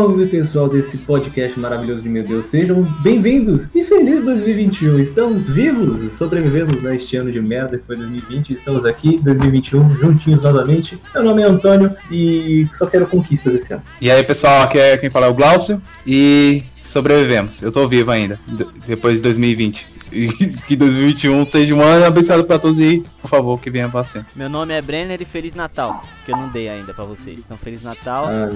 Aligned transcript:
Salve 0.00 0.26
pessoal 0.28 0.66
desse 0.66 0.96
podcast 0.96 1.60
maravilhoso 1.60 2.02
de 2.02 2.08
meu 2.08 2.24
Deus, 2.24 2.46
sejam 2.46 2.84
bem-vindos 3.02 3.68
e 3.74 3.84
feliz 3.84 4.24
2021. 4.24 4.98
Estamos 4.98 5.46
vivos, 5.46 6.16
sobrevivemos 6.16 6.86
a 6.86 6.94
este 6.94 7.18
ano 7.18 7.30
de 7.30 7.38
merda 7.38 7.76
que 7.76 7.84
foi 7.84 7.96
2020. 7.96 8.54
Estamos 8.54 8.86
aqui 8.86 9.20
2021 9.22 9.90
juntinhos 9.90 10.42
novamente. 10.42 10.98
Meu 11.12 11.22
nome 11.22 11.42
é 11.42 11.44
Antônio 11.44 11.94
e 12.10 12.66
só 12.72 12.86
quero 12.86 13.06
conquistas 13.06 13.54
esse 13.54 13.74
ano. 13.74 13.82
E 14.00 14.10
aí 14.10 14.24
pessoal, 14.24 14.62
aqui 14.62 14.78
é 14.78 14.96
quem 14.96 15.10
fala 15.10 15.26
é 15.26 15.28
o 15.28 15.34
Glaucio 15.34 15.82
e 16.06 16.64
sobrevivemos. 16.82 17.60
Eu 17.60 17.70
tô 17.70 17.86
vivo 17.86 18.10
ainda 18.10 18.38
depois 18.86 19.16
de 19.16 19.20
2020 19.20 19.84
e 20.12 20.28
que 20.66 20.76
2021 20.76 21.46
seja 21.46 21.74
um 21.74 21.82
ano 21.82 22.04
abençoado 22.04 22.44
pra 22.44 22.58
todos 22.58 22.80
e, 22.80 23.04
por 23.20 23.28
favor, 23.28 23.60
que 23.60 23.70
venha 23.70 23.84
a 23.84 23.88
vacina. 23.88 24.26
Meu 24.34 24.48
nome 24.48 24.74
é 24.74 24.80
Brenner 24.80 25.20
e 25.20 25.24
Feliz 25.24 25.54
Natal, 25.54 26.02
que 26.24 26.32
eu 26.32 26.36
não 26.36 26.48
dei 26.48 26.68
ainda 26.68 26.94
pra 26.94 27.04
vocês. 27.04 27.42
Então, 27.44 27.56
Feliz 27.56 27.82
Natal 27.82 28.26
ah, 28.26 28.50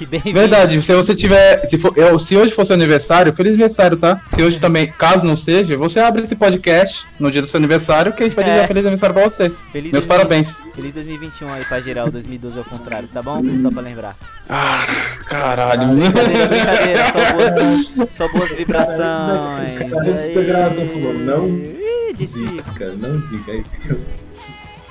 e 0.00 0.06
bem 0.06 0.20
Verdade, 0.20 0.80
se 0.82 0.94
você 0.94 1.14
tiver. 1.14 1.66
Se, 1.66 1.76
for, 1.76 1.96
eu, 1.96 2.18
se 2.18 2.36
hoje 2.36 2.52
for 2.52 2.64
seu 2.64 2.74
aniversário, 2.74 3.32
feliz 3.32 3.52
aniversário, 3.52 3.96
tá? 3.96 4.20
Se 4.34 4.42
hoje 4.42 4.58
também, 4.58 4.90
caso 4.90 5.26
não 5.26 5.36
seja, 5.36 5.76
você 5.76 6.00
abre 6.00 6.22
esse 6.22 6.34
podcast 6.34 7.06
no 7.18 7.30
dia 7.30 7.42
do 7.42 7.48
seu 7.48 7.58
aniversário, 7.58 8.12
que 8.12 8.22
a 8.22 8.26
gente 8.26 8.34
vai 8.34 8.44
dizer 8.44 8.58
é. 8.58 8.66
feliz 8.66 8.82
aniversário 8.82 9.14
pra 9.14 9.24
você. 9.24 9.50
Feliz 9.50 9.92
Meus 9.92 10.06
2020, 10.06 10.08
parabéns. 10.08 10.56
Feliz 10.74 10.94
2021 10.94 11.52
aí 11.52 11.64
pra 11.64 11.80
geral, 11.80 12.10
2012 12.10 12.58
ao 12.58 12.64
contrário, 12.64 13.08
tá 13.08 13.22
bom? 13.22 13.42
Só 13.60 13.70
pra 13.70 13.82
lembrar. 13.82 14.16
Ah, 14.48 14.84
caralho. 15.26 15.82
Ah, 15.82 15.86
brincadeira, 15.86 16.46
brincadeira, 16.46 17.04
só 17.12 17.32
boas, 17.32 18.12
só 18.12 18.28
boas 18.28 18.50
vibrações. 18.52 18.98
Cara, 18.98 20.70
Anderson 20.70 20.88
falou, 20.88 21.14
não 21.14 21.80
zica, 22.24 22.92
não 22.94 23.20
zica. 23.20 23.64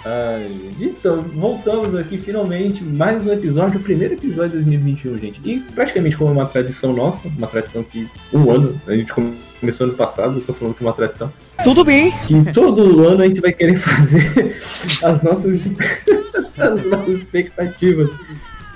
Ai, 0.05 0.49
então, 0.79 1.21
voltamos 1.21 1.93
aqui 1.93 2.17
finalmente, 2.17 2.81
mais 2.83 3.27
um 3.27 3.33
episódio, 3.33 3.79
o 3.79 3.83
primeiro 3.83 4.13
episódio 4.13 4.51
de 4.51 4.65
2021, 4.65 5.17
gente. 5.17 5.41
E 5.43 5.59
praticamente 5.59 6.15
como 6.15 6.31
uma 6.31 6.45
tradição 6.45 6.93
nossa, 6.93 7.27
uma 7.27 7.47
tradição 7.47 7.83
que 7.83 8.07
um 8.33 8.49
ano, 8.49 8.81
a 8.87 8.95
gente 8.95 9.13
começou 9.59 9.87
ano 9.87 9.95
passado, 9.95 10.39
tô 10.41 10.53
falando 10.53 10.73
que 10.73 10.83
é 10.83 10.87
uma 10.87 10.93
tradição. 10.93 11.31
Tudo 11.63 11.83
bem! 11.83 12.13
Que 12.27 12.51
todo 12.53 13.05
ano 13.05 13.23
a 13.23 13.27
gente 13.27 13.41
vai 13.41 13.51
querer 13.51 13.75
fazer 13.75 14.55
as 15.03 15.21
nossas, 15.21 15.67
as 16.57 16.85
nossas 16.85 17.17
expectativas 17.19 18.17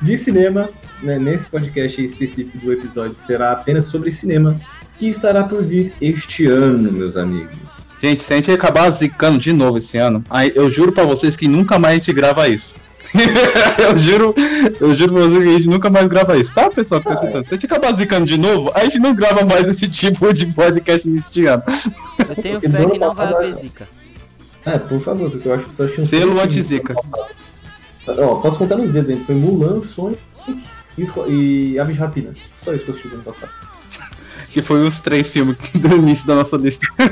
de 0.01 0.17
cinema. 0.17 0.69
Né? 1.01 1.17
Nesse 1.17 1.47
podcast 1.47 2.03
específico 2.03 2.57
do 2.57 2.73
episódio 2.73 3.13
será 3.13 3.53
apenas 3.53 3.85
sobre 3.85 4.11
cinema, 4.11 4.59
que 4.99 5.07
estará 5.07 5.43
por 5.43 5.63
vir 5.63 5.93
este 6.01 6.47
ano, 6.47 6.91
meus 6.91 7.15
amigos. 7.15 7.72
Gente, 8.03 8.21
se 8.21 8.33
a 8.33 8.35
gente 8.35 8.51
acabar 8.51 8.91
zicando 8.91 9.37
de 9.37 9.53
novo 9.53 9.77
esse 9.77 9.97
ano, 9.97 10.25
aí 10.29 10.51
eu 10.53 10.69
juro 10.69 10.91
pra 10.91 11.05
vocês 11.05 11.37
que 11.37 11.47
nunca 11.47 11.79
mais 11.79 11.93
a 11.93 11.99
gente 11.99 12.11
grava 12.11 12.49
isso. 12.49 12.75
eu 13.79 13.97
juro, 13.97 14.35
eu 14.81 14.93
juro 14.93 15.13
pra 15.13 15.21
vocês 15.21 15.43
que 15.43 15.49
a 15.49 15.57
gente 15.57 15.69
nunca 15.69 15.89
mais 15.89 16.09
grava 16.09 16.35
isso, 16.35 16.53
tá, 16.53 16.69
pessoal? 16.69 16.99
Que 16.99 17.07
tá 17.07 17.15
Se 17.15 17.27
a 17.37 17.41
gente 17.53 17.65
acabar 17.65 17.93
zicando 17.93 18.25
de 18.25 18.37
novo, 18.37 18.71
a 18.75 18.83
gente 18.83 18.99
não 18.99 19.15
grava 19.15 19.45
mais 19.45 19.63
esse 19.69 19.87
tipo 19.87 20.33
de 20.33 20.47
podcast 20.47 21.07
nesse 21.07 21.45
ano. 21.45 21.63
Eu 22.19 22.35
tenho 22.35 22.59
fé 22.59 22.85
que 22.85 22.99
não 22.99 23.13
vai 23.13 23.33
haver 23.33 23.53
zica. 23.53 23.87
É, 24.65 24.77
por 24.79 24.99
favor, 24.99 25.31
porque 25.31 25.47
eu 25.47 25.53
acho 25.53 25.65
que 25.65 25.73
só 25.73 25.87
tinha 25.87 26.03
um. 26.03 26.05
Selo 26.05 26.41
anti-zica. 26.41 26.93
Ó, 28.05 28.35
posso 28.35 28.57
contar 28.57 28.75
nos 28.75 28.91
dedos, 28.91 29.15
gente. 29.15 29.23
Foi 29.23 29.35
Mulan, 29.35 29.81
Sonic 29.81 30.19
e, 30.97 31.71
e 31.71 31.79
Aves 31.79 31.95
Rapina. 31.95 32.33
Só 32.57 32.73
isso 32.73 32.83
que 32.83 32.91
eu 32.91 32.95
assisti 32.95 33.07
no 33.07 33.15
ano 33.15 33.23
passado 33.23 33.72
que 34.53 34.61
foi 34.61 34.85
os 34.85 34.99
três 34.99 35.31
filmes 35.31 35.57
do 35.73 35.95
início 35.95 36.27
da 36.27 36.35
nossa 36.35 36.55
lista. 36.55 36.85
É. 36.99 37.05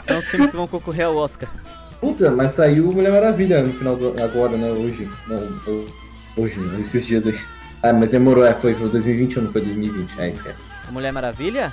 São 0.00 0.18
os 0.18 0.28
filmes 0.28 0.50
que 0.50 0.56
vão 0.56 0.66
concorrer 0.66 1.06
ao 1.06 1.16
Oscar. 1.16 1.48
Puta, 2.00 2.30
mas 2.30 2.52
saiu 2.52 2.90
Mulher 2.90 3.12
Maravilha 3.12 3.62
no 3.62 3.72
final 3.72 3.96
do. 3.96 4.08
agora, 4.22 4.56
né? 4.56 4.70
Hoje. 4.70 5.10
Não, 5.26 5.38
hoje, 6.42 6.58
né? 6.58 6.80
esses 6.80 7.04
dias 7.04 7.26
aí. 7.26 7.38
Ah, 7.82 7.92
mas 7.92 8.10
demorou, 8.10 8.44
é, 8.44 8.54
foi, 8.54 8.74
foi 8.74 8.88
2021, 8.88 9.42
não 9.42 9.52
foi 9.52 9.60
2020. 9.60 10.18
É, 10.18 10.30
esquece. 10.30 10.62
A 10.88 10.92
Mulher 10.92 11.12
Maravilha? 11.12 11.72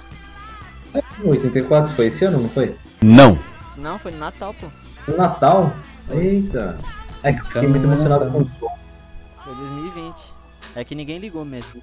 É, 0.94 1.02
84, 1.24 1.92
foi 1.92 2.08
esse 2.08 2.26
ano, 2.26 2.42
não 2.42 2.50
foi? 2.50 2.76
Não. 3.02 3.40
Não, 3.78 3.98
foi 3.98 4.12
no 4.12 4.20
Natal, 4.20 4.54
pô. 4.60 4.68
No 5.08 5.18
Natal? 5.18 5.74
Eita. 6.12 6.78
É 7.24 7.32
que 7.32 7.40
eu 7.40 7.46
fiquei 7.46 7.68
muito 7.68 7.86
emocionado 7.86 8.30
com 8.30 8.42
o 8.42 8.50
Foi 9.44 9.56
2020. 9.56 10.34
É 10.76 10.84
que 10.84 10.94
ninguém 10.94 11.18
ligou 11.18 11.46
mesmo. 11.46 11.82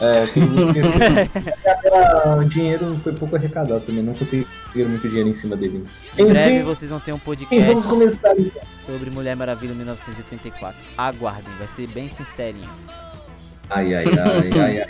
É, 0.00 0.26
tem 0.26 0.42
o 2.38 2.44
dinheiro 2.48 2.94
foi 2.96 3.12
pouco 3.12 3.36
arrecadado 3.36 3.80
também, 3.80 4.02
não 4.02 4.14
conseguiram 4.14 4.88
muito 4.88 5.06
dinheiro 5.06 5.28
em 5.28 5.32
cima 5.34 5.56
dele. 5.56 5.84
Em 6.16 6.24
breve 6.24 6.62
vocês 6.62 6.90
vão 6.90 7.00
ter 7.00 7.12
um 7.12 7.18
podcast 7.18 7.64
vamos 7.66 7.84
começar, 7.84 8.32
então. 8.38 8.62
sobre 8.74 9.10
Mulher 9.10 9.36
Maravilha 9.36 9.74
1984. 9.74 10.80
Aguardem, 10.96 11.52
vai 11.58 11.68
ser 11.68 11.86
bem 11.88 12.08
sincerinho. 12.08 12.70
Ai, 13.68 13.94
ai, 13.94 14.04
ai, 14.06 14.60
ai, 14.60 14.80
ai. 14.80 14.88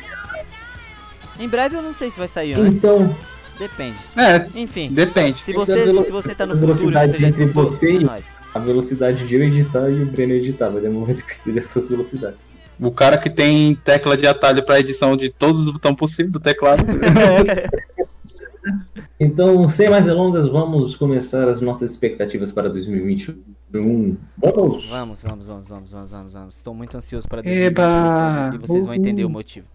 Em 1.40 1.48
breve 1.48 1.76
eu 1.76 1.82
não 1.82 1.92
sei 1.92 2.10
se 2.10 2.18
vai 2.18 2.28
sair 2.28 2.54
antes. 2.54 2.84
Então. 2.84 3.16
Depende. 3.58 3.98
É. 4.16 4.46
Enfim. 4.58 4.90
Depende. 4.90 5.44
Se 5.44 5.52
você, 5.52 6.02
se 6.02 6.10
você 6.10 6.34
tá 6.34 6.46
no 6.46 6.56
futuro, 6.56 6.98
você 6.98 7.18
já 7.18 7.28
escutou, 7.28 7.64
você 7.64 7.92
e 7.92 8.06
a 8.54 8.58
velocidade 8.58 9.26
de 9.26 9.34
eu 9.34 9.42
editar 9.42 9.90
e 9.90 10.02
o 10.02 10.06
Breno 10.06 10.32
editar. 10.32 10.70
Vai 10.70 10.80
demorar 10.80 11.12
depender 11.12 11.60
dessas 11.60 11.86
velocidades. 11.86 12.49
O 12.80 12.90
cara 12.90 13.18
que 13.18 13.28
tem 13.28 13.74
tecla 13.74 14.16
de 14.16 14.26
atalho 14.26 14.64
para 14.64 14.80
edição 14.80 15.16
de 15.16 15.28
todos 15.28 15.66
os 15.66 15.70
botões 15.70 15.96
possíveis 15.96 16.32
do 16.32 16.40
teclado. 16.40 16.82
então, 19.20 19.68
sem 19.68 19.90
mais 19.90 20.06
delongas, 20.06 20.48
vamos 20.48 20.96
começar 20.96 21.46
as 21.46 21.60
nossas 21.60 21.90
expectativas 21.90 22.50
para 22.50 22.70
2021. 22.70 24.16
Vamos! 24.38 24.88
Vamos, 24.88 25.22
vamos, 25.22 25.46
vamos, 25.46 25.68
vamos, 25.68 25.92
vamos, 25.92 26.10
vamos. 26.10 26.32
vamos. 26.32 26.56
Estou 26.56 26.74
muito 26.74 26.96
ansioso 26.96 27.28
para 27.28 27.42
2021 27.42 27.66
Eba! 27.66 28.52
e 28.54 28.58
vocês 28.58 28.86
vão 28.86 28.94
entender 28.94 29.24
o 29.24 29.30
motivo. 29.30 29.66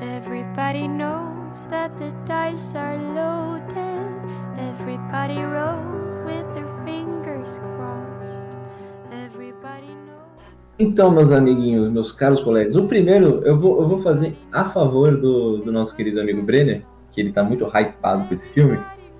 Everybody 0.00 0.88
knows 0.88 1.41
that 1.68 1.94
the 1.98 2.10
dice 2.24 2.74
are 2.74 2.96
loaded. 2.96 4.12
Everybody 4.58 5.38
rolls 5.38 6.22
with 6.24 6.46
their 6.54 6.68
fingers 6.84 7.58
crossed. 7.76 8.48
Everybody 9.12 9.88
knows. 10.06 10.54
Então, 10.78 11.10
meus 11.10 11.30
amiguinhos, 11.30 11.90
meus 11.90 12.10
caros 12.10 12.40
colegas, 12.40 12.74
o 12.74 12.86
primeiro 12.88 13.42
eu 13.44 13.58
vou, 13.58 13.82
eu 13.82 13.86
vou 13.86 13.98
fazer 13.98 14.36
a 14.50 14.64
favor 14.64 15.16
do, 15.20 15.58
do 15.58 15.70
nosso 15.70 15.94
querido 15.94 16.20
amigo 16.20 16.42
Brenner, 16.42 16.82
que 17.10 17.20
ele 17.20 17.32
tá 17.32 17.42
muito 17.42 17.66
hypado 17.66 18.26
com 18.26 18.32
esse 18.32 18.48
filme, 18.48 18.78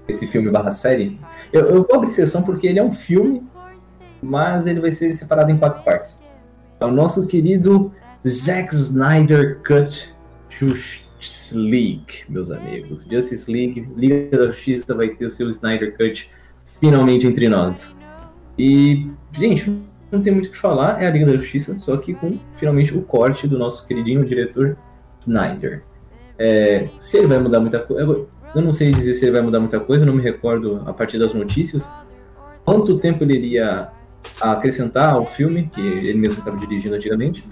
esse 0.09 0.26
filme 0.26 0.50
barra 0.50 0.71
série. 0.71 1.21
Eu, 1.53 1.66
eu 1.66 1.82
vou 1.82 1.97
abrir 1.97 2.12
sessão 2.12 2.42
porque 2.42 2.66
ele 2.66 2.78
é 2.78 2.82
um 2.82 2.92
filme, 2.92 3.42
mas 4.22 4.66
ele 4.66 4.81
vai 4.81 4.92
ser 4.92 5.12
separado 5.12 5.50
em 5.50 5.59
quatro 5.59 5.82
partes. 5.82 6.25
É 6.81 6.84
o 6.87 6.91
nosso 6.91 7.26
querido 7.26 7.92
Zack 8.26 8.75
Snyder 8.75 9.60
Cut 9.62 10.15
Justiça 10.48 11.12
League, 11.55 12.25
meus 12.28 12.50
amigos. 12.50 13.06
Justice 13.10 13.50
League, 13.50 13.88
Liga 13.97 14.37
da 14.37 14.47
Justiça 14.47 14.94
vai 14.94 15.10
ter 15.10 15.27
o 15.27 15.31
seu 15.31 15.49
Snyder 15.49 15.97
Cut 15.97 16.31
finalmente 16.65 17.27
entre 17.27 17.49
nós. 17.49 17.97
E, 18.59 19.09
gente, 19.33 19.71
não 20.10 20.21
tem 20.21 20.33
muito 20.33 20.47
o 20.47 20.50
que 20.50 20.56
falar, 20.56 21.03
é 21.03 21.06
a 21.06 21.10
Liga 21.10 21.27
da 21.27 21.37
Justiça, 21.37 21.78
só 21.78 21.97
que 21.97 22.15
com 22.15 22.38
finalmente 22.55 22.97
o 22.97 23.03
corte 23.03 23.47
do 23.47 23.59
nosso 23.59 23.87
queridinho 23.87 24.25
diretor 24.25 24.77
Snyder. 25.21 25.83
É, 26.38 26.88
se 26.99 27.19
ele 27.19 27.27
vai 27.27 27.39
mudar 27.39 27.60
muita 27.60 27.78
coisa. 27.78 28.27
Eu 28.54 28.60
não 28.60 28.72
sei 28.72 28.91
dizer 28.91 29.15
se 29.15 29.25
ele 29.25 29.33
vai 29.33 29.41
mudar 29.43 29.60
muita 29.60 29.81
coisa, 29.81 30.04
não 30.04 30.15
me 30.15 30.22
recordo 30.22 30.83
a 30.84 30.92
partir 30.92 31.19
das 31.19 31.33
notícias. 31.33 31.89
Quanto 32.65 32.98
tempo 32.98 33.24
ele 33.24 33.34
iria 33.34 33.89
acrescentar 34.41 35.15
ao 35.15 35.24
filme, 35.24 35.71
que 35.72 35.80
ele 35.80 36.19
mesmo 36.19 36.39
estava 36.39 36.57
dirigindo 36.59 36.95
antigamente 36.95 37.42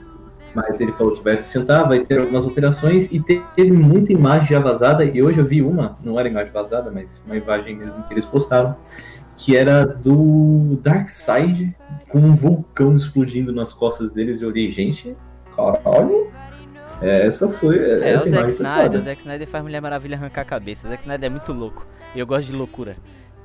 mas 0.54 0.80
ele 0.80 0.92
falou 0.92 1.14
que 1.14 1.22
vai 1.22 1.34
acrescentar, 1.34 1.86
vai 1.88 2.00
ter 2.00 2.18
algumas 2.18 2.44
alterações 2.44 3.12
e 3.12 3.20
teve 3.20 3.70
muita 3.70 4.12
imagem 4.12 4.48
já 4.48 4.60
vazada, 4.60 5.04
e 5.04 5.22
hoje 5.22 5.38
eu 5.38 5.44
vi 5.44 5.62
uma, 5.62 5.96
não 6.02 6.18
era 6.18 6.28
imagem 6.28 6.52
vazada, 6.52 6.90
mas 6.90 7.22
uma 7.24 7.36
imagem 7.36 7.76
mesmo 7.76 8.02
que 8.04 8.14
eles 8.14 8.24
postaram, 8.24 8.76
que 9.36 9.56
era 9.56 9.84
do 9.84 10.78
Darkseid 10.82 11.74
com 12.08 12.18
um 12.18 12.32
vulcão 12.32 12.96
explodindo 12.96 13.52
nas 13.52 13.72
costas 13.72 14.14
deles, 14.14 14.40
e 14.40 14.44
eu 14.44 14.48
olhei, 14.48 14.70
gente, 14.70 15.16
caralho, 15.54 16.30
essa 17.00 17.48
foi. 17.48 17.78
É, 17.78 18.12
essa 18.12 18.26
o 18.26 18.28
Zack 18.28 18.50
Snyder, 18.50 19.00
o 19.00 19.02
Zack 19.02 19.20
Snyder 19.20 19.48
faz 19.48 19.64
Mulher 19.64 19.80
Maravilha 19.80 20.16
arrancar 20.16 20.42
a 20.42 20.44
cabeça, 20.44 20.86
o 20.86 20.90
Zack 20.90 21.02
Snyder 21.02 21.26
é 21.26 21.30
muito 21.30 21.52
louco, 21.52 21.86
e 22.14 22.18
eu 22.18 22.26
gosto 22.26 22.50
de 22.50 22.56
loucura. 22.56 22.96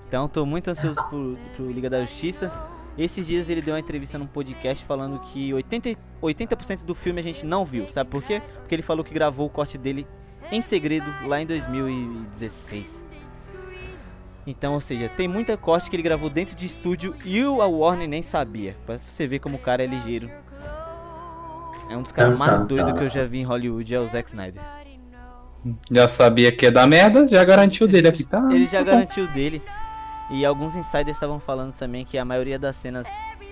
Então 0.07 0.27
tô 0.27 0.45
muito 0.45 0.69
ansioso 0.69 1.03
pro, 1.09 1.37
pro 1.55 1.71
Liga 1.71 1.89
da 1.89 2.01
Justiça. 2.01 2.51
Esses 2.97 3.27
dias 3.27 3.49
ele 3.49 3.61
deu 3.61 3.73
uma 3.73 3.79
entrevista 3.79 4.17
num 4.17 4.27
podcast 4.27 4.85
falando 4.85 5.19
que 5.19 5.51
80%, 5.51 5.97
80 6.21 6.55
do 6.85 6.95
filme 6.95 7.19
a 7.19 7.23
gente 7.23 7.45
não 7.45 7.65
viu. 7.65 7.89
Sabe 7.89 8.09
por 8.09 8.23
quê? 8.23 8.41
Porque 8.59 8.73
ele 8.73 8.81
falou 8.81 9.03
que 9.03 9.13
gravou 9.13 9.47
o 9.47 9.49
corte 9.49 9.77
dele 9.77 10.07
em 10.51 10.61
segredo 10.61 11.05
lá 11.27 11.41
em 11.41 11.45
2016. 11.45 13.05
Então, 14.47 14.73
ou 14.75 14.79
seja, 14.79 15.09
tem 15.09 15.27
muita 15.27 15.57
corte 15.57 15.89
que 15.89 15.95
ele 15.95 16.03
gravou 16.03 16.29
dentro 16.29 16.55
de 16.55 16.65
estúdio 16.65 17.15
e 17.25 17.43
o 17.43 17.61
a 17.61 17.67
Warner 17.67 18.07
nem 18.07 18.21
sabia. 18.21 18.77
Pra 18.85 18.97
você 18.97 19.25
ver 19.25 19.39
como 19.39 19.55
o 19.55 19.59
cara 19.59 19.83
é 19.83 19.87
ligeiro. 19.87 20.29
É 21.89 21.97
um 21.97 22.01
dos 22.01 22.11
caras 22.11 22.37
mais 22.37 22.65
doidos 22.65 22.93
que 22.93 23.03
eu 23.03 23.09
já 23.09 23.25
vi 23.25 23.39
em 23.39 23.43
Hollywood, 23.43 23.93
é 23.93 23.99
o 23.99 24.07
Zack 24.07 24.29
Snyder. 24.29 24.61
Já 25.91 26.07
sabia 26.07 26.51
que 26.51 26.65
ia 26.65 26.71
dar 26.71 26.87
merda, 26.87 27.25
já 27.25 27.43
garantiu 27.43 27.87
dele 27.87 28.07
aqui, 28.07 28.23
tá? 28.23 28.47
Ele 28.51 28.65
já 28.65 28.83
garantiu 28.83 29.27
dele. 29.27 29.61
E 30.29 30.45
alguns 30.45 30.75
insiders 30.75 31.17
estavam 31.17 31.39
falando 31.39 31.73
também 31.73 32.03
que 32.03 32.17
a 32.17 32.25
maioria 32.25 32.57
das 32.57 32.75
cenas, 32.75 33.07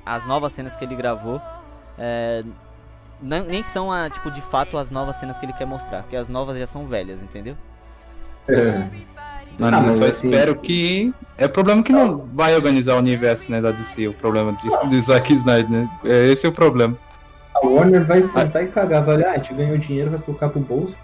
as 0.05 0.25
novas 0.25 0.53
cenas 0.53 0.75
que 0.75 0.83
ele 0.83 0.95
gravou, 0.95 1.39
é, 1.97 2.43
não, 3.21 3.45
nem 3.45 3.63
são 3.63 3.91
a, 3.91 4.09
tipo, 4.09 4.31
de 4.31 4.41
fato 4.41 4.77
as 4.77 4.89
novas 4.89 5.17
cenas 5.17 5.37
que 5.39 5.45
ele 5.45 5.53
quer 5.53 5.65
mostrar, 5.65 6.01
porque 6.01 6.15
as 6.15 6.27
novas 6.27 6.57
já 6.57 6.67
são 6.67 6.87
velhas, 6.87 7.21
entendeu? 7.21 7.55
É. 8.47 8.87
Mano, 9.57 9.77
ah, 9.77 9.81
mas 9.81 9.99
eu 9.99 10.07
assim... 10.07 10.29
espero 10.29 10.55
que. 10.55 11.13
É 11.37 11.45
o 11.45 11.49
problema 11.49 11.83
que 11.83 11.91
não 11.91 12.27
vai 12.33 12.55
organizar 12.55 12.95
o 12.95 12.97
universo 12.97 13.51
né, 13.51 13.61
da 13.61 13.71
DC, 13.71 14.07
o 14.07 14.13
problema 14.13 14.53
de, 14.53 14.89
de 14.89 15.01
Zack 15.01 15.33
Snyder, 15.33 15.69
né? 15.69 15.89
É, 16.03 16.27
esse 16.31 16.45
é 16.45 16.49
o 16.49 16.51
problema. 16.51 16.97
A 17.55 17.65
Warner 17.65 18.05
vai 18.05 18.23
sentar 18.23 18.61
ah. 18.61 18.65
e 18.65 18.67
cagar, 18.67 19.03
vai, 19.03 19.23
ah, 19.23 19.31
a 19.31 19.35
gente 19.35 19.53
ganhou 19.53 19.77
dinheiro, 19.77 20.09
vai 20.09 20.19
colocar 20.19 20.49
pro 20.49 20.59
bolso. 20.59 20.97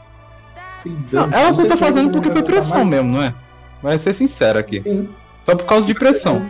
Não, 1.11 1.29
ela 1.31 1.53
só 1.53 1.65
tá 1.65 1.77
fazendo 1.77 2.11
porque 2.11 2.31
foi 2.31 2.41
pressão 2.41 2.83
mesmo, 2.85 3.09
não 3.11 3.23
é? 3.23 3.33
Vai 3.81 3.97
ser 3.97 4.13
sincero 4.13 4.57
aqui. 4.57 4.81
Sim. 4.81 5.09
Só 5.49 5.55
por 5.55 5.65
causa 5.65 5.87
de 5.87 5.95
pressão. 5.95 6.47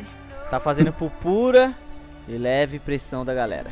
Tá 0.52 0.60
fazendo 0.60 0.92
por 0.92 1.10
pura 1.10 1.74
e 2.28 2.38
leve 2.38 2.80
pressão 2.80 3.24
da 3.24 3.34
galera. 3.34 3.72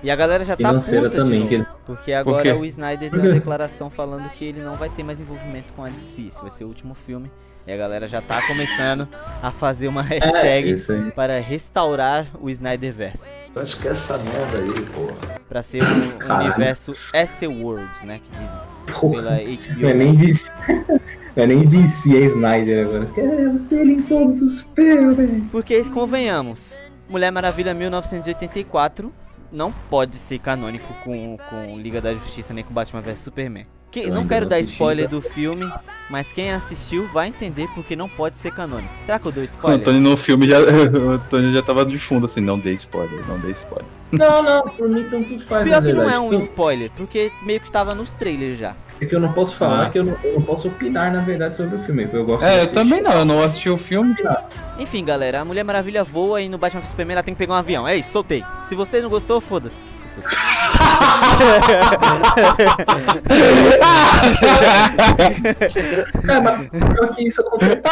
E 0.00 0.12
a 0.12 0.14
galera 0.14 0.44
já 0.44 0.56
tá 0.56 0.72
puta 0.72 1.10
também, 1.10 1.40
novo, 1.40 1.48
que... 1.48 1.66
porque 1.84 2.12
agora 2.12 2.54
por 2.54 2.60
o 2.60 2.64
Snyder 2.64 3.10
deu 3.10 3.20
uma 3.20 3.32
declaração 3.32 3.90
falando 3.90 4.30
que 4.30 4.44
ele 4.44 4.60
não 4.60 4.76
vai 4.76 4.88
ter 4.88 5.02
mais 5.02 5.20
envolvimento 5.20 5.72
com 5.72 5.84
a 5.84 5.88
DC, 5.88 6.28
esse 6.28 6.40
vai 6.40 6.52
ser 6.52 6.62
o 6.62 6.68
último 6.68 6.94
filme. 6.94 7.28
E 7.66 7.72
a 7.72 7.76
galera 7.76 8.06
já 8.06 8.22
tá 8.22 8.40
começando 8.46 9.08
a 9.42 9.50
fazer 9.50 9.88
uma 9.88 10.02
hashtag 10.02 10.72
é, 10.72 11.10
para 11.10 11.40
restaurar 11.40 12.28
o 12.40 12.48
Snyderverse. 12.48 13.34
Acho 13.56 13.76
que 13.76 13.88
é 13.88 13.90
essa 13.90 14.16
merda 14.18 14.58
aí, 14.58 14.86
porra. 14.86 15.40
Pra 15.48 15.62
ser 15.64 15.82
um 15.82 16.34
universo 16.36 16.92
S-Worlds, 17.12 18.04
né, 18.04 18.20
que 18.22 18.30
dizem. 18.30 18.58
Porra, 18.86 19.14
pela 19.16 19.36
HBO. 19.36 19.80
Não 19.82 19.88
é 19.88 19.94
nem 19.94 20.14
DC, 20.14 20.50
é 21.38 21.46
nem 21.46 21.64
DC, 21.64 22.16
é 22.16 22.24
Snyder 22.26 22.86
agora. 22.86 23.06
Queremos 23.06 23.62
dele 23.62 23.92
em 23.92 24.02
todos 24.02 24.42
os 24.42 24.60
filmes. 24.74 25.44
Porque, 25.52 25.84
convenhamos, 25.84 26.82
Mulher 27.08 27.30
Maravilha 27.30 27.72
1984 27.72 29.12
não 29.52 29.72
pode 29.88 30.16
ser 30.16 30.40
canônico 30.40 30.92
com, 31.04 31.38
com 31.48 31.78
Liga 31.78 32.00
da 32.00 32.12
Justiça 32.12 32.52
nem 32.52 32.64
com 32.64 32.74
Batman 32.74 33.00
vs 33.00 33.20
Superman. 33.20 33.66
Que, 33.90 34.10
não 34.10 34.26
quero 34.26 34.44
não 34.44 34.50
dar 34.50 34.60
spoiler 34.60 35.08
do 35.08 35.22
filme, 35.22 35.72
mas 36.10 36.30
quem 36.30 36.52
assistiu 36.52 37.08
vai 37.08 37.28
entender 37.28 37.68
porque 37.74 37.96
não 37.96 38.06
pode 38.08 38.36
ser 38.36 38.52
canônico. 38.52 38.92
Será 39.02 39.18
que 39.18 39.26
eu 39.26 39.32
dou 39.32 39.42
spoiler? 39.44 39.78
O 39.78 39.80
Antônio 39.80 40.00
no 40.00 40.16
filme 40.16 40.46
já, 40.46 40.58
o 40.60 41.10
Antônio 41.12 41.52
já 41.54 41.62
tava 41.62 41.86
de 41.86 41.98
fundo 41.98 42.26
assim, 42.26 42.40
não 42.40 42.58
dê 42.58 42.74
spoiler, 42.74 43.26
não 43.26 43.38
dê 43.38 43.52
spoiler. 43.52 43.88
Não, 44.12 44.42
não, 44.42 44.62
por 44.68 44.88
mim 44.88 45.04
tanto 45.08 45.38
faz. 45.38 45.66
Pior 45.66 45.82
que 45.82 45.92
não 45.92 46.10
é 46.10 46.18
um 46.18 46.34
spoiler, 46.34 46.90
porque 46.96 47.30
meio 47.42 47.60
que 47.60 47.66
estava 47.66 47.94
nos 47.94 48.12
trailers 48.12 48.58
já. 48.58 48.76
É 49.00 49.06
que 49.06 49.14
eu 49.14 49.20
não 49.20 49.32
posso 49.32 49.54
falar 49.54 49.86
ah. 49.86 49.90
que 49.90 49.98
eu 49.98 50.04
não, 50.04 50.16
eu 50.24 50.34
não, 50.34 50.42
posso 50.42 50.68
opinar, 50.68 51.12
na 51.12 51.20
verdade, 51.20 51.56
sobre 51.56 51.76
o 51.76 51.78
filme. 51.78 52.08
Eu 52.12 52.24
gosto 52.24 52.44
é, 52.44 52.62
eu 52.62 52.72
também 52.72 53.00
não, 53.00 53.12
eu 53.12 53.24
não 53.24 53.42
assisti 53.42 53.70
o 53.70 53.76
filme. 53.76 54.14
Enfim, 54.78 55.04
galera, 55.04 55.40
a 55.40 55.44
Mulher 55.44 55.64
Maravilha 55.64 56.02
voa 56.02 56.42
e 56.42 56.48
no 56.48 56.58
Batman 56.58 56.84
Superman 56.84 57.14
ela 57.14 57.22
tem 57.22 57.34
que 57.34 57.38
pegar 57.38 57.54
um 57.54 57.56
avião. 57.56 57.86
É 57.86 57.96
isso, 57.96 58.10
soltei. 58.10 58.44
Se 58.62 58.74
você 58.74 59.00
não 59.00 59.08
gostou, 59.08 59.40
foda-se. 59.40 59.84
É, 66.28 66.40
mas 66.40 66.68
pior 66.68 67.14
que 67.14 67.26
isso 67.26 67.40
acontece. 67.40 67.82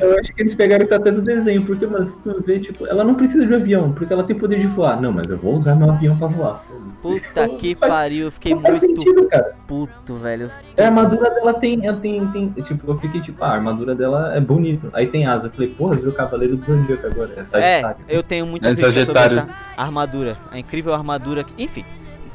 eu 0.00 0.18
acho 0.18 0.34
que 0.34 0.42
eles 0.42 0.54
pegaram 0.54 0.84
isso 0.84 0.94
até 0.94 1.10
do 1.10 1.22
desenho, 1.22 1.64
porque, 1.64 1.86
mano, 1.86 2.04
se 2.04 2.22
tu 2.22 2.42
vê, 2.44 2.58
tipo, 2.58 2.86
ela 2.86 3.04
não 3.04 3.14
precisa 3.14 3.46
de 3.46 3.52
um 3.52 3.56
avião, 3.56 3.92
porque 3.92 4.12
ela 4.12 4.24
tem 4.24 4.36
poder 4.36 4.58
de 4.58 4.66
voar. 4.66 5.00
Não, 5.00 5.12
mas 5.12 5.30
eu 5.30 5.38
vou 5.38 5.54
usar 5.54 5.74
meu 5.74 5.90
avião 5.90 6.16
pra 6.16 6.26
voar. 6.28 6.60
Puta 7.00 7.48
que 7.48 7.74
pariu, 7.74 8.26
eu 8.26 8.32
fiquei 8.32 8.54
muito 8.54 8.74
sentido, 8.78 9.28
cara. 9.28 9.54
puto, 9.66 10.14
velho. 10.16 10.50
A 10.78 10.82
armadura 10.82 11.30
dela 11.30 11.54
tem, 11.54 11.86
ela 11.86 11.96
tem, 11.96 12.26
tem. 12.28 12.48
Tipo, 12.62 12.90
eu 12.90 12.96
fiquei 12.96 13.20
tipo, 13.20 13.42
a 13.42 13.48
armadura 13.50 13.94
dela 13.94 14.34
é 14.34 14.40
bonita. 14.40 14.88
Aí 14.92 15.06
tem 15.06 15.26
asa. 15.26 15.48
Eu 15.48 15.52
falei, 15.52 15.68
porra, 15.68 15.96
viu 15.96 16.10
o 16.10 16.12
Cavaleiro 16.12 16.56
do 16.56 16.62
Zodíaco 16.62 17.06
agora. 17.06 17.32
É, 17.36 17.44
Sagitário. 17.44 18.04
é 18.08 18.16
eu 18.16 18.22
tenho 18.22 18.46
muita 18.46 18.68
é 18.68 18.74
crítica 18.74 19.06
sobre 19.06 19.22
essa 19.22 19.48
armadura. 19.76 20.13
A 20.50 20.58
incrível 20.58 20.94
armadura. 20.94 21.44
Enfim, 21.58 21.84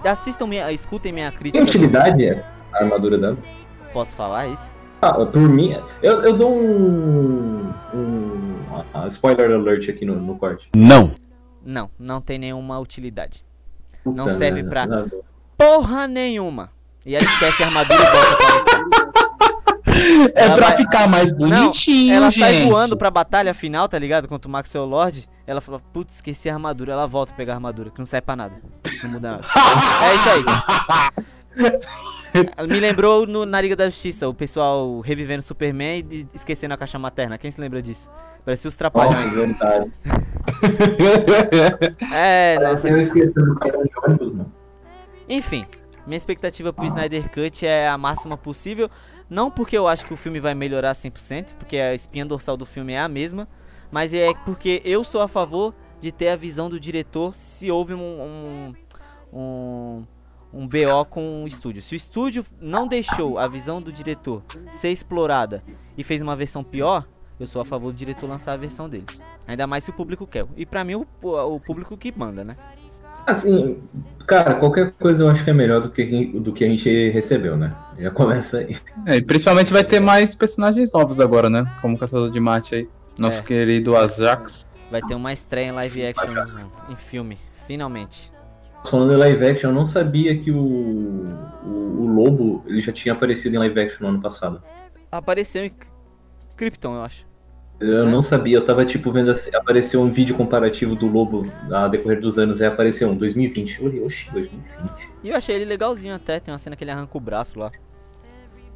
assistam 0.06 0.48
minha. 0.48 0.72
Escutem 0.72 1.12
minha 1.12 1.32
crítica. 1.32 1.54
Tem 1.54 1.64
utilidade 1.64 2.26
é, 2.26 2.46
a 2.74 2.84
armadura 2.84 3.18
dela? 3.18 3.38
Posso 3.94 4.16
falar 4.16 4.48
isso? 4.48 4.74
Ah, 5.02 5.14
por 5.26 5.48
mim, 5.50 5.78
eu, 6.04 6.22
eu 6.24 6.34
dou 6.36 6.54
um, 6.54 7.72
um 7.94 8.56
uh, 8.94 9.08
spoiler 9.08 9.52
alert 9.52 9.90
aqui 9.90 10.06
no, 10.06 10.16
no 10.16 10.38
corte. 10.38 10.70
Não. 10.76 11.12
Não, 11.66 11.90
não 11.98 12.20
tem 12.20 12.38
nenhuma 12.38 12.78
utilidade. 12.80 13.46
Puta 14.04 14.18
não 14.18 14.30
serve 14.30 14.64
pra 14.64 14.86
porra 15.58 16.08
nenhuma. 16.08 16.70
E 17.06 17.16
ela 17.16 17.24
esquece 17.24 17.64
a 17.64 17.68
armadura 17.68 18.00
e 18.00 18.12
volta 18.12 18.36
pra 18.36 18.60
você. 18.60 19.10
É 20.36 20.46
ela 20.46 20.56
pra 20.56 20.68
vai... 20.68 20.78
ficar 20.78 21.08
mais 21.08 21.32
bonitinho, 21.32 22.08
não, 22.08 22.16
Ela 22.16 22.32
gente. 22.32 22.40
sai 22.40 22.66
voando 22.66 22.96
pra 22.96 23.12
batalha 23.12 23.54
final, 23.54 23.88
tá 23.88 23.98
ligado? 23.98 24.28
Contra 24.28 24.48
o 24.48 24.52
Maxwell 24.52 24.86
Lord. 24.86 25.28
Ela 25.50 25.60
fala, 25.62 25.80
putz, 25.80 26.14
esqueci 26.14 26.48
a 26.48 26.54
armadura. 26.54 26.94
Ela 26.94 27.08
volta 27.08 27.34
a 27.34 27.36
pegar 27.36 27.54
a 27.54 27.56
armadura, 27.56 27.90
que 27.90 27.98
não 27.98 28.06
serve 28.06 28.24
pra 28.24 28.36
nada. 28.36 28.54
Não 29.02 29.10
muda 29.10 29.32
nada. 29.32 29.44
é 30.06 30.16
isso 30.16 30.30
aí. 30.30 30.46
Me 32.70 32.80
lembrou 32.80 33.26
no, 33.26 33.48
na 33.48 33.60
Liga 33.60 33.76
da 33.76 33.90
Justiça, 33.90 34.30
o 34.30 34.34
pessoal 34.34 35.00
revivendo 35.00 35.42
Superman 35.42 36.06
e 36.12 36.28
esquecendo 36.36 36.76
a 36.76 36.78
caixa 36.78 37.00
materna. 37.00 37.36
Quem 37.40 37.50
se 37.50 37.60
lembra 37.60 37.82
disso? 37.82 38.12
Parecia 38.46 38.68
os 38.68 38.78
trapalhões. 38.78 39.32
Oh, 39.36 39.48
é, 42.14 42.60
nossa. 42.60 42.88
Enfim, 45.28 45.66
minha 46.06 46.18
expectativa 46.18 46.72
pro 46.72 46.86
Snyder 46.86 47.28
Cut 47.32 47.66
é 47.66 47.90
a 47.90 47.98
máxima 47.98 48.38
possível. 48.38 48.88
Não 49.28 49.50
porque 49.50 49.76
eu 49.76 49.88
acho 49.88 50.06
que 50.06 50.14
o 50.14 50.18
filme 50.18 50.40
vai 50.40 50.54
melhorar 50.54 50.92
100%, 50.92 51.56
porque 51.56 51.78
a 51.78 51.96
espinha 51.96 52.24
dorsal 52.24 52.56
do 52.56 52.68
filme 52.68 52.94
é 52.94 53.00
a 53.00 53.08
mesma, 53.08 53.48
mas 53.92 54.14
é 54.14 54.34
porque 54.46 54.82
eu 54.86 55.04
sou 55.04 55.22
a 55.22 55.28
favor 55.28 55.74
de 56.00 56.12
ter 56.12 56.30
a 56.30 56.36
visão 56.36 56.70
do 56.70 56.80
diretor 56.80 57.34
se 57.34 57.70
houve 57.70 57.94
um, 57.94 58.00
um, 58.00 58.74
um, 59.34 60.06
um 60.54 60.68
BO 60.68 61.06
com 61.10 61.44
o 61.44 61.48
estúdio. 61.48 61.82
Se 61.82 61.94
o 61.94 61.98
estúdio 61.98 62.46
não 62.62 62.88
deixou 62.88 63.38
a 63.38 63.48
visão 63.48 63.82
do 63.82 63.92
diretor 63.92 64.44
ser 64.72 64.90
explorada 64.90 65.64
e 65.98 66.04
fez 66.04 66.22
uma 66.22 66.36
versão 66.36 66.64
pior, 66.64 67.06
eu 67.40 67.48
sou 67.48 67.62
a 67.62 67.66
favor 67.66 67.92
do 67.92 67.98
diretor 67.98 68.28
lançar 68.28 68.54
a 68.54 68.58
versão 68.58 68.90
dele. 68.90 69.06
Ainda 69.48 69.66
mais 69.66 69.84
se 69.84 69.90
o 69.90 69.94
público 69.94 70.28
quer. 70.28 70.46
E 70.56 70.66
pra 70.66 70.84
mim, 70.84 70.96
o, 70.96 71.06
o 71.24 71.60
público 71.60 71.98
que 71.98 72.14
manda, 72.16 72.44
né? 72.44 72.56
Assim, 73.26 73.78
cara, 74.26 74.56
qualquer 74.56 74.92
coisa 74.94 75.24
eu 75.24 75.30
acho 75.30 75.44
que 75.44 75.50
é 75.50 75.54
melhor 75.54 75.82
do 75.82 75.90
que, 75.90 76.26
do 76.40 76.52
que 76.52 76.64
a 76.64 76.68
gente 76.68 77.10
recebeu, 77.10 77.56
né? 77.56 77.76
Já 77.98 78.12
começa 78.12 78.60
aí. 78.60 78.76
É, 79.06 79.18
e 79.18 79.22
principalmente 79.22 79.72
vai 79.72 79.84
ter 79.84 80.00
mais 80.00 80.34
personagens 80.36 80.92
novos 80.92 81.20
agora, 81.20 81.50
né? 81.50 81.72
Como 81.82 81.96
o 81.96 81.98
Caçador 81.98 82.32
de 82.32 82.40
Mate 82.40 82.76
aí. 82.76 82.90
Nosso 83.20 83.42
é. 83.42 83.44
querido 83.44 83.96
Ajax. 83.96 84.72
Vai 84.90 85.02
ter 85.02 85.14
uma 85.14 85.32
estreia 85.32 85.68
em 85.68 85.72
live 85.72 86.06
action 86.08 86.34
em 86.90 86.96
filme, 86.96 87.38
finalmente. 87.68 88.32
Falando 88.86 89.14
em 89.14 89.18
live 89.18 89.46
action, 89.46 89.70
eu 89.70 89.76
não 89.76 89.86
sabia 89.86 90.38
que 90.38 90.52
o, 90.52 90.58
o, 90.58 91.68
o, 91.68 92.08
Lobo 92.08 92.64
ele 92.66 92.82
já 92.82 92.92
tinha 92.92 93.14
aparecido 93.14 93.56
em 93.56 93.60
live 93.60 93.80
action 93.80 94.04
no 94.04 94.14
ano 94.14 94.22
passado. 94.22 94.64
Apareceu 95.12 95.66
em 95.66 95.74
Krypton, 96.56 96.96
eu 96.96 97.04
acho. 97.04 97.28
Eu 97.80 98.06
não 98.06 98.22
sabia, 98.22 98.58
eu 98.58 98.66
tava 98.66 98.84
tipo 98.84 99.10
vendo 99.12 99.32
assim, 99.32 99.56
apareceu 99.56 100.02
um 100.02 100.10
vídeo 100.10 100.36
comparativo 100.36 100.96
do 100.96 101.08
Lobo 101.08 101.50
a 101.72 101.88
decorrer 101.88 102.20
dos 102.20 102.38
anos, 102.38 102.60
aí 102.62 102.68
apareceu 102.68 103.10
um 103.10 103.16
2020. 103.16 103.80
Eu 103.80 103.86
olhei, 103.86 104.02
oxi, 104.02 104.30
2020. 104.32 105.10
E 105.24 105.30
eu 105.30 105.36
achei 105.36 105.56
ele 105.56 105.66
legalzinho 105.66 106.16
até, 106.16 106.40
tem 106.40 106.54
uma 106.54 106.58
cena 106.58 106.76
que 106.76 106.84
ele 106.84 106.92
arranca 106.92 107.18
o 107.18 107.22
braço 107.22 107.60
lá. 107.60 107.72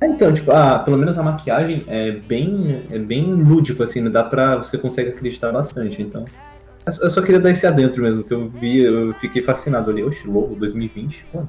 É, 0.03 0.07
então, 0.07 0.33
tipo, 0.33 0.51
a, 0.51 0.79
pelo 0.79 0.97
menos 0.97 1.17
a 1.17 1.23
maquiagem 1.23 1.85
é 1.87 2.11
bem, 2.11 2.83
é 2.91 2.99
bem 2.99 3.23
lúdico, 3.23 3.81
assim, 3.83 4.03
dá 4.09 4.21
pra. 4.21 4.57
Você 4.57 4.77
consegue 4.77 5.11
acreditar 5.11 5.51
bastante, 5.51 6.01
então. 6.01 6.25
Eu 6.85 7.09
só 7.09 7.21
queria 7.21 7.39
dar 7.39 7.51
esse 7.51 7.65
adentro 7.65 8.03
mesmo, 8.03 8.21
que 8.21 8.33
eu 8.33 8.49
vi, 8.49 8.83
eu 8.83 9.13
fiquei 9.13 9.41
fascinado 9.41 9.89
ali. 9.89 10.03
Oxi, 10.03 10.27
Lobo 10.27 10.55
2020. 10.55 11.25
Pô. 11.31 11.43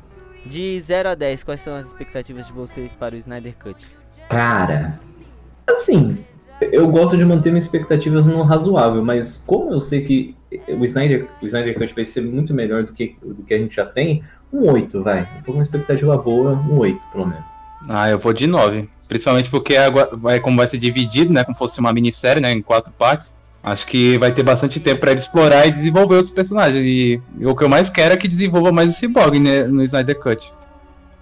De 0.46 0.80
0 0.80 1.08
a 1.08 1.14
10, 1.16 1.42
quais 1.42 1.60
são 1.60 1.74
as 1.74 1.86
expectativas 1.86 2.46
de 2.46 2.52
vocês 2.52 2.92
para 2.92 3.16
o 3.16 3.18
Snyder 3.18 3.56
Cut? 3.58 3.84
Cara, 4.28 5.00
assim, 5.66 6.16
eu 6.60 6.86
gosto 6.88 7.16
de 7.16 7.24
manter 7.24 7.50
minhas 7.50 7.64
expectativas 7.64 8.24
no 8.24 8.42
razoável, 8.42 9.04
mas 9.04 9.42
como 9.44 9.72
eu 9.72 9.80
sei 9.80 10.04
que 10.04 10.36
o 10.68 10.84
Snyder, 10.84 11.26
o 11.42 11.46
Snyder 11.46 11.76
Cut 11.76 11.92
vai 11.92 12.04
ser 12.04 12.20
muito 12.20 12.54
melhor 12.54 12.84
do 12.84 12.92
que, 12.92 13.16
do 13.20 13.42
que 13.42 13.54
a 13.54 13.58
gente 13.58 13.74
já 13.74 13.86
tem, 13.86 14.22
um 14.52 14.70
8, 14.70 15.02
vai. 15.02 15.22
Eu 15.22 15.42
tô 15.42 15.46
com 15.46 15.58
uma 15.58 15.62
expectativa 15.62 16.16
boa, 16.16 16.52
um 16.52 16.78
8, 16.78 17.04
pelo 17.10 17.26
menos. 17.26 17.53
Ah, 17.88 18.08
eu 18.08 18.18
vou 18.18 18.32
de 18.32 18.46
9. 18.46 18.88
Principalmente 19.08 19.50
porque 19.50 19.74
vai, 20.12 20.40
como 20.40 20.56
vai 20.56 20.66
ser 20.66 20.78
dividido, 20.78 21.32
né? 21.32 21.44
Como 21.44 21.56
fosse 21.56 21.78
uma 21.78 21.92
minissérie, 21.92 22.40
né? 22.40 22.50
Em 22.50 22.62
quatro 22.62 22.92
partes. 22.92 23.34
Acho 23.62 23.86
que 23.86 24.18
vai 24.18 24.30
ter 24.30 24.42
bastante 24.42 24.78
tempo 24.78 25.00
para 25.00 25.12
explorar 25.12 25.66
e 25.66 25.70
desenvolver 25.70 26.16
outros 26.16 26.30
personagens. 26.30 26.84
E, 26.84 27.20
e, 27.38 27.46
o 27.46 27.56
que 27.56 27.64
eu 27.64 27.68
mais 27.68 27.88
quero 27.88 28.12
é 28.12 28.16
que 28.16 28.28
desenvolva 28.28 28.70
mais 28.70 28.90
o 28.90 28.98
Cyborg 28.98 29.38
né, 29.38 29.64
no 29.64 29.82
Snyder 29.82 30.18
Cut. 30.18 30.52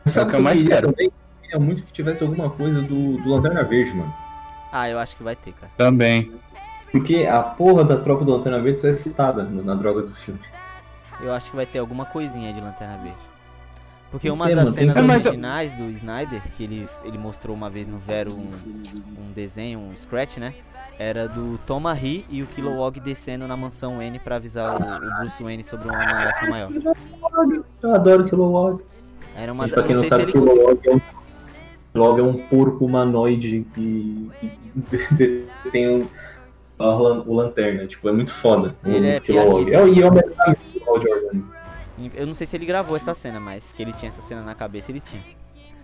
Sabe 0.05 0.25
é 0.25 0.29
o 0.29 0.31
que 0.31 0.37
eu 0.37 0.43
mais 0.43 0.63
quero. 0.63 0.89
Eu 0.89 1.13
queria 1.41 1.59
muito 1.61 1.83
que 1.85 1.93
tivesse 1.93 2.23
alguma 2.23 2.51
coisa 2.51 2.83
do, 2.83 3.19
do 3.19 3.29
Lanterna 3.29 3.63
Verde, 3.63 3.95
mano. 3.95 4.13
Ah, 4.73 4.89
eu 4.89 4.99
acho 4.99 5.17
que 5.17 5.23
vai 5.23 5.37
ter, 5.37 5.53
cara. 5.53 5.71
Também. 5.77 6.33
Porque 6.91 7.27
a 7.27 7.41
porra 7.41 7.85
da 7.85 7.97
tropa 7.97 8.25
do 8.25 8.33
Lanterna 8.33 8.61
Verde 8.61 8.81
só 8.81 8.89
é 8.89 8.93
citada 8.93 9.45
na 9.45 9.75
droga 9.77 10.03
do 10.03 10.13
filme. 10.13 10.41
Eu 11.21 11.33
acho 11.33 11.51
que 11.51 11.57
vai 11.57 11.65
ter 11.67 11.79
alguma 11.79 12.07
coisinha 12.07 12.53
de 12.53 12.61
Lanterna 12.61 12.97
Verde. 12.97 13.32
Porque 14.13 14.31
uma 14.31 14.45
das 14.47 14.55
mano, 14.55 14.77
tem 14.77 14.89
cenas 14.89 15.25
eu- 15.25 15.31
originais 15.31 15.75
do 15.75 15.85
Snyder, 15.91 16.43
que 16.55 16.63
ele, 16.65 16.87
ele 17.03 17.17
mostrou 17.19 17.57
uma 17.57 17.69
vez 17.71 17.89
no 17.89 17.97
Vero 17.99 18.31
um, 18.31 18.53
um 19.19 19.33
desenho, 19.35 19.79
um 19.81 19.97
scratch, 19.97 20.37
né? 20.37 20.53
Era 20.99 21.27
do 21.27 21.59
Tom 21.67 21.83
Lee 21.91 22.25
e 22.29 22.43
o 22.43 22.47
Kilowog 22.47 23.01
descendo 23.01 23.49
na 23.49 23.57
mansão 23.57 24.01
N 24.03 24.19
pra 24.19 24.37
avisar 24.37 24.75
o, 24.81 25.07
o 25.07 25.19
Bruce 25.21 25.43
Wayne 25.43 25.65
sobre 25.65 25.89
uma 25.89 25.97
ameaça 25.97 26.47
maior. 26.47 26.71
Eu 27.83 27.95
adoro 27.95 28.25
Kilowog. 28.29 28.83
Era 29.35 29.51
uma 29.53 29.67
E 29.67 29.71
da- 29.71 29.75
pra 29.77 29.83
quem 29.85 29.95
não 29.95 30.03
não 30.03 30.09
sabe. 30.09 30.27
Kilowog 30.31 30.81
é 30.87 30.95
um, 30.95 31.01
Kilowog 31.93 32.21
é 32.21 32.23
um 32.23 32.35
porco 32.49 32.85
humanoide 32.85 33.67
que, 33.75 34.31
que 34.39 35.47
tem 35.73 35.89
um, 35.89 36.07
a 36.79 36.85
o 36.95 37.35
lanterna. 37.35 37.87
Tipo, 37.87 38.11
é 38.11 38.13
muito 38.13 38.31
foda. 38.31 38.77
o 38.85 38.89
Ele 38.91 39.09
é 39.09 39.21
Kilowog. 39.21 39.73
É, 39.73 39.83
o- 39.83 39.89
e 39.89 40.03
é 40.03 40.07
o 40.09 40.13
melhor 40.13 40.57
Jordan. 40.85 41.41
Eu 42.15 42.27
não 42.27 42.35
sei 42.35 42.47
se 42.47 42.57
ele 42.57 42.67
gravou 42.67 42.97
essa 42.97 43.15
cena, 43.15 43.39
mas 43.39 43.73
que 43.73 43.83
ele 43.83 43.93
tinha 43.93 44.09
essa 44.09 44.21
cena 44.21 44.43
na 44.43 44.55
cabeça, 44.55 44.91
ele 44.91 45.01
tinha. 45.01 45.23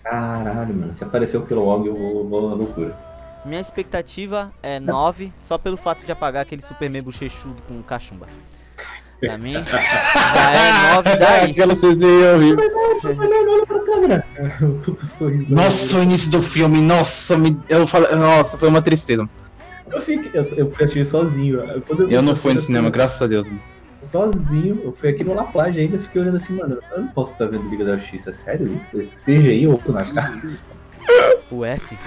Caralho, 0.02 0.74
mano. 0.74 0.94
Se 0.94 1.04
aparecer 1.04 1.36
o 1.36 1.42
Kilowog, 1.42 1.86
eu 1.86 1.94
vou, 1.94 2.28
vou 2.28 2.50
à 2.50 2.54
loucura. 2.54 2.96
Minha 3.44 3.60
expectativa 3.60 4.52
é 4.62 4.80
9, 4.80 5.32
só 5.38 5.58
pelo 5.58 5.76
fato 5.76 6.04
de 6.04 6.10
apagar 6.10 6.42
aquele 6.42 6.62
super 6.62 6.90
bochechudo 7.02 7.62
com 7.68 7.82
cachumba. 7.82 8.26
Pra 9.20 9.36
mim, 9.36 9.54
já 9.64 10.50
é 10.52 10.94
9 10.94 11.16
daí. 11.16 11.50
Aquela 11.50 11.74
CG 11.74 12.04
horrível. 12.34 12.70
Olha 13.04 13.66
pra 13.66 13.80
câmera. 13.80 14.26
Puta 14.84 15.06
sorriso. 15.06 15.54
Nossa, 15.54 15.98
o 15.98 16.02
início 16.02 16.30
do 16.30 16.40
filme, 16.40 16.80
nossa, 16.80 17.36
me, 17.36 17.58
eu 17.68 17.86
falei, 17.86 18.14
nossa, 18.14 18.56
foi 18.56 18.68
uma 18.68 18.80
tristeza. 18.80 19.28
Eu, 19.90 20.00
fiquei, 20.00 20.30
eu, 20.34 20.44
eu 20.56 20.70
fui 20.70 20.84
assistir 20.84 21.04
sozinho. 21.04 21.62
Vi 22.06 22.14
Eu 22.14 22.22
não 22.22 22.36
fui 22.36 22.54
no 22.54 22.60
cinema, 22.60 22.90
graças 22.90 23.20
a 23.20 23.26
Deus. 23.26 23.48
Sozinho, 24.00 24.80
eu 24.84 24.92
fui 24.92 25.08
aqui 25.08 25.24
no 25.24 25.34
La 25.34 25.44
Plage 25.44 25.80
ainda, 25.80 25.98
fiquei 25.98 26.22
olhando 26.22 26.36
assim, 26.36 26.54
mano, 26.54 26.78
eu 26.92 27.00
não 27.00 27.08
posso 27.08 27.32
estar 27.32 27.46
vendo 27.46 27.68
Liga 27.68 27.84
da 27.84 27.96
Justiça, 27.96 28.30
é 28.30 28.32
sério 28.32 28.72
isso? 28.78 29.00
Esse 29.00 29.38
CGI 29.38 29.66
ou 29.66 29.72
outro 29.72 29.92
na 29.92 30.04
cara? 30.04 30.40
O 31.50 31.64
S 31.64 31.98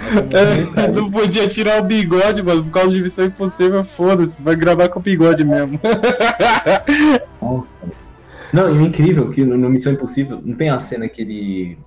é 0.78 0.88
não 0.88 1.10
podia 1.10 1.48
tirar 1.48 1.82
o 1.82 1.84
bigode, 1.84 2.42
mano, 2.42 2.62
por 2.64 2.70
causa 2.70 2.90
de 2.90 3.02
Missão 3.02 3.24
Impossível, 3.24 3.84
foda-se, 3.84 4.40
vai 4.40 4.54
gravar 4.54 4.88
com 4.88 5.00
o 5.00 5.02
bigode 5.02 5.44
mesmo. 5.44 5.78
Não, 8.52 8.68
e 8.68 8.78
o 8.78 8.82
incrível 8.82 9.30
que 9.30 9.44
no, 9.44 9.70
Missão 9.70 9.94
Impossível 9.94 10.40
não 10.44 10.54
tem 10.54 10.68
a 10.68 10.78
cena 10.78 11.08
que 11.08 11.22
ele. 11.22 11.78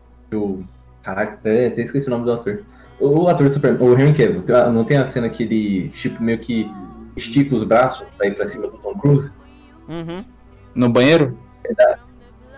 caraca, 1.04 1.36
até, 1.36 1.68
até 1.68 1.84
esqueci 1.84 2.08
o 2.08 2.10
nome 2.10 2.26
do 2.26 2.32
ator. 2.32 2.64
O, 3.00 3.22
o 3.22 3.28
ator 3.28 3.48
do 3.48 3.54
Superman, 3.54 3.88
o 3.88 3.94
Henry 3.94 4.14
Cavill, 4.14 4.44
não 4.74 4.84
tem 4.84 4.98
a 4.98 5.06
cena 5.06 5.30
que 5.30 5.44
ele, 5.44 5.90
tipo, 5.90 6.24
meio 6.24 6.40
que 6.40 6.68
estica 7.16 7.56
os 7.56 7.64
braços 7.64 8.08
pra 8.18 8.26
ir 8.26 8.36
pra 8.36 8.48
cima 8.48 8.68
do 8.68 8.78
Tom 8.78 8.96
Cruise? 8.96 9.32
Uhum. 9.88 10.24
No 10.74 10.90
banheiro? 10.90 11.38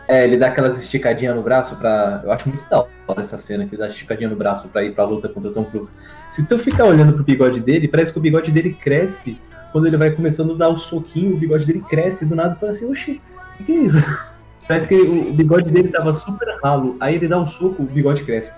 É, 0.07 0.23
ele 0.23 0.37
dá 0.37 0.47
aquelas 0.47 0.81
esticadinhas 0.81 1.35
no 1.35 1.41
braço 1.41 1.75
pra. 1.75 2.21
Eu 2.23 2.31
acho 2.31 2.47
muito 2.47 2.67
da 2.69 2.85
hora 3.07 3.21
essa 3.21 3.37
cena, 3.37 3.65
que 3.65 3.75
ele 3.75 3.81
dá 3.81 3.87
esticadinha 3.89 4.29
no 4.29 4.35
braço 4.37 4.69
pra 4.69 4.83
ir 4.83 4.93
pra 4.95 5.03
luta 5.05 5.27
contra 5.27 5.49
o 5.49 5.53
Tom 5.53 5.65
Cruise. 5.65 5.91
Se 6.31 6.47
tu 6.47 6.57
ficar 6.57 6.85
olhando 6.85 7.13
pro 7.13 7.23
bigode 7.23 7.59
dele, 7.59 7.87
parece 7.87 8.13
que 8.13 8.19
o 8.19 8.21
bigode 8.21 8.51
dele 8.51 8.73
cresce. 8.73 9.39
Quando 9.73 9.85
ele 9.85 9.97
vai 9.97 10.11
começando 10.11 10.53
a 10.53 10.57
dar 10.57 10.69
o 10.69 10.77
soquinho, 10.77 11.35
o 11.35 11.37
bigode 11.37 11.65
dele 11.65 11.81
cresce 11.89 12.25
do 12.25 12.35
nada 12.35 12.55
e 12.55 12.59
fala 12.59 12.71
assim, 12.71 12.89
oxi, 12.89 13.21
o 13.53 13.57
que, 13.57 13.63
que 13.65 13.71
é 13.73 13.75
isso? 13.75 13.97
Parece 14.65 14.87
que 14.87 14.95
o 14.95 15.33
bigode 15.33 15.69
dele 15.71 15.89
tava 15.89 16.13
super 16.13 16.57
ralo. 16.63 16.95
Aí 17.01 17.15
ele 17.15 17.27
dá 17.27 17.37
um 17.39 17.45
soco, 17.45 17.83
o 17.83 17.85
bigode 17.85 18.23
cresce. 18.23 18.51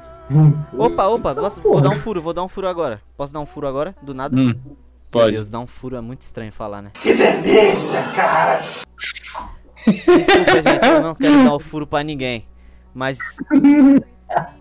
Opa, 0.78 1.08
opa, 1.08 1.30
Eita 1.30 1.42
posso- 1.42 1.62
vou 1.62 1.82
dar 1.82 1.90
um 1.90 1.94
furo, 1.96 2.22
vou 2.22 2.34
dar 2.34 2.44
um 2.44 2.48
furo 2.48 2.68
agora. 2.68 3.02
Posso 3.18 3.34
dar 3.34 3.40
um 3.40 3.46
furo 3.46 3.68
agora? 3.68 3.96
Do 4.02 4.14
nada? 4.14 4.36
Hum, 4.36 4.54
Meu 5.14 5.22
pode. 5.24 5.32
Deus, 5.34 5.50
dar 5.50 5.60
um 5.60 5.68
furo 5.68 5.96
é 5.96 6.02
muito 6.02 6.22
estranho 6.22 6.52
falar, 6.52 6.82
né? 6.82 6.92
Que 7.02 7.14
beleza, 7.16 8.12
cara! 8.16 8.82
Desculpa, 9.88 10.62
gente, 10.62 10.86
eu 10.86 11.02
não 11.02 11.16
quero 11.16 11.44
dar 11.44 11.54
o 11.56 11.60
furo 11.60 11.88
pra 11.88 12.04
ninguém. 12.04 12.48
Mas. 12.94 13.18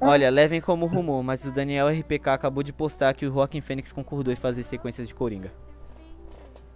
Olha, 0.01 0.31
levem 0.31 0.61
como 0.61 0.87
rumor, 0.87 1.23
mas 1.23 1.45
o 1.45 1.53
Daniel 1.53 1.89
RPK 1.89 2.31
acabou 2.31 2.63
de 2.63 2.73
postar 2.73 3.13
que 3.15 3.27
o 3.27 3.33
Joaquin 3.33 3.61
Fênix 3.61 3.93
concordou 3.93 4.33
em 4.33 4.37
fazer 4.37 4.63
sequências 4.63 5.07
de 5.07 5.15
Coringa. 5.15 5.53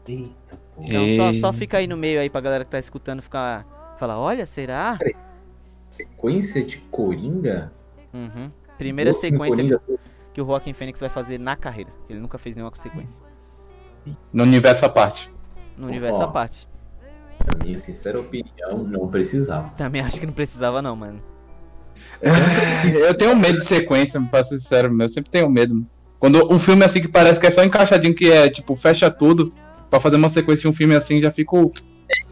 Eita, 0.07 0.59
porra. 0.75 0.89
Então 0.89 1.09
só, 1.17 1.31
E- 1.31 1.35
só 1.35 1.53
fica 1.53 1.79
aí 1.79 1.87
no 1.87 1.97
meio 1.97 2.21
aí 2.21 2.29
pra 2.29 2.41
galera 2.41 2.65
que 2.65 2.71
tá 2.71 2.79
escutando 2.79 3.23
ficar. 3.23 3.95
Falar, 3.99 4.19
olha, 4.19 4.45
será? 4.47 4.99
Sequência 5.97 6.63
de 6.65 6.79
Coringa? 6.91 7.73
Uhum. 8.13 8.51
Primeira 8.77 9.15
sequência 9.15 9.63
Coringa, 9.63 9.81
que 10.35 10.43
o 10.43 10.47
Joaquin 10.47 10.73
Fênix 10.73 10.99
vai 11.01 11.09
fazer 11.09 11.39
na 11.39 11.55
carreira. 11.57 11.91
Ele 12.11 12.19
nunca 12.19 12.37
fez 12.37 12.57
nenhuma 12.57 12.75
sequência. 12.75 13.23
No 14.33 14.43
universo 14.43 14.85
à 14.87 14.89
parte. 14.89 15.31
No 15.77 15.87
universo 15.89 16.21
Ó. 16.21 16.25
à 16.25 16.29
parte. 16.29 16.69
Na 17.59 17.65
minha 17.65 17.79
sincera 17.79 18.21
opinião, 18.21 18.79
não 18.87 19.09
precisava. 19.09 19.71
Também 19.77 20.01
acho 20.01 20.21
que 20.21 20.27
não 20.27 20.33
precisava 20.33 20.81
não, 20.81 20.95
mano. 20.95 21.21
Eu 22.23 23.15
tenho 23.15 23.37
medo 23.37 23.59
de 23.59 23.65
sequência, 23.65 24.21
pra 24.21 24.45
ser 24.45 24.59
sincero, 24.61 24.97
eu 25.03 25.09
sempre 25.09 25.31
tenho 25.31 25.49
medo. 25.51 25.85
Quando 26.19 26.53
um 26.53 26.59
filme 26.59 26.85
assim 26.85 27.01
que 27.01 27.09
parece 27.09 27.41
que 27.41 27.47
é 27.47 27.51
só 27.51 27.65
encaixadinho, 27.65 28.15
que 28.15 28.31
é 28.31 28.49
tipo, 28.49 28.77
fecha 28.77 29.11
tudo, 29.11 29.53
pra 29.91 29.99
fazer 30.01 30.17
uma 30.17 30.31
sequência 30.31 30.63
de 30.63 30.69
um 30.69 30.73
filme 30.73 30.95
assim, 30.95 31.21
já 31.21 31.31
fico. 31.33 31.73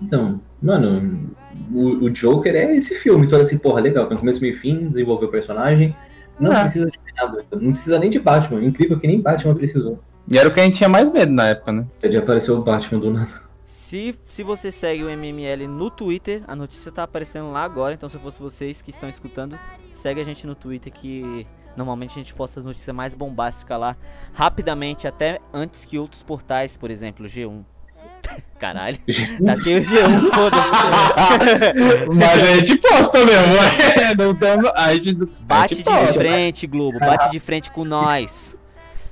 Então, 0.00 0.40
mano, 0.62 1.30
o, 1.72 2.04
o 2.04 2.10
Joker 2.10 2.54
é 2.54 2.74
esse 2.76 2.94
filme, 2.96 3.26
todo 3.26 3.40
assim, 3.40 3.58
porra, 3.58 3.80
legal, 3.80 4.06
tem 4.06 4.16
começo, 4.16 4.40
meio 4.40 4.54
e 4.54 4.56
fim, 4.56 4.88
desenvolveu 4.88 5.28
o 5.28 5.30
personagem. 5.30 5.94
Não 6.38 6.52
É. 6.52 6.60
precisa 6.60 6.86
de 6.86 6.98
nada, 7.16 7.44
não 7.52 7.72
precisa 7.72 7.98
nem 7.98 8.08
de 8.08 8.18
Batman. 8.18 8.64
Incrível 8.64 8.98
que 8.98 9.06
nem 9.06 9.20
Batman 9.20 9.54
precisou. 9.54 9.98
E 10.30 10.38
era 10.38 10.48
o 10.48 10.54
que 10.54 10.60
a 10.60 10.62
gente 10.62 10.76
tinha 10.76 10.88
mais 10.88 11.10
medo 11.12 11.32
na 11.32 11.48
época, 11.48 11.72
né? 11.72 11.84
Já 12.04 12.20
apareceu 12.20 12.56
o 12.56 12.62
Batman 12.62 13.00
do 13.00 13.10
nada. 13.10 13.50
Se, 13.64 14.16
se 14.26 14.42
você 14.44 14.70
segue 14.70 15.02
o 15.02 15.10
MML 15.10 15.66
no 15.66 15.90
Twitter, 15.90 16.42
a 16.46 16.54
notícia 16.54 16.92
tá 16.92 17.02
aparecendo 17.02 17.50
lá 17.50 17.64
agora. 17.64 17.94
Então, 17.94 18.08
se 18.08 18.16
eu 18.16 18.20
fosse 18.20 18.40
vocês 18.40 18.80
que 18.80 18.90
estão 18.90 19.08
escutando, 19.08 19.58
segue 19.92 20.20
a 20.20 20.24
gente 20.24 20.46
no 20.46 20.54
Twitter 20.54 20.92
que 20.92 21.46
normalmente 21.76 22.12
a 22.12 22.14
gente 22.14 22.32
posta 22.34 22.60
as 22.60 22.66
notícias 22.66 22.94
mais 22.94 23.14
bombásticas 23.14 23.78
lá 23.78 23.96
rapidamente, 24.32 25.08
até 25.08 25.40
antes 25.52 25.84
que 25.84 25.98
outros 25.98 26.22
portais, 26.22 26.76
por 26.76 26.90
exemplo, 26.90 27.26
G1. 27.26 27.64
Caralho, 28.58 28.98
tá 28.98 29.56
tem 29.64 29.78
o 29.78 29.82
G1, 29.82 30.30
foda-se. 30.30 32.10
Mas 32.14 32.42
a 32.42 32.56
gente 32.56 32.76
posta 32.76 33.24
mesmo, 33.24 33.54
é, 34.00 34.14
não 34.14 34.34
tamo, 34.34 34.68
a 34.76 34.94
gente, 34.94 35.22
a 35.22 35.26
Bate 35.42 35.74
gente 35.74 35.84
de 35.84 35.90
posta. 35.90 36.14
frente, 36.14 36.66
Globo, 36.66 36.98
bate 37.00 37.30
de 37.30 37.40
frente 37.40 37.70
com 37.70 37.84
nós. 37.84 38.56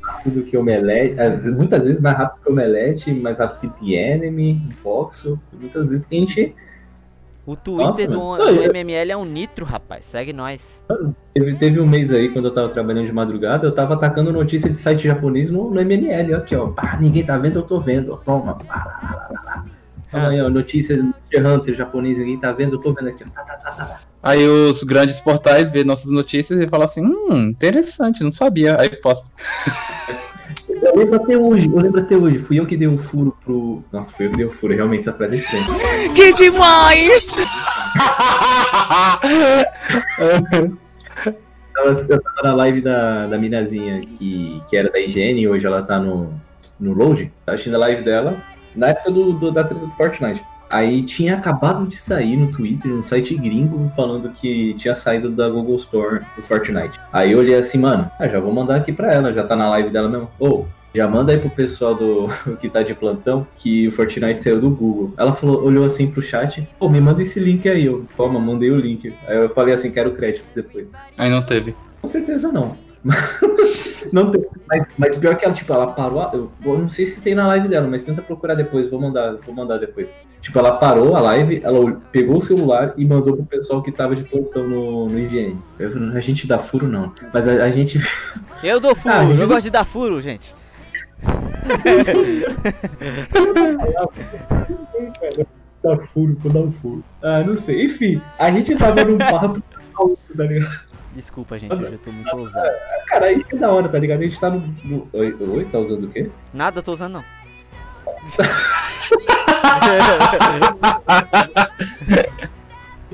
Rápido 0.08 0.42
que 0.44 0.56
Omelete, 0.56 1.20
às 1.20 1.40
vezes- 1.40 1.56
muitas 1.58 1.86
vezes 1.86 2.00
mais 2.00 2.16
rápido 2.16 2.42
que 2.44 2.50
Omelete, 2.50 3.12
mais 3.12 3.38
rápido 3.38 3.72
que 3.72 3.86
The 3.86 3.94
Enemy, 4.14 4.68
Voxel, 4.82 5.38
muitas 5.52 5.88
vezes 5.88 6.06
que 6.06 6.16
a 6.16 6.20
gente 6.20 6.54
O 7.46 7.56
Twitter 7.56 8.10
Nossa, 8.10 8.42
do, 8.44 8.52
do 8.54 8.62
MML 8.62 9.10
é 9.12 9.16
um 9.16 9.24
nitro, 9.24 9.64
rapaz. 9.64 10.04
Segue 10.04 10.34
nós. 10.34 10.84
Teve, 11.32 11.54
teve 11.54 11.80
um 11.80 11.86
mês 11.86 12.10
aí, 12.12 12.28
quando 12.28 12.44
eu 12.48 12.52
tava 12.52 12.68
trabalhando 12.68 13.06
de 13.06 13.12
madrugada, 13.12 13.66
eu 13.66 13.72
tava 13.72 13.94
atacando 13.94 14.30
notícia 14.30 14.68
de 14.68 14.76
site 14.76 15.04
japonês 15.08 15.50
no, 15.50 15.70
no 15.70 15.80
MNL, 15.80 16.34
aqui, 16.34 16.54
ó. 16.54 16.72
Ninguém 17.00 17.24
tá 17.24 17.38
vendo, 17.38 17.58
eu 17.60 17.62
tô 17.62 17.80
vendo. 17.80 18.12
ó, 18.12 18.16
Toma. 18.18 18.58
Lá, 18.68 18.74
lá, 18.76 19.00
lá, 19.02 19.28
lá, 19.30 19.42
lá. 19.46 19.64
Toma 20.10 20.28
aí, 20.28 20.40
ó, 20.42 20.50
notícia 20.50 20.96
de 21.30 21.38
Hunter 21.38 21.74
japonês, 21.74 22.18
ninguém 22.18 22.38
tá 22.38 22.52
vendo, 22.52 22.74
eu 22.74 22.80
tô 22.80 22.92
vendo 22.92 23.08
aqui, 23.08 23.24
ó. 23.26 23.30
Tá, 23.30 23.42
tá, 23.42 23.54
tá, 23.56 23.70
tá, 23.70 23.84
tá. 23.86 24.00
Aí 24.22 24.46
os 24.46 24.82
grandes 24.82 25.20
portais 25.20 25.70
vê 25.70 25.84
nossas 25.84 26.10
notícias 26.10 26.58
e 26.60 26.68
falam 26.68 26.84
assim, 26.87 27.02
hum, 27.04 27.48
interessante, 27.50 28.22
não 28.25 28.32
sabia. 28.32 28.80
Aí 28.80 28.88
posta. 28.96 29.30
Eu 30.82 30.96
lembro 30.96 31.16
até 31.16 31.37
hoje, 31.37 31.68
eu 31.68 31.80
lembro 31.80 32.00
até 32.00 32.16
hoje, 32.16 32.38
fui 32.38 32.58
eu 32.60 32.66
que 32.66 32.76
dei 32.76 32.87
um 32.87 32.96
furo 32.96 33.37
pro. 33.44 33.82
Nossa, 33.92 34.12
fui 34.12 34.26
eu 34.26 34.30
que 34.30 34.37
dei 34.37 34.46
um 34.46 34.50
furo, 34.50 34.75
realmente 34.75 35.00
essa 35.00 35.12
frase 35.12 35.37
é 35.37 35.38
estranha. 35.38 35.66
Que 36.14 36.32
demais! 36.32 37.34
eu 42.08 42.22
tava 42.22 42.42
na 42.42 42.54
live 42.54 42.80
da, 42.80 43.26
da 43.26 43.38
minazinha 43.38 44.00
que, 44.02 44.62
que 44.68 44.76
era 44.76 44.90
da 44.90 45.00
higiene 45.00 45.42
e 45.42 45.48
hoje 45.48 45.66
ela 45.66 45.82
tá 45.82 45.98
no, 45.98 46.32
no 46.78 46.92
load. 46.92 47.32
Tava 47.44 47.54
assistindo 47.56 47.75
a 47.76 47.78
live 47.78 48.02
dela 48.02 48.37
na 48.75 48.88
época 48.88 49.10
do, 49.10 49.32
do- 49.32 49.50
da 49.50 49.64
treta 49.64 49.84
do 49.84 49.92
Fortnite. 49.92 50.42
Aí 50.70 51.02
tinha 51.02 51.34
acabado 51.34 51.87
de 51.87 51.96
sair 51.96 52.37
no 52.37 52.52
Twitter, 52.52 52.92
um 52.92 53.02
site 53.02 53.34
gringo, 53.34 53.90
falando 53.96 54.28
que 54.30 54.75
tinha 54.75 54.94
saído 54.94 55.30
da 55.30 55.48
Google 55.48 55.76
Store 55.76 56.20
o 56.37 56.42
Fortnite. 56.42 56.98
Aí 57.12 57.32
eu 57.32 57.38
olhei 57.38 57.54
assim, 57.54 57.78
mano, 57.78 58.10
ah, 58.18 58.28
já 58.28 58.38
vou 58.38 58.52
mandar 58.52 58.76
aqui 58.76 58.92
pra 58.92 59.12
ela, 59.12 59.32
já 59.32 59.44
tá 59.44 59.56
na 59.56 59.70
live 59.70 59.90
dela 59.90 60.08
mesmo. 60.08 60.30
Ô, 60.38 60.64
já 60.94 61.06
manda 61.06 61.32
aí 61.32 61.38
pro 61.38 61.50
pessoal 61.50 61.94
do 61.94 62.28
que 62.60 62.68
tá 62.68 62.82
de 62.82 62.94
plantão 62.94 63.46
que 63.56 63.88
o 63.88 63.92
Fortnite 63.92 64.42
saiu 64.42 64.60
do 64.60 64.70
Google. 64.70 65.12
Ela 65.16 65.32
falou, 65.32 65.62
olhou 65.62 65.84
assim 65.84 66.10
pro 66.10 66.22
chat, 66.22 66.66
pô, 66.78 66.88
me 66.88 67.00
manda 67.00 67.22
esse 67.22 67.38
link 67.40 67.68
aí. 67.68 67.87
Eu, 67.87 68.06
toma, 68.16 68.38
mandei 68.38 68.70
o 68.70 68.76
link. 68.76 69.14
Aí 69.26 69.37
eu 69.37 69.50
falei 69.50 69.75
assim, 69.75 69.90
quero 69.90 70.12
crédito 70.12 70.46
depois. 70.54 70.90
Aí 71.16 71.30
não 71.30 71.42
teve. 71.42 71.75
Com 72.00 72.08
certeza 72.08 72.50
não. 72.52 72.76
não 74.12 74.31
tem. 74.31 74.45
Mas, 74.69 74.88
mas 74.99 75.17
pior 75.17 75.37
que 75.37 75.45
ela, 75.45 75.55
tipo, 75.55 75.73
ela 75.73 75.87
parou. 75.88 76.21
a- 76.21 76.31
Eu, 76.35 76.50
eu 76.64 76.78
não 76.78 76.88
sei 76.88 77.07
se 77.07 77.21
tem 77.21 77.35
na 77.35 77.47
live 77.47 77.69
dela, 77.69 77.87
mas 77.87 78.05
tenta 78.05 78.21
procurar 78.23 78.55
depois, 78.55 78.90
vou 78.90 79.00
mandar, 79.00 79.37
vou 79.45 79.55
mandar 79.55 79.78
depois. 79.78 80.09
Tipo, 80.40 80.59
ela 80.61 80.73
parou 80.76 81.17
a 81.17 81.21
live, 81.21 81.61
ela 81.64 82.00
pegou 82.12 82.37
o 82.37 82.40
celular 82.40 82.93
e 82.97 83.05
mandou 83.05 83.35
pro 83.37 83.45
pessoal 83.45 83.83
que 83.83 83.90
tava 83.90 84.14
de 84.14 84.25
plantão 84.25 84.67
no, 84.69 85.09
no 85.09 85.19
IGN. 85.19 85.57
Eu, 85.78 85.90
a 86.14 86.21
gente 86.21 86.47
dá 86.47 86.59
furo, 86.59 86.87
não. 86.87 87.12
Mas 87.33 87.49
a, 87.49 87.64
a 87.64 87.71
gente. 87.71 87.99
Eu 88.62 88.78
dou 88.81 88.95
furo, 88.97 89.14
Ah, 89.14 89.25
eu 89.25 89.37
eu- 89.37 89.49
gosto 89.49 89.64
de 89.64 89.71
dar 89.71 89.85
furo, 89.85 90.21
gente. 90.21 90.55
dá 95.83 95.97
furo, 95.99 96.37
vou 96.40 96.52
dar 96.52 96.61
um 96.61 96.71
furo. 96.73 97.05
Ah, 97.23 97.40
não 97.43 97.57
sei. 97.57 97.85
Enfim, 97.85 98.21
a 98.38 98.50
gente 98.50 98.76
tava 98.76 99.05
num 99.05 99.19
papo. 99.19 99.62
tá 100.37 100.45
ligado? 100.45 100.88
Desculpa, 101.14 101.58
gente, 101.58 101.72
hoje 101.72 101.92
eu 101.92 101.98
tô 101.98 102.12
muito 102.12 102.36
ousado. 102.36 102.68
Cara, 103.06 103.26
aí 103.26 103.42
que 103.42 103.56
é 103.56 103.58
da 103.58 103.70
hora, 103.70 103.88
tá 103.88 103.98
ligado? 103.98 104.20
A 104.20 104.24
gente 104.24 104.38
tá 104.38 104.50
no. 104.50 104.60
no... 104.84 105.08
Oi, 105.12 105.34
oi, 105.40 105.64
tá 105.64 105.78
usando 105.78 106.04
o 106.04 106.08
quê? 106.08 106.30
Nada, 106.52 106.82
tô 106.82 106.92
usando 106.92 107.14
não. 107.14 107.24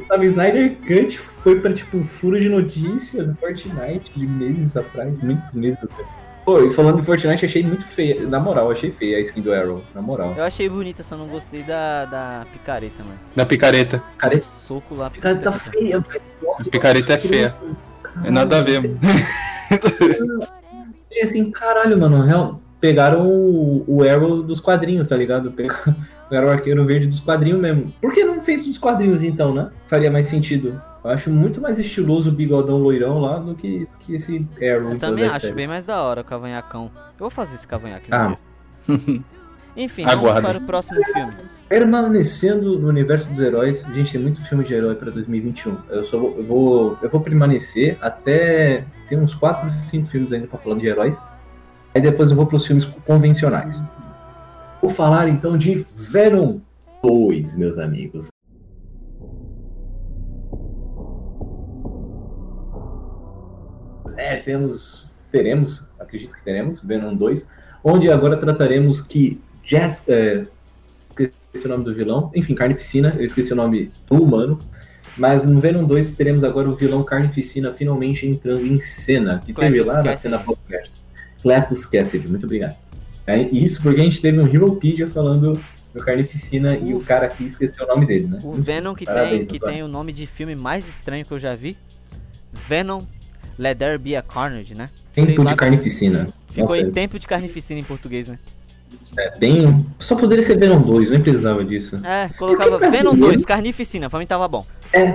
Sabe, 0.08 0.26
Snyder 0.26 0.76
Cut 0.86 1.18
foi 1.18 1.60
pra, 1.60 1.72
tipo, 1.72 2.02
furo 2.02 2.36
de 2.36 2.48
notícias 2.48 3.26
do 3.26 3.34
Fortnite 3.36 4.12
de 4.14 4.26
meses 4.26 4.76
atrás, 4.76 5.18
muitos 5.20 5.54
meses 5.54 5.82
atrás. 5.82 6.06
Pô, 6.44 6.60
e 6.62 6.70
falando 6.70 6.98
de 7.00 7.06
Fortnite, 7.06 7.46
achei 7.46 7.62
muito 7.62 7.84
feia. 7.84 8.26
Na 8.26 8.38
moral, 8.38 8.70
achei 8.70 8.92
feia 8.92 9.16
a 9.16 9.20
skin 9.20 9.40
do 9.40 9.52
Arrow. 9.52 9.82
Na 9.94 10.02
moral. 10.02 10.34
Eu 10.36 10.44
achei 10.44 10.68
bonita, 10.68 11.02
só 11.02 11.16
não 11.16 11.26
gostei 11.26 11.62
da, 11.62 12.04
da 12.04 12.46
picareta, 12.52 13.02
mano. 13.02 13.18
Da 13.34 13.46
picareta. 13.46 14.02
Esse 14.32 14.60
soco 14.66 14.94
lá. 14.94 15.10
cara 15.10 15.36
tá 15.36 15.50
feia, 15.52 15.98
velho. 16.00 16.20
Nossa, 16.42 16.64
picareta 16.64 17.14
é 17.14 17.18
feia. 17.18 17.54
É 18.22 18.30
nada 18.30 18.58
a 18.58 18.62
ver. 18.62 18.80
Você- 18.80 18.94
E 21.16 21.22
assim, 21.22 21.48
caralho, 21.52 21.96
mano, 21.96 22.22
real, 22.22 22.60
pegaram 22.80 23.24
o, 23.28 23.84
o 23.86 24.02
Arrow 24.02 24.42
dos 24.42 24.58
quadrinhos, 24.58 25.08
tá 25.08 25.16
ligado? 25.16 25.52
Pegaram, 25.52 25.94
pegaram 26.28 26.48
o 26.48 26.50
arqueiro 26.50 26.84
verde 26.84 27.06
dos 27.06 27.20
quadrinhos 27.20 27.60
mesmo. 27.60 27.94
Por 28.02 28.12
que 28.12 28.24
não 28.24 28.40
fez 28.40 28.62
dos 28.66 28.78
quadrinhos 28.78 29.22
então, 29.22 29.54
né? 29.54 29.70
Faria 29.86 30.10
mais 30.10 30.26
sentido. 30.26 30.82
Eu 31.04 31.10
acho 31.10 31.30
muito 31.30 31.60
mais 31.60 31.78
estiloso 31.78 32.30
o 32.30 32.32
bigodão 32.32 32.78
loirão 32.78 33.20
lá 33.20 33.38
do 33.38 33.54
que, 33.54 33.86
que 34.00 34.14
esse 34.14 34.46
Arrow. 34.56 34.92
Eu 34.92 34.98
também 34.98 35.26
acho 35.26 35.40
séries. 35.40 35.54
bem 35.54 35.66
mais 35.66 35.84
da 35.84 36.02
hora 36.02 36.22
o 36.22 36.24
cavanhacão. 36.24 36.90
Eu 36.94 37.20
vou 37.20 37.30
fazer 37.30 37.56
esse 37.56 37.68
cavanhaque 37.68 38.10
no 38.10 38.16
Ah. 38.16 38.38
Enfim, 39.76 40.06
vamos 40.06 40.40
para 40.40 40.58
o 40.58 40.62
próximo 40.62 41.04
filme. 41.04 41.34
Permanecendo 41.68 42.78
no 42.78 42.88
universo 42.88 43.28
dos 43.28 43.40
heróis, 43.40 43.84
gente, 43.92 44.12
tem 44.12 44.20
muito 44.20 44.42
filme 44.48 44.64
de 44.64 44.72
herói 44.72 44.94
pra 44.94 45.10
2021. 45.10 45.76
Eu 45.90 46.04
só 46.04 46.18
vou, 46.18 46.36
eu 46.38 46.44
vou, 46.44 46.98
eu 47.02 47.10
vou 47.10 47.20
permanecer 47.20 47.98
até 48.00 48.84
tem 49.08 49.18
uns 49.18 49.34
4, 49.34 49.70
5 49.70 50.06
filmes 50.06 50.32
ainda 50.32 50.46
pra 50.46 50.58
falar 50.58 50.78
de 50.78 50.86
heróis. 50.86 51.20
Aí 51.94 52.00
depois 52.00 52.30
eu 52.30 52.36
vou 52.36 52.46
pros 52.46 52.64
filmes 52.66 52.84
convencionais. 53.04 53.82
Vou 54.80 54.88
falar 54.90 55.28
então 55.28 55.58
de 55.58 55.74
Venom 55.74 56.60
2, 57.02 57.56
meus 57.56 57.78
amigos. 57.78 58.33
É, 64.24 64.36
temos, 64.36 65.10
teremos, 65.30 65.90
acredito 66.00 66.34
que 66.34 66.42
teremos, 66.42 66.80
Venom 66.80 67.14
2, 67.14 67.46
onde 67.84 68.10
agora 68.10 68.38
trataremos 68.38 69.02
que 69.02 69.38
Jazz, 69.62 70.04
é, 70.08 70.46
esqueci 71.10 71.66
o 71.66 71.68
nome 71.68 71.84
do 71.84 71.94
vilão. 71.94 72.30
Enfim, 72.34 72.54
Carnificina, 72.54 73.14
eu 73.18 73.24
esqueci 73.26 73.52
o 73.52 73.56
nome 73.56 73.90
do 74.08 74.22
humano. 74.22 74.58
Mas 75.16 75.44
no 75.44 75.60
Venom 75.60 75.84
2 75.84 76.12
teremos 76.12 76.42
agora 76.42 76.68
o 76.68 76.74
vilão 76.74 77.02
Carnificina 77.02 77.72
finalmente 77.72 78.26
entrando 78.26 78.66
em 78.66 78.80
cena. 78.80 79.40
Que 79.44 79.52
teve 79.52 79.68
Cletus 79.68 79.86
lá 79.86 79.96
na 79.98 80.02
Cassidy. 80.02 80.22
cena 80.22 80.38
pós-crédito. 80.38 81.00
Cletus 81.42 81.86
Cassidy, 81.86 82.28
muito 82.28 82.46
obrigado. 82.46 82.76
É, 83.26 83.40
isso 83.40 83.82
porque 83.82 84.00
a 84.00 84.04
gente 84.04 84.20
teve 84.20 84.40
um 84.40 84.46
Heropedia 84.46 85.06
falando 85.06 85.52
do 85.92 86.02
Carnificina 86.02 86.76
e 86.76 86.94
o 86.94 86.96
Uf. 86.96 87.06
cara 87.06 87.26
aqui 87.26 87.44
esqueceu 87.44 87.84
o 87.84 87.88
nome 87.88 88.06
dele, 88.06 88.26
né? 88.26 88.38
O 88.42 88.52
Venom 88.54 88.94
que, 88.94 89.04
tem, 89.04 89.14
parabéns, 89.14 89.46
que 89.46 89.56
Antônio. 89.56 89.74
tem 89.74 89.82
o 89.82 89.88
nome 89.88 90.12
de 90.12 90.26
filme 90.26 90.54
mais 90.54 90.88
estranho 90.88 91.24
que 91.24 91.32
eu 91.32 91.38
já 91.38 91.54
vi. 91.54 91.76
Venom 92.52 93.02
Let 93.58 93.76
There 93.78 93.98
Be 93.98 94.16
a 94.16 94.22
Carnage, 94.22 94.74
né? 94.74 94.90
Sei 95.12 95.26
Tempo 95.26 95.42
lá 95.42 95.50
de 95.50 95.56
Carnificina. 95.56 96.26
Ficou 96.48 96.76
Nossa, 96.76 96.88
em 96.88 96.90
Tempo 96.90 97.18
de 97.18 97.26
Carnificina 97.26 97.80
em 97.80 97.84
português, 97.84 98.28
né? 98.28 98.38
é 99.18 99.38
bem... 99.38 99.86
Só 99.98 100.14
poderia 100.16 100.42
ser 100.42 100.58
Venom 100.58 100.80
2, 100.82 101.10
nem 101.10 101.20
precisava 101.20 101.64
disso. 101.64 102.00
É, 102.04 102.28
colocava 102.30 102.78
Venom 102.90 103.14
2, 103.14 103.44
Carnificina, 103.44 104.10
pra 104.10 104.18
mim 104.18 104.26
tava 104.26 104.46
bom. 104.48 104.66
É, 104.94 105.10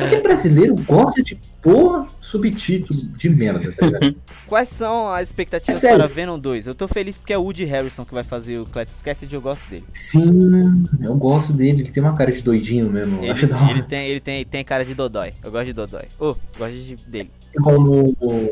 porque 0.00 0.20
brasileiro 0.20 0.74
gosta 0.86 1.22
de 1.22 1.38
pôr 1.62 2.06
subtítulo 2.20 2.98
de 3.16 3.28
merda, 3.30 3.72
tá 3.72 3.86
ligado? 3.86 4.16
Quais 4.48 4.68
são 4.68 5.08
as 5.08 5.28
expectativas 5.28 5.82
É 5.84 5.94
para 5.94 6.06
Venom 6.06 6.38
2? 6.38 6.66
Eu 6.66 6.74
tô 6.74 6.88
feliz 6.88 7.16
porque 7.16 7.32
é 7.32 7.38
o 7.38 7.42
Woody 7.42 7.64
Harrison 7.64 8.04
que 8.04 8.12
vai 8.12 8.22
fazer 8.22 8.58
o 8.58 8.66
Cletus 8.66 9.00
Cassidy 9.00 9.34
e 9.34 9.36
eu 9.36 9.40
gosto 9.40 9.68
dele. 9.70 9.84
Sim, 9.92 10.84
eu 11.00 11.14
gosto 11.14 11.52
dele, 11.52 11.82
ele 11.82 11.90
tem 11.90 12.02
uma 12.02 12.14
cara 12.14 12.32
de 12.32 12.42
doidinho 12.42 12.90
mesmo. 12.90 13.22
Ele, 13.22 13.30
acho 13.30 13.46
ele 13.70 13.82
tem, 13.84 14.06
ele 14.08 14.20
tem, 14.20 14.44
tem 14.44 14.64
cara 14.64 14.84
de 14.84 14.94
Dodói. 14.94 15.32
Eu 15.42 15.50
gosto 15.50 15.66
de 15.66 15.72
Dodói. 15.72 16.04
Oh, 16.18 16.34
gosto 16.58 16.74
de, 16.74 16.96
dele. 17.06 17.30
Como 17.62 18.14
o 18.20 18.50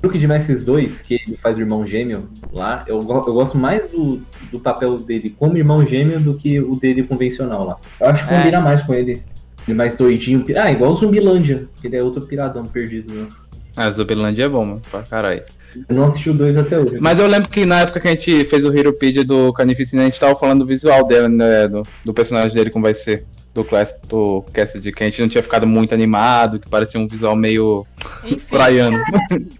Truque 0.00 0.18
de 0.18 0.26
Mestres 0.26 0.64
2, 0.64 1.00
que 1.02 1.14
ele 1.14 1.36
faz 1.36 1.56
o 1.56 1.60
irmão 1.60 1.86
gêmeo 1.86 2.24
lá, 2.52 2.84
eu, 2.88 2.96
eu 2.98 3.04
gosto 3.34 3.56
mais 3.56 3.86
do, 3.86 4.20
do 4.50 4.58
papel 4.58 4.96
dele 4.96 5.34
como 5.38 5.56
irmão 5.56 5.86
gêmeo 5.86 6.18
do 6.18 6.34
que 6.34 6.58
o 6.58 6.74
dele 6.74 7.04
convencional 7.04 7.64
lá. 7.64 7.76
Eu 8.00 8.08
acho 8.08 8.26
que 8.26 8.32
É. 8.34 8.38
combina 8.38 8.60
mais 8.60 8.82
com 8.82 8.94
ele. 8.94 9.22
Ele 9.66 9.76
mais 9.76 9.96
doidinho. 9.96 10.44
Ah, 10.56 10.70
igual 10.70 10.90
o 10.90 10.94
Zumbilândia, 10.94 11.68
que 11.80 11.86
ele 11.86 11.96
é 11.96 12.02
outro 12.02 12.26
piradão 12.26 12.64
perdido. 12.64 13.14
Né? 13.14 13.28
Ah, 13.76 13.90
Zumbilândia 13.90 14.44
é 14.44 14.48
bom, 14.48 14.64
mano. 14.64 14.82
Pra 14.90 15.02
caralho. 15.02 15.42
Eu 15.88 15.96
não 15.96 16.04
assisti 16.04 16.28
o 16.28 16.34
2 16.34 16.58
até 16.58 16.78
hoje. 16.78 16.98
Mas 17.00 17.18
eu 17.18 17.26
lembro 17.26 17.48
que 17.48 17.64
na 17.64 17.80
época 17.80 17.98
que 17.98 18.08
a 18.08 18.10
gente 18.10 18.44
fez 18.44 18.64
o 18.64 18.76
Heropedia 18.76 19.24
do 19.24 19.52
Carnificina, 19.54 20.02
a 20.02 20.04
gente 20.04 20.20
tava 20.20 20.36
falando 20.36 20.60
do 20.60 20.66
visual 20.66 21.06
dele, 21.06 21.28
né? 21.28 21.66
Do, 21.66 21.82
do 22.04 22.12
personagem 22.12 22.52
dele, 22.52 22.70
como 22.70 22.84
vai 22.84 22.94
ser. 22.94 23.24
Do, 23.54 23.62
class, 23.62 23.98
do 24.08 24.42
Cassidy, 24.50 24.92
que 24.92 25.02
a 25.02 25.06
gente 25.06 25.20
não 25.20 25.28
tinha 25.28 25.42
ficado 25.42 25.66
muito 25.66 25.92
animado, 25.92 26.58
que 26.58 26.70
parecia 26.70 26.98
um 26.98 27.06
visual 27.06 27.36
meio 27.36 27.86
Enfim, 28.24 28.36
praiano. 28.48 28.98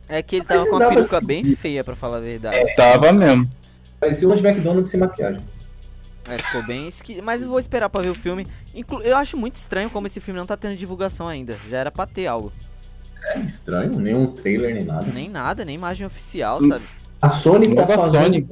é 0.08 0.22
que 0.22 0.36
ele 0.36 0.46
tava 0.46 0.64
com 0.64 0.76
uma 0.76 0.88
peruca 0.88 1.20
bem 1.20 1.44
feia, 1.54 1.84
pra 1.84 1.94
falar 1.94 2.16
a 2.16 2.20
verdade. 2.20 2.74
Tava 2.74 3.12
mesmo. 3.12 3.46
Parecia 4.00 4.26
o 4.26 4.32
Andy 4.32 4.46
McDonald 4.46 4.88
sem 4.88 4.98
maquiagem. 4.98 5.40
É, 6.28 6.38
ficou 6.38 6.62
bem 6.64 6.86
esqui... 6.88 7.20
Mas 7.20 7.42
eu 7.42 7.48
vou 7.48 7.58
esperar 7.58 7.88
pra 7.88 8.00
ver 8.00 8.10
o 8.10 8.14
filme. 8.14 8.46
Inclu- 8.74 9.02
Eu 9.02 9.16
acho 9.16 9.36
muito 9.36 9.56
estranho 9.56 9.90
como 9.90 10.06
esse 10.06 10.20
filme 10.20 10.38
não 10.38 10.46
tá 10.46 10.56
tendo 10.56 10.76
divulgação 10.76 11.26
ainda. 11.28 11.56
Já 11.68 11.78
era 11.78 11.90
pra 11.90 12.06
ter 12.06 12.26
algo. 12.26 12.52
É 13.24 13.38
estranho, 13.40 13.98
nenhum 13.98 14.26
trailer 14.28 14.74
nem 14.74 14.84
nada. 14.84 15.06
Nem 15.12 15.28
nada, 15.28 15.64
nem 15.64 15.74
imagem 15.74 16.06
oficial, 16.06 16.58
Hum. 16.62 16.68
sabe? 16.68 16.84
A 17.20 17.28
Sony 17.28 17.74
tá 17.74 17.86
fazendo 17.86 18.24
Sony. 18.24 18.42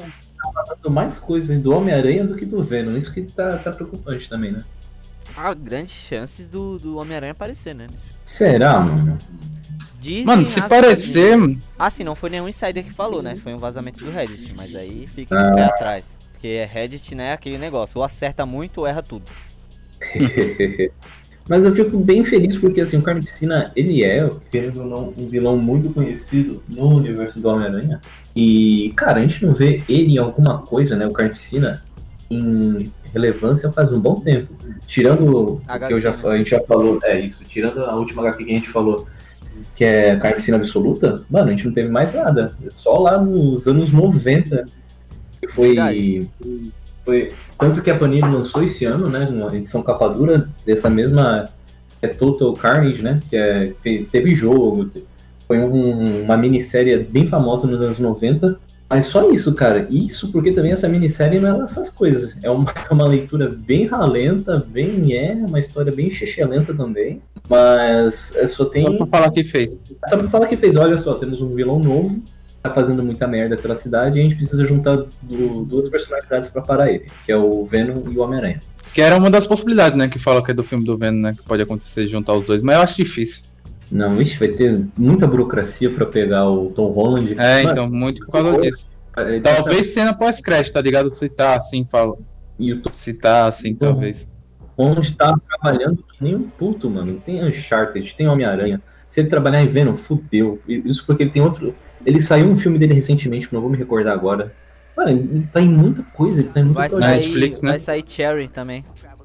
tá 0.83 0.91
mais 0.91 1.19
coisas 1.19 1.61
do 1.61 1.73
Homem-Aranha 1.75 2.25
do 2.25 2.37
que 2.37 2.45
do 2.47 2.63
Venom. 2.63 2.97
Isso 2.97 3.13
que 3.13 3.23
tá, 3.23 3.57
tá 3.59 3.73
preocupante 3.73 4.29
também, 4.29 4.53
né? 4.53 4.63
Há 5.37 5.53
grandes 5.55 5.93
chances 5.95 6.49
do, 6.49 6.79
do 6.79 6.97
Homem-Aranha 6.99 7.33
aparecer, 7.33 7.75
né? 7.75 7.87
Será, 8.25 8.79
mano? 8.81 9.17
Dizem 10.01 10.25
Mano, 10.25 10.47
se 10.47 10.61
parecer. 10.63 11.37
Ah, 11.79 11.91
sim, 11.91 12.05
não 12.05 12.15
foi 12.15 12.31
nenhum 12.31 12.49
insider 12.49 12.83
que 12.83 12.91
falou, 12.93 13.23
né? 13.23 13.37
Foi 13.37 13.53
um 13.53 13.59
vazamento 13.59 14.03
do 14.05 14.11
Reddit. 14.11 14.55
Mas 14.55 14.75
aí 14.75 15.07
fica 15.07 15.37
Ah. 15.39 15.51
no 15.51 15.57
pé 15.57 15.65
atrás. 15.65 16.19
Porque 16.41 16.65
Reddit, 16.65 17.15
né, 17.15 17.29
é 17.29 17.33
aquele 17.35 17.59
negócio. 17.59 17.99
Ou 17.99 18.05
acerta 18.05 18.47
muito 18.47 18.79
ou 18.79 18.87
erra 18.87 19.03
tudo. 19.03 19.25
Mas 21.47 21.67
eu 21.67 21.75
fico 21.75 21.99
bem 21.99 22.25
feliz 22.25 22.57
porque 22.57 22.81
assim, 22.81 22.97
o 22.97 23.03
Carnificina, 23.03 23.71
ele 23.77 24.03
é, 24.03 24.27
querendo 24.51 24.81
ou 24.81 24.87
não, 24.87 25.15
um 25.19 25.29
vilão 25.29 25.59
muito 25.59 25.91
conhecido 25.91 26.63
no 26.69 26.97
universo 26.97 27.41
do 27.41 27.49
Homem-Aranha. 27.49 28.01
E, 28.35 28.91
cara, 28.97 29.19
a 29.19 29.23
gente 29.23 29.45
não 29.45 29.53
vê 29.53 29.83
ele 29.87 30.15
em 30.15 30.19
alguma 30.19 30.59
coisa, 30.63 30.97
né? 30.97 31.07
O 31.07 31.13
Carnificina 31.13 31.85
em 32.31 32.91
relevância 33.13 33.71
faz 33.71 33.93
um 33.93 34.01
bom 34.01 34.15
tempo. 34.15 34.55
Tirando 34.87 35.37
o 35.37 35.63
HQ, 35.69 35.87
que 35.89 35.93
eu 35.93 36.01
já, 36.01 36.11
a 36.11 36.37
gente 36.37 36.51
já 36.51 36.61
falou, 36.61 36.99
é 37.03 37.21
isso, 37.21 37.45
tirando 37.45 37.85
a 37.85 37.95
última 37.97 38.23
HQ 38.23 38.45
que 38.45 38.51
a 38.51 38.55
gente 38.55 38.69
falou, 38.69 39.07
que 39.75 39.85
é 39.85 40.17
Carnificina 40.17 40.57
Absoluta, 40.57 41.23
mano, 41.29 41.49
a 41.49 41.51
gente 41.51 41.67
não 41.67 41.75
teve 41.75 41.91
mais 41.91 42.15
nada. 42.15 42.57
Só 42.71 42.99
lá 42.99 43.21
nos 43.21 43.67
anos 43.67 43.91
90 43.91 44.65
que 44.65 44.80
foi. 45.49 45.69
Verdade. 45.69 46.29
foi 47.05 47.29
tanto 47.59 47.83
que 47.83 47.91
a 47.91 47.97
Panini 47.99 48.23
lançou 48.23 48.63
esse 48.63 48.85
ano, 48.85 49.09
né? 49.09 49.27
Uma 49.31 49.55
edição 49.57 49.83
capa 49.83 50.09
dura 50.09 50.49
dessa 50.65 50.89
mesma. 50.91 51.49
É 52.03 52.09
Total 52.09 52.53
Carnage, 52.55 53.03
né? 53.03 53.21
Que 53.29 53.37
é, 53.37 53.73
teve 54.11 54.35
jogo, 54.35 54.91
foi 55.47 55.59
um- 55.59 56.23
uma 56.25 56.37
minissérie 56.37 56.97
bem 56.99 57.27
famosa 57.27 57.67
nos 57.67 57.85
anos 57.85 57.99
90. 57.99 58.59
Mas 58.89 59.05
só 59.05 59.31
isso, 59.31 59.55
cara. 59.55 59.87
Isso 59.89 60.33
porque 60.33 60.51
também 60.51 60.73
essa 60.73 60.89
minissérie 60.89 61.39
não 61.39 61.61
é 61.61 61.65
essas 61.65 61.91
coisas. 61.91 62.37
É 62.43 62.51
uma, 62.51 62.65
é 62.91 62.93
uma 62.93 63.07
leitura 63.07 63.49
bem 63.55 63.87
ralenta, 63.87 64.59
bem 64.67 65.15
é, 65.17 65.33
uma 65.35 65.61
história 65.61 65.93
bem 65.93 66.11
lenta 66.49 66.75
também. 66.75 67.21
Mas 67.49 68.35
é, 68.37 68.47
só 68.47 68.65
tem. 68.65 68.85
Só 68.87 68.97
pra 68.97 69.07
falar 69.07 69.31
que 69.31 69.45
fez. 69.45 69.83
Só 70.09 70.17
pra 70.17 70.29
falar 70.29 70.47
que 70.47 70.57
fez, 70.57 70.77
olha 70.77 70.97
só, 70.99 71.15
temos 71.15 71.41
um 71.43 71.55
vilão 71.55 71.79
novo, 71.79 72.21
tá 72.63 72.71
fazendo 72.71 73.03
muita 73.03 73.27
merda 73.27 73.57
pela 73.57 73.75
cidade 73.75 74.19
e 74.19 74.21
a 74.21 74.23
gente 74.23 74.37
precisa 74.37 74.67
juntar 74.67 74.97
du- 75.23 75.65
duas 75.65 75.89
personalidades 75.89 76.49
pra 76.49 76.61
parar 76.63 76.91
ele, 76.91 77.07
que 77.25 77.33
é 77.33 77.37
o 77.37 77.65
Venom 77.65 78.03
e 78.11 78.19
o 78.19 78.23
Homem-Aranha. 78.23 78.61
Que 78.93 79.01
era 79.01 79.17
uma 79.17 79.31
das 79.31 79.47
possibilidades, 79.47 79.97
né? 79.97 80.09
Que 80.09 80.19
fala 80.19 80.45
que 80.45 80.51
é 80.51 80.55
do 80.55 80.65
filme 80.65 80.85
do 80.85 80.99
Venom, 80.99 81.21
né? 81.21 81.35
Que 81.39 81.43
pode 81.45 81.63
acontecer 81.63 82.07
juntar 82.09 82.35
os 82.35 82.45
dois. 82.45 82.63
Mas 82.63 82.77
eu 82.77 82.83
acho 82.83 82.97
difícil. 82.97 83.45
Não, 83.91 84.21
ixi, 84.21 84.39
vai 84.39 84.49
ter 84.49 84.85
muita 84.99 85.27
burocracia 85.27 85.91
pra 85.91 86.07
pegar 86.07 86.49
o 86.49 86.71
Tom 86.71 86.91
Holland. 86.93 87.33
É, 87.39 87.63
Mano, 87.63 87.71
então, 87.73 87.91
muito 87.91 88.25
por 88.27 88.33
causa 88.33 88.61
disso. 88.61 88.89
ele 89.17 89.41
tá- 89.41 89.55
Talvez 89.57 89.89
cena 89.95 90.13
pós-crédito, 90.13 90.73
tá 90.75 90.81
ligado? 90.81 91.13
Se 91.15 91.29
tá 91.29 91.57
assim, 91.57 91.87
fala. 91.91 92.17
E 92.59 92.73
o 92.73 92.81
Tom 92.83 92.91
Se 92.95 93.15
tá 93.15 93.47
assim, 93.47 93.75
talvez. 93.75 94.29
Holland 94.77 95.15
tá 95.17 95.35
trabalhando 95.49 95.97
que 96.03 96.23
nem 96.23 96.35
um 96.37 96.43
puto, 96.49 96.89
mano. 96.91 97.21
Tem 97.25 97.45
Uncharted, 97.45 98.15
tem 98.15 98.29
Homem-Aranha. 98.29 98.81
Se 99.09 99.21
ele 99.21 99.29
trabalhar 99.29 99.63
em 99.63 99.69
Venom, 99.69 99.95
fudeu. 99.95 100.61
Isso 100.69 101.05
porque 101.07 101.25
ele 101.25 101.31
tem 101.31 101.43
outro. 101.43 101.75
Ele 102.05 102.21
saiu 102.21 102.47
um 102.47 102.55
filme 102.55 102.79
dele 102.79 102.95
recentemente, 102.95 103.49
que 103.49 103.55
não 103.55 103.61
vou 103.61 103.71
me 103.71 103.77
recordar 103.77 104.13
agora. 104.15 104.53
Mano, 104.97 105.11
ele 105.11 105.47
tá 105.47 105.61
em 105.61 105.69
muita 105.69 106.03
coisa, 106.15 106.41
ele 106.41 106.49
tá 106.49 106.61
em 106.61 106.65
muita 106.65 106.79
Vai 106.81 106.89
coisa. 106.91 107.05
sair, 107.07 107.17
Netflix, 107.17 107.63
né? 107.63 107.71
vai 107.71 107.79
sair 107.79 108.05
Cherry 108.07 108.49
também. 108.49 108.85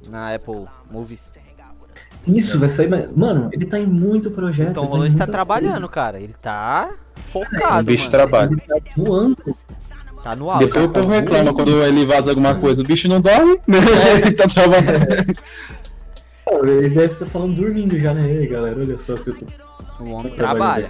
Na 0.10 0.36
Apple 0.36 0.66
Movies. 0.92 1.32
Isso, 2.28 2.60
vai 2.60 2.70
sair. 2.70 2.90
Mano, 3.16 3.50
ele 3.52 3.66
tá 3.66 3.80
em 3.80 3.86
muito 3.86 4.32
projeto. 4.32 4.78
Ele 4.80 4.86
em 4.86 4.90
Holland 4.90 5.14
tá 5.16 5.20
muita 5.26 5.32
trabalhando, 5.32 5.88
cara. 5.90 6.20
Ele 6.20 6.34
tá 6.42 6.90
O 7.18 7.22
focado, 7.22 7.84
bicho 7.86 8.04
mano. 8.04 8.12
trabalha. 8.12 8.48
coisa. 8.50 8.64
Ele 8.68 8.82
tá 8.82 8.92
voando. 8.98 9.36
Tá 10.24 10.36
no 10.36 10.50
alto. 10.50 10.66
Depois 10.66 10.86
o 10.86 10.90
povo 10.90 11.10
reclama 11.10 11.54
quando 11.54 11.84
ele 11.84 12.06
vaza 12.06 12.32
alguma 12.32 12.56
coisa. 12.56 12.82
O 12.82 12.86
bicho 12.86 13.08
não 13.08 13.22
dorme, 13.22 13.60
né? 13.68 13.78
Ele 14.22 14.32
tá 14.32 14.48
trabalhando. 14.48 15.36
Ele 16.64 16.90
deve 16.90 17.14
estar 17.14 17.26
falando 17.26 17.56
dormindo 17.56 17.98
já, 18.00 18.14
né? 18.14 18.46
Galera, 18.48 18.80
olha 18.80 18.98
só 18.98 19.16
que 19.16 19.30
eu 19.30 19.36
tô 19.36 19.46
O 20.00 20.10
homem 20.12 20.36
trabalha. 20.36 20.88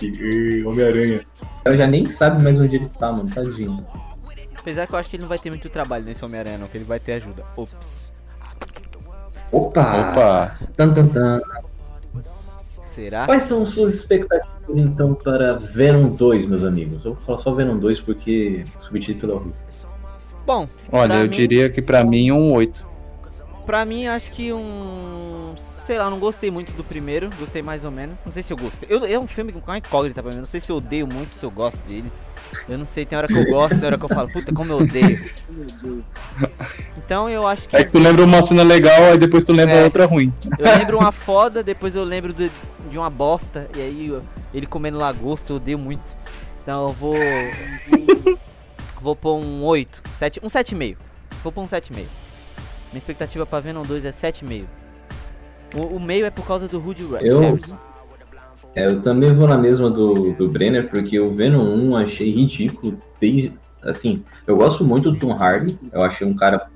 Homem-Aranha. 0.66 1.24
O 1.60 1.64
cara 1.64 1.78
já 1.78 1.88
nem 1.88 2.08
sabe 2.08 2.42
mais 2.42 2.60
onde 2.60 2.76
ele 2.78 2.90
tá, 2.90 3.12
mano. 3.12 3.30
Tadinho. 3.30 3.78
Apesar 4.58 4.88
que 4.88 4.94
eu 4.94 5.00
acho 5.00 5.10
que 5.10 5.16
ele 5.16 5.22
não 5.24 5.30
vai 5.30 5.38
ter 5.40 5.50
muito 5.52 5.70
trabalho 5.70 6.04
nesse 6.06 6.26
Homem-Aranha, 6.26 6.58
não, 6.58 6.68
que 6.68 6.78
ele 6.78 6.86
vai 6.86 7.00
ter 7.00 7.14
ajuda. 7.14 7.44
Ops. 7.56 8.12
Opa! 9.52 10.12
Opa. 10.12 10.56
Tan, 10.76 10.92
tan, 10.94 11.08
tan. 11.08 11.40
Será? 12.88 13.26
Quais 13.26 13.44
são 13.44 13.66
suas 13.66 13.94
expectativas, 13.94 14.48
então, 14.70 15.14
para 15.14 15.54
Venom 15.54 16.10
2, 16.10 16.46
meus 16.46 16.64
amigos? 16.64 17.04
Eu 17.06 17.14
vou 17.14 17.22
falar 17.24 17.38
só 17.38 17.52
Venom 17.54 17.78
2 17.78 18.00
porque 18.00 18.66
o 18.80 18.84
subtítulo 18.84 19.34
é 19.34 19.36
horrível. 19.36 19.54
Bom, 20.46 20.68
Olha, 20.92 21.16
eu 21.16 21.30
mim- 21.30 21.36
diria 21.36 21.70
que 21.70 21.82
pra 21.82 22.04
mim 22.04 22.32
um 22.32 22.54
8. 22.54 22.86
pra 23.66 23.84
mim 23.86 24.08
acho 24.08 24.32
que 24.32 24.54
um. 24.54 25.54
Sei 25.86 26.00
lá, 26.00 26.06
eu 26.06 26.10
não 26.10 26.18
gostei 26.18 26.50
muito 26.50 26.74
do 26.74 26.84
primeiro, 26.84 27.30
gostei 27.38 27.62
mais 27.62 27.86
ou 27.86 27.92
menos. 27.92 28.26
Não 28.26 28.32
sei 28.32 28.42
se 28.42 28.52
eu 28.52 28.58
gostei. 28.58 28.90
Eu, 28.92 29.06
é 29.06 29.20
um 29.20 29.28
filme 29.28 29.54
com 29.54 29.60
uma 29.60 29.78
incógnita 29.78 30.24
pra 30.24 30.32
mim. 30.32 30.40
Não 30.40 30.46
sei 30.46 30.60
se 30.60 30.72
eu 30.72 30.78
odeio 30.78 31.06
muito, 31.06 31.36
se 31.36 31.46
eu 31.46 31.52
gosto 31.52 31.78
dele. 31.88 32.12
Eu 32.68 32.78
não 32.80 32.86
sei, 32.86 33.06
tem 33.06 33.16
hora 33.16 33.28
que 33.28 33.38
eu 33.38 33.46
gosto, 33.46 33.78
tem 33.78 33.86
hora 33.86 33.98
que 33.98 34.04
eu 34.04 34.10
falo, 34.10 34.28
puta, 34.32 34.52
como 34.52 34.72
eu 34.72 34.78
odeio. 34.80 35.30
Então 36.98 37.30
eu 37.30 37.48
acho 37.48 37.70
que. 37.70 37.76
É 37.76 37.84
que 37.84 37.92
tu 37.92 38.00
lembra 38.00 38.24
uma 38.24 38.42
cena 38.42 38.64
legal, 38.64 39.12
aí 39.12 39.18
depois 39.20 39.44
tu 39.44 39.54
lembra 39.54 39.76
É. 39.76 39.84
outra 39.84 40.06
ruim. 40.08 40.34
Eu 40.58 40.66
lembro 40.78 40.98
uma 40.98 41.12
foda, 41.12 41.62
depois 41.62 41.94
eu 41.96 42.04
lembro 42.04 42.34
de, 42.34 42.50
de 42.90 42.98
uma 42.98 43.10
bosta, 43.12 43.70
e 43.76 43.82
aí 43.82 44.08
eu- 44.08 44.24
ele 44.54 44.66
comendo 44.66 44.98
lagosta, 44.98 45.52
eu 45.54 45.58
odeio 45.58 45.78
muito. 45.78 46.18
Então 46.64 46.88
eu 46.88 46.94
vou. 46.94 47.16
vou 49.00 49.16
pôr 49.16 49.36
um 49.38 49.64
8, 49.64 50.02
7, 50.16 50.40
um 50.42 50.48
7,5. 50.48 50.98
Vou 51.44 51.52
pôr 51.52 51.62
um 51.62 51.68
7,5. 51.68 51.94
Minha 52.92 52.98
expectativa 52.98 53.46
pra 53.46 53.60
Venom 53.60 53.84
2 53.84 54.04
é 54.06 54.12
7,5. 54.12 54.64
O, 55.74 55.96
o 55.96 56.00
meio 56.00 56.26
é 56.26 56.30
por 56.30 56.46
causa 56.46 56.68
do 56.68 56.80
Rudy 56.80 57.08
Eu- 57.22 57.40
Harrison. 57.40 57.78
É, 58.76 58.88
eu 58.88 59.02
também 59.02 59.32
vou 59.32 59.48
na 59.48 59.58
mesma 59.58 59.90
do, 59.90 60.34
do 60.34 60.50
Brenner, 60.50 60.90
porque 60.90 61.18
o 61.18 61.32
Venom 61.32 61.64
1 61.64 61.90
eu 61.92 61.96
achei 61.96 62.30
ridículo. 62.30 62.98
Desde, 63.22 63.54
assim, 63.82 64.22
eu 64.46 64.58
gosto 64.58 64.84
muito 64.84 65.10
do 65.10 65.18
Tom 65.18 65.32
Hardy. 65.32 65.78
Eu 65.94 66.02
achei 66.04 66.28
um 66.28 66.34
cara. 66.34 66.68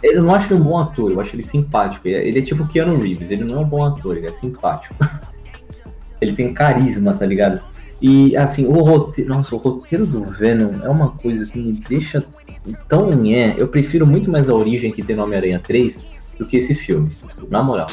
Eu 0.00 0.22
não 0.22 0.32
acho 0.32 0.46
ele 0.52 0.60
um 0.60 0.62
bom 0.62 0.78
ator, 0.78 1.10
eu 1.10 1.20
acho 1.20 1.34
ele 1.34 1.42
simpático. 1.42 2.06
Ele 2.06 2.16
é, 2.16 2.28
ele 2.28 2.38
é 2.38 2.42
tipo 2.42 2.66
Keanu 2.68 3.00
Reeves, 3.00 3.32
ele 3.32 3.42
não 3.42 3.56
é 3.56 3.60
um 3.60 3.68
bom 3.68 3.84
ator, 3.84 4.16
ele 4.16 4.28
é 4.28 4.32
simpático. 4.32 4.94
ele 6.20 6.34
tem 6.34 6.54
carisma, 6.54 7.14
tá 7.14 7.26
ligado? 7.26 7.60
E 8.00 8.36
assim, 8.36 8.66
o 8.66 8.80
roteiro. 8.82 9.34
Nossa, 9.34 9.54
o 9.54 9.58
roteiro 9.58 10.06
do 10.06 10.22
Venom 10.22 10.84
é 10.84 10.88
uma 10.88 11.10
coisa 11.10 11.44
que 11.44 11.58
me 11.58 11.72
deixa 11.72 12.22
tão 12.88 13.10
é. 13.26 13.56
Eu 13.58 13.66
prefiro 13.66 14.06
muito 14.06 14.30
mais 14.30 14.48
a 14.48 14.54
origem 14.54 14.92
que 14.92 15.02
tem 15.02 15.16
no 15.16 15.24
Homem-Aranha 15.24 15.58
3 15.58 16.00
do 16.38 16.46
que 16.46 16.56
esse 16.56 16.74
filme. 16.74 17.08
Na 17.50 17.62
moral. 17.62 17.88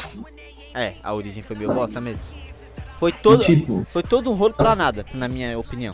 É, 0.78 0.94
a 1.02 1.12
origem 1.12 1.42
foi 1.42 1.56
meio 1.56 1.74
bosta 1.74 2.00
mesmo. 2.00 2.22
Foi 2.98 3.10
todo, 3.10 3.44
tipo, 3.44 3.84
foi 3.90 4.02
todo 4.02 4.30
um 4.30 4.34
rolo 4.34 4.54
pra 4.54 4.76
nada, 4.76 5.04
na 5.12 5.26
minha 5.26 5.58
opinião. 5.58 5.92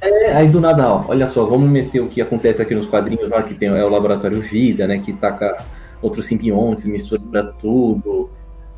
É, 0.00 0.36
aí 0.36 0.48
do 0.48 0.60
nada, 0.60 0.86
ó, 0.86 1.04
olha 1.08 1.26
só, 1.26 1.46
vamos 1.46 1.70
meter 1.70 2.00
o 2.00 2.08
que 2.08 2.20
acontece 2.20 2.60
aqui 2.60 2.74
nos 2.74 2.86
quadrinhos 2.86 3.30
lá, 3.30 3.42
que 3.42 3.54
tem 3.54 3.68
é 3.68 3.84
o 3.84 3.88
Laboratório 3.88 4.40
Vida, 4.40 4.86
né, 4.86 4.98
que 4.98 5.14
taca 5.14 5.64
outros 6.02 6.26
simbiontes, 6.26 6.84
mistura 6.84 7.54
tudo. 7.58 8.28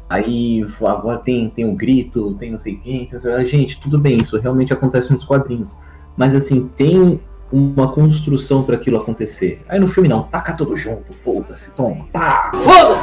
Aí 0.08 0.62
agora 0.86 1.18
tem, 1.18 1.48
tem 1.50 1.64
o 1.64 1.74
grito, 1.74 2.34
tem 2.34 2.52
não 2.52 2.58
sei 2.58 2.76
quem. 2.76 3.08
ah, 3.36 3.44
Gente, 3.44 3.80
tudo 3.80 3.98
bem, 3.98 4.18
isso 4.18 4.38
realmente 4.38 4.72
acontece 4.72 5.12
nos 5.12 5.24
quadrinhos. 5.24 5.76
Mas 6.16 6.34
assim, 6.34 6.68
tem 6.76 7.20
uma 7.54 7.92
construção 7.92 8.64
para 8.64 8.74
aquilo 8.74 8.96
acontecer. 8.96 9.62
Aí 9.68 9.78
no 9.78 9.86
filme 9.86 10.08
não, 10.08 10.24
taca 10.24 10.52
tudo 10.52 10.76
junto, 10.76 11.12
foda-se, 11.12 11.70
toma, 11.74 12.04
pá! 12.12 12.50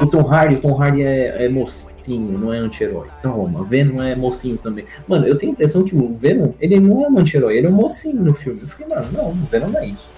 O 0.01 0.07
Tom 0.07 0.27
Hardy, 0.29 0.55
o 0.55 0.59
Tom 0.59 0.81
Hardy 0.81 1.03
é, 1.03 1.45
é 1.45 1.49
mocinho, 1.49 2.37
não 2.37 2.53
é 2.53 2.57
anti-herói. 2.57 3.07
Toma, 3.21 3.63
Venom 3.63 4.01
é 4.03 4.13
mocinho 4.15 4.57
também. 4.57 4.83
Mano, 5.07 5.25
eu 5.25 5.37
tenho 5.37 5.51
a 5.51 5.53
impressão 5.53 5.83
que 5.85 5.95
o 5.95 6.13
Venom, 6.13 6.51
ele 6.59 6.79
não 6.79 7.05
é 7.05 7.07
um 7.07 7.17
anti-herói, 7.19 7.57
ele 7.57 7.67
é 7.67 7.69
um 7.69 7.73
mocinho 7.73 8.21
no 8.21 8.33
filme. 8.33 8.59
Eu 8.61 8.67
fiquei, 8.67 8.85
mano, 8.87 9.07
não, 9.13 9.29
o 9.29 9.35
Venom 9.49 9.67
não 9.69 9.79
é 9.79 9.87
isso. 9.87 10.09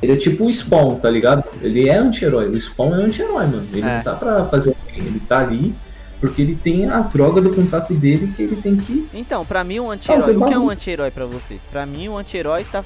Ele 0.00 0.12
é 0.14 0.16
tipo 0.16 0.44
o 0.46 0.52
Spawn, 0.52 0.96
tá 0.96 1.08
ligado? 1.10 1.44
Ele 1.60 1.88
é 1.88 1.96
anti-herói. 1.96 2.48
O 2.48 2.58
Spawn 2.58 2.94
é 2.94 3.04
anti-herói, 3.04 3.46
mano. 3.46 3.66
Ele 3.72 3.82
É. 3.82 3.96
não 3.98 4.02
tá 4.02 4.14
pra 4.14 4.46
fazer 4.46 4.70
o 4.70 4.76
bem, 4.86 4.96
ele 4.98 5.20
tá 5.20 5.38
ali 5.40 5.74
porque 6.20 6.40
ele 6.40 6.54
tem 6.54 6.88
a 6.88 7.00
droga 7.00 7.40
do 7.40 7.50
contrato 7.50 7.92
dele 7.94 8.32
que 8.34 8.42
ele 8.42 8.54
tem 8.56 8.76
que. 8.76 9.08
Então, 9.12 9.44
pra 9.44 9.62
mim, 9.64 9.80
um 9.80 9.90
anti-herói. 9.90 10.36
o 10.36 10.46
que 10.46 10.54
é 10.54 10.58
um 10.58 10.70
anti-herói 10.70 11.10
pra 11.10 11.26
vocês? 11.26 11.64
Pra 11.70 11.84
mim, 11.84 12.08
um 12.08 12.16
anti-herói 12.16 12.64
tá 12.64 12.82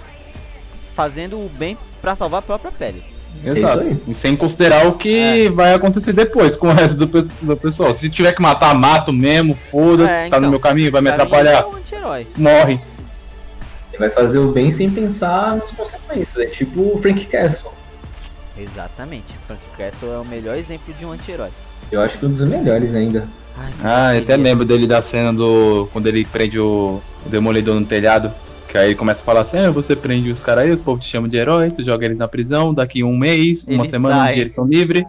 fazendo 0.96 1.36
o 1.36 1.48
bem 1.48 1.76
pra 2.00 2.16
salvar 2.16 2.38
a 2.38 2.42
própria 2.42 2.72
pele. 2.72 3.02
Exato. 3.44 3.80
aí. 3.80 4.00
E 4.08 4.14
sem 4.14 4.34
considerar 4.34 4.86
o 4.86 4.94
que 4.94 5.50
vai 5.50 5.74
acontecer 5.74 6.14
depois 6.14 6.56
com 6.56 6.68
o 6.68 6.72
resto 6.72 7.04
do, 7.04 7.22
do 7.42 7.56
pessoal. 7.56 7.92
Se 7.92 8.08
tiver 8.08 8.32
que 8.32 8.40
matar, 8.40 8.74
mato 8.74 9.12
mesmo, 9.12 9.54
foda-se, 9.54 10.10
É, 10.10 10.20
tá 10.22 10.26
então. 10.28 10.40
no 10.40 10.50
meu 10.50 10.58
caminho, 10.60 10.90
vai 10.90 11.02
me 11.02 11.10
atrapalhar, 11.10 11.62
é 11.62 11.66
um 11.66 11.76
anti-herói. 11.76 12.26
morre. 12.36 12.80
Ele 13.92 13.98
vai 13.98 14.08
fazer 14.10 14.38
o 14.38 14.52
bem 14.52 14.70
sem 14.70 14.88
pensar 14.90 15.56
nas 15.56 15.70
consequências. 15.70 16.38
É 16.38 16.46
tipo 16.46 16.80
o 16.92 16.96
Frank 16.96 17.26
Castle. 17.26 17.70
Exatamente. 18.58 19.34
Frank 19.46 19.60
Castle 19.76 20.12
é 20.14 20.18
o 20.18 20.24
melhor 20.24 20.56
exemplo 20.56 20.92
de 20.98 21.04
um 21.04 21.12
anti-herói. 21.12 21.50
Eu 21.92 22.00
acho 22.00 22.18
que 22.18 22.24
um 22.26 22.30
dos 22.30 22.40
melhores 22.40 22.94
ainda. 22.94 23.28
Ai, 23.56 23.72
Ah, 23.84 24.14
eu 24.14 24.22
até 24.22 24.36
lembro 24.36 24.64
dele 24.64 24.86
da 24.86 25.00
cena 25.02 25.32
do. 25.32 25.88
Quando 25.92 26.06
ele 26.06 26.24
prende 26.24 26.58
o, 26.58 27.00
o 27.24 27.28
Demolidor 27.28 27.74
no 27.78 27.84
telhado. 27.86 28.32
Que 28.68 28.78
aí 28.78 28.88
ele 28.88 28.94
começa 28.94 29.22
a 29.22 29.24
falar 29.24 29.40
assim: 29.40 29.58
ah, 29.58 29.70
você 29.70 29.94
prende 29.94 30.30
os 30.30 30.40
caras 30.40 30.64
aí, 30.64 30.70
os 30.70 30.80
povos 30.80 31.04
te 31.04 31.10
chamam 31.10 31.28
de 31.28 31.36
herói, 31.36 31.70
tu 31.70 31.84
joga 31.84 32.04
eles 32.04 32.18
na 32.18 32.28
prisão, 32.28 32.74
daqui 32.74 33.02
um 33.02 33.16
mês, 33.16 33.64
uma 33.64 33.82
Eles 33.82 33.90
semana, 33.90 34.22
um 34.22 34.32
dia 34.32 34.42
eles 34.42 34.54
são 34.54 34.66
livres. 34.66 35.04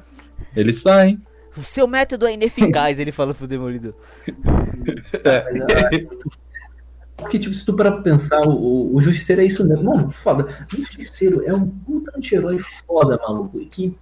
Eles 0.55 0.81
saem. 0.81 1.21
O 1.55 1.63
seu 1.63 1.87
método 1.87 2.27
é 2.27 2.33
ineficaz, 2.33 2.99
ele 2.99 3.11
fala 3.11 3.33
pro 3.33 3.47
Demolidor. 3.47 3.93
É 5.23 6.05
Porque, 7.17 7.39
tipo, 7.39 7.53
se 7.53 7.65
tu 7.65 7.73
parar 7.75 7.93
pra 7.93 8.01
pensar, 8.01 8.41
o, 8.47 8.95
o 8.95 9.01
Justiceiro 9.01 9.41
é 9.41 9.45
isso 9.45 9.67
mesmo. 9.67 9.83
Mano, 9.83 10.11
foda. 10.11 10.47
O 10.71 10.77
Justiceiro 10.77 11.43
é 11.45 11.53
um 11.53 11.67
puta 11.67 12.11
anti-herói 12.15 12.59
foda, 12.59 13.17
maluco. 13.17 13.59
E 13.59 13.65
que, 13.65 13.97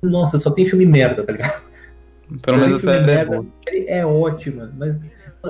nossa, 0.00 0.38
só 0.38 0.50
tem 0.50 0.64
filme 0.64 0.86
merda, 0.86 1.24
tá 1.24 1.32
ligado? 1.32 1.60
Pelo 2.40 2.58
menos 2.58 2.80
filme 2.80 2.96
essa 2.96 3.04
é 3.04 3.06
merda. 3.06 3.36
boa. 3.36 3.46
Ele 3.66 3.86
é 3.88 4.06
ótima, 4.06 4.72
mas. 4.78 4.98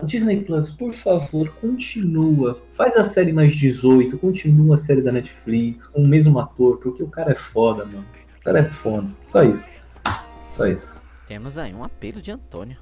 Disney 0.01 0.43
Plus, 0.43 0.71
por 0.71 0.93
favor, 0.93 1.49
continua. 1.61 2.61
Faz 2.73 2.97
a 2.97 3.05
série 3.05 3.33
mais 3.33 3.55
18, 3.55 4.17
continua 4.19 4.75
a 4.75 4.79
série 4.79 5.03
da 5.03 5.13
Netflix, 5.13 5.87
com 5.87 6.03
o 6.03 6.09
mesmo 6.09 6.39
ator, 6.39 6.79
porque 6.79 7.03
o 7.03 7.09
cara 7.09 7.33
é 7.33 7.35
foda, 7.35 7.85
mano. 7.85 8.07
O 8.41 8.45
cara 8.45 8.61
é 8.61 8.71
foda. 8.71 9.09
Só 9.27 9.43
isso. 9.43 9.69
Só 10.49 10.67
isso. 10.67 11.01
Temos 11.27 11.59
aí 11.59 11.75
um 11.75 11.85
apelo 11.85 12.21
de 12.23 12.31
Antônio. 12.31 12.77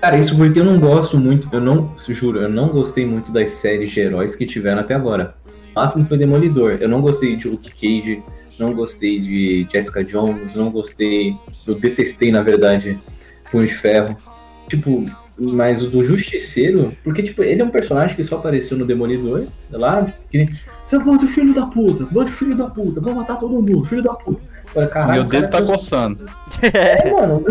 Cara, 0.00 0.18
isso 0.18 0.36
porque 0.36 0.60
eu 0.60 0.64
não 0.64 0.78
gosto 0.78 1.16
muito, 1.16 1.48
eu 1.50 1.62
não, 1.62 1.94
juro, 1.96 2.38
eu 2.38 2.48
não 2.50 2.68
gostei 2.68 3.06
muito 3.06 3.32
das 3.32 3.52
séries 3.52 3.90
de 3.90 4.00
heróis 4.00 4.36
que 4.36 4.44
tiveram 4.44 4.80
até 4.80 4.92
agora. 4.94 5.34
O 5.46 5.80
máximo 5.80 6.04
foi 6.04 6.18
Demolidor. 6.18 6.76
Eu 6.78 6.90
não 6.90 7.00
gostei 7.00 7.36
de 7.36 7.48
Luke 7.48 7.70
Cage, 7.70 8.22
não 8.58 8.74
gostei 8.74 9.18
de 9.18 9.66
Jessica 9.72 10.04
Jones, 10.04 10.54
não 10.54 10.70
gostei. 10.70 11.34
Eu 11.66 11.74
detestei, 11.74 12.30
na 12.30 12.42
verdade, 12.42 12.98
Punho 13.50 13.66
de 13.66 13.72
Ferro. 13.72 14.14
Tipo, 14.68 15.04
mas 15.36 15.82
o 15.82 15.90
do 15.90 16.02
Justiceiro, 16.02 16.96
porque, 17.02 17.22
tipo, 17.22 17.42
ele 17.42 17.60
é 17.60 17.64
um 17.64 17.70
personagem 17.70 18.14
que 18.14 18.22
só 18.22 18.36
apareceu 18.36 18.78
no 18.78 18.86
Demolidor, 18.86 19.44
lá, 19.70 20.06
que 20.30 20.38
nem, 20.38 20.48
seu 20.84 21.04
bando 21.04 21.26
filho 21.26 21.52
da 21.52 21.66
puta, 21.66 22.06
bando 22.10 22.30
filho 22.30 22.56
da 22.56 22.66
puta, 22.66 23.00
vou 23.00 23.14
matar 23.14 23.36
todo 23.36 23.50
mundo, 23.50 23.84
filho 23.84 24.02
da 24.02 24.14
puta. 24.14 24.40
Agora, 24.70 24.88
caralho, 24.88 25.22
Meu 25.22 25.30
dedo 25.30 25.50
tá 25.50 25.62
coçando. 25.62 26.26
é, 26.62 27.10
mano. 27.12 27.44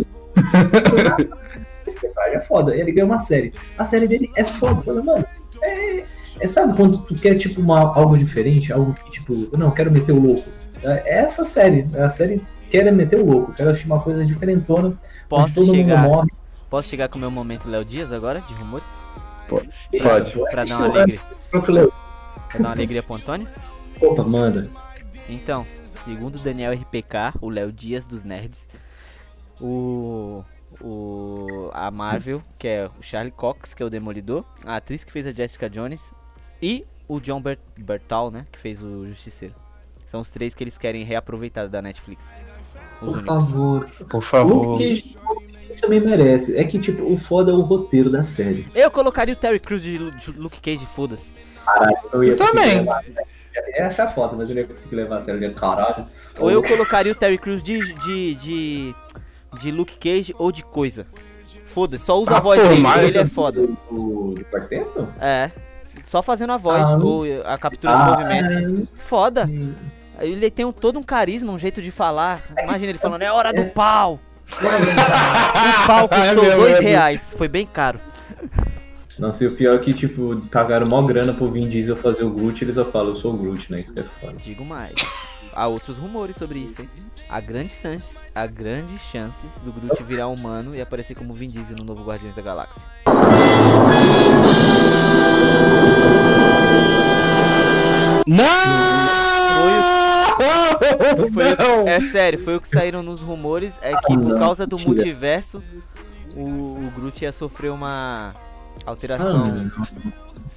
Esse 1.87 1.99
personagem 1.99 2.35
é 2.35 2.41
foda. 2.41 2.75
Ele 2.75 2.91
ganhou 2.91 3.09
uma 3.09 3.17
série. 3.17 3.53
A 3.77 3.85
série 3.85 4.07
dele 4.07 4.29
é 4.35 4.43
foda. 4.43 4.93
Mano, 5.01 5.25
é, 5.61 6.05
é, 6.39 6.47
Sabe 6.47 6.75
quando 6.75 7.05
tu 7.05 7.15
quer, 7.15 7.35
tipo, 7.35 7.61
uma, 7.61 7.95
algo 7.95 8.17
diferente? 8.17 8.73
Algo 8.73 8.93
que, 8.93 9.11
tipo, 9.11 9.47
não, 9.57 9.71
quero 9.71 9.91
meter 9.91 10.11
o 10.11 10.19
louco. 10.19 10.43
É 10.83 11.03
é 11.05 11.19
essa 11.19 11.45
série. 11.45 11.87
A 11.97 12.09
série 12.09 12.41
quer 12.69 12.91
meter 12.91 13.19
o 13.19 13.25
louco. 13.25 13.53
Quero 13.53 13.69
assistir 13.69 13.87
uma 13.87 14.01
coisa 14.01 14.25
diferentona. 14.25 14.93
Posso 15.29 15.55
todo 15.55 15.71
chegar, 15.71 16.03
mundo 16.03 16.11
morre. 16.11 16.29
Posso 16.73 16.89
chegar 16.89 17.07
com 17.07 17.19
o 17.19 17.21
meu 17.21 17.29
momento 17.29 17.69
Léo 17.69 17.85
Dias 17.85 18.11
agora, 18.11 18.41
de 18.41 18.51
rumores? 18.55 18.97
Pode. 19.47 19.69
Pra 20.49 20.65
dar 20.65 20.77
uma 20.77 20.85
alegria. 20.87 21.19
Pra 21.51 21.61
dar 21.61 22.59
uma 22.59 22.71
alegria 22.71 23.03
pro 23.03 23.13
Antônio? 23.13 23.47
Opa, 24.01 24.23
manda. 24.23 24.67
Então, 25.29 25.67
segundo 25.71 26.37
o 26.37 26.39
Daniel 26.39 26.73
RPK, 26.73 27.37
o 27.41 27.49
Léo 27.49 27.71
Dias 27.71 28.07
dos 28.07 28.23
Nerds, 28.23 28.67
o, 29.61 30.43
o 30.81 31.69
a 31.73 31.91
Marvel, 31.91 32.43
que 32.57 32.67
é 32.67 32.89
o 32.99 33.03
Charlie 33.03 33.31
Cox, 33.31 33.75
que 33.75 33.83
é 33.83 33.85
o 33.85 33.89
Demolidor, 33.91 34.43
a 34.65 34.77
atriz 34.77 35.03
que 35.03 35.11
fez 35.11 35.27
a 35.27 35.31
Jessica 35.31 35.69
Jones 35.69 36.11
e 36.59 36.87
o 37.07 37.19
John 37.19 37.39
Bert 37.39 37.59
Bertal, 37.77 38.31
né, 38.31 38.45
que 38.51 38.57
fez 38.57 38.81
o 38.81 39.05
Justiceiro. 39.05 39.53
São 40.07 40.21
os 40.21 40.31
três 40.31 40.55
que 40.55 40.63
eles 40.63 40.79
querem 40.79 41.03
reaproveitar 41.03 41.67
da 41.67 41.83
Netflix. 41.83 42.33
Os 42.99 43.13
Por 43.13 43.17
únicos. 43.19 43.51
favor. 43.51 43.89
Por 44.09 44.23
favor. 44.23 44.65
Luke, 44.71 45.17
também 45.81 45.99
merece. 45.99 46.57
É 46.57 46.63
que, 46.63 46.77
tipo, 46.79 47.03
o 47.11 47.15
foda 47.17 47.51
é 47.51 47.53
o 47.53 47.61
roteiro 47.61 48.09
da 48.09 48.23
série. 48.23 48.67
Eu 48.75 48.89
colocaria 48.91 49.33
o 49.33 49.37
Terry 49.37 49.59
Crews 49.59 49.81
de 49.83 49.97
Lu- 49.97 50.11
de 50.11 50.31
Luke 50.31 50.59
Cage, 50.61 50.85
foda-se. 50.85 51.33
Caralho, 51.65 51.97
eu 52.13 52.23
ia 52.23 52.35
Também. 52.35 52.77
levar. 52.79 53.03
É 53.75 53.83
achar 53.83 54.07
foda, 54.07 54.35
mas 54.35 54.49
eu 54.49 54.55
não 54.55 54.61
ia 54.63 54.67
conseguir 54.67 54.95
levar 54.95 55.17
a 55.17 55.21
sério. 55.21 55.39
Eu 55.43 55.49
ia, 55.49 55.53
Caralho. 55.55 56.07
Ou 56.39 56.49
eu 56.51 56.63
colocaria 56.63 57.11
o 57.11 57.15
Terry 57.15 57.37
Crews 57.37 57.61
de, 57.61 57.93
de, 57.93 58.35
de, 58.35 58.95
de 59.59 59.71
Luke 59.71 59.95
Cage 59.97 60.33
ou 60.39 60.51
de 60.51 60.63
coisa. 60.63 61.05
Foda-se, 61.65 62.03
só 62.03 62.19
usa 62.19 62.33
a 62.33 62.37
Ah, 62.37 62.41
voz 62.41 62.61
pô, 62.61 62.67
dele, 62.67 62.87
ele 63.07 63.17
é 63.17 63.25
foda. 63.25 63.61
Do, 63.61 64.33
do 64.35 64.45
quarteto? 64.51 65.07
É. 65.21 65.51
Só 66.03 66.21
fazendo 66.23 66.51
a 66.53 66.57
voz 66.57 66.87
Ah, 66.87 66.97
ou 67.01 67.23
a 67.45 67.57
captura 67.57 67.95
de 67.95 68.01
Ah, 68.01 68.05
movimento. 68.05 68.87
Foda. 68.95 69.47
é. 70.19 70.27
Ele 70.27 70.49
tem 70.51 70.65
um, 70.65 70.71
todo 70.71 70.97
um 70.99 71.03
carisma, 71.03 71.51
um 71.51 71.57
jeito 71.59 71.81
de 71.81 71.89
falar. 71.91 72.41
Imagina 72.63 72.89
ele 72.91 72.99
falando, 72.99 73.21
é 73.23 73.31
hora 73.31 73.51
do 73.53 73.65
pau. 73.65 74.19
O 75.83 75.87
pau 75.87 76.05
É 76.05 76.07
custou 76.07 76.43
mesmo, 76.43 76.59
dois 76.59 76.75
é 76.75 76.79
reais. 76.79 77.33
Foi 77.37 77.47
bem 77.47 77.65
caro. 77.65 77.99
Nossa, 79.19 79.43
e 79.43 79.47
o 79.47 79.55
pior 79.55 79.75
é 79.75 79.79
que, 79.79 79.93
tipo, 79.93 80.41
pagaram 80.51 80.87
mó 80.87 81.01
grana 81.03 81.33
pro 81.33 81.51
Vin 81.51 81.69
Diesel 81.69 81.95
fazer 81.95 82.23
o 82.23 82.29
Groot, 82.31 82.63
ele 82.63 82.73
só 82.73 82.83
fala, 82.85 83.09
eu 83.09 83.15
sou 83.15 83.33
o 83.33 83.37
Groot, 83.37 83.71
né? 83.71 83.81
Isso 83.81 83.93
que 83.93 83.99
é 83.99 84.03
foda. 84.03 84.33
Digo 84.33 84.65
mais. 84.65 84.95
Há 85.53 85.67
outros 85.67 85.97
rumores 85.97 86.35
sobre 86.35 86.59
isso, 86.59 86.81
hein? 86.81 86.89
Há 87.29 87.39
grandes 87.39 87.79
chances, 87.79 88.17
há 88.33 88.47
grandes 88.47 89.01
chances 89.01 89.61
do 89.61 89.71
Groot 89.71 90.01
virar 90.03 90.27
humano 90.27 90.75
e 90.75 90.81
aparecer 90.81 91.15
como 91.15 91.33
Vin 91.33 91.47
Diesel 91.47 91.75
no 91.77 91.83
novo 91.83 92.03
Guardiões 92.03 92.35
da 92.35 92.41
Galáxia. 92.41 92.89
Não! 98.25 98.92
Foi 101.33 101.53
o- 101.53 101.57
Não! 101.57 101.87
é 101.87 101.99
sério, 102.01 102.39
foi 102.43 102.55
o 102.55 102.61
que 102.61 102.67
saíram 102.67 103.01
nos 103.03 103.21
rumores. 103.21 103.79
É 103.81 103.95
que 103.95 104.17
por 104.17 104.37
causa 104.37 104.65
do 104.67 104.77
multiverso, 104.79 105.61
o, 106.35 106.41
o 106.41 106.91
Groot 106.95 107.23
ia 107.23 107.31
sofrer 107.31 107.71
uma 107.71 108.33
Ah, 108.35 108.89
alteração 108.89 109.71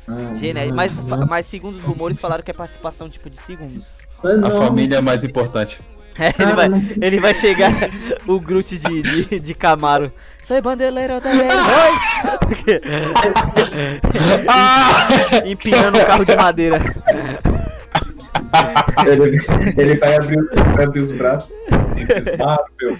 não, 0.08 0.34
genética. 0.34 0.74
Mas, 0.74 0.92
mas 1.28 1.46
segundo 1.46 1.76
os 1.76 1.82
rumores, 1.82 2.18
falaram 2.18 2.42
que 2.42 2.50
é 2.50 2.54
participação 2.54 3.08
tipo 3.08 3.28
de 3.30 3.36
segundos. 3.38 3.94
Mas 4.22 4.42
A 4.42 4.50
família 4.50 4.96
é 4.96 5.00
mais 5.00 5.22
importante. 5.24 5.78
É, 6.18 6.32
ele, 6.42 6.52
vai, 6.54 6.66
ele 7.02 7.20
vai 7.20 7.34
chegar, 7.34 7.70
o 8.26 8.40
Groot 8.40 8.78
de, 8.78 9.02
de, 9.02 9.38
de 9.38 9.52
Camaro. 9.54 10.10
Soy 10.42 10.62
bandeleiro 10.62 11.20
da! 11.20 11.28
Ah! 14.48 15.08
Empinando 15.44 15.98
um 15.98 16.04
carro 16.04 16.24
de 16.24 16.34
madeira. 16.34 16.80
Ele, 19.06 19.38
ele 19.76 19.94
vai, 19.96 20.14
abrir, 20.16 20.44
vai 20.74 20.84
abrir 20.84 21.02
os 21.02 21.10
braços. 21.12 21.50
Marvel. 22.38 22.98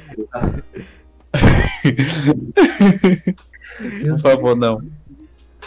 Por 4.10 4.20
favor, 4.20 4.56
não. 4.56 4.80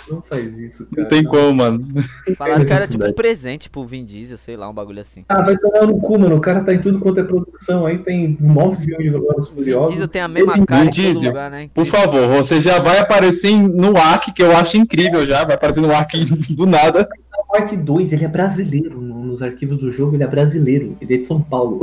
Não 0.09 0.23
faz 0.23 0.59
isso, 0.59 0.87
cara. 0.87 1.03
Não 1.03 1.07
tem 1.07 1.23
como, 1.23 1.53
mano. 1.53 1.87
Falaram 2.35 2.65
que 2.65 2.73
era 2.73 2.87
tipo 2.87 3.05
um 3.05 3.13
presente 3.13 3.69
pro 3.69 3.85
Vin 3.85 4.03
Diesel, 4.03 4.39
sei 4.39 4.57
lá, 4.57 4.67
um 4.67 4.73
bagulho 4.73 4.99
assim. 4.99 5.23
Ah, 5.29 5.43
vai 5.43 5.55
tomar 5.55 5.85
no 5.85 5.99
cu, 5.99 6.17
mano. 6.17 6.35
O 6.35 6.41
cara 6.41 6.61
tá 6.63 6.73
em 6.73 6.79
tudo 6.79 6.97
quanto 6.97 7.19
é 7.19 7.23
produção. 7.23 7.85
Aí 7.85 7.99
tem 7.99 8.35
nove 8.39 8.77
filmes 8.83 9.03
de 9.03 9.09
Velozes 9.11 9.45
e 9.45 9.49
Vin 9.51 9.55
Furiosos. 9.57 9.91
Diesel 9.91 10.07
tem 10.07 10.21
a 10.23 10.27
mesma 10.27 10.55
Ele- 10.57 10.65
cara 10.65 10.81
em 10.85 10.89
Vin 10.89 10.91
todo 11.03 11.03
Diesel. 11.13 11.29
lugar, 11.29 11.51
né? 11.51 11.69
Por 11.75 11.85
favor, 11.85 12.27
você 12.29 12.59
já 12.59 12.79
vai 12.81 12.97
aparecer 12.97 13.51
no 13.55 13.95
ARC, 13.97 14.31
que 14.33 14.41
eu 14.41 14.51
acho 14.57 14.77
incrível 14.77 15.27
já. 15.27 15.45
Vai 15.45 15.53
aparecer 15.55 15.81
no 15.81 15.93
ARC 15.93 16.11
do 16.55 16.65
nada. 16.65 17.07
O 17.51 17.55
Ark 17.55 17.75
2, 17.77 18.13
ele 18.13 18.25
é 18.25 18.27
brasileiro. 18.27 18.99
No- 19.29 19.33
Nos 19.33 19.41
arquivos 19.41 19.77
do 19.77 19.91
jogo, 19.91 20.15
ele 20.15 20.23
é 20.23 20.27
brasileiro. 20.27 20.97
Ele 20.99 21.13
é 21.13 21.17
de 21.17 21.25
São 21.25 21.41
Paulo. 21.41 21.79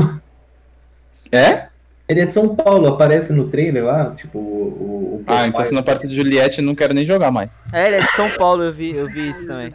É? 1.32 1.68
Ele 2.08 2.20
é 2.20 2.26
de 2.26 2.32
São 2.32 2.54
Paulo. 2.54 2.86
Aparece 2.86 3.32
no 3.32 3.48
trailer 3.48 3.84
lá, 3.84 4.14
tipo, 4.14 4.38
o... 4.38 4.42
o, 4.42 5.16
o 5.16 5.24
Ah, 5.26 5.46
então 5.46 5.64
se 5.64 5.72
não 5.72 5.80
aparecer 5.80 6.08
de 6.08 6.14
Juliette, 6.14 6.60
eu 6.60 6.64
não 6.64 6.74
quero 6.74 6.94
nem 6.94 7.04
jogar 7.04 7.30
mais. 7.30 7.60
É, 7.72 7.86
ele 7.88 7.96
é 7.96 8.00
de 8.00 8.12
São 8.12 8.30
Paulo, 8.30 8.62
eu 8.62 8.72
vi, 8.72 8.94
eu 8.94 9.06
vi 9.08 9.28
isso 9.28 9.46
também. 9.46 9.72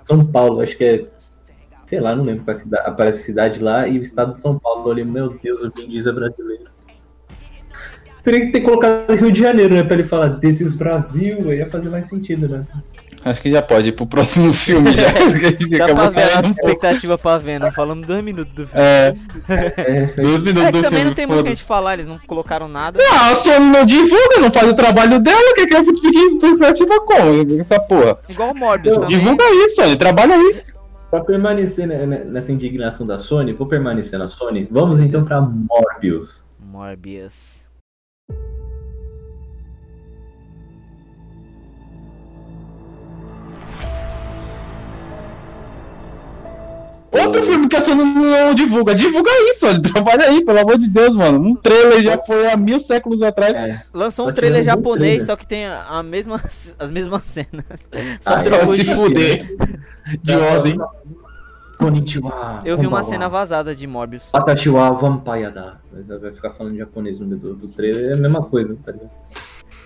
São 0.00 0.24
Paulo, 0.24 0.60
acho 0.62 0.76
que 0.76 0.84
é. 0.84 1.04
Sei 1.84 2.00
lá, 2.00 2.14
não 2.14 2.24
lembro 2.24 2.44
qual 2.44 2.54
é 2.54 2.58
a 2.58 2.62
cidade. 2.62 2.88
Aparece 2.88 3.18
a 3.20 3.24
cidade 3.24 3.60
lá 3.60 3.86
e 3.86 3.98
o 3.98 4.02
estado 4.02 4.30
de 4.30 4.38
São 4.38 4.58
Paulo. 4.58 4.90
Ali, 4.90 5.04
meu 5.04 5.30
Deus, 5.42 5.62
o 5.62 5.70
Vin 5.70 5.88
Diesel 5.88 6.12
é 6.12 6.14
brasileiro. 6.14 6.64
Teria 8.22 8.46
que 8.46 8.52
ter 8.52 8.60
colocado 8.60 9.12
Rio 9.14 9.32
de 9.32 9.40
Janeiro, 9.40 9.74
né? 9.74 9.82
Pra 9.82 9.94
ele 9.94 10.04
falar 10.04 10.38
This 10.38 10.60
is 10.60 10.72
Brasil, 10.72 11.50
aí 11.50 11.58
ia 11.58 11.66
fazer 11.66 11.90
mais 11.90 12.06
sentido, 12.06 12.48
né? 12.48 12.64
Acho 13.24 13.40
que 13.40 13.50
já 13.52 13.62
pode 13.62 13.88
ir 13.88 13.92
pro 13.92 14.06
próximo 14.06 14.52
filme 14.54 14.92
já. 14.92 15.12
gente 15.30 15.68
Dá 15.78 15.86
pra 15.94 16.10
ver 16.10 16.22
a 16.32 16.36
nossa 16.42 16.48
expectativa 16.48 17.16
pra 17.16 17.38
Venom. 17.38 17.70
Falamos 17.72 18.06
dois 18.06 18.22
minutos 18.24 18.52
do 18.52 18.66
filme. 18.66 18.84
É, 18.84 19.12
É, 19.48 20.06
dois 20.22 20.42
minutos 20.42 20.68
É 20.68 20.72
do 20.72 20.82
também 20.82 20.90
filme. 20.90 21.04
não 21.04 21.14
tem 21.14 21.26
muito 21.26 21.40
o 21.40 21.42
que 21.44 21.48
a 21.50 21.54
gente 21.54 21.64
falar, 21.64 21.94
eles 21.94 22.06
não 22.06 22.18
colocaram 22.26 22.66
nada. 22.68 22.98
Ah, 23.12 23.30
a 23.30 23.34
Sony 23.34 23.66
não 23.70 23.86
divulga, 23.86 24.38
não 24.40 24.50
faz 24.50 24.68
o 24.68 24.74
trabalho 24.74 25.20
dela, 25.20 25.54
que 25.54 25.66
que 25.66 25.74
eu 25.76 25.84
fiquei 25.84 26.10
em 26.10 26.28
expectativa 26.34 27.00
como? 27.00 27.60
Essa 27.60 27.80
porra. 27.80 28.16
Igual 28.28 28.50
o 28.50 28.54
Morbius 28.54 28.94
também. 28.96 29.18
Divulga 29.18 29.44
isso, 29.64 29.76
Sony, 29.76 29.96
trabalha 29.96 30.34
aí. 30.34 30.62
pra 31.10 31.20
permanecer 31.20 31.86
nessa 31.86 32.50
indignação 32.52 33.06
da 33.06 33.18
Sony, 33.18 33.52
vou 33.52 33.66
permanecer 33.68 34.18
na 34.18 34.26
Sony. 34.28 34.66
Vamos 34.70 34.98
então 35.00 35.22
pra 35.22 35.40
Morbius. 35.40 36.44
Morbius. 36.60 37.66
Outro 47.12 47.42
filme 47.42 47.68
que 47.68 47.76
a 47.76 47.82
Sony 47.82 48.04
não 48.04 48.54
divulga, 48.54 48.94
divulga 48.94 49.30
isso, 49.50 49.60
Sony, 49.66 49.82
trabalha 49.92 50.24
aí, 50.24 50.42
pelo 50.44 50.58
amor 50.60 50.78
de 50.78 50.88
Deus, 50.88 51.14
mano. 51.14 51.38
Um 51.40 51.54
trailer 51.54 52.00
já 52.02 52.16
foi 52.18 52.50
há 52.50 52.56
mil 52.56 52.80
séculos 52.80 53.22
atrás. 53.22 53.54
É. 53.54 53.82
Lançou 53.92 54.24
um 54.24 54.28
Só 54.28 54.34
trailer 54.34 54.62
japonês, 54.64 54.98
trailer. 55.00 55.26
só 55.26 55.36
que 55.36 55.46
tem 55.46 55.66
a, 55.66 55.84
a 55.88 56.02
mesma, 56.02 56.36
as 56.78 56.90
mesmas 56.90 57.22
cenas. 57.26 57.64
Só 58.20 58.34
Ah, 58.34 58.42
trocou 58.42 58.74
se 58.74 58.82
de... 58.84 58.94
fuder. 58.94 59.54
De 60.22 60.34
ordem. 60.34 60.76
Konnichiwa. 61.78 62.60
Eu 62.64 62.76
vi 62.78 62.86
uma 62.86 63.02
cena 63.02 63.28
vazada 63.28 63.74
de 63.74 63.86
Morbius. 63.86 64.30
Watashiwa 64.32 64.90
vampayada. 64.92 65.80
Vai 66.20 66.32
ficar 66.32 66.50
falando 66.50 66.76
japonês 66.76 67.18
no 67.18 67.26
meio 67.26 67.40
do, 67.40 67.54
do 67.54 67.68
trailer, 67.68 68.10
é 68.10 68.14
a 68.14 68.16
mesma 68.16 68.42
coisa, 68.42 68.76
tá 68.84 68.92
ligado? 68.92 69.10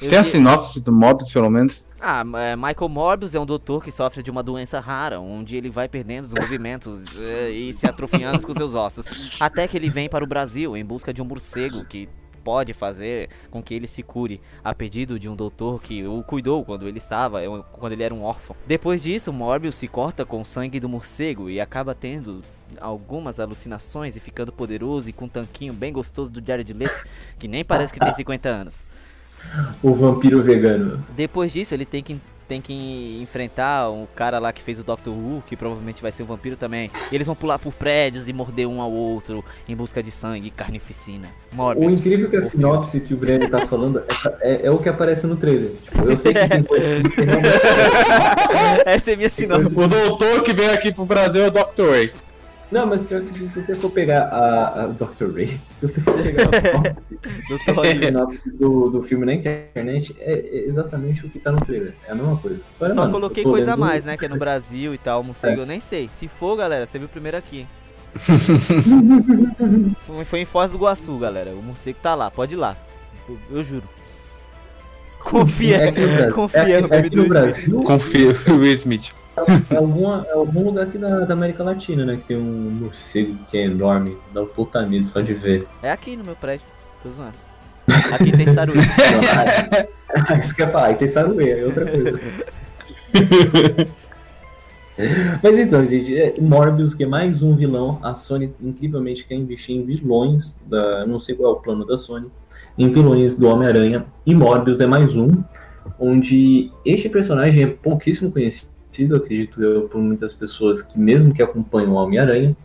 Eu 0.03 0.11
Tem 0.11 0.19
a 0.19 0.23
vi- 0.23 0.29
sinopse 0.31 0.81
do 0.81 0.93
Morbius, 0.93 1.33
pelo 1.33 1.49
menos. 1.49 1.85
Ah, 2.01 2.23
é, 2.39 2.55
Michael 2.55 2.89
Morbius 2.89 3.35
é 3.35 3.41
um 3.41 3.47
doutor 3.47 3.83
que 3.83 3.91
sofre 3.91 4.23
de 4.23 4.31
uma 4.31 4.43
doença 4.43 4.81
rara, 4.81 5.19
onde 5.19 5.57
ele 5.57 5.71
vai 5.71 5.89
perdendo 5.89 6.25
os 6.25 6.35
movimentos 6.35 7.05
eh, 7.17 7.51
e 7.57 7.73
se 7.73 7.87
atrofiando 7.87 8.47
com 8.47 8.53
seus 8.53 8.75
ossos. 8.75 9.37
Até 9.41 9.67
que 9.67 9.77
ele 9.77 9.89
vem 9.89 10.09
para 10.09 10.23
o 10.23 10.27
Brasil 10.27 10.77
em 10.77 10.85
busca 10.85 11.13
de 11.13 11.23
um 11.23 11.25
morcego 11.25 11.85
que 11.85 12.09
pode 12.45 12.73
fazer 12.75 13.29
com 13.51 13.61
que 13.61 13.75
ele 13.75 13.89
se 13.89 14.05
cure, 14.05 14.41
a 14.63 14.73
pedido 14.73 15.19
de 15.19 15.29
um 15.29 15.35
doutor 15.35 15.83
que 15.83 16.07
o 16.07 16.23
cuidou 16.23 16.65
quando 16.65 16.87
ele 16.87 16.99
estava, 16.99 17.43
eh, 17.43 17.49
quando 17.73 17.93
ele 17.93 18.03
era 18.03 18.15
um 18.15 18.23
órfão. 18.23 18.55
Depois 18.67 19.03
disso, 19.03 19.33
Morbius 19.33 19.75
se 19.75 19.89
corta 19.89 20.25
com 20.25 20.43
o 20.43 20.45
sangue 20.45 20.79
do 20.79 20.89
morcego 20.89 21.49
e 21.49 21.61
acaba 21.61 21.95
tendo 21.95 22.45
algumas 22.81 23.41
alucinações 23.41 24.17
e 24.17 24.21
ficando 24.21 24.53
poderoso 24.53 25.09
e 25.09 25.13
com 25.13 25.25
um 25.25 25.29
tanquinho 25.29 25.73
bem 25.73 25.93
gostoso 25.93 26.31
do 26.31 26.47
Jared 26.47 26.73
Leto, 26.73 27.05
que 27.39 27.49
nem 27.49 27.65
parece 27.65 27.93
que 27.93 28.01
tem 28.01 28.13
50 28.13 28.49
anos. 28.49 28.87
O 29.83 29.95
vampiro 29.95 30.43
vegano. 30.43 31.05
Depois 31.17 31.53
disso, 31.53 31.75
ele 31.75 31.85
tem 31.85 32.03
que, 32.03 32.19
tem 32.49 32.61
que 32.61 33.19
enfrentar 33.23 33.89
o 33.91 34.07
cara 34.15 34.39
lá 34.39 34.53
que 34.53 34.63
fez 34.63 34.79
o 34.79 34.85
Doctor 34.85 35.13
Who, 35.13 35.43
que 35.47 35.57
provavelmente 35.57 36.01
vai 36.03 36.13
ser 36.13 36.23
um 36.23 36.27
vampiro 36.27 36.57
também. 36.57 36.91
E 37.11 37.15
eles 37.15 37.27
vão 37.27 37.35
pular 37.37 37.59
por 37.59 37.73
prédios 37.73 38.29
e 38.29 38.33
morder 38.33 38.67
um 38.69 38.81
ao 38.81 38.91
outro 38.93 39.45
em 39.69 39.75
busca 39.75 40.03
de 40.03 40.11
sangue 40.13 40.49
e 40.49 40.51
carnificina. 40.51 41.29
Morbius. 41.53 41.87
O 41.87 41.91
incrível 42.09 42.27
é 42.29 42.31
que 42.31 42.37
a 42.37 42.43
sinopse 42.43 43.01
que 43.01 43.15
o 43.15 43.17
Breno 43.17 43.49
tá 43.49 43.67
falando 43.67 44.03
é, 44.41 44.53
é- 44.55 44.67
é 44.67 44.71
o 44.71 44.79
que 44.79 44.89
aparece 44.89 45.27
no 45.27 45.37
trailer. 45.37 45.73
Tipo, 45.83 46.11
eu 46.11 46.17
sei 46.17 46.35
que 46.35 46.49
tem 46.49 46.63
coisa 46.63 47.03
que 47.09 47.21
realmente 47.25 47.49
Essa 48.85 49.13
é 49.13 49.17
minha 49.17 49.31
sinopse. 49.31 49.79
O 49.79 49.89
doutor 49.89 50.43
que 50.43 50.53
veio 50.53 50.73
aqui 50.73 50.93
pro 50.93 51.05
Brasil 51.05 51.43
é 51.45 51.49
o 51.49 51.51
Dr. 51.51 51.91
Ray. 51.91 52.13
Não, 52.71 52.85
mas 52.85 53.03
pior 53.03 53.23
que 53.23 53.39
se 53.39 53.63
você 53.63 53.75
for 53.77 53.91
pegar 53.91 54.25
a, 54.25 54.83
a 54.83 54.87
Dr. 54.89 55.33
Ray, 55.33 55.47
se 55.77 55.87
você 55.87 56.01
for 56.01 56.15
pegar 56.21 56.49
a 56.49 56.61
sinopse, 56.61 57.19
Do 57.49 58.59
do, 58.59 58.91
do 58.91 59.03
filme 59.03 59.25
na 59.25 59.35
internet, 59.35 60.17
é, 60.19 60.33
é 60.33 60.67
exatamente 60.67 61.25
o 61.25 61.29
que 61.31 61.39
tá 61.39 61.53
no 61.53 61.61
trailer. 61.61 61.95
É 62.07 62.13
a 62.13 62.15
mesma 62.15 62.37
coisa. 62.37 62.61
Olha, 62.81 62.95
Só 62.95 63.01
mano, 63.03 63.13
coloquei 63.13 63.45
coisa 63.45 63.75
a 63.75 63.77
mais, 63.77 64.05
né? 64.05 64.17
Que 64.17 64.25
é 64.27 64.29
no 64.29 64.39
Brasil 64.39 64.93
e 64.95 64.99
tal, 64.99 65.23
morcego, 65.23 65.63
eu 65.63 65.67
nem 65.67 65.81
sei. 65.81 66.09
Se 66.11 66.27
for, 66.27 66.57
galera, 66.57 66.87
você 66.87 66.99
viu 66.99 67.09
primeiro 67.09 67.37
aqui. 67.37 67.67
foi, 70.01 70.25
foi 70.25 70.41
em 70.41 70.45
Foz 70.45 70.71
do 70.71 70.79
Iguaçu, 70.79 71.17
galera. 71.19 71.51
O 71.51 71.63
morcego 71.63 71.99
tá 72.03 72.15
lá, 72.15 72.31
pode 72.31 72.55
ir 72.55 72.59
lá. 72.59 72.77
Eu, 73.29 73.39
eu 73.51 73.63
juro. 73.63 73.89
Confia, 75.21 75.77
É 75.79 75.91
no 75.91 76.33
confia 76.33 76.79
é 76.79 76.81
no 76.81 76.87
aqui, 76.87 76.95
é 76.95 76.99
aqui 76.99 77.17
no 77.17 77.25
Smith. 77.25 77.29
Brasil. 77.29 77.83
Confia, 77.83 78.29
o 78.49 78.53
Will 78.59 78.73
Smith. 78.75 79.26
É, 79.71 79.77
alguma, 79.77 80.27
é 80.29 80.33
algum 80.33 80.65
lugar 80.65 80.85
aqui 80.85 80.97
da, 80.97 81.21
da 81.21 81.35
América 81.35 81.63
Latina, 81.63 82.05
né? 82.05 82.17
Que 82.17 82.29
tem 82.29 82.37
um 82.37 82.71
morcego 82.71 83.37
que 83.51 83.59
é 83.59 83.65
enorme. 83.65 84.17
Dá 84.33 84.43
um 84.43 84.47
puta 84.47 84.85
medo 84.87 85.07
só 85.07 85.21
de 85.21 85.35
ver. 85.35 85.67
É 85.83 85.91
aqui 85.91 86.17
no 86.17 86.25
meu 86.25 86.35
prédio. 86.35 86.67
Tô 87.03 87.11
zoando. 87.11 87.35
Aqui 88.13 88.33
tem 88.33 88.47
saruí. 88.49 88.79
Ah, 90.09 90.39
Isso 90.39 90.55
que 90.55 90.63
eu 90.63 90.67
ia 90.67 90.73
falar, 90.73 90.93
e 90.93 90.95
tem 90.97 91.09
saruê, 91.09 91.51
é 91.61 91.65
outra 91.65 91.87
coisa. 91.87 92.21
Mas 95.43 95.59
então, 95.59 95.87
gente, 95.87 96.17
é 96.17 96.35
Morbius, 96.41 96.95
que 96.95 97.05
é 97.05 97.07
mais 97.07 97.43
um 97.43 97.55
vilão. 97.55 97.99
A 98.03 98.15
Sony 98.15 98.51
incrivelmente 98.63 99.27
quer 99.27 99.35
investir 99.35 99.77
em 99.77 99.85
vilões. 99.85 100.59
Da, 100.67 101.07
não 101.07 101.21
sei 101.21 101.35
qual 101.35 101.51
é 101.51 101.53
o 101.53 101.61
plano 101.61 101.85
da 101.85 101.99
Sony. 101.99 102.31
em 102.79 102.89
vilões 102.89 103.35
do 103.35 103.47
Homem-Aranha 103.47 104.07
e 104.25 104.35
Morbius 104.35 104.81
é 104.81 104.87
mais 104.87 105.15
um, 105.15 105.43
onde 105.99 106.71
este 106.85 107.09
personagem 107.09 107.65
é 107.65 107.67
pouquíssimo 107.67 108.33
conhecido, 108.33 108.71
acredito 109.05 109.63
eu, 109.63 109.83
por 109.89 110.01
muitas 110.01 110.33
pessoas 110.33 110.83
que 110.83 110.99
mesmo 110.99 111.35
que 111.35 111.43
acompanham 111.43 111.93
o 111.93 111.95
Homem-Aranha. 111.95 112.57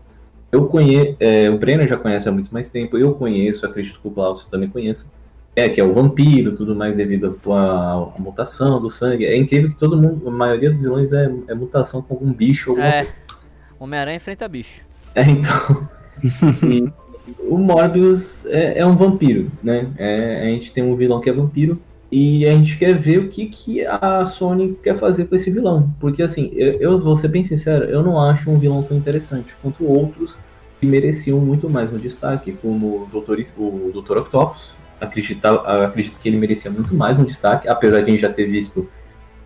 Eu 0.51 0.65
conheço, 0.65 1.15
é, 1.19 1.49
o 1.49 1.57
Brenner 1.57 1.87
já 1.87 1.97
conhece 1.97 2.27
há 2.27 2.31
muito 2.31 2.53
mais 2.53 2.69
tempo, 2.69 2.97
eu 2.97 3.13
conheço, 3.13 3.65
acredito 3.65 3.99
que 4.01 4.07
o 4.07 4.11
Klaus 4.11 4.45
também 4.45 4.69
conheça. 4.69 5.05
É, 5.55 5.67
que 5.67 5.81
é 5.81 5.83
o 5.83 5.91
vampiro, 5.91 6.55
tudo 6.55 6.73
mais 6.73 6.95
devido 6.95 7.37
à 7.49 8.13
mutação 8.17 8.79
do 8.79 8.89
sangue. 8.89 9.25
É 9.25 9.35
incrível 9.35 9.69
que 9.69 9.77
todo 9.77 9.97
mundo, 9.97 10.27
a 10.27 10.31
maioria 10.31 10.69
dos 10.69 10.81
vilões 10.81 11.11
é, 11.11 11.29
é 11.47 11.53
mutação 11.53 12.01
com 12.01 12.13
algum 12.13 12.31
bicho. 12.31 12.77
É, 12.79 13.05
Homem-Aranha 13.77 14.15
enfrenta 14.15 14.47
bicho. 14.47 14.81
É, 15.13 15.23
então. 15.23 15.87
o 17.49 17.57
Morbius 17.57 18.45
é, 18.45 18.79
é, 18.79 18.85
um 18.85 18.95
vampiro, 18.95 19.51
né? 19.61 19.89
É, 19.97 20.43
a 20.43 20.45
gente 20.45 20.71
tem 20.71 20.83
um 20.83 20.95
vilão 20.95 21.19
que 21.19 21.29
é 21.29 21.33
vampiro 21.33 21.81
e 22.11 22.45
a 22.45 22.51
gente 22.51 22.77
quer 22.77 22.93
ver 22.93 23.19
o 23.19 23.29
que, 23.29 23.45
que 23.45 23.85
a 23.85 24.25
Sony 24.25 24.77
quer 24.83 24.95
fazer 24.95 25.25
com 25.25 25.35
esse 25.35 25.49
vilão. 25.49 25.93
Porque, 25.99 26.21
assim, 26.21 26.51
eu, 26.55 26.73
eu 26.73 26.99
vou 26.99 27.15
ser 27.15 27.29
bem 27.29 27.43
sincero, 27.43 27.85
eu 27.85 28.03
não 28.03 28.19
acho 28.19 28.51
um 28.51 28.59
vilão 28.59 28.83
tão 28.83 28.97
interessante 28.97 29.55
quanto 29.61 29.85
outros 29.85 30.35
que 30.79 30.85
mereciam 30.85 31.39
muito 31.39 31.69
mais 31.69 31.93
um 31.93 31.97
destaque, 31.97 32.51
como 32.51 33.03
o 33.03 33.07
Doutor, 33.11 33.39
o 33.57 33.91
Doutor 33.93 34.17
Octopus. 34.17 34.75
Acredito, 34.99 35.45
acredito 35.45 36.19
que 36.19 36.27
ele 36.27 36.37
merecia 36.37 36.69
muito 36.69 36.93
mais 36.93 37.17
um 37.17 37.23
destaque, 37.23 37.67
apesar 37.67 38.01
de 38.01 38.09
a 38.09 38.11
gente 38.11 38.21
já 38.21 38.29
ter 38.31 38.45
visto 38.45 38.87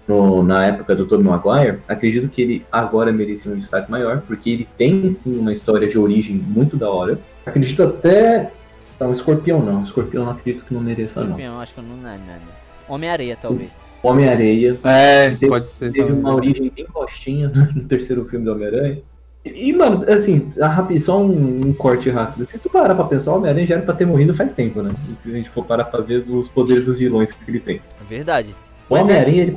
no, 0.08 0.43
na 0.43 0.65
época 0.65 0.95
do 0.95 1.06
Tobey 1.06 1.25
Maguire, 1.25 1.80
acredito 1.88 2.30
que 2.30 2.41
ele 2.41 2.65
agora 2.71 3.12
merecia 3.12 3.51
um 3.51 3.58
destaque 3.58 3.89
maior, 3.89 4.21
porque 4.21 4.49
ele 4.49 4.67
tem 4.78 5.10
sim 5.12 5.38
uma 5.38 5.51
história 5.51 5.88
de 5.88 5.97
origem 5.97 6.36
muito 6.36 6.78
da 6.78 6.89
hora. 6.89 7.19
Acredito 7.45 7.84
até. 7.84 8.51
Não, 8.99 9.12
Escorpião 9.12 9.62
não. 9.62 9.84
Escorpião 9.84 10.25
não 10.25 10.31
acredito 10.31 10.65
que 10.65 10.73
não 10.73 10.81
mereça, 10.81 11.21
não. 11.21 11.27
Escorpião, 11.27 11.60
acho 11.60 11.75
que 11.75 11.81
não, 11.81 11.97
não, 11.97 12.17
não. 12.17 12.65
Homem-Areia, 12.88 13.38
talvez. 13.39 13.75
Homem-Areia. 14.03 14.77
É, 14.84 15.29
teve, 15.31 15.47
pode 15.47 15.67
ser. 15.67 15.91
Teve 15.91 16.08
também. 16.08 16.21
uma 16.21 16.36
origem 16.36 16.71
bem 16.75 16.86
postinha 16.86 17.49
no 17.75 17.84
terceiro 17.86 18.23
filme 18.25 18.45
do 18.45 18.51
Homem-Aranha. 18.51 19.01
E, 19.43 19.71
mano, 19.73 20.03
assim, 20.12 20.51
rápido, 20.60 20.99
só 20.99 21.21
um, 21.21 21.62
um, 21.67 21.73
corte 21.73 22.10
rápido. 22.10 22.45
Se 22.45 22.58
tu 22.58 22.67
parar 22.67 22.95
pra 22.95 23.03
pensar, 23.03 23.31
o 23.31 23.38
Homem-Aranha 23.38 23.67
já 23.67 23.75
era 23.75 23.84
pra 23.84 23.93
ter 23.93 24.05
morrido 24.05 24.34
faz 24.34 24.51
tempo, 24.51 24.81
né? 24.81 24.91
Se 24.95 25.29
a 25.29 25.31
gente 25.31 25.49
for 25.49 25.63
parar 25.63 25.86
pra 25.86 26.01
ver 26.01 26.25
os 26.27 26.49
poderes 26.49 26.86
dos 26.86 26.97
vilões 26.97 27.31
que 27.31 27.49
ele 27.49 27.60
tem. 27.60 27.75
É 27.75 28.03
verdade. 28.08 28.55
O 28.89 28.95
Homem-Aranha, 28.95 29.41
é... 29.41 29.45
ele 29.45 29.55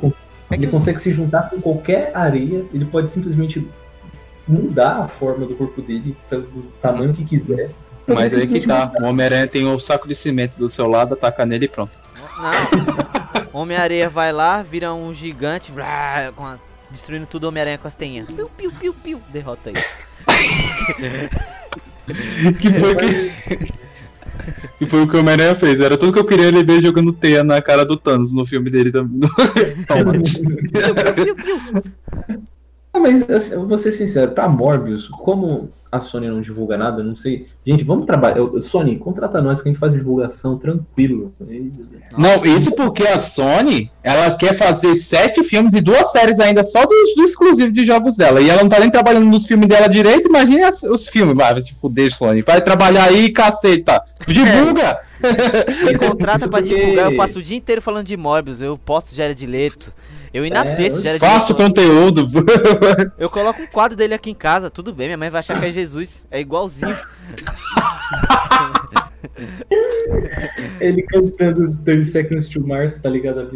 é 0.51 0.55
ele 0.55 0.67
consegue 0.67 0.99
se 0.99 1.11
juntar 1.11 1.49
com 1.49 1.61
qualquer 1.61 2.11
areia, 2.15 2.65
ele 2.73 2.85
pode 2.85 3.09
simplesmente 3.09 3.67
mudar 4.47 5.01
a 5.01 5.07
forma 5.07 5.45
do 5.45 5.55
corpo 5.55 5.81
dele 5.81 6.17
do 6.31 6.63
tamanho 6.81 7.13
que 7.13 7.23
quiser. 7.23 7.69
Mas 8.13 8.35
aí 8.35 8.47
que 8.47 8.65
tá, 8.65 8.91
o 8.99 9.05
Homem-Aranha 9.05 9.47
tem 9.47 9.65
o 9.65 9.79
saco 9.79 10.07
de 10.07 10.15
cimento 10.15 10.57
do 10.57 10.69
seu 10.69 10.87
lado, 10.87 11.13
ataca 11.13 11.45
nele 11.45 11.65
e 11.65 11.67
pronto. 11.67 11.91
Não. 12.37 13.61
Homem-Aranha 13.61 14.09
vai 14.09 14.31
lá, 14.31 14.63
vira 14.63 14.93
um 14.93 15.13
gigante, 15.13 15.71
destruindo 16.89 17.25
tudo 17.25 17.47
Homem-Aranha 17.47 17.77
com 17.77 17.87
as 17.87 17.95
tenhas. 17.95 18.27
Piu, 18.27 18.49
piu, 18.49 18.71
piu, 18.71 18.93
piu. 18.93 19.21
Derrota 19.31 19.69
ele. 19.69 19.79
que 22.59 22.71
foi 22.71 22.95
que. 22.95 23.31
E 24.81 24.85
foi 24.85 25.03
o 25.03 25.07
que 25.07 25.17
o 25.17 25.19
Homem-Aranha 25.19 25.55
fez. 25.55 25.79
Era 25.79 25.97
tudo 25.97 26.13
que 26.13 26.19
eu 26.19 26.25
queria 26.25 26.47
ele 26.47 26.63
ver 26.63 26.81
jogando 26.81 27.11
teia 27.11 27.43
na 27.43 27.61
cara 27.61 27.85
do 27.85 27.97
Thanos 27.97 28.33
no 28.33 28.45
filme 28.45 28.69
dele 28.69 28.91
também. 28.91 29.19
Toma. 29.87 30.13
ah, 32.93 32.99
mas 32.99 33.29
assim, 33.29 33.67
vou 33.67 33.77
ser 33.77 33.91
sincero, 33.91 34.31
pra 34.31 34.47
Morbius, 34.47 35.07
como 35.07 35.69
a 35.91 35.99
Sony 35.99 36.27
não 36.27 36.39
divulga 36.39 36.77
nada, 36.77 37.03
não 37.03 37.15
sei. 37.15 37.47
Gente, 37.65 37.83
vamos 37.83 38.05
trabalhar. 38.05 38.37
Sony, 38.61 38.97
contrata 38.97 39.41
nós 39.41 39.61
que 39.61 39.67
a 39.67 39.71
gente 39.71 39.79
faz 39.79 39.91
divulgação 39.91 40.55
tranquilo. 40.55 41.33
Não, 42.15 42.45
isso 42.45 42.71
porque 42.73 43.07
a 43.07 43.19
Sony, 43.19 43.91
ela 44.03 44.35
quer 44.35 44.55
fazer 44.55 44.95
sete 44.95 45.43
filmes 45.43 45.73
e 45.73 45.81
duas 45.81 46.11
séries 46.11 46.39
ainda 46.39 46.63
só 46.63 46.85
dos, 46.85 47.15
do 47.15 47.23
exclusivo 47.23 47.71
de 47.71 47.83
jogos 47.85 48.15
dela. 48.15 48.39
E 48.39 48.49
ela 48.49 48.61
não 48.61 48.69
tá 48.69 48.79
nem 48.79 48.91
trabalhando 48.91 49.25
nos 49.25 49.47
filmes 49.47 49.67
dela 49.67 49.87
direito, 49.87 50.29
imagine 50.29 50.63
as, 50.63 50.83
os 50.83 51.07
filmes. 51.07 51.35
Vai 51.35 51.59
se 51.61 51.73
fuder, 51.73 52.13
Sony. 52.13 52.43
Vai 52.43 52.61
trabalhar 52.61 53.05
aí, 53.05 53.31
caceta. 53.31 54.03
Divulga! 54.27 55.01
Me 55.85 55.97
contrata 55.97 56.47
pra 56.47 56.61
divulgar, 56.61 57.11
eu 57.11 57.17
passo 57.17 57.39
o 57.39 57.41
dia 57.41 57.57
inteiro 57.57 57.81
falando 57.81 58.05
de 58.05 58.15
Morbius, 58.15 58.61
eu 58.61 58.77
posto 58.77 59.15
Jared 59.15 59.43
Leto. 59.45 59.91
Eu 60.33 60.45
inateço, 60.45 61.05
é, 61.07 61.19
Faço 61.19 61.55
conteúdo. 61.55 62.27
Eu 63.17 63.29
coloco 63.29 63.61
um 63.61 63.67
quadro 63.67 63.97
dele 63.97 64.13
aqui 64.13 64.31
em 64.31 64.35
casa, 64.35 64.69
tudo 64.69 64.93
bem, 64.93 65.07
minha 65.07 65.17
mãe 65.17 65.29
vai 65.29 65.39
achar 65.39 65.59
que 65.59 65.65
é 65.65 65.71
Jesus. 65.71 66.25
É 66.29 66.39
igualzinho. 66.39 66.95
Ele 70.79 71.01
cantando 71.03 71.75
30 71.83 72.03
Seconds 72.03 72.47
to 72.47 72.65
Mars, 72.65 73.01
tá 73.01 73.09
ligado? 73.09 73.49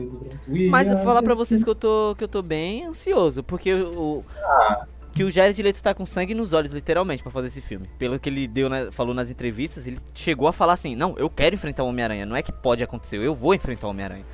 Mas 0.69 0.89
eu 0.89 0.97
vou 0.97 1.05
falar 1.05 1.21
pra 1.21 1.33
vocês 1.33 1.63
que 1.63 1.69
eu 1.69 1.75
tô, 1.75 2.15
que 2.17 2.23
eu 2.23 2.27
tô 2.27 2.41
bem 2.41 2.85
ansioso, 2.85 3.43
porque 3.43 3.73
o. 3.73 4.23
Ah. 4.43 4.85
Que 5.13 5.23
o 5.23 5.29
Jared 5.29 5.61
Leto 5.61 5.81
tá 5.81 5.93
com 5.93 6.07
sangue 6.07 6.33
nos 6.33 6.53
olhos, 6.53 6.71
literalmente, 6.71 7.21
para 7.21 7.31
fazer 7.31 7.47
esse 7.47 7.61
filme. 7.61 7.87
Pelo 7.99 8.17
que 8.17 8.27
ele 8.27 8.47
deu, 8.47 8.67
né, 8.67 8.89
falou 8.91 9.13
nas 9.13 9.29
entrevistas, 9.29 9.85
ele 9.85 9.99
chegou 10.11 10.47
a 10.47 10.53
falar 10.53 10.73
assim: 10.73 10.95
Não, 10.95 11.13
eu 11.17 11.29
quero 11.29 11.53
enfrentar 11.53 11.83
o 11.83 11.87
Homem-Aranha. 11.87 12.25
Não 12.25 12.35
é 12.35 12.41
que 12.41 12.51
pode 12.51 12.83
acontecer, 12.83 13.17
eu 13.17 13.35
vou 13.35 13.53
enfrentar 13.53 13.87
o 13.87 13.91
Homem-Aranha. 13.91 14.25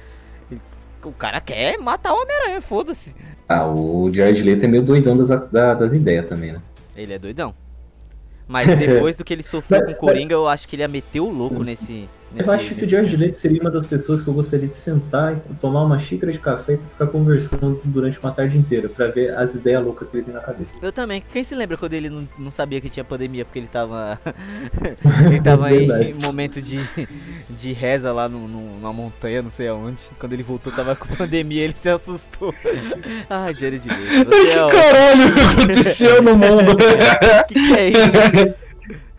O 1.03 1.11
cara 1.11 1.39
quer 1.39 1.77
matar 1.77 2.13
o 2.13 2.21
Homem-Aranha, 2.21 2.61
foda-se. 2.61 3.15
Ah, 3.47 3.65
o 3.65 4.11
Jared 4.13 4.41
Leto 4.43 4.65
é 4.65 4.67
meio 4.67 4.83
doidão 4.83 5.15
das, 5.15 5.29
das 5.29 5.93
ideias 5.93 6.27
também, 6.27 6.51
né? 6.51 6.61
Ele 6.95 7.13
é 7.13 7.19
doidão. 7.19 7.53
Mas 8.47 8.67
depois 8.77 9.15
do 9.17 9.23
que 9.23 9.33
ele 9.33 9.43
sofreu 9.43 9.85
com 9.85 9.91
o 9.91 9.95
Coringa, 9.95 10.33
eu 10.33 10.47
acho 10.47 10.67
que 10.67 10.75
ele 10.75 10.83
ia 10.83 10.87
meter 10.87 11.19
o 11.19 11.29
louco 11.29 11.63
nesse, 11.63 12.09
Nesse, 12.33 12.49
eu 12.49 12.53
acho 12.53 12.75
que 12.75 12.85
o 12.85 12.87
George 12.87 13.17
Leite 13.17 13.37
seria 13.37 13.59
uma 13.61 13.71
das 13.71 13.87
pessoas 13.87 14.21
que 14.21 14.27
eu 14.27 14.33
gostaria 14.33 14.67
de 14.67 14.75
sentar 14.75 15.37
e 15.49 15.53
tomar 15.55 15.83
uma 15.83 15.97
xícara 15.97 16.31
de 16.31 16.39
café 16.39 16.73
e 16.73 16.77
ficar 16.77 17.07
conversando 17.07 17.79
durante 17.83 18.19
uma 18.19 18.31
tarde 18.31 18.57
inteira 18.57 18.87
para 18.87 19.07
ver 19.07 19.35
as 19.35 19.55
ideias 19.55 19.83
loucas 19.83 20.07
que 20.09 20.17
ele 20.17 20.25
tem 20.25 20.33
na 20.33 20.39
cabeça. 20.41 20.71
Eu 20.81 20.91
também. 20.91 21.23
Quem 21.31 21.43
se 21.43 21.55
lembra 21.55 21.77
quando 21.77 21.93
ele 21.93 22.09
não, 22.09 22.27
não 22.37 22.51
sabia 22.51 22.79
que 22.79 22.89
tinha 22.89 23.03
pandemia 23.03 23.45
porque 23.45 23.59
ele 23.59 23.67
tava. 23.67 24.19
ele 25.25 25.41
tava 25.41 25.73
em, 25.73 25.89
em 26.09 26.13
momento 26.13 26.61
de, 26.61 26.79
de 27.49 27.71
reza 27.73 28.11
lá 28.13 28.29
no, 28.29 28.47
no, 28.47 28.79
numa 28.79 28.93
montanha, 28.93 29.41
não 29.41 29.49
sei 29.49 29.67
aonde. 29.67 30.03
Quando 30.19 30.33
ele 30.33 30.43
voltou, 30.43 30.71
tava 30.71 30.95
com 30.95 31.07
pandemia 31.15 31.63
ele 31.63 31.75
se 31.75 31.89
assustou. 31.89 32.53
Ai, 33.29 33.53
Jared 33.55 33.87
Leite. 33.87 34.25
Você 34.25 34.51
é 34.51 34.71
Caralho, 34.71 35.29
o 35.29 35.35
que 35.35 35.41
aconteceu 35.41 36.21
no 36.21 36.37
mundo? 36.37 36.77
que, 37.47 37.53
que 37.53 37.73
é 37.73 37.89
isso? 37.89 38.68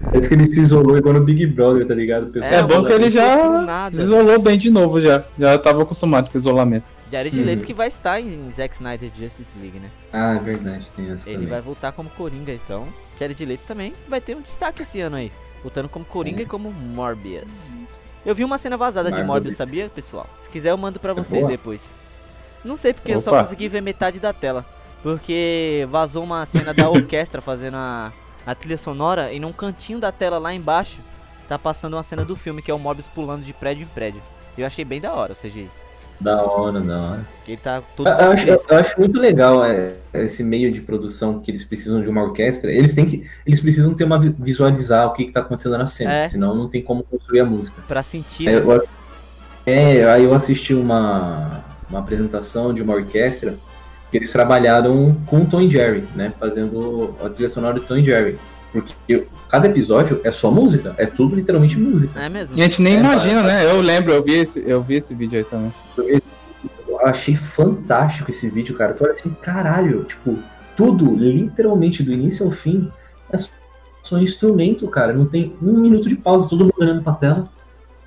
Parece 0.02 0.28
que 0.28 0.34
ele 0.34 0.46
se 0.46 0.58
isolou 0.58 0.96
igual 0.96 1.14
no 1.14 1.20
Big 1.20 1.46
Brother, 1.46 1.86
tá 1.86 1.94
ligado? 1.94 2.30
É, 2.42 2.56
é 2.56 2.62
bom 2.62 2.84
que 2.84 2.92
ele 2.92 3.10
já 3.10 3.90
se 3.90 4.00
isolou 4.00 4.38
bem 4.40 4.58
de 4.58 4.70
novo 4.70 5.00
já. 5.00 5.24
Já 5.38 5.58
tava 5.58 5.82
acostumado 5.82 6.30
com 6.30 6.38
o 6.38 6.40
isolamento. 6.40 6.84
Jared 7.10 7.38
uhum. 7.38 7.44
Leto 7.44 7.66
que 7.66 7.74
vai 7.74 7.88
estar 7.88 8.20
em 8.20 8.50
Zack 8.50 8.74
Snyder 8.76 9.10
Justice 9.14 9.52
League, 9.60 9.78
né? 9.78 9.90
Ah, 10.12 10.36
é 10.36 10.38
verdade, 10.38 10.86
tem 10.94 11.10
essa 11.10 11.28
Ele 11.28 11.38
também. 11.38 11.50
vai 11.50 11.60
voltar 11.60 11.92
como 11.92 12.08
Coringa, 12.10 12.52
então. 12.52 12.86
Jared 13.18 13.44
Leto 13.44 13.62
também 13.66 13.92
vai 14.08 14.20
ter 14.20 14.36
um 14.36 14.40
destaque 14.40 14.82
esse 14.82 15.00
ano 15.00 15.16
aí. 15.16 15.32
Voltando 15.62 15.88
como 15.88 16.04
Coringa 16.04 16.40
é. 16.40 16.42
e 16.44 16.46
como 16.46 16.70
Morbius. 16.70 17.72
Eu 18.24 18.34
vi 18.34 18.44
uma 18.44 18.58
cena 18.58 18.76
vazada 18.76 19.10
de 19.10 19.22
Morbius, 19.22 19.56
sabia, 19.56 19.88
pessoal? 19.88 20.26
Se 20.40 20.48
quiser 20.48 20.70
eu 20.70 20.78
mando 20.78 21.00
pra 21.00 21.12
é 21.12 21.14
vocês 21.14 21.42
boa. 21.42 21.50
depois. 21.50 21.94
Não 22.64 22.76
sei 22.76 22.92
porque 22.92 23.10
Opa. 23.10 23.16
eu 23.16 23.20
só 23.20 23.38
consegui 23.38 23.68
ver 23.68 23.80
metade 23.80 24.20
da 24.20 24.32
tela. 24.32 24.64
Porque 25.02 25.86
vazou 25.90 26.22
uma 26.22 26.44
cena 26.46 26.72
da 26.72 26.88
orquestra 26.90 27.40
fazendo 27.40 27.76
a 27.76 28.12
a 28.46 28.55
trilha 28.55 28.79
sonora 28.79 29.33
e 29.33 29.40
num 29.40 29.53
cantinho 29.53 29.98
da 29.98 30.11
tela 30.11 30.38
lá 30.38 30.53
embaixo 30.53 31.00
tá 31.48 31.59
passando 31.59 31.94
uma 31.94 32.03
cena 32.03 32.24
do 32.24 32.37
filme 32.37 32.62
que 32.62 32.70
é 32.70 32.74
o 32.74 32.79
Morbius 32.79 33.09
pulando 33.09 33.42
de 33.42 33.53
prédio 33.53 33.85
em 33.85 33.88
prédio. 33.88 34.22
Eu 34.57 34.66
achei 34.66 34.85
bem 34.85 35.01
da 35.01 35.12
hora 35.12 35.32
o 35.32 35.36
CGI. 35.36 35.70
Da 36.20 36.43
hora, 36.43 36.80
da 36.80 36.99
hora. 36.99 37.26
Ele 37.49 37.57
tá 37.57 37.82
todo 37.97 38.07
eu, 38.07 38.14
eu, 38.14 38.32
acho, 38.32 38.47
eu, 38.68 38.78
acho, 38.78 39.01
muito 39.01 39.18
legal 39.18 39.64
é, 39.64 39.95
esse 40.12 40.45
meio 40.45 40.70
de 40.70 40.82
produção 40.82 41.41
que 41.41 41.51
eles 41.51 41.64
precisam 41.64 42.03
de 42.03 42.11
uma 42.11 42.22
orquestra. 42.22 42.70
Eles 42.70 42.95
têm 42.95 43.07
que. 43.07 43.26
Eles 43.47 43.59
precisam 43.59 43.95
ter 43.95 44.05
uma 44.05 44.18
visualizar 44.18 45.07
o 45.07 45.12
que, 45.14 45.24
que 45.24 45.32
tá 45.32 45.41
acontecendo 45.41 45.78
na 45.78 45.86
cena. 45.86 46.12
É. 46.12 46.28
Senão 46.28 46.55
não 46.55 46.68
tem 46.68 46.82
como 46.82 47.03
construir 47.05 47.41
a 47.41 47.45
música. 47.47 47.82
Pra 47.88 48.03
sentir. 48.03 48.49
É, 48.49 48.57
eu, 48.57 48.82
é, 49.64 50.05
aí 50.11 50.24
eu 50.24 50.34
assisti 50.34 50.74
uma, 50.74 51.64
uma 51.88 52.01
apresentação 52.01 52.74
de 52.74 52.82
uma 52.82 52.95
orquestra 52.95 53.57
eles 54.12 54.32
trabalharam 54.32 55.16
com 55.26 55.42
o 55.42 55.46
Tom 55.46 55.61
e 55.61 55.70
Jerry, 55.70 56.04
né? 56.14 56.32
Fazendo 56.38 57.14
a 57.24 57.28
trilha 57.28 57.48
sonora 57.48 57.74
do 57.74 57.80
Tom 57.80 57.96
e 57.96 58.04
Jerry. 58.04 58.38
Porque 58.72 59.26
cada 59.48 59.66
episódio 59.66 60.20
é 60.22 60.30
só 60.30 60.50
música, 60.50 60.94
é 60.96 61.06
tudo 61.06 61.34
literalmente 61.34 61.78
música. 61.78 62.20
É 62.20 62.28
mesmo. 62.28 62.56
E 62.56 62.61
a 62.61 62.64
gente 62.64 62.80
nem 62.82 62.96
é, 62.96 63.00
imagina, 63.00 63.42
né? 63.42 63.64
Eu 63.64 63.80
lembro, 63.80 64.12
eu 64.12 64.22
vi, 64.22 64.34
esse, 64.34 64.62
eu 64.66 64.82
vi 64.82 64.96
esse 64.96 65.14
vídeo 65.14 65.38
aí 65.38 65.44
também. 65.44 65.72
Eu 65.98 67.00
achei 67.04 67.34
fantástico 67.34 68.30
esse 68.30 68.48
vídeo, 68.48 68.76
cara. 68.76 68.94
Tu 68.94 69.02
olha 69.02 69.12
assim, 69.12 69.30
caralho, 69.42 70.04
tipo, 70.04 70.38
tudo, 70.76 71.14
literalmente, 71.16 72.02
do 72.02 72.12
início 72.12 72.46
ao 72.46 72.52
fim, 72.52 72.90
é 73.32 73.36
só 74.02 74.18
instrumento, 74.18 74.86
cara. 74.88 75.12
Não 75.12 75.26
tem 75.26 75.54
um 75.61 75.78
minuto 75.78 76.08
de 76.08 76.16
pausa, 76.16 76.48
todo 76.48 76.64
mundo 76.64 76.74
olhando 76.78 77.02
pra 77.02 77.14
tela 77.14 77.50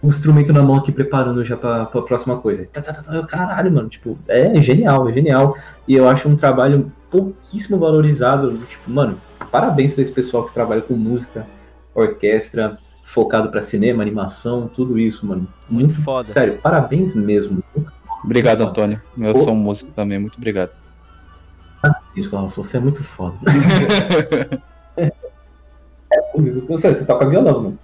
o 0.04 0.08
instrumento 0.08 0.52
na 0.52 0.62
mão 0.62 0.76
aqui 0.76 0.92
preparando 0.92 1.46
já 1.46 1.56
pra, 1.56 1.86
pra 1.86 2.02
próxima 2.02 2.38
coisa. 2.38 2.66
Tá, 2.66 2.82
tá, 2.82 2.92
tá, 2.92 3.02
tá, 3.02 3.26
caralho, 3.26 3.72
mano, 3.72 3.88
tipo, 3.88 4.20
é 4.28 4.62
genial, 4.62 5.08
é 5.08 5.14
genial. 5.14 5.58
E 5.88 5.96
eu 5.96 6.10
acho 6.10 6.28
um 6.28 6.36
trabalho 6.36 6.92
pouquíssimo 7.10 7.80
valorizado. 7.80 8.58
Tipo, 8.68 8.92
mano, 8.92 9.18
parabéns 9.50 9.94
pra 9.94 10.02
esse 10.02 10.12
pessoal 10.12 10.44
que 10.44 10.54
trabalha 10.54 10.82
com 10.82 10.94
música, 10.94 11.48
orquestra, 11.96 12.78
focado 13.06 13.50
pra 13.50 13.62
cinema, 13.62 14.04
animação, 14.04 14.68
tudo 14.68 15.00
isso, 15.00 15.26
mano. 15.26 15.48
Muito 15.70 15.96
foda. 16.02 16.28
Sério, 16.28 16.60
parabéns 16.62 17.16
mesmo. 17.16 17.64
Obrigado, 18.26 18.62
Antônio. 18.62 19.02
Eu 19.18 19.38
sou 19.38 19.54
um 19.54 19.58
músico 19.58 19.92
também, 19.92 20.20
muito 20.20 20.36
obrigado. 20.36 20.72
Isso, 22.14 22.30
você 22.30 22.76
é 22.76 22.80
muito 22.80 23.02
foda. 23.02 23.38
é, 24.98 25.12
músico. 26.36 26.68
Você, 26.68 26.94
você 26.94 27.06
toca 27.06 27.30
violão, 27.30 27.64
mano. 27.64 27.80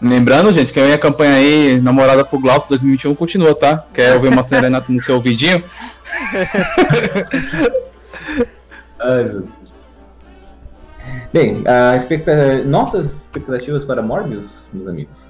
Lembrando, 0.00 0.52
gente, 0.52 0.72
que 0.72 0.80
a 0.80 0.84
minha 0.84 0.98
campanha 0.98 1.36
aí, 1.36 1.80
Namorada 1.80 2.24
pro 2.24 2.38
Glaucio 2.38 2.68
2021, 2.68 3.14
continua, 3.14 3.54
tá? 3.54 3.84
Quer 3.94 4.14
ouvir 4.14 4.28
uma 4.28 4.44
serenata 4.44 4.92
no 4.92 5.00
seu 5.00 5.14
ouvidinho? 5.16 5.62
Ai, 9.00 9.24
meu 9.24 9.40
Deus. 9.40 9.44
Bem, 11.32 11.62
a 11.66 11.96
expecta... 11.96 12.62
notas 12.64 13.22
expectativas 13.22 13.84
para 13.84 14.02
Morbius, 14.02 14.66
meus 14.72 14.88
amigos. 14.88 15.26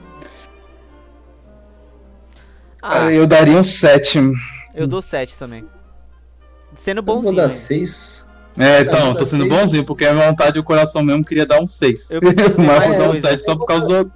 Ah, 2.82 3.10
Eu 3.12 3.26
daria 3.26 3.56
um 3.56 3.62
7. 3.62 4.20
eu 4.74 4.86
dou 4.86 5.02
7 5.02 5.36
também. 5.38 5.64
Sendo 6.76 7.00
Eu 7.00 7.04
vou 7.04 7.16
bonzinho. 7.16 7.36
dar 7.36 7.44
hein? 7.44 7.50
6. 7.50 8.26
É, 8.58 8.80
então, 8.80 9.14
tô 9.14 9.26
sendo 9.26 9.42
seis. 9.44 9.54
bonzinho, 9.54 9.84
porque 9.84 10.06
a 10.06 10.14
minha 10.14 10.28
vontade 10.30 10.56
e 10.56 10.60
o 10.60 10.64
coração 10.64 11.02
mesmo 11.02 11.22
queria 11.24 11.44
dar 11.44 11.60
um 11.60 11.66
6. 11.66 12.10
Eu 12.10 12.20
preciso 12.20 12.50
ver 12.56 12.62
Mas 12.64 12.78
mais 12.78 12.90
vou 12.92 12.98
dar 12.98 13.04
um 13.08 13.12
coisa. 13.12 13.28
7 13.28 13.44
só 13.44 13.54
por 13.56 13.66
causa 13.66 14.04
do, 14.04 14.12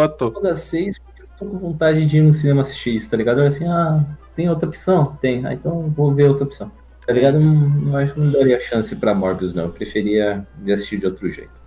ator. 0.00 0.32
Vou 0.32 0.42
dar 0.42 0.54
6 0.54 0.98
porque 0.98 1.22
eu 1.22 1.26
tô 1.38 1.46
com 1.46 1.58
vontade 1.58 2.06
de 2.06 2.18
ir 2.18 2.22
no 2.22 2.32
cinema 2.32 2.60
assistir 2.60 2.94
isso, 2.94 3.10
tá 3.10 3.16
ligado? 3.16 3.40
Eu 3.40 3.46
assim, 3.46 3.66
ah, 3.66 4.04
tem 4.34 4.48
outra 4.48 4.68
opção? 4.68 5.16
Tem. 5.20 5.46
Ah, 5.46 5.54
então 5.54 5.92
vou 5.96 6.14
ver 6.14 6.28
outra 6.28 6.44
opção. 6.44 6.70
Tá 7.06 7.12
ligado? 7.12 7.40
Não, 7.40 7.52
não 7.52 7.96
acho 7.96 8.14
que 8.14 8.20
não 8.20 8.30
daria 8.30 8.60
chance 8.60 8.94
pra 8.94 9.14
Morbius, 9.14 9.52
não. 9.52 9.64
Eu 9.64 9.70
preferia 9.70 10.46
ver 10.58 10.74
assistir 10.74 10.98
de 10.98 11.06
outro 11.06 11.30
jeito. 11.30 11.60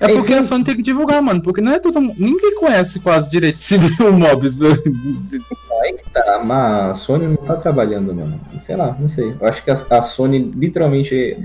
É 0.00 0.06
porque 0.06 0.32
Enfim. 0.32 0.34
a 0.34 0.42
Sony 0.44 0.64
tem 0.64 0.76
que 0.76 0.82
divulgar, 0.82 1.20
mano, 1.20 1.42
porque 1.42 1.60
não 1.60 1.72
é 1.72 1.78
todo 1.78 2.00
mundo. 2.00 2.14
Ninguém 2.18 2.54
conhece 2.54 3.00
quase 3.00 3.28
direito 3.28 3.56
esse 3.58 3.76
o 3.76 4.12
Mobius. 4.12 4.58
Aí 4.60 5.92
que 5.94 6.10
tá, 6.10 6.40
mas 6.44 6.90
a 6.90 6.94
Sony 6.94 7.26
não 7.26 7.36
tá 7.36 7.56
trabalhando, 7.56 8.14
mano. 8.14 8.40
Sei 8.60 8.76
lá, 8.76 8.96
não 8.98 9.08
sei. 9.08 9.34
Eu 9.40 9.46
acho 9.46 9.64
que 9.64 9.70
a, 9.70 9.74
a 9.90 10.02
Sony 10.02 10.38
literalmente 10.38 11.36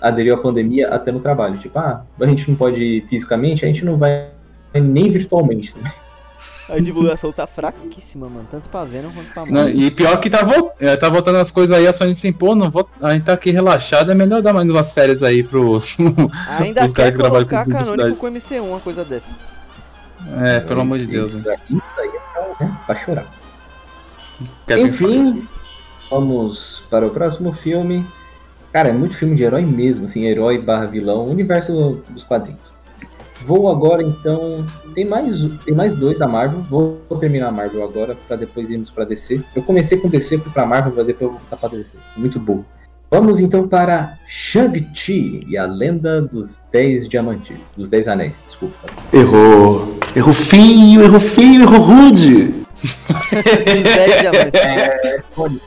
aderiu 0.00 0.34
à 0.34 0.38
pandemia 0.38 0.88
até 0.88 1.12
no 1.12 1.20
trabalho. 1.20 1.58
Tipo, 1.58 1.78
ah, 1.78 2.04
a 2.20 2.26
gente 2.26 2.50
não 2.50 2.56
pode 2.56 2.82
ir 2.82 3.06
fisicamente, 3.06 3.64
a 3.64 3.68
gente 3.68 3.84
não 3.84 3.96
vai 3.96 4.30
nem 4.78 5.08
virtualmente. 5.08 5.74
A 6.68 6.78
divulgação 6.78 7.32
tá 7.32 7.48
fraquíssima, 7.48 8.28
mano. 8.28 8.46
Tanto 8.48 8.68
pra 8.68 8.84
Venom 8.84 9.10
quanto 9.10 9.32
pra 9.32 9.44
Não, 9.46 9.62
Morbius. 9.64 9.84
e 9.86 9.90
pior 9.90 10.20
que 10.20 10.30
tá, 10.30 10.46
é, 10.78 10.96
tá 10.96 11.08
voltando 11.08 11.38
as 11.38 11.50
coisas 11.50 11.76
aí, 11.76 11.84
a 11.84 11.92
Sony 11.92 12.12
assim, 12.12 12.32
pô, 12.32 12.54
não 12.54 12.70
vou, 12.70 12.88
a 13.02 13.12
gente 13.12 13.24
tá 13.24 13.32
aqui 13.32 13.50
relaxado, 13.50 14.12
é 14.12 14.14
melhor 14.14 14.40
dar 14.40 14.52
mais 14.52 14.68
umas 14.70 14.92
férias 14.92 15.20
aí 15.24 15.42
pros. 15.42 15.96
Ainda 16.60 16.84
os 16.84 16.92
quer 16.92 17.10
que 17.10 17.18
colocar 17.18 17.64
com 17.64 17.72
canônico 17.72 18.16
com 18.16 18.26
MC1, 18.28 18.60
uma 18.62 18.78
coisa 18.78 19.04
dessa. 19.04 19.34
é, 20.42 20.60
pelo 20.60 20.82
amor 20.82 20.98
de 20.98 21.06
Deus. 21.06 21.34
Isso, 21.34 21.48
né? 21.48 21.56
aí- 21.68 21.76
isso 21.76 22.00
aí 22.00 22.08
é 22.08 22.20
pra, 22.54 22.66
né, 22.66 22.78
pra 22.86 22.94
chorar. 22.94 23.26
Kevin 24.66 24.82
Enfim, 24.84 25.48
vamos 26.08 26.84
para 26.88 27.04
o 27.04 27.10
próximo 27.10 27.52
filme. 27.52 28.06
Cara, 28.72 28.90
é 28.90 28.92
muito 28.92 29.16
filme 29.16 29.34
de 29.34 29.42
herói 29.42 29.62
mesmo, 29.64 30.04
assim, 30.04 30.24
herói 30.24 30.56
barra 30.58 30.86
vilão, 30.86 31.26
universo 31.26 32.00
dos 32.08 32.22
quadrinhos. 32.22 32.72
Vou 33.44 33.70
agora, 33.70 34.02
então. 34.02 34.64
Tem 34.94 35.04
mais, 35.04 35.48
tem 35.64 35.74
mais 35.74 35.94
dois 35.94 36.18
da 36.18 36.26
Marvel. 36.26 36.60
Vou 36.68 37.00
terminar 37.18 37.48
a 37.48 37.52
Marvel 37.52 37.82
agora, 37.84 38.16
pra 38.26 38.36
depois 38.36 38.70
irmos 38.70 38.90
pra 38.90 39.04
DC. 39.04 39.42
Eu 39.54 39.62
comecei 39.62 39.98
com 39.98 40.08
DC, 40.08 40.38
fui 40.38 40.52
pra 40.52 40.66
Marvel, 40.66 40.92
mas 40.96 41.06
depois 41.06 41.22
eu 41.22 41.30
vou 41.30 41.40
voltar 41.40 41.56
pra 41.56 41.68
DC. 41.68 41.96
Muito 42.16 42.38
bom. 42.38 42.64
Vamos 43.10 43.40
então 43.40 43.66
para 43.66 44.18
Shang-Chi 44.24 45.44
e 45.48 45.58
a 45.58 45.66
lenda 45.66 46.22
dos 46.22 46.60
Dez 46.70 47.08
Diamantes. 47.08 47.72
Dos 47.76 47.90
Dez 47.90 48.06
Anéis, 48.06 48.40
desculpa. 48.44 48.86
Errou. 49.12 49.98
Errou 50.14 50.32
feio, 50.32 51.02
errou 51.02 51.18
feio, 51.18 51.62
errou 51.62 51.80
rude. 51.80 52.54
Os 52.82 53.84
10 53.84 54.20
diamantes. 54.20 54.60
É, 54.60 55.22
Sonic. 55.34 55.62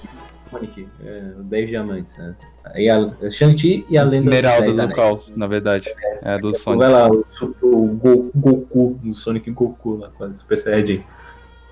Sonic, 0.50 0.88
é, 1.06 1.34
os 1.38 1.46
Dez 1.46 1.70
Diamantes. 1.70 2.18
Né? 2.18 2.34
E 2.76 2.90
a 2.90 3.30
Shang-Chi 3.32 3.86
e 3.90 3.98
a 3.98 4.04
lenda 4.04 4.16
Esmeralda 4.16 4.66
dos 4.66 4.76
Dez 4.76 4.78
do 4.78 4.82
Anéis. 4.94 4.96
Caos, 4.98 5.36
na 5.36 5.48
verdade. 5.48 5.94
É 6.22 6.38
do 6.40 6.58
Sonic. 6.58 6.80
Vai 6.84 6.92
lá, 6.92 7.08
o, 7.10 7.26
o 7.62 7.88
Go- 7.96 8.32
Goku, 8.36 9.00
o 9.06 9.14
Sonic 9.14 9.52
Goku 9.52 9.98
lá, 9.98 10.10
com 10.18 10.24
a 10.24 10.34
Super 10.34 10.58
Saiyajin. 10.58 11.04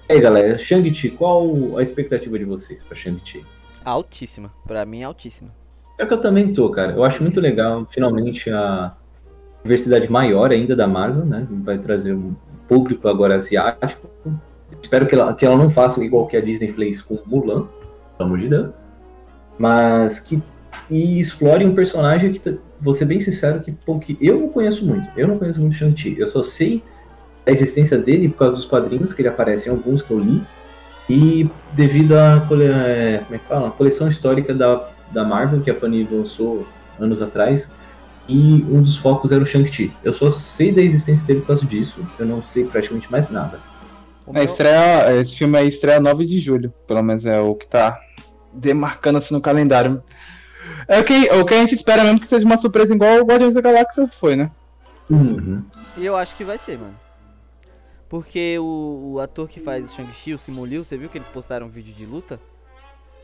E 0.09 0.13
aí, 0.13 0.19
galera, 0.19 0.57
Shang-Chi, 0.57 1.09
qual 1.11 1.77
a 1.77 1.81
expectativa 1.83 2.37
de 2.37 2.45
vocês 2.45 2.83
pra 2.83 2.95
Shang-Chi? 2.95 3.43
Altíssima. 3.83 4.51
Pra 4.67 4.85
mim, 4.85 5.03
altíssima. 5.03 5.49
É 5.97 6.05
que 6.05 6.13
eu 6.13 6.19
também 6.21 6.51
tô, 6.53 6.69
cara. 6.69 6.91
Eu 6.93 7.03
acho 7.03 7.23
muito 7.23 7.39
legal, 7.39 7.85
finalmente, 7.89 8.49
a 8.51 8.93
diversidade 9.63 10.11
maior 10.11 10.51
ainda 10.51 10.75
da 10.75 10.87
Marvel, 10.87 11.25
né? 11.25 11.47
Vai 11.63 11.77
trazer 11.77 12.13
um 12.13 12.35
público 12.67 13.07
agora 13.07 13.35
asiático. 13.37 14.07
Espero 14.81 15.05
que 15.07 15.15
ela, 15.15 15.33
que 15.33 15.45
ela 15.45 15.55
não 15.55 15.69
faça 15.69 16.03
igual 16.03 16.27
que 16.27 16.35
a 16.37 16.41
Disney 16.41 16.69
fez 16.69 17.01
com 17.01 17.19
Mulan, 17.25 17.67
pelo 18.17 18.27
amor 18.29 18.39
de 18.39 18.49
Deus. 18.49 18.69
Mas 19.59 20.19
que 20.19 20.41
e 20.89 21.19
explore 21.19 21.65
um 21.65 21.73
personagem 21.73 22.33
que, 22.33 22.59
vou 22.79 22.93
ser 22.93 23.05
bem 23.05 23.19
sincero, 23.19 23.61
que, 23.61 23.71
pô, 23.71 23.99
que 23.99 24.17
eu 24.19 24.39
não 24.39 24.49
conheço 24.49 24.85
muito. 24.85 25.07
Eu 25.15 25.27
não 25.27 25.37
conheço 25.37 25.59
muito 25.59 25.75
Shang-Chi. 25.75 26.15
Eu 26.17 26.27
só 26.27 26.43
sei 26.43 26.83
da 27.45 27.51
existência 27.51 27.97
dele 27.97 28.29
por 28.29 28.39
causa 28.39 28.55
dos 28.55 28.65
quadrinhos, 28.65 29.13
que 29.13 29.21
ele 29.21 29.29
aparece 29.29 29.69
em 29.69 29.71
alguns 29.71 30.01
que 30.01 30.11
eu 30.11 30.19
li. 30.19 30.41
E 31.09 31.49
devido 31.73 32.13
à 32.13 32.35
é, 32.61 33.19
como 33.19 33.35
é 33.35 33.37
que 33.37 33.45
fala? 33.45 33.67
A 33.67 33.71
coleção 33.71 34.07
histórica 34.07 34.53
da, 34.53 34.89
da 35.11 35.23
Marvel, 35.23 35.61
que 35.61 35.69
a 35.69 35.73
Panini 35.73 36.07
lançou 36.11 36.65
anos 36.99 37.21
atrás. 37.21 37.69
E 38.27 38.65
um 38.69 38.81
dos 38.81 38.97
focos 38.97 39.31
era 39.31 39.41
o 39.41 39.45
Shang-Chi. 39.45 39.91
Eu 40.03 40.13
só 40.13 40.31
sei 40.31 40.71
da 40.71 40.81
existência 40.81 41.25
dele 41.27 41.41
por 41.41 41.47
causa 41.47 41.65
disso. 41.65 42.05
Eu 42.17 42.25
não 42.25 42.41
sei 42.41 42.65
praticamente 42.65 43.11
mais 43.11 43.29
nada. 43.29 43.59
É, 44.33 44.43
estreia, 44.43 45.19
esse 45.19 45.35
filme 45.35 45.57
aí 45.57 45.67
estreia 45.67 45.99
9 45.99 46.25
de 46.25 46.39
julho, 46.39 46.73
pelo 46.87 47.01
menos 47.01 47.25
é 47.25 47.39
o 47.39 47.55
que 47.55 47.67
tá 47.67 47.99
demarcando 48.53 49.17
assim 49.17 49.33
no 49.33 49.41
calendário. 49.41 50.01
É 50.91 50.99
o 50.99 51.05
que, 51.05 51.31
o 51.31 51.45
que 51.45 51.53
a 51.53 51.57
gente 51.57 51.73
espera 51.73 52.03
mesmo 52.03 52.19
que 52.19 52.27
seja 52.27 52.45
uma 52.45 52.57
surpresa 52.57 52.93
igual 52.93 53.21
o 53.21 53.25
Guardiões 53.25 53.55
da 53.55 53.61
Galáxia 53.61 54.09
foi, 54.09 54.35
né? 54.35 54.51
Uhum. 55.09 55.63
E 55.95 56.05
eu 56.05 56.17
acho 56.17 56.35
que 56.35 56.43
vai 56.43 56.57
ser, 56.57 56.77
mano. 56.77 56.95
Porque 58.09 58.59
o, 58.59 59.13
o 59.13 59.19
ator 59.21 59.47
que 59.47 59.61
faz 59.61 59.89
o 59.89 59.95
Shang-Chi, 59.95 60.33
o 60.33 60.37
Simu 60.37 60.65
Liu, 60.65 60.83
você 60.83 60.97
viu 60.97 61.07
que 61.07 61.17
eles 61.17 61.29
postaram 61.29 61.67
um 61.67 61.69
vídeo 61.69 61.93
de 61.93 62.05
luta? 62.05 62.41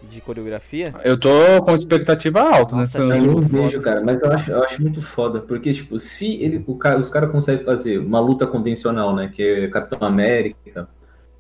De 0.02 0.22
coreografia? 0.22 0.94
Eu 1.04 1.20
tô 1.20 1.30
com 1.66 1.76
expectativa 1.76 2.40
alta 2.40 2.74
Nossa, 2.74 3.00
nessa. 3.00 3.16
achei 3.16 3.28
Eu 3.28 3.34
não 3.34 3.42
vejo, 3.42 3.82
cara, 3.82 4.00
mas 4.00 4.22
eu 4.22 4.32
acho, 4.32 4.52
eu 4.52 4.64
acho 4.64 4.82
muito 4.82 5.02
foda, 5.02 5.42
porque, 5.42 5.74
tipo, 5.74 6.00
se 6.00 6.42
ele, 6.42 6.64
o 6.68 6.76
cara, 6.76 6.98
os 7.00 7.10
caras 7.10 7.30
conseguem 7.30 7.66
fazer 7.66 7.98
uma 7.98 8.22
luta 8.22 8.48
convencional, 8.48 9.14
né, 9.14 9.30
que 9.34 9.44
é 9.44 9.68
Capitão 9.68 10.08
América, 10.08 10.88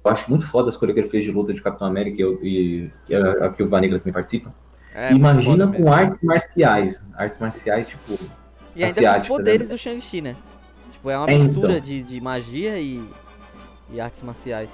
eu 0.03 0.11
acho 0.11 0.29
muito 0.29 0.45
foda 0.45 0.67
as 0.67 0.75
coreografias 0.75 1.23
de 1.23 1.31
luta 1.31 1.53
de 1.53 1.61
Capitão 1.61 1.87
América 1.87 2.21
e, 2.21 2.25
e, 2.41 2.91
que 3.05 3.15
a, 3.15 3.45
a 3.45 3.47
Viúva 3.47 3.79
Negra 3.79 3.99
também 3.99 4.13
participa. 4.13 4.53
É, 4.99 5.13
Imagina 5.13 5.67
com 5.67 5.73
mesmo. 5.73 5.93
artes 5.93 6.19
marciais, 6.23 7.03
artes 7.15 7.37
marciais, 7.37 7.87
tipo, 7.89 8.13
E 8.75 8.83
ainda 8.83 8.85
com 8.85 8.89
os 8.89 8.97
asiática, 8.97 9.27
poderes 9.27 9.69
né? 9.69 9.75
do 9.75 9.77
Shang-Chi, 9.77 10.21
né? 10.21 10.35
Tipo, 10.91 11.09
é 11.11 11.17
uma 11.19 11.29
É, 11.29 11.35
mistura 11.35 11.73
então. 11.73 11.81
de, 11.83 12.01
de 12.01 12.19
magia 12.19 12.79
e, 12.79 13.03
e 13.93 14.01
artes 14.01 14.23
marciais. 14.23 14.71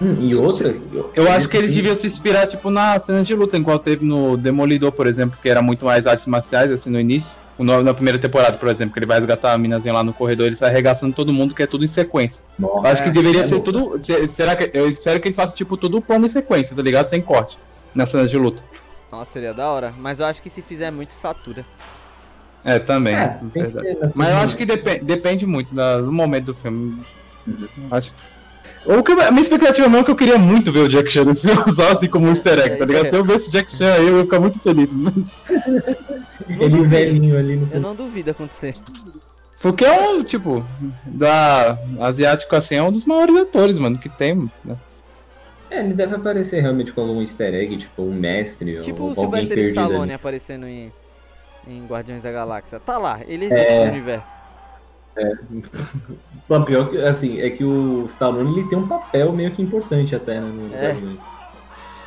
hum, 0.00 0.16
e 0.20 0.34
outra... 0.34 0.74
Eu 1.14 1.30
acho 1.32 1.48
que 1.48 1.56
eles 1.56 1.70
esse 1.70 1.76
deviam 1.76 1.96
se 1.96 2.06
inspirar, 2.06 2.46
tipo, 2.46 2.68
na 2.70 2.98
cena 3.00 3.22
de 3.22 3.34
luta, 3.34 3.56
igual 3.56 3.78
teve 3.78 4.04
no 4.04 4.36
Demolidor, 4.36 4.92
por 4.92 5.06
exemplo, 5.06 5.38
que 5.40 5.48
era 5.48 5.62
muito 5.62 5.86
mais 5.86 6.06
artes 6.06 6.26
marciais, 6.26 6.70
assim, 6.70 6.90
no 6.90 7.00
início. 7.00 7.40
No- 7.58 7.82
Na 7.82 7.94
primeira 7.94 8.18
temporada, 8.18 8.58
por 8.58 8.68
exemplo, 8.68 8.92
que 8.92 8.98
ele 8.98 9.06
vai 9.06 9.18
resgatar 9.18 9.54
a 9.54 9.58
minazinha 9.58 9.94
lá 9.94 10.04
no 10.04 10.12
corredor, 10.12 10.48
ele 10.48 10.56
sai 10.56 10.68
arregaçando 10.68 11.14
todo 11.14 11.32
mundo, 11.32 11.54
que 11.54 11.62
é 11.62 11.66
tudo 11.66 11.82
em 11.82 11.88
sequência. 11.88 12.42
filme- 12.56 12.70
Eu 12.74 12.86
acho 12.86 13.02
que 13.02 13.08
É, 13.08 13.12
deveria 13.12 13.44
é 13.44 13.48
ser 13.48 13.54
bom. 13.54 13.60
tudo. 13.62 14.02
se- 14.02 14.28
Será 14.28 14.54
que. 14.54 14.70
Eu 14.78 14.86
espero 14.90 15.18
que 15.18 15.28
eles 15.28 15.36
façam, 15.36 15.56
tipo, 15.56 15.78
tudo 15.78 16.02
plano 16.02 16.26
em 16.26 16.28
sequência, 16.28 16.76
tá 16.76 16.82
ligado? 16.82 17.08
Sem 17.08 17.22
corte. 17.22 17.58
Nas 17.96 18.10
cenas 18.10 18.30
de 18.30 18.36
luta. 18.36 18.62
Nossa, 19.10 19.32
seria 19.32 19.54
da 19.54 19.68
hora. 19.70 19.92
Mas 19.98 20.20
eu 20.20 20.26
acho 20.26 20.42
que 20.42 20.50
se 20.50 20.60
fizer 20.62 20.90
muito, 20.90 21.12
satura. 21.14 21.64
É, 22.64 22.78
também. 22.78 23.14
É, 23.14 23.18
é 23.20 23.40
ter 23.52 23.62
nessa- 23.62 24.12
Mas 24.14 24.28
eu 24.30 24.36
acho 24.38 24.56
que 24.56 24.66
depen- 24.66 25.02
depende 25.02 25.46
muito 25.46 25.74
da- 25.74 26.00
do 26.00 26.12
momento 26.12 26.46
do 26.46 26.54
filme. 26.54 27.00
Uhum. 27.46 27.66
Acho. 27.90 28.12
O 28.84 29.02
que, 29.02 29.12
a 29.12 29.30
minha 29.30 29.42
expectativa 29.42 29.88
mesmo 29.88 30.02
é 30.02 30.04
que 30.04 30.10
eu 30.10 30.16
queria 30.16 30.38
muito 30.38 30.70
ver 30.70 30.80
o 30.80 30.88
Jack 30.88 31.10
Chan 31.10 31.24
nesse 31.24 31.48
filme, 31.48 31.62
só 31.74 31.90
assim 31.92 32.08
como 32.08 32.26
um 32.26 32.28
easter 32.28 32.58
egg, 32.58 32.76
tá 32.76 32.84
ligado? 32.84 33.08
Se 33.08 33.16
eu 33.16 33.24
ver 33.24 33.34
esse 33.36 33.50
Jack 33.50 33.70
Chan 33.70 33.92
aí, 33.94 34.06
eu 34.06 34.18
ia 34.18 34.24
ficar 34.24 34.38
muito 34.40 34.60
feliz. 34.60 34.88
Ele 36.48 36.84
velhinho 36.84 37.38
ali 37.38 37.56
no... 37.56 37.68
Eu 37.72 37.80
não 37.80 37.94
duvido 37.94 38.30
acontecer. 38.30 38.76
Porque 39.60 39.84
é 39.84 40.08
um, 40.08 40.22
tipo, 40.22 40.64
da 41.04 41.78
asiático 42.00 42.54
assim, 42.54 42.74
é 42.76 42.82
um 42.82 42.92
dos 42.92 43.06
maiores 43.06 43.36
atores, 43.36 43.78
mano, 43.78 43.98
que 43.98 44.08
tem. 44.08 44.50
Né? 44.64 44.76
É, 45.76 45.80
ele 45.80 45.94
deve 45.94 46.14
aparecer 46.16 46.60
realmente 46.60 46.92
com 46.92 47.00
algum 47.02 47.20
easter 47.20 47.54
egg, 47.54 47.76
tipo 47.76 48.02
um 48.02 48.12
mestre 48.14 48.78
Tipo 48.80 49.04
ou 49.04 49.10
o 49.10 49.14
Sylvester 49.14 49.58
Stallone 49.58 50.02
ali. 50.04 50.12
aparecendo 50.14 50.66
em, 50.66 50.92
em 51.66 51.86
Guardiões 51.86 52.22
da 52.22 52.30
Galáxia. 52.32 52.80
Tá 52.80 52.96
lá, 52.98 53.20
ele 53.26 53.46
existe 53.46 53.72
É. 53.72 53.84
no 53.84 53.90
universo. 53.92 54.34
Bom, 56.48 56.62
pior 56.62 56.90
que, 56.90 56.98
assim, 57.02 57.40
é 57.40 57.48
que 57.50 57.64
o 57.64 58.04
Stallone 58.06 58.58
ele 58.58 58.68
tem 58.68 58.78
um 58.78 58.86
papel 58.86 59.32
meio 59.32 59.50
que 59.50 59.62
importante 59.62 60.14
até, 60.14 60.40
né, 60.40 60.46
no 60.46 60.74
É. 60.74 60.88
Guardiões. 60.92 61.18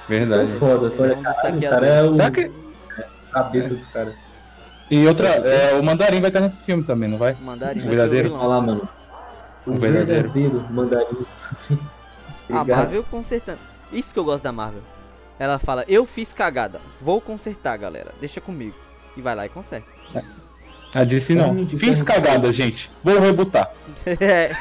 Verdade. 0.08 0.46
Isso 0.46 0.56
é 0.56 0.60
foda, 0.60 0.90
tu 0.90 1.04
Ele 1.06 1.14
é 1.14 1.18
um 1.18 1.22
caralho, 1.24 1.58
o 1.58 1.62
cara 1.70 1.86
é 1.88 2.04
o 2.04 2.32
que... 2.32 2.52
cabeça 3.32 3.74
dos 3.76 3.88
caras. 3.88 4.14
E 4.90 5.06
outra, 5.08 5.28
é, 5.28 5.76
o 5.76 5.84
Mandarim 5.84 6.20
vai 6.20 6.30
estar 6.32 6.40
nesse 6.40 6.58
filme 6.60 6.84
também, 6.84 7.08
não 7.10 7.18
vai? 7.20 7.36
Mandarim 7.40 7.74
vai 7.74 7.82
ser 7.82 7.88
o 7.88 7.92
verdadeiro? 7.92 8.30
vilão. 8.30 8.40
Olha 8.42 8.48
lá, 8.50 8.62
mano. 8.62 8.90
O, 9.68 9.72
O 9.72 9.78
verdadeiro. 9.78 10.32
verdadeiro, 10.32 10.66
mandarim. 10.72 11.26
A 12.50 12.62
Obrigado. 12.62 12.78
Marvel 12.80 13.04
consertando. 13.04 13.60
Isso 13.92 14.14
que 14.14 14.20
eu 14.20 14.24
gosto 14.24 14.44
da 14.44 14.52
Marvel. 14.52 14.82
Ela 15.38 15.58
fala, 15.58 15.86
eu 15.88 16.06
fiz 16.06 16.34
cagada, 16.34 16.82
vou 17.02 17.22
consertar, 17.22 17.78
galera. 17.78 18.12
Deixa 18.20 18.42
comigo. 18.42 18.76
E 19.16 19.22
vai 19.22 19.36
lá 19.36 19.46
e 19.46 19.50
conserta. 19.50 19.88
A 20.94 21.04
DC 21.04 21.36
não. 21.36 21.68
Fiz 21.68 22.02
cagada, 22.02 22.52
gente. 22.52 22.90
Vou 23.04 23.20
rebutar. 23.20 23.72
É, 24.20 24.50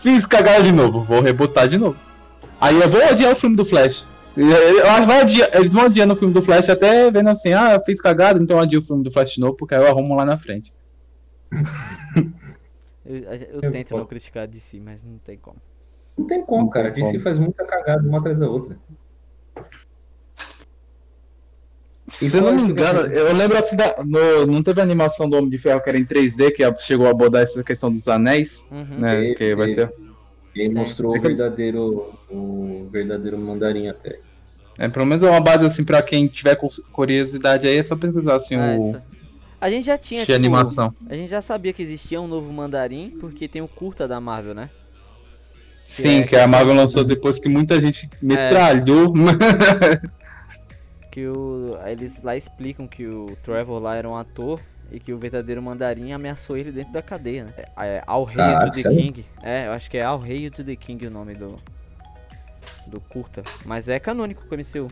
Fiz 0.00 0.26
cagada 0.26 0.62
de 0.62 0.72
novo. 0.72 1.00
Vou 1.00 1.20
rebutar 1.20 1.68
de 1.68 1.78
novo. 1.78 1.96
Aí 2.60 2.80
eu 2.80 2.88
vou 2.88 3.02
adiar 3.02 3.32
o 3.32 3.36
filme 3.36 3.56
do 3.56 3.64
Flash. 3.64 4.06
Eu 4.36 4.86
acho 4.88 5.00
que 5.02 5.06
vai 5.06 5.20
adiar- 5.20 5.50
eles 5.54 5.72
vão 5.72 5.84
adiando 5.84 6.14
o 6.14 6.16
filme 6.16 6.34
do 6.34 6.42
Flash 6.42 6.68
até 6.68 7.10
vendo 7.10 7.28
assim, 7.30 7.52
ah, 7.52 7.74
eu 7.74 7.84
fiz 7.84 8.00
cagada, 8.00 8.42
então 8.42 8.56
eu 8.56 8.62
adio 8.62 8.80
o 8.80 8.82
filme 8.82 9.04
do 9.04 9.10
Flash 9.12 9.34
de 9.34 9.40
novo, 9.40 9.54
porque 9.54 9.74
aí 9.74 9.80
eu 9.80 9.86
arrumo 9.88 10.14
lá 10.16 10.24
na 10.24 10.36
frente. 10.36 10.72
eu, 13.04 13.16
eu 13.16 13.60
É 13.62 13.70
tento 13.70 13.88
foda. 13.88 14.00
não 14.00 14.06
criticar 14.08 14.46
de 14.48 14.60
si, 14.60 14.80
mas 14.80 15.02
não 15.04 15.18
tem 15.18 15.36
como. 15.38 15.56
Não 16.16 16.26
tem 16.26 16.42
como, 16.44 16.62
Não 16.64 16.70
cara. 16.70 16.88
A 16.88 16.92
tem 16.92 17.02
DC 17.02 17.12
como. 17.14 17.24
faz 17.24 17.38
muita 17.38 17.64
cagada 17.64 18.06
uma 18.08 18.18
atrás 18.18 18.38
da 18.38 18.48
outra. 18.48 18.76
Se 22.06 22.30
qual 22.30 22.44
eu 22.44 22.52
não 22.52 22.58
é 22.58 22.62
me 22.62 22.70
engano, 22.70 23.00
eu 23.00 23.32
lembro 23.34 23.58
assim, 23.58 23.76
da, 23.76 23.96
no- 24.04 24.46
não 24.46 24.62
teve 24.62 24.78
a 24.80 24.84
animação 24.84 25.28
do 25.28 25.36
Homem 25.36 25.48
de 25.50 25.58
Ferro 25.58 25.80
que 25.80 25.88
era 25.88 25.98
em 25.98 26.04
3D, 26.04 26.50
que 26.50 26.62
chegou 26.82 27.06
a 27.06 27.10
abordar 27.10 27.42
essa 27.42 27.64
questão 27.64 27.90
dos 27.90 28.06
anéis, 28.08 28.64
Uhum. 28.70 28.98
né? 28.98 29.20
Teve, 29.20 29.34
Que 29.36 29.54
vai 29.54 29.74
teve. 29.74 29.80
ser. 29.88 29.94
Ele 30.54 30.74
mostrou 30.74 31.16
o 31.16 31.20
verdadeiro, 31.20 32.14
o 32.30 32.86
verdadeiro 32.92 33.38
mandarim 33.38 33.88
até. 33.88 34.20
É, 34.78 34.88
pelo 34.88 35.06
menos 35.06 35.22
é 35.22 35.30
uma 35.30 35.40
base 35.40 35.64
assim 35.64 35.82
pra 35.84 36.02
quem 36.02 36.26
tiver 36.28 36.56
curiosidade 36.92 37.66
aí, 37.66 37.78
é 37.78 37.82
só 37.82 37.96
pesquisar 37.96 38.36
assim 38.36 38.54
Ah, 38.56 38.76
o 38.78 38.82
essa- 38.88 39.04
A 39.64 39.70
gente 39.70 39.86
já 39.86 39.96
tinha, 39.96 40.20
tipo, 40.26 40.34
animação. 40.36 40.94
a 41.08 41.14
gente 41.14 41.30
já 41.30 41.40
sabia 41.40 41.72
que 41.72 41.82
existia 41.82 42.20
um 42.20 42.28
novo 42.28 42.52
mandarim, 42.52 43.16
porque 43.18 43.48
tem 43.48 43.62
o 43.62 43.66
curta 43.66 44.06
da 44.06 44.20
Marvel, 44.20 44.54
né? 44.54 44.68
Sim, 45.88 46.18
é- 46.20 46.26
que 46.26 46.36
a 46.36 46.46
Marvel 46.46 46.74
lançou 46.74 47.02
depois 47.02 47.38
que 47.38 47.48
muita 47.48 47.80
gente 47.80 48.06
metralhou. 48.20 49.14
Que 51.10 51.26
o, 51.28 51.78
eles 51.86 52.20
lá 52.22 52.36
explicam 52.36 52.86
que 52.88 53.06
o 53.06 53.38
Trevor 53.42 53.80
lá 53.80 53.94
era 53.94 54.06
um 54.08 54.16
ator 54.16 54.60
e 54.90 54.98
que 55.00 55.12
o 55.12 55.16
verdadeiro 55.18 55.62
mandarim 55.62 56.12
ameaçou 56.12 56.56
ele 56.58 56.72
dentro 56.72 56.92
da 56.92 57.00
cadeia, 57.00 57.44
né? 57.44 57.52
É, 57.56 57.86
é 57.86 58.02
Ao 58.06 58.24
Rei 58.24 58.36
Caraca, 58.36 58.66
to 58.66 58.72
the 58.72 58.82
sério? 58.82 58.98
King. 58.98 59.24
É, 59.42 59.66
eu 59.68 59.72
acho 59.72 59.88
que 59.90 59.96
é 59.96 60.02
Ao 60.02 60.18
Rei 60.18 60.50
to 60.50 60.62
the 60.64 60.74
King 60.76 61.06
o 61.06 61.10
nome 61.10 61.34
do 61.36 61.56
do 62.86 63.00
curta, 63.00 63.42
mas 63.64 63.88
é 63.88 63.98
canônico 63.98 64.44
com 64.46 64.54
o 64.54 64.58
MCU. 64.58 64.90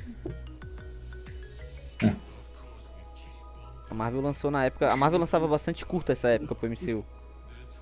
A 3.92 3.94
Marvel 3.94 4.22
lançou 4.22 4.50
na 4.50 4.64
época, 4.64 4.90
a 4.90 4.96
Marvel 4.96 5.20
lançava 5.20 5.46
bastante 5.46 5.84
curta 5.84 6.12
essa 6.12 6.28
época 6.30 6.54
pro 6.54 6.66
MCU. 6.66 7.04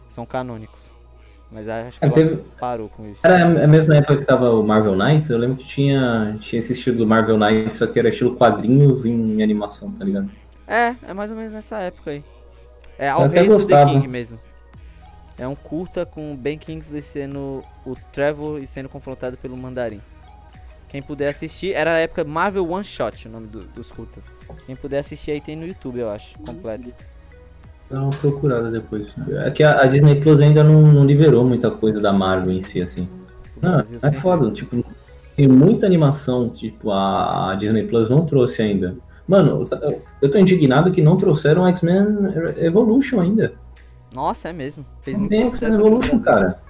São 0.09 0.27
canônicos. 0.27 0.93
Mas 1.53 1.69
acho 1.69 2.01
que 2.01 2.05
Ah, 2.05 2.09
ela 2.09 2.15
teve- 2.17 2.37
parou 2.59 2.89
com 2.89 3.09
isso. 3.09 3.25
Era 3.25 3.65
a 3.65 3.69
mesma 3.69 3.97
época 3.97 4.17
que 4.17 4.25
tava 4.25 4.51
o 4.51 4.61
Marvel 4.65 4.97
Knights, 4.97 5.31
eu 5.31 5.39
lembro 5.39 5.57
que 5.59 5.65
tinha, 5.69 6.37
tinha 6.41 6.59
esse 6.59 6.73
estilo 6.73 6.97
do 6.99 7.07
Marvel 7.07 7.39
Knights, 7.39 7.79
só 7.79 7.87
que 7.87 7.97
era 7.97 8.09
estilo 8.09 8.35
quadrinhos 8.35 9.07
em 9.07 9.41
animação, 9.41 9.93
tá 9.93 10.05
ligado? 10.05 10.29
É, 10.67 10.97
é 11.09 11.15
mais 11.15 11.31
ou 11.31 11.37
menos 11.37 11.53
nessa 11.53 11.79
época 11.79 12.11
aí. 12.11 12.25
É 12.99 13.09
Ao 13.09 13.29
Rei 13.29 13.47
to 13.49 13.67
the. 13.69 13.85
King 13.87 14.09
mesmo. 14.09 14.37
É 15.39 15.47
um 15.47 15.55
curta 15.55 16.05
com 16.05 16.33
o 16.33 16.37
Ben 16.37 16.59
Kingsley 16.59 17.03
sendo 17.03 17.63
o 17.87 17.95
Trevor 18.13 18.61
e 18.61 18.67
sendo 18.67 18.89
confrontado 18.89 19.37
pelo 19.39 19.57
Mandarim. 19.57 20.01
Quem 20.91 21.01
puder 21.01 21.29
assistir, 21.29 21.73
era 21.73 21.93
a 21.93 21.99
época 21.99 22.25
Marvel 22.25 22.69
One 22.69 22.85
Shot, 22.85 23.29
o 23.29 23.31
nome 23.31 23.47
do- 23.47 23.65
dos 23.65 23.91
curtas. 23.93 24.33
Quem 24.67 24.75
puder 24.77 24.99
assistir 24.99 25.31
aí 25.31 25.41
tem 25.41 25.55
no 25.57 25.65
YouTube, 25.67 26.01
eu 26.01 26.11
acho, 26.11 26.37
completo. 26.41 26.93
Dá 27.89 28.01
uma 28.03 28.11
procurada 28.11 28.71
depois. 28.71 29.15
É 29.45 29.51
que 29.51 29.63
a, 29.63 29.81
a 29.83 29.87
Disney 29.87 30.21
Plus 30.21 30.41
ainda 30.41 30.63
não, 30.65 30.83
não 30.83 31.05
liberou 31.07 31.45
muita 31.45 31.71
coisa 31.71 32.01
da 32.01 32.13
Marvel 32.13 32.53
em 32.53 32.63
si, 32.63 32.83
assim. 32.83 33.09
Não, 33.63 33.81
é 33.81 34.13
foda, 34.15 34.51
tipo, 34.51 34.85
tem 35.37 35.47
muita 35.47 35.87
animação, 35.87 36.51
tipo, 36.51 36.91
a, 36.91 37.53
a 37.53 37.55
Disney 37.55 37.87
Plus 37.87 38.11
não 38.11 38.25
trouxe 38.27 38.61
ainda. 38.63 38.97
Mano, 39.29 39.63
eu 40.21 40.29
tô 40.31 40.39
indignado 40.39 40.91
que 40.91 41.01
não 41.01 41.17
trouxeram 41.17 41.67
X-Men 41.69 42.05
Evolution 42.59 43.21
ainda. 43.21 43.53
Nossa, 44.13 44.49
é 44.49 44.53
mesmo. 44.53 44.85
Fez 45.03 45.17
Não 45.17 45.23
muito 45.27 45.31
tem 45.37 45.43
X-Men 45.49 45.71
sucesso. 45.71 45.79
no 45.79 45.87
Evolution, 45.87 46.19
cara. 46.21 46.61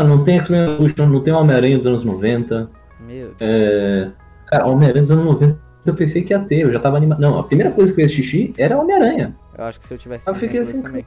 Ah, 0.00 0.04
não 0.04 0.22
tem 0.22 0.38
X-Men 0.38 0.60
Evolution, 0.72 1.06
não 1.06 1.20
tem 1.20 1.32
Homem-Aranha 1.34 1.78
dos 1.78 1.86
anos 1.88 2.04
90. 2.04 2.70
Meu, 3.06 3.32
É... 3.40 4.08
Cara, 4.46 4.66
Homem-Aranha 4.66 5.02
dos 5.02 5.10
anos 5.10 5.24
90 5.24 5.58
eu 5.86 5.94
pensei 5.94 6.22
que 6.22 6.32
ia 6.32 6.38
ter, 6.38 6.60
eu 6.60 6.72
já 6.72 6.78
tava 6.78 6.96
animado. 6.98 7.18
Não, 7.20 7.38
a 7.38 7.42
primeira 7.44 7.72
coisa 7.72 7.92
que 7.92 7.98
eu 8.00 8.02
ia 8.02 8.06
assistir 8.06 8.52
era 8.58 8.78
Homem-Aranha. 8.78 9.34
eu 9.56 9.64
acho 9.64 9.80
que 9.80 9.86
se 9.86 9.94
eu 9.94 9.98
tivesse 9.98 10.28
Eu 10.28 10.34
fiquei 10.34 10.60
assim, 10.60 10.82
também. 10.82 11.04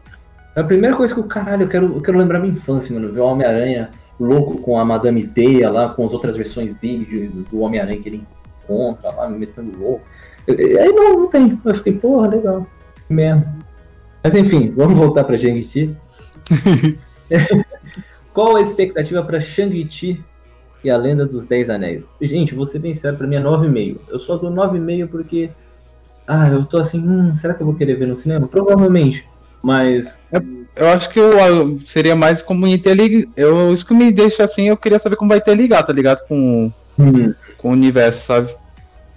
A 0.55 0.63
primeira 0.63 0.95
coisa 0.95 1.13
que 1.13 1.19
eu, 1.19 1.23
caralho, 1.25 1.63
eu 1.63 1.67
quero, 1.69 1.85
eu 1.95 2.01
quero 2.01 2.17
lembrar 2.17 2.39
minha 2.39 2.51
infância, 2.51 2.93
mano. 2.93 3.11
Ver 3.13 3.21
o 3.21 3.25
Homem-Aranha 3.25 3.91
louco 4.19 4.61
com 4.61 4.77
a 4.77 4.83
Madame 4.83 5.25
Teia 5.25 5.69
lá, 5.71 5.89
com 5.89 6.03
as 6.05 6.13
outras 6.13 6.35
versões 6.35 6.73
dele, 6.73 7.05
de- 7.05 7.27
do 7.49 7.59
Homem-Aranha 7.61 8.01
que 8.01 8.09
ele 8.09 8.23
encontra 8.63 9.09
lá, 9.11 9.29
me 9.29 9.37
metendo 9.39 9.77
louco. 9.79 10.03
Aí 10.49 10.91
não, 10.91 11.19
não 11.19 11.27
tem. 11.27 11.57
Eu 11.63 11.75
fiquei, 11.75 11.93
porra, 11.93 12.27
legal. 12.27 12.67
Merda. 13.09 13.47
Mas 14.23 14.35
enfim, 14.35 14.73
vamos 14.75 14.97
voltar 14.99 15.23
pra 15.23 15.37
Shang-Chi. 15.37 15.95
Qual 18.33 18.55
a 18.55 18.61
expectativa 18.61 19.23
pra 19.23 19.39
Shang-Chi 19.39 20.23
e 20.83 20.89
a 20.89 20.97
Lenda 20.97 21.25
dos 21.25 21.45
Dez 21.45 21.69
Anéis? 21.69 22.05
Gente, 22.21 22.55
vou 22.55 22.65
ser 22.65 22.79
bem 22.79 22.93
sério, 22.93 23.17
pra 23.17 23.27
mim 23.27 23.35
é 23.35 23.39
9,5. 23.41 23.99
Eu 24.09 24.19
só 24.19 24.37
dou 24.37 24.49
9,5 24.51 25.07
porque. 25.09 25.49
Ah, 26.27 26.47
eu 26.49 26.63
tô 26.65 26.77
assim, 26.77 26.99
hum, 27.05 27.33
será 27.33 27.53
que 27.53 27.61
eu 27.61 27.65
vou 27.65 27.75
querer 27.75 27.95
ver 27.95 28.07
no 28.07 28.15
cinema? 28.15 28.47
Provavelmente. 28.47 29.27
Mas 29.61 30.17
Eu 30.75 30.87
acho 30.87 31.09
que 31.09 31.19
eu, 31.19 31.79
seria 31.85 32.15
mais 32.15 32.41
como 32.41 32.65
interligar. 32.65 33.27
Eu, 33.35 33.73
isso 33.73 33.85
que 33.85 33.93
me 33.93 34.11
deixa 34.11 34.43
assim, 34.43 34.69
eu 34.69 34.77
queria 34.77 34.97
saber 34.97 35.17
como 35.17 35.29
vai 35.29 35.37
interligar, 35.39 35.83
tá 35.85 35.91
ligado? 35.93 36.25
Com, 36.27 36.71
Hum, 36.97 37.33
com 37.57 37.69
o 37.69 37.71
universo, 37.73 38.25
sabe? 38.25 38.47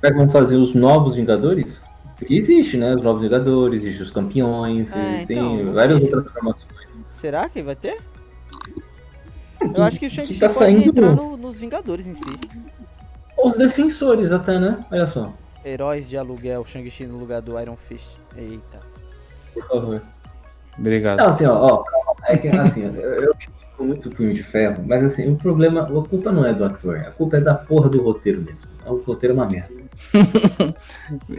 será 0.01 0.13
que 0.13 0.19
vão 0.19 0.29
fazer 0.29 0.57
os 0.57 0.75
novos 0.75 1.17
Vingadores? 1.17 1.83
Porque 2.17 2.35
existe, 2.35 2.77
né? 2.77 2.95
Os 2.95 3.03
novos 3.03 3.23
Vingadores, 3.23 3.83
existe 3.85 4.03
os 4.03 4.11
campeões, 4.11 4.95
É, 4.95 4.99
existem 5.15 5.61
então, 5.61 5.75
várias 5.75 6.03
se- 6.03 6.15
outras 6.15 6.33
formações. 6.33 6.67
Será 7.15 7.49
que 7.49 7.63
vai 7.63 7.77
ter? 7.77 7.99
Eu 9.75 9.83
acho 9.85 9.99
que 10.01 10.07
o 10.07 10.11
Shang-Chi 10.11 10.35
tá 10.39 10.47
pode 10.47 10.59
saindo 10.59 10.89
entrar 10.91 11.13
no- 11.13 11.37
nos 11.37 11.59
Vingadores 11.59 12.07
em 12.07 12.15
si. 12.15 12.25
Os 13.43 13.55
defensores 13.57 14.33
até, 14.33 14.59
né? 14.59 14.85
Olha 14.91 15.07
só, 15.07 15.33
Heróis 15.65 16.09
de 16.09 16.17
aluguel, 16.19 16.65
Shang-Chi 16.65 17.07
no 17.07 17.19
lugar 17.19 17.41
do 17.41 17.59
Iron 17.61 17.77
Fist. 17.77 18.09
Eita. 18.37 18.81
por 19.55 19.67
favor. 19.67 20.03
Obrigado. 20.79 21.19
Não, 21.19 21.27
assim, 21.29 21.47
ó, 21.47 21.55
ó. 21.55 21.85
É 22.27 22.37
que, 22.37 22.49
assim, 22.49 22.85
eu, 22.85 22.93
eu 23.03 23.35
critico 23.35 23.53
muito 23.85 24.09
o 24.09 24.13
Punho 24.15 24.35
de 24.35 24.43
Ferro, 24.43 24.83
mas 24.87 25.05
assim, 25.05 25.31
o 25.33 25.37
problema, 25.37 25.83
a 25.83 25.87
culpa 26.09 26.33
não 26.33 26.45
é 26.45 26.53
do 26.53 26.65
ator, 26.65 26.97
a 26.99 27.11
culpa 27.13 27.37
é 27.37 27.41
da 27.41 27.55
porra 27.55 27.89
do 27.89 28.03
roteiro 28.03 28.41
mesmo. 28.43 28.61
O 28.87 28.97
roteiro 28.97 29.35
é 29.35 29.37
uma 29.37 29.47
merda. 29.47 29.73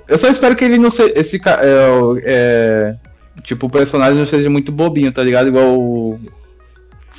Eu 0.08 0.18
só 0.18 0.28
espero 0.30 0.56
que 0.56 0.64
ele 0.64 0.78
não 0.78 0.90
seja. 0.90 1.14
Esse 1.20 1.38
é, 1.38 2.22
é, 2.24 2.96
Tipo, 3.44 3.68
o 3.68 3.70
personagem 3.70 4.18
não 4.18 4.26
seja 4.26 4.50
muito 4.50 4.72
bobinho, 4.72 5.12
tá 5.12 5.22
ligado? 5.22 5.48
Igual 5.50 5.78
o. 5.80 6.20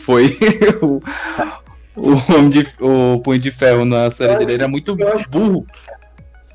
Foi 0.07 0.39
o. 0.81 1.03
O, 1.97 2.11
homem 2.33 2.51
de, 2.51 2.69
o 2.79 3.19
Punho 3.21 3.41
de 3.41 3.51
Ferro 3.51 3.85
na 3.85 4.11
série 4.11 4.37
dele 4.37 4.55
era 4.55 4.69
muito 4.69 4.95
burro. 5.31 5.67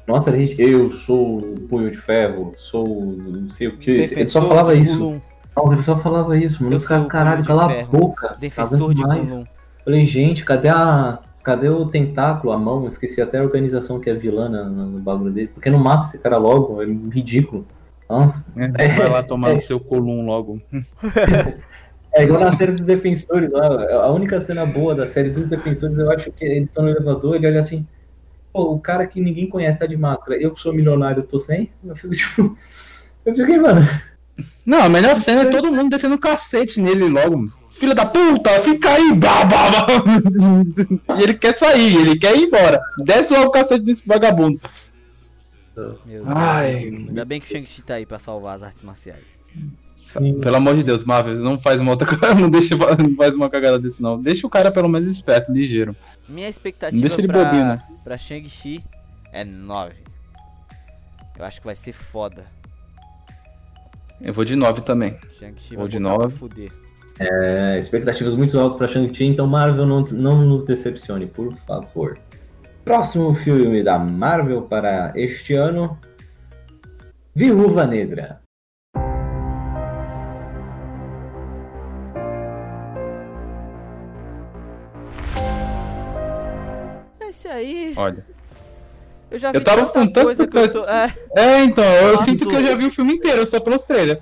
Nossa, 0.07 0.31
gente, 0.31 0.61
eu 0.61 0.89
sou 0.89 1.39
o 1.39 1.59
Punho 1.67 1.89
de 1.91 1.97
Ferro, 1.97 2.53
sou 2.57 2.87
o 2.87 3.17
não 3.17 3.49
sei 3.49 3.67
o 3.67 3.77
que. 3.77 3.91
Ele 3.91 4.07
só 4.07 4.15
Defensor 4.15 4.47
falava 4.47 4.75
de 4.75 4.81
isso. 4.81 5.21
Nossa, 5.55 5.73
ele 5.73 5.83
só 5.83 5.97
falava 5.97 6.37
isso, 6.37 6.63
mano. 6.63 6.75
Eu 6.75 7.01
o 7.01 7.07
caralho, 7.07 7.41
de 7.41 7.47
cala 7.47 7.65
a 7.65 7.69
Ferro, 7.69 7.91
boca. 7.91 8.37
Defensor 8.39 8.87
Tá 8.87 8.93
de 8.93 9.01
demais. 9.01 9.29
Gollum. 9.31 9.45
Falei, 9.83 10.05
gente, 10.05 10.45
cadê 10.45 10.69
a. 10.69 11.19
Cadê 11.43 11.69
o 11.69 11.87
tentáculo, 11.87 12.53
a 12.53 12.57
mão? 12.57 12.83
Eu 12.83 12.87
esqueci 12.87 13.19
até 13.19 13.39
a 13.39 13.43
organização 13.43 13.99
que 13.99 14.11
é 14.11 14.13
vilã 14.13 14.47
no, 14.47 14.85
no 14.85 14.99
bagulho 14.99 15.31
dele. 15.31 15.47
Por 15.47 15.59
que 15.59 15.71
não 15.71 15.79
mata 15.79 16.05
esse 16.05 16.19
cara 16.19 16.37
logo? 16.37 16.83
É 16.83 16.85
ridículo. 16.85 17.65
Nossa. 18.07 18.45
É, 18.55 18.87
vai 18.89 19.09
lá 19.09 19.23
tomar 19.27 19.53
no 19.55 19.61
seu 19.61 19.79
colum 19.79 20.23
logo. 20.23 20.61
É 22.13 22.23
igual 22.23 22.41
na 22.41 22.55
série 22.55 22.71
dos 22.73 22.85
defensores 22.85 23.49
lá. 23.51 23.67
A 24.03 24.11
única 24.11 24.39
cena 24.41 24.65
boa 24.65 24.93
da 24.93 25.07
série 25.07 25.29
dos 25.29 25.47
defensores, 25.47 25.97
eu 25.97 26.11
acho 26.11 26.31
que 26.31 26.43
eles 26.43 26.69
estão 26.69 26.83
no 26.83 26.89
elevador, 26.89 27.35
ele 27.35 27.47
olha 27.47 27.59
assim. 27.59 27.87
Pô, 28.51 28.73
o 28.73 28.79
cara 28.79 29.07
que 29.07 29.21
ninguém 29.21 29.47
conhece 29.47 29.79
tá 29.79 29.85
de 29.85 29.95
máscara. 29.95 30.41
Eu 30.41 30.51
que 30.51 30.59
sou 30.59 30.73
milionário, 30.73 31.23
tô 31.23 31.39
sem. 31.39 31.71
Eu 31.83 31.95
fico 31.95 32.13
tipo. 32.15 32.57
Eu 33.25 33.33
fiquei, 33.33 33.57
mano. 33.57 33.81
Não, 34.65 34.81
a 34.81 34.89
melhor 34.89 35.15
cena 35.17 35.43
é 35.43 35.45
todo 35.45 35.71
mundo 35.71 35.89
descendo 35.89 36.15
o 36.15 36.19
cacete 36.19 36.81
nele 36.81 37.07
logo. 37.07 37.51
Filha 37.69 37.95
da 37.95 38.05
puta, 38.05 38.49
fica 38.61 38.91
aí, 38.91 39.13
blá, 39.13 39.45
blá, 39.45 39.71
blá. 39.71 41.17
E 41.17 41.23
ele 41.23 41.33
quer 41.33 41.55
sair, 41.55 41.95
ele 41.95 42.19
quer 42.19 42.35
ir 42.35 42.43
embora. 42.43 42.81
Desce 42.99 43.33
logo 43.33 43.47
o 43.47 43.51
cacete 43.51 43.83
desse 43.83 44.03
vagabundo. 44.05 44.59
Meu 45.75 45.97
Deus, 46.05 46.27
Ai. 46.27 46.75
ridículo. 46.75 47.07
Ainda 47.07 47.25
bem 47.25 47.39
que 47.39 47.47
o 47.47 47.49
Shang-Chi 47.49 47.81
tá 47.81 47.95
aí 47.95 48.05
pra 48.05 48.19
salvar 48.19 48.55
as 48.55 48.63
artes 48.63 48.83
marciais. 48.83 49.39
Pelo 50.41 50.55
amor 50.55 50.75
de 50.75 50.83
Deus, 50.83 51.03
Marvel, 51.03 51.35
não 51.35 51.59
faz 51.59 51.79
uma 51.79 51.91
outra 51.91 52.07
coisa, 52.17 52.35
não 52.35 52.49
deixa 52.49 52.75
não 52.75 53.15
faz 53.15 53.35
uma 53.35 53.49
cagada 53.49 53.79
desse 53.79 54.01
não. 54.01 54.21
Deixa 54.21 54.45
o 54.45 54.49
cara 54.49 54.71
pelo 54.71 54.89
menos 54.89 55.15
esperto, 55.15 55.51
ligeiro. 55.51 55.95
Minha 56.27 56.49
expectativa 56.49 57.01
deixa 57.01 57.19
ele 57.19 57.27
pra, 57.27 57.43
bobinho, 57.43 57.65
né? 57.65 57.83
pra 58.03 58.17
Shang-Chi 58.17 58.83
é 59.33 59.43
9. 59.43 59.93
Eu 61.37 61.45
acho 61.45 61.59
que 61.59 61.65
vai 61.65 61.75
ser 61.75 61.93
foda. 61.93 62.45
Eu 64.21 64.33
vou 64.33 64.45
de 64.45 64.55
9 64.55 64.81
também. 64.81 65.15
Shang-Chi 65.31 65.75
Vou 65.75 65.85
vai 65.85 65.91
de 65.91 65.99
botar 65.99 66.15
pra 66.15 66.23
nove. 66.25 66.37
fuder. 66.37 66.71
É, 67.19 67.77
expectativas 67.77 68.35
muito 68.35 68.57
altas 68.59 68.77
pra 68.77 68.87
Shang-Chi, 68.87 69.25
então 69.25 69.45
Marvel 69.47 69.85
não, 69.85 70.01
não 70.13 70.41
nos 70.43 70.63
decepcione, 70.63 71.25
por 71.27 71.51
favor. 71.53 72.17
Próximo 72.83 73.33
filme 73.33 73.83
da 73.83 73.99
Marvel 73.99 74.63
para 74.63 75.11
este 75.15 75.53
ano: 75.53 75.97
Viúva 77.35 77.85
Negra. 77.85 78.40
Aí, 87.61 87.93
Olha. 87.95 88.25
eu 89.31 89.39
já 89.39 89.51
vi 89.51 89.57
Eu 89.57 89.63
tava 89.63 89.81
tanta 89.85 89.91
com 89.99 90.05
tanta 90.07 90.23
coisa 90.23 90.47
que 90.47 90.57
eu 90.57 90.71
tô... 90.71 90.85
É, 90.85 91.13
É, 91.35 91.63
então, 91.63 91.83
eu 91.83 92.11
Passou. 92.17 92.33
sinto 92.33 92.49
que 92.49 92.55
eu 92.55 92.65
já 92.65 92.75
vi 92.75 92.85
o 92.85 92.91
filme 92.91 93.13
inteiro, 93.13 93.45
só 93.45 93.59
pelos 93.59 93.83
trailers. 93.83 94.21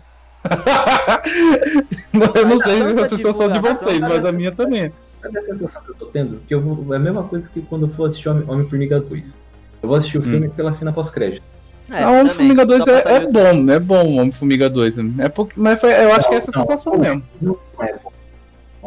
eu 2.36 2.46
não 2.48 2.58
sei 2.58 2.82
a 2.82 3.10
sensação 3.10 3.50
de 3.52 3.60
vocês, 3.60 4.00
cara. 4.00 4.14
mas 4.16 4.26
a 4.26 4.32
minha 4.32 4.52
também. 4.52 4.92
Sabe 5.22 5.38
a 5.38 5.42
sensação 5.42 5.82
que 5.84 5.90
eu 5.92 5.96
tô 5.96 6.06
tendo? 6.06 6.42
Que 6.48 6.54
eu 6.56 6.62
vou, 6.62 6.94
é 6.94 6.98
a 6.98 7.00
mesma 7.00 7.24
coisa 7.24 7.50
que 7.50 7.62
quando 7.62 7.84
eu 7.86 7.90
for 7.90 8.06
assistir 8.06 8.30
Homem- 8.30 8.46
Homem-Formiga 8.48 9.00
2. 9.02 9.42
Eu 9.82 9.90
vou 9.90 9.98
assistir 9.98 10.18
o 10.18 10.22
filme 10.22 10.48
pela 10.50 10.72
cena 10.72 10.94
pós-crédito. 10.94 11.44
é 11.92 12.04
Ah, 12.04 12.12
o 12.12 12.20
Homem-Formiga 12.22 12.66
2 12.66 12.84
só 12.86 13.02
pra 13.02 13.12
é, 13.12 13.16
é 13.16 13.28
bom, 13.28 13.72
é 13.72 13.80
bom 13.80 14.06
o 14.06 14.16
Homem-Formiga 14.18 14.70
2. 14.70 14.96
É 15.20 15.28
pouco, 15.30 15.52
mas 15.58 15.80
foi- 15.80 15.92
eu 15.94 16.14
acho 16.14 16.28
que 16.30 16.36
é 16.36 16.38
essa 16.38 16.52
Não, 16.56 16.62
sensação 16.64 16.94
não. 16.94 17.00
mesmo. 17.00 17.24
Não 17.42 17.58
é 17.82 17.94
bom. 17.94 18.12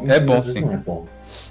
É 0.08 0.20
bom, 0.20 0.32
Homem-Formiga 0.36 0.40
2 0.40 0.46
sim. 0.46 0.60
Não 0.62 0.72
é 0.72 0.76
bom. 0.78 1.06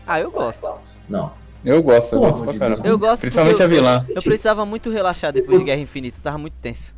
Ah, 0.07 0.19
eu 0.19 0.31
gosto. 0.31 0.67
Não. 1.07 1.31
Eu 1.63 1.81
gosto, 1.83 2.15
eu 2.15 2.19
gosto 2.19 2.43
pra 2.43 2.53
de 2.53 2.59
caramba. 2.59 2.87
Eu 2.87 2.97
gosto 2.97 3.21
Principalmente 3.21 3.53
porque 3.53 3.63
a 3.63 3.67
vilã. 3.67 4.05
Eu, 4.09 4.15
eu 4.15 4.21
precisava 4.21 4.65
muito 4.65 4.89
relaxar 4.89 5.31
depois 5.31 5.59
de 5.59 5.65
Guerra 5.65 5.81
Infinita, 5.81 6.19
tava 6.21 6.37
muito 6.37 6.55
tenso. 6.61 6.95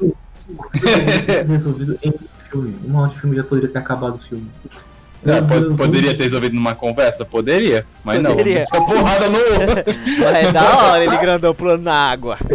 resolvido 1.46 1.98
em 2.02 2.10
um 2.10 2.18
filme. 2.50 2.76
Uma 2.84 3.02
hora 3.02 3.10
de 3.10 3.20
filme 3.20 3.36
já 3.36 3.44
poderia 3.44 3.68
ter 3.68 3.78
acabado 3.78 4.16
o 4.16 4.18
filme. 4.18 4.46
Deus, 5.22 5.76
poderia 5.76 6.16
ter 6.16 6.24
resolvido 6.24 6.54
numa 6.54 6.74
conversa? 6.74 7.26
Poderia, 7.26 7.84
mas 8.02 8.22
não. 8.22 8.30
Poderia. 8.30 8.60
Essa 8.60 8.80
porrada 8.80 9.28
no 9.28 9.38
Mas 10.18 10.48
é 10.48 10.52
da 10.52 10.86
hora 10.86 11.04
ele 11.04 11.16
grandão 11.18 11.54
pulando 11.54 11.82
na 11.82 11.94
água. 11.94 12.38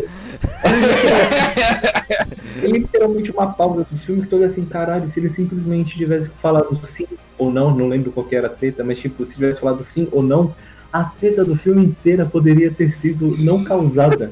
É 2.61 2.67
literalmente 2.67 3.31
uma 3.31 3.47
pausa 3.47 3.85
do 3.89 3.97
filme 3.97 4.21
que 4.21 4.27
todo 4.27 4.43
assim, 4.43 4.65
caralho, 4.65 5.07
se 5.09 5.19
ele 5.19 5.29
simplesmente 5.29 5.97
tivesse 5.97 6.29
falado 6.29 6.77
sim 6.83 7.05
ou 7.37 7.51
não, 7.51 7.75
não 7.75 7.87
lembro 7.87 8.11
qual 8.11 8.25
que 8.25 8.35
era 8.35 8.47
a 8.47 8.49
treta, 8.49 8.83
mas 8.83 8.97
tipo, 8.97 9.25
se 9.25 9.35
tivesse 9.35 9.59
falado 9.59 9.83
sim 9.83 10.07
ou 10.11 10.23
não, 10.23 10.55
a 10.95 11.03
treta 11.03 11.43
do 11.43 11.57
filme 11.57 11.83
inteira 11.83 12.25
poderia 12.25 12.71
ter 12.71 12.89
sido 12.89 13.35
não 13.37 13.65
causada. 13.65 14.31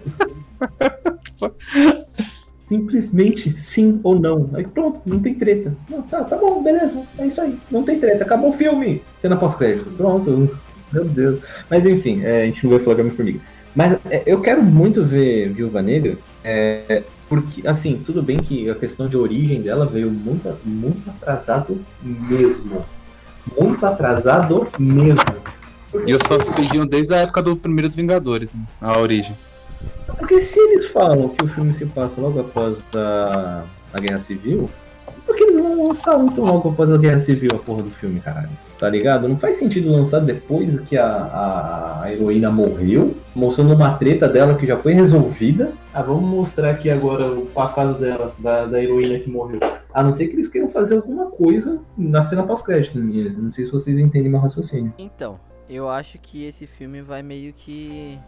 simplesmente 2.57 3.51
sim 3.51 3.99
ou 4.01 4.18
não. 4.18 4.49
Aí 4.53 4.66
pronto, 4.66 5.01
não 5.05 5.20
tem 5.20 5.34
treta. 5.34 5.76
Não, 5.89 6.01
tá, 6.03 6.24
tá 6.24 6.38
bom, 6.38 6.64
beleza, 6.64 7.03
é 7.18 7.28
isso 7.28 7.41
aí. 7.41 7.59
Não 7.70 7.84
tem 7.84 7.99
treta, 7.99 8.24
acabou 8.24 8.49
o 8.49 8.53
filme. 8.53 9.01
Cena 9.20 9.36
pós-crédito. 9.36 9.91
Pronto. 9.97 10.57
Meu 10.93 11.03
Deus. 11.03 11.41
Mas 11.70 11.86
enfim, 11.86 12.22
é, 12.24 12.43
a 12.43 12.45
gente 12.45 12.64
não 12.64 12.72
vai 12.72 12.80
falar 12.80 12.95
de 12.95 13.01
Homem-Formiga. 13.01 13.39
Mas 13.76 13.99
é, 14.09 14.24
eu 14.26 14.39
quero 14.39 14.64
muito 14.64 15.03
ver 15.03 15.49
Viúva 15.49 15.82
Negra, 15.82 16.18
é, 16.45 17.03
porque, 17.28 17.68
assim, 17.68 18.01
tudo 18.05 18.24
bem 18.24 18.38
que 18.38 18.70
a 18.70 18.76
questão 18.76 19.09
de 19.09 19.18
origem 19.18 19.61
dela 19.61 19.86
veio 19.86 20.09
muito, 20.09 20.49
muito 20.64 21.09
atrasado 21.09 21.84
mesmo. 22.01 22.86
Muito 23.59 23.86
atrasado 23.86 24.68
mesmo. 24.80 25.26
Porque 25.93 26.11
E 26.11 26.13
os 26.15 26.21
fãs 26.23 26.43
eles- 26.43 26.55
pediam 26.55 26.85
desde 26.85 27.13
a 27.13 27.17
época 27.19 27.41
do 27.41 27.55
primeiro 27.55 27.87
dos 27.87 27.95
Vingadores, 27.95 28.53
né? 28.53 28.61
a 28.81 28.99
origem. 28.99 29.33
Porque 30.17 30.41
se 30.41 30.59
eles 30.59 30.87
falam 30.87 31.29
que 31.29 31.43
o 31.43 31.47
filme 31.47 31.73
se 31.73 31.85
passa 31.85 32.19
logo 32.19 32.39
após 32.41 32.83
a, 32.93 33.63
a 33.93 33.99
Guerra 33.99 34.19
Civil, 34.19 34.69
por 35.25 35.35
que 35.35 35.43
eles 35.43 35.55
não 35.55 35.87
lançaram 35.87 36.25
então 36.27 36.43
logo 36.43 36.69
após 36.69 36.91
a 36.91 36.97
Guerra 36.97 37.19
Civil 37.19 37.51
a 37.53 37.57
porra 37.57 37.83
do 37.83 37.89
filme, 37.89 38.19
caralho? 38.19 38.49
Tá 38.77 38.89
ligado? 38.89 39.27
Não 39.29 39.37
faz 39.37 39.55
sentido 39.57 39.89
lançar 39.91 40.19
depois 40.19 40.79
que 40.81 40.97
a, 40.97 41.05
a, 41.05 42.01
a 42.03 42.11
heroína 42.13 42.51
morreu, 42.51 43.15
mostrando 43.33 43.73
uma 43.73 43.93
treta 43.95 44.27
dela 44.27 44.55
que 44.55 44.65
já 44.67 44.77
foi 44.77 44.93
resolvida. 44.93 45.71
Ah, 45.93 46.01
vamos 46.01 46.29
mostrar 46.29 46.71
aqui 46.71 46.89
agora 46.89 47.25
o 47.31 47.45
passado 47.45 47.97
dela, 47.99 48.33
da, 48.39 48.65
da 48.65 48.81
heroína 48.83 49.17
que 49.19 49.29
morreu. 49.29 49.59
A 49.93 50.03
não 50.03 50.11
ser 50.11 50.27
que 50.27 50.33
eles 50.35 50.47
queiram 50.49 50.67
fazer 50.67 50.95
alguma 50.95 51.27
coisa 51.27 51.81
na 51.97 52.21
cena 52.21 52.43
pós-crédito. 52.43 52.97
meninas. 52.97 53.37
Não 53.37 53.51
sei 53.51 53.63
se 53.65 53.71
vocês 53.71 53.97
entendem 53.97 54.29
meu 54.29 54.39
raciocínio. 54.41 54.91
Então, 54.97 55.39
eu 55.70 55.89
acho 55.89 56.18
que 56.20 56.43
esse 56.45 56.66
filme 56.68 57.01
vai 57.01 57.22
meio 57.24 57.53
que. 57.53 58.20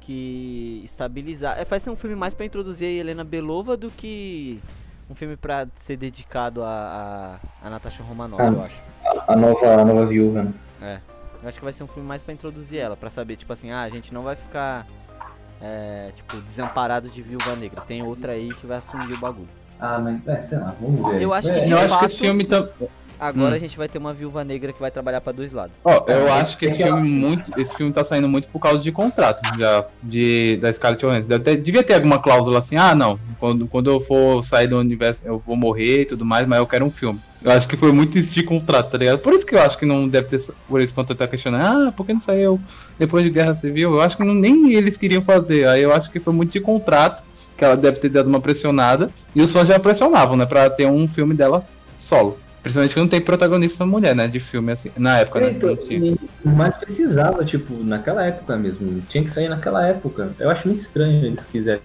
que 0.00 0.80
estabilizar. 0.84 1.58
É, 1.58 1.64
vai 1.64 1.78
ser 1.78 1.90
um 1.90 1.96
filme 1.96 2.16
mais 2.16 2.34
pra 2.34 2.44
introduzir 2.44 2.86
a 2.88 2.90
Helena 2.90 3.22
Belova 3.24 3.76
do 3.76 3.90
que 3.90 4.60
um 5.08 5.14
filme 5.14 5.36
pra 5.36 5.66
ser 5.76 5.96
dedicado 5.96 6.62
a, 6.62 7.38
a, 7.62 7.66
a 7.66 7.70
Natasha 7.70 8.02
Romanoff, 8.02 8.42
Ah. 8.42 8.46
eu 8.48 8.62
acho. 8.62 8.82
A 9.28 9.36
nova, 9.36 9.80
a 9.80 9.84
nova 9.84 10.06
viúva, 10.06 10.42
né? 10.80 11.00
Eu 11.42 11.48
acho 11.48 11.58
que 11.58 11.64
vai 11.64 11.72
ser 11.72 11.82
um 11.84 11.88
filme 11.88 12.08
mais 12.08 12.22
pra 12.22 12.32
introduzir 12.32 12.78
ela, 12.78 12.96
pra 12.96 13.10
saber, 13.10 13.34
tipo 13.36 13.52
assim, 13.52 13.70
ah, 13.72 13.82
a 13.82 13.88
gente 13.88 14.12
não 14.14 14.22
vai 14.22 14.36
ficar. 14.36 14.86
é, 15.60 16.10
tipo, 16.14 16.36
desamparado 16.40 17.08
de 17.08 17.22
viúva 17.22 17.54
negra. 17.56 17.80
Tem 17.82 18.02
outra 18.02 18.32
aí 18.32 18.52
que 18.54 18.66
vai 18.66 18.78
assumir 18.78 19.12
o 19.12 19.18
bagulho. 19.18 19.48
Ah, 19.78 19.98
mas 19.98 20.26
é, 20.26 20.40
sei 20.40 20.58
lá, 20.58 20.74
vamos 20.80 21.08
ver. 21.12 21.22
Eu 21.22 21.32
acho 21.34 21.48
que 21.52 21.58
É, 21.58 21.62
de 21.62 21.70
eu 21.70 21.78
acho 21.78 21.88
fato- 21.88 22.00
que 22.00 22.06
esse 22.06 22.18
filme 22.18 22.44
tá. 22.44 22.68
Agora 23.22 23.52
Hum. 23.52 23.56
a 23.56 23.58
gente 23.60 23.76
vai 23.76 23.86
ter 23.88 23.98
uma 23.98 24.12
viúva 24.12 24.42
negra 24.42 24.72
que 24.72 24.80
vai 24.80 24.90
trabalhar 24.90 25.20
pra 25.20 25.32
dois 25.32 25.52
lados. 25.52 25.80
Ó, 25.84 26.04
eu 26.08 26.26
É, 26.26 26.30
acho 26.40 26.58
que 26.58 26.66
esse 26.66 26.82
filme 26.82 27.08
muito. 27.08 27.52
Esse 27.60 27.72
filme 27.76 27.92
tá 27.92 28.02
saindo 28.02 28.28
muito 28.28 28.48
por 28.48 28.58
causa 28.58 28.82
de 28.82 28.90
contrato 28.90 29.40
já. 29.56 29.84
De, 30.02 30.56
da 30.56 30.72
Scarlett 30.72 31.04
Johansson. 31.06 31.28
Deve 31.28 31.44
ter- 31.44 31.56
devia 31.58 31.84
ter 31.84 31.94
alguma 31.94 32.18
cláusula 32.18 32.58
assim, 32.58 32.76
ah 32.76 32.94
não. 32.96 33.20
Quando, 33.38 33.66
quando 33.68 33.88
eu 33.90 34.00
for 34.00 34.42
sair 34.42 34.66
do 34.66 34.76
universo, 34.78 35.22
eu 35.24 35.40
vou 35.46 35.54
morrer 35.54 36.02
e 36.02 36.04
tudo 36.06 36.24
mais, 36.24 36.46
mas 36.48 36.58
eu 36.58 36.66
quero 36.66 36.84
um 36.84 36.90
filme. 36.90 37.20
Eu 37.44 37.52
acho 37.52 37.66
que 37.68 37.76
foi 37.76 37.92
muito 37.92 38.18
isso 38.18 38.32
de 38.32 38.42
contrato, 38.42 38.90
tá 38.90 38.98
ligado? 38.98 39.18
Por 39.20 39.32
isso 39.32 39.46
que 39.46 39.54
eu 39.54 39.62
acho 39.62 39.78
que 39.78 39.86
não 39.86 40.08
deve 40.08 40.26
ter. 40.28 40.40
Por 40.68 40.80
isso 40.80 40.92
quando 40.92 41.10
eu 41.10 41.16
tô 41.16 41.28
questionando, 41.28 41.88
ah, 41.88 41.92
por 41.92 42.04
que 42.04 42.12
não 42.12 42.20
saiu 42.20 42.60
depois 42.98 43.22
de 43.24 43.30
Guerra 43.30 43.54
Civil? 43.54 43.92
Eu 43.94 44.00
acho 44.00 44.16
que 44.16 44.24
não, 44.24 44.34
nem 44.34 44.72
eles 44.72 44.96
queriam 44.96 45.22
fazer. 45.22 45.66
Aí 45.68 45.82
eu 45.82 45.92
acho 45.92 46.10
que 46.10 46.18
foi 46.18 46.32
muito 46.32 46.50
de 46.52 46.60
contrato, 46.60 47.22
que 47.56 47.64
ela 47.64 47.76
deve 47.76 47.98
ter 47.98 48.08
dado 48.08 48.28
uma 48.28 48.40
pressionada. 48.40 49.10
E 49.34 49.40
os 49.42 49.52
fãs 49.52 49.68
já 49.68 49.78
pressionavam, 49.78 50.36
né? 50.36 50.44
Pra 50.46 50.68
ter 50.70 50.86
um 50.86 51.06
filme 51.08 51.34
dela 51.34 51.64
solo. 51.98 52.38
Principalmente 52.62 52.94
que 52.94 53.00
não 53.00 53.08
tem 53.08 53.20
protagonista 53.20 53.84
mulher, 53.84 54.14
né? 54.14 54.28
De 54.28 54.38
filme 54.38 54.70
assim. 54.70 54.90
Na 54.96 55.18
época, 55.18 55.40
né? 55.40 55.50
Então, 55.50 55.76
mas 56.44 56.76
precisava, 56.76 57.44
tipo, 57.44 57.74
naquela 57.82 58.24
época 58.24 58.56
mesmo. 58.56 59.02
Tinha 59.08 59.24
que 59.24 59.30
sair 59.30 59.48
naquela 59.48 59.86
época. 59.86 60.30
Eu 60.38 60.48
acho 60.48 60.68
muito 60.68 60.78
estranho 60.78 61.26
eles 61.26 61.44
quiserem 61.44 61.82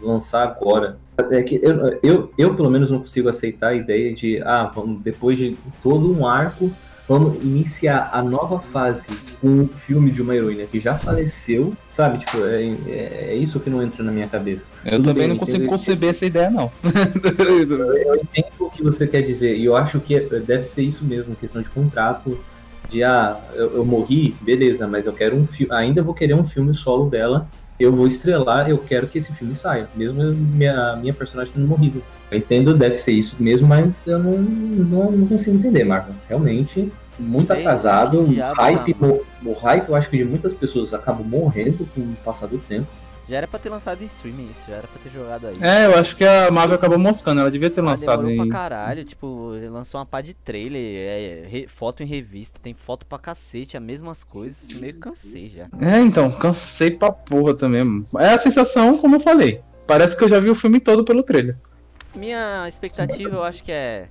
lançar 0.00 0.42
agora. 0.42 0.98
É 1.30 1.42
que 1.42 1.60
eu, 1.62 1.98
eu, 2.02 2.32
eu, 2.36 2.54
pelo 2.54 2.70
menos, 2.70 2.90
não 2.90 2.98
consigo 2.98 3.28
aceitar 3.28 3.68
a 3.68 3.74
ideia 3.74 4.12
de, 4.12 4.42
ah, 4.42 4.70
vamos, 4.74 5.00
depois 5.00 5.38
de 5.38 5.56
todo 5.82 6.12
um 6.12 6.26
arco, 6.26 6.70
vamos 7.08 7.42
iniciar 7.42 8.10
a 8.12 8.22
nova 8.22 8.58
fase 8.58 9.08
com 9.40 9.48
um 9.48 9.68
filme 9.68 10.10
de 10.10 10.22
uma 10.22 10.34
heroína 10.34 10.64
que 10.64 10.80
já 10.80 10.96
faleceu, 10.98 11.72
sabe? 11.92 12.18
Tipo, 12.18 12.44
é, 12.44 12.64
é, 12.88 13.26
é 13.30 13.34
isso 13.34 13.60
que 13.60 13.70
não 13.70 13.82
entra 13.82 14.02
na 14.02 14.10
minha 14.10 14.26
cabeça. 14.26 14.66
Eu 14.84 14.92
Tudo 14.92 15.04
também 15.04 15.22
bem, 15.22 15.28
não 15.28 15.36
consigo 15.36 15.58
entendo. 15.58 15.70
conceber 15.70 16.10
essa 16.10 16.26
ideia, 16.26 16.50
não. 16.50 16.70
Eu 18.06 18.16
entendo 18.16 18.46
o 18.58 18.70
que 18.70 18.82
você 18.82 19.06
quer 19.06 19.22
dizer, 19.22 19.56
e 19.56 19.64
eu 19.64 19.76
acho 19.76 20.00
que 20.00 20.18
deve 20.20 20.64
ser 20.64 20.82
isso 20.82 21.04
mesmo, 21.04 21.36
questão 21.36 21.62
de 21.62 21.70
contrato, 21.70 22.38
de 22.88 23.02
ah, 23.02 23.38
eu, 23.54 23.76
eu 23.76 23.84
morri, 23.84 24.34
beleza, 24.40 24.86
mas 24.86 25.06
eu 25.06 25.12
quero 25.12 25.36
um 25.36 25.44
filme, 25.46 25.72
ainda 25.74 26.02
vou 26.02 26.14
querer 26.14 26.34
um 26.34 26.44
filme 26.44 26.74
solo 26.74 27.08
dela, 27.08 27.48
eu 27.78 27.92
vou 27.92 28.06
estrelar, 28.06 28.68
eu 28.70 28.78
quero 28.78 29.06
que 29.06 29.18
esse 29.18 29.32
filme 29.32 29.54
saia, 29.54 29.88
mesmo 29.94 30.22
minha, 30.22 30.96
minha 30.96 31.14
personagem 31.14 31.54
tendo 31.54 31.66
morrido. 31.66 32.02
Eu 32.30 32.38
entendo, 32.38 32.74
deve 32.74 32.96
ser 32.96 33.12
isso 33.12 33.36
mesmo, 33.38 33.68
mas 33.68 34.02
eu 34.06 34.18
não, 34.18 34.38
não, 34.38 35.12
não 35.12 35.26
consigo 35.26 35.56
entender, 35.56 35.84
Marco. 35.84 36.12
Realmente, 36.28 36.92
muito 37.18 37.46
Sei, 37.46 37.58
atrasado, 37.60 38.20
o 38.20 38.34
hype, 38.54 38.96
mo- 38.98 39.22
o 39.44 39.52
hype, 39.52 39.88
eu 39.88 39.94
acho 39.94 40.10
que 40.10 40.16
de 40.18 40.24
muitas 40.24 40.52
pessoas 40.52 40.92
acabam 40.92 41.24
morrendo 41.26 41.86
com 41.94 42.00
o 42.00 42.16
passar 42.24 42.46
do 42.46 42.58
tempo. 42.58 42.88
Já 43.28 43.38
era 43.38 43.48
pra 43.48 43.58
ter 43.58 43.68
lançado 43.70 44.02
em 44.02 44.06
streaming 44.06 44.50
isso, 44.50 44.70
já 44.70 44.76
era 44.76 44.86
pra 44.86 45.00
ter 45.02 45.10
jogado 45.10 45.48
aí. 45.48 45.58
É, 45.60 45.86
eu 45.86 45.96
acho 45.98 46.14
que 46.14 46.24
a 46.24 46.48
Marvel 46.50 46.76
acabou 46.76 46.96
moscando, 46.98 47.40
ela 47.40 47.50
devia 47.50 47.68
ter 47.68 47.80
Ah, 47.80 47.84
lançado 47.84 48.24
demorou 48.24 48.46
em. 48.46 48.48
pra 48.48 48.58
caralho, 48.58 49.04
tipo, 49.04 49.52
ele 49.56 49.68
lançou 49.68 49.98
uma 49.98 50.06
pá 50.06 50.20
de 50.20 50.32
trailer, 50.32 50.80
é, 50.80 51.48
re- 51.48 51.66
foto 51.66 52.02
em 52.04 52.06
revista, 52.06 52.60
tem 52.62 52.72
foto 52.72 53.04
pra 53.04 53.18
cacete, 53.18 53.76
as 53.76 53.82
mesmas 53.82 54.22
coisas, 54.22 54.68
meio 54.78 55.00
cansei 55.00 55.48
já. 55.48 55.66
É, 55.80 55.98
então, 56.00 56.30
cansei 56.30 56.90
pra 56.92 57.10
porra 57.10 57.52
também. 57.54 57.82
mano. 57.82 58.06
É 58.18 58.34
a 58.34 58.38
sensação, 58.38 58.96
como 58.98 59.16
eu 59.16 59.20
falei. 59.20 59.60
Parece 59.88 60.16
que 60.16 60.22
eu 60.22 60.28
já 60.28 60.38
vi 60.38 60.48
o 60.50 60.54
filme 60.54 60.78
todo 60.78 61.04
pelo 61.04 61.22
trailer. 61.24 61.56
Minha 62.14 62.66
expectativa 62.68 63.34
eu 63.36 63.42
acho 63.42 63.62
que 63.62 63.72
é 63.72 64.08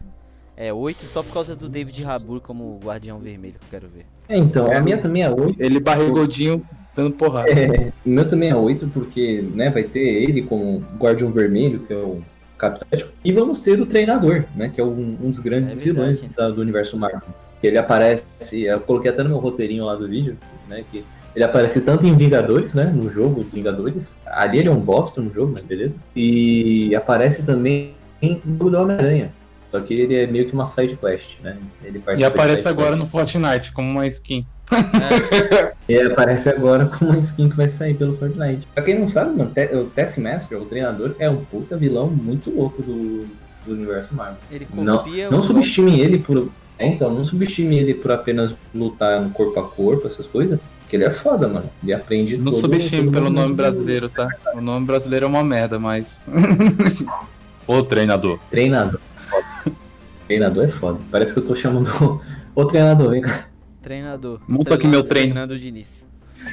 é 0.57 0.71
8 0.71 1.05
só 1.07 1.21
por 1.23 1.33
causa 1.33 1.53
do 1.55 1.67
David 1.67 2.01
Harbour 2.05 2.39
como 2.39 2.79
Guardião 2.83 3.19
Vermelho 3.19 3.55
que 3.59 3.65
eu 3.65 3.69
quero 3.71 3.89
ver. 3.89 4.05
É, 4.29 4.37
então, 4.37 4.71
a 4.71 4.79
minha 4.79 4.97
também 4.97 5.23
é 5.23 5.29
8. 5.29 5.61
Ele 5.61 5.79
barrigodinho 5.81 6.65
dando 6.95 7.11
porrada. 7.11 7.49
É, 7.51 7.91
o 8.05 8.09
meu 8.09 8.27
também 8.27 8.49
é 8.49 8.55
8, 8.55 8.87
porque 8.93 9.43
né, 9.53 9.69
vai 9.69 9.83
ter 9.83 9.99
ele 9.99 10.41
como 10.43 10.83
Guardião 10.97 11.31
Vermelho, 11.31 11.79
que 11.81 11.93
é 11.93 11.97
o 11.97 12.21
Capitão 12.57 12.87
e 13.23 13.31
vamos 13.33 13.59
ter 13.59 13.79
o 13.81 13.85
Treinador, 13.85 14.45
né, 14.55 14.69
que 14.73 14.79
é 14.79 14.83
um, 14.83 15.17
um 15.21 15.29
dos 15.29 15.39
grandes 15.39 15.71
É 15.71 15.75
verdade, 15.75 15.89
vilões 15.91 16.35
da- 16.35 16.47
do 16.47 16.61
universo 16.61 16.97
Marvel. 16.97 17.21
Ele 17.61 17.77
aparece, 17.77 18.25
eu 18.63 18.79
coloquei 18.79 19.11
até 19.11 19.23
no 19.23 19.29
meu 19.29 19.39
roteirinho 19.39 19.83
lá 19.85 19.95
do 19.95 20.07
vídeo, 20.07 20.37
né, 20.69 20.83
que 20.89 21.03
ele 21.35 21.43
aparece 21.43 21.81
tanto 21.81 22.05
em 22.07 22.15
Vingadores, 22.15 22.73
né, 22.73 22.85
no 22.85 23.09
jogo 23.09 23.45
Vingadores, 23.53 24.15
ali 24.25 24.59
ele 24.59 24.69
é 24.69 24.71
um 24.71 24.79
bosta 24.79 25.19
no 25.21 25.33
jogo, 25.33 25.51
mas 25.53 25.63
beleza, 25.65 25.95
e 26.15 26.95
aparece 26.95 27.45
também 27.45 27.91
tem 28.21 28.41
o 28.45 28.69
do 28.69 28.77
Homem-Aranha. 28.77 29.33
Só 29.69 29.81
que 29.81 29.93
ele 29.93 30.15
é 30.15 30.27
meio 30.27 30.45
que 30.45 30.53
uma 30.53 30.65
side 30.65 30.95
quest, 30.95 31.39
né? 31.41 31.57
Ele 31.83 32.01
E 32.17 32.23
aparece 32.23 32.67
agora 32.67 32.91
no 32.95 33.05
quests. 33.07 33.11
Fortnite 33.11 33.73
como 33.73 33.89
uma 33.89 34.07
skin. 34.07 34.45
E 35.87 35.99
aparece 35.99 36.49
agora 36.49 36.85
com 36.87 37.05
uma 37.05 37.17
skin 37.19 37.47
que 37.49 37.55
vai 37.55 37.69
sair 37.69 37.93
pelo 37.93 38.17
Fortnite. 38.17 38.67
Pra 38.73 38.83
quem 38.83 38.97
não 38.99 39.07
sabe, 39.07 39.37
mano, 39.37 39.51
Te- 39.53 39.75
o 39.75 39.85
Taskmaster, 39.85 40.59
o 40.59 40.65
treinador, 40.65 41.15
é 41.19 41.29
um 41.29 41.45
puta 41.45 41.77
vilão 41.77 42.07
muito 42.07 42.49
louco 42.49 42.81
do, 42.81 43.27
do 43.65 43.73
universo 43.73 44.13
Marvel. 44.15 44.37
Ele 44.51 44.67
Não, 44.73 45.03
não 45.29 45.63
ele 45.99 46.17
por. 46.17 46.49
É, 46.79 46.87
então, 46.87 47.13
não 47.13 47.23
subestime 47.23 47.77
ele 47.77 47.93
por 47.93 48.11
apenas 48.11 48.55
lutar 48.73 49.21
no 49.21 49.29
corpo 49.29 49.59
a 49.59 49.63
corpo, 49.63 50.07
essas 50.07 50.25
coisas. 50.25 50.59
Porque 50.81 50.95
ele 50.95 51.03
é 51.05 51.11
foda, 51.11 51.47
mano. 51.47 51.69
Ele 51.83 51.93
aprende 51.93 52.35
Não 52.37 52.51
todo- 52.51 52.61
subestime 52.61 53.03
todo 53.05 53.13
pelo 53.13 53.29
nome 53.29 53.53
brasileiro, 53.53 54.09
tá? 54.09 54.27
O 54.55 54.61
nome 54.61 54.85
brasileiro 54.87 55.25
é 55.25 55.29
uma 55.29 55.43
merda, 55.43 55.77
mas. 55.79 56.19
Ô 57.67 57.81
treinador. 57.83 58.39
Treinador. 58.49 58.99
Treinador 60.27 60.63
é 60.65 60.67
foda. 60.67 60.99
Parece 61.11 61.31
que 61.33 61.39
eu 61.39 61.45
tô 61.45 61.53
chamando 61.55 62.19
o 62.55 62.65
treinador, 62.65 63.11
vem 63.11 63.21
cá. 63.21 63.45
Treinador. 63.85 64.41
Monta 64.47 64.73
aqui 64.73 64.87
meu 64.87 65.03
treino. 65.03 65.27
Fernando 65.27 65.59
Diniz. 65.59 66.07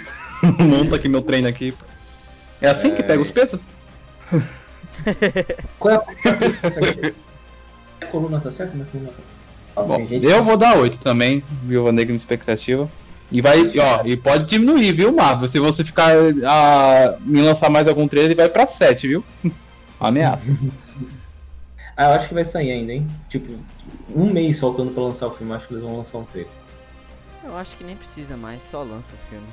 Monta 0.61 0.97
aqui 0.97 1.09
meu 1.09 1.22
treino 1.22 1.49
aqui. 1.49 1.72
É 2.61 2.68
assim 2.68 2.91
que 2.91 3.03
pega 3.03 3.22
os 3.22 3.30
pesos? 3.30 3.59
Qual 5.78 5.95
é 5.95 5.97
a, 5.97 6.03
é 8.03 8.07
coluna 8.07 8.39
tá 8.39 8.51
certa? 8.51 8.74
Minha 8.74 8.87
coluna 8.87 9.09
tá 9.09 9.22
certa. 9.22 9.33
Nossa, 9.74 9.89
Bom, 9.89 10.07
gente 10.07 10.26
eu 10.26 10.45
vou 10.45 10.59
dar 10.59 10.76
8 10.76 10.99
também, 10.99 11.43
Viúva 11.64 11.91
Negra 11.91 12.14
expectativa. 12.14 12.87
E 13.30 13.41
vai, 13.41 13.62
ó, 13.78 14.05
e 14.05 14.14
pode 14.14 14.45
diminuir, 14.45 14.93
viu, 14.93 15.11
Marvel? 15.11 15.49
Se 15.49 15.59
você 15.59 15.83
ficar 15.83 16.12
a 16.14 17.16
me 17.20 17.41
lançar 17.41 17.70
mais 17.70 17.89
algum 17.89 18.07
trailer, 18.07 18.33
ele 18.33 18.39
vai 18.39 18.51
pra 18.51 18.66
7, 18.66 19.09
viu? 19.09 19.24
Ameaças. 19.99 20.68
Ah, 21.97 22.11
eu 22.11 22.11
acho 22.11 22.28
que 22.28 22.35
vai 22.35 22.45
sair 22.45 22.72
ainda, 22.72 22.93
hein? 22.93 23.07
Tipo, 23.30 23.55
um 24.14 24.30
mês 24.30 24.61
faltando 24.61 24.91
pra 24.91 25.03
lançar 25.03 25.28
o 25.28 25.30
filme, 25.30 25.55
acho 25.55 25.66
que 25.66 25.72
eles 25.72 25.83
vão 25.83 25.97
lançar 25.97 26.18
um 26.18 26.24
trailer. 26.24 26.62
Eu 27.45 27.57
acho 27.57 27.76
que 27.76 27.84
nem 27.84 27.97
precisa 27.97 28.36
mais, 28.36 28.62
só 28.62 28.82
lança 28.82 29.14
o 29.14 29.18
filme. 29.18 29.47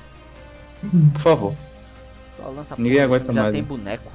Por 1.14 1.22
favor. 1.22 1.54
Só 2.30 2.48
lança 2.50 2.74
a 2.76 2.78
Ninguém 2.78 3.02
aguenta 3.02 3.34
Já 3.34 3.42
mais, 3.42 3.54
tem 3.54 3.62
né? 3.62 3.68
boneco. 3.68 4.12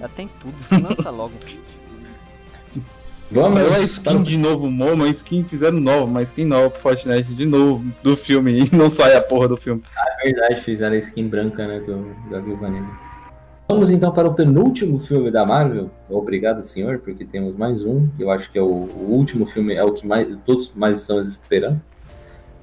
Já 0.00 0.08
tem 0.08 0.30
tudo. 0.40 0.54
Lança 0.82 1.10
logo. 1.10 1.34
Vamos 3.30 3.62
para 3.62 3.78
skin 3.80 4.16
o- 4.16 4.24
de 4.24 4.36
novo, 4.36 4.68
Mo, 4.68 4.92
uma 4.92 5.08
skin 5.08 5.44
fizeram 5.44 5.78
nova, 5.78 6.04
uma 6.04 6.22
skin 6.22 6.44
nova 6.46 6.68
pro 6.68 6.80
Fortnite 6.80 7.32
de 7.32 7.46
novo 7.46 7.84
do 8.02 8.16
filme 8.16 8.58
e 8.66 8.74
não 8.74 8.90
sai 8.90 9.14
a 9.14 9.22
porra 9.22 9.46
do 9.46 9.56
filme. 9.56 9.82
É 10.20 10.24
verdade, 10.26 10.60
fizeram 10.62 10.94
a 10.96 10.98
skin 10.98 11.28
branca, 11.28 11.64
né, 11.66 11.78
do, 11.80 12.12
da 12.28 12.40
Viúva 12.40 12.68
Negra. 12.68 12.90
Vamos 13.68 13.88
então 13.90 14.10
para 14.10 14.26
o 14.26 14.34
penúltimo 14.34 14.98
filme 14.98 15.30
da 15.30 15.46
Marvel. 15.46 15.88
Obrigado, 16.08 16.60
senhor, 16.64 16.98
porque 16.98 17.24
temos 17.24 17.54
mais 17.56 17.84
um, 17.84 18.08
que 18.16 18.22
eu 18.24 18.30
acho 18.32 18.50
que 18.50 18.58
é 18.58 18.62
o, 18.62 18.66
o 18.66 19.12
último 19.12 19.46
filme, 19.46 19.74
é 19.74 19.84
o 19.84 19.92
que 19.92 20.04
mais, 20.04 20.26
todos 20.44 20.72
mais 20.74 21.00
estamos 21.00 21.28
esperando. 21.28 21.80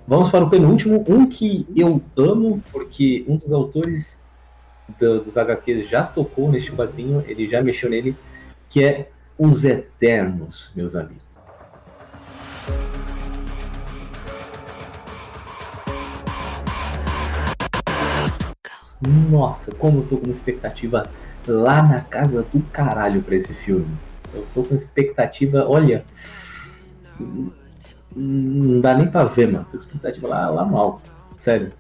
Vamos 0.08 0.30
para 0.30 0.46
o 0.46 0.50
penúltimo, 0.50 1.04
um 1.10 1.28
que 1.28 1.68
eu 1.76 2.02
amo, 2.16 2.64
porque 2.72 3.26
um 3.28 3.36
dos 3.36 3.52
autores 3.52 4.24
do- 4.98 5.20
dos 5.22 5.38
HQs 5.38 5.90
já 5.90 6.02
tocou 6.04 6.50
neste 6.50 6.72
quadrinho, 6.72 7.22
ele 7.28 7.46
já 7.48 7.62
mexeu 7.62 7.90
nele, 7.90 8.16
que 8.70 8.82
é 8.84 9.10
Os 9.38 9.66
Eternos, 9.66 10.72
meus 10.74 10.96
amigos. 10.96 11.28
Nossa, 19.30 19.72
como 19.76 20.00
eu 20.00 20.04
tô 20.08 20.18
com 20.18 20.24
uma 20.26 20.32
expectativa 20.32 21.10
lá 21.48 21.84
na 21.84 22.02
casa 22.02 22.44
do 22.52 22.60
caralho 22.72 23.22
pra 23.22 23.36
esse 23.36 23.54
filme. 23.54 23.88
Eu 24.34 24.46
tô 24.54 24.64
com 24.64 24.76
expectativa, 24.76 25.66
olha. 25.68 26.04
Não 28.16 28.82
dá 28.82 28.96
nem 28.96 29.08
pra 29.08 29.24
ver, 29.26 29.48
mano. 29.52 29.66
Tô 29.66 29.72
com 29.72 29.78
expectativa 29.78 30.28
lá, 30.28 30.50
lá 30.50 30.66
no 30.66 30.78
alto. 30.78 31.04
Sério. 31.38 31.72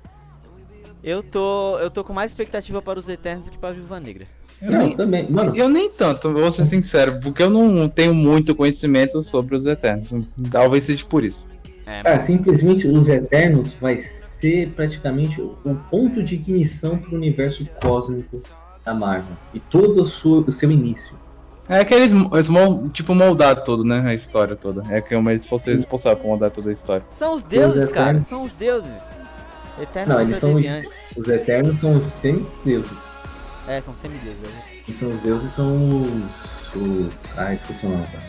Eu 1.03 1.23
tô, 1.23 1.77
eu 1.79 1.89
tô 1.89 2.03
com 2.03 2.13
mais 2.13 2.31
expectativa 2.31 2.81
para 2.81 2.99
os 2.99 3.07
Eternos 3.07 3.45
do 3.45 3.51
que 3.51 3.57
para 3.57 3.69
a 3.69 3.73
Viúva 3.73 3.99
Negra. 3.99 4.27
Não, 4.61 4.95
também. 4.95 5.29
Mano, 5.29 5.55
Eu 5.55 5.69
nem 5.69 5.89
tanto, 5.89 6.33
vou 6.33 6.51
ser 6.51 6.65
sincero, 6.65 7.19
porque 7.21 7.43
eu 7.43 7.49
não 7.49 7.87
tenho 7.87 8.13
muito 8.13 8.55
conhecimento 8.55 9.21
sobre 9.23 9.55
os 9.55 9.65
Eternos. 9.65 10.13
Talvez 10.51 10.85
seja 10.85 11.05
por 11.05 11.23
isso. 11.23 11.47
É, 11.85 12.01
cara, 12.03 12.19
simplesmente 12.19 12.87
Os 12.87 13.07
Eternos 13.07 13.71
vai 13.73 13.97
ser 13.97 14.69
praticamente 14.71 15.39
o 15.39 15.55
o 15.63 15.75
ponto 15.89 16.21
de 16.23 16.35
ignição 16.35 16.97
pro 16.97 17.15
universo 17.15 17.65
cósmico 17.81 18.41
da 18.83 18.93
Marvel. 18.93 19.35
E 19.53 19.59
todo 19.59 20.01
o, 20.01 20.05
seu- 20.05 20.39
o 20.39 20.51
seu 20.51 20.69
início. 20.71 21.15
É 21.69 21.83
que 21.83 21.93
eles, 21.93 22.11
eles 22.11 22.47
tipo, 22.93 23.13
moldaram 23.13 23.61
tudo, 23.63 23.83
né? 23.83 24.01
A 24.05 24.13
história 24.13 24.55
toda. 24.55 24.83
É 24.89 25.01
que 25.01 25.13
eles 25.13 25.45
fossem 25.45 25.75
responsáveis 25.75 26.21
por 26.21 26.27
moldar 26.29 26.49
toda 26.49 26.69
a 26.69 26.73
história. 26.73 27.03
São 27.11 27.33
os 27.33 27.43
deuses, 27.43 27.83
Os 27.83 27.89
cara. 27.89 28.09
Eternos. 28.09 28.27
São 28.27 28.43
os 28.43 28.53
deuses. 28.53 29.15
Eternos 29.79 30.15
Não, 30.15 30.21
eles 30.21 30.37
são 30.37 30.53
os, 30.55 30.65
os 31.15 31.27
Eternos 31.27 31.79
são 31.79 31.97
os 31.97 32.05
semideuses. 32.05 32.97
É, 33.67 33.81
são 33.81 33.93
semideuses. 33.93 34.39
né? 34.41 34.61
E 34.87 34.93
são 34.93 35.09
os 35.13 35.21
deuses 35.21 35.51
são 35.51 36.01
os. 36.03 36.75
os. 36.75 37.23
Ai, 37.35 37.55
esqueci 37.55 37.85
o 37.85 37.89
nome. 37.89 38.05
cara. 38.07 38.23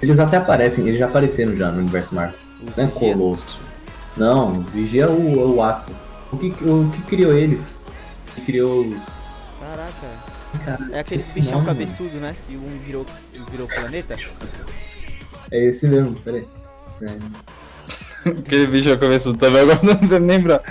Eles 0.00 0.18
até 0.20 0.36
aparecem, 0.38 0.86
eles 0.86 0.98
já 0.98 1.06
apareceram 1.06 1.54
já 1.56 1.70
no 1.70 1.80
universo 1.80 2.14
Marvel. 2.14 2.38
Os 2.66 2.76
Não 2.76 2.84
é 2.84 2.86
vigias. 2.86 3.18
Colosso. 3.18 3.60
Não, 4.16 4.60
Vigia 4.62 5.04
é 5.04 5.08
o, 5.08 5.54
o 5.56 5.62
Ato. 5.62 5.92
O 6.32 6.36
que, 6.38 6.48
o 6.64 6.90
que 6.90 7.02
criou 7.02 7.32
eles? 7.32 7.72
Que 8.34 8.40
criou 8.42 8.80
os. 8.86 9.02
Caraca. 9.60 10.29
Cara, 10.64 10.88
É 10.92 11.00
aqueles 11.00 11.24
esse 11.24 11.32
bichão 11.32 11.54
nome, 11.54 11.66
cabeçudo, 11.66 12.16
né? 12.18 12.34
E 12.48 12.56
um 12.56 12.66
virou, 12.84 13.06
virou 13.50 13.66
planeta. 13.66 14.16
É 15.50 15.64
esse 15.66 15.86
mesmo, 15.88 16.14
peraí. 16.20 16.46
Aquele 18.24 18.66
bicho 18.66 18.96
começou 18.98 19.34
também, 19.36 19.62
agora 19.62 19.80
não 19.82 19.96
tô 19.96 20.18
lembrar. 20.18 20.62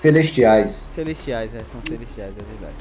Celestiais. 0.00 0.88
Celestiais, 0.92 1.54
é, 1.54 1.62
são 1.64 1.80
celestiais, 1.82 2.32
é 2.32 2.42
verdade. 2.42 2.74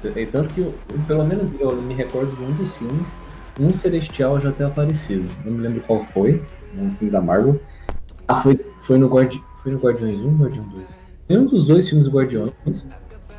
Celestiais. 0.00 0.16
É 0.16 0.26
tanto 0.26 0.52
que, 0.52 0.60
eu- 0.60 0.74
pelo 1.06 1.24
menos 1.24 1.52
eu 1.58 1.80
me 1.80 1.94
recordo 1.94 2.34
de 2.36 2.42
um 2.42 2.52
dos 2.52 2.76
filmes, 2.76 3.12
um 3.58 3.72
Celestial 3.72 4.40
já 4.40 4.50
ter 4.52 4.64
aparecido. 4.64 5.28
Não 5.44 5.52
me 5.52 5.60
lembro 5.62 5.80
qual 5.82 6.00
foi, 6.00 6.42
no 6.74 6.90
filme 6.96 7.10
da 7.12 7.20
Marvel. 7.20 7.60
Ah, 8.26 8.34
foi, 8.34 8.58
foi, 8.80 8.98
no, 8.98 9.08
Guardi 9.08 9.42
foi 9.62 9.72
no 9.72 9.78
Guardiões 9.78 10.20
1 10.20 10.24
ou 10.26 10.32
Guardião 10.32 10.64
2? 10.68 10.86
Foi 11.26 11.38
um 11.38 11.46
dos 11.46 11.66
dois 11.66 11.88
filmes 11.88 12.08
Guardiões. 12.08 12.52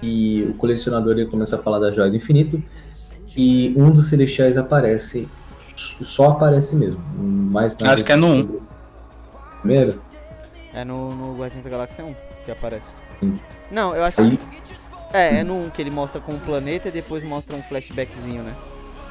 E 0.03 0.43
o 0.43 0.53
colecionador 0.55 1.13
ele 1.13 1.25
começa 1.27 1.55
a 1.55 1.59
falar 1.59 1.79
das 1.79 1.95
joias 1.95 2.11
do 2.11 2.17
infinito. 2.17 2.61
E 3.37 3.73
um 3.77 3.89
dos 3.89 4.09
Celestiais 4.09 4.57
aparece. 4.57 5.27
Só 5.75 6.29
aparece 6.31 6.75
mesmo. 6.75 6.99
Mais 7.17 7.75
nada 7.77 7.93
Acho 7.95 8.03
que 8.03 8.11
é 8.11 8.15
no 8.15 8.27
um. 8.27 8.37
sobre- 8.41 8.59
Primeiro? 9.61 10.01
É 10.73 10.83
no, 10.83 11.13
no 11.15 11.37
Guardiões 11.39 11.63
da 11.63 11.69
Galáxia 11.69 12.03
1 12.03 12.13
que 12.45 12.51
aparece. 12.51 12.87
Sim. 13.19 13.39
Não, 13.71 13.95
eu 13.95 14.03
acho 14.03 14.21
Aí- 14.21 14.37
que. 14.37 14.45
É, 15.13 15.39
é 15.39 15.43
no 15.43 15.65
1 15.65 15.69
que 15.69 15.81
ele 15.81 15.91
mostra 15.91 16.19
com 16.19 16.33
o 16.33 16.39
planeta 16.39 16.89
e 16.89 16.91
depois 16.91 17.23
mostra 17.23 17.55
um 17.55 17.61
flashbackzinho, 17.61 18.41
né? 18.43 18.53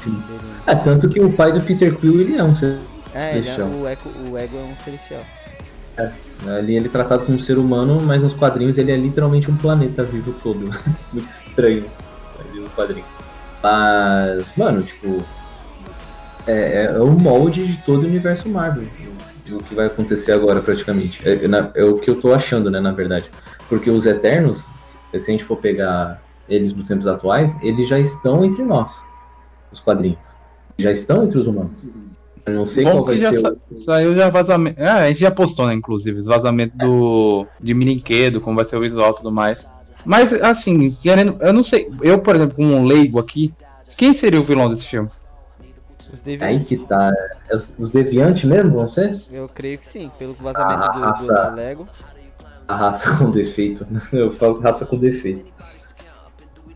Sim. 0.01 0.21
É, 0.67 0.75
tanto 0.75 1.09
que 1.09 1.21
o 1.21 1.33
pai 1.33 1.53
do 1.53 1.61
Peter 1.61 1.97
Quill 1.97 2.21
ele 2.21 2.37
é 2.37 2.43
um 2.45 2.53
Celestial. 2.53 2.93
É, 3.15 3.37
ele 3.39 3.49
é, 3.49 3.55
o, 3.65 3.89
Echo, 3.89 4.09
o 4.31 4.37
Ego 4.39 4.57
é 4.57 4.63
um 4.63 4.75
celestial. 4.85 5.23
Ali 5.97 6.77
ele 6.77 6.87
é 6.87 6.91
tratado 6.91 7.25
como 7.25 7.37
um 7.37 7.41
ser 7.41 7.59
humano, 7.59 8.01
mas 8.01 8.23
nos 8.23 8.35
quadrinhos 8.35 8.79
ele 8.79 8.91
é 8.91 8.97
literalmente 8.97 9.51
um 9.51 9.57
planeta 9.57 10.03
vivo 10.03 10.35
todo. 10.43 10.71
Muito 11.13 11.27
estranho 11.27 11.85
ali 12.39 12.61
no 12.61 12.71
quadrinho. 12.71 13.05
Mas, 13.63 14.47
mano, 14.57 14.83
tipo. 14.83 15.23
É, 16.47 16.87
é 16.87 16.99
o 16.99 17.13
molde 17.13 17.65
de 17.65 17.77
todo 17.83 18.03
o 18.03 18.07
universo 18.07 18.49
Marvel. 18.49 18.89
O 19.49 19.63
que 19.63 19.75
vai 19.75 19.87
acontecer 19.87 20.33
agora, 20.33 20.61
praticamente. 20.61 21.21
É, 21.29 21.35
é 21.35 21.83
é 21.83 21.85
o 21.85 21.97
que 21.97 22.11
eu 22.11 22.21
tô 22.21 22.33
achando, 22.33 22.71
né, 22.71 22.81
na 22.81 22.91
verdade. 22.91 23.31
Porque 23.69 23.91
os 23.91 24.07
Eternos, 24.07 24.65
se 24.83 24.97
a 25.15 25.19
gente 25.19 25.45
for 25.45 25.57
pegar 25.57 26.21
eles 26.49 26.73
nos 26.73 26.89
tempos 26.89 27.07
atuais, 27.07 27.57
eles 27.63 27.89
já 27.89 27.99
estão 27.99 28.45
entre 28.45 28.65
nós. 28.65 29.03
Os 29.71 29.79
quadrinhos. 29.79 30.35
Já 30.79 30.91
estão 30.91 31.25
entre 31.25 31.39
os 31.39 31.47
humanos. 31.47 32.12
Eu 32.45 32.55
não 32.55 32.67
sei 32.67 32.85
Bom 32.85 32.91
qual 32.93 33.05
vai 33.05 33.19
já 33.19 33.31
ser 33.31 33.39
sa- 33.41 33.55
o. 33.71 33.75
saiu 33.75 34.17
já 34.17 34.29
vazamento. 34.31 34.83
Ah, 34.83 34.97
a 35.03 35.09
gente 35.09 35.21
já 35.21 35.31
postou, 35.31 35.67
né, 35.67 35.75
inclusive, 35.75 36.19
os 36.19 36.27
vazamentos 36.27 36.77
do. 36.79 37.47
de 37.61 37.73
brinquedo, 37.73 38.41
como 38.41 38.57
vai 38.57 38.65
ser 38.65 38.77
o 38.77 38.81
visual 38.81 39.13
e 39.13 39.17
tudo 39.17 39.31
mais. 39.31 39.69
Mas, 40.05 40.33
assim, 40.43 40.91
querendo. 41.03 41.37
Eu 41.41 41.53
não 41.53 41.63
sei. 41.63 41.89
Eu, 42.03 42.19
por 42.19 42.35
exemplo, 42.35 42.57
como 42.57 42.75
um 42.75 42.85
leigo 42.85 43.21
aqui, 43.21 43.55
quem 43.97 44.13
seria 44.13 44.41
o 44.41 44.45
vilão 44.45 44.69
desse 44.69 44.87
filme? 44.87 45.09
Os 46.13 46.21
Aí 46.27 46.37
deviantes. 46.37 46.67
que 46.69 46.77
tá. 46.79 47.11
É 47.49 47.55
os, 47.57 47.93
deviantes 47.93 48.45
mesmo 48.45 48.73
vão 48.73 48.89
ser? 48.89 49.17
Eu 49.31 49.49
creio 49.49 49.79
que 49.79 49.87
sim, 49.87 50.11
pelo 50.19 50.35
vazamento 50.35 50.83
Ah, 50.85 50.89
do, 50.89 50.99
do, 50.99 51.05
raça. 51.07 51.33
da 51.33 51.49
Lego. 51.51 51.89
A 52.67 52.77
raça 52.77 53.17
com 53.17 53.31
defeito. 53.31 53.87
Eu 54.13 54.31
falo 54.33 54.59
raça 54.61 54.85
com 54.85 54.97
defeito. 54.99 55.47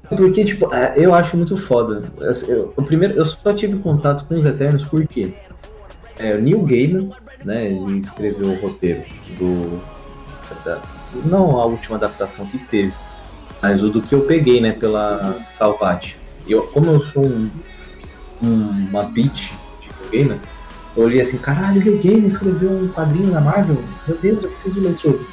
Porque, 0.08 0.44
tipo, 0.44 0.72
é, 0.72 0.94
eu 0.96 1.12
acho 1.12 1.36
muito 1.36 1.56
foda. 1.56 2.04
Eu, 2.48 2.72
o 2.76 2.82
primeiro, 2.82 3.14
eu 3.14 3.24
só 3.26 3.52
tive 3.52 3.76
contato 3.80 4.24
com 4.26 4.36
os 4.36 4.44
Eternos 4.46 4.84
porque 4.86 5.34
é, 6.18 6.34
o 6.34 6.40
Neil 6.40 6.60
Gaiman, 6.62 7.10
né, 7.44 7.66
ele 7.70 7.98
escreveu 7.98 8.48
o 8.48 8.60
roteiro 8.60 9.02
do, 9.38 9.80
da- 10.64 10.82
não 11.24 11.60
a 11.60 11.66
última 11.66 11.96
adaptação 11.96 12.46
que 12.46 12.58
teve, 12.58 12.92
mas 13.62 13.82
o 13.82 13.88
do 13.90 14.02
que 14.02 14.14
eu 14.14 14.22
peguei, 14.22 14.60
né, 14.60 14.72
pela 14.72 15.38
Salvati. 15.48 16.16
Eu, 16.48 16.62
como 16.68 16.86
eu 16.90 17.02
sou 17.02 17.24
um 17.24 17.50
um- 18.42 18.88
uma 18.90 19.04
pitch 19.04 19.50
de 19.80 19.88
Neil 19.88 20.10
Gaiman, 20.28 20.40
eu 20.94 21.04
olhei 21.04 21.20
assim, 21.22 21.38
caralho, 21.38 21.82
Neil 21.82 22.02
Gaiman 22.02 22.26
escreveu 22.26 22.70
um 22.70 22.88
quadrinho 22.88 23.30
na 23.30 23.40
Marvel? 23.40 23.82
Meu 24.06 24.16
Deus, 24.18 24.44
eu 24.44 24.50
preciso 24.50 24.78
ler 24.80 24.92
sobre. 24.94 25.24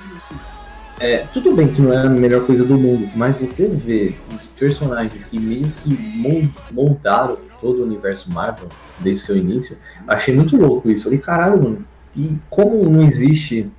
É, 1.01 1.25
tudo 1.33 1.53
bem 1.53 1.67
que 1.67 1.81
não 1.81 1.91
é 1.91 1.97
a 2.05 2.09
melhor 2.09 2.45
coisa 2.45 2.63
do 2.63 2.75
mundo, 2.77 3.09
mas 3.13 3.37
você 3.37 3.67
vê 3.67 4.13
os 4.33 4.41
personagens 4.57 5.25
que 5.25 5.37
meio 5.37 5.67
que 5.83 6.49
moldaram 6.71 7.37
todo 7.63 7.79
o 7.79 7.85
universo 7.85 8.29
Marvel 8.29 8.67
desde 8.99 9.23
o 9.23 9.25
seu 9.25 9.37
início, 9.37 9.77
achei 10.05 10.35
muito 10.35 10.57
louco 10.57 10.89
isso. 10.89 11.05
Falei, 11.05 11.19
caralho, 11.19 11.63
mano, 11.63 11.85
e 12.15 12.37
como 12.49 12.87
não 12.89 13.01
existe 13.01 13.71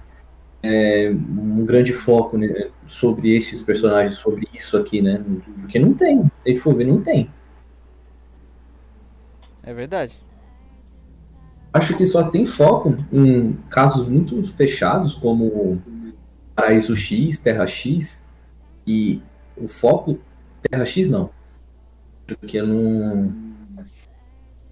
é, 0.62 1.14
um 1.14 1.64
grande 1.66 1.92
foco 1.92 2.38
né, 2.38 2.70
sobre 2.86 3.36
esses 3.36 3.60
personagens, 3.60 4.16
sobre 4.16 4.48
isso 4.54 4.78
aqui, 4.78 5.02
né? 5.02 5.22
Porque 5.60 5.78
não 5.78 5.92
tem. 5.92 6.22
Se 6.22 6.30
a 6.46 6.48
gente 6.48 6.60
for 6.60 6.74
ver, 6.74 6.86
não 6.86 7.02
tem. 7.02 7.30
É 9.62 9.74
verdade. 9.74 10.14
Acho 11.70 11.96
que 11.96 12.06
só 12.06 12.30
tem 12.30 12.46
foco 12.46 12.96
em 13.12 13.52
casos 13.68 14.08
muito 14.08 14.42
fechados, 14.54 15.12
como 15.14 15.82
Paraíso 16.54 16.96
X, 16.96 17.38
Terra 17.40 17.66
X, 17.66 18.22
e 18.86 19.20
o 19.56 19.68
foco. 19.68 20.18
Terra 20.62 20.86
X 20.86 21.08
não. 21.08 21.30
Acho 22.26 22.38
que 22.38 22.58
é 22.58 22.62
no. 22.62 23.53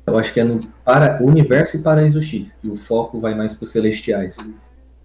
Eu 0.06 0.18
acho 0.18 0.32
que 0.32 0.40
é 0.40 0.44
no 0.44 0.60
para, 0.84 1.22
Universo 1.22 1.76
e 1.76 1.82
Paraíso 1.82 2.20
X, 2.20 2.52
que 2.52 2.68
o 2.68 2.74
foco 2.74 3.20
vai 3.20 3.34
mais 3.34 3.54
para 3.54 3.64
os 3.64 3.70
celestiais. 3.72 4.36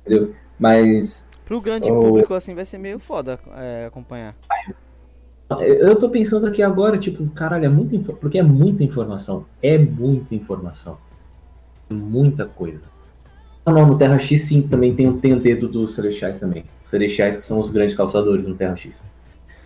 Entendeu? 0.05 0.33
Mas 0.59 1.29
Pro 1.45 1.61
grande 1.61 1.87
público, 1.89 2.33
assim, 2.33 2.53
vai 2.55 2.65
ser 2.65 2.77
meio 2.77 2.99
foda 2.99 3.39
é, 3.55 3.85
acompanhar. 3.85 4.35
Eu 5.61 5.95
tô 5.95 6.09
pensando 6.09 6.45
aqui 6.45 6.61
agora, 6.61 6.97
tipo, 6.97 7.25
caralho, 7.29 7.65
é 7.65 7.69
muita 7.69 7.95
info... 7.95 8.13
porque 8.13 8.37
é 8.37 8.43
muita 8.43 8.83
informação. 8.83 9.45
É 9.63 9.77
muita 9.77 10.35
informação. 10.35 10.97
É 11.89 11.93
Muita 11.93 12.45
coisa. 12.45 12.81
Ah, 13.65 13.71
não, 13.71 13.85
no 13.85 13.97
Terra 13.97 14.19
X 14.19 14.41
sim, 14.41 14.61
também 14.61 14.93
tem, 14.93 15.07
o- 15.07 15.17
tem 15.19 15.33
o 15.33 15.39
dedo 15.39 15.69
dos 15.69 15.95
Celestiais 15.95 16.39
também. 16.39 16.65
Os 16.83 16.89
Celestiais 16.89 17.37
que 17.37 17.45
são 17.45 17.59
os 17.59 17.69
grandes 17.71 17.95
calçadores 17.95 18.45
no 18.45 18.55
Terra 18.55 18.75
X. 18.75 19.05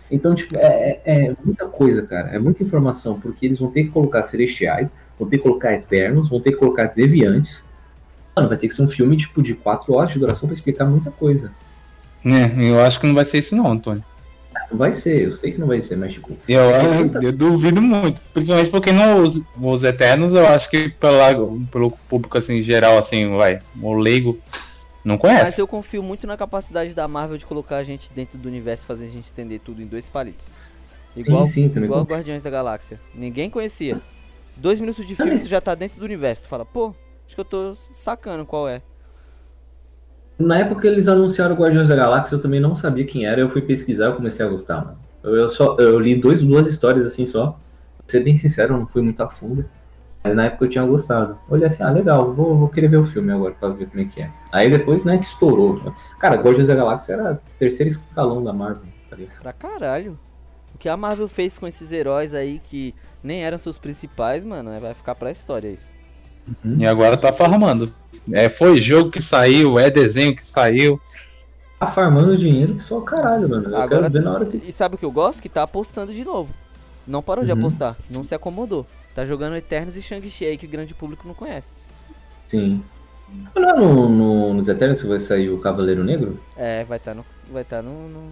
Então, 0.08 0.34
tipo, 0.34 0.56
é, 0.56 1.00
é- 1.04 1.26
é 1.30 1.36
muita 1.44 1.66
coisa, 1.66 2.06
cara. 2.06 2.28
É 2.28 2.38
muita 2.38 2.62
informação, 2.62 3.18
porque 3.18 3.46
eles 3.46 3.58
vão 3.58 3.70
ter 3.70 3.84
que 3.84 3.90
colocar 3.90 4.22
Celestiais, 4.22 4.96
vão 5.22 5.30
ter 5.30 5.38
que 5.38 5.42
colocar 5.42 5.72
Eternos, 5.72 6.28
vão 6.28 6.40
ter 6.40 6.52
que 6.52 6.58
colocar 6.58 6.86
Deviantes. 6.86 7.64
Mano, 8.34 8.48
vai 8.48 8.56
ter 8.56 8.66
que 8.68 8.74
ser 8.74 8.82
um 8.82 8.88
filme, 8.88 9.16
tipo, 9.16 9.42
de 9.42 9.54
4 9.54 9.92
horas 9.92 10.10
de 10.10 10.18
duração 10.18 10.48
pra 10.48 10.54
explicar 10.54 10.84
muita 10.86 11.10
coisa. 11.10 11.52
É, 12.24 12.70
eu 12.70 12.80
acho 12.80 13.00
que 13.00 13.06
não 13.06 13.14
vai 13.14 13.24
ser 13.24 13.38
isso 13.38 13.54
não, 13.54 13.70
Antônio. 13.70 14.04
Não 14.70 14.78
vai 14.78 14.92
ser, 14.94 15.22
eu 15.22 15.32
sei 15.32 15.52
que 15.52 15.60
não 15.60 15.66
vai 15.66 15.82
ser, 15.82 15.96
mas, 15.96 16.14
tipo, 16.14 16.36
Eu, 16.48 16.60
eu 17.20 17.32
duvido 17.32 17.80
muito. 17.80 18.20
Principalmente 18.32 18.70
porque 18.70 18.92
nos 18.92 19.42
os 19.60 19.84
Eternos, 19.84 20.32
eu 20.32 20.46
acho 20.46 20.70
que 20.70 20.88
pela, 20.88 21.34
pelo 21.70 21.90
público 22.08 22.38
assim, 22.38 22.62
geral, 22.62 22.96
assim, 22.96 23.36
vai, 23.36 23.60
o 23.80 23.92
leigo, 23.92 24.38
não 25.04 25.14
Mas 25.14 25.20
conhece. 25.20 25.60
eu 25.60 25.66
confio 25.66 26.02
muito 26.02 26.26
na 26.26 26.36
capacidade 26.36 26.94
da 26.94 27.08
Marvel 27.08 27.36
de 27.36 27.44
colocar 27.44 27.76
a 27.78 27.84
gente 27.84 28.10
dentro 28.14 28.38
do 28.38 28.48
universo 28.48 28.84
e 28.84 28.86
fazer 28.86 29.06
a 29.06 29.08
gente 29.08 29.30
entender 29.30 29.58
tudo 29.58 29.82
em 29.82 29.86
dois 29.86 30.08
palitos. 30.08 30.86
Igual, 31.14 31.46
sim, 31.46 31.64
sim, 31.64 31.68
também 31.68 31.88
igual. 31.88 32.04
Guardiões 32.04 32.42
da 32.42 32.50
Galáxia. 32.50 32.98
Ninguém 33.14 33.50
conhecia. 33.50 34.00
Dois 34.56 34.78
minutos 34.80 35.06
de 35.06 35.16
filme, 35.16 35.38
tu 35.38 35.48
já 35.48 35.60
tá 35.60 35.74
dentro 35.74 35.98
do 35.98 36.04
universo. 36.04 36.44
Tu 36.44 36.48
fala, 36.48 36.64
pô, 36.64 36.94
acho 37.26 37.34
que 37.34 37.40
eu 37.40 37.44
tô 37.44 37.74
sacando 37.74 38.44
qual 38.44 38.68
é. 38.68 38.82
Na 40.38 40.58
época 40.58 40.82
que 40.82 40.86
eles 40.86 41.08
anunciaram 41.08 41.54
o 41.54 41.58
Guardiões 41.58 41.88
da 41.88 41.96
Galáxia, 41.96 42.34
eu 42.34 42.40
também 42.40 42.60
não 42.60 42.74
sabia 42.74 43.04
quem 43.04 43.26
era, 43.26 43.40
eu 43.40 43.48
fui 43.48 43.62
pesquisar 43.62 44.10
e 44.10 44.16
comecei 44.16 44.44
a 44.44 44.48
gostar, 44.48 44.84
mano. 44.84 44.98
Eu, 45.22 45.36
eu 45.36 45.48
só, 45.48 45.76
eu 45.78 45.98
li 46.00 46.16
dois, 46.16 46.42
duas 46.42 46.66
histórias 46.66 47.06
assim 47.06 47.26
só. 47.26 47.58
Pra 47.98 48.06
ser 48.08 48.24
bem 48.24 48.36
sincero, 48.36 48.74
eu 48.74 48.78
não 48.78 48.86
fui 48.86 49.02
muito 49.02 49.22
a 49.22 49.28
fundo. 49.28 49.64
Mas 50.22 50.36
na 50.36 50.46
época 50.46 50.64
eu 50.64 50.68
tinha 50.68 50.84
gostado. 50.84 51.38
Olhei 51.48 51.66
assim, 51.66 51.82
ah, 51.82 51.90
legal, 51.90 52.32
vou, 52.32 52.56
vou 52.56 52.68
querer 52.68 52.88
ver 52.88 52.96
o 52.96 53.04
filme 53.04 53.32
agora 53.32 53.54
pra 53.54 53.68
ver 53.70 53.88
como 53.88 54.00
é 54.00 54.04
que 54.04 54.22
é. 54.22 54.30
Aí 54.52 54.70
depois, 54.70 55.04
né, 55.04 55.16
estourou. 55.16 55.74
Cara, 56.18 56.36
Guardiões 56.36 56.68
da 56.68 56.74
Galáxia 56.74 57.14
era 57.14 57.40
terceiro 57.58 57.88
escalão 57.88 58.42
da 58.42 58.52
Marvel, 58.52 58.84
tá? 59.10 59.16
Pra 59.40 59.52
caralho. 59.52 60.18
O 60.74 60.78
que 60.78 60.88
a 60.88 60.96
Marvel 60.96 61.28
fez 61.28 61.58
com 61.58 61.66
esses 61.66 61.92
heróis 61.92 62.34
aí 62.34 62.60
que 62.64 62.94
nem 63.22 63.42
eram 63.44 63.58
seus 63.58 63.78
principais, 63.78 64.44
mano, 64.44 64.70
é- 64.70 64.80
vai 64.80 64.94
ficar 64.94 65.14
pra 65.14 65.30
história 65.30 65.68
isso. 65.68 65.92
E 66.78 66.84
agora 66.86 67.16
tá 67.16 67.32
farmando. 67.32 67.92
É, 68.32 68.48
foi 68.48 68.80
jogo 68.80 69.10
que 69.10 69.20
saiu, 69.22 69.78
é 69.78 69.90
desenho 69.90 70.34
que 70.34 70.44
saiu. 70.46 71.00
Tá 71.78 71.86
farmando 71.86 72.36
dinheiro 72.36 72.74
que 72.74 72.82
só 72.82 72.98
o 72.98 73.02
caralho, 73.02 73.48
mano. 73.48 73.68
Eu 73.70 73.76
Agora- 73.76 74.02
quero 74.02 74.12
ver 74.12 74.22
na 74.22 74.32
hora 74.32 74.46
que. 74.46 74.56
E 74.56 74.72
sabe 74.72 74.94
o 74.94 74.98
que 74.98 75.04
eu 75.04 75.10
gosto? 75.10 75.42
Que 75.42 75.48
tá 75.48 75.62
apostando 75.62 76.12
de 76.12 76.24
novo. 76.24 76.52
Não 77.06 77.22
parou 77.22 77.44
de 77.44 77.50
Uhum. 77.52 77.58
apostar, 77.58 77.96
não 78.08 78.22
se 78.22 78.34
acomodou. 78.34 78.86
Tá 79.14 79.24
jogando 79.24 79.56
Eternos 79.56 79.96
e 79.96 80.02
Shang-Chi 80.02 80.44
aí 80.46 80.56
que 80.56 80.66
o 80.66 80.68
grande 80.68 80.94
público 80.94 81.26
não 81.26 81.34
conhece. 81.34 81.72
Sim. 82.48 82.82
Não 83.56 83.68
é 83.70 83.72
no, 83.76 84.08
no, 84.08 84.54
nos 84.54 84.68
Eternos 84.68 85.00
que 85.00 85.08
vai 85.08 85.18
sair 85.18 85.48
o 85.50 85.58
Cavaleiro 85.58 86.04
Negro? 86.04 86.38
É, 86.56 86.84
vai 86.84 86.98
estar 86.98 87.14
no, 87.14 87.24
vai 87.52 87.64
tá 87.64 87.82
no, 87.82 88.08
no, 88.08 88.22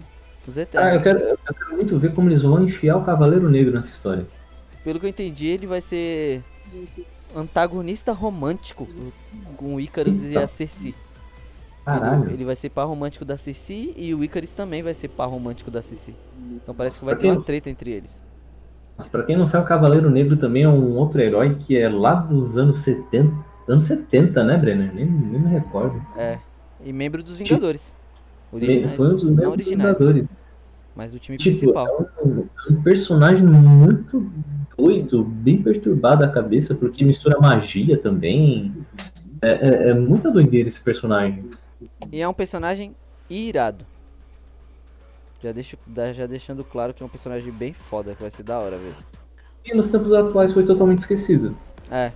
nos 0.45 0.57
Ah, 0.57 0.61
eu 0.61 0.63
Eternos. 0.63 1.03
quero, 1.03 1.19
eu 1.19 1.37
quero 1.53 1.75
muito 1.75 1.97
ver 1.99 2.13
como 2.13 2.29
eles 2.29 2.43
vão 2.43 2.63
enfiar 2.63 2.97
o 2.97 3.03
Cavaleiro 3.03 3.49
Negro 3.49 3.73
nessa 3.73 3.89
história. 3.89 4.25
Pelo 4.83 4.99
que 4.99 5.05
eu 5.05 5.09
entendi, 5.09 5.47
ele 5.47 5.67
vai 5.67 5.81
ser 5.81 6.43
antagonista 7.35 8.11
romântico 8.11 8.87
com 9.57 9.75
o 9.75 9.79
Icarus 9.79 10.21
e 10.23 10.37
a 10.37 10.47
Cersei. 10.47 10.95
Caralho. 11.85 12.25
Ele, 12.25 12.33
ele 12.33 12.45
vai 12.45 12.55
ser 12.55 12.69
par 12.69 12.85
romântico 12.85 13.25
da 13.25 13.37
Cersei 13.37 13.93
e 13.97 14.13
o 14.13 14.23
Icarus 14.23 14.53
também 14.53 14.81
vai 14.81 14.93
ser 14.93 15.07
par 15.09 15.27
romântico 15.27 15.71
da 15.71 15.81
Cersei. 15.81 16.15
Então 16.61 16.73
parece 16.75 16.99
que 16.99 17.05
vai 17.05 17.15
ter 17.15 17.31
uma 17.31 17.41
treta 17.41 17.69
entre 17.69 17.91
eles. 17.91 18.23
Mas 18.97 19.07
pra 19.07 19.23
quem 19.23 19.37
não 19.37 19.45
sabe, 19.45 19.65
o 19.65 19.67
Cavaleiro 19.67 20.09
Negro 20.09 20.37
também 20.37 20.63
é 20.63 20.69
um 20.69 20.95
outro 20.95 21.21
herói 21.21 21.55
que 21.55 21.77
é 21.77 21.89
lá 21.89 22.13
dos 22.13 22.57
anos 22.57 22.77
70. 22.79 23.33
Anos 23.67 23.85
70, 23.85 24.43
né, 24.43 24.57
Brenner? 24.57 24.93
Nem, 24.93 25.05
nem 25.05 25.39
me 25.41 25.49
recordo. 25.49 26.01
É. 26.17 26.37
E 26.83 26.91
membro 26.91 27.23
dos 27.23 27.37
Vingadores. 27.37 27.95
Originais. 28.51 28.95
Foi 28.95 29.07
um 29.07 29.15
dos 29.15 29.25
membros 29.25 29.47
originais, 29.47 29.97
fundadores. 29.97 30.29
mas 30.95 31.11
do 31.13 31.19
time 31.19 31.37
Tipo, 31.37 31.57
principal. 31.57 31.87
é 31.87 32.23
um, 32.27 32.41
é 32.41 32.71
um 32.73 32.81
personagem 32.83 33.45
muito 33.45 34.29
doido, 34.77 35.23
bem 35.23 35.61
perturbado 35.61 36.23
a 36.23 36.27
cabeça, 36.29 36.75
porque 36.75 37.03
mistura 37.05 37.39
magia 37.39 37.97
também. 37.97 38.73
É, 39.41 39.49
é- 39.49 39.89
é 39.89 39.93
muita 39.93 40.29
doideira 40.29 40.69
esse 40.69 40.81
personagem. 40.81 41.49
E 42.11 42.21
é 42.21 42.27
um 42.27 42.33
personagem 42.33 42.95
irado. 43.29 43.85
Já, 45.41 45.51
deixo, 45.51 45.77
já 46.13 46.27
deixando 46.27 46.63
claro 46.63 46.93
que 46.93 47.01
é 47.01 47.05
um 47.05 47.09
personagem 47.09 47.51
bem 47.51 47.73
foda, 47.73 48.13
que 48.13 48.21
vai 48.21 48.29
ser 48.29 48.43
da 48.43 48.59
hora, 48.59 48.77
velho. 48.77 48.95
E 49.65 49.75
nos 49.75 49.89
tempos 49.89 50.13
atuais 50.13 50.53
foi 50.53 50.63
totalmente 50.63 50.99
esquecido. 50.99 51.57
É, 51.89 52.11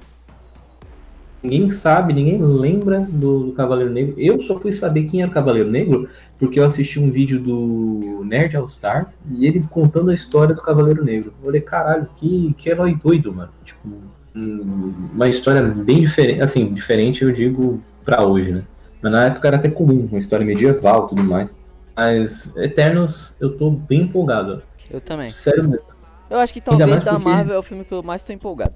Ninguém 1.46 1.70
sabe, 1.70 2.14
ninguém 2.14 2.42
lembra 2.42 3.08
do, 3.10 3.46
do 3.46 3.52
Cavaleiro 3.54 3.92
Negro. 3.92 4.16
Eu 4.18 4.42
só 4.42 4.60
fui 4.60 4.72
saber 4.72 5.04
quem 5.04 5.22
era 5.22 5.30
o 5.30 5.34
Cavaleiro 5.34 5.70
Negro 5.70 6.10
porque 6.40 6.60
eu 6.60 6.66
assisti 6.66 7.00
um 7.00 7.10
vídeo 7.12 7.40
do 7.40 8.24
Nerd 8.26 8.58
All 8.58 8.68
Star 8.68 9.14
e 9.30 9.46
ele 9.46 9.64
contando 9.70 10.10
a 10.10 10.14
história 10.14 10.54
do 10.56 10.62
Cavaleiro 10.62 11.04
Negro. 11.04 11.34
Eu 11.40 11.46
falei, 11.46 11.62
caralho, 11.62 12.08
que, 12.18 12.54
que 12.58 12.70
herói 12.70 12.96
doido, 13.02 13.34
mano. 13.34 13.52
Tipo, 13.64 13.88
uma 14.36 15.28
história 15.28 15.62
bem 15.62 16.02
diferente, 16.02 16.42
assim, 16.42 16.74
diferente 16.74 17.24
eu 17.24 17.32
digo 17.32 17.82
pra 18.04 18.26
hoje, 18.26 18.52
né? 18.52 18.64
Mas 19.02 19.12
na 19.12 19.26
época 19.26 19.48
era 19.48 19.58
até 19.58 19.70
comum, 19.70 20.08
uma 20.10 20.18
história 20.18 20.46
medieval 20.46 21.06
e 21.06 21.10
tudo 21.10 21.24
mais. 21.24 21.56
Mas 21.96 22.54
Eternos, 22.58 23.36
eu 23.40 23.56
tô 23.56 23.70
bem 23.72 24.02
empolgado. 24.02 24.62
eu 24.92 25.00
também. 25.00 25.30
Sério 25.30 25.70
mesmo. 25.70 25.86
Eu 26.30 26.40
acho 26.40 26.52
que 26.52 26.60
talvez 26.60 27.04
da 27.04 27.14
porque- 27.14 27.30
Marvel 27.30 27.56
é 27.56 27.60
o 27.60 27.64
filme 27.64 27.86
que 27.86 27.94
eu 27.94 28.02
mais 28.04 28.24
tô 28.24 28.34
empolgado. 28.34 28.74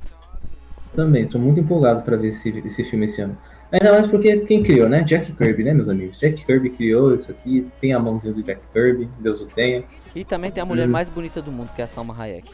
Também, 0.94 1.28
tô 1.28 1.38
muito 1.40 1.60
empolgado 1.60 2.02
pra 2.02 2.18
ver 2.18 2.30
esse, 2.30 2.50
esse 2.66 2.84
filme 2.84 3.06
esse 3.06 3.22
ano. 3.22 3.38
Ainda 3.72 3.92
mais 3.92 4.08
porque 4.08 4.38
quem 4.40 4.64
criou, 4.64 4.90
né? 4.90 5.04
Jack 5.04 5.32
Kirby, 5.34 5.64
né, 5.64 5.74
meus 5.74 5.88
amigos? 5.90 6.20
Jack 6.20 6.44
Kirby 6.44 6.72
criou 6.72 7.14
isso 7.14 7.30
aqui, 7.30 7.68
tem 7.80 7.94
a 7.94 8.00
mãozinha 8.00 8.34
do 8.34 8.42
Jack 8.42 8.62
Kirby, 8.74 9.08
Deus 9.20 9.40
o 9.42 9.46
tenha. 9.46 9.84
E 10.16 10.24
também 10.24 10.50
tem 10.50 10.62
a 10.64 10.66
mulher 10.66 10.88
Hum. 10.88 10.92
mais 10.92 11.08
bonita 11.10 11.40
do 11.42 11.52
mundo, 11.52 11.70
que 11.76 11.82
é 11.82 11.86
a 11.86 11.88
Salma 11.88 12.16
Hayek. 12.20 12.50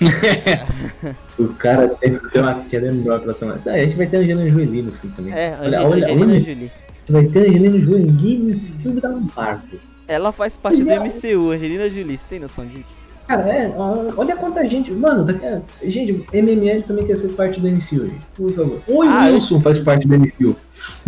O 1.38 1.48
cara 1.54 1.88
tem, 1.88 2.18
tem 2.18 2.42
uma 2.42 2.54
queda 2.64 2.86
enorme 2.88 3.24
pra 3.24 3.34
cima. 3.34 3.60
Ah, 3.66 3.70
a 3.70 3.78
gente 3.78 3.96
vai 3.96 4.06
ter 4.06 4.16
a 4.18 4.20
Angelina 4.20 4.48
Jolie 4.48 4.82
no 4.82 4.92
filme 4.92 5.16
também. 5.16 5.32
É, 5.32 5.56
olha, 5.60 5.78
Angelina, 5.80 5.84
olha, 5.88 6.04
Angelina 6.04 6.26
olha, 6.32 6.40
Jolie. 6.40 6.70
vai 7.08 7.24
ter 7.26 7.38
a 7.38 7.42
Angelina 7.48 7.78
Jolie 7.80 8.38
no 8.38 8.58
filme 8.58 9.00
da 9.00 9.08
Marvel. 9.10 9.80
Ela 10.08 10.32
faz 10.32 10.56
parte 10.56 10.82
do. 10.82 10.90
MCU, 10.90 11.50
Angelina 11.52 11.88
Jolie, 11.88 12.18
você 12.18 12.24
tem 12.28 12.40
noção 12.40 12.66
disso? 12.66 12.94
Cara, 13.36 13.48
é, 13.48 13.72
olha 14.16 14.36
quanta 14.36 14.66
gente. 14.68 14.90
Mano, 14.92 15.24
daqui 15.24 15.44
a- 15.46 15.60
gente, 15.84 16.26
MML 16.32 16.82
também 16.82 17.06
quer 17.06 17.16
ser 17.16 17.28
parte 17.28 17.58
do 17.60 17.66
MCU, 17.66 18.06
gente. 18.06 18.20
Por 18.34 18.52
favor. 18.52 18.80
Oi, 18.86 19.06
Ah, 19.08 19.28
eu- 19.28 19.34
Wilson 19.34 19.60
faz 19.60 19.78
parte 19.78 20.06
do 20.06 20.14
MCU. 20.14 20.54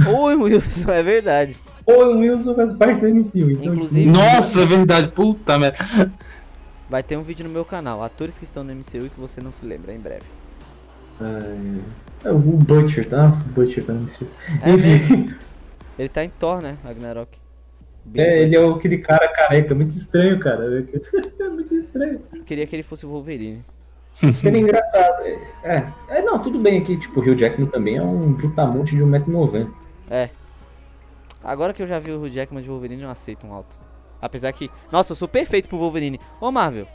Oi, 0.07 0.35
Wilson, 0.37 0.91
é 0.91 1.03
verdade. 1.03 1.57
Oi, 1.87 2.15
Wilson 2.17 2.55
faz 2.55 2.73
parte 2.73 3.01
do 3.03 3.09
MCU. 3.09 3.51
Então, 3.51 3.75
Inclusive- 3.75 4.11
Nossa, 4.11 4.63
é 4.63 4.67
verdade, 4.67 5.09
puta 5.09 5.59
merda. 5.59 6.11
Vai 6.89 7.03
ter 7.03 7.17
um 7.19 7.23
vídeo 7.23 7.45
no 7.45 7.51
meu 7.51 7.65
canal, 7.65 8.03
atores 8.03 8.39
que 8.39 8.45
estão 8.45 8.65
no 8.65 8.73
MCU 8.73 9.07
e 9.07 9.11
que 9.11 9.21
você 9.21 9.41
não 9.43 9.53
se 9.53 9.67
lembra, 9.67 9.93
em 9.93 9.99
breve. 9.99 10.25
É, 12.25 12.31
o 12.31 12.39
Butcher, 12.39 13.09
tá? 13.09 13.25
Nossa, 13.25 13.45
o 13.45 13.49
Butcher 13.49 13.85
tá 13.85 13.93
no 13.93 14.01
MCU. 14.03 14.27
É 14.63 14.71
Enfim, 14.71 15.35
Ele 15.99 16.09
tá 16.09 16.25
em 16.25 16.29
Thor, 16.31 16.61
né, 16.61 16.77
Ragnarok. 16.83 17.39
É, 18.15 18.43
ele 18.43 18.57
é 18.57 18.65
aquele 18.65 18.99
cara 18.99 19.27
careca, 19.29 19.75
muito 19.75 19.91
estranho, 19.91 20.39
cara. 20.39 20.65
É 21.41 21.49
muito 21.49 21.75
estranho. 21.75 22.21
Queria 22.47 22.67
que 22.67 22.77
ele 22.77 22.83
fosse 22.83 23.07
o 23.07 23.09
Wolverine. 23.09 23.65
Seria 24.13 24.61
engraçado. 24.61 25.25
É, 25.65 25.93
é, 26.09 26.23
não, 26.23 26.39
tudo 26.39 26.59
bem 26.59 26.81
aqui. 26.81 26.97
Tipo, 26.97 27.21
o 27.21 27.23
Hugh 27.23 27.37
Jackman 27.37 27.69
também 27.69 27.97
é 27.97 28.03
um 28.03 28.33
brutamonte 28.33 28.95
de 28.95 29.03
1,90m. 29.03 29.69
É. 30.11 30.29
Agora 31.43 31.73
que 31.73 31.83
eu 31.83 31.87
já 31.87 31.99
vi 31.99 32.13
o 32.13 32.23
Hugh 32.23 32.31
Jackman 32.31 32.63
de 32.63 32.69
Wolverine, 32.69 33.03
eu 33.03 33.11
aceito 33.11 33.47
um 33.47 33.53
alto. 33.53 33.77
Apesar 34.21 34.53
que. 34.53 34.71
Nossa, 34.91 35.13
eu 35.13 35.17
sou 35.17 35.29
perfeito 35.29 35.69
pro 35.69 35.79
Wolverine. 35.79 36.21
Ô 36.41 36.51
Marvel, 36.51 36.87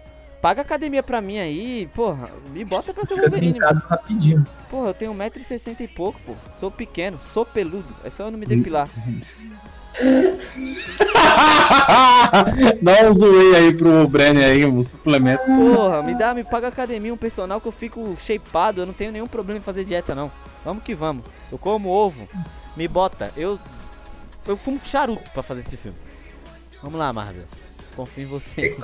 paga 0.42 0.62
academia 0.62 1.04
pra 1.04 1.22
mim 1.22 1.38
aí, 1.38 1.90
porra. 1.94 2.30
Me 2.54 2.64
bota 2.64 2.94
pra 2.94 3.06
ser 3.06 3.16
Fica 3.16 3.30
Wolverine, 3.30 3.60
trincado 3.60 3.80
rapidinho. 3.88 4.48
Porra, 4.70 4.88
eu 4.88 4.94
tenho 4.94 5.14
1,60m 5.14 5.82
e 5.82 5.88
pouco, 5.88 6.20
pô. 6.26 6.34
Sou 6.50 6.72
pequeno, 6.72 7.20
sou 7.22 7.46
peludo. 7.46 7.94
É 8.04 8.10
só 8.10 8.26
eu 8.26 8.32
não 8.32 8.40
me 8.40 8.46
depilar. 8.46 8.90
Dá 12.82 13.10
um 13.10 13.18
zoei 13.18 13.56
aí 13.56 13.74
pro 13.76 14.08
Brenner 14.08 14.46
aí, 14.46 14.66
um 14.66 14.84
suplemento. 14.84 15.44
Porra, 15.46 16.04
me 16.04 16.16
dá, 16.16 16.34
me 16.34 16.44
paga 16.44 16.68
academia, 16.68 17.14
um 17.14 17.18
personal 17.18 17.60
que 17.60 17.68
eu 17.68 17.72
fico 17.72 18.16
shapeado. 18.20 18.82
Eu 18.82 18.86
não 18.86 18.94
tenho 18.94 19.12
nenhum 19.12 19.28
problema 19.28 19.60
em 19.60 19.64
fazer 19.64 19.84
dieta, 19.84 20.16
não. 20.16 20.32
Vamos 20.64 20.84
que 20.84 20.96
vamos. 20.96 21.26
Eu 21.52 21.58
como 21.58 21.90
ovo. 21.90 22.28
Me 22.76 22.88
bota. 22.88 23.32
Eu. 23.36 23.60
Eu 24.48 24.58
fumo 24.58 24.80
charuto 24.84 25.30
pra 25.32 25.44
fazer 25.44 25.62
esse 25.62 25.78
filme. 25.78 25.98
Vamos 26.82 26.98
lá, 26.98 27.12
Marvel. 27.12 27.44
Confio 27.96 28.24
em 28.24 28.28
você. 28.28 28.76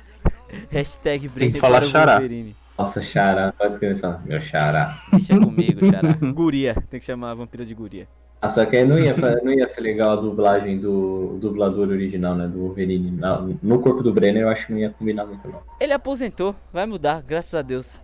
Hashtag 0.70 1.28
Tem 1.28 1.28
que 1.28 1.28
Brenner 1.28 1.60
falar 1.60 1.80
para 1.80 1.88
o 1.88 1.90
xará. 1.90 2.12
Wolverine. 2.12 2.56
Nossa, 2.78 3.02
Xará, 3.02 3.52
quase 3.58 3.78
que 3.78 3.86
eu 3.86 3.90
ia 3.90 3.98
falar. 3.98 4.22
Meu 4.24 4.40
Xará. 4.40 4.96
Deixa 5.10 5.36
comigo, 5.36 5.84
xará. 5.84 6.12
Guria. 6.32 6.76
Tem 6.88 7.00
que 7.00 7.06
chamar 7.06 7.32
a 7.32 7.34
vampira 7.34 7.66
de 7.66 7.74
guria. 7.74 8.06
Ah, 8.40 8.48
só 8.48 8.64
que 8.64 8.76
aí 8.76 8.86
não 8.86 8.96
ia, 8.98 9.14
não 9.42 9.52
ia 9.52 9.66
ser 9.66 9.80
legal 9.80 10.12
a 10.12 10.16
dublagem 10.16 10.78
do 10.78 11.36
dublador 11.40 11.88
original, 11.88 12.34
né? 12.36 12.46
Do 12.46 12.58
Wolverine. 12.60 13.10
Na- 13.10 13.44
No 13.62 13.80
corpo 13.80 14.02
do 14.02 14.12
Brenner, 14.12 14.42
eu 14.42 14.48
acho 14.48 14.66
que 14.66 14.72
não 14.72 14.78
ia 14.80 14.90
combinar 14.90 15.26
muito, 15.26 15.46
não. 15.48 15.60
Ele 15.80 15.92
aposentou. 15.92 16.54
Vai 16.72 16.86
mudar, 16.86 17.22
graças 17.26 17.54
a 17.54 17.62
Deus. 17.62 18.00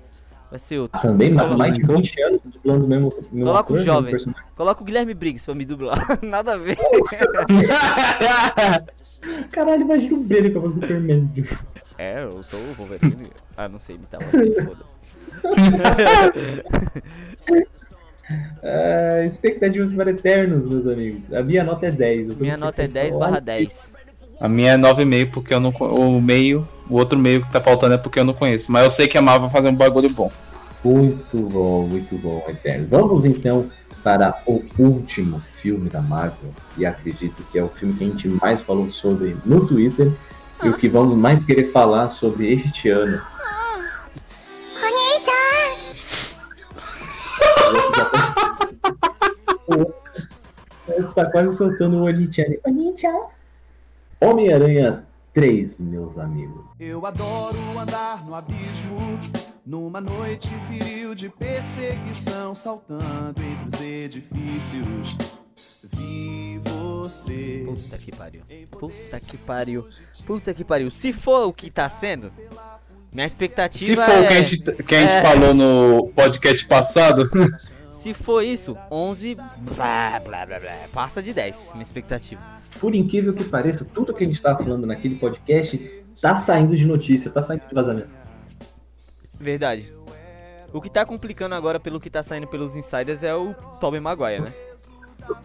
Vai 0.50 0.58
ser 0.58 0.78
outro. 0.78 1.00
Também, 1.00 1.30
mais 1.32 1.46
Coloca- 1.48 1.58
mais 1.58 1.74
de 1.74 1.82
20 1.84 2.22
anos 2.22 2.40
dublando 2.44 2.84
o 2.84 2.88
mesmo, 2.88 3.12
mesmo 3.32 3.46
Coloca 3.46 3.72
o 3.72 3.76
ator, 3.76 3.84
jovem. 3.84 4.14
Coloca 4.56 4.82
o 4.82 4.84
Guilherme 4.84 5.14
Briggs 5.14 5.44
pra 5.46 5.54
me 5.54 5.64
dublar. 5.64 5.98
Nada 6.22 6.54
a 6.54 6.56
ver. 6.56 6.76
Caralho, 9.50 9.82
imagina 9.82 10.16
o 10.16 10.20
Brenner 10.20 10.52
como 10.52 10.70
Superman. 10.70 11.28
É, 11.96 12.24
eu 12.24 12.42
sou 12.42 12.58
o 12.60 12.74
Wolverine. 12.74 13.30
Ah, 13.56 13.68
não 13.68 13.78
sei 13.78 13.94
imitar 13.96 14.20
você, 14.22 14.62
foda-se. 14.64 14.96
É, 18.62 19.24
expectativas 19.26 19.92
para 19.92 20.10
Eternos, 20.10 20.66
meus 20.66 20.86
amigos. 20.86 21.32
A 21.32 21.42
minha 21.42 21.62
nota 21.62 21.86
é 21.86 21.90
10. 21.90 22.28
eu 22.28 22.34
tô 22.34 22.42
Minha 22.42 22.56
nota 22.56 22.82
é 22.82 22.88
10 22.88 23.08
expectativa 23.08 23.18
barra 23.18 23.36
alta. 23.36 23.46
10. 23.46 23.94
A 24.40 24.48
minha 24.48 24.72
é 24.72 24.76
9,5 24.78 25.30
porque 25.30 25.54
eu 25.54 25.60
não 25.60 25.70
o 25.70 26.20
meio, 26.20 26.68
o 26.88 26.96
outro 26.96 27.18
meio 27.18 27.44
que 27.44 27.52
tá 27.52 27.60
faltando 27.60 27.94
é 27.94 27.98
porque 27.98 28.18
eu 28.18 28.24
não 28.24 28.34
conheço, 28.34 28.70
mas 28.70 28.84
eu 28.84 28.90
sei 28.90 29.06
que 29.06 29.16
a 29.16 29.22
Marvel 29.22 29.48
vai 29.48 29.50
fazer 29.50 29.68
um 29.68 29.76
bagulho 29.76 30.10
bom. 30.10 30.30
Muito 30.84 31.38
bom, 31.38 31.86
muito 31.86 32.18
bom, 32.18 32.44
Eternos. 32.48 32.88
Vamos 32.90 33.24
então 33.24 33.68
para 34.02 34.38
o 34.46 34.62
último 34.78 35.40
filme 35.40 35.88
da 35.88 36.02
Marvel. 36.02 36.50
E 36.76 36.84
acredito 36.84 37.42
que 37.50 37.58
é 37.58 37.64
o 37.64 37.68
filme 37.68 37.94
que 37.94 38.04
a 38.04 38.06
gente 38.06 38.28
mais 38.28 38.60
falou 38.60 38.88
sobre 38.90 39.34
no 39.46 39.66
Twitter. 39.66 40.12
E 40.62 40.68
o 40.68 40.74
que 40.74 40.88
vamos 40.88 41.16
mais 41.16 41.44
querer 41.44 41.64
falar 41.64 42.10
sobre 42.10 42.52
este 42.52 42.90
ano. 42.90 43.20
Ele 44.82 45.13
tá 51.14 51.30
quase 51.30 51.56
soltando 51.56 51.98
o 51.98 52.04
Oni-chan. 52.04 52.56
Oni-chan. 52.66 53.26
Homem-Aranha 54.20 55.06
3, 55.32 55.78
meus 55.78 56.18
amigos. 56.18 56.64
Eu 56.78 57.06
adoro 57.06 57.58
andar 57.78 58.24
no 58.24 58.34
abismo, 58.34 58.96
numa 59.64 60.00
noite 60.00 60.48
viril 60.68 61.14
de 61.14 61.28
perseguição, 61.28 62.54
saltando 62.54 63.40
entre 63.42 63.76
os 63.76 63.80
edifícios. 63.80 65.16
Vi 65.92 66.60
você. 66.64 67.64
Puta 67.66 67.98
que 67.98 68.12
pariu. 68.12 68.42
Puta 68.70 69.20
que 69.20 69.36
pariu. 69.38 69.88
Puta 70.26 70.54
que 70.54 70.64
pariu. 70.64 70.90
Se 70.90 71.12
for 71.12 71.48
o 71.48 71.52
que 71.52 71.70
tá 71.70 71.88
sendo, 71.88 72.32
minha 73.14 73.28
Se 73.28 73.34
expectativa 73.34 74.04
for 74.04 74.10
o 74.10 74.24
é. 74.24 74.26
que 74.26 74.34
a 74.34 74.42
gente, 74.42 74.82
que 74.82 74.94
a 74.94 75.00
gente 75.00 75.12
é. 75.12 75.22
falou 75.22 75.54
no 75.54 76.08
podcast 76.14 76.66
passado, 76.66 77.30
Se 78.04 78.12
for 78.12 78.42
isso, 78.42 78.76
11. 78.90 79.34
Blá, 79.34 80.20
blá, 80.20 80.44
blá, 80.44 80.60
blá. 80.60 80.72
Passa 80.92 81.22
de 81.22 81.32
10, 81.32 81.70
minha 81.72 81.82
expectativa. 81.82 82.42
Por 82.78 82.94
incrível 82.94 83.32
que 83.32 83.44
pareça, 83.44 83.82
tudo 83.82 84.12
que 84.12 84.22
a 84.22 84.26
gente 84.26 84.42
tava 84.42 84.62
falando 84.62 84.86
naquele 84.86 85.14
podcast 85.14 86.04
tá 86.20 86.36
saindo 86.36 86.76
de 86.76 86.84
notícia, 86.84 87.30
tá 87.30 87.40
saindo 87.40 87.66
de 87.66 87.74
vazamento. 87.74 88.10
Verdade. 89.32 89.94
O 90.70 90.82
que 90.82 90.90
tá 90.90 91.06
complicando 91.06 91.54
agora, 91.54 91.80
pelo 91.80 91.98
que 91.98 92.10
tá 92.10 92.22
saindo 92.22 92.46
pelos 92.46 92.76
insiders, 92.76 93.22
é 93.22 93.34
o 93.34 93.54
Tobey 93.80 94.00
Maguire, 94.00 94.42
né? 94.42 94.52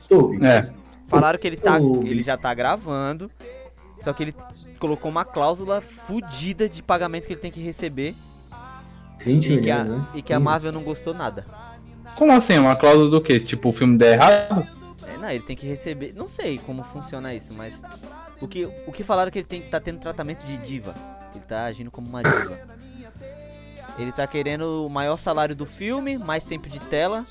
Toby, 0.09 0.45
é, 0.45 0.70
Falaram 1.07 1.39
que 1.39 1.47
ele, 1.47 1.55
tá, 1.55 1.80
ele 2.03 2.22
já 2.22 2.36
tá 2.36 2.53
gravando, 2.53 3.32
só 4.01 4.11
que 4.11 4.24
ele 4.24 4.36
colocou 4.80 5.11
uma 5.11 5.25
cláusula 5.25 5.82
fodida 5.82 6.67
de 6.67 6.82
pagamento 6.82 7.27
que 7.27 7.34
ele 7.34 7.41
tem 7.41 7.51
que 7.51 7.61
receber 7.61 8.15
20 9.19 9.53
e 9.53 9.61
que, 9.61 9.71
a, 9.71 9.84
né? 9.84 10.07
e 10.15 10.21
que 10.21 10.34
a 10.34 10.39
Marvel 10.39 10.71
não 10.71 10.82
gostou 10.82 11.13
nada. 11.13 11.45
como 12.17 12.32
assim? 12.32 12.57
Uma 12.57 12.75
cláusula 12.75 13.09
do 13.09 13.21
quê? 13.21 13.39
Tipo, 13.39 13.69
o 13.69 13.73
filme 13.73 13.97
der 13.97 14.13
errado? 14.13 14.67
É, 15.05 15.17
não, 15.17 15.30
ele 15.30 15.43
tem 15.43 15.55
que 15.55 15.67
receber. 15.67 16.13
Não 16.15 16.30
sei 16.30 16.57
como 16.59 16.84
funciona 16.84 17.34
isso, 17.34 17.53
mas. 17.53 17.84
O 18.41 18.47
que, 18.47 18.65
o 18.88 18.91
que 18.91 19.03
falaram 19.03 19.27
é 19.27 19.32
que 19.32 19.39
ele 19.39 19.45
tem, 19.45 19.61
tá 19.61 19.80
tendo 19.82 19.99
tratamento 19.99 20.45
de 20.45 20.57
diva. 20.57 20.95
Ele 21.36 21.43
tá 21.43 21.65
agindo 21.65 21.91
como 21.91 22.07
uma 22.07 22.23
diva. 22.23 22.59
Ele 23.97 24.13
tá 24.13 24.25
querendo 24.25 24.86
o 24.86 24.89
maior 24.89 25.17
salário 25.17 25.53
do 25.53 25.65
filme, 25.65 26.17
mais 26.17 26.45
tempo 26.45 26.69
de 26.69 26.80
tela. 26.80 27.25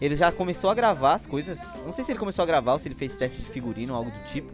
Ele 0.00 0.16
já 0.16 0.32
começou 0.32 0.70
a 0.70 0.74
gravar 0.74 1.12
as 1.12 1.26
coisas. 1.26 1.58
Não 1.84 1.92
sei 1.92 2.02
se 2.02 2.12
ele 2.12 2.18
começou 2.18 2.42
a 2.42 2.46
gravar 2.46 2.72
ou 2.72 2.78
se 2.78 2.88
ele 2.88 2.94
fez 2.94 3.14
teste 3.14 3.42
de 3.42 3.50
figurino 3.50 3.92
ou 3.92 3.98
algo 3.98 4.10
do 4.10 4.24
tipo. 4.24 4.50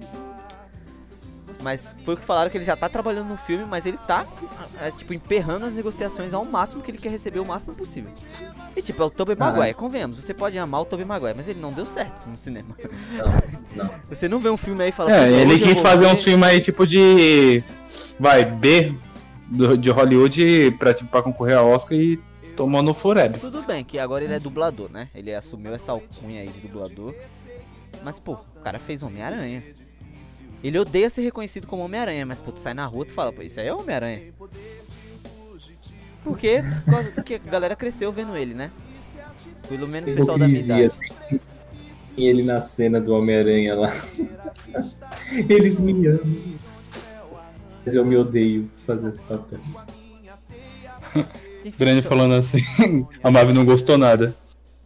Mas 1.63 1.95
foi 2.05 2.15
o 2.15 2.17
que 2.17 2.23
falaram 2.25 2.51
que 2.51 2.57
ele 2.59 2.65
já 2.65 2.77
tá 2.77 2.89
trabalhando 2.89 3.29
no 3.29 3.37
filme, 3.37 3.65
mas 3.65 3.87
ele 3.87 3.97
tá, 3.97 4.27
é, 4.81 4.91
tipo, 4.91 5.15
emperrando 5.15 5.65
as 5.67 5.73
negociações 5.73 6.33
ao 6.35 6.45
máximo 6.45 6.83
que 6.83 6.91
ele 6.91 6.99
quer 6.99 7.09
receber 7.11 7.41
o 7.41 7.47
máximo 7.47 7.75
possível. 7.75 8.11
E 8.77 8.83
tipo, 8.83 9.03
é 9.03 9.07
o 9.07 9.11
Tobey 9.11 9.35
Caralho. 9.35 9.57
Maguire, 9.57 9.75
convenhamos, 9.75 10.17
você 10.23 10.35
pode 10.35 10.59
amar 10.59 10.83
o 10.83 10.85
Tobey 10.85 11.05
Maguire, 11.07 11.35
mas 11.35 11.49
ele 11.49 11.59
não 11.59 11.73
deu 11.73 11.87
certo 11.87 12.29
no 12.29 12.37
cinema. 12.37 12.77
Não, 13.75 13.85
não. 13.85 13.91
Você 14.11 14.29
não 14.29 14.39
vê 14.39 14.51
um 14.51 14.57
filme 14.57 14.83
aí 14.85 14.91
e 14.91 14.93
fala... 14.93 15.11
É, 15.13 15.27
"Puta, 15.29 15.41
ele 15.41 15.59
quis 15.59 15.81
fazer 15.81 15.99
ver". 16.01 16.07
uns 16.13 16.23
filmes 16.23 16.47
aí, 16.49 16.61
tipo 16.61 16.87
de. 16.87 17.63
Vai, 18.21 18.45
B 18.45 18.95
do- 19.49 19.77
de 19.79 19.91
Hollywood 19.91 20.71
pra, 20.79 20.93
tipo, 20.95 21.11
pra 21.11 21.23
concorrer 21.23 21.57
ao 21.57 21.69
Oscar 21.69 21.97
e 21.97 22.19
tomou 22.55 22.83
no 22.83 22.93
Forebs. 22.95 23.41
Tudo 23.41 23.63
bem, 23.63 23.83
que 23.85 23.99
agora 23.99 24.25
ele 24.25 24.35
é 24.35 24.39
dublador, 24.39 24.91
né? 24.91 25.09
Ele 25.15 25.35
assumiu 25.35 25.75
essa 25.75 25.93
alcunha 25.93 26.43
aí 26.43 26.49
de 26.49 26.61
dublador. 26.61 27.15
Mas, 28.05 28.19
pô, 28.19 28.33
o 28.35 28.61
cara 28.61 28.79
fez 28.79 29.03
Homem-Aranha. 29.03 29.63
Ele 30.65 30.79
odeia 30.79 31.09
ser 31.11 31.23
reconhecido 31.23 31.67
como 31.67 31.83
Homem-Aranha, 31.85 32.27
mas, 32.27 32.41
pô, 32.41 32.51
tu 32.53 32.61
sai 32.61 32.75
na 32.75 32.87
rua 32.87 33.05
e 33.05 33.07
tu 33.07 33.13
fala, 33.13 33.33
pô, 33.33 33.43
isso 33.43 33.61
aí 33.61 33.69
é 33.69 33.75
Homem-Aranha. 33.75 34.33
Por 36.25 36.39
quê? 36.39 36.63
Por 36.85 36.93
causa- 36.95 37.11
Porque 37.13 37.35
a 37.35 37.39
galera 37.51 37.77
cresceu 37.77 38.11
vendo 38.11 38.37
ele, 38.37 38.53
né? 38.55 38.71
Pelo 39.69 39.87
menos 39.87 40.11
o 40.11 40.15
pessoal 40.15 40.39
da 40.39 40.49
minha 40.49 40.61
idade. 40.61 40.95
E 42.17 42.25
ele 42.27 42.43
na 42.43 42.61
cena 42.61 43.01
do 43.01 43.15
Homem-Aranha 43.15 43.75
lá. 43.75 43.93
Eles 45.49 45.81
me 45.81 46.07
amam. 46.07 46.21
Mas 47.85 47.95
eu 47.95 48.05
me 48.05 48.17
odeio 48.17 48.69
fazer 48.85 49.09
esse 49.11 49.23
papel. 49.23 49.61
Então, 51.65 52.03
falando 52.03 52.35
assim, 52.35 52.59
a 53.23 53.31
Marvel 53.31 53.55
não 53.55 53.65
gostou 53.65 53.97
nada. 53.99 54.35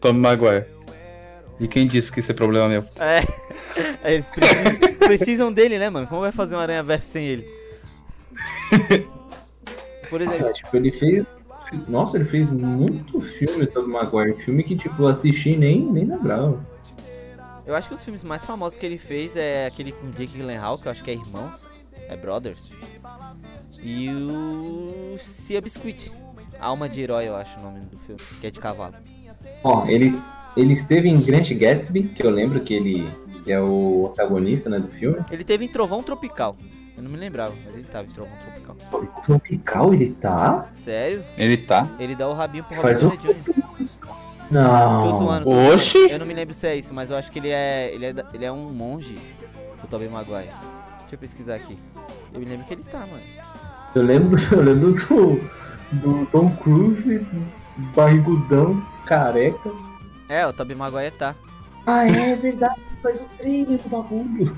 Tommy 0.00 0.18
Maguire. 0.18 0.66
E 1.60 1.68
quem 1.68 1.86
disse 1.86 2.10
que 2.10 2.20
isso 2.20 2.30
é 2.32 2.34
problema 2.34 2.68
meu? 2.68 2.82
É, 2.98 3.18
é, 4.02 4.14
eles 4.14 4.30
precisam, 4.30 4.64
precisam 4.98 5.52
dele, 5.52 5.78
né, 5.78 5.90
mano? 5.90 6.06
Como 6.06 6.22
vai 6.22 6.32
fazer 6.32 6.56
um 6.56 6.58
Aranha 6.58 6.82
Verso 6.82 7.08
sem 7.10 7.26
ele? 7.26 7.46
Por 10.08 10.20
exemplo, 10.20 10.48
Ah, 10.48 10.52
tipo, 10.52 10.76
ele 10.76 10.90
fez. 10.90 11.24
Nossa, 11.86 12.16
ele 12.16 12.24
fez 12.24 12.48
muito 12.50 13.20
filme 13.20 13.66
do 13.66 13.86
Maguire. 13.86 14.40
Filme 14.42 14.64
que, 14.64 14.74
tipo, 14.76 15.02
eu 15.02 15.08
assisti 15.08 15.50
e 15.50 15.56
nem, 15.56 15.80
nem 15.84 16.04
lembrava. 16.04 16.58
eu 17.64 17.76
acho 17.76 17.88
que 17.88 17.94
os 17.94 18.02
filmes 18.02 18.24
mais 18.24 18.44
famosos 18.44 18.76
que 18.76 18.84
ele 18.84 18.98
fez 18.98 19.36
é 19.36 19.66
aquele 19.66 19.92
com 19.92 20.10
Jake 20.10 20.36
Gyllenhaal, 20.36 20.78
que 20.78 20.86
eu 20.88 20.90
acho 20.92 21.04
que 21.04 21.10
é 21.10 21.14
Irmãos, 21.14 21.70
é 22.08 22.16
Brothers. 22.16 22.74
E 23.80 24.08
o 24.10 25.16
Cia 25.18 25.60
Biscuit, 25.60 26.10
Alma 26.58 26.88
de 26.88 27.02
Herói, 27.02 27.28
eu 27.28 27.36
acho 27.36 27.58
o 27.60 27.62
nome 27.62 27.80
do 27.80 27.98
filme, 27.98 28.20
que 28.40 28.46
é 28.46 28.50
de 28.50 28.58
cavalo. 28.58 28.94
Ó, 29.62 29.86
ele, 29.86 30.18
ele 30.56 30.72
esteve 30.72 31.08
em 31.08 31.20
Grant 31.20 31.52
Gatsby, 31.52 32.04
que 32.04 32.24
eu 32.24 32.30
lembro 32.30 32.60
que 32.60 32.74
ele 32.74 33.08
é 33.46 33.60
o 33.60 34.10
protagonista 34.14 34.68
né, 34.68 34.78
do 34.78 34.88
filme. 34.88 35.18
Ele 35.30 35.44
teve 35.44 35.64
em 35.64 35.68
Trovão 35.68 36.02
Tropical. 36.02 36.56
Eu 36.96 37.02
não 37.02 37.10
me 37.10 37.16
lembrava, 37.16 37.54
mas 37.64 37.74
ele 37.74 37.84
tava 37.84 38.06
em 38.06 38.10
Trovão 38.10 38.34
Tropical. 38.38 38.76
Tropical 39.22 39.94
ele 39.94 40.10
tá? 40.20 40.68
Sério? 40.72 41.24
Ele 41.38 41.56
tá. 41.56 41.88
Ele 41.98 42.14
dá 42.14 42.28
o 42.28 42.34
rabinho 42.34 42.64
pro 42.64 42.76
Faz 42.76 43.02
Robert 43.02 43.20
Downey 43.20 43.40
Jr. 43.40 44.20
Não. 44.50 45.08
Tô 45.08 45.16
zoando. 45.16 45.44
tô 45.44 45.74
Oxi! 45.74 45.98
zoando. 45.98 46.12
Eu 46.12 46.18
não 46.18 46.26
me 46.26 46.34
lembro 46.34 46.54
se 46.54 46.66
é 46.66 46.76
isso, 46.76 46.92
mas 46.92 47.10
eu 47.10 47.16
acho 47.16 47.30
que 47.30 47.38
ele 47.38 47.50
é. 47.50 47.94
Ele 47.94 48.06
é, 48.06 48.14
ele 48.34 48.44
é 48.44 48.52
um 48.52 48.70
monge, 48.70 49.18
o 49.82 49.86
Tobey 49.86 50.08
Maguire. 50.08 50.50
Deixa 51.00 51.14
eu 51.14 51.18
pesquisar 51.18 51.54
aqui. 51.54 51.78
Eu 52.34 52.40
me 52.40 52.46
lembro 52.46 52.66
que 52.66 52.74
ele 52.74 52.82
tá, 52.82 53.00
mano. 53.00 53.22
Eu 53.94 54.02
lembro, 54.02 54.36
eu 54.52 54.62
lembro 54.62 54.94
que 54.94 55.12
o, 55.12 55.40
do 55.92 56.26
Tom 56.26 56.50
Cruise, 56.56 57.24
barrigudão, 57.94 58.84
careca. 59.06 59.70
É, 60.30 60.46
o 60.46 60.52
Tobey 60.52 60.76
Maguire 60.76 61.10
tá. 61.10 61.34
Ah, 61.84 62.06
é 62.06 62.36
verdade, 62.36 62.80
ele 62.86 63.00
faz 63.02 63.20
o 63.20 63.28
trailer 63.36 63.78
do 63.78 63.88
bagulho. 63.88 64.56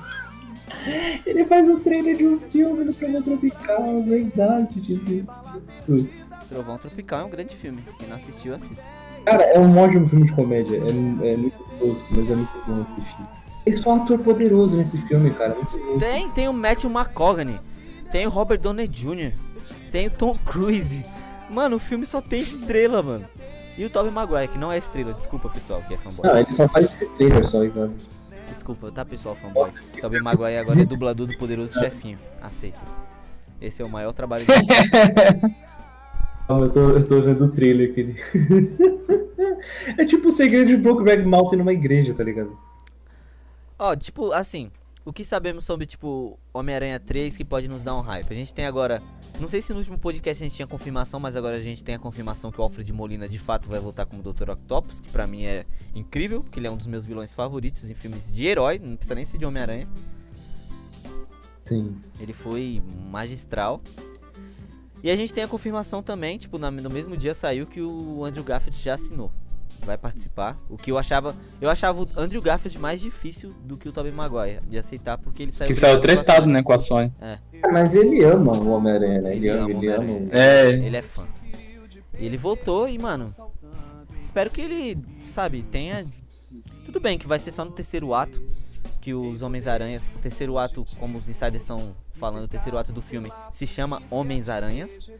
Ele 1.25 1.45
faz 1.47 1.67
o 1.67 1.81
trailer 1.81 2.15
de 2.15 2.27
um 2.27 2.39
filme 2.39 2.85
no 2.85 2.93
Planeta 2.93 3.23
Tropical, 3.23 4.03
verdade, 4.03 4.83
Jesus. 4.83 6.07
Trovão 6.47 6.77
Tropical 6.77 7.21
é 7.21 7.25
um 7.25 7.31
grande 7.31 7.57
filme. 7.57 7.83
Quem 7.99 8.07
não 8.07 8.17
assistiu, 8.17 8.55
assista. 8.55 8.85
Cara, 9.25 9.45
é 9.45 9.59
um 9.59 9.79
ótimo 9.79 10.07
filme 10.07 10.27
de 10.27 10.33
comédia. 10.33 10.77
É, 10.77 11.33
é 11.33 11.37
muito 11.39 11.59
tosco, 11.79 12.07
mas 12.11 12.31
é 12.31 12.35
muito 12.35 12.63
bom 12.67 12.83
assistir. 12.83 13.27
Tem 13.65 13.73
só 13.73 13.97
ator 13.97 14.19
poderoso 14.19 14.77
nesse 14.77 14.99
filme, 15.07 15.31
cara. 15.31 15.55
Muito 15.55 15.79
bom. 15.79 15.99
Tem, 15.99 16.29
tem 16.31 16.49
o 16.49 16.53
Matthew 16.53 16.91
McConaughey. 16.91 17.61
Tem 18.11 18.27
o 18.27 18.31
Robert 18.31 18.59
Downey 18.59 18.89
Jr. 18.89 19.33
Tem 19.91 20.09
o 20.09 20.11
Tom 20.11 20.35
Cruise. 20.45 21.03
Mano, 21.49 21.77
o 21.77 21.81
filme 21.81 22.05
só 22.05 22.21
tem 22.21 22.43
estrela, 22.43 23.03
mano. 23.03 23.25
E 23.83 23.85
o 23.85 23.91
Tobey 23.91 24.13
Maguire, 24.13 24.47
que 24.47 24.57
não 24.57 24.71
é 24.71 24.79
estrela. 24.79 25.13
Desculpa, 25.13 25.49
pessoal, 25.49 25.83
que 25.83 25.93
é 25.93 25.97
fanboy. 25.97 26.25
Não, 26.25 26.39
ele 26.39 26.53
só 26.53 26.69
faz 26.69 26.87
esse 26.87 27.09
trailer 27.17 27.45
só 27.45 27.69
vaza. 27.69 27.99
Desculpa, 28.49 28.93
tá, 28.93 29.05
pessoal, 29.05 29.35
fanboy. 29.35 29.69
Tobey 30.01 30.21
Maguire 30.21 30.59
agora 30.59 30.83
é 30.83 30.85
dublador 30.85 31.27
do 31.27 31.37
Poderoso 31.37 31.81
Chefinho. 31.81 32.17
Aceita. 32.41 32.79
Esse 33.61 33.83
é 33.83 33.85
o 33.85 33.89
maior 33.89 34.13
trabalho 34.13 34.47
dele. 34.47 34.63
Eu, 36.49 36.71
tô, 36.71 36.91
eu 36.91 37.07
tô 37.07 37.23
vendo 37.23 37.45
o 37.47 37.49
trailer 37.51 37.95
ele. 37.97 38.15
é 39.97 40.05
tipo 40.05 40.29
o 40.29 40.33
segredo 40.33 40.67
de 40.67 40.77
Brokeback 40.77 41.25
Mountain 41.25 41.59
numa 41.61 41.73
igreja, 41.73 42.13
tá 42.13 42.23
ligado? 42.23 42.59
Ó, 43.79 43.97
tipo, 43.97 44.33
assim, 44.33 44.71
o 45.03 45.13
que 45.13 45.25
sabemos 45.25 45.65
sobre, 45.65 45.87
tipo, 45.87 46.39
Homem-Aranha 46.53 47.01
3 47.01 47.37
que 47.39 47.45
pode 47.45 47.69
nos 47.69 47.83
dar 47.83 47.97
um 47.97 48.01
hype? 48.01 48.31
A 48.31 48.35
gente 48.35 48.53
tem 48.53 48.67
agora. 48.67 49.01
Não 49.43 49.49
sei 49.49 49.61
se 49.61 49.73
no 49.73 49.81
último 49.81 49.99
podcast 49.99 50.41
a 50.41 50.47
gente 50.47 50.55
tinha 50.55 50.69
confirmação, 50.69 51.19
mas 51.19 51.35
agora 51.35 51.57
a 51.57 51.61
gente 51.61 51.83
tem 51.83 51.97
a 51.97 51.99
confirmação 51.99 52.53
que 52.53 52.61
o 52.61 52.63
Alfred 52.63 52.93
Molina 52.93 53.29
de 53.29 53.41
fato 53.41 53.69
vai 53.69 53.81
voltar 53.81 54.07
como 54.07 54.23
Dr. 54.23 54.51
Octopus, 54.51 55.01
que 55.01 55.11
pra 55.11 55.27
mim 55.27 55.43
é 55.45 55.67
incrível, 55.97 56.45
porque 56.45 56.61
ele 56.61 56.69
é 56.69 56.71
um 56.71 56.77
dos 56.77 56.87
meus 56.87 57.05
vilões 57.05 57.35
favoritos 57.35 57.91
em 57.91 57.95
filmes 57.95 58.31
de 58.31 58.47
herói, 58.47 58.79
não 58.79 58.95
precisa 58.95 59.17
nem 59.17 59.25
ser 59.25 59.39
de 59.39 59.45
Homem-Aranha. 59.45 59.89
Sim. 61.65 61.97
Ele 62.21 62.33
foi 62.33 62.81
magistral. 63.11 63.83
E 65.03 65.11
a 65.11 65.17
gente 65.17 65.35
tem 65.35 65.43
a 65.43 65.49
confirmação 65.49 66.05
também, 66.05 66.39
tipo, 66.39 66.57
na- 66.57 66.71
no 66.71 66.89
mesmo 66.89 67.17
dia 67.17 67.35
saiu 67.35 67.67
que 67.67 67.81
o 67.83 68.25
Andrew 68.25 68.45
Garfield 68.45 68.81
já 68.81 68.95
assinou. 68.95 69.33
Vai 69.85 69.99
participar. 69.99 70.57
O 70.71 70.77
que 70.79 70.91
eu 70.93 70.99
achava. 70.99 71.35
Eu 71.61 71.69
achava 71.69 72.03
o 72.03 72.09
Andrew 72.17 72.41
Garfield 72.41 72.79
mais 72.79 73.01
difícil 73.01 73.53
do 73.65 73.77
que 73.77 73.89
o 73.89 73.93
Tobey 73.93 74.13
Maguire 74.13 74.61
de 74.69 74.79
aceitar, 74.79 75.19
porque 75.19 75.43
ele 75.43 75.51
saiu. 75.51 75.69
Que 75.69 75.75
saiu 75.75 76.01
tretado, 76.01 76.47
né, 76.47 76.63
com 76.63 76.73
a 76.73 76.79
Sony. 76.79 77.13
Mas 77.71 77.95
ele 77.95 78.23
ama 78.23 78.53
o 78.57 78.71
Homem-Aranha, 78.71 79.21
né? 79.21 79.37
Ele, 79.37 79.49
Ele 79.49 79.59
ama, 79.59 79.71
ele 79.71 79.89
ama. 79.93 80.29
É, 80.31 80.69
Ele 80.71 80.97
é 80.97 81.03
fã. 81.03 81.27
E 82.19 82.27
ele 82.27 82.37
voltou 82.37 82.89
e, 82.89 82.97
mano. 82.99 83.35
Espero 84.21 84.51
que 84.51 84.61
ele, 84.61 84.99
sabe, 85.25 85.63
tenha. 85.63 86.05
Tudo 86.87 87.01
bem 87.01 87.19
que 87.19 87.27
vai 87.27 87.39
ser 87.39 87.51
só 87.51 87.65
no 87.65 87.73
terceiro 87.73 88.15
ato. 88.15 88.41
Que 89.01 89.13
os 89.13 89.43
Homens-Aranhas. 89.43 90.11
O 90.15 90.19
terceiro 90.21 90.59
ato, 90.59 90.85
como 91.01 91.19
os 91.19 91.29
insiders 91.29 91.63
estão 91.63 91.95
falando, 92.13 92.45
o 92.45 92.49
terceiro 92.49 92.79
ato 92.79 92.93
do 92.93 93.03
filme 93.03 93.33
se 93.51 93.67
chama 93.67 94.01
Homens-Aranhas. 94.11 95.11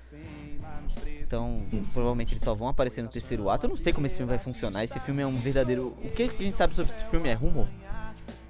Então, 1.33 1.63
provavelmente 1.95 2.35
eles 2.35 2.43
só 2.45 2.53
vão 2.55 2.69
aparecer 2.69 3.01
no 3.01 3.09
terceiro 3.09 3.49
ato. 3.49 3.65
Eu 3.65 3.71
não 3.71 3.77
sei 3.77 3.91
como 3.91 4.05
esse 4.05 4.19
filme 4.19 4.29
vai 4.29 4.37
funcionar. 4.37 4.85
Esse 4.85 5.01
filme 5.01 5.23
é 5.23 5.27
um 5.27 5.35
verdadeiro. 5.35 5.95
O 6.05 6.11
que 6.11 6.25
a 6.25 6.27
gente 6.43 6.59
sabe 6.59 6.75
sobre 6.77 6.93
esse 6.93 7.03
filme 7.07 7.27
é 7.31 7.33
rumor. 7.33 7.67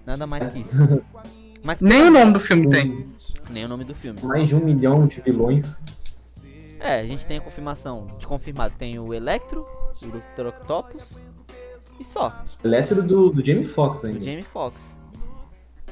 Nada 0.05 0.27
mais 0.27 0.49
que 0.49 0.59
isso. 0.59 0.77
Mas 1.63 1.81
nem 1.81 2.03
o 2.03 2.11
nome 2.11 2.33
do 2.33 2.41
filme 2.41 2.69
tem. 2.69 3.07
nem 3.49 3.65
o 3.67 3.69
nome 3.69 3.85
do 3.85 3.95
filme. 3.95 4.21
Mais 4.25 4.49
de 4.49 4.57
um 4.57 4.65
milhão 4.65 5.07
de 5.07 5.21
vilões. 5.21 5.79
É, 6.81 6.99
a 6.99 7.07
gente 7.07 7.25
tem 7.25 7.39
a 7.39 7.41
confirmação 7.41 8.09
de 8.19 8.27
confirmado. 8.27 8.75
Tem 8.77 8.99
o 8.99 9.15
Electro, 9.15 9.65
o 10.03 10.07
Dr. 10.09 10.49
Octopus 10.49 11.21
e 12.01 12.05
só. 12.05 12.43
Eletro 12.65 13.01
do, 13.01 13.31
do 13.31 13.45
Jamie 13.47 13.65
Foxx 13.65 14.05
ainda. 14.05 14.21
Jamie 14.25 14.43
Foxx. 14.43 14.99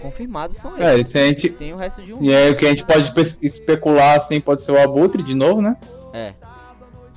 Confirmados 0.02 0.56
são 0.56 0.76
É, 0.76 0.94
esses. 0.98 1.06
esse 1.14 1.18
a 1.18 1.26
gente. 1.28 1.50
Tem 1.50 1.72
o 1.72 1.76
resto 1.76 2.02
de 2.02 2.12
um. 2.12 2.20
E 2.20 2.34
aí 2.34 2.50
o 2.50 2.56
que 2.56 2.66
a 2.66 2.70
gente 2.70 2.84
pode 2.84 3.12
pe- 3.14 3.46
especular 3.46 4.18
assim 4.18 4.40
pode 4.40 4.60
ser 4.62 4.72
o 4.72 4.82
Abutre 4.82 5.22
de 5.22 5.34
novo, 5.36 5.62
né? 5.62 5.76
É. 6.12 6.34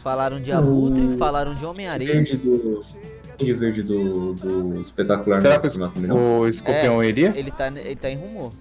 Falaram 0.03 0.39
de 0.41 0.51
Abutre, 0.51 1.05
O- 1.05 1.13
falaram 1.17 1.55
de 1.55 1.65
Homem-Areia. 1.65 2.11
Verde 2.13 2.37
do. 2.37 2.81
De 3.37 3.53
verde 3.53 3.81
do, 3.81 4.33
do 4.33 4.79
espetacular 4.81 5.41
Será 5.41 5.57
que 5.59 5.69
também, 5.69 6.07
não? 6.07 6.39
o 6.41 6.47
Escorpião 6.47 7.03
iria? 7.03 7.31
Ele 7.35 7.49
tá, 7.51 7.67
ele 7.67 7.95
tá 7.95 8.09
em 8.09 8.17
rumor. 8.17 8.51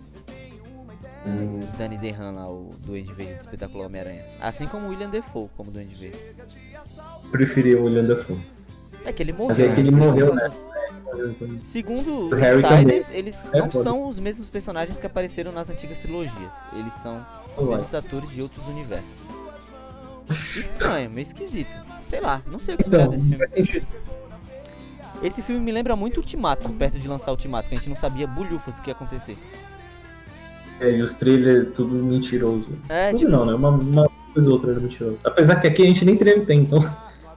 Hum, 1.27 1.61
Danny 1.79 1.99
DeHaan 1.99 2.31
lá, 2.33 2.49
o 2.51 2.71
Duende 2.85 3.13
Verde 3.13 3.35
do 3.35 3.41
espetacular 3.41 3.87
Homem-Aranha. 3.87 4.25
Assim 4.41 4.67
como 4.67 4.87
o 4.87 4.91
William 4.91 5.11
Defoe 5.11 5.49
como 5.57 5.71
Duende 5.71 5.95
Verde. 5.95 6.19
preferi 7.31 7.75
o 7.75 7.85
William 7.85 8.05
Dafoe. 8.05 8.41
É 9.05 9.13
que 9.13 9.23
ele 9.23 9.33
morreu. 9.33 9.49
Mas 9.49 9.61
é 9.61 9.73
que 9.75 9.81
ele 9.81 9.93
segundo- 9.93 10.09
morreu, 10.11 10.35
né? 10.35 10.51
Segundo 11.63 12.29
os 12.31 12.39
O 12.39 12.41
Harry 12.41 12.63
insiders, 12.65 13.11
eles 13.11 13.49
É 13.53 13.59
não 13.59 13.71
foda. 13.71 13.85
são 13.85 14.09
os 14.09 14.19
mesmos 14.19 14.49
personagens 14.49 14.99
que 14.99 15.07
apareceram 15.07 15.53
nas 15.53 15.69
antigas 15.69 15.99
trilogias. 15.99 16.53
Eles 16.73 16.95
são 16.95 17.25
os 17.57 17.69
mesmos 17.69 17.95
atores 17.95 18.31
de 18.31 18.41
outros 18.41 18.67
universos. 18.67 19.19
Estranho, 20.33 21.11
meio 21.11 21.23
esquisito. 21.23 21.77
Sei 22.05 22.21
lá, 22.21 22.43
não 22.47 22.59
sei 22.59 22.75
o 22.75 22.77
que 22.79 22.83
esperar 22.83 23.05
Então, 23.05 23.13
desse 23.13 23.29
filme. 23.29 23.39
faz 23.39 23.53
sentido. 23.53 23.87
Esse 25.23 25.41
filme 25.43 25.61
me 25.61 25.71
lembra 25.71 25.95
muito 25.95 26.17
Ultimato, 26.19 26.69
perto 26.71 26.99
de 26.99 27.07
lançar 27.07 27.31
Ultimato, 27.31 27.69
que 27.69 27.75
a 27.75 27.79
gente 27.79 27.89
não 27.89 27.97
sabia 27.97 28.27
bulhufas 28.27 28.79
o 28.79 28.83
que 28.83 28.91
ia 28.91 28.95
acontecer. 28.95 29.39
É, 30.81 30.91
e 30.91 31.01
os 31.01 31.13
trailers 31.13 31.69
tudo 31.75 31.95
mentiroso. 31.95 32.69
É, 32.89 33.11
tudo 33.11 33.19
tipo, 33.19 33.31
não, 33.31 33.47
né? 33.47 33.55
Uma, 33.55 33.69
uma 33.71 34.11
coisa 34.35 34.49
ou 34.49 34.57
outra 34.57 34.73
era 34.73 34.81
mentiroso. 34.81 35.19
Apesar 35.23 35.57
que 35.61 35.69
aqui 35.69 35.83
a 35.83 35.87
gente 35.87 36.05
nem 36.05 36.17
trailer 36.17 36.45
tem, 36.45 36.61
então. 36.61 36.81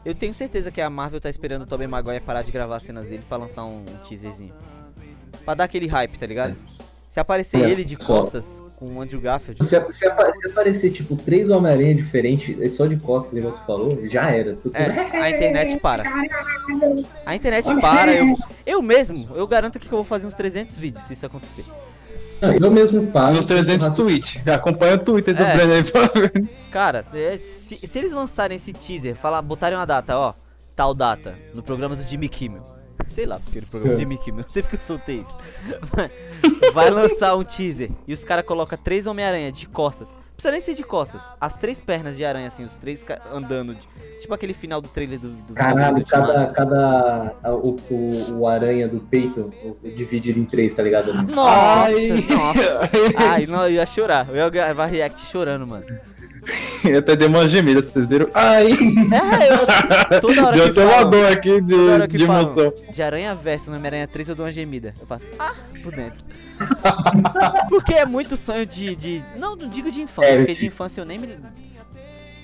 eu 0.04 0.16
tenho 0.16 0.34
certeza 0.34 0.72
que 0.72 0.82
a 0.82 0.90
Marvel 0.90 1.22
tá 1.22 1.30
esperando 1.30 1.62
o 1.62 1.66
Tobey 1.68 1.86
Maguire 1.86 2.22
parar 2.22 2.42
de 2.42 2.52
gravar 2.52 2.78
as 2.78 2.84
cenas 2.84 3.08
dele 3.08 3.22
pra 3.30 3.38
lançar 3.38 3.66
um, 3.66 3.86
teaserzinho. 4.08 4.54
Pra 5.44 5.54
dar 5.54 5.66
aquele 5.66 5.86
hype, 5.86 6.18
tá 6.18 6.26
ligado? 6.26 6.56
Se 7.10 7.20
aparecer 7.20 7.62
É, 7.64 7.70
ele 7.72 7.86
de 7.86 7.96
só. 8.04 8.18
costas 8.20 8.62
com 8.78 8.88
o 8.88 9.02
Andrew 9.02 9.22
Garfield, 9.22 9.64
Se, 9.66 9.80
se 9.90 9.92
se 10.00 10.08
aparecer, 10.48 10.92
tipo, 10.92 11.16
três 11.16 11.50
Homem-Aranha 11.50 11.96
diferentes, 11.96 12.60
é 12.62 12.68
só 12.68 12.86
de 12.88 12.98
costas, 12.98 13.38
igual 13.38 13.54
tu 13.54 13.66
falou, 13.66 14.06
já 14.08 14.30
era. 14.30 14.56
Tu- 14.58 14.70
É, 14.74 15.18
a 15.22 15.30
internet 15.30 15.80
para. 15.80 16.04
A 17.26 17.36
internet 17.36 17.74
para, 17.80 18.14
eu, 18.14 18.34
eu 18.66 18.82
mesmo, 18.82 19.30
eu 19.36 19.48
garanto 19.48 19.80
que 19.80 19.86
eu 19.88 19.92
vou 19.92 20.04
fazer 20.04 20.28
uns 20.28 20.34
300 20.34 20.76
vídeos 20.78 21.06
se 21.06 21.14
isso 21.14 21.26
acontecer. 21.26 21.64
Não, 22.42 22.54
eu 22.54 22.70
mesmo 22.72 23.08
paro. 23.08 23.36
Nos 23.36 23.46
300 23.46 23.96
tweets. 23.96 24.46
Acompanha 24.46 24.96
o 24.96 25.00
Twitter 25.00 25.34
do 25.34 25.42
É. 25.42 25.56
Breno 25.56 25.74
aí 25.74 25.84
pra 25.84 26.08
ver. 26.08 26.50
Cara, 26.70 27.02
se, 27.02 27.40
se- 27.40 27.80
se 27.88 27.98
eles 27.98 28.12
lançarem 28.12 28.58
esse 28.58 28.74
teaser, 28.74 29.16
falar, 29.16 29.42
botarem 29.42 29.78
uma 29.78 29.86
data, 29.86 30.18
ó, 30.18 30.34
tal 30.76 30.94
data, 30.94 31.36
no 31.54 31.64
programa 31.64 31.96
do 31.96 32.06
Jimmy 32.06 32.28
Kimmel. 32.28 32.75
Sei 33.08 33.26
lá, 33.26 33.40
porque 33.40 33.62
no 33.62 33.68
programa 33.68 33.96
É. 33.96 33.98
Jimmy 33.98 34.18
Kimmel, 34.18 34.42
não 34.44 34.50
sei 34.50 34.62
porque 34.64 34.76
eu 34.76 34.82
soltei 34.82 35.20
isso. 35.22 35.38
Vai 36.74 36.90
lançar 36.90 37.36
um 37.36 37.44
teaser 37.44 37.90
e 38.08 38.14
os 38.14 38.24
caras 38.26 38.46
colocam 38.46 38.78
três 38.78 39.06
Homem-Aranha 39.06 39.52
de 39.52 39.68
costas. 39.68 40.10
Não 40.14 40.36
precisa 40.36 40.52
nem 40.52 40.60
ser 40.60 40.74
de 40.76 40.84
costas. 40.84 41.32
As 41.40 41.56
três 41.56 41.80
pernas 41.80 42.18
de 42.18 42.26
aranha, 42.26 42.48
assim, 42.48 42.66
os 42.66 42.76
três 42.76 43.06
andando. 43.32 43.74
de- 43.76 43.88
tipo 44.20 44.34
aquele 44.34 44.54
final 44.54 44.82
do 44.82 44.88
trailer 44.90 45.18
do, 45.20 45.30
do 45.30 45.54
Caralho, 45.54 46.04
cada, 46.06 46.48
cada 46.48 47.36
a- 47.44 47.54
o, 47.54 47.80
o, 47.90 48.40
o 48.40 48.48
aranha 48.48 48.88
do 48.88 49.00
peito 49.00 49.54
o- 49.64 49.78
dividido 49.96 50.38
em 50.40 50.44
três, 50.46 50.74
tá 50.74 50.84
ligado? 50.84 51.14
Nossa, 51.14 51.94
Ai. 51.96 52.26
nossa. 52.30 52.90
Ai, 53.30 53.46
não, 53.46 53.64
eu 53.64 53.72
ia 53.76 53.86
chorar. 53.86 54.28
Eu 54.30 54.36
ia 54.36 54.50
gravar 54.50 54.88
react 54.88 55.22
chorando, 55.22 55.66
mano. 55.66 55.86
Eu 56.84 57.00
até 57.00 57.16
dei 57.16 57.28
uma 57.28 57.48
gemida, 57.48 57.82
vocês 57.82 58.06
viram? 58.06 58.30
Ai! 58.34 58.72
É, 58.72 60.16
eu 60.16 60.22
toda 60.22 60.46
hora 60.46 60.56
Deu 60.58 60.66
até 60.68 60.86
uma 60.86 61.04
dor 61.06 61.32
aqui 61.32 61.62
de, 61.62 62.08
de 62.08 62.26
falam 62.26 62.44
emoção. 62.44 62.74
de 62.92 63.02
Aranha 63.02 63.34
Verso 63.34 63.72
no 63.72 63.78
Homem-Aranha 63.78 64.08
3 64.08 64.30
eu 64.30 64.36
dou 64.36 64.46
uma 64.46 64.52
gemida. 64.52 64.94
Eu 65.00 65.08
faço, 65.08 65.28
ah, 65.40 65.56
por 65.82 65.92
dentro. 65.96 66.24
porque 67.70 67.94
é 67.94 68.06
muito 68.06 68.38
sonho 68.38 68.66
de, 68.66 68.96
de. 68.96 69.24
Não, 69.36 69.56
não 69.56 69.68
digo 69.68 69.92
de 69.92 70.02
infância, 70.02 70.30
É, 70.30 70.38
porque 70.38 70.54
de 70.54 70.68
infância 70.68 71.02
eu 71.02 71.06
nem 71.06 71.18
me 71.18 71.38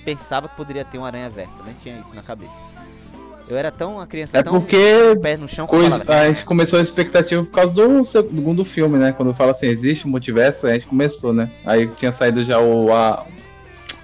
pensava 0.04 0.48
que 0.48 0.56
poderia 0.56 0.84
ter 0.84 0.98
um 0.98 1.04
Aranha 1.04 1.30
Verso. 1.30 1.60
Eu 1.60 1.64
nem 1.64 1.74
tinha 1.74 1.98
isso 2.00 2.14
na 2.14 2.22
cabeça. 2.22 2.54
Eu 3.48 3.56
era 3.56 3.70
tão 3.70 3.96
uma 3.96 4.06
criança 4.06 4.38
É 4.38 4.42
tão 4.42 4.52
porque 4.52 5.16
pé 5.20 5.36
no 5.36 5.48
chão 5.48 5.66
coisa, 5.66 5.90
falava, 5.90 6.20
a 6.20 6.26
gente 6.28 6.44
começou 6.44 6.78
a 6.78 6.82
expectativa 6.82 7.42
por 7.42 7.50
causa 7.50 7.74
do 7.74 8.04
segundo 8.04 8.64
filme, 8.64 8.98
né? 8.98 9.12
Quando 9.12 9.34
fala 9.34 9.52
assim, 9.52 9.66
existe 9.66 10.06
um 10.06 10.10
multiverso, 10.10 10.66
a 10.66 10.72
gente 10.72 10.86
começou, 10.86 11.32
né? 11.32 11.50
Aí 11.64 11.86
tinha 11.88 12.12
saído 12.12 12.44
já 12.44 12.60
o, 12.60 12.92
a, 12.92 13.26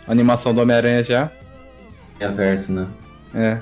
a 0.09 0.13
animação 0.13 0.55
do 0.55 0.61
Homem-Aranha 0.61 1.03
já. 1.03 1.31
É 2.19 2.27
verso, 2.29 2.73
né? 2.73 2.87
É. 3.35 3.59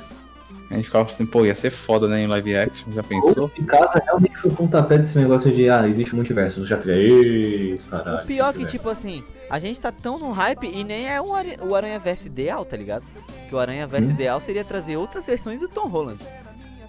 A 0.70 0.74
gente 0.74 0.86
ficava 0.86 1.08
assim, 1.08 1.24
pô, 1.26 1.44
ia 1.44 1.54
ser 1.54 1.70
foda, 1.70 2.08
né? 2.08 2.22
Em 2.22 2.26
live 2.26 2.56
action, 2.56 2.90
já 2.90 3.02
pensou? 3.02 3.44
Ou 3.44 3.50
em 3.58 3.64
casa 3.64 4.02
realmente 4.04 4.36
foi 4.36 4.50
o 4.50 4.54
pontapé 4.54 4.98
desse 4.98 5.16
negócio 5.16 5.52
de, 5.52 5.70
ah, 5.70 5.86
existe 5.86 6.12
um 6.12 6.16
multiverso. 6.16 6.60
Eu 6.60 6.64
já 6.64 6.76
falei, 6.76 7.06
ei, 7.08 7.78
caralho. 7.88 8.24
O 8.24 8.26
pior 8.26 8.52
que, 8.52 8.58
multiverso." 8.60 8.70
tipo 8.76 8.88
assim, 8.88 9.22
a 9.48 9.58
gente 9.60 9.80
tá 9.80 9.92
tão 9.92 10.18
no 10.18 10.32
hype 10.32 10.66
e 10.66 10.82
nem 10.82 11.08
é 11.08 11.20
o, 11.20 11.32
Ari- 11.34 11.56
o 11.62 11.74
Aranha 11.74 11.98
Verso 12.00 12.26
ideal, 12.26 12.64
tá 12.64 12.76
ligado? 12.76 13.04
Que 13.48 13.54
o 13.54 13.58
Aranha 13.60 13.86
Verso 13.86 14.08
Hum. 14.08 14.14
ideal 14.14 14.40
seria 14.40 14.64
trazer 14.64 14.96
outras 14.96 15.24
versões 15.26 15.60
do 15.60 15.68
Tom 15.68 15.86
Holland. 15.86 16.18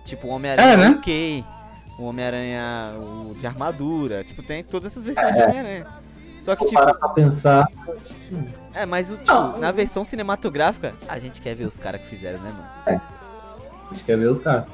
Tipo 0.03 0.27
o 0.27 0.29
Homem-Aranha 0.31 0.73
É, 0.73 0.77
né? 0.77 0.89
ok, 0.97 1.43
o 1.99 2.03
Homem-Aranha 2.05 2.93
o 2.99 3.35
de 3.39 3.45
armadura. 3.45 4.23
Tipo, 4.23 4.41
tem 4.41 4.63
todas 4.63 4.91
essas 4.93 5.05
versões 5.05 5.35
É. 5.35 5.39
de 5.39 5.43
Homem-Aranha. 5.49 5.85
Só 6.39 6.55
que, 6.55 6.61
Vou 6.61 6.69
tipo, 6.69 6.81
parar 6.81 6.93
pra 6.95 7.09
pensar. 7.09 7.67
É, 8.81 8.85
mas 8.85 9.09
o, 9.11 9.17
tipo, 9.17 9.57
na 9.59 9.71
versão 9.71 10.03
cinematográfica, 10.03 10.93
a 11.07 11.19
gente 11.19 11.41
quer 11.41 11.55
ver 11.55 11.65
os 11.65 11.79
caras 11.79 12.01
que 12.01 12.07
fizeram, 12.07 12.39
né, 12.39 12.51
mano? 12.51 13.01
A 13.89 13.93
gente 13.93 14.03
quer 14.03 14.17
ver 14.17 14.27
os 14.29 14.39
caras. 14.39 14.65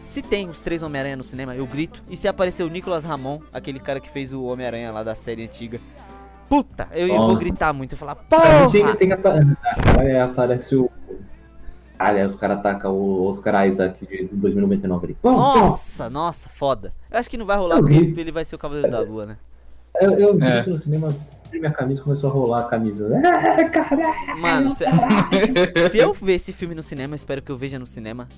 Se 0.00 0.22
tem 0.22 0.48
os 0.48 0.58
três 0.60 0.82
Homem-Aranha 0.82 1.16
no 1.16 1.22
cinema, 1.22 1.54
eu 1.54 1.66
grito. 1.66 2.00
E 2.08 2.16
se 2.16 2.26
aparecer 2.26 2.62
o 2.64 2.68
Nicolas 2.68 3.04
Ramon, 3.04 3.40
aquele 3.52 3.78
cara 3.78 4.00
que 4.00 4.08
fez 4.10 4.32
o 4.34 4.42
Homem-Aranha 4.44 4.90
lá 4.90 5.02
da 5.02 5.14
série 5.14 5.44
antiga, 5.44 5.80
puta, 6.48 6.88
eu 6.92 7.06
vou 7.08 7.18
Nossa. 7.28 7.38
gritar 7.38 7.72
muito. 7.72 7.92
Eu 7.92 7.98
falar, 7.98 8.12
Ah, 8.32 8.68
tem, 8.70 8.82
porra! 8.82 8.96
tem 8.96 9.08
que 9.08 10.16
aparece 10.16 10.74
o. 10.76 10.90
Aliás, 11.98 12.32
os 12.34 12.40
caras 12.40 12.58
atacam 12.58 12.92
o 12.94 13.26
Oscar 13.28 13.68
Isaac 13.68 14.06
de 14.06 14.24
2099 14.32 15.04
ali. 15.06 15.14
Pum. 15.20 15.32
Nossa, 15.32 16.08
nossa, 16.08 16.48
foda. 16.48 16.94
Eu 17.10 17.18
acho 17.18 17.28
que 17.28 17.36
não 17.36 17.44
vai 17.44 17.58
rolar 17.58 17.76
Eu 17.76 17.82
porque 17.82 17.94
ele 18.18 18.32
vai 18.32 18.44
ser 18.44 18.54
o 18.56 18.58
Cavaleiro 18.58 18.90
da 18.90 19.00
Lua, 19.00 19.26
né? 19.26 19.36
Eu, 20.00 20.12
eu 20.12 20.30
É. 20.30 20.50
grito 20.52 20.70
no 20.70 20.78
cinema, 20.78 21.14
minha 21.58 21.72
camisa 21.72 22.02
começou 22.02 22.30
a 22.30 22.32
rolar 22.32 22.60
a 22.60 22.64
camisa. 22.64 23.08
Ah, 23.24 23.64
caralho! 23.68 24.40
Mano, 24.40 24.72
se, 24.72 24.84
se 25.90 25.98
eu 25.98 26.12
ver 26.12 26.34
esse 26.34 26.52
filme 26.52 26.74
no 26.74 26.82
cinema, 26.82 27.12
eu 27.14 27.16
espero 27.16 27.42
que 27.42 27.50
eu 27.50 27.56
veja 27.56 27.78
no 27.78 27.86
cinema. 27.86 28.28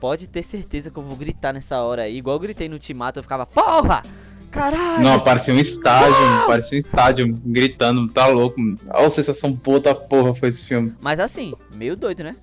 Pode 0.00 0.28
ter 0.28 0.42
certeza 0.42 0.90
que 0.90 0.98
eu 0.98 1.02
vou 1.02 1.16
gritar 1.16 1.52
nessa 1.52 1.80
hora 1.80 2.02
aí. 2.02 2.16
Igual 2.16 2.36
eu 2.36 2.40
gritei 2.40 2.68
no 2.68 2.74
Ultimato, 2.74 3.18
eu 3.18 3.22
ficava, 3.22 3.46
porra! 3.46 4.02
Caralho! 4.50 5.02
Não, 5.02 5.18
parecia 5.20 5.54
um 5.54 5.58
estádio, 5.58 6.14
parecia 6.46 6.76
um 6.76 6.78
estádio 6.78 7.40
gritando, 7.44 8.06
tá 8.08 8.26
louco. 8.26 8.60
Olha 8.90 9.06
a 9.06 9.10
sensação 9.10 9.58
da 9.82 9.94
porra 9.94 10.34
foi 10.34 10.50
esse 10.50 10.64
filme. 10.64 10.92
Mas 11.00 11.18
assim, 11.18 11.54
meio 11.74 11.96
doido, 11.96 12.22
né? 12.22 12.36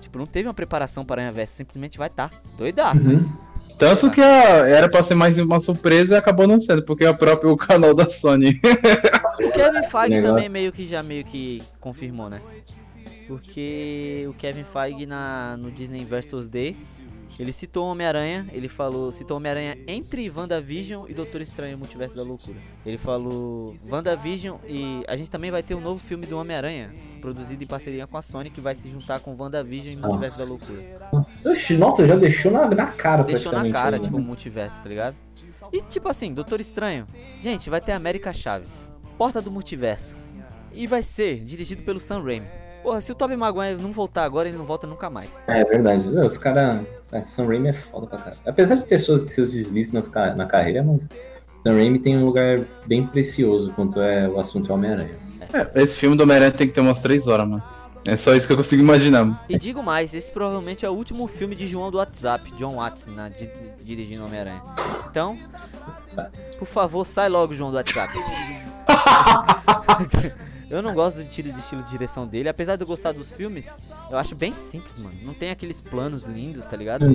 Tipo, 0.00 0.18
não 0.18 0.26
teve 0.26 0.48
uma 0.48 0.54
preparação 0.54 1.04
para 1.04 1.20
Aranha 1.20 1.32
Verso, 1.32 1.54
simplesmente 1.54 1.98
vai 1.98 2.08
tá. 2.08 2.30
Doidaço 2.56 3.08
Uhum. 3.08 3.12
isso. 3.14 3.36
Tanto 3.80 4.10
que 4.10 4.20
a- 4.20 4.68
era 4.68 4.88
pra 4.88 5.02
ser 5.02 5.14
mais 5.14 5.38
uma 5.38 5.58
surpresa 5.58 6.14
e 6.14 6.18
acabou 6.18 6.46
não 6.46 6.60
sendo, 6.60 6.82
porque 6.84 7.04
é 7.04 7.10
o 7.10 7.16
próprio 7.16 7.56
canal 7.58 7.94
da 7.94 8.04
Sony. 8.08 8.60
O 9.42 9.50
Kevin 9.50 9.82
Feige 9.90 10.10
Negócio. 10.10 10.22
também 10.34 10.48
meio 10.48 10.70
que 10.70 10.84
já 10.86 11.02
meio 11.02 11.24
que 11.24 11.62
confirmou, 11.80 12.28
né? 12.30 12.40
Porque 13.26 14.26
o 14.28 14.34
Kevin 14.34 14.64
Feige 14.64 15.06
na, 15.06 15.56
no 15.56 15.70
Disney 15.70 16.00
Investors 16.02 16.46
Day, 16.48 16.76
ele 17.40 17.54
citou 17.54 17.86
o 17.86 17.90
Homem-Aranha, 17.90 18.46
ele 18.52 18.68
falou, 18.68 19.10
citou 19.10 19.38
Homem-Aranha 19.38 19.78
entre 19.86 20.30
WandaVision 20.30 21.06
e 21.08 21.14
Doutor 21.14 21.40
Estranho 21.40 21.78
Multiverso 21.78 22.14
da 22.14 22.22
Loucura. 22.22 22.58
Ele 22.84 22.98
falou 22.98 23.74
WandaVision 23.90 24.58
e 24.68 25.02
a 25.08 25.16
gente 25.16 25.30
também 25.30 25.50
vai 25.50 25.62
ter 25.62 25.74
um 25.74 25.80
novo 25.80 25.98
filme 25.98 26.26
do 26.26 26.36
Homem-Aranha, 26.36 26.94
produzido 27.18 27.64
em 27.64 27.66
parceria 27.66 28.06
com 28.06 28.18
a 28.18 28.20
Sony, 28.20 28.50
que 28.50 28.60
vai 28.60 28.74
se 28.74 28.90
juntar 28.90 29.20
com 29.20 29.34
WandaVision 29.34 29.94
e 29.94 29.96
Multiverso 29.96 30.38
da 30.38 30.44
Loucura. 30.44 31.26
Oxi, 31.46 31.78
nossa, 31.78 32.06
já 32.06 32.14
deixou 32.14 32.52
na, 32.52 32.68
na 32.68 32.86
cara 32.88 33.22
Deixou 33.22 33.52
na 33.52 33.70
cara, 33.70 33.92
né? 33.92 34.02
tipo, 34.02 34.18
o 34.18 34.20
multiverso, 34.20 34.82
tá 34.82 34.90
ligado? 34.90 35.16
E 35.72 35.80
tipo 35.80 36.10
assim, 36.10 36.34
Doutor 36.34 36.60
Estranho. 36.60 37.06
Gente, 37.40 37.70
vai 37.70 37.80
ter 37.80 37.92
América 37.92 38.34
Chaves. 38.34 38.92
Porta 39.16 39.40
do 39.40 39.50
Multiverso. 39.50 40.18
E 40.72 40.86
vai 40.86 41.02
ser 41.02 41.42
dirigido 41.42 41.82
pelo 41.84 41.98
Sam 41.98 42.22
Raimi. 42.22 42.46
Porra, 42.82 43.00
se 43.00 43.12
o 43.12 43.14
Tobey 43.14 43.36
Maguire 43.36 43.80
não 43.80 43.92
voltar 43.92 44.24
agora, 44.24 44.48
ele 44.48 44.56
não 44.58 44.64
volta 44.64 44.86
nunca 44.86 45.08
mais. 45.10 45.38
É 45.46 45.64
verdade. 45.64 46.06
Meu, 46.06 46.26
Os 46.26 46.38
caras. 46.38 46.80
É, 47.12 47.24
Sam 47.24 47.46
Raimi 47.46 47.68
é 47.68 47.72
foda 47.72 48.06
pra 48.06 48.18
caralho. 48.18 48.38
Apesar 48.46 48.76
de 48.76 48.84
ter 48.84 48.98
seus, 49.00 49.28
seus 49.30 49.52
deslizes 49.52 49.92
nas 49.92 50.08
na 50.36 50.46
carreira, 50.46 50.82
mas. 50.82 51.02
Sam 51.66 51.74
Raimi 51.74 51.98
tem 51.98 52.16
um 52.16 52.24
lugar 52.24 52.60
bem 52.86 53.06
precioso 53.06 53.72
quanto 53.72 54.00
é 54.00 54.26
o 54.28 54.38
assunto 54.40 54.72
Homem-Aranha. 54.72 55.10
É, 55.52 55.82
esse 55.82 55.96
filme 55.96 56.16
do 56.16 56.22
Homem-Aranha 56.22 56.52
tem 56.52 56.68
que 56.68 56.72
ter 56.72 56.80
umas 56.80 57.00
3 57.00 57.26
horas, 57.26 57.46
mano. 57.48 57.62
É 58.06 58.16
só 58.16 58.34
isso 58.34 58.46
que 58.46 58.52
eu 58.54 58.56
consigo 58.56 58.82
imaginar. 58.82 59.24
mano. 59.26 59.38
E 59.46 59.58
digo 59.58 59.82
mais, 59.82 60.14
esse 60.14 60.32
provavelmente 60.32 60.86
é 60.86 60.88
o 60.88 60.94
último 60.94 61.26
filme 61.26 61.54
de 61.54 61.66
João 61.66 61.90
do 61.90 61.98
WhatsApp, 61.98 62.50
John 62.56 62.76
Watts, 62.76 63.06
na, 63.08 63.28
di- 63.28 63.50
dirigindo 63.82 64.24
Homem-Aranha. 64.24 64.62
Então, 65.10 65.36
por 66.58 66.66
favor, 66.66 67.04
sai 67.04 67.28
logo, 67.28 67.52
João 67.52 67.70
do 67.70 67.76
WhatsApp. 67.76 68.14
eu 70.70 70.82
não 70.82 70.94
gosto 70.94 71.16
do 71.16 71.22
estilo, 71.22 71.52
de 71.52 71.58
estilo 71.58 71.82
de 71.82 71.90
direção 71.90 72.26
dele, 72.26 72.48
apesar 72.48 72.76
de 72.76 72.82
eu 72.82 72.86
gostar 72.86 73.12
dos 73.12 73.32
filmes, 73.32 73.76
eu 74.10 74.16
acho 74.16 74.34
bem 74.34 74.54
simples, 74.54 74.98
mano. 74.98 75.16
Não 75.22 75.34
tem 75.34 75.50
aqueles 75.50 75.80
planos 75.80 76.24
lindos, 76.24 76.64
tá 76.66 76.76
ligado? 76.76 77.14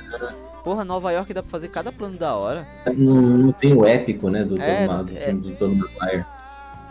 Porra, 0.64 0.84
Nova 0.84 1.12
York 1.12 1.34
dá 1.34 1.42
pra 1.42 1.50
fazer 1.52 1.70
cada 1.70 1.92
plano 1.92 2.18
da 2.18 2.36
hora. 2.36 2.68
Não, 2.96 3.22
não 3.22 3.52
tem 3.52 3.74
o 3.74 3.86
épico, 3.86 4.30
né? 4.30 4.44
Do, 4.44 4.60
É, 4.62 4.88
do, 4.88 5.04
do 5.06 5.18
é. 5.18 5.26
filme 5.28 5.42
do 5.42 5.56
Tony 5.56 5.76
Maguire. 5.76 6.26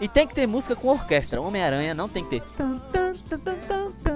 E 0.01 0.09
tem 0.09 0.27
que 0.27 0.35
ter 0.35 0.47
música 0.47 0.75
com 0.75 0.89
orquestra. 0.89 1.41
Homem-Aranha 1.41 1.95
não 1.95 2.09
tem 2.09 2.25
que 2.25 2.41
ter. 2.41 2.43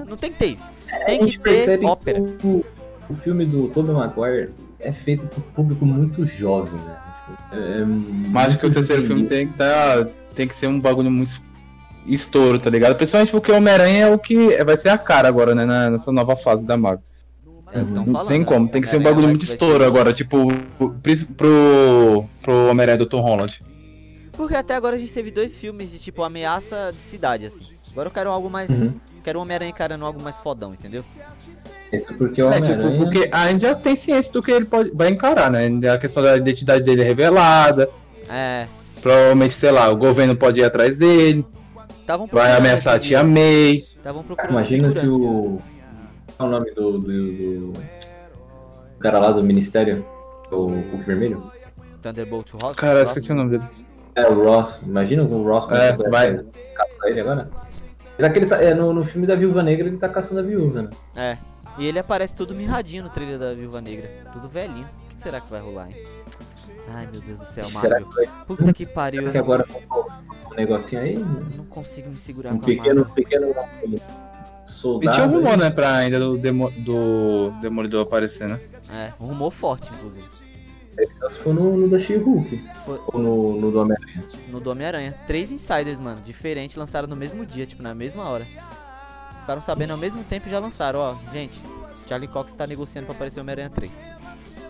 Não 0.06 0.16
tem 0.16 0.32
que 0.32 0.38
ter 0.38 0.46
isso. 0.46 0.72
Tem 1.06 1.16
a 1.16 1.18
que 1.18 1.24
gente 1.26 1.38
ter 1.38 1.50
percebe 1.50 1.84
ópera. 1.86 2.20
que 2.20 2.46
o, 2.46 2.64
o 3.08 3.14
filme 3.14 3.44
do 3.46 3.68
Tobey 3.68 3.94
Maguire 3.94 4.50
é 4.80 4.92
feito 4.92 5.26
pro 5.26 5.40
público 5.40 5.84
muito 5.84 6.24
jovem, 6.24 6.80
né? 6.80 6.96
Tipo, 7.26 7.54
É, 7.54 7.80
é 7.80 7.84
Mas 7.84 8.48
acho 8.48 8.58
que 8.58 8.66
o 8.66 8.72
terceiro 8.72 9.02
filme 9.04 9.26
tem 9.26 9.48
que, 9.48 9.54
tá, 9.54 10.06
tem 10.34 10.48
que 10.48 10.56
ser 10.56 10.66
um 10.66 10.80
bagulho 10.80 11.10
muito 11.10 11.40
estouro, 12.08 12.58
tá 12.58 12.70
ligado? 12.70 12.96
Principalmente 12.96 13.30
porque 13.30 13.52
o 13.52 13.56
Homem-Aranha 13.56 14.06
é 14.06 14.10
o 14.10 14.18
que 14.18 14.62
vai 14.64 14.76
ser 14.76 14.88
a 14.88 14.98
cara 14.98 15.28
agora, 15.28 15.54
né? 15.54 15.64
na- 15.64 15.90
Nessa 15.90 16.10
nova 16.12 16.34
fase 16.36 16.66
da 16.66 16.76
Marvel. 16.76 17.02
É 17.72 17.80
Não 17.82 18.06
falando, 18.06 18.28
tem 18.28 18.38
né? 18.40 18.44
como, 18.46 18.66
tem 18.68 18.80
que 18.80 18.88
ser 18.88 18.96
um 18.96 19.02
bagulho 19.02 19.28
muito 19.28 19.44
estouro 19.44 19.80
ser- 19.80 19.84
agora, 19.84 20.12
tipo, 20.12 20.48
pro, 21.36 22.24
pro, 22.42 22.68
Homem-Aranha 22.70 22.98
do 22.98 23.06
Tom 23.06 23.20
Holland. 23.20 23.62
Porque 24.32 24.54
até 24.54 24.74
agora 24.74 24.96
a 24.96 24.98
gente 24.98 25.12
teve 25.12 25.30
dois 25.30 25.56
filmes 25.56 25.90
de 25.90 25.98
tipo 25.98 26.22
ameaça 26.22 26.92
de 26.96 27.02
cidade, 27.02 27.44
assim. 27.44 27.66
Agora 27.90 28.08
eu 28.08 28.12
quero 28.12 28.30
algo 28.30 28.48
mais. 28.48 28.70
Uhum. 28.70 28.94
Quero 29.24 29.38
um 29.38 29.42
Homem-Aranha 29.42 29.70
encarando 29.70 30.04
algo 30.04 30.22
mais 30.22 30.38
fodão, 30.38 30.72
entendeu? 30.72 31.04
Isso 31.92 32.14
porque 32.14 32.42
o 32.42 32.50
É, 32.52 32.60
tipo, 32.60 32.96
porque 32.96 33.28
a 33.32 33.48
gente 33.50 33.62
já 33.62 33.74
tem 33.74 33.96
ciência 33.96 34.32
do 34.32 34.42
que 34.42 34.50
ele 34.50 34.64
pode, 34.64 34.90
vai 34.94 35.08
encarar, 35.08 35.50
né? 35.50 35.68
A 35.92 35.98
questão 35.98 36.22
da 36.22 36.36
identidade 36.36 36.84
dele 36.84 37.02
é 37.02 37.04
revelada, 37.04 37.90
É. 38.30 38.66
provavelmente, 39.02 39.54
sei 39.54 39.70
lá, 39.72 39.90
o 39.90 39.96
governo 39.96 40.36
pode 40.36 40.60
ir 40.60 40.64
atrás 40.64 40.96
dele, 40.96 41.44
Estavam 42.08 42.26
vai 42.32 42.56
ameaçar 42.56 42.94
a 42.94 42.98
tia 42.98 43.22
May. 43.22 43.84
Procurando. 44.24 44.50
imagina 44.52 44.90
se 44.90 45.06
o. 45.06 45.60
Qual 46.38 46.48
é 46.48 46.50
o 46.50 46.58
nome 46.58 46.70
do, 46.70 46.92
do, 47.00 47.72
do 47.72 47.78
cara 48.98 49.18
lá 49.18 49.30
do 49.30 49.42
Ministério? 49.42 50.06
O 50.50 50.56
Hulk 50.68 51.04
Vermelho? 51.04 51.52
Thunderbolt 52.00 52.50
Ross. 52.62 52.74
Cara, 52.76 53.00
Ross- 53.00 53.08
esqueci 53.08 53.30
o 53.32 53.34
nome 53.34 53.50
dele. 53.58 53.64
É, 54.14 54.26
o 54.26 54.42
Ross. 54.42 54.80
Imagina 54.86 55.22
o 55.22 55.42
Ross 55.46 55.70
É, 55.70 55.94
vai. 56.08 56.36
caçar 56.74 57.10
ele 57.10 57.20
agora. 57.20 57.50
Apesar 58.18 58.30
que 58.32 58.38
ele 58.40 58.46
tá, 58.46 58.60
é, 58.60 58.74
no, 58.74 58.92
no 58.92 59.04
filme 59.04 59.28
da 59.28 59.36
Viúva 59.36 59.62
Negra 59.62 59.86
ele 59.86 59.96
tá 59.96 60.08
caçando 60.08 60.40
a 60.40 60.42
viúva, 60.42 60.82
né? 60.82 60.90
É. 61.14 61.38
E 61.78 61.86
ele 61.86 62.00
aparece 62.00 62.34
todo 62.36 62.52
mirradinho 62.52 63.04
no 63.04 63.08
trailer 63.10 63.38
da 63.38 63.54
Viúva 63.54 63.80
Negra. 63.80 64.10
Tudo 64.32 64.48
velhinho. 64.48 64.84
O 65.04 65.06
que 65.06 65.22
será 65.22 65.40
que 65.40 65.48
vai 65.48 65.60
rolar, 65.60 65.88
hein? 65.88 66.04
Ai, 66.92 67.08
meu 67.12 67.20
Deus 67.20 67.38
do 67.38 67.44
céu, 67.44 67.62
Será 67.66 68.00
Marvel. 68.00 68.08
que, 68.08 68.14
vai, 68.26 68.44
Puta 68.44 68.72
que 68.72 68.84
pariu. 68.84 69.20
será 69.20 69.30
que 69.32 69.38
agora 69.38 69.64
um 70.50 70.54
negocinho 70.56 71.00
aí? 71.02 71.16
não 71.16 71.64
consigo 71.66 72.10
me 72.10 72.18
segurar 72.18 72.52
Um 72.52 72.58
com 72.58 72.64
a 72.64 72.66
pequeno, 72.66 73.06
Marvel. 73.06 73.14
pequeno 73.14 73.54
E 73.86 74.02
soldado. 74.66 75.14
tinha 75.16 75.26
um 75.28 75.30
rumor, 75.30 75.56
né, 75.56 75.70
pra 75.70 75.94
ainda 75.94 76.18
do, 76.18 76.36
demo, 76.36 76.72
do 76.72 77.52
Demolidor 77.60 78.02
aparecer, 78.02 78.48
né? 78.48 78.58
É, 78.90 79.12
um 79.20 79.26
rumor 79.26 79.52
forte, 79.52 79.92
inclusive. 79.94 80.26
Esse 80.98 81.38
foi 81.38 81.52
no, 81.52 81.76
no 81.76 81.88
da 81.88 81.98
She-Hulk. 81.98 82.64
Foi 82.84 83.00
Ou 83.12 83.20
no, 83.20 83.60
no 83.60 83.70
do 83.70 83.80
Homem-Aranha. 83.80 84.24
no 84.48 84.60
do 84.60 84.70
Homem-Aranha. 84.70 85.14
Três 85.26 85.52
insiders, 85.52 85.98
mano, 86.00 86.20
diferentes, 86.22 86.76
lançaram 86.76 87.06
no 87.06 87.14
mesmo 87.16 87.46
dia, 87.46 87.64
tipo, 87.66 87.82
na 87.82 87.94
mesma 87.94 88.24
hora. 88.28 88.46
Ficaram 89.40 89.62
sabendo 89.62 89.92
ao 89.92 89.96
mesmo 89.98 90.22
tempo 90.24 90.48
e 90.48 90.50
já 90.50 90.58
lançaram, 90.58 90.98
ó. 91.00 91.14
Gente, 91.32 91.60
Charlie 92.08 92.28
Cox 92.28 92.54
tá 92.56 92.66
negociando 92.66 93.06
pra 93.06 93.14
aparecer 93.14 93.40
o 93.40 93.42
Homem-Aranha 93.42 93.70
3. 93.70 94.04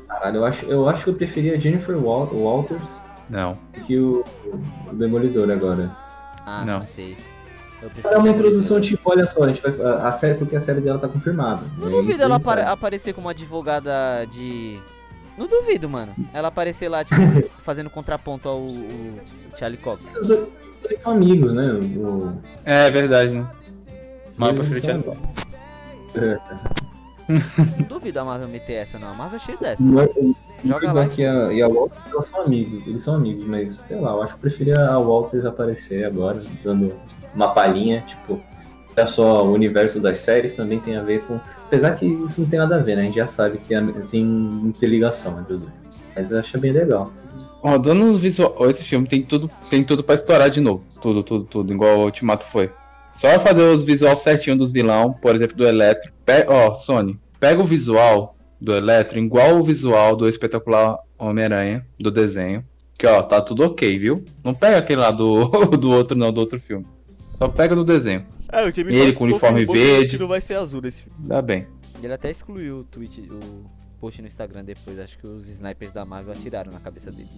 Caralho, 0.06 0.36
eu 0.38 0.44
acho, 0.44 0.66
eu 0.66 0.88
acho 0.88 1.04
que 1.04 1.10
eu 1.10 1.14
preferia 1.14 1.54
a 1.54 1.58
Jennifer 1.58 1.96
Wal- 1.96 2.30
Walters 2.32 2.88
Não. 3.28 3.58
que 3.86 3.98
o, 3.98 4.24
o 4.90 4.94
Demolidor 4.94 5.50
agora. 5.50 5.90
Ah, 6.46 6.64
não, 6.66 6.74
Não. 6.74 6.82
sei. 6.82 7.16
É 8.10 8.16
uma 8.18 8.28
introdução 8.30 8.80
tipo, 8.80 9.08
olha 9.10 9.24
só, 9.26 9.44
a 9.44 9.48
gente 9.48 9.60
vai. 9.62 9.70
A, 9.86 10.08
a 10.08 10.12
série, 10.12 10.34
porque 10.36 10.56
a 10.56 10.60
série 10.60 10.80
dela 10.80 10.98
tá 10.98 11.06
confirmada. 11.08 11.62
Não 11.78 11.86
É 11.86 11.90
duvido 11.90 12.20
ela 12.22 12.34
gente 12.34 12.42
apare- 12.44 12.62
sabe. 12.62 12.72
aparecer 12.72 13.12
como 13.14 13.28
advogada 13.28 14.26
de. 14.26 14.80
Não 15.38 15.46
duvido, 15.46 15.88
mano. 15.88 16.14
Ela 16.34 16.48
aparecer 16.48 16.88
lá, 16.88 17.04
tipo, 17.04 17.20
fazendo 17.58 17.88
contraponto 17.88 18.48
ao, 18.48 18.60
o 18.62 19.20
Charlie 19.56 19.78
Cox. 19.78 20.02
Os 20.16 20.26
dois 20.28 20.48
são 21.00 21.12
amigos, 21.12 21.52
né? 21.52 21.62
O, 21.72 22.32
É 22.64 22.90
verdade, 22.90 23.32
né? 23.32 23.46
Mas 24.36 24.48
eu 24.50 24.54
prefiro 24.56 24.80
Charlie. 24.80 25.18
É, 26.14 26.38
Não 27.78 27.86
duvido 27.86 28.18
a 28.20 28.24
Marvel 28.24 28.48
meter 28.48 28.72
essa, 28.74 28.98
não. 28.98 29.10
A 29.10 29.14
Marvel 29.14 29.36
é 29.36 29.40
cheia 29.40 29.58
dessas. 29.58 29.84
não 29.86 30.00
é- 30.02 30.08
Joga 30.64 30.90
o 30.90 30.94
lá. 30.94 31.04
Doc 31.04 31.18
e 31.18 31.24
a, 31.24 31.52
e 31.52 31.62
a 31.62 31.68
Walters 31.68 32.02
elas 32.10 32.24
são 32.26 32.42
amigos, 32.42 32.84
eles 32.84 33.00
são 33.02 33.14
amigos, 33.14 33.44
mas 33.44 33.76
sei 33.76 33.96
lá, 34.00 34.10
eu 34.10 34.22
acho 34.22 34.32
que 34.32 34.38
eu 34.38 34.40
preferia 34.40 34.86
a 34.90 34.98
Walters 34.98 35.44
aparecer 35.44 36.04
agora, 36.04 36.38
dando 36.64 36.92
uma 37.32 37.54
palhinha, 37.54 38.00
tipo, 38.04 38.40
olha 38.96 39.06
só, 39.06 39.46
o 39.46 39.52
universo 39.52 40.00
das 40.00 40.18
séries 40.18 40.56
também 40.56 40.80
tem 40.80 40.96
a 40.96 41.02
ver 41.04 41.22
com. 41.26 41.38
Apesar 41.68 41.94
que 41.96 42.06
isso 42.06 42.40
não 42.40 42.48
tem 42.48 42.58
nada 42.58 42.76
a 42.76 42.78
ver, 42.78 42.96
né? 42.96 43.02
A 43.02 43.04
gente 43.04 43.16
já 43.16 43.26
sabe 43.26 43.58
que 43.58 43.74
tem 44.10 44.22
interligação 44.64 45.38
entre 45.38 45.52
os 45.54 45.60
dois. 45.60 45.72
Mas 46.16 46.30
eu 46.30 46.38
achei 46.38 46.58
bem 46.58 46.72
legal. 46.72 47.12
Dando 47.82 48.02
uns 48.04 48.18
visual. 48.18 48.56
Esse 48.70 48.82
filme 48.82 49.06
tem 49.06 49.22
tudo, 49.22 49.50
tem 49.68 49.84
tudo 49.84 50.02
pra 50.02 50.14
estourar 50.14 50.48
de 50.48 50.60
novo. 50.60 50.82
Tudo, 51.00 51.22
tudo, 51.22 51.44
tudo, 51.44 51.72
igual 51.72 51.98
o 51.98 52.04
Ultimato 52.04 52.46
foi. 52.46 52.70
Só 53.12 53.38
fazer 53.38 53.62
os 53.62 53.82
visuais 53.82 54.20
certinho 54.20 54.56
dos 54.56 54.72
vilão, 54.72 55.12
por 55.12 55.34
exemplo, 55.36 55.56
do 55.56 55.66
Eletro. 55.66 56.10
Pe- 56.24 56.46
Ó, 56.48 56.74
Sony, 56.74 57.18
pega 57.38 57.60
o 57.60 57.64
visual 57.64 58.36
do 58.60 58.74
Eletro 58.74 59.18
igual 59.18 59.58
o 59.58 59.62
visual 59.64 60.16
do 60.16 60.28
espetacular 60.28 60.96
Homem-Aranha, 61.18 61.84
do 62.00 62.10
desenho. 62.10 62.64
Que 62.96 63.06
ó, 63.06 63.22
tá 63.22 63.40
tudo 63.40 63.64
ok, 63.64 63.96
viu? 63.98 64.24
Não 64.42 64.54
pega 64.54 64.78
aquele 64.78 65.00
lá 65.00 65.10
do, 65.10 65.44
do 65.76 65.90
outro, 65.90 66.16
não, 66.16 66.32
do 66.32 66.40
outro 66.40 66.58
filme. 66.58 66.86
Só 67.38 67.46
pega 67.48 67.74
no 67.76 67.84
desenho. 67.84 68.24
É, 68.50 68.66
o 68.66 68.74
Jamie 68.74 68.96
Ele 68.96 69.14
com 69.14 69.24
uniforme 69.24 69.64
verde. 69.66 70.18
Não 70.18 70.28
vai 70.28 70.40
ser 70.40 70.54
azul 70.54 70.80
nesse 70.80 71.04
filme. 71.04 71.18
Dá 71.20 71.42
bem. 71.42 71.66
Ele 72.02 72.12
até 72.12 72.30
excluiu 72.30 72.78
o 72.78 72.84
tweet, 72.84 73.20
o 73.30 73.64
post 74.00 74.20
no 74.22 74.28
Instagram 74.28 74.64
depois. 74.64 74.98
Acho 74.98 75.18
que 75.18 75.26
os 75.26 75.48
snipers 75.48 75.92
da 75.92 76.04
Marvel 76.04 76.32
atiraram 76.32 76.72
na 76.72 76.80
cabeça 76.80 77.10
dele. 77.10 77.28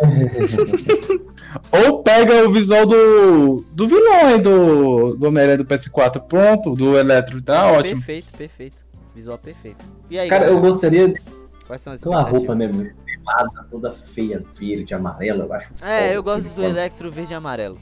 Ou 1.72 2.02
pega 2.02 2.46
o 2.46 2.52
visual 2.52 2.86
do, 2.86 3.64
do 3.72 3.88
vilão 3.88 4.26
aí 4.26 4.40
do, 4.40 5.16
do 5.16 5.28
Homem-Aranha 5.28 5.58
do 5.58 5.64
PS4. 5.64 6.20
Pronto, 6.22 6.74
do 6.74 6.96
Eletro. 6.96 7.42
Tá 7.42 7.70
ótimo. 7.72 7.96
Perfeito, 7.96 8.32
perfeito. 8.36 8.84
Visual 9.14 9.38
perfeito. 9.38 9.84
E 10.10 10.18
aí, 10.18 10.28
Cara, 10.28 10.46
eu 10.46 10.60
gostaria 10.60 11.08
de 11.08 11.20
quais 11.66 11.80
são 11.82 11.92
as 11.92 12.00
ter 12.00 12.08
uma 12.08 12.22
roupa 12.22 12.54
mesmo 12.54 12.82
estrelada, 12.82 13.66
toda 13.70 13.92
feia, 13.92 14.42
verde, 14.58 14.94
amarela. 14.94 15.44
Eu 15.44 15.52
acho 15.52 15.74
foda, 15.74 15.90
É, 15.90 16.16
eu 16.16 16.20
assim, 16.20 16.22
gosto 16.22 16.54
do. 16.54 16.64
Electro 16.64 17.10
verde 17.10 17.32
e 17.32 17.36
amarelo. 17.36 17.78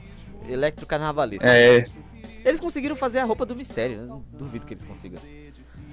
Electro 0.47 0.85
carnavalesco. 0.85 1.45
É, 1.45 1.85
Eles 2.45 2.59
conseguiram 2.59 2.95
fazer 2.95 3.19
a 3.19 3.25
roupa 3.25 3.45
do 3.45 3.55
mistério. 3.55 3.97
Eu 3.99 4.05
não 4.07 4.23
duvido 4.33 4.65
que 4.65 4.73
eles 4.73 4.83
consigam. 4.83 5.19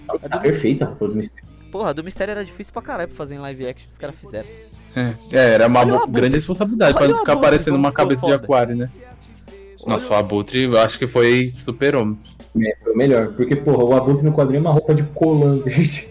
A 0.08 0.18
Tá 0.18 0.28
do 0.28 0.40
perfeita 0.40 0.84
a 0.84 0.88
roupa 0.88 1.08
do 1.08 1.14
mistério. 1.14 1.48
Porra, 1.70 1.90
a 1.90 1.92
do 1.92 2.02
mistério 2.02 2.32
era 2.32 2.44
difícil 2.44 2.72
pra 2.72 2.82
caralho 2.82 3.08
pra 3.08 3.16
fazer 3.16 3.36
em 3.36 3.38
live 3.38 3.66
action. 3.68 3.88
Os 3.88 3.98
caras 3.98 4.16
fizeram. 4.16 4.48
é, 4.96 5.14
é, 5.32 5.54
era 5.54 5.66
uma 5.68 5.80
Abutre. 5.82 6.10
grande 6.10 6.36
responsabilidade 6.36 6.96
Olha 6.98 7.06
pra 7.08 7.14
o 7.16 7.18
ficar 7.20 7.32
Abutre, 7.32 7.50
parecendo 7.50 7.76
uma 7.76 7.92
cabeça 7.92 8.20
de 8.26 8.32
foda. 8.32 8.44
aquário, 8.44 8.76
né? 8.76 8.90
Nossa, 9.86 10.10
o 10.12 10.14
Abutre, 10.16 10.64
eu 10.64 10.78
acho 10.78 10.98
que 10.98 11.06
foi 11.06 11.50
super-homem. 11.54 12.18
É, 12.60 12.76
foi 12.82 12.92
o 12.92 12.96
melhor. 12.96 13.32
Porque, 13.34 13.54
porra, 13.56 13.84
o 13.84 13.94
Abutre 13.94 14.24
no 14.24 14.32
quadrinho 14.32 14.58
é 14.58 14.60
uma 14.62 14.72
roupa 14.72 14.94
de 14.94 15.04
colã 15.04 15.56
verde. 15.62 16.08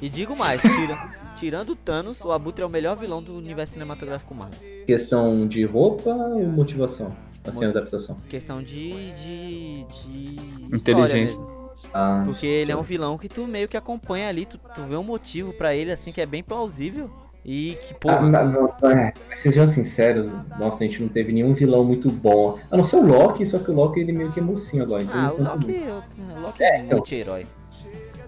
E 0.00 0.08
digo 0.08 0.34
mais, 0.34 0.62
tira, 0.62 1.12
tirando 1.36 1.70
o 1.72 1.76
Thanos, 1.76 2.24
o 2.24 2.32
Abutre 2.32 2.62
é 2.62 2.66
o 2.66 2.70
melhor 2.70 2.96
vilão 2.96 3.22
do 3.22 3.36
universo 3.36 3.74
cinematográfico 3.74 4.34
Marvel. 4.34 4.58
Questão 4.86 5.46
de 5.46 5.62
roupa 5.64 6.10
ou 6.10 6.46
motivação? 6.46 7.14
Assim, 7.44 7.64
a 7.64 7.68
adaptação. 7.68 8.16
Questão 8.28 8.62
de. 8.62 9.12
de. 9.12 9.84
de. 9.84 10.36
Inteligência. 10.74 11.44
Ah, 11.92 12.22
Porque 12.24 12.46
ele 12.46 12.72
é 12.72 12.76
um 12.76 12.82
vilão 12.82 13.18
que 13.18 13.28
tu 13.28 13.46
meio 13.46 13.68
que 13.68 13.76
acompanha 13.76 14.28
ali, 14.28 14.46
tu, 14.46 14.58
tu 14.74 14.82
vê 14.82 14.96
um 14.96 15.02
motivo 15.02 15.52
pra 15.52 15.74
ele, 15.74 15.92
assim, 15.92 16.12
que 16.12 16.20
é 16.20 16.26
bem 16.26 16.42
plausível. 16.42 17.10
E 17.44 17.76
que, 17.82 17.92
pô. 17.92 18.08
Ah, 18.08 18.22
mas, 18.22 18.54
é, 18.90 19.12
mas 19.28 19.40
sejam 19.40 19.66
sinceros, 19.66 20.28
nossa, 20.58 20.82
a 20.82 20.86
gente 20.86 21.02
não 21.02 21.08
teve 21.10 21.30
nenhum 21.30 21.52
vilão 21.52 21.84
muito 21.84 22.10
bom. 22.10 22.58
A 22.70 22.76
não 22.76 22.82
ser 22.82 22.96
o 22.96 23.06
Loki, 23.06 23.44
só 23.44 23.58
que 23.58 23.70
o 23.70 23.74
Loki 23.74 24.00
ele 24.00 24.12
meio 24.12 24.32
que 24.32 24.40
é 24.40 24.42
mocinho 24.42 24.82
agora, 24.82 25.02
então 25.02 25.14
ah, 25.14 25.22
não 25.24 25.34
o 25.34 25.36
conta 25.36 25.50
Loki, 25.52 25.66
muito. 25.66 26.38
o 26.38 26.40
Loki 26.40 26.62
é, 26.62 26.66
É, 26.68 26.80
então. 26.80 26.98
anti-herói. 26.98 27.46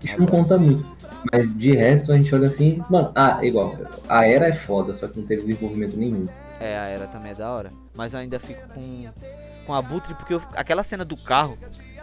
Isso 0.02 0.18
não 0.18 0.26
conta 0.26 0.58
muito. 0.58 0.84
Mas 1.32 1.56
de 1.56 1.72
resto 1.74 2.12
a 2.12 2.16
gente 2.16 2.32
olha 2.34 2.48
assim, 2.48 2.82
mano, 2.90 3.10
ah, 3.14 3.38
igual, 3.42 3.74
a 4.06 4.26
Era 4.26 4.48
é 4.48 4.52
foda, 4.52 4.94
só 4.94 5.08
que 5.08 5.18
não 5.18 5.26
teve 5.26 5.40
desenvolvimento 5.42 5.96
nenhum. 5.96 6.26
É, 6.60 6.78
a 6.78 6.84
Era 6.86 7.06
também 7.06 7.32
é 7.32 7.34
da 7.34 7.50
hora. 7.50 7.72
Mas 7.94 8.14
eu 8.14 8.20
ainda 8.20 8.38
fico 8.38 8.60
com. 8.74 9.06
com 9.66 9.74
a 9.74 9.78
Abutre, 9.78 10.14
porque 10.14 10.34
eu- 10.34 10.42
aquela 10.54 10.82
cena 10.82 11.04
do 11.04 11.16
carro, 11.16 11.58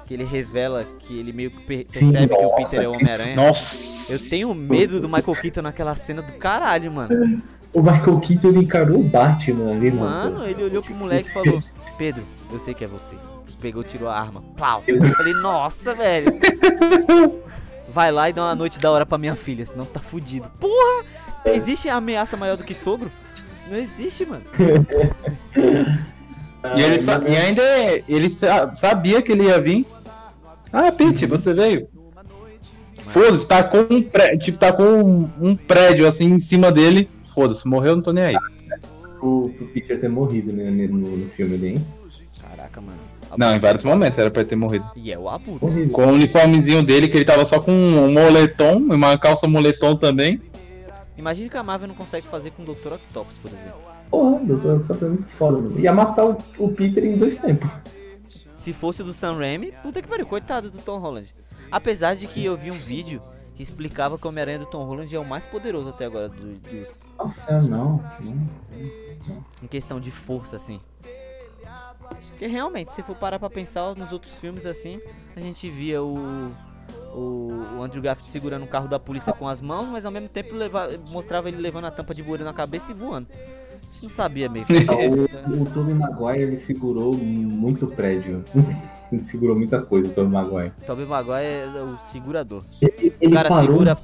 que 0.06 0.14
ele 0.14 0.24
revela 0.24 0.86
que 1.00 1.18
ele 1.18 1.32
meio 1.34 1.50
que 1.52 1.62
per- 1.64 1.88
Sim, 1.90 2.12
percebe 2.12 2.36
que 2.36 2.42
o 2.44 2.50
nossa, 2.50 2.56
Peter 2.58 2.82
é 2.84 2.88
o 2.88 2.92
Homem-Aranha. 2.94 3.36
Nossa! 3.36 4.14
Eu 4.14 4.20
tenho 4.30 4.54
medo 4.54 5.00
do 5.00 5.08
Michael 5.08 5.38
Keaton 5.42 5.62
naquela 5.62 5.96
cena 5.96 6.22
do 6.22 6.34
caralho, 6.34 6.92
mano. 6.92 7.42
O 7.74 7.82
Michael 7.82 8.20
Keaton 8.20 8.50
ele 8.50 8.60
encarou 8.60 9.00
o 9.00 9.04
Batman 9.04 9.72
ali, 9.72 9.92
mano. 9.92 10.36
Mano, 10.36 10.46
ele 10.48 10.64
olhou 10.64 10.84
pro 10.84 10.96
moleque 10.96 11.30
e 11.30 11.34
falou: 11.34 11.60
Pedro, 11.98 12.24
eu 12.52 12.60
sei 12.60 12.74
que 12.74 12.84
é 12.84 12.88
você. 12.88 13.16
Pegou, 13.62 13.82
tirou 13.84 14.10
a 14.10 14.20
arma. 14.20 14.44
Pau. 14.58 14.84
Eu 14.86 15.02
falei, 15.16 15.34
nossa, 15.36 15.96
velho. 15.96 16.28
Vai 17.90 18.12
lá 18.12 18.30
e 18.30 18.34
dá 18.34 18.44
uma 18.44 18.56
noite 18.56 18.80
da 18.80 18.92
hora 18.92 19.06
pra 19.06 19.18
minha 19.18 19.36
filha, 19.36 19.66
senão 19.66 19.86
tá 19.86 20.00
fudido. 20.00 20.50
Porra! 20.60 21.06
Existe 21.46 21.88
ameaça 21.90 22.36
maior 22.36 22.58
do 22.58 22.64
que 22.64 22.74
sogro? 22.74 23.12
Não 23.70 23.78
existe, 23.78 24.26
mano. 24.26 24.44
E, 26.78 26.82
ele 26.82 26.98
sa- 26.98 27.22
e 27.28 27.36
ainda 27.36 27.62
é- 27.62 28.04
ele 28.08 28.30
sa- 28.30 28.74
sabia 28.74 29.22
que 29.22 29.34
ele 29.34 29.44
ia 29.44 29.60
vir. 29.60 29.86
Ah, 30.72 30.90
Pete, 30.94 31.26
você 31.26 31.54
veio. 31.54 31.90
Foda-se, 33.08 33.46
tá 33.46 33.62
com 33.64 33.86
um 33.94 34.02
prédio, 34.02 34.40
tipo, 34.40 34.58
tá 34.58 34.72
com 34.72 34.82
um, 34.84 35.30
um 35.42 35.56
prédio 35.58 36.08
assim 36.08 36.24
em 36.24 36.40
cima 36.40 36.72
dele. 36.72 37.10
Foda-se, 37.36 37.68
morreu, 37.68 37.98
não 37.98 38.02
tô 38.02 38.14
nem 38.14 38.24
aí. 38.28 38.36
Pro, 39.20 39.50
pro 39.58 39.66
Peter 39.68 40.00
ter 40.00 40.08
morrido 40.08 40.54
né, 40.54 40.72
no, 40.90 41.18
no 41.18 41.26
filme 41.28 41.56
ali, 41.56 41.68
hein? 41.68 41.86
Caraca, 42.42 42.80
mano. 42.80 42.98
Não, 43.38 43.54
em 43.54 43.60
vários 43.60 43.84
momentos 43.84 44.18
era 44.18 44.32
pra 44.32 44.42
ele 44.44 44.50
ter 44.50 44.56
morrido. 44.56 44.86
E 44.96 45.12
é 45.12 45.18
o. 45.20 45.24
Morrido. 45.62 45.92
Com 45.92 46.06
o 46.06 46.12
uniformezinho 46.14 46.82
dele, 46.82 47.10
que 47.10 47.18
ele 47.18 47.26
tava 47.26 47.44
só 47.44 47.60
com 47.60 47.72
um 47.74 48.14
moletom, 48.14 48.78
uma 48.78 49.18
calça 49.18 49.48
moletom 49.48 49.98
também. 49.98 50.40
Imagina 51.18 51.50
que 51.50 51.58
a 51.58 51.64
Marvel 51.64 51.88
não 51.88 51.96
consegue 51.96 52.28
fazer 52.28 52.52
com 52.52 52.64
o 52.64 52.66
Dr. 52.66 52.94
Octopus, 52.94 53.38
por 53.38 53.52
exemplo. 53.52 53.80
Porra, 54.10 54.40
doutor, 54.46 54.80
só 54.80 54.96
foi 54.96 55.10
muito 55.10 55.28
foda, 55.28 55.58
mano. 55.58 55.80
Ia 55.80 55.94
matar 55.94 56.26
o, 56.26 56.38
o 56.60 56.70
Peter 56.74 57.04
em 57.06 57.18
dois 57.18 57.38
tempos. 57.38 57.70
Se 58.56 58.72
fosse 58.74 59.02
o 59.02 59.06
do 59.06 59.14
Sam 59.14 59.36
Raimi, 59.38 59.72
puta 59.84 60.02
que 60.02 60.08
pariu, 60.08 60.26
coitado 60.26 60.70
do 60.72 60.78
Tom 60.80 60.98
Holland. 61.00 61.34
Apesar 61.72 62.16
de 62.16 62.28
que 62.28 62.44
eu 62.44 62.56
vi 62.58 62.70
um 62.72 62.76
vídeo 62.76 63.22
que 63.56 63.62
explicava 63.64 64.18
que 64.18 64.26
o 64.26 64.30
Homem-Aranha 64.30 64.60
do 64.60 64.66
Tom 64.66 64.84
Holland 64.84 65.16
é 65.16 65.20
o 65.20 65.26
mais 65.26 65.46
poderoso 65.46 65.90
até 65.90 66.06
agora 66.06 66.30
do- 66.30 66.58
dos, 66.60 67.00
Nossa, 67.18 67.60
não. 67.62 68.04
não. 68.22 68.48
em 69.62 69.68
questão 69.68 70.00
de 70.00 70.10
força, 70.12 70.56
assim. 70.56 70.80
Porque 72.30 72.48
realmente, 72.48 72.92
se 72.92 73.02
for 73.04 73.16
parar 73.16 73.40
pra 73.40 73.50
pensar 73.50 73.96
nos 73.96 74.12
outros 74.12 74.38
filmes 74.38 74.66
assim, 74.66 75.00
a 75.36 75.40
gente 75.40 75.70
via 75.70 76.02
o. 76.04 76.52
O, 77.14 77.78
o 77.78 77.84
Andrew 77.84 78.02
Garfield 78.02 78.32
segurando 78.32 78.64
o 78.64 78.68
carro 78.68 78.88
da 78.88 79.00
polícia 79.00 79.32
com 79.34 79.48
as 79.48 79.62
mãos, 79.62 79.88
mas 79.88 80.06
ao 80.06 80.12
mesmo 80.12 80.28
tempo 80.30 80.56
leva- 80.56 80.90
mostrava 81.12 81.48
ele 81.48 81.58
levando 81.58 81.86
a 81.86 81.92
tampa 81.92 82.14
de 82.14 82.24
bueiro 82.24 82.44
na 82.44 82.54
cabeça 82.54 82.92
e 82.92 82.96
voando. 82.96 83.28
A 83.32 83.94
gente 83.94 84.04
não 84.04 84.10
sabia 84.10 84.50
meio. 84.50 84.66
O, 85.48 85.62
o 85.62 85.66
Tobey 85.68 85.94
Maguire 85.94 86.42
ele 86.42 86.56
segurou 86.56 87.14
muito 87.16 87.86
prédio. 87.88 88.44
ele 89.12 89.22
segurou 89.22 89.56
muita 89.56 89.82
coisa, 89.82 90.08
o 90.08 90.12
Tobey 90.12 90.32
Maguire. 90.32 90.72
Tobey 90.86 91.06
Maguire 91.06 91.78
é 91.78 91.84
o 91.84 92.00
segurador. 92.00 92.64
Ele, 92.82 93.14
O 93.22 93.32
cara 93.32 93.50
parou 93.50 93.68
segura. 93.80 93.98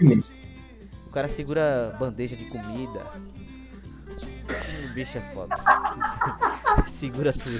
mesmo. 0.00 0.24
O 1.06 1.10
cara 1.10 1.28
segura 1.28 1.96
bandeja 1.98 2.36
de 2.36 2.44
comida. 2.46 3.00
O 4.92 4.94
bicho 4.94 5.16
é 5.16 5.20
foda. 5.32 5.56
segura 6.86 7.32
tudo. 7.32 7.58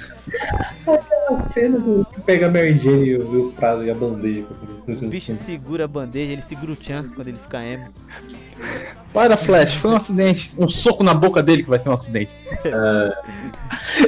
A 1.35 1.49
cena 1.49 1.79
do 1.79 2.05
que 2.13 2.21
pega 2.21 2.45
a 2.45 2.51
Mary 2.51 2.77
Jane 2.77 3.07
e 3.07 3.17
o, 3.17 3.47
o 3.47 3.51
prato 3.53 3.83
e 3.83 3.89
a 3.89 3.95
bandeja. 3.95 4.45
O 5.01 5.07
bicho 5.07 5.33
segura 5.33 5.85
a 5.85 5.87
bandeja, 5.87 6.31
ele 6.31 6.43
segura 6.43 6.73
o 6.73 6.75
Chan 6.75 7.09
quando 7.15 7.29
ele 7.29 7.39
fica 7.39 7.63
emo. 7.63 7.91
Para, 9.13 9.37
Flash, 9.37 9.75
foi 9.75 9.91
um 9.91 9.95
acidente. 9.95 10.51
Um 10.57 10.67
soco 10.67 11.03
na 11.03 11.13
boca 11.13 11.43
dele 11.43 11.61
que 11.61 11.69
vai 11.69 11.77
ser 11.77 11.87
um 11.87 11.93
acidente. 11.93 12.31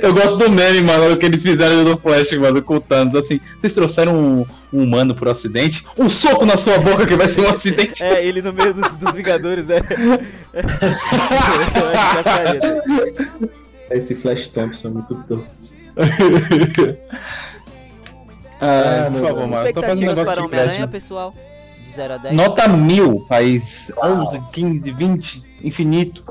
Eu 0.02 0.14
gosto 0.16 0.36
do 0.36 0.50
meme, 0.50 0.82
mano, 0.82 1.14
o 1.14 1.18
que 1.18 1.28
eles 1.28 1.44
fizeram 1.44 1.84
do 1.84 1.96
Flash, 1.96 2.32
mano, 2.40 2.60
com 2.64 2.78
o 2.78 2.80
Thanos. 2.82 3.14
Assim, 3.14 3.40
vocês 3.60 3.72
trouxeram 3.76 4.16
um, 4.18 4.46
um 4.74 4.84
humano 4.84 5.14
por 5.14 5.28
acidente? 5.30 5.86
Um 5.96 6.10
soco 6.10 6.44
na 6.44 6.58
sua 6.58 6.80
boca 6.80 7.06
que 7.06 7.16
vai 7.16 7.30
ser 7.30 7.42
um 7.42 7.50
acidente. 7.50 8.04
É, 8.04 8.26
ele 8.26 8.42
no 8.42 8.52
meio 8.52 8.74
dos, 8.74 8.96
dos 8.96 9.14
Vingadores, 9.14 9.68
né? 9.68 9.78
Esse 13.92 14.16
Flash 14.16 14.48
Thompson 14.48 14.88
é 14.88 14.92
muito 14.92 15.16
tosco. 15.28 15.54
Ah, 18.62 19.08
Ah, 19.08 19.12
por 19.12 19.22
favor, 19.22 19.48
mano, 19.50 19.68
Expectativas 19.68 20.22
para 20.22 20.42
Homem-Aranha, 20.44 20.88
preste. 20.88 20.88
pessoal? 20.88 21.36
De 21.96 22.02
0 22.02 22.14
a 22.14 22.18
10. 22.18 22.36
Nota 22.36 22.68
mil, 22.68 23.26
faz 23.28 23.92
11, 23.98 24.42
15, 24.52 24.92
20, 24.92 25.44
infinito. 25.64 26.24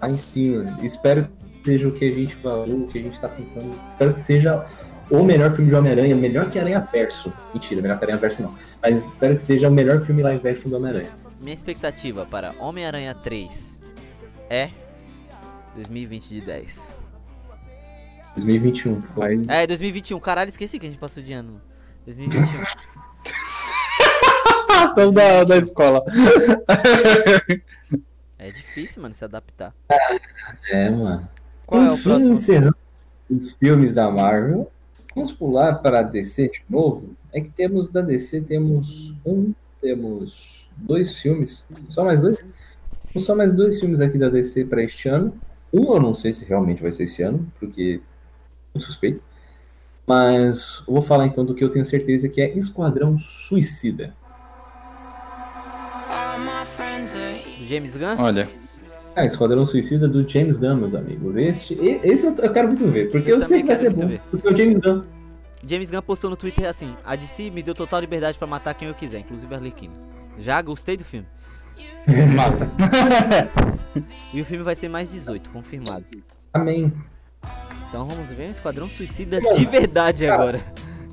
Aí 0.00 0.18
sim, 0.18 0.66
espero 0.82 1.26
que 1.62 1.70
seja 1.70 1.88
o 1.88 1.92
que 1.92 2.04
a 2.04 2.12
gente 2.12 2.34
falou, 2.34 2.80
o 2.80 2.86
que 2.86 2.98
a 2.98 3.02
gente 3.02 3.18
tá 3.18 3.28
pensando. 3.28 3.74
Espero 3.82 4.12
que 4.12 4.20
seja 4.20 4.66
o 5.10 5.22
melhor 5.22 5.52
filme 5.52 5.70
de 5.70 5.74
Homem-Aranha, 5.74 6.14
melhor 6.14 6.50
que 6.50 6.58
Aranha 6.58 6.80
Verso. 6.80 7.32
Mentira, 7.54 7.80
melhor 7.80 7.98
que 7.98 8.04
Aranha 8.04 8.18
Verso 8.18 8.42
não. 8.42 8.54
Mas 8.82 9.08
espero 9.08 9.34
que 9.34 9.40
seja 9.40 9.68
o 9.68 9.72
melhor 9.72 10.00
filme 10.00 10.22
live 10.22 10.46
action 10.46 10.68
do 10.68 10.76
Homem-Aranha. 10.76 11.10
Minha 11.40 11.54
expectativa 11.54 12.26
para 12.26 12.54
Homem-Aranha 12.58 13.14
3 13.14 13.80
é 14.50 14.68
2020 15.76 16.28
de 16.28 16.40
10. 16.42 16.92
2021, 18.36 19.02
foi. 19.02 19.42
É, 19.48 19.66
2021. 19.66 20.20
Caralho, 20.20 20.48
esqueci 20.48 20.78
que 20.78 20.86
a 20.86 20.88
gente 20.90 20.98
passou 20.98 21.22
de 21.22 21.32
ano. 21.32 21.60
2021. 22.04 22.44
Estamos 24.70 25.12
da, 25.12 25.44
da 25.44 25.56
escola. 25.58 26.04
É 28.38 28.50
difícil, 28.50 29.02
mano, 29.02 29.14
se 29.14 29.24
adaptar. 29.24 29.74
É, 30.70 30.90
mano. 30.90 31.28
Qual 31.66 31.82
é 31.82 31.90
o 31.90 31.94
Enfim, 31.94 32.02
próximo? 32.02 32.34
encerramos 32.34 32.76
os 33.30 33.52
filmes 33.54 33.94
da 33.94 34.10
Marvel. 34.10 34.70
Vamos 35.14 35.32
pular 35.32 35.76
para 35.76 36.00
a 36.00 36.02
DC 36.02 36.48
de 36.48 36.62
novo. 36.68 37.10
É 37.32 37.40
que 37.40 37.50
temos 37.50 37.88
da 37.88 38.00
DC, 38.00 38.42
temos 38.42 39.14
um, 39.24 39.52
temos 39.80 40.68
dois 40.76 41.16
filmes. 41.18 41.64
Só 41.88 42.04
mais 42.04 42.20
dois? 42.20 42.46
Temos 43.12 43.24
só 43.24 43.34
mais 43.34 43.52
dois 43.52 43.80
filmes 43.80 44.00
aqui 44.00 44.18
da 44.18 44.28
DC 44.28 44.64
para 44.66 44.82
este 44.82 45.08
ano. 45.08 45.34
Um 45.72 45.94
eu 45.94 46.00
não 46.00 46.14
sei 46.14 46.32
se 46.32 46.44
realmente 46.44 46.82
vai 46.82 46.92
ser 46.92 47.04
esse 47.04 47.22
ano, 47.22 47.50
porque 47.58 48.00
eu 48.74 48.80
suspeito. 48.80 49.22
Mas 50.06 50.82
eu 50.86 50.92
vou 50.92 51.00
falar 51.02 51.26
então 51.26 51.44
do 51.44 51.54
que 51.54 51.64
eu 51.64 51.70
tenho 51.70 51.84
certeza 51.86 52.28
que 52.28 52.40
é 52.42 52.56
Esquadrão 52.58 53.16
Suicida. 53.16 54.14
James 57.74 57.96
Gunn? 57.96 58.16
Olha, 58.18 58.48
Ah, 59.16 59.24
Esquadrão 59.26 59.64
Suicida 59.64 60.08
do 60.08 60.28
James 60.28 60.56
Gunn, 60.56 60.76
meus 60.76 60.94
amigos. 60.94 61.36
Esse, 61.36 61.74
e- 61.74 62.00
esse 62.02 62.26
eu, 62.26 62.52
quero 62.52 62.68
muito 62.68 62.86
ver, 62.88 63.10
porque 63.10 63.30
eu, 63.30 63.36
Eu 63.36 63.40
sei 63.40 63.60
que 63.62 63.68
vai 63.68 63.76
ser 63.76 63.90
bom. 63.92 64.08
ver. 64.08 64.20
Porque 64.30 64.48
é 64.48 64.50
o 64.52 64.56
James 64.56 64.78
Gunn. 64.78 65.02
James 65.66 65.90
Gunn 65.90 66.02
postou 66.02 66.28
no 66.30 66.36
Twitter 66.36 66.68
assim: 66.68 66.94
A 67.04 67.14
DC 67.16 67.50
me 67.50 67.62
deu 67.62 67.74
total 67.74 68.00
liberdade 68.00 68.36
pra 68.38 68.46
matar 68.46 68.74
quem 68.74 68.88
eu 68.88 68.94
quiser, 68.94 69.20
inclusive 69.20 69.54
a 69.54 69.58
Arlequina. 69.58 69.94
Já 70.38 70.60
gostei 70.62 70.96
do 70.96 71.04
filme. 71.04 71.26
Mata. 72.34 72.68
E 74.32 74.40
o 74.40 74.44
filme 74.44 74.64
vai 74.64 74.74
ser 74.74 74.88
mais 74.88 75.12
18, 75.12 75.50
confirmado. 75.50 76.04
Amém. 76.52 76.92
Então 77.88 78.04
vamos 78.04 78.28
ver 78.30 78.48
um 78.48 78.50
Esquadrão 78.50 78.88
Suicida 78.90 79.40
de 79.40 79.64
verdade 79.64 80.26
agora. 80.26 80.60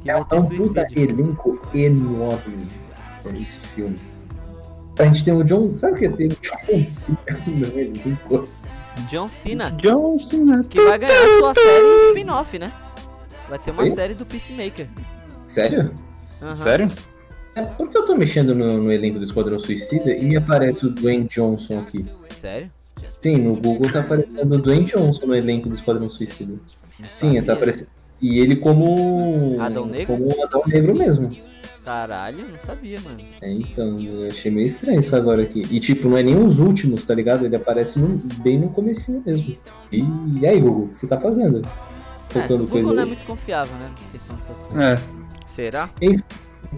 Que 0.01 0.09
É 0.09 0.13
vai 0.13 0.21
um 0.23 0.25
ter 0.25 0.38
puta 0.38 0.81
suicídio. 0.81 0.99
elenco 1.11 1.61
enorme 1.75 2.67
esse 3.39 3.57
filme. 3.59 3.95
A 4.99 5.03
gente 5.05 5.23
tem 5.23 5.34
o 5.34 5.43
John. 5.43 5.73
Sabe 5.73 5.93
o 5.93 5.97
que 5.97 6.09
tem 6.18 6.27
o 6.27 6.38
John 6.41 6.85
Cena 6.85 7.18
no 7.47 7.80
elenco? 7.80 8.47
John 9.09 9.30
Cena, 9.30 9.72
John 9.72 10.18
Cena. 10.18 10.61
que 10.63 10.80
vai 10.81 10.99
ganhar 10.99 11.38
sua 11.39 11.53
série 11.53 12.07
spin-off, 12.09 12.59
né? 12.59 12.72
Vai 13.49 13.57
ter 13.57 13.72
uma 13.72 13.88
série 13.88 14.13
do 14.13 14.26
Peacemaker. 14.26 14.88
Sério? 15.47 15.91
Aham. 16.41 16.55
Sério? 16.55 16.91
É 17.55 17.63
porque 17.63 17.97
eu 17.97 18.05
tô 18.05 18.15
mexendo 18.15 18.55
no, 18.55 18.77
no 18.84 18.91
elenco 18.91 19.19
do 19.19 19.26
Esquadrão 19.26 19.59
Suicida 19.59 20.11
e 20.11 20.23
me 20.23 20.38
aparece 20.38 20.85
o 20.85 20.89
Dwayne 20.89 21.27
Johnson 21.27 21.80
aqui. 21.80 22.05
Sério? 22.30 22.72
Sim, 23.19 23.38
no 23.38 23.55
Google 23.55 23.91
tá 23.91 23.99
aparecendo 23.99 24.55
o 24.55 24.57
Dwayne 24.57 24.85
Johnson 24.85 25.26
no 25.26 25.35
elenco 25.35 25.68
do 25.68 25.76
Esquadrão 25.76 26.09
Suicida. 26.09 26.53
Não 26.99 27.09
Sim, 27.09 27.41
tá 27.43 27.53
aparecendo. 27.53 27.89
E 28.22 28.39
ele 28.39 28.55
como. 28.55 29.59
Adão 29.59 29.85
Negro? 29.85 30.15
Como 30.18 30.43
Adão 30.43 30.61
Negro 30.65 30.95
mesmo. 30.95 31.30
Caralho, 31.84 32.48
não 32.48 32.60
sabia, 32.60 32.99
mano. 33.02 33.18
É, 33.41 33.52
então, 33.52 33.95
eu 33.99 34.28
achei 34.28 34.52
meio 34.52 34.68
estranho 34.68 34.99
isso 34.99 35.16
agora 35.16 35.41
aqui. 35.41 35.66
E 35.72 35.80
tipo, 35.80 36.08
não 36.08 36.18
é 36.18 36.22
nem 36.24 36.38
os 36.38 36.60
últimos, 36.60 37.03
tá 37.06 37.14
ligado? 37.16 37.44
Ele 37.45 37.56
aparece 37.56 37.99
no- 37.99 38.20
bem 38.44 38.60
no 38.60 38.70
comecinho 38.70 39.24
mesmo. 39.26 39.56
E, 39.91 40.03
e 40.40 40.45
aí, 40.45 40.60
Google, 40.60 40.86
o 40.86 40.88
que 40.90 40.98
você 40.99 41.08
tá 41.08 41.20
fazendo? 41.20 41.60
É, 41.60 42.34
Soltando 42.34 42.64
o 42.64 42.68
coisa 42.68 42.82
Google 42.84 42.94
não 42.95 43.03
é 43.03 43.06
muito 43.06 43.26
confiável, 43.26 43.76
né? 43.78 43.90
Que 44.12 44.20
são 44.20 44.36
essas 44.36 44.60
coisas. 44.64 45.02
É. 45.02 45.03
Será? 45.45 45.90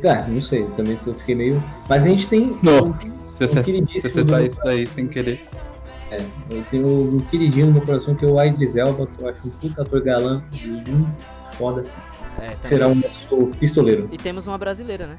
Tá, 0.01 0.25
não 0.27 0.41
sei, 0.41 0.65
também 0.69 0.95
tô, 0.97 1.13
fiquei 1.13 1.35
meio. 1.35 1.61
Mas 1.89 2.03
a 2.05 2.07
gente 2.07 2.27
tem 2.27 2.51
Não. 2.63 2.91
o, 2.91 2.95
Se 3.01 3.07
o 3.07 3.11
você, 3.37 3.47
se 3.49 3.63
queridíssimo. 3.63 4.09
você 4.13 4.23
do 4.23 4.31
tá 4.31 4.41
isso 4.41 4.59
daí 4.63 4.87
sem 4.87 5.07
querer. 5.07 5.41
Eu 6.49 6.63
tenho 6.69 7.17
o 7.17 7.21
queridinho 7.25 7.67
do 7.67 7.73
meu 7.73 7.81
coração, 7.81 8.15
que 8.15 8.23
é 8.23 8.27
o 8.27 8.41
Idris 8.41 8.75
Elba, 8.75 9.07
que 9.07 9.21
eu 9.23 9.29
acho 9.29 9.47
um 9.47 9.51
puta 9.51 9.81
ator 9.81 10.01
galã, 10.01 10.43
lindo, 10.53 11.07
foda. 11.57 11.83
É, 12.37 12.41
também. 12.41 12.57
Será 12.63 12.87
um 12.87 13.01
pisto- 13.01 13.51
pistoleiro. 13.59 14.09
E 14.11 14.17
temos 14.17 14.47
uma 14.47 14.57
brasileira, 14.57 15.07
né? 15.07 15.17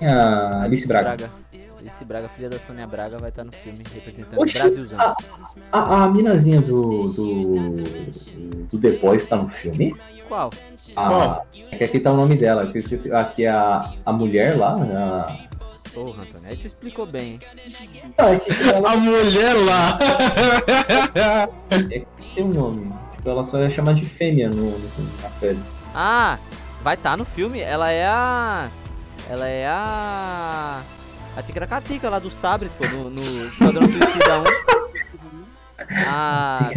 É 0.00 0.08
a 0.10 0.62
Alice 0.62 0.86
Braga. 0.86 1.30
Alice 1.78 2.04
Braga, 2.04 2.28
filha 2.28 2.50
da 2.50 2.58
Sônia 2.58 2.86
Braga, 2.86 3.16
vai 3.18 3.28
estar 3.28 3.44
no 3.44 3.52
filme 3.52 3.78
representando 3.94 4.40
Oxi, 4.40 4.56
o 4.56 4.60
Brasilzão. 4.60 4.98
a, 5.00 5.14
a, 5.72 6.04
a 6.04 6.08
minazinha 6.08 6.60
do, 6.60 7.12
do. 7.12 7.70
do 8.70 8.78
The 8.78 8.90
Boys 8.92 9.24
tá 9.26 9.36
no 9.36 9.48
filme? 9.48 9.94
Qual? 10.26 10.50
A, 10.96 11.42
é 11.70 11.76
que 11.76 11.84
aqui 11.84 12.00
tá 12.00 12.10
o 12.10 12.16
nome 12.16 12.36
dela, 12.36 12.66
que 12.66 12.76
eu 12.78 12.80
esqueci. 12.80 13.12
Aqui 13.12 13.44
é 13.44 13.50
a, 13.50 13.92
a 14.04 14.12
mulher 14.12 14.56
lá. 14.56 14.72
A, 14.74 15.46
Porra, 15.94 16.24
Antônio, 16.24 16.48
aí 16.48 16.56
tu 16.56 16.66
explicou 16.66 17.06
bem, 17.06 17.32
hein? 17.34 17.40
ah, 18.18 18.30
é 18.34 18.38
que 18.38 18.50
ela 18.68 18.92
A 18.92 18.96
mulher 18.98 19.54
lá! 19.54 19.98
tem 22.34 22.44
um 22.44 22.48
nome. 22.48 22.92
Tipo, 23.14 23.30
ela 23.30 23.44
só 23.44 23.58
é 23.60 23.70
chamada 23.70 23.96
de 23.98 24.04
fêmea 24.06 24.48
no, 24.50 24.72
no, 24.72 25.22
na 25.22 25.30
série. 25.30 25.58
Ah, 25.94 26.38
vai 26.86 26.94
estar 26.94 27.16
no 27.16 27.24
filme. 27.24 27.58
Ela 27.58 27.90
é 27.90 28.06
a. 28.06 28.68
Ela 29.28 29.48
é 29.48 29.66
a. 29.66 30.82
A 31.36 31.42
Ticaracatica 31.42 32.08
lá 32.08 32.20
do 32.20 32.30
Sabres, 32.30 32.72
pô, 32.72 32.86
no, 32.86 33.10
no 33.10 33.20
Esquadrão 33.20 33.82
Suicida 33.88 34.40
1. 34.40 34.44
A. 36.06 36.70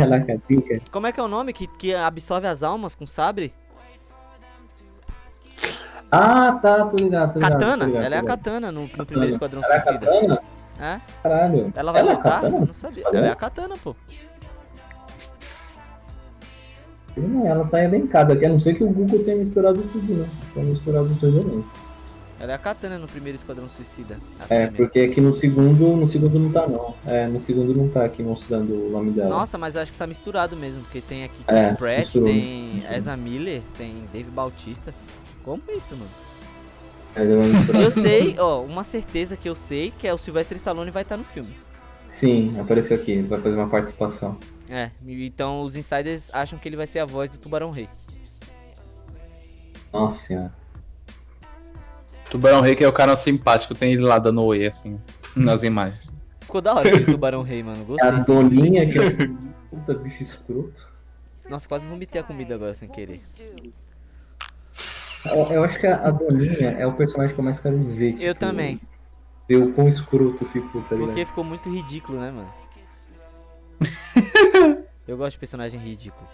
Fica. 0.48 0.81
Como 0.91 1.06
é 1.06 1.11
que 1.11 1.19
é 1.19 1.23
o 1.23 1.27
nome 1.27 1.53
que, 1.53 1.68
que 1.68 1.94
absorve 1.94 2.48
as 2.48 2.64
almas 2.64 2.95
com 2.95 3.06
sabre? 3.06 3.53
Ah, 6.11 6.53
tá, 6.53 6.86
tô 6.88 6.98
ligado, 6.98 7.34
tô 7.34 7.40
ligado. 7.40 7.52
Katana. 7.60 7.77
tô 7.77 7.86
ligado, 7.86 8.03
Ela 8.03 8.15
é 8.15 8.18
a. 8.18 8.23
Katana 8.23 8.72
no, 8.72 8.81
no 8.81 9.06
primeiro 9.06 9.31
Esquadrão 9.31 9.61
Ela 9.64 9.76
é 9.76 9.77
a 9.77 9.81
Suicida. 9.81 10.06
Katana? 10.07 10.40
É? 10.81 11.02
Caralho. 11.22 11.73
Ela 11.76 11.91
vai 11.91 12.02
Ela 12.02 12.11
é 12.11 12.14
voltar? 12.15 12.41
Katana? 12.41 12.65
Não 12.65 12.73
sabia. 12.73 13.03
Ela 13.14 13.27
é 13.27 13.30
a 13.30 13.36
Katana, 13.36 13.76
pô. 13.77 13.95
Não, 17.27 17.45
ela 17.47 17.65
tá 17.65 17.83
elencada 17.83 18.33
aqui, 18.33 18.45
a 18.45 18.49
não 18.49 18.59
ser 18.59 18.75
que 18.75 18.83
o 18.83 18.89
Google 18.89 19.23
tenha 19.23 19.37
misturado 19.37 19.81
tudo, 19.91 20.13
né? 20.13 20.29
Tenha 20.53 20.65
misturado 20.65 21.05
os 21.05 21.17
dois 21.17 21.35
elencos. 21.35 21.65
Ela 22.39 22.53
é 22.53 22.55
a 22.55 22.57
Katana 22.57 22.97
no 22.97 23.05
primeiro 23.07 23.35
Esquadrão 23.35 23.67
Suicida. 23.67 24.17
É, 24.49 24.67
fêmea. 24.67 24.71
porque 24.77 24.99
aqui 25.01 25.19
no 25.19 25.33
segundo, 25.33 25.95
no 25.97 26.07
segundo 26.07 26.39
não 26.39 26.49
tá 26.51 26.65
não. 26.67 26.95
É, 27.05 27.27
no 27.27 27.37
segundo 27.39 27.73
não 27.75 27.89
tá 27.89 28.05
aqui 28.05 28.23
mostrando 28.23 28.73
o 28.87 28.89
nome 28.89 29.11
dela. 29.11 29.29
Nossa, 29.29 29.57
mas 29.57 29.75
eu 29.75 29.81
acho 29.81 29.91
que 29.91 29.97
tá 29.97 30.07
misturado 30.07 30.55
mesmo, 30.55 30.81
porque 30.83 31.01
tem 31.01 31.25
aqui 31.25 31.43
É, 31.47 31.65
Chris 31.65 31.77
Pratt, 31.77 31.99
misturou. 32.05 32.29
tem 32.29 32.83
Ezra 32.95 33.17
Miller, 33.17 33.61
tem 33.77 33.93
Dave 34.13 34.29
Bautista. 34.31 34.93
Como 35.43 35.61
isso, 35.75 35.95
mano? 35.97 36.09
É, 37.13 37.25
misturada. 37.25 37.83
Eu 37.83 37.91
sei, 37.91 38.35
ó, 38.39 38.61
uma 38.61 38.85
certeza 38.85 39.35
que 39.35 39.49
eu 39.49 39.55
sei 39.55 39.91
que 39.99 40.07
é 40.07 40.13
o 40.13 40.17
Sylvester 40.17 40.55
Stallone 40.57 40.91
vai 40.91 41.01
estar 41.01 41.17
no 41.17 41.25
filme. 41.25 41.53
Sim, 42.07 42.57
apareceu 42.57 42.95
aqui, 42.95 43.11
ele 43.11 43.27
vai 43.27 43.41
fazer 43.41 43.55
uma 43.55 43.69
participação. 43.69 44.37
É, 44.69 44.91
então 45.07 45.63
os 45.63 45.75
insiders 45.75 46.29
acham 46.31 46.59
que 46.59 46.69
ele 46.69 46.75
vai 46.75 46.85
ser 46.85 46.99
a 46.99 47.05
voz 47.05 47.29
do 47.29 47.39
Tubarão 47.39 47.71
Rei. 47.71 47.89
Nossa 49.91 50.27
senhora. 50.27 50.53
Tubarão 52.29 52.61
Rei, 52.61 52.75
que 52.75 52.83
é 52.83 52.87
o 52.87 52.93
cara 52.93 53.17
simpático, 53.17 53.73
tem 53.73 53.93
ele 53.93 54.03
lá 54.03 54.19
dando 54.19 54.43
oi, 54.43 54.67
assim, 54.67 54.99
nas 55.35 55.63
imagens. 55.63 56.15
Ficou 56.39 56.61
da 56.61 56.75
hora 56.75 56.87
aquele 56.87 57.05
Tubarão 57.05 57.41
Rei, 57.41 57.63
mano. 57.63 57.83
Gostei. 57.83 58.07
a 58.07 58.21
sim. 58.21 58.33
Doninha, 58.33 58.87
que 58.87 58.99
é 58.99 59.09
puta 59.71 59.95
bicho 59.95 60.21
escroto. 60.21 60.87
Nossa, 61.49 61.67
quase 61.67 61.87
vomitei 61.87 62.21
a 62.21 62.23
comida 62.23 62.53
agora 62.53 62.75
sem 62.75 62.87
querer. 62.87 63.23
Eu, 65.25 65.45
eu 65.51 65.63
acho 65.63 65.79
que 65.79 65.87
a, 65.87 66.07
a 66.07 66.11
Doninha 66.11 66.75
é 66.77 66.85
o 66.85 66.93
personagem 66.93 67.33
que 67.33 67.39
eu 67.39 67.43
mais 67.43 67.59
quero 67.59 67.79
ver. 67.79 68.13
Eu 68.13 68.33
tipo, 68.33 68.35
também. 68.35 68.79
Ver 69.47 69.57
o 69.57 69.73
quão 69.73 69.87
escroto 69.87 70.45
ficou, 70.45 70.83
tá 70.83 70.93
ligado? 70.93 71.07
Porque 71.07 71.25
ficou 71.25 71.43
muito 71.43 71.71
ridículo, 71.71 72.19
né, 72.19 72.29
mano? 72.29 72.53
Eu 75.07 75.17
gosto 75.17 75.31
de 75.33 75.39
personagem 75.39 75.79
ridículo. 75.79 76.27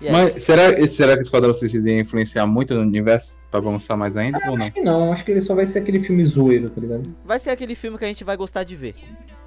Aí, 0.00 0.12
Mas 0.12 0.44
será, 0.44 0.86
será 0.86 1.16
que 1.16 1.22
Esquadrão 1.22 1.52
Suicida 1.52 1.90
ia 1.90 2.00
influenciar 2.00 2.46
muito 2.46 2.72
no 2.74 2.80
universo? 2.82 3.36
Pra 3.50 3.58
avançar 3.58 3.96
mais 3.96 4.16
ainda 4.16 4.38
ou 4.46 4.56
não? 4.56 4.58
Acho 4.58 4.72
que 4.72 4.80
não, 4.80 5.12
acho 5.12 5.24
que 5.24 5.30
ele 5.32 5.40
só 5.40 5.54
vai 5.56 5.66
ser 5.66 5.80
aquele 5.80 5.98
filme 5.98 6.24
zoeiro, 6.24 6.70
tá 6.70 6.80
ligado? 6.80 7.12
vai 7.24 7.38
ser 7.38 7.50
aquele 7.50 7.74
filme 7.74 7.98
que 7.98 8.04
a 8.04 8.08
gente 8.08 8.22
vai 8.22 8.36
gostar 8.36 8.62
de 8.62 8.76
ver. 8.76 8.94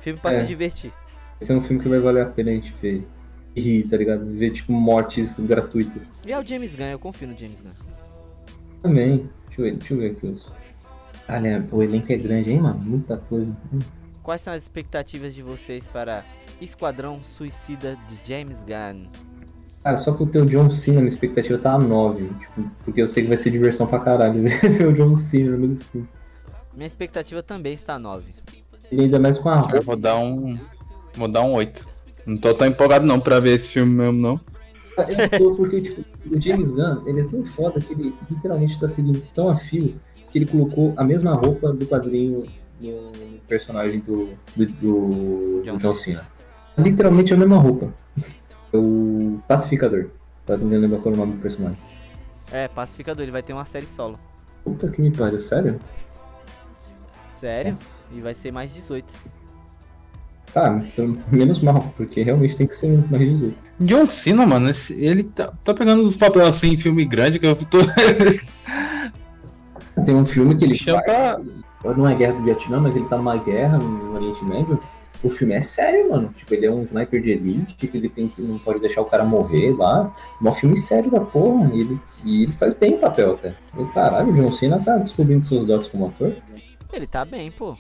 Filme 0.02 0.20
pra 0.20 0.34
É. 0.34 0.42
se 0.42 0.48
divertir. 0.48 0.92
Vai 1.40 1.48
ser 1.48 1.54
um 1.54 1.62
filme 1.62 1.82
que 1.82 1.88
vai 1.88 2.00
valer 2.00 2.24
a 2.24 2.26
pena 2.26 2.52
a 2.52 2.54
gente 2.54 2.74
ver. 2.82 3.08
E 3.56 3.62
rir, 3.62 3.88
tá 3.90 3.96
ligado? 3.98 4.26
Ver, 4.34 4.52
tipo, 4.52 4.72
mortes 4.74 5.40
gratuitas. 5.40 6.12
E 6.26 6.32
é 6.34 6.40
o 6.40 6.46
James 6.46 6.76
Gunn, 6.76 6.86
eu 6.86 7.00
confio 7.00 7.28
no 7.30 7.38
James 7.38 7.62
Gunn. 7.62 7.72
Também. 8.82 9.30
Deixa 9.48 9.62
eu 9.62 9.66
ver, 9.66 9.72
deixa 9.76 9.94
eu 9.94 9.98
ver 10.00 10.12
aqui 10.12 10.26
os. 10.28 10.52
Olha, 11.30 11.66
o 11.72 11.84
elenco 11.84 12.12
é 12.12 12.18
grande, 12.18 12.52
hein, 12.52 12.60
mano? 12.62 12.80
Muita 12.80 13.18
coisa. 13.18 13.56
Quais 14.24 14.42
são 14.42 14.54
as 14.54 14.64
expectativas 14.64 15.34
de 15.36 15.42
vocês 15.42 15.88
para 15.88 16.24
Esquadrão 16.62 17.22
Suicida 17.24 17.98
de 18.08 18.20
James 18.28 18.64
Gunn? 18.64 19.08
Cara, 19.84 19.98
só 19.98 20.14
que 20.14 20.22
o 20.22 20.28
teu 20.28 20.46
John 20.46 20.70
Cena, 20.70 21.00
minha 21.00 21.08
expectativa 21.08 21.58
tá 21.58 21.74
a 21.74 21.80
9. 21.80 22.28
Tipo, 22.28 22.72
porque 22.86 23.02
eu 23.02 23.08
sei 23.08 23.24
que 23.24 23.30
vai 23.30 23.38
ser 23.38 23.50
diversão 23.50 23.88
pra 23.88 24.00
caralho 24.00 24.44
ver 24.72 24.88
o 24.88 24.94
John 24.94 25.18
Cena 25.18 25.52
no 25.52 25.58
meio 25.58 25.74
do 25.74 25.84
filme. 25.84 26.08
Minha 26.74 26.88
expectativa 26.88 27.42
também 27.42 27.74
está 27.74 27.96
a 27.96 28.00
9. 28.00 28.26
Ele 28.92 29.04
ainda 29.04 29.20
mais 29.20 29.38
com 29.38 29.50
a 29.50 29.56
Eu 29.56 29.62
roupa. 29.62 29.82
vou 29.82 29.96
dar 29.96 30.18
um. 30.18 30.60
Vou 31.16 31.28
dar 31.28 31.42
um 31.42 31.54
8. 31.54 31.88
Não 32.28 32.38
tô 32.38 32.54
tão 32.54 32.68
empolgado 32.68 33.06
não 33.06 33.20
pra 33.20 33.40
ver 33.40 33.56
esse 33.56 33.70
filme 33.70 33.92
mesmo, 33.92 34.22
não. 34.22 34.40
Eu 34.98 35.40
tô 35.40 35.56
porque, 35.56 35.82
tipo, 35.82 36.04
o 36.30 36.40
James 36.40 36.70
Gunn, 36.70 37.02
ele 37.08 37.22
é 37.22 37.24
tão 37.24 37.44
foda 37.44 37.80
que 37.80 37.94
ele 37.94 38.14
literalmente 38.30 38.80
tá 38.80 38.88
seguindo 38.88 39.22
tão 39.34 39.50
a 39.50 39.56
fio 39.56 39.96
que 40.32 40.38
ele 40.38 40.46
colocou 40.46 40.94
a 40.96 41.04
mesma 41.04 41.34
roupa 41.34 41.74
do 41.74 41.86
quadrinho 41.86 42.46
no 42.80 43.12
personagem 43.48 44.00
do, 44.00 44.30
do, 44.56 44.66
do 44.66 45.62
John 45.64 45.78
John 45.78 45.96
Cena. 45.96 46.28
Literalmente 46.78 47.34
a 47.34 47.38
mesma 47.38 47.58
roupa. 47.58 47.94
É 48.74 48.78
o 48.78 49.40
Pacificador. 49.48 50.08
Tá 50.46 50.58
tentando 50.58 50.80
lembrar 50.80 51.00
qual 51.00 51.14
é 51.14 51.18
o 51.18 51.20
nome 51.20 51.34
do 51.34 51.42
personagem. 51.42 51.78
É, 52.52 52.68
Pacificador, 52.68 53.24
ele 53.24 53.32
vai 53.32 53.44
ter 53.44 53.54
uma 53.54 53.66
série 53.66 53.86
solo. 53.86 54.18
Puta 54.64 54.88
que 54.90 55.02
me 55.02 55.12
pariu, 55.12 55.40
sério? 55.40 55.80
Sério? 57.32 57.72
Nossa. 57.72 58.04
E 58.12 58.22
vai 58.22 58.34
ser 58.34 58.52
mais 58.52 58.74
18. 58.74 59.14
Tá, 60.54 60.82
então, 60.84 61.18
menos 61.32 61.62
mal, 61.62 61.94
porque 61.96 62.22
realmente 62.24 62.56
tem 62.58 62.68
que 62.68 62.76
ser 62.76 62.92
mais 63.10 63.20
18. 63.22 63.56
John 63.80 64.06
Cena, 64.12 64.46
mano, 64.46 64.70
esse- 64.70 64.94
ele 65.04 65.24
tá, 65.24 65.52
tá 65.64 65.74
pegando 65.74 66.04
uns 66.04 66.16
papéis 66.18 66.50
assim 66.50 66.74
em 66.74 66.78
filme 66.78 67.04
grande 67.06 67.40
que 67.40 67.48
eu 67.48 67.56
tô. 67.56 67.80
Tem 70.06 70.16
um 70.16 70.26
filme 70.26 70.56
que 70.56 70.66
ele 70.66 70.78
tá- 70.78 71.40
Não 71.96 72.08
é 72.08 72.16
guerra 72.16 72.34
do 72.34 72.44
Vietnã, 72.44 72.80
mas 72.80 72.96
ele 72.96 73.06
tá 73.06 73.18
numa 73.18 73.38
guerra 73.38 73.78
no 73.78 74.14
Oriente 74.16 74.44
Médio. 74.46 74.80
O 75.24 75.30
filme 75.30 75.54
é 75.54 75.62
sério, 75.62 76.10
mano. 76.10 76.34
Tipo, 76.36 76.54
ele 76.54 76.66
é 76.66 76.72
um 76.72 76.82
sniper 76.84 77.22
de 77.22 77.32
elite, 77.32 77.76
que 77.76 77.96
ele 77.96 78.10
tem 78.10 78.28
que 78.28 78.42
não 78.42 78.58
pode 78.58 78.80
deixar 78.80 79.02
o 79.02 79.06
cara 79.06 79.24
morrer 79.24 79.72
lá. 79.72 80.12
É 80.44 80.48
um 80.48 80.52
filme 80.52 80.76
sério 80.76 81.12
da 81.12 81.20
porra. 81.20 81.70
E 81.74 81.82
ele, 81.82 82.00
e 82.24 82.44
ele 82.44 82.52
faz 82.52 82.74
bem 82.74 82.96
o 82.96 82.98
papel 82.98 83.34
até. 83.34 83.54
E, 83.78 83.86
caralho, 83.94 84.32
o 84.32 84.34
John 84.34 84.52
Cena 84.52 84.80
tá 84.80 84.98
descobrindo 84.98 85.46
seus 85.46 85.66
dotes 85.66 85.90
como 85.90 86.08
ator. 86.08 86.34
Ele 86.92 87.08
tá 87.08 87.24
bem, 87.24 87.52
pô. 87.52 87.78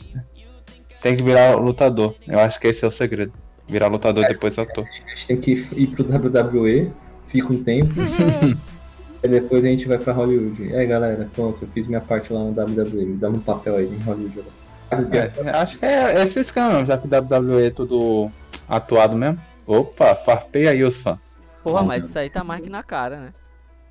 Tem 1.02 1.18
que 1.18 1.24
virar 1.24 1.56
lutador. 1.56 2.14
Eu 2.28 2.40
acho 2.40 2.60
que 2.60 2.68
esse 2.68 2.86
é 2.86 2.88
o 2.88 2.92
segredo. 2.92 3.34
Virar 3.68 3.88
lutador 3.88 4.28
depois 4.28 4.60
ator. 4.60 4.86
A 4.86 5.10
gente 5.10 5.28
tem 5.28 5.38
que 5.38 5.52
ir 5.54 5.88
pro 5.88 6.04
WWE, 6.04 6.92
fica 7.28 7.52
um 7.52 7.64
tempo. 7.64 7.94
e 9.24 9.28
depois 9.28 9.66
a 9.66 9.68
gente 9.68 9.88
vai 9.88 9.98
pra 9.98 10.14
Hollywood. 10.14 10.64
E 10.64 10.76
aí, 10.76 10.86
galera, 10.86 11.28
pronto, 11.34 11.64
eu 11.64 11.68
fiz 11.70 11.88
minha 11.88 12.02
parte 12.02 12.32
lá 12.32 12.40
no 12.40 12.52
WWE. 12.52 13.06
Me 13.06 13.18
dá 13.18 13.30
um 13.30 13.40
papel 13.40 13.78
aí 13.78 13.88
em 13.88 14.04
Hollywood. 14.04 14.44
É, 14.92 15.50
acho 15.52 15.80
que 15.80 15.86
é, 15.86 16.18
é 16.18 16.24
esse 16.24 16.40
esquema, 16.40 16.86
já 16.86 16.98
que 16.98 17.08
WWE 17.08 17.68
é 17.68 17.70
tudo 17.70 18.30
atuado 18.68 19.16
mesmo. 19.16 19.40
Opa, 19.66 20.16
farpei 20.16 20.68
aí 20.68 20.84
os 20.84 21.00
fãs. 21.00 21.20
Porra, 21.64 21.84
mas 21.84 22.10
isso 22.10 22.20
aí 22.20 22.30
tá 22.30 22.44
mais 22.44 22.62
que 22.62 22.70
na 22.70 22.84
cara, 22.84 23.20
né? 23.20 23.34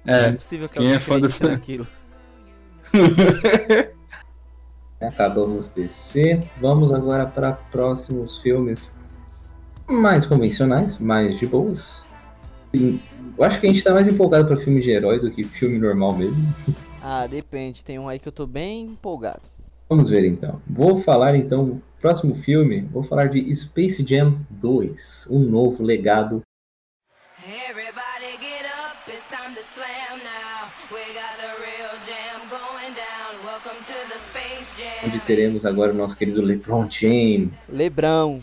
É, 0.07 0.27
é 0.27 0.33
possível 0.33 0.69
que 0.69 0.75
quem 0.75 0.93
alguém 0.93 0.97
é 0.97 1.01
fã 1.01 1.19
do 1.19 1.29
naquilo. 1.49 1.87
Acabamos 5.01 5.69
DC. 5.69 6.43
Vamos 6.61 6.93
agora 6.93 7.25
para 7.27 7.53
próximos 7.53 8.39
filmes 8.39 8.93
mais 9.89 10.27
convencionais, 10.27 10.99
mais 10.99 11.39
de 11.39 11.47
boas. 11.47 12.03
Eu 12.73 13.45
acho 13.45 13.59
que 13.61 13.67
a 13.67 13.73
gente 13.73 13.83
tá 13.83 13.93
mais 13.93 14.07
empolgado 14.09 14.47
para 14.47 14.57
filme 14.57 14.81
de 14.81 14.91
herói 14.91 15.19
do 15.19 15.31
que 15.31 15.43
filme 15.43 15.79
normal 15.79 16.15
mesmo. 16.15 16.55
Ah, 17.03 17.27
depende. 17.27 17.85
Tem 17.85 17.99
um 17.99 18.09
aí 18.09 18.19
que 18.19 18.29
eu 18.29 18.33
tô 18.33 18.47
bem 18.47 18.87
empolgado. 18.87 19.43
Vamos 19.91 20.09
ver 20.09 20.25
então. 20.25 20.63
Vou 20.69 20.97
falar 20.97 21.35
então, 21.35 21.83
próximo 22.01 22.37
filme, 22.37 22.83
vou 22.83 23.03
falar 23.03 23.27
de 23.27 23.53
Space 23.53 24.07
Jam 24.07 24.39
2, 24.49 25.27
um 25.29 25.41
novo 25.41 25.83
legado 25.83 26.43
onde 35.05 35.19
teremos 35.21 35.67
agora 35.67 35.93
o 35.93 35.95
nosso 35.95 36.17
querido 36.17 36.41
LeBron 36.41 36.89
James. 36.89 37.71
Lebrão. 37.73 38.41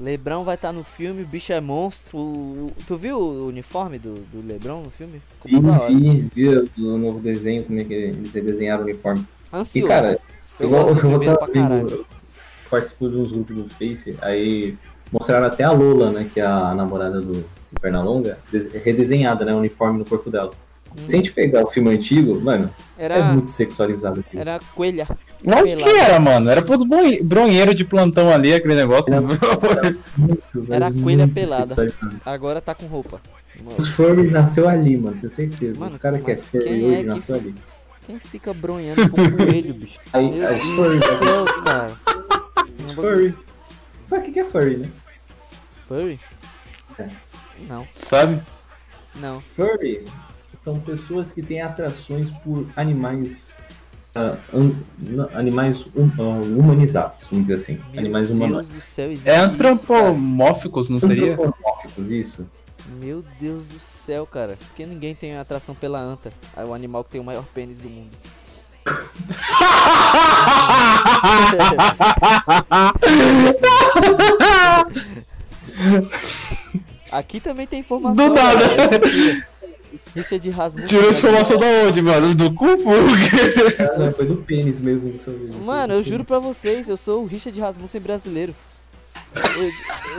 Lebrão 0.00 0.44
vai 0.44 0.54
estar 0.54 0.72
no 0.72 0.82
filme, 0.82 1.22
o 1.22 1.26
bicho 1.26 1.52
é 1.52 1.60
monstro. 1.60 2.72
Tu 2.86 2.96
viu 2.96 3.18
o 3.18 3.48
uniforme 3.48 3.98
do, 3.98 4.14
do 4.32 4.46
Lebrão 4.46 4.82
no 4.82 4.90
filme? 4.90 5.20
Vi, 5.44 6.28
vi, 6.34 6.70
vi 6.74 6.82
o 6.82 6.98
novo 6.98 7.20
desenho, 7.20 7.64
como 7.64 7.78
é 7.78 7.84
que 7.84 7.92
eles 7.92 8.32
desenharam 8.32 8.82
o 8.82 8.84
uniforme. 8.84 9.24
E 9.52 9.56
Ansioso. 9.56 9.88
cara, 9.88 10.20
eu 10.60 10.66
igual 10.66 10.82
gosto 10.84 10.96
eu 10.96 11.10
vou 11.10 11.18
primeiro 11.20 11.34
estar 11.34 11.46
pra 11.46 11.54
caralho. 11.54 11.88
vendo, 11.88 11.94
eu 11.96 12.06
participo 12.70 13.08
de 13.10 13.16
uns 13.16 13.32
grupos 13.32 13.56
do 13.56 13.68
Face, 13.68 14.16
aí 14.22 14.76
mostraram 15.12 15.46
até 15.46 15.62
a 15.64 15.70
Lola, 15.70 16.10
né, 16.10 16.28
que 16.32 16.40
é 16.40 16.44
a 16.46 16.74
namorada 16.74 17.20
do, 17.20 17.32
do 17.34 17.80
Pernalonga, 17.80 18.38
des- 18.50 18.72
redesenhada, 18.72 19.44
né, 19.44 19.54
o 19.54 19.58
uniforme 19.58 19.98
no 19.98 20.04
corpo 20.04 20.30
dela. 20.30 20.52
Se 21.08 21.16
a 21.16 21.18
gente 21.18 21.32
pegar 21.32 21.64
o 21.64 21.68
filme 21.68 21.90
antigo, 21.90 22.40
mano, 22.40 22.70
é 22.96 23.04
Era, 23.06 23.24
muito 23.24 23.50
sexualizado 23.50 24.20
aqui. 24.20 24.38
era 24.38 24.60
coelha. 24.76 25.08
Onde 25.44 25.74
que 25.74 25.88
era, 25.88 26.20
mano? 26.20 26.48
Era 26.48 26.62
pros 26.62 26.84
bronhe- 26.84 27.20
bronheiros 27.20 27.74
de 27.74 27.84
plantão 27.84 28.30
ali, 28.30 28.54
aquele 28.54 28.76
negócio. 28.76 29.12
Muito, 29.20 30.72
Era 30.72 30.88
mas 30.90 31.02
coelha 31.02 31.24
muito 31.26 31.34
pelada. 31.34 31.74
Agora 32.24 32.60
tá 32.60 32.76
com 32.76 32.86
roupa. 32.86 33.20
Os 33.76 33.88
furry 33.88 34.30
nasceu 34.30 34.68
ali, 34.68 34.96
mano, 34.96 35.16
tenho 35.20 35.32
certeza. 35.32 35.78
Mano, 35.78 35.90
Os 35.92 35.96
caras 35.98 36.22
que 36.22 36.30
é 36.30 36.36
furry 36.36 36.84
hoje 36.84 36.94
é 36.94 36.98
que- 36.98 37.04
nasceu 37.06 37.34
ali. 37.34 37.54
Quem 38.06 38.18
fica 38.18 38.52
bronhando 38.52 39.08
com 39.08 39.16
coelho, 39.36 39.74
bicho? 39.74 39.98
Aí, 40.12 40.30
Meu 40.30 40.46
aí 40.48 40.60
Deus 40.60 41.00
do 41.00 41.06
céu, 41.06 41.44
cara. 41.64 41.92
furry. 42.94 43.34
Sabe 44.04 44.22
o 44.22 44.24
que 44.26 44.32
que 44.32 44.40
é 44.40 44.44
furry, 44.44 44.76
né? 44.76 44.90
Furry? 45.88 46.20
É. 46.98 47.08
Não, 47.68 47.86
Sabe? 47.94 48.40
não. 49.16 49.40
Furry 49.40 50.04
são 50.62 50.78
pessoas 50.80 51.32
que 51.32 51.42
têm 51.42 51.60
atrações 51.62 52.30
por 52.30 52.66
animais. 52.76 53.56
ah, 54.14 54.36
hum- 54.52 54.74
não, 54.98 55.28
animais 55.36 55.86
hum- 55.96 56.10
ah, 56.18 56.42
humanizados, 56.42 57.26
vamos 57.30 57.44
dizer 57.44 57.54
assim. 57.54 57.80
Meu 57.90 58.00
animais 58.00 58.28
Deus 58.28 58.38
humanoides. 58.40 58.70
do 58.70 58.76
céu, 58.76 59.10
existe 59.10 59.28
É 59.30 59.36
isso, 59.36 59.44
antropomórficos, 59.44 60.88
não 60.88 61.00
seria? 61.00 61.32
Antropomórficos, 61.32 62.10
isso. 62.10 62.46
Meu 63.04 63.22
Deus 63.38 63.68
do 63.68 63.78
céu, 63.78 64.26
cara. 64.26 64.56
Porque 64.56 64.86
ninguém 64.86 65.14
tem 65.14 65.36
atração 65.36 65.74
pela 65.74 66.00
anta. 66.00 66.32
É 66.56 66.64
o 66.64 66.72
animal 66.72 67.04
que 67.04 67.10
tem 67.10 67.20
o 67.20 67.24
maior 67.24 67.44
pênis 67.52 67.76
do 67.78 67.88
mundo. 67.90 68.10
Aqui 77.12 77.40
também 77.40 77.66
tem 77.66 77.80
informação. 77.80 78.28
Do 78.28 78.34
nada. 78.34 78.76
cara. 78.76 79.00
Richard 80.14 80.50
Rasmussen. 80.50 80.88
Tirou 80.88 81.10
informação 81.10 81.56
da 81.56 81.66
onde, 81.86 82.02
mano? 82.02 82.34
Do 82.34 82.52
cu? 82.54 82.66
porque- 82.76 83.98
não, 83.98 84.10
foi 84.10 84.26
do 84.26 84.36
pênis 84.36 84.80
mesmo. 84.80 85.12
Mano, 85.64 85.94
eu 85.94 86.02
juro 86.02 86.24
pra 86.24 86.38
vocês, 86.38 86.88
eu 86.88 86.96
sou 86.96 87.22
o 87.22 87.26
Richard 87.26 87.58
Rasmussen 87.60 88.00
brasileiro. 88.00 88.54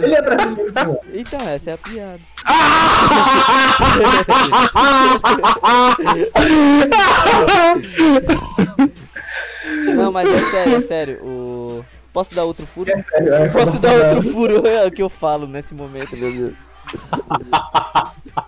Ele 0.01 0.15
é 0.15 0.21
brasileiro. 0.21 0.73
Então, 1.13 1.39
essa 1.47 1.71
é 1.71 1.73
a 1.73 1.77
piada. 1.77 2.19
Não, 9.95 10.11
mas 10.11 10.29
é 10.29 10.39
sério, 10.51 10.75
é 10.75 10.81
sério. 10.81 11.19
O... 11.23 11.85
Posso 12.13 12.33
dar 12.35 12.43
outro 12.45 12.65
furo? 12.65 12.89
É 12.91 12.97
sério, 13.01 13.33
é 13.33 13.49
Posso 13.49 13.81
dar 13.81 13.93
outro 14.15 14.21
furo? 14.31 14.65
É 14.67 14.85
o 14.85 14.91
que 14.91 15.01
eu 15.01 15.09
falo 15.09 15.47
nesse 15.47 15.73
momento, 15.73 16.15
meu 16.15 16.31
Deus. 16.31 16.53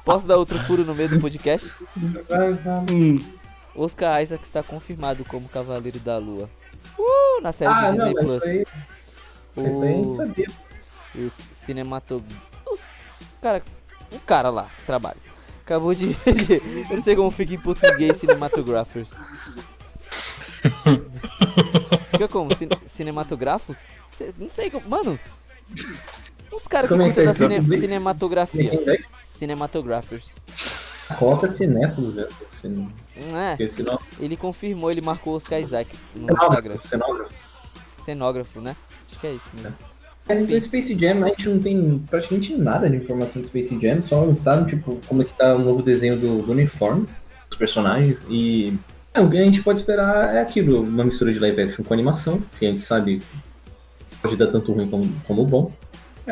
Posso 0.05 0.27
dar 0.27 0.37
outro 0.37 0.57
furo 0.59 0.85
no 0.85 0.93
meio 0.95 1.09
do 1.09 1.19
podcast? 1.19 1.73
Hum, 2.91 3.19
Oscar 3.75 4.21
Isaac 4.21 4.43
está 4.43 4.63
confirmado 4.63 5.25
como 5.25 5.47
Cavaleiro 5.49 5.99
da 5.99 6.17
Lua. 6.17 6.49
Uh, 6.97 7.41
na 7.41 7.51
série 7.51 7.71
Ah, 7.71 7.91
do 7.91 7.97
não, 7.97 8.05
Disney 8.07 8.13
mas 8.13 8.23
Plus. 8.23 8.43
isso 8.53 8.65
aí, 9.65 9.69
isso 9.69 9.83
aí 9.83 9.93
a 9.93 9.97
gente 9.97 10.15
sabia. 10.15 10.47
os 11.15 11.33
cinematog... 11.33 12.23
Os... 12.71 12.97
Cara, 13.41 13.63
um 14.11 14.19
cara 14.19 14.49
lá 14.49 14.69
que 14.77 14.85
trabalha. 14.85 15.17
Acabou 15.63 15.93
de... 15.93 16.11
eu 16.89 16.95
não 16.95 17.01
sei 17.01 17.15
como 17.15 17.31
fica 17.31 17.53
em 17.53 17.59
português 17.59 18.17
cinematographers. 18.17 19.11
fica 22.11 22.27
como? 22.27 22.55
Cin 22.55 22.69
cinematografos? 22.85 23.89
Cê- 24.13 24.33
Não 24.37 24.49
sei 24.49 24.69
como... 24.69 24.87
Mano... 24.87 25.19
Uns 26.53 26.67
caras 26.67 26.87
que 26.89 26.95
é 26.95 26.97
cuidam 26.97 27.13
tá 27.13 27.23
da 27.23 27.33
cine- 27.33 27.77
cinematografia. 27.79 28.73
Em 28.73 28.81
inglês, 28.81 29.05
Cinematographers. 29.21 30.33
Coloca 31.19 31.49
cinéfilo, 31.49 32.11
velho. 32.13 32.29
Cine- 32.49 32.89
Não 33.29 33.37
é? 33.37 33.57
Senão. 33.67 33.99
Ele 34.19 34.35
confirmou, 34.37 34.89
ele 34.89 35.01
marcou 35.01 35.35
Oscar 35.35 35.59
Isaac 35.59 35.93
no 36.15 36.31
Instagram. 36.33 36.77
Cenógrafo. 36.77 37.33
Cenógrafo, 37.99 38.61
né? 38.61 38.75
Acho 39.17 39.21
que 39.21 39.27
é 39.27 39.33
isso 39.33 39.51
mesmo. 39.55 39.75
Mas 40.27 40.39
então 40.39 40.59
Space 40.59 40.93
Jam, 40.99 41.23
a 41.23 41.29
gente 41.29 41.49
não 41.49 41.59
tem 41.59 42.03
praticamente 42.09 42.53
nada 42.55 42.89
de 42.89 42.97
informação 42.97 43.41
de 43.41 43.47
Space 43.47 43.79
Jam, 43.81 44.03
só 44.03 44.21
lançaram, 44.23 44.65
tipo, 44.65 44.99
como 45.07 45.21
é 45.21 45.25
que 45.25 45.33
tá 45.33 45.55
o 45.55 45.59
novo 45.59 45.81
desenho 45.81 46.17
do, 46.17 46.41
do 46.41 46.51
uniforme 46.51 47.07
dos 47.49 47.57
personagens 47.57 48.25
e 48.29 48.77
é, 49.13 49.21
o 49.21 49.29
que 49.29 49.37
a 49.37 49.43
gente 49.43 49.63
pode 49.63 49.79
esperar 49.79 50.35
é 50.35 50.41
aquilo, 50.41 50.81
uma 50.81 51.03
mistura 51.03 51.31
de 51.31 51.39
live 51.39 51.61
action 51.61 51.83
com 51.83 51.93
animação, 51.93 52.43
que 52.59 52.65
a 52.65 52.69
gente 52.69 52.81
sabe 52.81 53.21
pode 54.21 54.35
dar 54.35 54.47
tanto 54.47 54.71
ruim 54.73 54.87
como, 54.87 55.11
como 55.25 55.45
bom. 55.45 55.71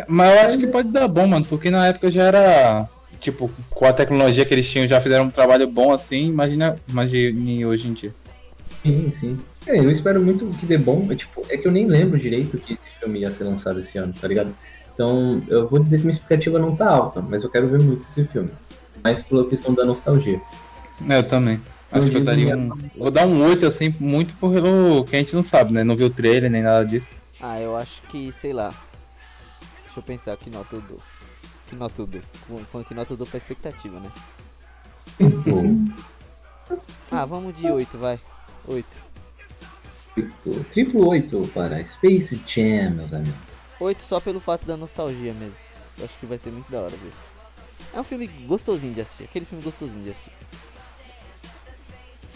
Mas 0.07 0.35
eu 0.35 0.41
acho 0.41 0.57
que 0.57 0.67
pode 0.67 0.89
dar 0.89 1.07
bom, 1.07 1.25
mano, 1.25 1.45
porque 1.45 1.71
na 1.71 1.87
época 1.87 2.11
já 2.11 2.23
era. 2.23 2.89
Tipo, 3.19 3.49
com 3.71 3.85
a 3.85 3.93
tecnologia 3.93 4.45
que 4.45 4.53
eles 4.53 4.69
tinham, 4.69 4.87
já 4.87 4.99
fizeram 4.99 5.25
um 5.25 5.31
trabalho 5.31 5.67
bom 5.67 5.93
assim. 5.93 6.27
Imagina, 6.27 6.75
imagine 6.87 7.65
hoje 7.65 7.87
em 7.87 7.93
dia. 7.93 8.13
Sim, 8.85 9.11
sim. 9.11 9.39
É, 9.65 9.79
eu 9.79 9.89
espero 9.89 10.21
muito 10.21 10.47
que 10.59 10.65
dê 10.65 10.77
bom. 10.77 11.11
É, 11.11 11.15
tipo, 11.15 11.43
é 11.49 11.57
que 11.57 11.67
eu 11.67 11.71
nem 11.71 11.87
lembro 11.87 12.19
direito 12.19 12.57
que 12.59 12.73
esse 12.73 12.87
filme 12.99 13.19
ia 13.21 13.31
ser 13.31 13.45
lançado 13.45 13.79
esse 13.79 13.97
ano, 13.97 14.13
tá 14.13 14.27
ligado? 14.27 14.55
Então, 14.93 15.41
eu 15.47 15.67
vou 15.67 15.79
dizer 15.79 15.97
que 15.97 16.03
minha 16.03 16.13
expectativa 16.13 16.59
não 16.59 16.75
tá 16.75 16.87
alta, 16.89 17.19
mas 17.19 17.43
eu 17.43 17.49
quero 17.49 17.67
ver 17.67 17.79
muito 17.81 18.03
esse 18.03 18.23
filme. 18.25 18.51
Mais 19.03 19.23
pela 19.23 19.49
questão 19.49 19.73
da 19.73 19.83
nostalgia. 19.83 20.39
É, 21.09 21.17
eu 21.17 21.27
também. 21.27 21.59
Acho 21.91 22.05
Eu 22.05 22.11
que 22.11 22.17
eu 22.17 22.23
daria 22.23 22.55
um. 22.55 22.69
Vou 22.95 23.09
dar 23.09 23.25
um 23.25 23.43
8, 23.43 23.65
assim, 23.65 23.93
muito 23.99 24.35
pelo 24.35 25.03
que 25.03 25.15
a 25.15 25.19
gente 25.19 25.35
não 25.35 25.43
sabe, 25.43 25.73
né? 25.73 25.83
Não 25.83 25.95
viu 25.95 26.07
o 26.07 26.11
trailer 26.11 26.49
nem 26.51 26.61
nada 26.61 26.85
disso. 26.85 27.09
Ah, 27.41 27.59
eu 27.59 27.75
acho 27.75 28.03
que, 28.03 28.31
sei 28.31 28.53
lá. 28.53 28.69
Deixa 29.83 29.99
eu 29.99 30.03
pensar 30.03 30.37
que 30.37 30.49
nota 30.49 30.75
eu 30.75 30.81
dou. 30.81 30.99
Que 31.67 31.75
nota 31.75 32.01
eu 32.01 32.05
dou? 32.05 32.21
Com- 32.47 32.63
com 32.71 32.83
Que 32.83 32.93
nota 32.93 33.13
eu 33.13 33.17
dou 33.17 33.25
pra 33.25 33.37
expectativa, 33.37 33.99
né? 33.99 34.11
Ah, 37.11 37.25
vamos 37.25 37.55
de 37.55 37.69
8, 37.69 37.97
vai. 37.97 38.19
8. 38.67 38.85
Oito- 40.17 40.63
Triplo 40.71 41.07
8 41.09 41.49
para 41.53 41.83
Space 41.85 42.41
Jam, 42.45 42.91
meus 42.91 43.13
amigos. 43.13 43.35
8 43.79 44.01
só 44.03 44.19
pelo 44.19 44.39
fato 44.39 44.65
da 44.65 44.77
nostalgia 44.77 45.33
mesmo. 45.33 45.55
Eu 45.97 46.05
acho 46.05 46.17
que 46.19 46.25
vai 46.25 46.37
ser 46.37 46.51
muito 46.51 46.71
da 46.71 46.79
hora 46.81 46.91
ver. 46.91 47.11
É 47.93 47.99
um 47.99 48.03
filme 48.03 48.27
gostosinho 48.47 48.93
de 48.93 49.01
assistir. 49.01 49.23
Aquele 49.25 49.45
filme 49.45 49.63
gostosinho 49.63 50.03
de 50.03 50.11
assistir. 50.11 50.31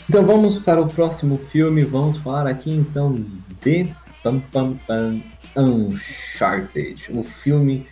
Então 0.10 0.26
vamos 0.26 0.58
para 0.60 0.82
o 0.82 0.90
próximo 0.90 1.38
filme. 1.38 1.82
Vamos 1.84 2.18
falar 2.18 2.48
aqui 2.48 2.72
então 2.72 3.16
de 3.62 3.94
pam, 4.24 4.40
pam, 4.52 4.78
pam, 4.88 5.22
Uncharted. 5.56 7.08
O 7.12 7.22
filme 7.24 7.88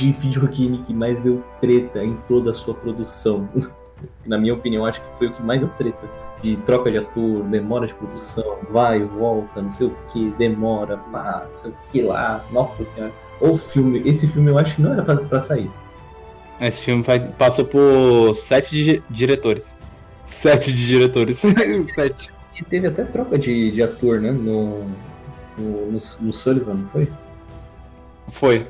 de 0.00 0.12
videogame 0.12 0.78
que 0.78 0.94
mais 0.94 1.20
deu 1.22 1.44
treta 1.60 2.02
em 2.02 2.16
toda 2.26 2.50
a 2.50 2.54
sua 2.54 2.74
produção. 2.74 3.48
Na 4.24 4.38
minha 4.38 4.54
opinião, 4.54 4.86
acho 4.86 5.02
que 5.02 5.12
foi 5.18 5.26
o 5.26 5.32
que 5.32 5.42
mais 5.42 5.60
deu 5.60 5.68
treta. 5.70 6.08
De 6.42 6.56
troca 6.56 6.90
de 6.90 6.96
ator, 6.96 7.42
demora 7.44 7.86
de 7.86 7.94
produção, 7.94 8.56
vai, 8.70 9.00
volta, 9.04 9.60
não 9.60 9.70
sei 9.70 9.88
o 9.88 9.96
que, 10.10 10.30
demora, 10.38 10.96
pá, 10.96 11.46
não 11.50 11.56
sei 11.56 11.70
o 11.70 11.74
que 11.92 12.00
lá. 12.00 12.42
Nossa 12.50 12.82
senhora. 12.82 13.12
O 13.42 13.54
filme, 13.54 14.02
esse 14.06 14.26
filme 14.26 14.50
eu 14.50 14.56
acho 14.56 14.74
que 14.76 14.80
não 14.80 14.92
era 14.92 15.02
pra, 15.02 15.16
pra 15.16 15.38
sair. 15.38 15.70
Esse 16.58 16.82
filme 16.82 17.04
passou 17.36 17.66
por 17.66 18.34
sete 18.36 18.70
di- 18.74 19.02
diretores. 19.10 19.76
Sete 20.26 20.72
de 20.72 20.86
diretores. 20.86 21.42
sete. 21.94 22.30
E 22.58 22.64
teve 22.64 22.86
até 22.86 23.04
troca 23.04 23.38
de, 23.38 23.70
de 23.70 23.82
ator, 23.82 24.18
né? 24.18 24.30
No, 24.30 24.84
no, 25.58 25.86
no, 25.92 25.98
no 26.20 26.32
Sullivan, 26.32 26.74
não 26.74 26.88
foi? 26.88 27.12
Foi. 28.32 28.66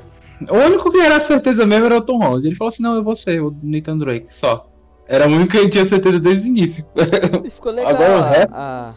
O 0.49 0.55
único 0.57 0.91
que 0.91 0.99
era 0.99 1.19
certeza 1.19 1.65
mesmo 1.65 1.85
era 1.85 1.97
o 1.97 2.01
Tom 2.01 2.17
Holland. 2.19 2.47
Ele 2.47 2.55
falou 2.55 2.69
assim: 2.69 2.83
não, 2.83 2.95
eu 2.95 3.03
vou 3.03 3.15
ser 3.15 3.41
o 3.41 3.55
Nathan 3.61 3.97
Drake, 3.97 4.33
só. 4.33 4.67
Era 5.07 5.27
o 5.27 5.31
único 5.31 5.51
que 5.51 5.57
gente 5.61 5.71
tinha 5.73 5.85
certeza 5.85 6.19
desde 6.19 6.47
o 6.47 6.49
início. 6.49 6.85
E 7.43 7.49
ficou 7.49 7.71
legal 7.71 7.93
Agora 7.93 8.11
o 8.17 8.23
a- 8.23 8.29
resto- 8.29 8.55
a, 8.57 8.93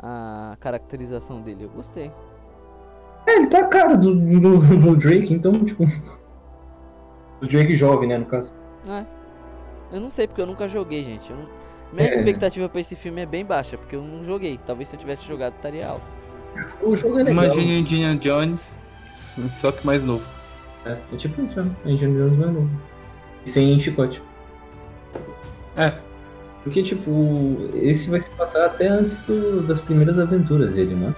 a 0.00 0.56
caracterização 0.60 1.40
dele, 1.40 1.64
eu 1.64 1.68
gostei. 1.70 2.10
É, 3.26 3.34
ele 3.36 3.48
tá 3.48 3.58
a 3.58 3.64
cara 3.64 3.96
do, 3.96 4.14
do, 4.14 4.58
do 4.60 4.96
Drake, 4.96 5.34
então, 5.34 5.64
tipo. 5.64 5.84
Do 7.40 7.46
Drake 7.48 7.74
jovem, 7.74 8.08
né, 8.08 8.16
no 8.18 8.26
caso. 8.26 8.52
É. 8.88 9.04
Eu 9.92 10.00
não 10.00 10.10
sei 10.10 10.26
porque 10.26 10.40
eu 10.40 10.46
nunca 10.46 10.66
joguei, 10.68 11.02
gente. 11.04 11.30
Eu 11.30 11.36
não- 11.36 11.44
Minha 11.92 12.08
É. 12.08 12.14
expectativa 12.18 12.68
pra 12.68 12.80
esse 12.80 12.94
filme 12.96 13.20
é 13.22 13.26
bem 13.26 13.44
baixa, 13.44 13.76
porque 13.76 13.96
eu 13.96 14.02
não 14.02 14.22
joguei. 14.22 14.58
Talvez 14.64 14.88
se 14.88 14.96
eu 14.96 15.00
tivesse 15.00 15.26
jogado 15.26 15.54
estaria 15.56 15.88
alto. 15.88 16.04
O 16.82 16.94
jogo 16.96 17.18
é 17.18 17.24
legal. 17.24 17.44
Imagine 17.44 17.80
Indiana 17.80 18.16
Jones, 18.18 18.80
só 19.60 19.70
que 19.72 19.84
mais 19.86 20.04
novo. 20.04 20.24
É, 20.86 20.96
é 21.12 21.16
tipo 21.16 21.42
isso 21.42 21.56
mesmo. 21.56 21.76
A 21.84 21.90
Indiana 21.90 22.18
Jones 22.18 22.38
mais 22.38 22.52
novo. 22.52 22.70
E 23.44 23.50
sem 23.50 23.78
chicote. 23.78 24.22
É. 25.76 25.92
Porque, 26.64 26.82
tipo, 26.82 27.56
esse 27.74 28.10
vai 28.10 28.18
se 28.18 28.30
passar 28.30 28.64
até 28.66 28.88
antes 28.88 29.20
do- 29.22 29.62
das 29.62 29.80
primeiras 29.80 30.18
aventuras 30.18 30.72
dele, 30.74 30.94
né? 30.94 31.14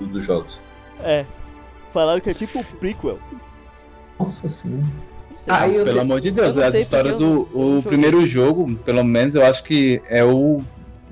Do- 0.00 0.06
Dos 0.06 0.24
jogos. 0.24 0.60
É. 1.02 1.24
Falaram 1.92 2.20
que 2.20 2.30
é 2.30 2.34
tipo 2.34 2.62
prequel. 2.78 3.18
Nossa 4.18 4.48
senhora. 4.48 4.82
Ah, 5.48 5.68
Pelo 5.68 5.84
sei- 5.86 5.98
amor 6.00 6.20
de 6.20 6.30
Deus, 6.30 6.56
a 6.56 6.78
história 6.78 7.12
do 7.14 7.48
não- 7.54 7.78
o 7.78 7.82
primeiro 7.82 8.24
jogo, 8.24 8.74
pelo 8.76 9.02
menos 9.04 9.34
eu 9.34 9.44
acho 9.44 9.62
que 9.64 10.00
é 10.08 10.24
o. 10.24 10.62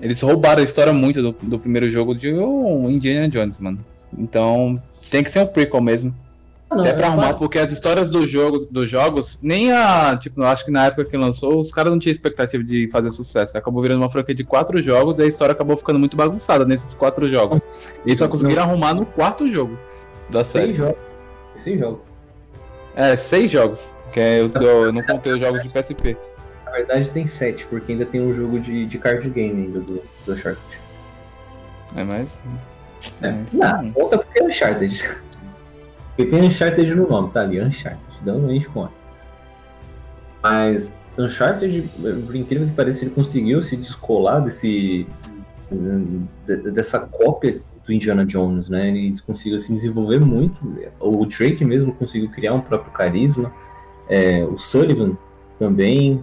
Eles 0.01 0.21
roubaram 0.21 0.63
a 0.63 0.65
história 0.65 0.93
muito 0.93 1.21
do, 1.23 1.33
do 1.43 1.59
primeiro 1.59 1.89
jogo 1.91 2.15
de 2.15 2.33
um 2.33 2.89
Indiana 2.91 3.29
Jones, 3.29 3.59
mano. 3.59 3.79
Então 4.17 4.81
tem 5.11 5.23
que 5.23 5.31
ser 5.31 5.41
um 5.41 5.47
prequel 5.47 5.81
mesmo. 5.81 6.15
Ah, 6.73 6.75
não, 6.75 6.85
Até 6.85 6.95
pra 6.95 7.07
é 7.07 7.09
arrumar, 7.09 7.35
porque 7.35 7.59
as 7.59 7.71
histórias 7.71 8.11
dos 8.11 8.31
jogos, 8.31 8.67
dos 8.67 8.89
jogos, 8.89 9.39
nem 9.43 9.71
a. 9.73 10.17
Tipo, 10.17 10.43
acho 10.43 10.65
que 10.65 10.71
na 10.71 10.87
época 10.87 11.05
que 11.05 11.17
lançou, 11.17 11.61
os 11.61 11.71
caras 11.71 11.93
não 11.93 11.99
tinham 11.99 12.13
expectativa 12.13 12.65
de 12.65 12.89
fazer 12.91 13.11
sucesso. 13.13 13.59
Acabou 13.59 13.83
virando 13.83 14.01
uma 14.01 14.11
franquia 14.11 14.35
de 14.35 14.43
quatro 14.43 14.81
jogos 14.83 15.19
e 15.19 15.23
a 15.23 15.27
história 15.27 15.53
acabou 15.53 15.77
ficando 15.77 15.99
muito 15.99 16.17
bagunçada 16.17 16.65
nesses 16.65 16.95
quatro 16.95 17.29
jogos. 17.29 17.89
Eles 18.07 18.19
só 18.19 18.27
conseguiram 18.27 18.63
arrumar 18.63 18.95
no 18.95 19.05
quarto 19.05 19.47
jogo 19.51 19.79
da 20.31 20.45
série. 20.45 20.67
Seis 20.69 20.77
jogos. 20.79 20.99
Seis 21.57 21.79
jogos. 21.79 22.01
É, 22.97 23.17
seis 23.17 23.51
jogos. 23.51 23.95
Que 24.13 24.21
é, 24.21 24.41
eu, 24.41 24.51
eu 24.55 24.93
não 24.93 25.03
contei 25.03 25.35
os 25.35 25.41
jogos 25.41 25.63
de 25.63 25.69
PSP. 25.69 26.17
Na 26.65 26.73
verdade 26.73 27.11
tem 27.11 27.27
sete, 27.27 27.67
porque 27.67 27.93
ainda 27.93 28.07
tem 28.07 28.23
um 28.23 28.33
jogo 28.33 28.59
de, 28.59 28.87
de 28.87 28.99
card 28.99 29.29
game 29.29 29.65
ainda 29.65 29.81
do, 29.81 30.03
do 30.25 30.33
Uncharted. 30.33 30.63
É, 31.95 32.03
mas. 32.03 32.31
É. 33.21 33.29
É, 33.29 33.39
Não, 33.53 33.81
sim. 33.81 33.93
conta 33.93 34.19
porque 34.19 34.39
é 34.41 34.45
Uncharted. 34.45 35.23
Porque 36.25 36.37
tem 36.37 36.47
Uncharted 36.49 36.95
no 36.95 37.09
nome, 37.09 37.31
tá 37.31 37.41
ali, 37.41 37.61
Uncharted. 37.61 38.01
A 38.27 38.49
gente 38.53 38.69
conta. 38.69 38.93
Mas 40.43 40.95
Uncharted, 41.19 41.89
por 42.27 42.35
incrível 42.37 42.67
que 42.69 42.75
pareça, 42.75 43.05
ele 43.05 43.13
conseguiu 43.13 43.63
se 43.63 43.77
descolar 43.77 44.41
desse 44.41 45.07
de- 46.47 46.71
dessa 46.71 47.01
cópia 47.01 47.57
do 47.87 47.93
Indiana 47.93 48.27
Jones, 48.27 48.69
né? 48.69 48.89
Ele 48.89 49.15
conseguiu 49.27 49.59
se 49.59 49.73
desenvolver 49.73 50.21
muito. 50.21 50.61
O 51.01 51.25
Drake 51.25 51.65
mesmo 51.65 51.93
conseguiu 51.95 52.29
criar 52.31 52.53
um 52.55 52.61
próprio 52.61 52.93
carisma. 52.93 53.51
É, 54.09 54.45
o 54.45 54.59
Sullivan 54.59 55.17
também. 55.59 56.23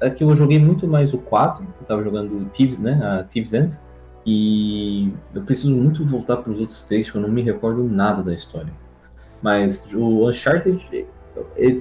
É 0.00 0.08
que 0.10 0.24
eu 0.24 0.34
joguei 0.34 0.58
muito 0.58 0.86
mais 0.86 1.12
o 1.14 1.18
4, 1.18 1.62
eu 1.80 1.86
tava 1.86 2.02
jogando 2.02 2.48
Thieves, 2.50 2.78
né? 2.78 3.00
A 3.02 3.24
Thieves. 3.24 3.78
E 4.24 5.12
eu 5.34 5.42
preciso 5.42 5.74
muito 5.74 6.04
voltar 6.04 6.36
para 6.38 6.52
os 6.52 6.60
outros 6.60 6.82
três, 6.82 7.10
que 7.10 7.16
eu 7.16 7.22
não 7.22 7.28
me 7.28 7.42
recordo 7.42 7.82
nada 7.84 8.22
da 8.22 8.34
história. 8.34 8.72
Mas 9.42 9.86
o 9.94 10.28
Uncharted, 10.28 11.06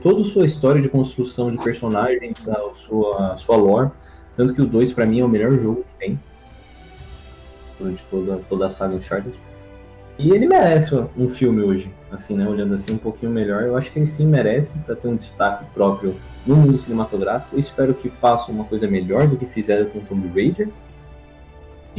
toda 0.01 0.21
a 0.21 0.25
sua 0.25 0.45
história 0.45 0.81
de 0.81 0.87
construção 0.87 1.51
de 1.51 1.61
personagem, 1.61 2.33
a 2.47 2.73
sua, 2.73 3.35
sua 3.35 3.57
lore, 3.57 3.91
tanto 4.37 4.53
que 4.53 4.61
o 4.61 4.65
2 4.65 4.93
para 4.93 5.05
mim 5.05 5.19
é 5.19 5.25
o 5.25 5.27
melhor 5.27 5.59
jogo 5.59 5.83
que 5.83 5.95
tem 5.95 6.19
de 7.81 8.03
toda, 8.09 8.37
toda 8.49 8.67
a 8.67 8.69
saga 8.69 8.95
Uncharted. 8.95 9.37
E 10.17 10.31
ele 10.31 10.47
merece 10.47 10.93
um 11.17 11.29
filme 11.29 11.61
hoje, 11.61 11.93
assim, 12.11 12.35
né? 12.35 12.47
Olhando 12.47 12.73
assim 12.73 12.93
um 12.93 12.97
pouquinho 12.97 13.31
melhor, 13.31 13.63
eu 13.63 13.77
acho 13.77 13.89
que 13.89 13.99
ele 13.99 14.07
sim 14.07 14.25
merece 14.25 14.77
para 14.79 14.95
ter 14.95 15.07
um 15.07 15.15
destaque 15.15 15.63
próprio 15.73 16.15
no 16.45 16.57
mundo 16.57 16.77
cinematográfico. 16.77 17.55
Eu 17.55 17.59
espero 17.59 17.93
que 17.93 18.09
façam 18.09 18.53
uma 18.53 18.65
coisa 18.65 18.85
melhor 18.85 19.27
do 19.27 19.37
que 19.37 19.45
fizeram 19.45 19.85
com 19.85 20.01
Tomb 20.01 20.27
Raider. 20.27 20.69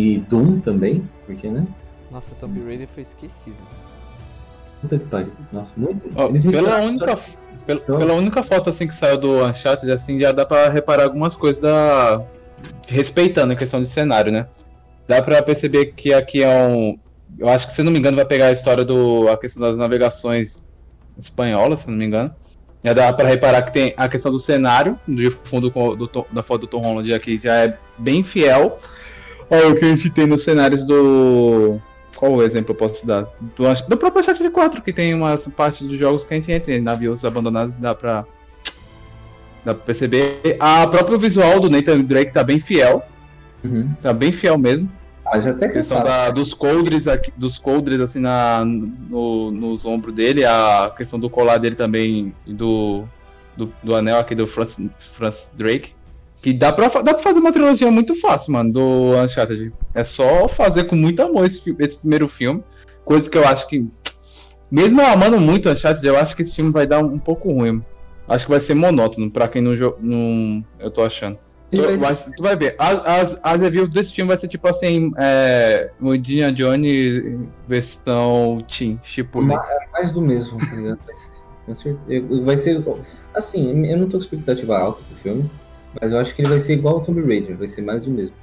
E 0.01 0.19
Doom 0.19 0.61
também, 0.61 1.03
porque, 1.27 1.49
né? 1.49 1.67
Nossa, 2.11 2.35
Tomb 2.35 2.65
Raider 2.65 2.89
foi 2.89 3.03
esquecível. 3.03 3.61
Puta 4.81 4.99
que 4.99 5.05
pariu. 5.05 5.31
Nossa, 5.53 5.71
muito. 5.77 6.07
Eles 6.29 6.43
pela, 6.45 6.81
única, 6.81 7.19
pela, 7.67 7.81
pela 7.81 8.15
única 8.15 8.43
foto 8.43 8.71
assim 8.71 8.87
que 8.87 8.95
saiu 8.95 9.19
do 9.19 9.45
Uncharted, 9.45 9.91
assim, 9.93 10.19
já 10.19 10.33
dá 10.33 10.47
pra 10.47 10.69
reparar 10.71 11.05
algumas 11.05 11.37
coisas 11.37 11.61
da. 11.63 12.23
Respeitando 12.89 13.53
a 13.53 13.57
questão 13.57 13.83
de 13.83 13.89
cenário, 13.89 14.33
né? 14.33 14.47
Dá 15.07 15.21
pra 15.21 15.43
perceber 15.43 15.93
que 15.93 16.15
aqui 16.15 16.43
é 16.43 16.67
um. 16.67 16.99
Eu 17.39 17.49
acho 17.49 17.69
que, 17.69 17.75
se 17.75 17.83
não 17.83 17.93
me 17.93 17.99
engano, 17.99 18.17
vai 18.17 18.25
pegar 18.25 18.47
a 18.47 18.53
história 18.53 18.85
do. 18.85 19.29
a 19.29 19.37
questão 19.37 19.61
das 19.63 19.77
navegações 19.77 20.63
espanholas, 21.19 21.81
se 21.81 21.91
não 21.91 21.97
me 21.97 22.07
engano. 22.07 22.35
Já 22.83 22.95
dá 22.95 23.13
pra 23.13 23.29
reparar 23.29 23.61
que 23.63 23.73
tem 23.73 23.93
a 23.97 24.09
questão 24.09 24.33
do 24.33 24.39
cenário, 24.39 24.99
do 25.07 25.31
fundo 25.45 25.69
do 25.95 26.09
Tom- 26.09 26.25
da 26.33 26.43
foto 26.43 26.63
do 26.63 26.67
Tom 26.67 26.81
Holland 26.81 27.13
aqui, 27.13 27.37
já 27.43 27.55
é 27.55 27.79
bem 27.99 28.23
fiel 28.23 28.79
ao 29.51 29.75
que 29.75 29.85
a 29.85 29.89
gente 29.89 30.11
tem 30.11 30.27
nos 30.27 30.45
cenários 30.45 30.85
do. 30.85 31.79
Qual 32.17 32.33
o 32.33 32.43
exemplo 32.43 32.73
eu 32.73 32.77
posso 32.77 33.07
dar? 33.07 33.27
Do, 33.41 33.65
do 33.89 33.97
próprio 33.97 34.21
Uncharted 34.21 34.51
4, 34.51 34.83
que 34.83 34.93
tem 34.93 35.15
umas 35.15 35.47
partes 35.49 35.87
dos 35.87 35.99
jogos 35.99 36.25
que 36.25 36.35
a 36.35 36.37
gente 36.37 36.53
entra 36.53 36.75
em 36.75 36.81
navios 36.81 37.25
abandonados, 37.25 37.75
dá 37.75 37.95
pra. 37.95 38.25
Dá 39.65 39.75
pra 39.75 39.85
perceber. 39.85 40.57
A 40.59 40.87
próprio 40.87 41.19
visual 41.19 41.61
do 41.61 41.69
Nathan 41.69 42.01
Drake 42.01 42.33
tá 42.33 42.45
bem 42.45 42.59
fiel. 42.59 43.03
Uhum. 43.65 43.91
Tá 44.03 44.13
bem 44.13 44.33
fiel 44.33 44.57
mesmo. 44.57 44.91
Mas 45.33 45.47
até 45.47 45.67
A 45.67 45.69
que 45.69 45.79
é 45.79 45.81
questão 45.81 46.03
da, 46.03 46.31
dos 46.31 46.53
coldres 46.53 47.07
aqui, 47.07 47.33
dos 47.37 47.57
coldres 47.57 48.01
assim 48.01 48.19
na, 48.19 48.65
no, 48.65 49.51
nos 49.51 49.85
ombros 49.85 50.15
dele, 50.15 50.45
a 50.45 50.93
questão 50.97 51.21
do 51.21 51.31
colar 51.31 51.59
dele 51.59 51.77
também 51.77 52.35
e 52.45 52.53
do, 52.53 53.05
do, 53.57 53.73
do 53.83 53.95
anel 53.95 54.19
aqui 54.19 54.35
do 54.35 54.47
Francis 54.47 55.53
Drake. 55.55 55.93
Que 56.43 56.53
dá 56.53 56.73
pra, 56.73 56.89
dá 56.89 57.15
pra 57.15 57.19
fazer 57.23 57.39
uma 57.39 57.53
trilogia 57.53 57.91
muito 57.91 58.15
fácil, 58.15 58.53
mano, 58.53 58.73
do 58.73 59.15
Uncharted. 59.23 59.73
É 59.95 60.03
só 60.05 60.49
fazer 60.49 60.85
com 60.85 60.97
muito 60.97 61.21
amor 61.23 61.47
esse, 61.47 61.75
esse 61.79 61.99
primeiro 61.99 62.29
filme. 62.29 62.63
Coisa 63.05 63.29
que 63.29 63.37
eu 63.37 63.47
acho 63.47 63.67
que. 63.69 63.87
Mesmo 64.71 65.01
eu 65.01 65.07
amando 65.07 65.39
muito 65.41 65.69
Uncharted, 65.69 66.07
eu 66.07 66.17
acho 66.17 66.35
que 66.35 66.43
esse 66.43 66.55
filme 66.55 66.71
vai 66.73 66.87
dar 66.87 67.01
um, 67.05 67.19
pouco 67.19 67.53
ruim. 67.53 67.85
Acho 68.29 68.47
que 68.47 68.51
vai 68.53 68.61
ser 68.61 68.75
monótono, 68.75 69.31
pra 69.31 69.49
quem 69.49 69.61
não, 69.61 69.73
não 70.01 70.65
eu 70.79 70.91
tô 70.91 71.03
achando. 71.03 71.37
Tu 71.71 71.77
ser- 72.17 72.33
tu 72.35 72.43
vai 72.43 72.57
ver, 72.57 72.75
as, 72.79 73.07
as, 73.07 73.41
as 73.43 73.61
reviews 73.61 73.91
desse 73.91 74.13
filme 74.13 74.29
vai 74.29 74.37
ser 74.37 74.49
tipo 74.49 74.67
assim, 74.69 75.13
é, 75.17 75.91
Jones 76.53 77.23
versão 77.69 78.59
Teen, 78.69 79.01
tipo, 79.05 79.41
Ma- 79.41 79.63
é 79.69 79.89
mais 79.93 80.11
do 80.13 80.21
mesmo, 80.21 80.59
tá 80.59 80.75
ligado? 80.75 80.99
Vai 81.07 81.15
ser. 81.17 81.31
Vai 82.45 82.57
ser. 82.57 82.83
Assim, 83.33 83.87
eu 83.87 83.97
não 83.99 84.07
tô 84.07 84.13
com 84.13 84.19
expectativa 84.25 84.77
alta 84.79 85.01
pro 85.09 85.17
filme, 85.19 85.49
mas 86.01 86.13
eu 86.13 86.19
acho 86.19 86.35
que 86.35 86.43
ele 86.43 86.49
vai 86.51 86.61
ser 86.61 86.75
igual 86.75 86.97
ao 86.97 87.01
Tomb 87.01 87.21
Raider, 87.23 87.57
vai 87.57 87.69
ser 87.69 87.83
mais 87.83 88.05
do 88.05 88.11
mesmo. 88.11 88.35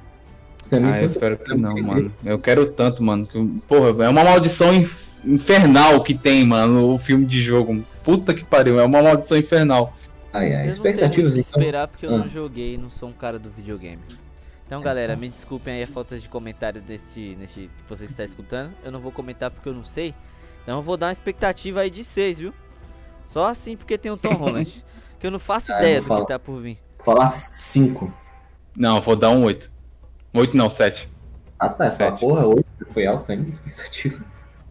Também 0.70 0.92
Ah, 0.92 1.02
eu 1.02 1.06
espero 1.08 1.38
que 1.38 1.54
não, 1.56 1.76
mano. 1.82 2.12
Eu 2.26 2.38
quero 2.40 2.66
tanto, 2.72 3.02
mano. 3.02 3.26
Que, 3.26 3.42
porra, 3.68 4.04
é 4.04 4.10
uma 4.10 4.24
maldição 4.24 4.74
inf- 4.74 5.18
infernal 5.24 6.04
que 6.04 6.14
tem, 6.14 6.44
mano, 6.46 6.94
o 6.94 6.98
filme 6.98 7.26
de 7.26 7.42
jogo. 7.42 7.84
Puta 8.04 8.34
que 8.34 8.44
pariu, 8.44 8.80
é 8.80 8.84
uma 8.84 9.02
maldição 9.02 9.38
infernal. 9.38 9.94
Ai, 10.34 10.48
ai, 10.54 10.68
não 10.68 10.74
sei 10.74 10.92
expectativas 10.92 11.34
o 11.36 11.40
então. 11.40 11.60
esperar 11.62 11.88
porque 11.88 12.06
eu 12.06 12.14
Ah. 12.14 12.18
não 12.18 12.28
joguei 12.28 12.74
e 12.74 12.78
não 12.78 12.90
sou 12.90 13.08
um 13.08 13.14
cara 13.14 13.40
do 13.40 13.50
videogame. 13.50 14.02
Então, 14.66 14.82
galera, 14.82 15.16
me 15.16 15.30
desculpem 15.30 15.76
aí 15.76 15.84
a 15.84 15.88
falta 15.88 16.18
de 16.20 16.28
comentário 16.28 16.84
neste, 16.86 17.38
neste 17.40 17.62
que 17.62 17.90
você 17.90 18.04
está 18.04 18.26
escutando. 18.26 18.74
Eu 18.84 18.92
não 18.92 19.00
vou 19.00 19.14
comentar 19.14 19.50
porque 19.50 19.70
eu 19.70 19.74
não 19.74 19.86
sei. 19.86 20.14
Então 20.64 20.76
eu 20.80 20.82
vou 20.82 20.98
dar 20.98 21.06
uma 21.06 21.12
expectativa 21.14 21.80
aí 21.80 21.90
de 21.90 22.04
6, 22.04 22.40
viu? 22.40 22.54
Só 23.24 23.46
assim 23.48 23.78
porque 23.78 23.98
tem 23.98 24.12
o 24.12 24.18
Tom 24.18 24.34
Holland. 24.36 24.84
que 25.18 25.26
eu 25.26 25.32
não 25.32 25.40
faço 25.40 25.72
Ah, 25.72 25.78
ideia 25.80 25.98
eu 26.00 26.04
do 26.04 26.20
que 26.22 26.28
tá 26.28 26.38
por 26.38 26.60
vir. 26.60 26.78
Vou 26.98 27.16
falar 27.16 27.30
5. 27.30 28.12
Não, 28.76 29.02
vou 29.02 29.16
dar 29.16 29.32
um 29.32 29.44
8. 29.44 29.72
8 30.34 30.56
não, 30.56 30.70
7. 30.70 31.10
Ah 31.60 31.70
tá, 31.70 31.90
Sete. 31.90 32.20
porra, 32.20 32.46
8 32.46 32.66
foi 32.88 33.08
alto 33.08 33.32
ainda 33.32 33.50
expectativa. 33.50 34.24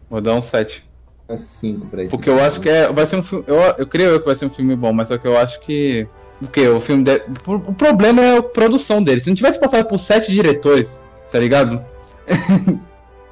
Vou 0.09 0.21
dar 0.21 0.33
um 0.35 0.41
7. 0.41 0.87
É 1.27 1.35
5 1.35 1.87
pra 1.87 2.03
isso. 2.03 2.11
Porque 2.11 2.29
eu 2.29 2.41
acho 2.41 2.61
que 2.61 2.69
é, 2.69 2.91
vai 2.91 3.05
ser 3.05 3.17
um 3.17 3.23
filme. 3.23 3.43
Eu, 3.47 3.57
eu 3.77 3.87
creio 3.87 4.11
eu 4.11 4.19
que 4.19 4.25
vai 4.25 4.35
ser 4.35 4.45
um 4.45 4.49
filme 4.49 4.75
bom, 4.75 4.93
mas 4.93 5.09
só 5.09 5.17
que 5.17 5.27
eu 5.27 5.37
acho 5.37 5.59
que. 5.61 6.07
O 6.41 6.47
que? 6.47 6.67
O 6.67 6.79
filme. 6.79 7.03
De, 7.03 7.21
o 7.45 7.73
problema 7.73 8.21
é 8.21 8.37
a 8.37 8.43
produção 8.43 9.03
dele. 9.03 9.19
Se 9.19 9.29
não 9.29 9.35
tivesse 9.35 9.59
passado 9.59 9.85
por 9.87 9.97
sete 9.97 10.31
diretores, 10.31 11.03
tá 11.29 11.39
ligado? 11.39 11.83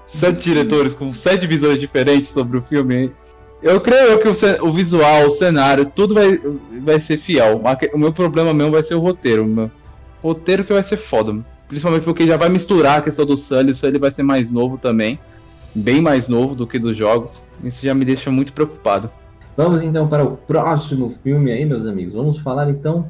sete 0.08 0.42
diretores 0.42 0.94
com 0.96 1.14
sete 1.14 1.48
visões 1.48 1.80
diferentes 1.80 2.32
sobre 2.32 2.58
o 2.58 2.62
filme. 2.62 3.14
Eu 3.62 3.82
creio 3.82 4.20
que 4.20 4.28
o, 4.28 4.68
o 4.68 4.72
visual, 4.72 5.28
o 5.28 5.32
cenário, 5.32 5.86
tudo 5.86 6.14
vai, 6.14 6.40
vai 6.82 7.02
ser 7.02 7.18
fiel. 7.18 7.62
O 7.94 7.98
meu 7.98 8.14
problema 8.14 8.54
mesmo 8.54 8.72
vai 8.72 8.84
ser 8.84 8.96
o 8.96 9.00
roteiro. 9.00 9.46
Meu 9.46 9.72
roteiro 10.22 10.64
que 10.64 10.74
vai 10.74 10.84
ser 10.84 10.98
foda. 10.98 11.36
Principalmente 11.68 12.04
porque 12.04 12.28
já 12.28 12.38
vai 12.38 12.50
misturar 12.50 13.00
a 13.00 13.02
questão 13.02 13.26
do 13.26 13.36
Sully. 13.36 13.72
O 13.72 13.76
Sully 13.76 13.98
vai 13.98 14.12
ser 14.12 14.24
mais 14.24 14.52
novo 14.52 14.78
também. 14.78 15.20
Bem 15.74 16.02
mais 16.02 16.28
novo 16.28 16.56
do 16.56 16.68
que 16.68 16.78
dos 16.78 16.96
jogos. 16.96 17.42
Isso 17.64 17.86
já 17.86 17.94
me 17.94 18.06
deixa 18.06 18.30
muito 18.32 18.54
preocupado. 18.54 19.10
Vamos 19.58 19.82
então 19.84 20.08
para 20.08 20.24
o 20.24 20.36
próximo 20.36 21.10
filme 21.10 21.52
aí, 21.52 21.66
meus 21.66 21.86
amigos. 21.86 22.14
Vamos 22.14 22.40
falar 22.40 22.70
então 22.70 23.10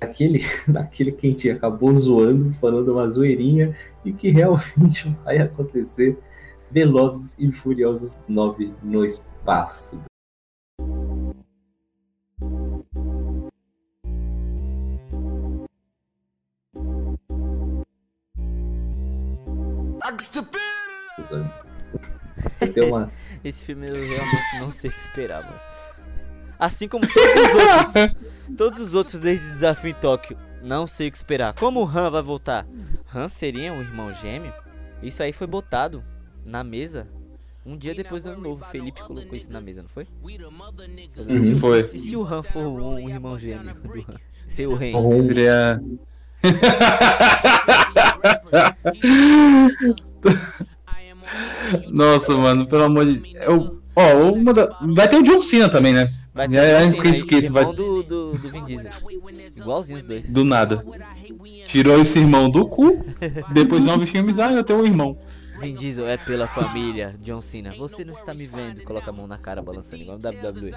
daquele, 0.00 0.44
daquele 0.68 1.12
que 1.12 1.26
a 1.26 1.30
gente 1.30 1.50
acabou 1.50 1.94
zoando, 1.94 2.52
falando 2.54 2.92
uma 2.92 3.08
zoeirinha 3.08 3.74
e 4.04 4.12
que 4.12 4.30
realmente 4.30 5.08
vai 5.24 5.38
acontecer. 5.38 6.18
Velozes 6.70 7.36
e 7.38 7.52
Furiosos 7.52 8.18
9 8.28 8.72
no 8.82 9.04
espaço. 9.04 9.33
Vai 22.58 22.68
ter 22.68 22.84
uma 22.84 23.10
Esse 23.44 23.62
filme 23.62 23.86
eu 23.86 23.94
realmente 23.94 24.58
não 24.60 24.72
sei 24.72 24.88
o 24.88 24.92
que 24.92 24.98
esperar, 24.98 25.44
mano. 25.44 25.60
Assim 26.58 26.88
como 26.88 27.06
todos 27.06 27.34
os 27.34 27.54
outros. 27.54 28.16
todos 28.56 28.80
os 28.80 28.94
outros 28.94 29.20
desde 29.20 29.46
Desafio 29.46 29.90
em 29.90 29.94
Tóquio. 29.94 30.38
Não 30.62 30.86
sei 30.86 31.08
o 31.08 31.10
que 31.10 31.18
esperar. 31.18 31.52
Como 31.54 31.84
o 31.84 31.86
Han 31.86 32.10
vai 32.10 32.22
voltar? 32.22 32.66
Han 33.14 33.28
seria 33.28 33.74
um 33.74 33.82
irmão 33.82 34.10
gêmeo? 34.14 34.54
Isso 35.02 35.22
aí 35.22 35.34
foi 35.34 35.46
botado 35.46 36.02
na 36.46 36.64
mesa 36.64 37.06
um 37.66 37.76
dia 37.76 37.94
depois 37.94 38.22
do 38.22 38.30
ano 38.30 38.40
novo. 38.42 38.64
Felipe 38.66 39.02
colocou 39.02 39.36
isso 39.36 39.52
na 39.52 39.60
mesa, 39.60 39.82
não 39.82 39.88
foi? 39.88 40.06
Uhum. 41.28 41.58
Foi. 41.58 41.78
E 41.78 41.82
se 41.82 42.16
o 42.16 42.24
Han 42.24 42.42
for 42.42 42.66
um, 42.66 42.94
um 42.94 43.08
irmão 43.08 43.38
gêmeo 43.38 43.74
do 43.74 43.98
Han? 43.98 44.04
Ser 44.46 44.66
o 44.66 44.74
Ren. 44.74 44.92
Seria. 45.26 45.80
Nossa, 51.90 52.34
mano, 52.36 52.66
pelo 52.66 52.84
amor 52.84 53.06
de. 53.06 53.34
Eu... 53.36 53.80
Ó, 53.96 54.32
uma 54.32 54.52
da- 54.52 54.76
vai 54.94 55.08
ter 55.08 55.16
o 55.16 55.22
John 55.22 55.40
Cena 55.40 55.68
também, 55.68 55.92
né? 55.92 56.12
Vai 56.34 56.48
ter 56.48 56.56
É, 56.56 56.82
eu 56.82 56.90
né? 56.90 57.10
esqueça, 57.10 57.52
vai- 57.52 57.64
do, 57.64 58.02
do, 58.02 58.32
do 58.32 58.50
Vin 58.50 58.64
Diesel. 58.64 58.90
Igualzinho 59.56 59.98
os 59.98 60.04
dois. 60.04 60.32
Do 60.32 60.44
nada. 60.44 60.84
Tirou 61.66 62.00
esse 62.00 62.18
irmão 62.18 62.50
do 62.50 62.66
cu. 62.66 63.04
Depois 63.52 63.80
de 63.82 63.86
nove 63.86 64.06
filmes, 64.06 64.38
ah, 64.38 64.52
eu 64.52 64.64
tenho 64.64 64.80
um 64.80 64.84
irmão. 64.84 65.16
Vin 65.64 65.74
Diesel 65.74 66.06
é 66.06 66.16
pela 66.16 66.46
família, 66.46 67.16
John 67.20 67.40
Cena. 67.40 67.74
Você 67.74 68.04
não 68.04 68.12
está 68.12 68.34
me 68.34 68.46
vendo. 68.46 68.82
Coloca 68.82 69.10
a 69.10 69.12
mão 69.12 69.26
na 69.26 69.38
cara 69.38 69.62
balançando 69.62 70.02
igual 70.02 70.18
no 70.18 70.28
WWE. 70.28 70.74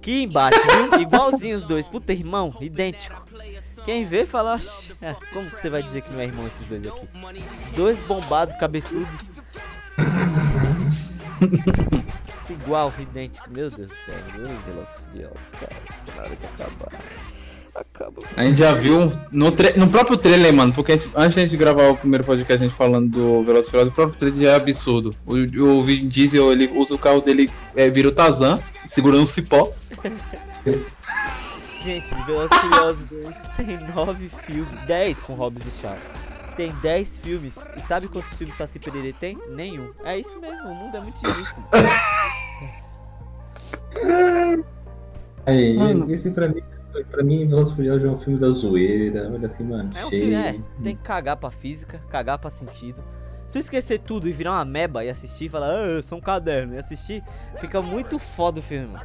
Que 0.00 0.22
embate, 0.22 0.56
viu? 0.58 1.00
Igualzinho 1.00 1.56
os 1.56 1.64
dois. 1.64 1.88
Puta, 1.88 2.12
irmão, 2.12 2.54
idêntico. 2.60 3.22
Quem 3.84 4.04
vê 4.04 4.24
fala, 4.24 4.54
"Oxe, 4.54 4.96
é, 5.02 5.14
como 5.32 5.50
que 5.50 5.60
você 5.60 5.68
vai 5.68 5.82
dizer 5.82 6.02
que 6.02 6.12
não 6.12 6.20
é 6.20 6.24
irmão 6.24 6.46
esses 6.46 6.66
dois 6.66 6.86
aqui? 6.86 7.08
Dois 7.74 8.00
bombados, 8.00 8.56
cabeçudos. 8.56 9.30
Igual, 12.48 12.92
idêntico. 12.98 13.48
Meu 13.50 13.70
Deus 13.70 13.74
do 13.74 13.94
céu. 13.94 14.14
Meu 14.36 14.86
Furiosos, 14.86 15.52
cara. 15.58 15.76
Na 16.16 16.22
hora 16.22 16.36
de 16.36 16.46
acabar. 16.46 17.39
Acaba. 17.74 18.22
A 18.36 18.42
gente 18.42 18.56
já 18.56 18.72
viu 18.72 19.12
no, 19.30 19.54
no 19.76 19.88
próprio 19.90 20.16
trailer, 20.16 20.52
mano, 20.52 20.72
porque 20.72 20.92
a 20.92 20.96
gente- 20.96 21.10
antes 21.14 21.34
de 21.34 21.40
a 21.40 21.42
gente 21.46 21.56
gravar 21.56 21.88
o 21.90 21.96
primeiro 21.96 22.24
podcast, 22.24 22.62
a 22.62 22.66
gente 22.66 22.76
falando 22.76 23.08
do 23.10 23.42
Velozes 23.44 23.68
e 23.68 23.70
Furiosos, 23.70 23.92
o 23.92 23.94
próprio 23.94 24.18
trailer 24.18 24.42
já 24.42 24.50
é 24.50 24.54
absurdo. 24.56 25.14
O, 25.24 25.34
o 25.78 25.82
Vin 25.82 26.08
Diesel, 26.08 26.50
ele 26.52 26.66
usa 26.74 26.94
o 26.94 26.98
carro 26.98 27.20
dele, 27.20 27.48
é, 27.76 27.88
vira 27.88 28.08
o 28.08 28.12
Tarzan, 28.12 28.58
segurando 28.86 29.22
um 29.22 29.26
cipó. 29.26 29.72
Gente, 31.82 32.14
Velozes 32.26 32.56
e 32.56 32.60
Furiosos 32.60 33.16
tem 33.56 33.78
nove 33.94 34.28
filmes, 34.28 34.68
10 34.86 35.22
com 35.22 35.34
Hobbs 35.34 35.66
e 35.66 35.70
Shaw. 35.80 35.96
Tem 36.56 36.72
10 36.82 37.18
filmes. 37.18 37.66
E 37.76 37.80
sabe 37.80 38.08
quantos 38.08 38.34
filmes 38.34 38.56
Saci 38.56 38.78
Pererê 38.78 39.14
tem? 39.18 39.38
Nenhum. 39.50 39.90
É 40.04 40.18
isso 40.18 40.38
mesmo, 40.40 40.68
o 40.68 40.74
mundo 40.74 40.96
é 40.96 41.00
muito 41.00 41.20
injusto. 41.26 41.62
Aí, 45.46 45.76
Mano. 45.76 46.12
esse 46.12 46.32
pra 46.32 46.48
mim, 46.48 46.60
pra 47.10 47.22
mim, 47.22 47.46
Velozes 47.46 47.72
e 47.72 47.76
Furiosos 47.76 48.04
é 48.04 48.08
um 48.08 48.18
filme 48.18 48.38
da 48.38 48.50
zoeira. 48.50 49.30
Olha 49.32 49.46
assim, 49.46 49.64
mano. 49.64 49.90
É 49.94 50.04
um 50.04 50.10
cheio. 50.10 50.22
filme, 50.22 50.34
é. 50.34 50.60
Tem 50.82 50.96
que 50.96 51.02
cagar 51.02 51.36
pra 51.36 51.50
física, 51.50 52.00
cagar 52.08 52.38
pra 52.38 52.50
sentido. 52.50 53.02
Se 53.46 53.58
eu 53.58 53.60
esquecer 53.60 53.98
tudo 53.98 54.28
e 54.28 54.32
virar 54.32 54.52
uma 54.52 54.64
meba 54.64 55.04
e 55.04 55.08
assistir 55.08 55.46
e 55.46 55.48
falar, 55.48 55.70
ah, 55.70 55.86
eu 55.88 56.02
sou 56.04 56.18
um 56.18 56.20
caderno, 56.20 56.74
e 56.74 56.78
assistir, 56.78 57.20
fica 57.58 57.82
muito 57.82 58.16
foda 58.16 58.60
o 58.60 58.62
filme, 58.62 58.86
mano. 58.86 59.04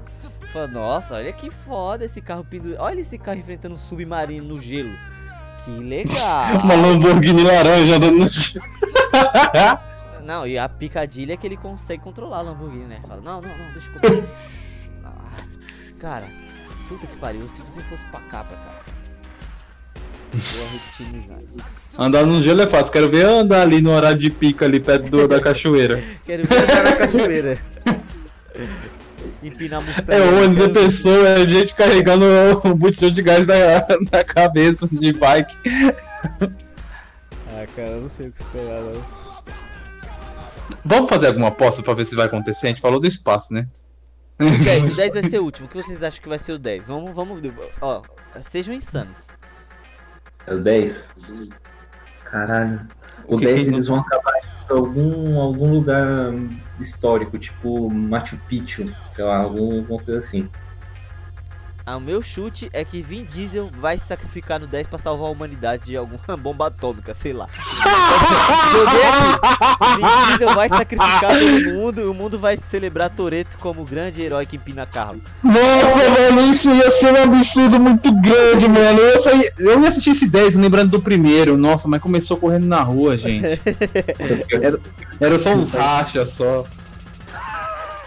Fala, 0.54 0.68
nossa, 0.68 1.16
olha 1.16 1.34
que 1.34 1.50
foda 1.50 2.06
esse 2.06 2.22
carro 2.22 2.46
pendurado. 2.46 2.84
Olha 2.84 3.00
esse 3.00 3.18
carro 3.18 3.40
enfrentando 3.40 3.74
um 3.74 3.78
submarino 3.78 4.48
no 4.50 4.62
gelo. 4.62 4.94
Que 5.64 5.72
legal. 5.72 6.58
Uma 6.64 6.76
Lamborghini 6.76 7.44
laranja 7.44 7.96
andando 7.96 8.18
no 8.20 8.32
chão. 8.32 8.62
Não, 10.24 10.46
e 10.46 10.58
a 10.58 10.68
picadilha 10.70 11.34
é 11.34 11.38
que 11.38 11.46
ele 11.46 11.58
consegue 11.58 12.04
controlar 12.04 12.38
a 12.38 12.42
Lamborghini, 12.42 12.86
né? 12.86 13.02
Fala, 13.08 13.22
não, 13.22 13.40
não, 13.42 13.58
não, 13.58 13.72
deixa 13.72 13.92
eu. 13.92 14.28
Ah, 15.06 15.44
cara, 16.00 16.28
puta 16.88 17.08
que 17.08 17.16
pariu, 17.18 17.44
se 17.46 17.62
você 17.62 17.82
fosse 17.82 18.06
pra 18.06 18.20
cá, 18.22 18.44
pra 18.44 18.58
cá. 18.58 18.76
Vou. 20.34 22.06
Andar 22.06 22.26
no 22.26 22.44
gelo 22.44 22.62
é 22.62 22.68
fácil, 22.68 22.92
quero 22.92 23.10
ver 23.10 23.26
andar 23.26 23.62
ali 23.62 23.82
no 23.82 23.92
horário 23.92 24.20
de 24.20 24.30
pica 24.30 24.66
ali 24.66 24.80
perto 24.82 25.10
do- 25.10 25.28
da 25.28 25.40
cachoeira. 25.40 26.04
Quero 26.26 26.46
ver 26.46 26.64
andar 26.64 26.84
na 26.84 26.92
cachoeira. 26.96 27.58
Empinar 29.42 29.82
Mustang. 29.82 30.12
É 30.14 30.22
ônibus, 30.22 30.58
é 30.64 30.68
ver- 30.68 30.74
pessoa, 30.74 31.30
é 31.30 31.46
gente 31.46 31.74
carregando 31.74 32.26
o 32.66 32.76
botijão 32.76 33.10
de 33.12 33.22
gás 33.22 33.46
na, 33.48 33.56
na 34.12 34.24
cabeça 34.26 34.88
de 34.92 35.14
bike. 35.14 35.56
Ah, 37.48 37.66
cara, 37.76 37.90
eu 37.90 38.02
não 38.02 38.10
sei 38.10 38.28
o 38.28 38.32
que 38.32 38.42
esperar, 38.42 38.82
não. 38.82 39.02
Vamos 40.84 41.10
fazer 41.10 41.28
alguma 41.28 41.48
aposta 41.48 41.82
pra 41.82 41.94
ver 41.94 42.06
se 42.06 42.16
vai 42.16 42.26
acontecer? 42.26 42.68
A 42.68 42.70
gente 42.70 42.82
falou 42.82 43.00
do 43.00 43.08
espaço, 43.08 43.54
né? 43.54 43.68
O 44.40 44.64
10, 44.64 44.92
o 44.92 44.96
10 44.96 45.14
vai 45.14 45.24
ser 45.24 45.40
o 45.40 45.44
último. 45.44 45.68
O 45.68 45.70
que 45.70 45.78
vocês 45.82 46.04
acham 46.04 46.22
que 46.22 46.28
vai 46.30 46.38
ser 46.40 46.54
o 46.54 46.60
10? 46.60 46.90
Vamos, 46.90 47.16
vamos. 47.16 47.42
Ó, 47.82 48.02
sejam 48.42 48.74
insanos. 48.76 49.30
É 50.46 50.54
o 50.54 50.62
10? 50.62 51.08
Caralho. 52.24 52.82
O 53.28 53.36
O 53.36 53.40
que 53.40 53.46
10 53.46 53.62
que- 53.64 53.68
eles 53.74 53.88
vão 53.88 54.00
acabar 54.00 54.34
pra 54.68 54.76
algum, 54.78 55.40
algum 55.40 55.72
lugar 55.74 56.34
histórico, 56.80 57.38
tipo 57.40 57.90
Machu 57.90 58.38
Picchu, 58.50 58.94
sei 59.10 59.24
lá, 59.24 59.38
algum, 59.38 59.78
alguma 59.80 60.04
coisa 60.04 60.20
assim. 60.20 60.50
Ah, 61.88 61.98
o 61.98 62.02
meu 62.02 62.20
chute 62.20 62.68
é 62.74 62.84
que 62.84 63.00
Vin 63.00 63.24
Diesel 63.26 63.70
vai 63.80 63.96
se 63.96 64.08
sacrificar 64.08 64.60
no 64.60 64.66
10 64.66 64.88
pra 64.88 64.98
salvar 64.98 65.28
a 65.28 65.32
humanidade 65.32 65.86
de 65.86 65.96
alguma 65.96 66.18
bomba 66.36 66.66
atômica, 66.66 67.14
sei 67.14 67.32
lá. 67.32 67.48
Joguei 68.72 69.04
aqui. 69.04 70.02
Vin 70.02 70.28
Diesel 70.30 70.56
vai 70.56 70.68
sacrificar 70.68 71.38
todo 71.38 71.74
mundo 71.76 72.02
e 72.02 72.06
o 72.06 72.14
mundo 72.14 72.40
vai 72.40 72.58
celebrar 72.58 73.12
Toreto 73.12 73.60
como 73.60 73.84
o 73.84 73.86
grande 73.86 74.20
herói 74.20 74.48
que 74.48 74.56
empina 74.56 74.88
carro. 74.88 75.22
Nossa, 75.44 76.10
mano, 76.10 76.52
isso 76.52 76.72
ia 76.72 76.90
ser 76.90 77.14
um 77.14 77.22
absurdo 77.22 77.80
muito 77.80 78.12
grande, 78.20 78.68
mano. 78.68 79.00
Eu, 79.00 79.22
só 79.22 79.36
ia, 79.36 79.54
eu 79.60 79.80
ia 79.80 79.90
assistir 79.90 80.10
esse 80.10 80.28
10 80.28 80.56
lembrando 80.56 80.90
do 80.90 81.02
primeiro. 81.02 81.56
Nossa, 81.56 81.88
mas 81.88 82.02
começou 82.02 82.38
correndo 82.38 82.66
na 82.66 82.82
rua, 82.82 83.16
gente. 83.16 83.46
Era, 84.52 84.80
era 85.20 85.38
só 85.38 85.54
uns 85.54 85.70
rachas 85.70 86.32
só. 86.32 86.66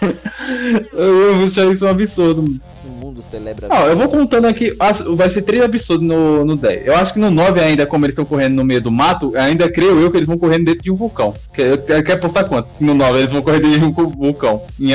Eu 0.93 1.41
ia 1.41 1.45
achar 1.45 1.67
isso 1.67 1.85
um 1.85 1.89
absurdo. 1.89 2.43
O 2.43 2.78
mundo 3.09 3.23
celebra. 3.23 3.69
Ó, 3.71 3.87
eu 3.87 3.97
vou 3.97 4.09
contando 4.09 4.47
aqui, 4.47 4.75
vai 5.17 5.31
ser 5.31 5.43
três 5.43 5.63
absurdos 5.63 6.07
no, 6.07 6.45
no 6.45 6.57
10. 6.57 6.87
Eu 6.87 6.95
acho 6.97 7.13
que 7.13 7.19
no 7.19 7.31
9 7.31 7.61
ainda, 7.61 7.87
como 7.87 8.05
eles 8.05 8.13
estão 8.15 8.25
correndo 8.25 8.55
no 8.55 8.65
meio 8.65 8.81
do 8.81 8.91
mato, 8.91 9.33
ainda 9.37 9.71
creio 9.71 9.99
eu 10.01 10.11
que 10.11 10.17
eles 10.17 10.27
vão 10.27 10.39
correndo 10.39 10.65
dentro 10.67 10.83
de 10.83 10.91
um 10.91 10.95
vulcão. 10.95 11.35
Quer, 11.53 11.79
quer 12.03 12.13
apostar 12.13 12.47
quanto? 12.49 12.69
No 12.81 12.95
9 12.95 13.19
eles 13.19 13.31
vão 13.31 13.43
correr 13.43 13.61
dentro 13.61 13.79
de 13.81 13.85
um 13.85 13.93
vulcão. 13.93 14.63
Em, 14.81 14.91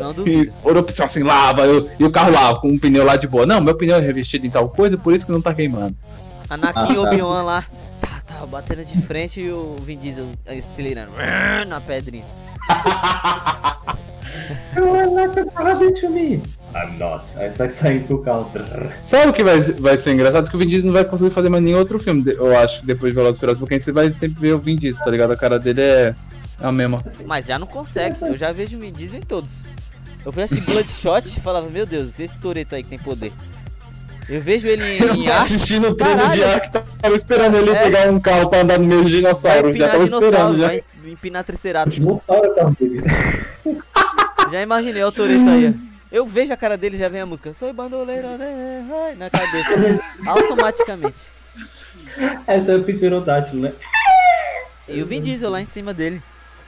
Não 0.00 0.12
duvido. 0.14 0.52
assim, 1.02 1.22
lava, 1.22 1.62
eu- 1.66 1.88
e 1.98 2.04
o 2.04 2.10
carro 2.10 2.32
lá, 2.32 2.54
com 2.56 2.68
um 2.68 2.78
pneu 2.78 3.04
lá 3.04 3.16
de 3.16 3.26
boa. 3.26 3.46
Não, 3.46 3.60
meu 3.60 3.74
pneu 3.74 3.96
é 3.96 4.00
revestido 4.00 4.46
em 4.46 4.50
tal 4.50 4.68
coisa, 4.68 4.96
por 4.96 5.14
isso 5.14 5.24
que 5.26 5.32
não 5.32 5.40
tá 5.40 5.54
queimando. 5.54 5.96
Anakin 6.48 6.78
Ah, 6.80 6.92
e 6.92 6.94
tá. 6.94 7.00
Obi-Wan 7.02 7.42
lá. 7.42 7.64
Tá, 8.00 8.22
tá, 8.26 8.46
batendo 8.46 8.84
de 8.84 9.00
frente 9.02 9.40
e 9.40 9.50
o 9.50 9.76
Vin 9.82 9.96
Diesel 9.98 10.26
acelerando. 10.46 11.12
Na 11.66 11.80
pedrinha. 11.80 12.24
to 16.00 16.10
me. 16.10 16.42
I'm 16.84 16.98
not. 16.98 17.24
Aí 17.38 17.52
sai 17.52 17.68
saindo 17.68 18.06
pro 18.06 18.18
carro. 18.22 18.50
Sabe 19.08 19.28
o 19.30 19.32
que 19.32 19.42
vai, 19.42 19.60
vai 19.60 19.96
ser 19.98 20.12
engraçado? 20.12 20.50
Que 20.50 20.56
o 20.56 20.58
Vin 20.58 20.66
Diesel 20.68 20.86
não 20.86 20.92
vai 20.92 21.04
conseguir 21.04 21.30
fazer 21.30 21.48
mais 21.48 21.62
nenhum 21.62 21.78
outro 21.78 21.98
filme, 21.98 22.22
de- 22.22 22.32
eu 22.34 22.56
acho, 22.58 22.84
depois 22.84 23.12
de 23.12 23.16
Velozes 23.16 23.36
e 23.36 23.40
Furiosos, 23.40 23.60
porque 23.60 23.80
você 23.80 23.92
vai 23.92 24.12
sempre 24.12 24.40
ver 24.40 24.52
o 24.54 24.58
Vin 24.58 24.76
Diesel, 24.76 25.04
tá 25.04 25.10
ligado? 25.10 25.32
A 25.32 25.36
cara 25.36 25.58
dele 25.58 25.80
é 25.80 26.14
É 26.60 26.66
a 26.66 26.72
mesma. 26.72 27.02
Mas 27.26 27.46
já 27.46 27.58
não 27.58 27.66
consegue. 27.66 28.16
Eu 28.22 28.36
já 28.36 28.50
vejo 28.52 28.78
Vin 28.78 28.92
Diesel 28.92 29.18
em 29.20 29.22
todos. 29.22 29.64
Eu 30.24 30.32
fui 30.32 30.42
assistir 30.42 30.64
Bloodshot 30.70 31.38
e 31.38 31.40
falava, 31.40 31.68
meu 31.70 31.86
Deus, 31.86 32.18
esse 32.18 32.36
Toreto 32.38 32.74
aí 32.74 32.82
que 32.82 32.88
tem 32.88 32.98
poder. 32.98 33.32
Eu 34.28 34.40
vejo 34.40 34.66
ele 34.66 34.82
em 34.84 34.98
Eu 35.28 35.32
ar, 35.32 35.42
assistindo 35.42 35.88
o 35.88 35.94
treino 35.94 36.28
de 36.30 36.42
ar 36.42 36.60
que 36.60 36.70
tava 36.72 37.14
esperando 37.14 37.56
ele 37.58 37.70
É. 37.70 37.74
pegar 37.84 38.10
um 38.10 38.18
carro 38.18 38.48
pra 38.50 38.62
andar 38.62 38.76
no 38.78 38.84
meio 38.86 39.02
do 39.02 39.08
vai 39.08 39.12
dinossauro. 39.12 39.72
Já 39.72 39.88
tava 39.88 40.02
esperando 40.04 40.58
já. 40.58 40.66
vai 40.66 40.82
empinar 41.06 41.44
Triceratops. 41.44 41.94
Dinossauro 41.94 42.46
é 42.46 42.48
o 42.50 42.54
carro 42.54 42.76
dele. 42.80 43.02
Já 44.50 44.62
imaginei 44.62 45.04
o 45.04 45.12
Toreto 45.12 45.48
aí. 45.48 45.74
Eu 46.10 46.26
vejo 46.26 46.52
a 46.52 46.56
cara 46.56 46.76
dele 46.76 46.96
e 46.96 46.98
já 46.98 47.08
vem 47.08 47.20
a 47.20 47.26
música. 47.26 47.52
Sou 47.52 47.72
bandoleiro 47.72 48.28
né? 48.38 48.86
Ai, 49.06 49.14
na 49.16 49.28
cabeça. 49.28 49.70
Automaticamente. 50.26 51.32
Esse 52.46 52.70
é 52.70 52.76
o 52.76 52.82
pterodátilo, 52.84 53.62
né? 53.62 53.72
E 54.88 55.02
o 55.02 55.06
Vin 55.06 55.20
Diesel 55.20 55.50
lá 55.50 55.60
em 55.60 55.66
cima 55.66 55.92
dele. 55.92 56.22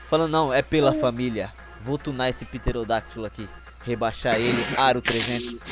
Falando, 0.09 0.31
não, 0.31 0.53
é 0.53 0.61
pela 0.61 0.93
família. 0.93 1.51
Vou 1.81 1.97
tunar 1.97 2.29
esse 2.29 2.43
pterodáctilo 2.45 3.25
aqui. 3.25 3.47
Rebaixar 3.85 4.35
ele, 4.35 4.63
aro 4.77 5.01
300. 5.01 5.63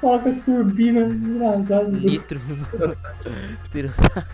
Coloca 0.00 0.28
essa 0.28 0.44
turbina, 0.44 1.00
engraçado. 1.00 1.90
Nitro. 1.90 2.40
Pterodáctilo. 3.64 4.26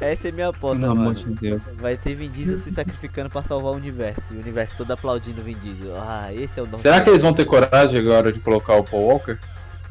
Essa 0.00 0.28
é 0.28 0.32
minha 0.32 0.48
aposta, 0.48 0.80
Pelo 0.80 0.92
amor 0.92 1.14
mano. 1.14 1.14
de 1.14 1.34
Deus. 1.34 1.62
Vai 1.76 1.96
ter 1.96 2.14
Vin 2.14 2.30
Diesel 2.30 2.56
se 2.56 2.70
sacrificando 2.70 3.28
pra 3.28 3.42
salvar 3.42 3.72
o 3.72 3.76
universo. 3.76 4.32
E 4.32 4.36
o 4.36 4.40
universo 4.40 4.76
todo 4.78 4.90
aplaudindo 4.92 5.40
o 5.40 5.44
Vin 5.44 5.56
Diesel. 5.58 5.94
Ah, 5.96 6.32
esse 6.32 6.58
é 6.60 6.62
o 6.62 6.66
nosso. 6.66 6.82
Será 6.82 7.00
que 7.00 7.10
eles 7.10 7.22
vão 7.22 7.32
ter 7.34 7.44
coragem 7.44 8.00
agora 8.00 8.32
de 8.32 8.38
colocar 8.40 8.74
o 8.76 8.84
Paul 8.84 9.06
Walker? 9.08 9.36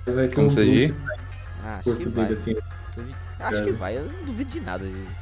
Vai 0.05 0.27
ter 0.27 0.35
Como 0.35 0.47
um 0.47 0.51
Ah, 1.63 1.79
acho 1.79 1.95
que 1.97 2.05
vai. 2.05 2.31
assim. 2.33 2.55
Duvi- 2.95 3.15
Acho 3.39 3.63
que 3.63 3.71
vai, 3.71 3.97
eu 3.97 4.05
não 4.05 4.23
duvido 4.25 4.49
de 4.49 4.61
nada 4.61 4.85
disso. 4.85 5.21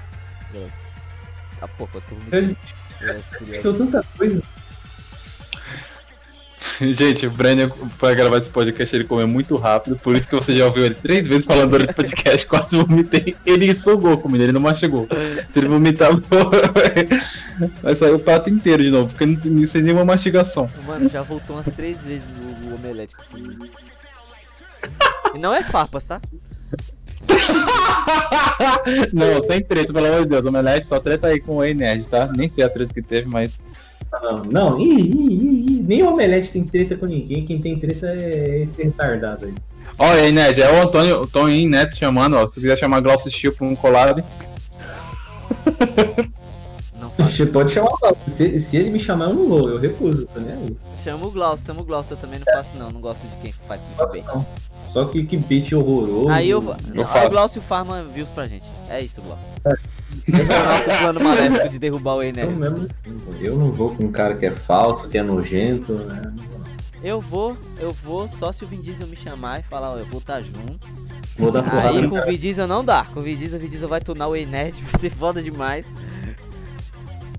Beleza. 0.54 0.80
Tá 1.60 1.68
pouco, 1.68 1.92
quase 1.94 2.08
que 2.08 2.14
eu 2.14 2.18
vou 2.20 2.28
Eu 2.32 2.48
me. 3.74 3.78
Tanta 3.78 4.04
coisa. 4.18 4.42
Gente, 6.82 7.28
o 7.28 7.32
Brenner, 7.32 7.72
pra 8.00 8.14
gravar 8.14 8.38
esse 8.38 8.50
podcast, 8.50 8.96
ele 8.96 9.04
comeu 9.04 9.28
muito 9.28 9.56
rápido, 9.56 9.96
por 9.98 10.16
isso 10.16 10.28
que 10.28 10.36
você 10.36 10.56
já 10.56 10.66
ouviu 10.66 10.86
ele 10.86 10.96
três 10.96 11.28
vezes 11.28 11.46
falando 11.46 11.72
durante 11.72 11.92
o 11.92 11.96
podcast, 11.96 12.46
quase 12.48 12.78
vomitei. 12.78 13.36
Ele 13.46 13.74
sugou 13.76 14.14
a 14.14 14.18
comida, 14.18 14.44
ele 14.44 14.54
não 14.54 14.62
mastigou. 14.62 15.08
Se 15.52 15.60
ele 15.60 15.68
vomitar, 15.68 16.12
vai 17.82 17.96
sair 17.96 18.12
o 18.12 18.20
prato 18.20 18.50
inteiro 18.50 18.84
de 18.84 18.90
novo, 18.90 19.10
porque 19.10 19.26
não, 19.26 19.40
não 19.44 19.68
sem 19.68 19.82
nenhuma 19.82 20.06
mastigação. 20.06 20.70
Mano, 20.86 21.10
já 21.10 21.22
voltou 21.22 21.56
umas 21.56 21.72
três 21.72 22.04
vezes 22.04 22.28
no, 22.40 22.70
no 22.70 22.76
omelete. 22.76 23.16
E 25.34 25.40
não 25.40 25.54
é 25.54 25.64
farpas, 25.64 26.06
tá? 26.06 26.22
Não, 29.12 29.42
sem 29.48 29.62
treta, 29.64 29.92
pelo 29.92 30.06
amor 30.06 30.24
de 30.24 30.30
Deus. 30.30 30.46
Omelete 30.46 30.86
só 30.86 31.00
treta 31.00 31.28
aí 31.28 31.40
com 31.40 31.58
o 31.58 31.64
Nerd, 31.64 32.08
tá? 32.08 32.28
Nem 32.28 32.50
sei 32.50 32.64
a 32.64 32.70
treta 32.70 32.94
que 32.94 33.02
teve, 33.02 33.28
mas. 33.28 33.60
Não, 34.22 34.44
não, 34.44 34.80
ih, 34.80 35.02
ih, 35.02 35.78
ih, 35.78 35.84
nem 35.84 36.04
o 36.04 36.12
Omelete 36.12 36.52
tem 36.52 36.64
treta 36.66 36.96
com 36.96 37.06
ninguém. 37.06 37.46
Quem 37.46 37.60
tem 37.60 37.80
treta 37.80 38.08
é 38.08 38.62
esse 38.64 38.84
retardado 38.84 39.46
aí. 39.46 39.54
Ó, 39.98 40.06
aí, 40.06 40.32
Nerd, 40.32 40.62
é 40.62 40.72
o 40.72 40.82
Antônio, 40.82 41.22
o 41.22 41.28
Toninho 41.28 41.70
Neto 41.70 41.96
chamando, 41.96 42.36
ó. 42.36 42.48
Se 42.48 42.60
quiser 42.60 42.78
chamar 42.78 43.00
Glaucio 43.02 43.32
Steel 43.32 43.54
pra 43.54 43.66
um 43.66 43.76
collab. 43.76 44.24
Não. 47.00 47.10
Você 47.10 47.46
pode 47.46 47.72
chamar 47.72 47.92
o 47.92 48.00
Paulo. 48.00 48.18
Se, 48.28 48.60
se 48.60 48.78
ele 48.78 48.90
me 48.90 49.00
chamar, 49.00 49.26
eu 49.26 49.36
não 49.36 49.48
vou, 49.48 49.70
eu 49.70 49.78
recuso, 49.78 50.26
tá 50.28 50.40
nem 50.40 50.52
aí. 50.52 50.78
Chama 50.98 51.28
o 51.28 51.32
Glaucio, 51.32 51.66
chama 51.68 51.82
o 51.82 51.84
Glaucio, 51.84 52.14
eu 52.14 52.18
também 52.18 52.40
não 52.40 52.46
faço 52.54 52.78
não, 52.78 52.90
não 52.90 53.02
gosto 53.02 53.28
de 53.28 53.36
quem 53.38 53.52
faz 53.52 53.82
clickbait. 53.82 54.26
Não. 54.26 54.46
Só 54.86 55.06
que 55.06 55.24
que 55.26 55.38
beat 55.38 55.74
horroroso. 55.74 56.30
Aí 56.30 56.50
eu 56.50 56.62
vou. 56.62 56.76
Eu 56.94 57.08
Aí 57.08 57.28
o 57.28 57.30
Glaucio 57.30 57.62
farma 57.62 58.04
views 58.04 58.30
pra 58.30 58.48
gente. 58.48 58.66
É 58.90 59.02
isso, 59.02 59.22
Glaucio. 59.22 59.52
Esse 60.28 60.52
é 60.54 60.62
o 60.62 60.66
nosso 60.66 61.00
plano 61.00 61.20
maléfico 61.20 61.70
de 61.70 61.80
derrubar 61.80 62.16
o 62.16 62.24
Eu, 62.24 62.30
Ener. 62.30 62.50
mesmo, 62.50 62.88
eu 63.40 63.58
não 63.58 63.72
vou 63.72 63.96
com 63.96 64.06
um 64.06 64.12
cara 64.12 64.36
que 64.36 64.46
é 64.46 64.52
falso, 64.52 65.08
que 65.10 65.18
é 65.18 65.24
nojento, 65.24 65.94
né? 65.94 66.34
Eu 67.04 67.22
vou, 67.22 67.56
eu 67.80 67.94
vou 67.94 68.28
só 68.28 68.52
se 68.52 68.64
o 68.64 68.68
Vin 68.68 68.82
Diesel 68.82 69.06
me 69.08 69.16
chamar 69.16 69.60
e 69.60 69.64
falar, 69.64 69.92
ó, 69.92 69.98
eu 69.98 70.06
vou 70.06 70.20
estar 70.20 70.42
junto. 70.42 70.88
Vou 71.38 71.52
dar 71.52 71.62
porrada 71.62 71.90
Aí 71.90 72.08
com 72.08 72.18
o. 72.18 72.26
Vin 72.26 72.38
Diesel 72.38 72.66
não 72.68 72.84
dá. 72.84 73.06
Com 73.14 73.20
o 73.20 73.24
Vin 73.24 73.36
Diesel, 73.36 73.60
o 73.60 73.62
Vin 73.62 73.68
Diesel 73.70 73.88
vai 73.90 74.02
tunar 74.02 74.28
o 74.28 74.36
Enerd, 74.36 74.82
vai 74.92 75.00
ser 75.00 75.10
foda 75.12 75.42
demais. 75.42 75.86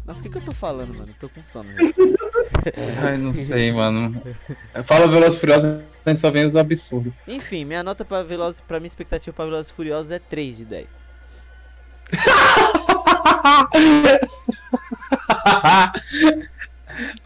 Nossa, 0.06 0.20
o 0.20 0.22
que, 0.22 0.28
que 0.28 0.36
eu 0.36 0.42
tô 0.42 0.52
falando, 0.52 0.94
mano? 0.96 1.08
Eu 1.08 1.14
tô 1.18 1.28
com 1.28 1.42
sono. 1.42 1.68
já. 1.74 1.82
Ai, 3.08 3.16
não 3.18 3.32
sei, 3.32 3.72
mano. 3.72 4.22
Fala 4.84 5.08
Velozes 5.08 5.36
e 5.36 5.40
Furiosos, 5.40 5.64
a 6.04 6.10
gente 6.10 6.20
só 6.20 6.30
vem 6.30 6.46
os 6.46 6.54
absurdos. 6.54 7.12
Enfim, 7.26 7.64
minha 7.64 7.82
nota 7.82 8.04
pra 8.04 8.22
Velozes, 8.22 8.60
pra 8.60 8.78
minha 8.78 8.86
expectativa 8.86 9.34
pra 9.34 9.44
Velozes 9.46 9.70
e 9.72 9.74
Furiosos 9.74 10.12
é 10.12 10.20
3 10.20 10.58
de 10.58 10.64
10. 10.64 10.86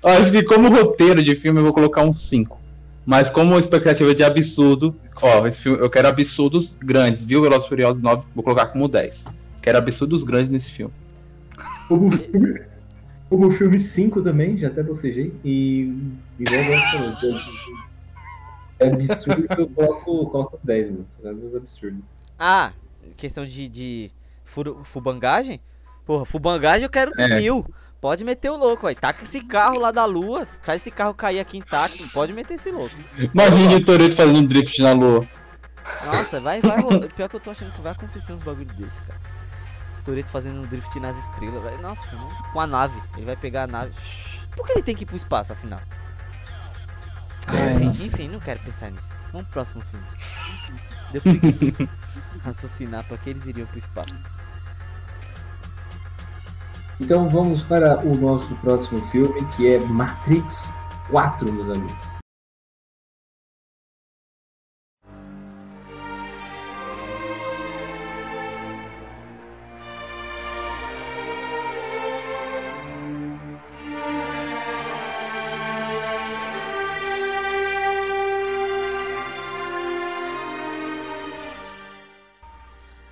Acho 0.02 0.32
que 0.32 0.42
como 0.42 0.68
roteiro 0.68 1.22
de 1.22 1.36
filme 1.36 1.60
eu 1.60 1.64
vou 1.64 1.72
colocar 1.72 2.02
um 2.02 2.12
5. 2.12 2.58
Mas 3.06 3.30
como 3.30 3.58
expectativa 3.58 4.14
de 4.14 4.22
absurdo, 4.22 4.94
ó, 5.20 5.46
esse 5.46 5.60
filme, 5.60 5.78
eu 5.78 5.90
quero 5.90 6.08
absurdos 6.08 6.76
grandes, 6.80 7.24
viu? 7.24 7.42
Velozes 7.42 7.66
e 7.66 7.68
Furiosos 7.68 8.02
9, 8.02 8.24
vou 8.34 8.44
colocar 8.44 8.66
como 8.66 8.86
10. 8.88 9.26
Quero 9.62 9.78
absurdos 9.78 10.22
grandes 10.22 10.50
nesse 10.50 10.70
filme. 10.70 10.92
Como 11.88 12.08
o 12.08 12.12
filme, 12.12 12.60
como 13.28 13.50
filme 13.50 13.78
5 13.78 14.22
também, 14.22 14.56
já 14.58 14.68
até 14.68 14.82
bocejei. 14.82 15.32
E. 15.44 15.92
Igual 16.38 16.60
eu 16.60 16.66
gosto. 16.66 17.90
É 18.78 18.86
absurdo 18.88 19.48
que 19.48 19.60
eu 19.60 19.68
coloco, 19.68 20.26
coloco 20.26 20.60
10, 20.62 20.90
mano. 20.90 21.06
Os 21.48 21.56
absurdos. 21.56 22.00
Ah, 22.38 22.72
questão 23.16 23.44
de, 23.44 23.68
de 23.68 24.10
furo- 24.50 24.80
fubangagem? 24.84 25.60
Porra, 26.04 26.24
fubangagem 26.24 26.82
eu 26.84 26.90
quero 26.90 27.12
É. 27.18 27.38
mil. 27.40 27.64
Pode 28.00 28.24
meter 28.24 28.50
o 28.50 28.56
louco, 28.56 28.86
aí. 28.86 28.94
Taca 28.94 29.22
esse 29.22 29.44
carro 29.46 29.78
lá 29.78 29.90
da 29.90 30.04
lua, 30.06 30.46
faz 30.62 30.80
esse 30.80 30.90
carro 30.90 31.12
cair 31.14 31.38
aqui 31.38 31.58
intacto. 31.58 32.06
Pode 32.08 32.32
meter 32.32 32.54
esse 32.54 32.70
louco. 32.70 32.94
Imagine 33.34 33.74
o 33.74 33.84
Toreto 33.84 34.16
fazendo 34.16 34.38
um 34.38 34.46
drift 34.46 34.80
na 34.82 34.92
lua. 34.92 35.26
Nossa, 36.06 36.40
vai, 36.40 36.60
vai 36.62 36.80
rolar. 36.80 37.08
Pior 37.14 37.28
que 37.28 37.36
eu 37.36 37.40
tô 37.40 37.50
achando 37.50 37.72
que 37.72 37.80
vai 37.80 37.92
acontecer 37.92 38.32
uns 38.32 38.40
bagulho 38.40 38.66
desse, 38.74 39.02
cara. 39.02 39.20
Toreto 40.04 40.30
fazendo 40.30 40.60
um 40.62 40.66
drift 40.66 40.98
nas 40.98 41.18
estrelas, 41.18 41.62
vai. 41.62 41.76
Nossa, 41.78 42.16
com 42.52 42.60
a 42.60 42.66
nave. 42.66 42.98
Ele 43.16 43.26
vai 43.26 43.36
pegar 43.36 43.64
a 43.64 43.66
nave. 43.66 43.92
Por 44.56 44.66
que 44.66 44.72
ele 44.72 44.82
tem 44.82 44.94
que 44.96 45.02
ir 45.02 45.06
pro 45.06 45.16
espaço, 45.16 45.52
afinal? 45.52 45.80
Ah, 47.48 47.52
Ai, 47.52 47.82
enfim, 47.84 48.06
enfim, 48.06 48.28
não 48.28 48.40
quero 48.40 48.60
pensar 48.60 48.90
nisso. 48.90 49.14
Vamos 49.32 49.46
pro 49.48 49.52
próximo 49.54 49.82
filme. 49.82 50.06
Deu 51.12 51.20
preguiça 51.22 51.66
raciocinar 52.44 53.04
pra 53.04 53.18
que 53.18 53.28
eles 53.30 53.46
iriam 53.46 53.66
pro 53.66 53.78
espaço. 53.78 54.22
Então 57.00 57.30
vamos 57.30 57.62
para 57.64 58.06
o 58.06 58.14
nosso 58.14 58.54
próximo 58.56 59.00
filme, 59.06 59.42
que 59.56 59.66
é 59.66 59.78
Matrix 59.78 60.70
4, 61.10 61.50
meus 61.50 61.70
amigos. 61.70 61.96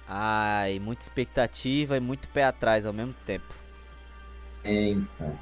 Ai, 0.07 0.79
muita 0.79 1.03
expectativa 1.03 1.97
e 1.97 2.01
muito 2.01 2.29
pé 2.29 2.45
atrás 2.45 2.85
ao 2.85 2.93
mesmo 2.93 3.15
tempo. 3.25 3.68
É, 4.65 4.91
então. 4.91 5.33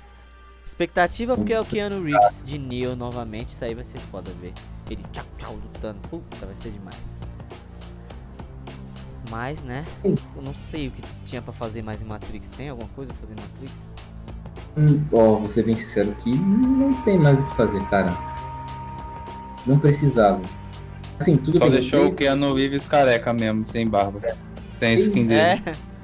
Expectativa 0.65 1.37
porque 1.37 1.53
é 1.53 1.61
o 1.61 1.65
Keanu 1.65 2.03
Reeves 2.03 2.43
de 2.45 2.59
Neo 2.59 2.97
novamente, 2.97 3.51
isso 3.51 3.65
aí 3.65 3.75
vai 3.75 3.85
ser 3.85 4.01
foda 4.01 4.31
ver. 4.41 4.53
Ele 4.91 5.05
tchau 5.13 5.25
tchau 5.39 5.55
lutando, 5.55 5.99
puta, 6.09 6.45
vai 6.45 6.57
ser 6.57 6.71
demais. 6.71 7.17
Mas, 9.31 9.63
né, 9.65 9.85
eu 10.05 10.43
não 10.43 10.55
sei 10.55 10.89
o 10.89 10.91
que 10.91 11.03
tinha 11.25 11.43
pra 11.43 11.53
fazer 11.53 11.83
mais 11.83 12.01
em 12.03 12.05
Matrix. 12.05 12.51
Tem 12.51 12.69
alguma 12.69 12.89
coisa 12.91 13.13
pra 13.13 13.21
fazer 13.21 13.35
em 13.35 13.43
Matrix? 13.43 13.89
Hum, 14.77 15.05
Ó, 15.13 15.37
vou 15.37 15.49
ser 15.49 15.65
bem 15.65 15.77
sincero 15.77 16.11
aqui, 16.11 16.37
não 16.37 16.93
tem 17.03 17.19
mais 17.19 17.41
o 17.41 17.47
que 17.49 17.57
fazer, 17.57 17.83
cara. 17.89 18.13
Não 19.67 19.79
precisava. 19.79 20.41
Assim, 21.19 21.37
tudo 21.37 21.59
Só 21.59 21.65
bem. 21.65 21.81
deixou 21.81 22.07
o 22.09 22.15
Keanu 22.15 22.55
Reeves 22.55 22.85
careca 22.87 23.33
mesmo, 23.33 23.65
sem 23.65 23.89
barba. 23.89 24.21
Tem 24.79 24.97
a 24.97 24.99
skin 24.99 25.27
dele. 25.27 25.35
É, 25.35 25.63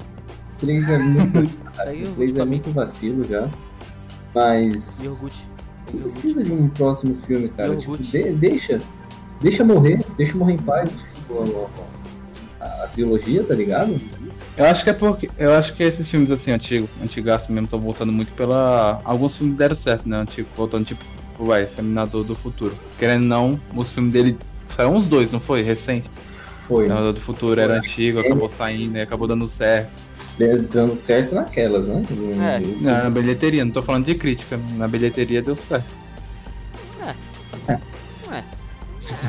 três 0.63 0.89
é 0.89 0.99
muito, 0.99 1.51
Aí 1.81 2.03
o 2.05 2.13
três 2.15 2.31
Gucci 2.33 2.41
é 2.41 2.45
muito 2.45 2.71
vacilo 2.71 3.25
já. 3.25 3.49
Mas 4.35 5.01
Iogurte. 5.05 5.47
não 5.93 6.01
precisa 6.01 6.43
de 6.43 6.53
um 6.53 6.69
próximo 6.69 7.15
filme, 7.27 7.49
cara. 7.51 7.77
Tipo, 7.77 7.99
de- 7.99 8.31
deixa. 8.33 8.81
Deixa 9.41 9.65
morrer, 9.65 9.99
deixa 10.17 10.37
morrer 10.37 10.55
em 10.55 10.59
paz. 10.59 10.89
tipo, 11.17 11.69
A, 12.61 12.65
a- 12.65 12.85
a 12.85 12.89
trilogia, 12.89 13.43
tá 13.45 13.55
ligado? 13.55 14.01
Eu 14.57 14.65
acho 14.67 14.85
que 14.85 14.91
é 14.91 14.93
porque. 14.93 15.29
Eu 15.39 15.53
acho 15.55 15.75
que 15.75 15.83
esses 15.83 16.09
filmes 16.09 16.31
assim, 16.31 16.53
antigos, 16.53 16.89
antigaço 17.03 17.51
mesmo, 17.53 17.65
estão 17.65 17.81
voltando 17.81 18.13
muito 18.13 18.33
pela. 18.33 19.01
Alguns 19.05 19.37
filmes 19.37 19.57
deram 19.57 19.75
certo, 19.75 20.09
né? 20.09 20.17
Antigo, 20.19 20.49
voltando 20.57 20.85
tipo, 20.87 21.05
vai, 21.39 21.65
Exterminador 21.65 22.23
do 22.25 22.35
Futuro. 22.37 22.75
Querendo 22.99 23.25
não, 23.27 23.61
os 23.75 23.91
filmes 23.91 24.13
dele. 24.13 24.39
Saiu 24.69 24.91
uns 24.91 25.05
dois, 25.07 25.31
não 25.33 25.41
foi? 25.41 25.61
Recente. 25.63 26.09
Foi. 26.67 26.85
Exterminador 26.85 27.13
do 27.13 27.21
Futuro 27.21 27.61
era 27.61 27.75
antigo, 27.79 28.21
acabou 28.21 28.49
saindo 28.49 28.97
e 28.97 29.01
acabou 29.01 29.27
dando 29.29 29.47
certo. 29.49 29.91
Dando 30.71 30.95
certo 30.95 31.35
naquelas, 31.35 31.87
né? 31.87 32.05
É. 32.57 32.61
Não, 32.61 33.05
na 33.05 33.11
bilheteria, 33.11 33.65
não 33.65 33.73
tô 33.73 33.83
falando 33.83 34.07
de 34.07 34.15
crítica. 34.15 34.59
Na 34.77 34.89
bilheteria 34.89 35.43
deu 35.43 35.55
certo. 35.57 35.93
É. 37.69 38.43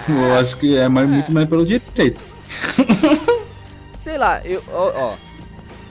Eu 0.07 0.33
acho 0.39 0.55
que 0.57 0.77
é 0.77 0.87
mais, 0.87 1.09
muito 1.09 1.31
mais 1.31 1.47
pelo 1.49 1.65
direito. 1.65 2.19
Sei 3.97 4.17
lá, 4.17 4.41
eu. 4.45 4.63
Ó, 4.71 4.91
ó. 5.11 5.13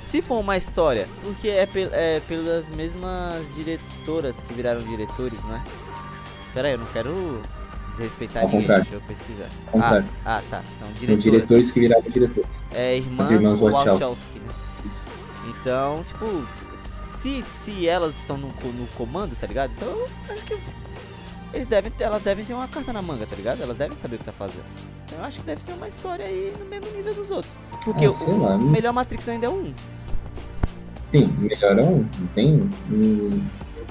Se 0.04 0.20
for 0.20 0.40
uma 0.40 0.56
história, 0.56 1.06
porque 1.22 1.48
é, 1.48 1.64
pel- 1.66 1.88
é 1.92 2.20
pelas 2.20 2.68
mesmas 2.70 3.46
diretoras 3.54 4.42
que 4.42 4.52
viraram 4.52 4.80
diretores, 4.82 5.42
não 5.44 5.54
é? 5.56 5.62
Pera 6.52 6.68
aí, 6.68 6.74
eu 6.74 6.78
não 6.78 6.86
quero 6.86 7.40
desrespeitar 7.92 8.42
Ao 8.42 8.48
ninguém, 8.48 8.60
contrário. 8.62 8.84
deixa 8.84 8.96
eu 8.96 9.00
pesquisar. 9.08 9.48
Ah, 9.74 10.02
ah, 10.24 10.42
tá. 10.50 10.62
Então, 10.76 10.88
São 10.88 10.92
diretoras. 10.94 11.22
diretores 11.22 11.70
que 11.70 11.80
viraram 11.80 12.02
diretores. 12.10 12.62
É 12.72 12.96
irmãs, 12.98 13.30
irmãs 13.30 13.60
Wachowski. 13.60 13.90
Wachowski, 13.90 14.38
né? 14.40 14.54
Então, 15.46 16.02
tipo, 16.04 16.46
se, 16.76 17.42
se 17.42 17.86
elas 17.88 18.16
estão 18.18 18.36
no, 18.36 18.48
no 18.48 18.86
comando, 18.96 19.34
tá 19.36 19.46
ligado? 19.46 19.72
Então, 19.76 19.88
eu 19.88 20.08
acho 20.34 20.44
que 20.44 20.58
eles 21.52 21.66
devem 21.68 21.92
elas 21.98 22.22
devem 22.22 22.44
ter 22.44 22.54
uma 22.54 22.68
carta 22.68 22.92
na 22.92 23.02
manga, 23.02 23.26
tá 23.26 23.36
ligado? 23.36 23.62
Elas 23.62 23.76
devem 23.76 23.96
saber 23.96 24.16
o 24.16 24.18
que 24.18 24.24
tá 24.24 24.32
fazendo. 24.32 24.64
Então, 25.06 25.18
eu 25.18 25.24
acho 25.24 25.40
que 25.40 25.46
deve 25.46 25.62
ser 25.62 25.72
uma 25.72 25.88
história 25.88 26.24
aí 26.24 26.52
no 26.58 26.64
mesmo 26.66 26.90
nível 26.96 27.14
dos 27.14 27.30
outros. 27.30 27.52
Porque 27.84 28.04
Ah, 28.06 28.10
o, 28.10 28.14
sei 28.14 28.32
o 28.32 28.42
lá, 28.42 28.56
não- 28.56 28.66
melhor 28.68 28.92
Matrix 28.92 29.28
ainda 29.28 29.46
é 29.46 29.50
1. 29.50 29.74
Sim, 31.12 31.26
melhor 31.38 31.78
é 31.78 31.82
um. 31.82 31.98
Não 32.18 32.26
tem. 32.34 32.70
Não 32.88 33.42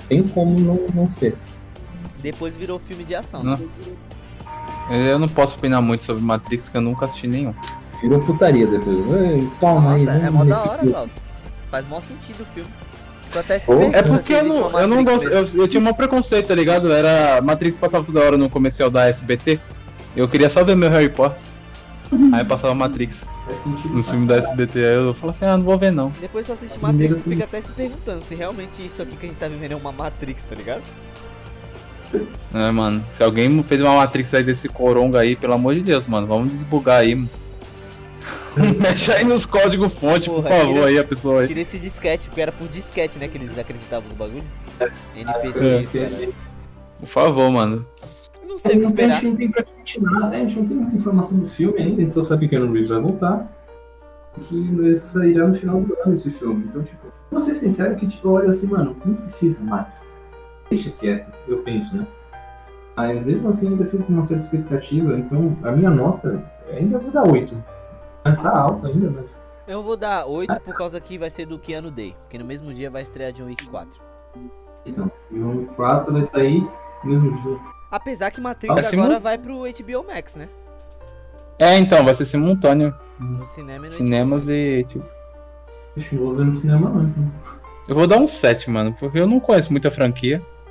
tem 0.08 0.28
como 0.28 0.60
não, 0.60 0.80
não 0.94 1.10
ser. 1.10 1.38
Depois 2.22 2.56
virou 2.56 2.80
filme 2.80 3.04
de 3.04 3.14
ação. 3.16 3.44
Não. 3.44 3.58
né? 3.58 3.68
Eu 4.90 5.20
não 5.20 5.28
posso 5.30 5.56
opinar 5.56 5.82
muito 5.82 6.04
sobre 6.04 6.22
Matrix, 6.24 6.68
que 6.70 6.78
eu 6.78 6.82
nunca 6.82 7.06
assisti 7.06 7.28
nenhum. 7.28 7.54
Virou 8.02 8.20
putaria 8.22 8.66
depois. 8.66 8.98
Ei, 9.14 9.48
Toma 9.60 9.94
aí. 9.94 10.04
Nossa, 10.06 10.18
é 10.18 10.30
vamos 10.30 10.34
mó 10.34 10.44
da 10.46 10.64
hora, 10.64 10.88
Klaus. 10.88 11.12
Faz 11.72 11.88
mó 11.88 12.00
sentido 12.00 12.42
o 12.42 12.46
filme. 12.46 12.70
Tu 13.32 13.40
até 13.40 13.58
se 13.58 13.72
Oh, 13.72 13.78
pergunta 13.78 13.98
É 13.98 14.04
porque 14.04 14.34
eu 14.34 14.44
não, 14.44 14.80
eu 14.80 14.88
não 14.88 15.04
gosto. 15.04 15.28
Eu, 15.30 15.46
eu 15.56 15.68
tinha 15.68 15.82
um 15.82 15.94
preconceito, 15.94 16.48
tá 16.48 16.56
ligado? 16.56 16.92
Era. 16.92 17.42
Matrix 17.42 17.78
passava 17.78 18.04
toda 18.06 18.20
hora 18.20 18.38
no 18.38 18.50
comercial 18.50 18.92
da 18.92 19.08
SBT. 19.08 19.60
Eu 20.16 20.28
queria 20.28 20.50
só 20.50 20.64
ver 20.64 20.76
meu 20.76 20.90
Harry 20.90 21.10
Potter. 21.10 21.40
Aí 22.34 22.44
passava 22.44 22.76
Matrix 22.76 23.22
no 23.90 24.04
filme 24.04 24.28
da 24.28 24.36
SBT. 24.36 24.80
Aí 24.80 24.96
eu 24.96 25.14
falei 25.14 25.34
assim, 25.34 25.46
ah, 25.46 25.58
não 25.58 25.64
vou 25.64 25.78
ver 25.78 25.92
não. 25.94 26.12
Depois 26.20 26.46
tu 26.46 26.52
assiste 26.52 26.78
Matrix, 26.78 27.16
tu 27.16 27.30
fica 27.30 27.46
até 27.46 27.62
se 27.62 27.72
perguntando 27.72 28.22
se 28.22 28.36
realmente 28.36 28.86
isso 28.86 29.02
aqui 29.02 29.16
que 29.16 29.26
a 29.26 29.30
gente 29.30 29.38
tá 29.38 29.48
vivendo 29.48 29.72
é 29.72 29.76
uma 29.78 29.94
Matrix, 29.94 30.44
tá 30.44 30.56
ligado? 30.56 30.82
É, 32.54 32.70
mano. 32.72 33.02
Se 33.16 33.24
alguém 33.24 33.64
fez 33.64 33.82
uma 33.82 33.96
Matrix 33.96 34.34
aí 34.34 34.44
desse 34.44 34.68
coronga 34.68 35.20
aí, 35.20 35.38
pelo 35.38 35.54
amor 35.54 35.74
de 35.74 35.82
Deus, 35.82 36.06
mano, 36.06 36.28
vamos 36.28 36.50
desbugar 36.50 37.00
aí, 37.00 37.16
mano. 37.16 37.30
Mexe 38.80 39.12
aí 39.12 39.24
nos 39.24 39.46
códigos 39.46 39.94
fonte, 39.94 40.30
por 40.30 40.44
Porra, 40.44 40.50
favor, 40.60 40.74
tira- 40.74 40.86
aí 40.88 41.00
a 41.00 41.04
pessoa 41.04 41.42
aí. 41.42 41.48
Tira 41.48 41.62
esse 41.62 41.80
disquete, 41.80 42.28
porque 42.30 42.42
era 42.42 42.52
por 42.52 42.68
disquete, 42.68 43.18
né, 43.18 43.28
que 43.28 43.38
eles 43.38 43.58
acreditavam 43.58 44.08
os 44.10 44.14
bagulhos. 44.16 44.44
É. 44.80 44.92
NPCs, 45.16 45.92
cara. 45.92 46.30
Por 47.00 47.08
favor, 47.08 47.50
mano. 47.52 47.86
Não 48.48 48.58
sei 48.58 48.78
o 48.78 48.80
que 48.82 48.86
Não 48.88 48.92
tem- 48.92 49.06
a 49.06 49.08
esperar. 49.08 49.14
gente 49.16 49.26
não 49.30 49.36
tem 49.38 49.52
praticamente 49.52 50.02
nada, 50.02 50.28
né? 50.28 50.38
A 50.38 50.40
gente 50.42 50.58
não 50.60 50.66
tem 50.66 50.78
muita 50.78 50.96
informação 50.96 51.40
do 51.40 51.46
filme 51.46 51.80
ainda, 51.80 51.98
a 51.98 52.02
gente 52.04 52.14
só 52.14 52.22
sabe 52.22 52.46
que 52.46 52.50
Keanu 52.50 52.72
Reeves 52.74 52.90
vai 52.90 53.00
voltar. 53.00 53.48
E 54.38 54.42
que 54.42 54.96
sairá 54.96 55.48
no 55.48 55.54
final 55.56 55.82
do 55.82 55.96
ano 56.06 56.14
esse 56.16 56.30
filme. 56.32 56.66
Então, 56.70 56.84
tipo, 56.84 57.08
vou 57.30 57.40
ser 57.40 57.56
sincero 57.56 57.96
que, 57.96 58.08
tipo, 58.08 58.30
olha 58.30 58.50
assim, 58.50 58.68
mano, 58.68 58.96
não 59.06 59.14
precisa 59.16 59.64
mais. 59.64 60.06
Deixa 60.70 60.90
quieto, 60.90 61.32
eu 61.48 61.58
penso, 61.60 61.98
né? 61.98 62.06
Mas 62.96 63.26
mesmo 63.26 63.50
assim 63.50 63.70
ainda 63.70 63.86
fico 63.86 64.04
com 64.04 64.14
uma 64.14 64.24
certa 64.24 64.44
expectativa, 64.44 65.18
então 65.18 65.58
a 65.64 65.72
minha 65.72 65.90
nota 65.90 66.44
ainda 66.72 66.98
vou 67.00 67.12
dar 67.12 67.28
8. 67.30 67.62
Tá 68.24 68.58
alta 68.58 68.88
ainda, 68.88 69.10
mas. 69.10 69.42
Eu 69.68 69.82
vou 69.82 69.96
dar 69.96 70.26
8 70.26 70.60
por 70.62 70.76
causa 70.76 71.00
que 71.00 71.18
vai 71.18 71.30
ser 71.30 71.46
do 71.46 71.58
Keanu 71.58 71.90
Day. 71.92 72.16
Porque 72.22 72.38
no 72.38 72.46
mesmo 72.46 72.74
dia 72.74 72.90
vai 72.90 73.02
estrear 73.02 73.32
John 73.32 73.46
Wick 73.46 73.66
4. 73.68 74.02
Então, 74.86 75.12
e 75.30 75.40
o 75.40 75.66
4 75.76 76.12
vai 76.12 76.24
sair 76.24 76.62
no 77.04 77.10
mesmo 77.10 77.42
dia. 77.42 77.60
Apesar 77.90 78.32
que 78.32 78.42
Matrix 78.42 78.88
sim, 78.88 79.00
agora 79.00 79.20
vai 79.20 79.38
pro 79.38 79.64
HBO 79.64 80.06
Max, 80.08 80.36
né? 80.36 80.50
É, 81.60 81.78
então, 81.78 82.04
vai 82.04 82.16
ser 82.16 82.26
simultâneo. 82.26 82.96
No 83.20 83.46
cinema 83.46 83.86
e 83.86 83.90
no 83.90 83.96
Cinemas 83.96 84.50
e, 84.50 84.84
tipo. 84.88 85.06
Deixa 85.96 86.16
eu 86.16 86.22
vou 86.22 86.36
ver 86.36 86.46
no 86.46 86.56
cinema 86.56 86.90
não, 86.90 87.04
então. 87.04 87.32
Eu 87.88 87.96
vou 87.96 88.08
dar 88.08 88.18
um 88.18 88.28
7, 88.28 88.70
mano, 88.70 88.96
porque 89.00 89.20
eu 89.20 89.28
não 89.28 89.40
conheço 89.40 89.72
muita 89.72 89.92
franquia. 89.92 90.40
HBO. 90.40 90.62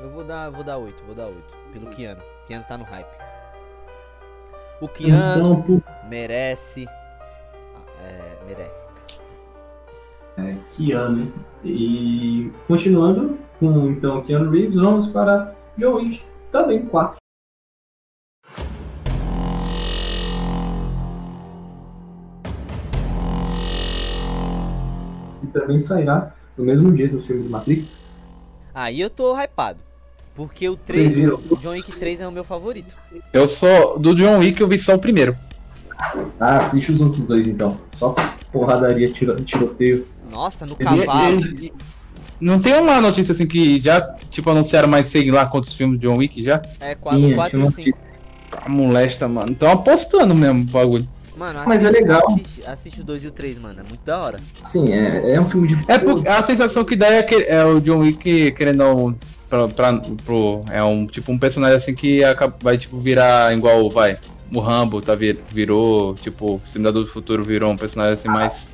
Eu 0.00 0.10
vou 0.10 0.24
dar, 0.24 0.50
vou 0.50 0.62
dar 0.62 0.78
8, 0.78 1.04
vou 1.04 1.14
dar 1.14 1.26
8. 1.26 1.42
Pelo 1.72 1.86
Keanu. 1.86 2.22
Keanu 2.46 2.64
tá 2.66 2.78
no 2.78 2.84
hype. 2.84 3.18
O 4.80 4.88
Keanu 4.88 5.64
Então, 5.64 5.82
merece. 6.08 6.86
Merece. 8.48 8.88
É, 10.36 10.56
Keanu. 10.70 11.22
hein? 11.22 11.32
E 11.64 12.50
continuando 12.66 13.38
com 13.58 13.90
então 13.90 14.22
Keanu 14.22 14.50
Reeves, 14.50 14.76
vamos 14.76 15.08
para 15.08 15.54
John 15.76 15.96
Wick, 15.96 16.22
também 16.50 16.86
4. 16.86 17.18
E 25.42 25.46
também 25.48 25.78
sairá 25.78 26.34
no 26.56 26.64
mesmo 26.64 26.92
dia 26.92 27.08
do 27.08 27.20
filme 27.20 27.42
de 27.42 27.48
Matrix. 27.48 27.96
Aí 28.74 29.00
eu 29.00 29.10
tô 29.10 29.34
hypado. 29.36 29.78
Porque 30.34 30.68
o 30.68 30.78
Vocês 30.84 31.12
3, 31.12 31.14
viram? 31.16 31.40
o 31.50 31.56
John 31.56 31.70
Wick 31.70 31.90
3 31.98 32.20
é 32.20 32.28
o 32.28 32.30
meu 32.32 32.44
favorito. 32.44 32.94
Eu 33.32 33.48
sou. 33.48 33.98
Do 33.98 34.14
John 34.14 34.38
Wick 34.38 34.60
eu 34.60 34.68
vi 34.68 34.78
só 34.78 34.94
o 34.94 34.98
primeiro. 34.98 35.36
Ah, 36.38 36.58
assiste 36.58 36.92
os 36.92 37.00
outros 37.00 37.26
dois 37.26 37.46
então. 37.46 37.76
Só 37.92 38.14
porradaria, 38.52 39.10
tiro, 39.10 39.42
tiroteio. 39.44 40.06
Nossa, 40.30 40.64
no 40.66 40.74
E- 40.78 40.84
cavalo. 40.84 41.40
e- 41.40 41.72
Não 42.40 42.60
tem 42.60 42.74
uma 42.78 43.00
notícia 43.00 43.32
assim 43.32 43.46
que 43.48 43.80
já, 43.80 44.00
tipo, 44.30 44.48
anunciaram 44.48 44.88
mais 44.88 45.08
sei 45.08 45.28
lá 45.30 45.44
quantos 45.46 45.72
filmes 45.72 45.98
de 45.98 46.06
John 46.06 46.16
Wick 46.18 46.40
já? 46.42 46.62
É 46.78 46.94
4, 46.94 47.18
Tinha, 47.20 47.34
4 47.34 47.50
tinha 47.50 47.60
e 47.60 47.64
uma 47.64 47.70
5. 47.70 47.98
A 48.52 48.68
molesta, 48.68 49.26
mano. 49.26 49.52
Estão 49.52 49.70
apostando 49.72 50.34
mesmo 50.34 50.62
o 50.62 50.64
bagulho. 50.66 51.08
Mano, 51.36 51.60
Mas 51.66 51.84
é 51.84 51.88
assiste- 51.88 52.00
legal. 52.02 52.28
Assiste, 52.30 52.62
assiste 52.66 53.00
o 53.00 53.04
2 53.04 53.24
e 53.24 53.26
o 53.28 53.30
3, 53.32 53.58
mano. 53.58 53.80
É 53.80 53.82
muito 53.82 54.04
da 54.04 54.18
hora. 54.18 54.40
Sim, 54.64 54.92
é, 54.92 55.34
é 55.34 55.40
um 55.40 55.48
filme 55.48 55.68
de. 55.68 55.78
É 55.88 55.98
porque 55.98 56.28
a 56.28 56.42
sensação 56.42 56.84
que 56.84 56.94
dá 56.96 57.06
é, 57.08 57.22
que, 57.22 57.34
é 57.34 57.64
o 57.64 57.80
John 57.80 57.98
Wick 57.98 58.52
querendo 58.52 58.84
um, 58.84 59.14
pra, 59.48 59.68
pra- 59.68 60.00
pro, 60.24 60.60
é 60.70 60.82
um 60.82 61.06
tipo 61.06 61.30
um 61.32 61.38
personagem 61.38 61.76
assim 61.76 61.94
que 61.94 62.22
acaba- 62.24 62.56
vai 62.60 62.76
tipo 62.78 62.98
virar 62.98 63.52
igual 63.56 63.88
vai 63.90 64.16
o 64.52 64.60
Rambo 64.60 65.00
tá 65.02 65.14
vir, 65.14 65.38
virou 65.50 66.14
tipo 66.16 66.60
o 66.64 66.92
do 66.92 67.06
Futuro 67.06 67.44
virou 67.44 67.70
um 67.70 67.76
personagem 67.76 68.14
assim 68.14 68.28
mais 68.28 68.72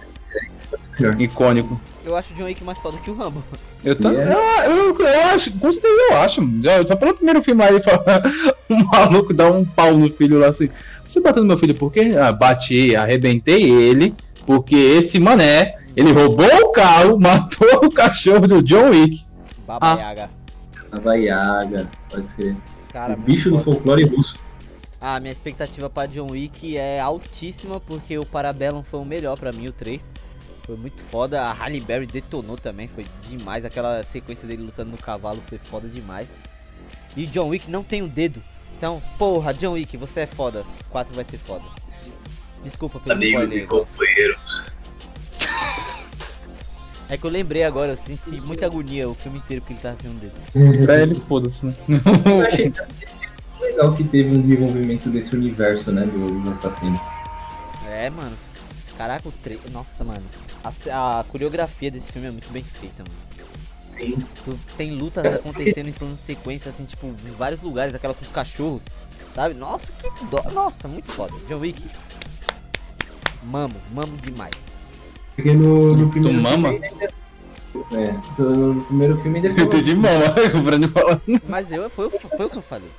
icônico. 1.19 1.81
Eu 2.05 2.15
acho 2.17 2.33
o 2.33 2.37
John 2.37 2.45
Wick 2.45 2.63
mais 2.63 2.79
foda 2.79 2.99
que 2.99 3.11
o 3.11 3.15
Rambo. 3.15 3.43
Eu, 3.83 3.97
tam- 3.97 4.13
Yeah. 4.13 4.67
eu, 4.67 4.95
eu, 4.99 5.01
eu 5.01 5.21
acho, 5.35 5.53
com 5.59 5.73
certeza 5.73 5.95
eu 6.11 6.17
acho. 6.19 6.41
Já- 6.63 6.85
Só 6.87 6.97
pelo 6.97 7.15
primeiro 7.15 7.43
filme 7.43 7.63
aí, 7.63 7.83
fala, 7.83 8.05
um 8.69 8.85
maluco 8.85 9.33
dá 9.33 9.51
um 9.51 9.65
pau 9.65 9.97
no 9.97 10.11
filho 10.11 10.39
lá 10.39 10.49
assim. 10.49 10.69
Você 11.07 11.21
bateu 11.21 11.43
no 11.43 11.49
meu 11.49 11.59
filho 11.59 11.75
por 11.75 11.91
quê? 11.93 12.15
Ah, 12.19 12.31
bati, 12.33 12.95
arrebentei 12.95 13.63
ele, 13.71 14.15
porque 14.47 14.75
esse 14.77 15.19
mané, 15.19 15.77
ele 15.97 16.13
roubou 16.13 16.47
o 16.47 16.73
carro, 16.73 17.19
matou 17.21 17.87
o 17.87 17.91
cachorro 17.91 18.47
do 18.47 18.63
John 18.63 18.91
Wick. 18.91 19.25
Baba 19.67 19.95
Ah. 19.95 19.99
Yaga. 19.99 20.31
Nova 20.93 21.15
Yaga, 21.17 21.89
pode 22.11 22.23
escrever. 22.27 22.57
Cara, 22.93 23.15
o 23.15 23.17
bicho 23.17 23.51
do 23.51 23.59
folclore 23.59 24.05
russo. 24.05 24.39
Ah, 25.07 25.21
minha 25.21 25.33
expectativa 25.33 25.91
pra 25.91 26.07
John 26.07 26.31
Wick 26.31 26.79
é 26.79 26.99
altíssima, 26.99 27.79
porque 27.79 28.17
o 28.17 28.25
Parabellum 28.25 28.83
foi 28.83 29.01
o 29.01 29.05
melhor 29.05 29.39
pra 29.39 29.53
mim, 29.53 29.69
o 29.69 29.73
3. 29.73 30.11
Foi 30.63 30.79
muito 30.79 31.05
foda. 31.05 31.43
A 31.43 31.53
Halle 31.53 31.79
Berry 31.79 32.07
detonou 32.07 32.57
também, 32.57 32.89
foi 32.89 33.05
demais. 33.23 33.67
Aquela 33.67 34.03
sequência 34.03 34.49
dele 34.49 34.63
lutando 34.63 34.93
no 34.93 34.97
cavalo 34.97 35.43
foi 35.43 35.59
foda 35.59 35.87
demais. 35.89 36.39
E 37.15 37.27
John 37.27 37.49
Wick 37.49 37.71
não 37.71 37.83
tem 37.83 38.01
o 38.01 38.09
dedo. 38.09 38.43
Então, 38.79 39.03
porra, 39.19 39.53
John 39.53 39.73
Wick, 39.73 39.95
você 39.99 40.21
é 40.21 40.27
foda. 40.27 40.65
4 40.89 41.15
vai 41.15 41.25
ser 41.25 41.37
foda. 41.37 41.65
Desculpa 42.63 42.99
pelo 42.99 43.23
spoiler. 43.23 43.67
Glaucio. 43.67 43.99
É 47.07 47.19
que 47.19 47.25
eu 47.27 47.31
lembrei 47.31 47.63
agora, 47.63 47.93
eu 47.93 47.97
senti 47.99 48.41
muita 48.41 48.65
agonia 48.65 49.07
o 49.07 49.13
filme 49.13 49.37
inteiro 49.37 49.61
porque 49.61 49.75
ele 49.75 49.81
tava 49.81 49.95
sem 49.95 50.11
um 50.11 50.15
dedo. 50.15 50.33
Pra 50.87 51.03
ele, 51.03 51.21
foda-se, 51.29 51.67
né? 51.67 51.75
Eu 52.25 52.41
achei 52.47 52.73
legal 53.65 53.95
que 53.95 54.05
teve 54.05 54.31
um 54.37 54.41
desenvolvimento 54.41 55.09
desse 55.09 55.35
universo, 55.35 55.91
né, 55.93 56.05
dos 56.07 56.47
assassinos. 56.53 57.01
É, 57.89 58.09
mano. 58.11 58.37
Caraca, 58.97 59.29
o 59.29 59.33
3. 59.33 59.61
Nossa, 59.73 60.05
mano. 60.05 60.23
A, 60.63 61.21
a 61.21 61.25
coreografia 61.25 61.91
desse 61.91 62.13
filme 62.13 62.29
é 62.29 62.31
muito 62.31 62.51
bem 62.53 62.63
feita, 62.63 63.03
mano. 63.03 63.15
Sim. 63.91 64.17
Tu 64.45 64.59
tem 64.77 64.93
lutas 64.93 65.25
acontecendo 65.27 65.89
em 65.89 65.93
plano 65.93 66.17
sequência, 66.17 66.69
assim, 66.69 66.85
tipo, 66.85 67.07
em 67.07 67.33
vários 67.39 67.61
lugares, 67.63 67.95
aquela 67.95 68.13
com 68.15 68.25
os 68.25 68.31
cachorros, 68.31 68.87
sabe? 69.35 69.55
Nossa, 69.55 69.93
que 69.93 70.25
dó. 70.27 70.43
Nossa, 70.53 70.89
muito 70.89 71.11
foda. 71.13 71.33
John 71.49 71.59
Wick. 71.61 71.83
Mamo, 73.43 73.75
mamo 73.93 74.17
demais. 74.19 74.73
Porque 75.37 75.53
no, 75.53 75.97
no 75.97 76.09
primeiro 76.11 76.41
mama? 76.41 76.71
filme. 76.71 76.87
ainda- 76.87 77.13
É, 77.93 78.13
no 78.43 78.85
primeiro 78.85 79.17
filme 79.17 79.39
ainda 79.39 79.49
Eu 79.61 79.67
entendi 79.67 79.95
mama, 79.95 80.35
o 80.59 80.63
Brando 80.63 80.89
falando. 80.89 81.23
Mas 81.49 81.71
eu, 81.73 81.89
foi, 81.91 82.09
foi 82.11 82.47
o 82.47 82.51
que 82.51 82.57
eu 82.59 82.63
falei. 82.63 82.91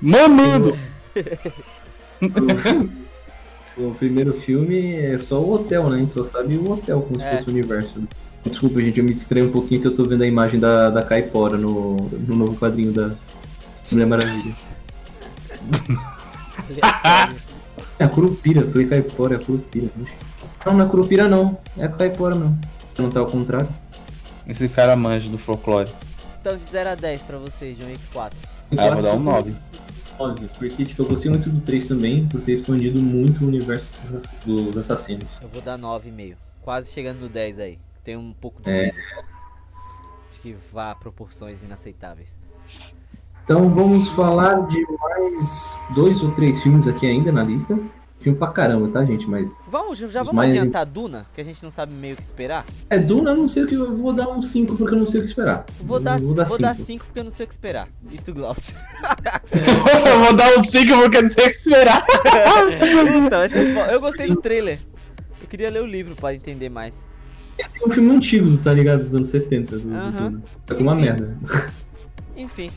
Mamando! 0.00 0.76
O 3.76 3.90
primeiro 3.94 4.32
filme 4.32 4.94
é 4.96 5.18
só 5.18 5.38
o 5.40 5.52
hotel, 5.54 5.90
né? 5.90 5.96
A 5.96 6.00
gente 6.00 6.14
só 6.14 6.24
sabe 6.24 6.56
o 6.56 6.70
hotel, 6.72 7.02
como 7.02 7.20
É. 7.20 7.30
se 7.30 7.36
fosse 7.36 7.48
o 7.48 7.52
universo. 7.52 7.98
né? 8.00 8.06
Desculpa, 8.44 8.80
gente, 8.80 8.98
eu 8.98 9.04
me 9.04 9.12
distraí 9.12 9.42
um 9.42 9.50
pouquinho 9.50 9.80
que 9.80 9.86
eu 9.88 9.94
tô 9.94 10.04
vendo 10.04 10.22
a 10.22 10.26
imagem 10.26 10.58
da, 10.60 10.88
da 10.88 11.02
Caipora 11.02 11.56
no, 11.58 11.96
no 11.96 12.36
novo 12.36 12.56
quadrinho 12.56 12.92
da 12.92 13.10
Mulher 13.92 14.06
Maravilha. 14.06 14.54
É 17.98 18.04
a 18.04 18.08
Curupira, 18.08 18.60
eu 18.60 18.70
falei 18.70 18.86
Caipora, 18.86 19.34
é 19.34 19.36
a 19.36 19.40
Curupira. 19.40 19.88
Puxa. 19.96 20.12
Não, 20.66 20.74
não 20.74 20.84
é 20.84 20.88
Curupira 20.88 21.28
não, 21.28 21.56
é 21.78 21.84
a 21.86 21.88
Caipora 21.88 22.34
não. 22.34 22.58
Não 22.98 23.10
tá 23.10 23.20
ao 23.20 23.26
contrário. 23.26 23.68
Esse 24.46 24.68
cara 24.68 24.94
manja 24.96 25.28
do 25.30 25.38
folclore. 25.38 25.88
Então 26.40 26.56
de 26.56 26.64
0 26.64 26.90
a 26.90 26.94
10 26.94 27.22
pra 27.22 27.38
vocês, 27.38 27.78
John 27.78 27.86
Wick 27.86 28.04
4. 28.12 28.38
Ah, 28.76 28.86
eu 28.88 28.92
vou 28.94 29.02
dar 29.02 29.12
um 29.14 29.20
9. 29.20 29.54
9, 30.18 30.48
porque 30.58 30.84
tipo, 30.84 31.02
eu 31.02 31.06
gostei 31.06 31.30
muito 31.30 31.48
do 31.50 31.60
3 31.60 31.86
também, 31.88 32.26
por 32.28 32.40
ter 32.40 32.52
expandido 32.52 32.98
muito 33.00 33.44
o 33.44 33.48
universo 33.48 33.86
dos 34.02 34.14
ass- 34.24 34.36
dos 34.44 34.78
assassinos. 34.78 35.40
Eu 35.42 35.48
vou 35.48 35.60
dar 35.62 35.76
9,5. 35.78 36.36
Quase 36.62 36.90
chegando 36.92 37.20
no 37.20 37.28
10 37.28 37.58
aí. 37.58 37.78
Tem 38.02 38.16
um 38.16 38.32
pouco 38.32 38.62
de 38.62 38.70
É. 38.70 38.82
medo. 38.86 38.96
Acho 40.30 40.40
que 40.40 40.52
vá 40.72 40.90
a 40.92 40.94
proporções 40.94 41.62
inaceitáveis. 41.62 42.38
Então 43.44 43.70
vamos 43.72 44.08
falar 44.08 44.66
de 44.66 44.84
mais 45.00 45.78
dois 45.94 46.22
ou 46.22 46.32
três 46.32 46.62
filmes 46.62 46.88
aqui 46.88 47.06
ainda 47.06 47.30
na 47.30 47.42
lista. 47.44 47.78
Filme 48.26 48.40
pra 48.40 48.48
caramba, 48.48 48.88
tá, 48.88 49.04
gente? 49.04 49.24
Mas. 49.30 49.56
Vamos, 49.68 49.98
já 49.98 50.08
já 50.08 50.20
Os 50.22 50.26
vamos 50.26 50.34
mais- 50.34 50.50
adiantar 50.56 50.84
Duna, 50.84 51.26
que 51.32 51.40
a 51.40 51.44
gente 51.44 51.62
não 51.62 51.70
sabe 51.70 51.92
meio 51.94 52.14
o 52.14 52.16
que 52.16 52.24
esperar. 52.24 52.66
É, 52.90 52.98
Duna, 52.98 53.30
eu 53.30 53.36
não 53.36 53.46
sei 53.46 53.62
o 53.62 53.66
que. 53.68 53.74
Eu 53.76 53.96
vou 53.96 54.12
dar 54.12 54.28
um 54.28 54.42
5 54.42 54.74
porque 54.74 54.92
eu 54.94 54.98
não 54.98 55.06
sei 55.06 55.20
o 55.20 55.22
que 55.22 55.28
esperar. 55.28 55.64
Vou 55.80 56.00
dar, 56.00 56.18
Eu 56.20 56.26
vou 56.26 56.34
dar, 56.34 56.74
cinco. 56.74 56.86
5 56.86 57.04
porque 57.04 57.20
eu 57.20 57.24
não 57.24 57.30
sei 57.30 57.44
o 57.44 57.46
que 57.46 57.52
esperar. 57.54 57.88
E 58.10 58.18
tu, 58.18 58.34
Glaucio? 58.34 58.74
eu 60.10 60.24
vou 60.24 60.32
dar 60.34 60.58
um 60.58 60.64
5 60.64 60.92
porque 61.02 61.22
não 61.22 61.30
sei 61.30 61.44
o 61.44 61.48
que 61.50 61.54
esperar. 61.54 62.04
então, 63.26 63.44
esse 63.44 63.58
é 63.58 63.64
fo- 63.72 63.90
eu 63.92 64.00
gostei 64.00 64.26
do 64.26 64.36
trailer. 64.40 64.80
Eu 65.40 65.46
queria 65.46 65.70
ler 65.70 65.82
o 65.84 65.86
livro 65.86 66.16
pra 66.16 66.34
entender 66.34 66.68
mais. 66.68 67.06
Tem 67.56 67.86
um 67.86 67.90
filme 67.90 68.10
antigo, 68.10 68.56
tá 68.58 68.72
ligado? 68.72 69.04
Dos 69.04 69.14
anos 69.14 69.28
70 69.28 69.78
do, 69.78 69.88
do 69.88 69.94
Aham. 69.94 70.10
Duna. 70.32 70.42
Tá 70.66 70.74
com 70.74 70.82
uma 70.82 70.94
Enfim. 70.94 71.02
merda. 71.04 71.38
Enfim, 72.36 72.70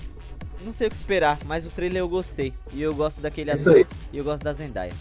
não 0.64 0.72
sei 0.72 0.86
o 0.88 0.90
que 0.92 0.96
esperar, 0.96 1.40
mas 1.48 1.66
o 1.66 1.72
trailer 1.72 2.02
eu 2.02 2.08
gostei. 2.08 2.54
E 2.72 2.82
eu 2.82 2.94
gosto 2.94 3.20
daquele 3.20 3.52
Isso 3.52 3.68
ator 3.70 3.80
aí. 3.80 3.88
e 4.14 4.18
eu 4.20 4.24
gosto 4.24 4.44
da 4.44 4.54
Zendaya. 4.54 4.94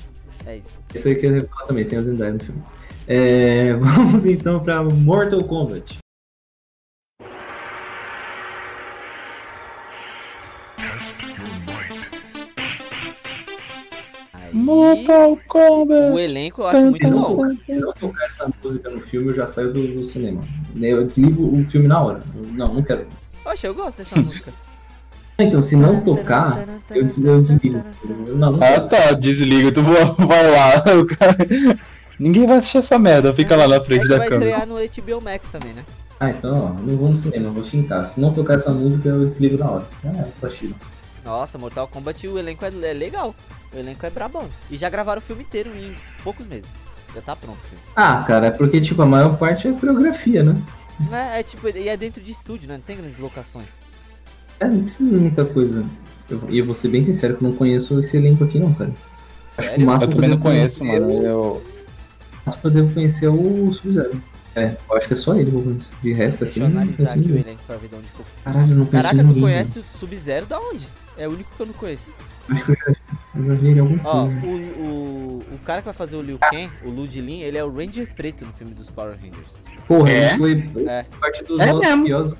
É 0.46 0.56
isso. 0.56 0.78
Isso 0.94 1.08
aí 1.08 1.14
que 1.16 1.26
eu 1.26 1.36
ia 1.36 1.46
falar 1.46 1.66
também, 1.66 1.84
tem 1.84 1.98
a 1.98 2.02
Zendaya 2.02 2.32
no 2.32 2.40
filme. 2.40 2.62
É, 3.06 3.74
vamos 3.80 4.26
então 4.26 4.60
pra 4.60 4.82
Mortal 4.82 5.42
Kombat. 5.44 5.98
Aí, 14.32 14.54
Mortal 14.54 15.38
Kombat. 15.48 16.12
o 16.12 16.18
elenco 16.18 16.62
eu 16.62 16.66
acho 16.68 16.80
muito 16.86 16.98
Se 17.04 17.10
não, 17.10 17.22
bom. 17.36 17.56
se 17.62 17.74
não 17.76 17.92
tocar 17.92 18.24
essa 18.26 18.50
música 18.62 18.90
no 18.90 19.00
filme, 19.00 19.28
eu 19.28 19.34
já 19.34 19.46
saio 19.46 19.72
do, 19.72 19.86
do 19.94 20.04
cinema. 20.06 20.42
Eu 20.80 21.04
desligo 21.04 21.58
o 21.60 21.64
filme 21.66 21.88
na 21.88 22.00
hora. 22.02 22.22
Eu- 22.34 22.42
Não, 22.52 22.74
não 22.74 22.82
quero. 22.82 23.06
Poxa, 23.42 23.66
eu 23.66 23.74
gosto 23.74 23.98
dessa 23.98 24.16
música. 24.20 24.52
Então, 25.40 25.62
se 25.62 25.76
não 25.76 26.00
tocar, 26.00 26.64
eu, 26.90 27.04
des- 27.04 27.18
eu 27.18 27.38
desligo. 27.38 27.80
Eu- 28.08 28.36
Não, 28.36 28.52
não 28.52 28.58
Ah 28.62 28.80
tá, 28.80 29.12
desliga, 29.12 29.70
tu 29.70 29.82
vai 29.82 30.04
vai 30.04 30.50
lá. 30.50 30.82
o 30.98 31.06
cara- 31.06 31.36
Ninguém 32.18 32.44
vai 32.46 32.58
assistir 32.58 32.78
essa 32.78 32.98
merda, 32.98 33.32
fica 33.32 33.54
lá 33.54 33.68
na 33.68 33.76
É 33.76 33.84
frente 33.84 34.08
da 34.08 34.18
vai 34.18 34.28
câmera. 34.28 34.50
estrear 34.50 34.66
no 34.66 34.74
HBO 34.78 35.20
Max 35.22 35.46
também, 35.48 35.72
né? 35.72 35.84
Ah, 36.18 36.30
então, 36.30 36.74
ó, 36.76 36.82
não 36.82 36.96
vou 36.96 37.08
no 37.10 37.16
cinema, 37.16 37.50
vou 37.50 37.62
xingar. 37.62 38.06
Se 38.08 38.20
não 38.20 38.32
tocar 38.34 38.54
essa 38.54 38.72
música, 38.72 39.08
eu 39.08 39.24
desligo 39.26 39.56
na 39.56 39.70
hora. 39.70 39.84
Ah, 40.04 40.24
tá 40.40 40.48
chido. 40.48 40.74
Nossa, 41.24 41.56
Mortal 41.56 41.86
Kombat, 41.86 42.26
o 42.26 42.36
elenco 42.36 42.64
é, 42.64 42.68
é 42.68 42.92
legal. 42.92 43.32
O 43.72 43.78
elenco 43.78 44.04
é 44.04 44.10
brabão. 44.10 44.48
E 44.68 44.76
já 44.76 44.88
gravaram 44.90 45.20
o 45.20 45.22
filme 45.22 45.44
inteiro 45.44 45.70
em 45.76 45.94
poucos 46.24 46.48
meses. 46.48 46.70
Já 47.14 47.20
tá 47.20 47.36
pronto 47.36 47.58
o 47.58 47.68
filme. 47.68 47.84
Ah, 47.94 48.24
cara, 48.26 48.46
é 48.46 48.50
porque, 48.50 48.80
tipo, 48.80 49.00
a 49.02 49.06
maior 49.06 49.36
parte 49.36 49.68
é 49.68 49.72
coreografia, 49.72 50.42
né? 50.42 50.56
É, 51.12 51.38
é 51.38 51.42
tipo, 51.44 51.68
e 51.68 51.88
é 51.88 51.96
dentro 51.96 52.20
de 52.20 52.32
estúdio, 52.32 52.66
né? 52.68 52.74
Não 52.74 52.80
tem 52.82 52.96
grandes 52.96 53.18
locações. 53.18 53.78
É, 54.60 54.66
não 54.66 54.82
precisa 54.82 55.10
de 55.10 55.16
muita 55.16 55.44
coisa. 55.44 55.84
E 56.50 56.58
eu, 56.58 56.66
vou 56.66 56.74
ser 56.74 56.88
bem 56.88 57.02
sincero 57.02 57.36
que 57.36 57.44
eu 57.44 57.48
não 57.50 57.56
conheço 57.56 57.98
esse 58.00 58.16
elenco 58.16 58.44
aqui, 58.44 58.58
não, 58.58 58.72
cara. 58.74 58.90
Acho 58.90 59.56
que 59.56 59.62
o 59.62 59.64
Sério? 59.64 59.86
máximo 59.86 60.12
Eu 60.12 60.14
também 60.16 60.30
não 60.30 60.38
conheço, 60.38 60.78
conhecer 60.80 61.00
mano. 61.00 61.12
é 61.12 61.16
o- 61.16 61.26
Eu... 61.26 61.42
O 61.50 61.62
máximo 62.50 62.60
que 62.62 62.66
eu 62.66 62.70
devo 62.70 62.94
conhecer 62.94 63.26
é 63.26 63.28
o 63.30 63.72
Sub-Zero. 63.72 64.22
É, 64.56 64.76
eu 64.90 64.96
acho 64.96 65.06
que 65.06 65.12
é 65.12 65.16
só 65.16 65.34
ele 65.36 65.50
que 65.50 65.56
eu 65.56 65.62
conheço. 65.62 65.88
De 66.02 66.12
resto 66.12 66.44
aqui, 66.44 66.60
Deixa 66.60 66.60
eu 66.60 66.66
analisar 66.78 66.96
conheço 66.96 67.12
aqui 67.12 67.18
o 67.20 67.22
ninguém. 67.28 67.42
elenco 67.42 67.62
pra 67.66 67.76
ver 67.76 67.88
de 67.88 67.94
onde 67.94 68.06
que 68.08 68.18
eu... 68.20 68.24
Caralho, 68.44 68.72
eu 68.72 68.76
não 68.76 68.84
conheço 68.86 69.08
Caraca, 69.08 69.16
tu 69.16 69.26
ninguém. 69.26 69.42
conhece 69.42 69.78
o 69.78 69.84
Sub-Zero 69.94 70.46
da 70.46 70.60
onde? 70.60 70.88
É 71.16 71.28
o 71.28 71.32
único 71.32 71.50
que 71.56 71.60
eu 71.62 71.66
não 71.66 71.72
conheço. 71.74 72.12
Acho 72.48 72.64
que 72.64 72.70
eu 72.72 72.76
já, 72.76 72.94
eu 73.36 73.44
já 73.44 73.54
vi 73.54 73.66
ele 73.68 73.78
em 73.78 73.82
algum 73.82 73.98
Ó, 74.04 74.28
filme. 74.28 74.46
o, 74.46 74.80
o, 74.82 75.42
o 75.54 75.58
cara 75.64 75.80
que 75.80 75.84
vai 75.86 75.94
fazer 75.94 76.16
o 76.16 76.22
Liu 76.22 76.38
Kang, 76.38 76.70
o 76.84 76.90
Lu 76.90 77.08
Jilin, 77.08 77.40
ele 77.40 77.58
é 77.58 77.64
o 77.64 77.70
Ranger 77.74 78.12
preto 78.14 78.44
no 78.44 78.52
filme 78.52 78.74
dos 78.74 78.88
Power 78.90 79.12
Rangers. 79.14 79.48
Porra, 79.86 80.10
É? 80.10 80.34
ele 80.34 80.68
foi 80.68 80.84
É. 80.86 81.04
parte 81.20 81.44
dos 81.44 81.60
É 81.60 81.66
nossos 81.66 81.86
mesmo. 81.86 82.04
piores. 82.04 82.34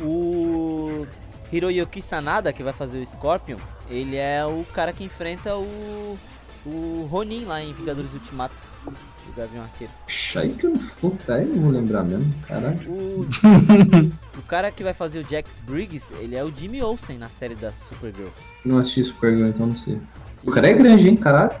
O 0.00 1.06
Hiroyuki 1.52 2.02
Sanada, 2.02 2.52
que 2.52 2.62
vai 2.62 2.72
fazer 2.72 2.98
o 2.98 3.06
Scorpion, 3.06 3.58
ele 3.88 4.16
é 4.16 4.44
o 4.44 4.64
cara 4.72 4.92
que 4.92 5.04
enfrenta 5.04 5.56
o, 5.56 6.18
o 6.64 7.08
Ronin 7.10 7.44
lá 7.44 7.62
em 7.62 7.72
Vingadores 7.72 8.12
Ultimato. 8.12 8.54
O 8.86 9.36
Gavião 9.36 9.64
Arqueiro. 9.64 9.92
Puxa, 10.04 10.40
aí 10.40 10.52
que 10.52 10.66
eu 10.66 10.70
não 10.70 10.78
puta, 10.78 11.34
aí 11.34 11.42
eu 11.42 11.48
não 11.48 11.62
vou 11.62 11.70
lembrar 11.72 12.04
mesmo. 12.04 12.32
Caralho. 12.46 12.78
O, 12.88 13.26
o 14.38 14.42
cara 14.42 14.70
que 14.70 14.84
vai 14.84 14.94
fazer 14.94 15.18
o 15.18 15.28
Jax 15.28 15.60
Briggs, 15.60 16.14
ele 16.20 16.36
é 16.36 16.44
o 16.44 16.52
Jimmy 16.54 16.80
Olsen 16.80 17.18
na 17.18 17.28
série 17.28 17.56
da 17.56 17.72
Supergirl. 17.72 18.28
Não 18.64 18.78
assisti 18.78 19.02
Supergirl, 19.04 19.48
então 19.48 19.66
não 19.66 19.76
sei. 19.76 20.00
O 20.44 20.52
cara 20.52 20.68
é 20.68 20.74
grande, 20.74 21.08
hein, 21.08 21.16
caralho. 21.16 21.56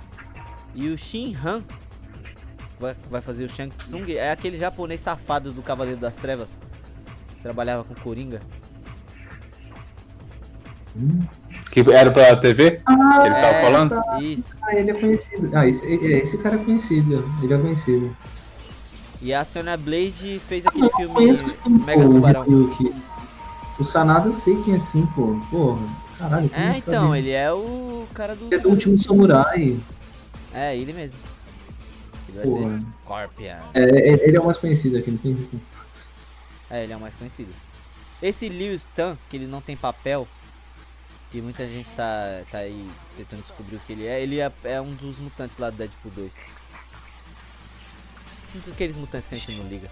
E 0.76 0.88
o 0.88 0.96
Shin 0.96 1.36
Han 1.44 1.64
vai, 2.78 2.94
vai 3.10 3.20
fazer 3.20 3.44
o 3.44 3.48
Shang 3.48 3.74
Tsung, 3.76 4.12
é 4.12 4.30
aquele 4.30 4.56
japonês 4.56 5.00
safado 5.00 5.50
do 5.50 5.62
Cavaleiro 5.62 5.98
das 5.98 6.16
Trevas. 6.16 6.58
Trabalhava 7.42 7.82
com 7.82 7.94
Coringa. 7.94 8.40
Que 11.70 11.80
era 11.92 12.10
pra 12.10 12.36
TV? 12.36 12.70
que 12.70 12.76
ele 12.78 13.34
tava 13.34 13.46
É, 13.56 13.62
falando? 13.62 14.00
Isso. 14.20 14.56
Ah, 14.62 14.74
ele 14.76 14.90
é 14.90 14.94
conhecido. 14.94 15.50
Ah, 15.52 15.66
esse, 15.68 15.84
é- 15.86 16.18
esse 16.18 16.38
cara 16.38 16.56
é 16.56 16.58
conhecido. 16.58 17.24
Ele 17.42 17.52
é 17.54 17.58
conhecido. 17.58 18.16
E 19.20 19.32
a 19.34 19.44
Sonya 19.44 19.76
Blade 19.76 20.40
fez 20.46 20.66
aquele 20.66 20.86
Eu 20.86 20.90
filme 20.90 21.14
conheço 21.14 21.48
sim, 21.48 21.70
Mega 21.70 22.02
pô, 22.02 22.08
o 22.08 22.12
Tubarão. 22.14 22.42
Ryuki. 22.42 22.94
O 23.78 23.84
Sanada 23.84 24.28
eu 24.28 24.34
sei 24.34 24.56
quem 24.62 24.74
é 24.74 24.78
sim, 24.78 25.06
pô. 25.14 25.38
Porra, 25.50 25.82
caralho. 26.18 26.50
É, 26.54 26.78
então, 26.78 27.04
sabia? 27.08 27.18
ele 27.18 27.30
é 27.30 27.52
o 27.52 28.06
cara 28.14 28.34
do. 28.36 28.46
Ele 28.46 28.54
é 28.54 28.58
do 28.58 28.68
último 28.70 28.98
samurai. 29.00 29.76
É, 30.54 30.76
ele 30.76 30.92
mesmo. 30.92 31.18
Ele 32.28 32.38
vai 32.38 32.46
Porra. 32.46 32.66
ser 32.68 32.86
Scorpion. 33.02 33.56
É, 33.74 33.82
é- 33.82 34.28
ele 34.28 34.36
é 34.36 34.40
o 34.40 34.44
mais 34.44 34.56
conhecido 34.56 34.96
aqui, 34.98 35.10
não 35.10 35.18
tem. 35.18 35.36
É, 36.70 36.84
ele 36.84 36.92
é 36.92 36.96
o 36.96 37.00
mais 37.00 37.14
conhecido. 37.14 37.50
Esse 38.22 38.48
Liu 38.48 38.72
Stan, 38.74 39.16
que 39.28 39.36
ele 39.36 39.46
não 39.46 39.60
tem 39.60 39.76
papel, 39.76 40.26
e 41.36 41.42
muita 41.42 41.66
gente 41.66 41.88
tá, 41.90 42.42
tá 42.50 42.58
aí 42.58 42.88
tentando 43.16 43.42
descobrir 43.42 43.76
o 43.76 43.80
que 43.80 43.92
ele 43.92 44.06
é, 44.06 44.22
ele 44.22 44.40
é, 44.40 44.50
é 44.64 44.80
um 44.80 44.94
dos 44.94 45.18
mutantes 45.18 45.58
lá 45.58 45.68
do 45.68 45.76
Deadpool 45.76 46.10
2. 46.12 46.34
Um 48.54 48.58
dos 48.60 48.72
aqueles 48.72 48.96
mutantes 48.96 49.28
que 49.28 49.34
a 49.34 49.38
gente 49.38 49.52
não 49.52 49.68
liga. 49.68 49.90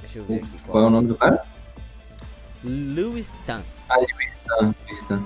Deixa 0.00 0.18
eu 0.20 0.24
ver 0.24 0.36
aqui. 0.36 0.48
Qual 0.66 0.84
é 0.84 0.86
o 0.86 0.90
nome 0.90 1.08
do 1.08 1.16
cara? 1.16 1.44
Liu 2.62 3.18
Stan. 3.18 3.62
Ah, 3.90 3.96
ele 4.00 4.14
o 4.14 4.22
Stan. 4.22 4.74
o 4.88 4.92
Stan. 4.94 5.22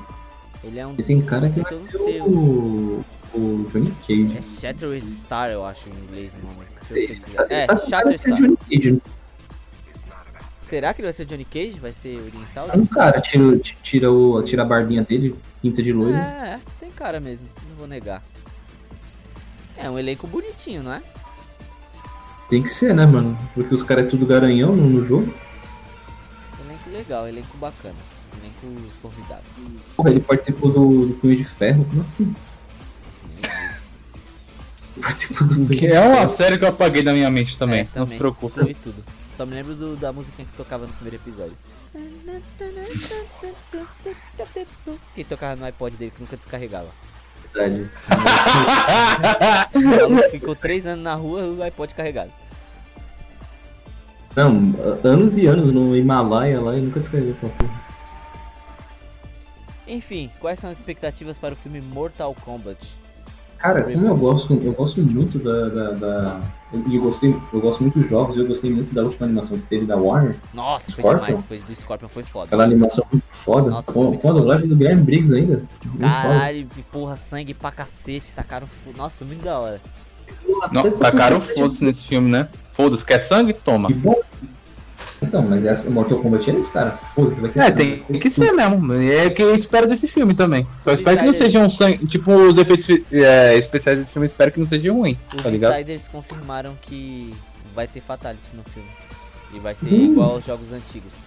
Ele 0.64 0.78
é 0.80 0.86
um 0.86 0.92
E 0.92 0.96
dos 0.96 1.06
tem 1.06 1.22
cara 1.22 1.48
que 1.50 1.60
eu 1.60 1.78
não 1.80 1.86
ser 1.88 1.98
sei. 1.98 2.20
o, 2.20 3.05
o 3.32 3.70
Johnny 3.72 3.92
Cage. 4.06 4.36
É 4.38 4.42
Shattered 4.42 5.09
Star, 5.09 5.50
eu 5.50 5.64
acho, 5.64 5.88
em 5.88 5.92
inglês 5.92 6.34
o 6.34 6.38
nome. 6.44 6.66
Eu 6.78 6.84
Sei. 6.84 7.16
Tá- 7.16 7.46
É, 7.48 7.66
tá 7.66 7.76
cara 7.76 7.88
Shattered 7.88 8.18
Star. 8.18 8.36
Johnny 8.38 8.56
Cage. 8.56 8.92
né? 8.92 9.00
Será 10.69 10.93
que 10.93 11.01
ele 11.01 11.07
vai 11.07 11.12
ser 11.12 11.24
Johnny 11.24 11.45
Cage? 11.45 11.78
Vai 11.78 11.93
ser 11.93 12.20
oriental? 12.20 12.69
É 12.70 12.77
um 12.77 12.85
cara, 12.85 13.20
tira, 13.20 13.59
tira, 13.82 14.12
o, 14.12 14.43
tira 14.43 14.62
a 14.62 14.66
barbinha 14.66 15.03
dele, 15.03 15.35
pinta 15.62 15.82
de 15.82 15.93
loiro. 15.93 16.15
É, 16.15 16.55
é, 16.55 16.61
tem 16.78 16.90
cara 16.90 17.19
mesmo, 17.19 17.49
não 17.69 17.77
vou 17.77 17.86
negar. 17.86 18.23
É 19.77 19.89
um 19.89 19.99
elenco 19.99 20.27
bonitinho, 20.27 20.82
não 20.82 20.93
é? 20.93 21.01
Tem 22.51 22.62
que 22.62 22.69
ser, 22.69 22.95
né, 22.95 23.07
mano? 23.07 23.39
Porque 23.55 23.74
os 23.74 23.82
caras 23.82 24.07
é 24.07 24.09
tudo 24.09 24.27
garanhão 24.27 24.77
no, 24.77 24.89
no 24.89 25.05
jogo. 25.07 25.32
Elenco 26.65 26.90
legal, 26.90 27.28
elenco 27.28 27.57
bacana. 27.57 27.95
Elenco 28.43 28.89
formidável. 29.01 29.45
Porra, 29.97 30.11
ele 30.11 30.20
participou 30.20 30.70
do, 30.70 31.07
do 31.07 31.15
Punho 31.15 31.36
de 31.36 31.45
Ferro? 31.45 31.85
Como 31.86 32.01
assim? 32.03 32.35
Participou 35.01 35.47
do 35.47 35.66
Que 35.66 35.86
é 35.86 36.01
uma 36.01 36.27
série 36.27 36.59
que 36.59 36.65
eu 36.65 36.69
apaguei 36.69 37.03
da 37.03 37.12
minha 37.12 37.31
mente 37.31 37.59
também. 37.59 37.81
É, 37.81 37.99
não 37.99 38.07
se 38.07 38.16
preocupe. 38.16 38.61
E 38.69 38.74
tudo. 38.74 39.05
Só 39.39 39.47
me 39.47 39.55
lembro 39.55 39.73
do- 39.77 39.94
da 39.94 40.12
musiquinha 40.12 40.48
que 40.51 40.56
tocava 40.56 40.85
no 40.85 40.93
primeiro 40.94 41.15
episódio. 41.15 41.56
Que 45.15 45.23
tocava 45.23 45.55
no 45.55 45.65
iPod 45.65 45.97
dele 45.97 46.10
que 46.10 46.20
nunca 46.20 46.36
descarregava. 46.36 46.89
Verdade. 47.55 47.89
Ficou 50.32 50.56
três 50.56 50.89
anos 50.89 51.05
na 51.05 51.15
rua 51.15 51.43
o 51.44 51.62
iPod 51.62 51.94
carregado. 51.94 52.32
Não, 54.35 54.74
anos 55.05 55.39
e 55.39 55.47
anos 55.47 55.73
no 55.73 55.97
Himalaia 55.97 56.60
lá 56.60 56.77
e 56.77 56.81
nunca 56.81 56.98
descarreguei 56.98 57.35
aquela 57.35 57.52
porra. 57.52 57.81
Enfim, 59.86 60.32
quais 60.40 60.59
são 60.59 60.69
as 60.69 60.78
expectativas 60.78 61.39
para 61.39 61.55
o 61.55 61.56
filme 61.56 61.81
Mortal 61.81 62.35
Kombat? 62.44 62.98
Cara, 63.59 63.85
como 63.85 64.05
eu 64.05 64.16
gosto, 64.16 64.55
eu 64.55 64.73
gosto 64.73 65.01
muito 65.01 65.39
da. 65.39 65.69
da, 65.69 65.90
da- 65.93 66.40
e 66.86 66.97
eu 66.97 67.03
gostei, 67.03 67.35
eu 67.53 67.61
gosto 67.61 67.82
muito 67.82 67.99
dos 67.99 68.09
jogos, 68.09 68.36
eu 68.36 68.47
gostei 68.47 68.70
muito 68.70 68.93
da 68.95 69.03
última 69.03 69.27
animação 69.27 69.59
que 69.59 69.66
teve 69.66 69.86
da 69.86 69.97
Warner. 69.97 70.36
Nossa, 70.53 70.93
foi 70.93 71.03
Scorpion? 71.03 71.24
demais. 71.27 71.45
Foi, 71.47 71.59
do 71.61 71.74
Scorpion 71.77 72.09
foi 72.09 72.23
foda. 72.23 72.47
Aquela 72.47 72.65
animação 72.65 73.05
muito 73.11 73.24
foda. 73.28 73.70
Nossa, 73.70 73.93
foi 73.93 74.03
muito 74.07 74.20
com 74.20 74.28
a 74.28 74.31
foda. 74.31 74.40
dublagem 74.40 74.69
do 74.69 74.77
Guilherme 74.77 75.03
Briggs 75.03 75.35
ainda. 75.35 75.62
Foda. 75.81 75.99
Caralho, 76.09 76.66
porra, 76.93 77.16
sangue 77.16 77.55
pra 77.55 77.70
cacete, 77.70 78.35
tacaram. 78.35 78.66
fu- 78.66 78.93
Nossa, 78.97 79.16
foi 79.16 79.27
muito 79.27 79.43
da 79.43 79.59
hora. 79.59 79.81
Não, 80.73 80.90
tacaram 80.93 81.40
foda-se 81.40 81.85
nesse 81.85 82.05
filme, 82.05 82.31
né? 82.31 82.49
Foda-se, 82.73 83.05
quer 83.05 83.19
sangue? 83.19 83.53
Toma. 83.53 83.89
Que 83.89 83.95
bom. 83.95 84.15
Então, 85.20 85.43
mas 85.43 85.65
essa 85.65 85.90
Mortal 85.90 86.19
Kombat 86.19 86.49
é 86.51 86.55
isso, 86.55 86.70
cara. 86.70 86.93
Foda-se, 86.93 87.40
vai 87.40 87.51
ter 87.51 87.59
É, 87.61 87.66
sangue. 87.73 88.05
tem 88.09 88.20
que 88.20 88.31
ser 88.31 88.53
mesmo. 88.53 88.93
É 88.95 89.27
o 89.27 89.35
que 89.35 89.43
eu 89.43 89.55
espero 89.55 89.89
desse 89.89 90.07
filme 90.07 90.32
também. 90.35 90.66
Só 90.78 90.93
espero 90.93 91.19
que 91.19 91.24
não 91.27 91.32
seja 91.32 91.59
um 91.59 91.69
sangue. 91.69 92.07
Tipo, 92.07 92.32
os 92.32 92.57
efeitos 92.57 92.86
é, 93.12 93.57
especiais 93.59 93.99
desse 93.99 94.11
filme, 94.12 94.27
espero 94.27 94.53
que 94.53 94.61
não 94.61 94.69
seja 94.69 94.93
ruim. 94.93 95.19
Os 95.36 95.43
Tá 95.43 95.51
ligado? 95.51 95.74
insiders 95.74 96.07
confirmaram 96.09 96.74
que 96.81 97.35
vai 97.74 97.89
ter 97.89 98.01
Fatality 98.01 98.55
no 98.55 98.62
filme. 98.62 98.89
E 99.55 99.59
vai 99.59 99.74
ser 99.74 99.89
Hum. 99.93 100.12
igual 100.12 100.31
aos 100.32 100.45
jogos 100.45 100.73
antigos. 100.73 101.27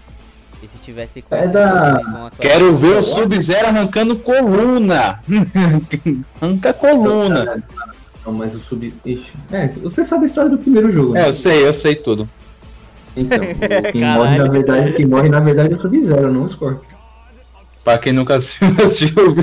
E 0.64 0.68
se 0.68 0.78
tiver 0.78 1.08
É 1.32 1.48
da-. 1.48 2.30
Quero 2.40 2.78
ver 2.78 2.98
o 2.98 3.04
Sub-Zero 3.04 3.68
arrancando 3.68 4.16
coluna. 4.16 5.20
Arranca 6.40 6.72
coluna. 6.74 7.64
Não, 8.26 8.34
mas 8.34 8.54
o 8.54 8.60
sub. 8.60 8.94
Ixi. 9.04 9.32
É, 9.52 9.68
você 9.68 10.06
sabe 10.06 10.24
a 10.24 10.26
história 10.28 10.50
do 10.52 10.58
primeiro 10.60 10.92
jogo, 10.92 11.14
né? 11.14 11.24
É, 11.26 11.30
eu 11.30 11.34
sei, 11.34 11.68
eu 11.68 11.74
sei 11.74 11.96
tudo. 11.96 12.30
Então, 13.16 13.40
quem 13.92 14.02
morre, 14.06 14.38
na 14.38 14.48
verdade, 14.50 14.94
quem 14.94 15.06
morre, 15.06 15.30
na 15.30 15.40
verdade, 15.40 15.74
é 15.74 15.78
o 15.78 15.80
Sub-Zero, 15.82 16.32
não 16.32 16.44
o 16.44 16.48
Scorpion. 16.50 16.90
Pra 17.84 17.98
quem 17.98 18.14
nunca 18.14 18.36
assistiu, 18.36 19.08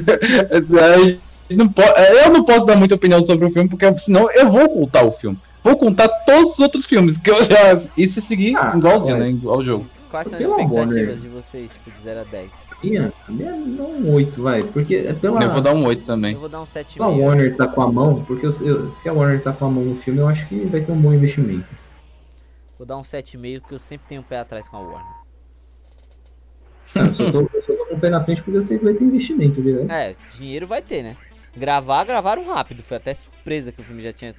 a 0.81 0.99
gente 0.99 1.21
não 1.51 1.69
po- 1.69 1.83
eu 1.83 2.31
não 2.33 2.45
posso 2.45 2.65
dar 2.67 2.77
muita 2.77 2.95
opinião 2.95 3.25
sobre 3.25 3.47
o 3.47 3.51
filme, 3.51 3.69
porque 3.69 3.99
senão 3.99 4.31
eu 4.31 4.51
vou 4.51 4.65
ocultar 4.65 5.05
o 5.05 5.11
filme. 5.13 5.39
Vou 5.65 5.77
contar 5.77 6.09
todos 6.09 6.53
os 6.55 6.59
outros 6.61 6.87
filmes 6.87 7.19
que 7.19 7.31
eu 7.31 7.45
já. 7.45 7.81
E 7.97 8.07
se 8.07 8.23
seguir 8.23 8.57
Ah, 8.57 8.75
igualzinho, 8.77 9.17
é. 9.17 9.19
né? 9.19 9.31
Igual 9.31 9.59
o 9.59 9.65
jogo. 9.65 9.87
Quais 10.11 10.29
são 10.29 10.39
as 10.39 10.43
Pelo 10.45 10.55
amor, 10.55 10.79
expectativas 10.79 11.15
né? 11.17 11.21
de 11.21 11.29
vocês, 11.29 11.71
tipo, 11.73 11.91
de 11.91 12.03
0 12.03 12.21
a 12.21 12.25
10? 12.25 12.49
Ia, 12.85 13.13
ia 13.29 13.47
dar 13.77 13.83
um 13.83 14.13
8, 14.15 14.41
vai. 14.43 14.63
Porque 14.63 14.95
é 14.95 15.13
pela, 15.13 15.43
Eu 15.43 15.51
vou 15.53 15.61
dar 15.61 15.75
um 15.75 15.85
8 15.85 16.05
também. 16.05 16.33
Eu 16.35 16.41
vou 16.41 16.49
dar 16.49 16.61
um 16.61 16.65
pela 16.65 16.85
7,5. 17.11 17.21
Warner 17.21 17.57
tá 17.57 17.67
com 17.67 17.83
a 17.83 17.93
mão, 17.93 18.25
porque 18.27 18.47
eu- 18.47 18.53
se 18.93 19.09
a 19.09 19.13
Warner 19.13 19.43
tá 19.43 19.53
com 19.53 19.67
a 19.67 19.69
mão 19.71 19.85
no 19.85 19.97
filme, 19.97 20.21
eu 20.21 20.29
acho 20.29 20.47
que 20.47 20.55
vai 20.67 20.81
ter 20.81 20.93
um 20.93 20.97
bom 20.97 21.13
investimento. 21.13 21.67
Vou 22.79 22.87
dar 22.87 22.97
um 22.97 23.03
7,5 23.03 23.61
porque 23.61 23.75
eu 23.75 23.79
sempre 23.79 24.07
tenho 24.09 24.21
um 24.21 24.25
pé 24.25 24.39
atrás 24.39 24.69
com 24.69 24.77
a 24.77 24.81
Warner. 24.81 25.13
Não, 26.95 27.05
eu 27.07 27.15
só 27.15 27.31
tô, 27.31 27.41
eu 27.53 27.63
só 27.63 27.73
tô 27.75 27.85
com 27.87 27.95
o 27.97 28.01
pé 28.01 28.09
na 28.09 28.23
frente 28.25 28.43
porque 28.43 28.57
eu 28.57 28.63
sei 28.63 28.79
que 28.79 28.85
vai 28.85 28.95
ter 28.95 29.05
investimento, 29.05 29.61
viu? 29.61 29.91
É, 29.91 30.15
dinheiro 30.37 30.67
vai 30.67 30.81
ter, 30.81 31.03
né? 31.03 31.17
Gravar, 31.57 32.05
gravaram 32.05 32.45
rápido. 32.47 32.83
Foi 32.83 32.97
até 32.97 33.13
surpresa 33.13 33.73
que 33.73 33.81
o 33.81 33.85
filme 33.85 34.03
já 34.03 34.13
tinha 34.13 34.35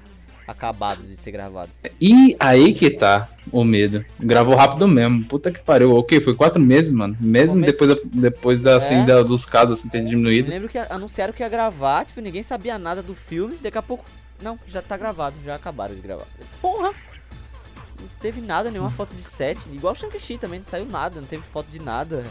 acabado 0.47 1.03
de 1.03 1.15
ser 1.17 1.31
gravado. 1.31 1.69
E 2.01 2.35
aí 2.39 2.73
que 2.73 2.89
tá 2.89 3.29
o 3.51 3.63
medo. 3.63 4.03
Gravou 4.19 4.55
rápido 4.55 4.87
mesmo. 4.87 5.23
Puta 5.25 5.51
que 5.51 5.59
pariu. 5.59 5.93
Ok, 5.95 6.19
foi 6.21 6.33
quatro 6.33 6.59
meses, 6.59 6.91
mano. 6.91 7.15
Mesmo 7.19 7.53
Comece- 7.53 7.71
depois, 7.73 7.89
da, 7.95 8.01
depois 8.05 8.63
da, 8.63 8.77
assim, 8.77 8.95
É. 8.95 9.05
da- 9.05 9.21
dos 9.21 9.45
casos 9.45 9.79
assim, 9.79 9.89
ter 9.89 9.99
Eu 9.99 10.05
diminuído. 10.05 10.49
lembro 10.49 10.69
que 10.69 10.77
anunciaram 10.77 11.33
que 11.33 11.43
ia 11.43 11.49
gravar, 11.49 12.05
tipo, 12.05 12.19
ninguém 12.21 12.41
sabia 12.41 12.79
nada 12.79 13.03
do 13.03 13.13
filme. 13.13 13.57
Daqui 13.61 13.77
a 13.77 13.81
pouco, 13.83 14.05
não, 14.41 14.57
já 14.65 14.81
tá 14.81 14.97
gravado, 14.97 15.35
já 15.45 15.53
acabaram 15.55 15.93
de 15.93 16.01
gravar. 16.01 16.25
Porra! 16.61 16.93
Não 17.99 18.07
teve 18.19 18.41
nada, 18.41 18.71
nenhuma 18.71 18.89
foto 18.89 19.13
de 19.13 19.23
set. 19.23 19.69
Igual 19.71 19.93
o 19.93 19.95
Shang-Chi 19.95 20.38
também, 20.38 20.59
não 20.59 20.65
saiu 20.65 20.85
nada, 20.85 21.19
não 21.19 21.27
teve 21.27 21.43
foto 21.43 21.67
de 21.69 21.80
nada. 21.80 22.26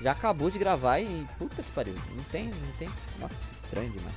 Já 0.00 0.12
acabou 0.12 0.50
de 0.50 0.58
gravar 0.58 0.98
e. 0.98 1.26
Puta 1.38 1.62
que 1.62 1.70
pariu. 1.70 1.94
Não 2.16 2.24
tem, 2.24 2.46
não 2.46 2.72
tem. 2.78 2.88
Nossa, 3.20 3.36
estranho 3.52 3.90
demais. 3.90 4.14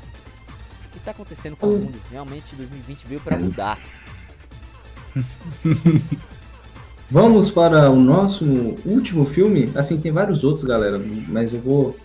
O 0.85 0.89
que 0.93 0.99
tá 0.99 1.11
acontecendo 1.11 1.55
com 1.55 1.67
o 1.67 1.77
mundo? 1.77 2.01
Realmente 2.11 2.55
2020 2.55 3.07
veio 3.07 3.21
pra 3.21 3.37
mudar. 3.37 3.79
Vamos 7.09 7.51
para 7.51 7.91
o 7.91 7.95
nosso 7.95 8.43
último 8.83 9.25
filme. 9.25 9.71
Assim, 9.75 9.99
tem 9.99 10.11
vários 10.11 10.43
outros, 10.43 10.65
galera, 10.65 10.99
mas 11.27 11.53
eu 11.53 11.61
vou, 11.61 11.95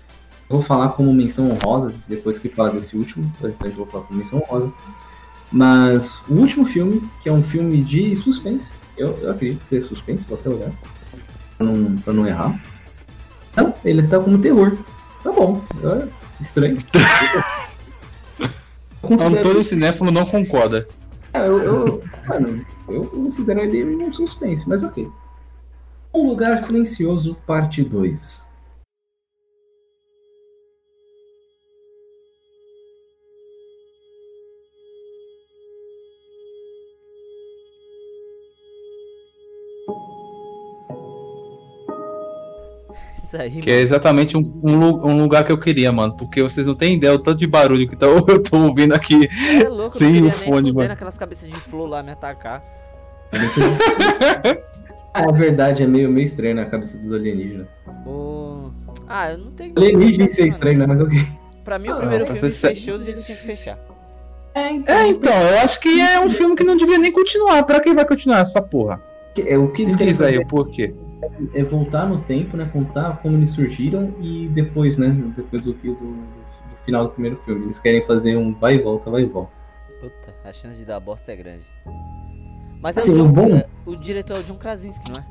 vou 0.47 0.61
falar 0.61 0.91
como 0.91 1.13
menção 1.15 1.51
honrosa, 1.51 1.95
depois 2.07 2.39
que 2.39 2.51
falar 2.51 2.71
desse 2.71 2.97
último. 2.97 3.33
Antes 3.43 3.61
eu 3.63 3.73
vou 3.73 3.87
falar 3.87 4.05
como 4.05 4.19
menção 4.19 4.41
honrosa. 4.41 4.71
Mas 5.51 6.23
o 6.29 6.35
último 6.35 6.65
filme, 6.65 7.03
que 7.23 7.29
é 7.29 7.33
um 7.33 7.43
filme 7.43 7.83
de 7.83 8.15
suspense, 8.15 8.73
eu, 8.97 9.19
eu 9.21 9.31
acredito 9.31 9.63
que 9.63 9.69
seja 9.69 9.87
suspense, 9.87 10.27
vou 10.27 10.39
até 10.39 10.49
olhar, 10.49 10.71
pra 11.57 11.67
não, 11.67 11.97
pra 11.97 12.13
não 12.13 12.27
errar. 12.27 12.61
Não, 13.57 13.75
ele 13.85 14.03
tá 14.05 14.21
como 14.21 14.39
terror. 14.39 14.77
Tá 15.23 15.33
bom, 15.33 15.63
é 15.83 16.09
estranho. 16.41 16.79
Antônio 19.03 19.65
Cinéfilo 19.65 20.11
não 20.11 20.27
concorda. 20.27 20.87
é, 21.33 21.47
eu, 21.47 21.59
eu, 21.59 22.05
mano, 22.27 22.65
eu 22.89 23.05
considero 23.07 23.61
ele 23.61 23.97
um 23.97 24.13
suspense, 24.13 24.69
mas 24.69 24.83
ok. 24.83 25.09
Um 26.13 26.27
Lugar 26.27 26.59
Silencioso, 26.59 27.37
parte 27.47 27.83
2. 27.83 28.45
Isso 43.33 43.41
aí, 43.41 43.51
Que 43.63 43.71
é 43.71 43.81
exatamente 43.81 44.37
um, 44.37 44.43
um 44.63 44.77
lu- 44.77 45.07
um 45.07 45.23
lugar 45.23 45.45
que 45.45 45.53
eu 45.53 45.59
queria, 45.59 45.93
mano. 45.93 46.17
Porque 46.17 46.43
vocês 46.43 46.67
não 46.67 46.75
têm 46.75 46.95
ideia 46.95 47.15
o 47.15 47.19
tanto 47.19 47.39
de 47.39 47.47
barulho 47.47 47.89
que 47.89 47.95
tá, 47.95 48.07
eu 48.27 48.43
tô 48.43 48.57
ouvindo 48.59 48.93
aqui. 48.93 49.29
Você 49.29 49.63
é 49.65 49.69
louco, 49.69 49.95
eu 49.97 49.99
Sem 50.01 50.09
não 50.09 50.15
queria 50.15 50.29
o 50.29 50.33
fone, 50.33 50.73
mano. 50.73 50.89
naquelas 50.89 51.17
cabeças 51.17 51.49
de 51.49 51.55
flor 51.55 51.89
lá 51.89 52.03
me 52.03 52.11
atacar. 52.11 52.63
Ah, 55.13 55.23
é 55.25 55.33
verdade, 55.33 55.83
é 55.83 55.87
meio, 55.89 56.09
meio 56.09 56.25
estranho 56.25 56.55
na 56.55 56.67
cabeça 56.67 56.97
dos 56.97 57.13
alienígenas. 57.13 57.67
Ô, 58.07 58.71
Ah, 59.09 59.33
eu 59.33 59.39
não 59.39 59.51
tenho. 59.51 59.73
Alienígena 59.77 60.27
é 60.39 60.47
estranho, 60.47 60.79
né? 60.79 60.87
Mas 60.87 61.01
ok. 61.01 61.19
não. 61.19 61.41
Pra 61.65 61.81
mim, 61.81 61.89
o 61.89 61.93
Ah, 61.95 61.97
primeiro 61.97 62.25
mas 62.29 62.39
filme 62.39 62.51
fechou 62.75 62.97
do 62.97 63.03
jeito 63.05 63.19
que 63.19 63.27
tinha 63.27 63.37
que 63.37 63.43
fechar. 63.45 63.77
É, 64.55 64.71
então, 65.09 65.33
eu 65.33 65.59
acho 65.61 65.81
que 65.81 66.01
é 66.01 66.21
um 66.21 66.31
filme 66.31 66.55
que 66.55 66.63
não 66.63 66.77
devia 66.77 66.97
nem 66.97 67.11
continuar. 67.11 67.65
Pra 67.65 67.81
quem 67.81 67.93
vai 67.93 68.05
continuar 68.05 68.39
essa 68.41 68.63
porra? 68.63 69.03
É, 69.47 69.59
o 69.59 69.73
que 69.73 69.83
eles 69.83 69.97
querem 69.97 70.13
Diz 70.13 70.23
aí 70.23 70.39
o 70.39 70.47
porquê. 70.47 70.95
É 71.55 71.63
voltar 71.63 72.09
no 72.09 72.19
tempo, 72.21 72.57
né? 72.57 72.69
Contar 72.73 73.19
como 73.23 73.37
eles 73.37 73.51
surgiram 73.51 74.15
e 74.21 74.49
depois, 74.49 74.97
né? 74.97 75.09
Depois 75.37 75.63
do, 75.63 75.73
do, 75.73 75.95
do 75.95 76.77
final 76.85 77.05
do 77.05 77.11
primeiro 77.11 77.37
filme. 77.37 77.65
Eles 77.65 77.79
querem 77.79 78.05
fazer 78.05 78.37
um 78.37 78.55
vai 78.55 78.75
e 78.75 78.79
volta, 78.79 79.11
vai 79.11 79.23
e 79.23 79.27
volta. 79.27 79.53
Puta, 80.01 80.35
a 80.45 80.53
chance 80.53 80.79
de 80.79 80.85
dar 80.85 80.99
bosta 81.01 81.33
é 81.33 81.37
grande. 81.37 81.67
Mas 82.81 82.97
é 82.97 83.01
Sim, 83.01 83.13
o, 83.13 83.17
John, 83.17 83.33
bom- 83.33 83.57
é, 83.57 83.67
o 83.85 83.95
diretor 83.95 84.39
é 84.39 84.41
o 84.41 84.43
John 84.43 84.57
Krasinski, 84.57 85.11
não 85.11 85.21
é? 85.21 85.27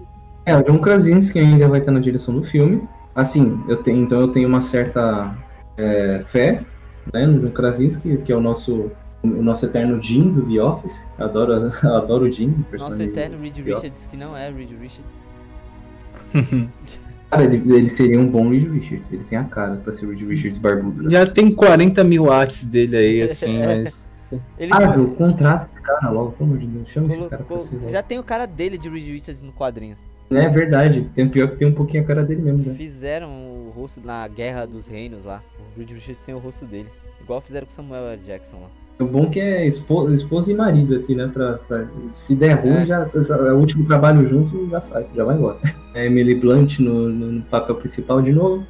É, 0.46 0.58
o 0.58 0.64
John 0.64 0.78
Krasinski 0.78 1.40
ainda 1.40 1.68
vai 1.68 1.80
estar 1.80 1.92
na 1.92 2.00
direção 2.00 2.36
do 2.36 2.44
filme. 2.44 2.88
Assim, 3.16 3.64
eu 3.68 3.78
tenho, 3.78 4.04
então 4.04 4.20
eu 4.20 4.32
tenho 4.32 4.48
uma 4.48 4.62
certa 4.62 5.36
é, 5.76 6.22
fé 6.26 6.64
né, 7.12 7.26
no 7.26 7.40
John 7.40 7.52
Krasinski, 7.52 8.18
que 8.18 8.32
é 8.32 8.36
o 8.36 8.42
nosso, 8.42 8.92
o 9.24 9.28
nosso 9.28 9.66
eterno 9.66 10.02
Jim 10.02 10.32
do 10.32 10.44
The 10.44 10.62
Office. 10.62 11.08
Eu 11.18 11.26
adoro, 11.26 11.54
eu 11.54 11.90
adoro 11.98 12.26
o 12.26 12.32
Jim. 12.32 12.64
Nosso 12.78 13.02
eterno 13.02 13.42
Reed 13.42 13.58
Office. 13.58 13.66
Richards, 13.74 14.06
que 14.06 14.16
não 14.16 14.38
é 14.38 14.52
Reed 14.52 14.70
Richards. 14.80 15.29
Cara, 17.30 17.44
ele, 17.44 17.58
ele 17.76 17.90
seria 17.90 18.20
um 18.20 18.28
bom 18.28 18.50
Reed 18.50 18.68
Richards. 18.72 19.12
Ele 19.12 19.24
tem 19.24 19.38
a 19.38 19.44
cara 19.44 19.76
pra 19.76 19.94
ser 19.94 20.06
o 20.06 20.10
Reed 20.10 20.22
Richards 20.28 20.58
barbudo. 20.58 21.04
né? 21.04 21.12
Já 21.12 21.26
tem 21.28 21.54
40 21.54 22.04
mil 22.04 22.32
artes 22.32 22.64
dele 22.64 22.98
aí, 22.98 23.22
assim, 23.22 23.60
mas. 23.66 24.10
Ele 24.60 24.72
Ah, 24.74 24.78
foi- 24.94 24.98
meu, 24.98 25.08
contrata 25.16 25.66
esse 25.66 25.74
cara 25.82 26.10
logo, 26.12 26.32
pelo 26.34 26.50
amor 26.52 26.60
de 26.60 26.68
Deus. 26.68 26.90
Chama 26.90 27.08
esse 27.08 27.20
cara 27.28 27.44
pra 27.44 27.60
ser 27.60 27.76
logo. 27.78 27.90
já 27.90 28.02
tem 28.04 28.20
o 28.20 28.24
cara 28.24 28.46
dele 28.46 28.78
de 28.78 28.88
Reed 28.90 29.08
Richards 29.08 29.42
no 29.42 29.52
quadrinhos. 29.52 30.08
É 30.32 30.48
verdade. 30.50 31.10
Tem 31.16 31.28
pior 31.28 31.50
que 31.50 31.56
tem 31.58 31.68
um 31.68 31.74
pouquinho 31.74 32.04
a 32.04 32.06
cara 32.06 32.24
dele 32.24 32.42
mesmo, 32.42 32.64
né? 32.64 32.74
Fizeram 32.76 33.30
o 33.30 33.72
rosto 33.76 34.02
na 34.04 34.28
Guerra 34.28 34.66
dos 34.68 34.88
Reinos 34.88 35.24
lá. 35.24 35.42
O 35.76 35.80
Reed 35.80 35.92
Richards 35.92 36.22
tem 36.22 36.36
o 36.36 36.40
rosto 36.40 36.66
dele. 36.66 36.88
Igual 37.22 37.42
fizeram 37.42 37.66
com 37.66 37.72
Samuel 37.74 38.08
L. 38.10 38.22
Jackson 38.24 38.58
lá. 38.58 38.68
O 39.00 39.06
bom 39.06 39.30
que 39.30 39.40
é 39.40 39.66
esposa, 39.66 40.14
esposa 40.14 40.52
e 40.52 40.56
marido 40.56 40.96
aqui, 40.96 41.16
né? 41.16 41.30
Pra, 41.34 41.54
pra- 41.54 41.86
se 42.12 42.36
der 42.36 42.54
ruim, 42.56 42.72
É. 42.74 42.86
já, 42.86 43.08
já 43.28 43.36
é 43.38 43.52
o 43.54 43.58
último 43.58 43.86
trabalho 43.86 44.26
junto 44.26 44.68
já 44.70 44.82
sai, 44.82 45.06
já 45.16 45.24
vai 45.24 45.36
embora. 45.38 45.58
É 45.96 46.06
Emily 46.06 46.36
Blunt 46.36 46.80
no, 46.80 47.10
no- 47.10 47.42
papel 47.44 47.76
principal 47.76 48.22
de 48.22 48.32
novo. 48.32 48.64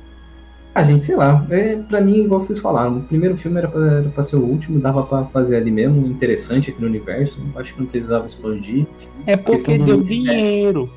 Ah, 0.74 0.84
gente, 0.84 1.02
sei 1.04 1.16
lá. 1.16 1.46
É, 1.50 1.76
pra 1.78 2.00
mim, 2.00 2.24
igual 2.24 2.40
vocês 2.40 2.60
falaram, 2.60 3.00
o 3.00 3.02
primeiro 3.02 3.36
filme 3.36 3.58
era 3.58 3.68
pra, 3.68 3.86
era 3.86 4.10
pra 4.10 4.24
ser 4.24 4.36
o 4.38 4.44
último, 4.46 4.80
dava 4.80 5.04
pra 5.04 5.26
fazer 5.26 5.58
ali 5.58 5.70
mesmo, 5.72 6.06
interessante 6.08 6.70
aqui 6.70 6.80
no 6.80 6.88
universo. 6.88 7.40
Acho 7.56 7.74
que 7.74 7.82
não 7.82 7.88
precisava 7.88 8.26
expandir. 8.28 8.86
É 9.26 9.36
porque 9.36 9.78
deu 9.80 10.00
dinheiro. 10.02 10.90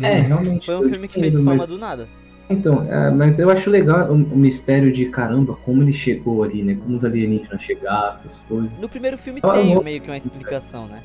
É, 0.00 0.20
realmente. 0.20 0.66
Foi 0.66 0.76
um 0.76 0.88
filme 0.88 1.08
que 1.08 1.18
fez 1.20 1.34
fama 1.36 1.56
mas- 1.56 1.66
do 1.66 1.76
nada. 1.76 2.08
Então, 2.48 2.86
é, 2.88 3.10
mas 3.10 3.38
eu 3.40 3.50
acho 3.50 3.68
legal 3.70 4.08
o, 4.10 4.14
o 4.14 4.36
mistério 4.36 4.92
de 4.92 5.06
caramba, 5.06 5.56
como 5.64 5.82
ele 5.82 5.92
chegou 5.92 6.44
ali, 6.44 6.62
né? 6.62 6.76
Como 6.80 6.94
os 6.94 7.04
alienígenas 7.04 7.60
chegaram, 7.62 8.14
essas 8.14 8.36
coisas. 8.48 8.70
No 8.80 8.88
primeiro 8.88 9.18
filme 9.18 9.40
Ah, 9.42 9.50
tem 9.50 9.72
eu- 9.72 9.82
meio 9.82 10.00
que 10.00 10.08
uma 10.08 10.16
explicação, 10.16 10.86
né? 10.86 11.02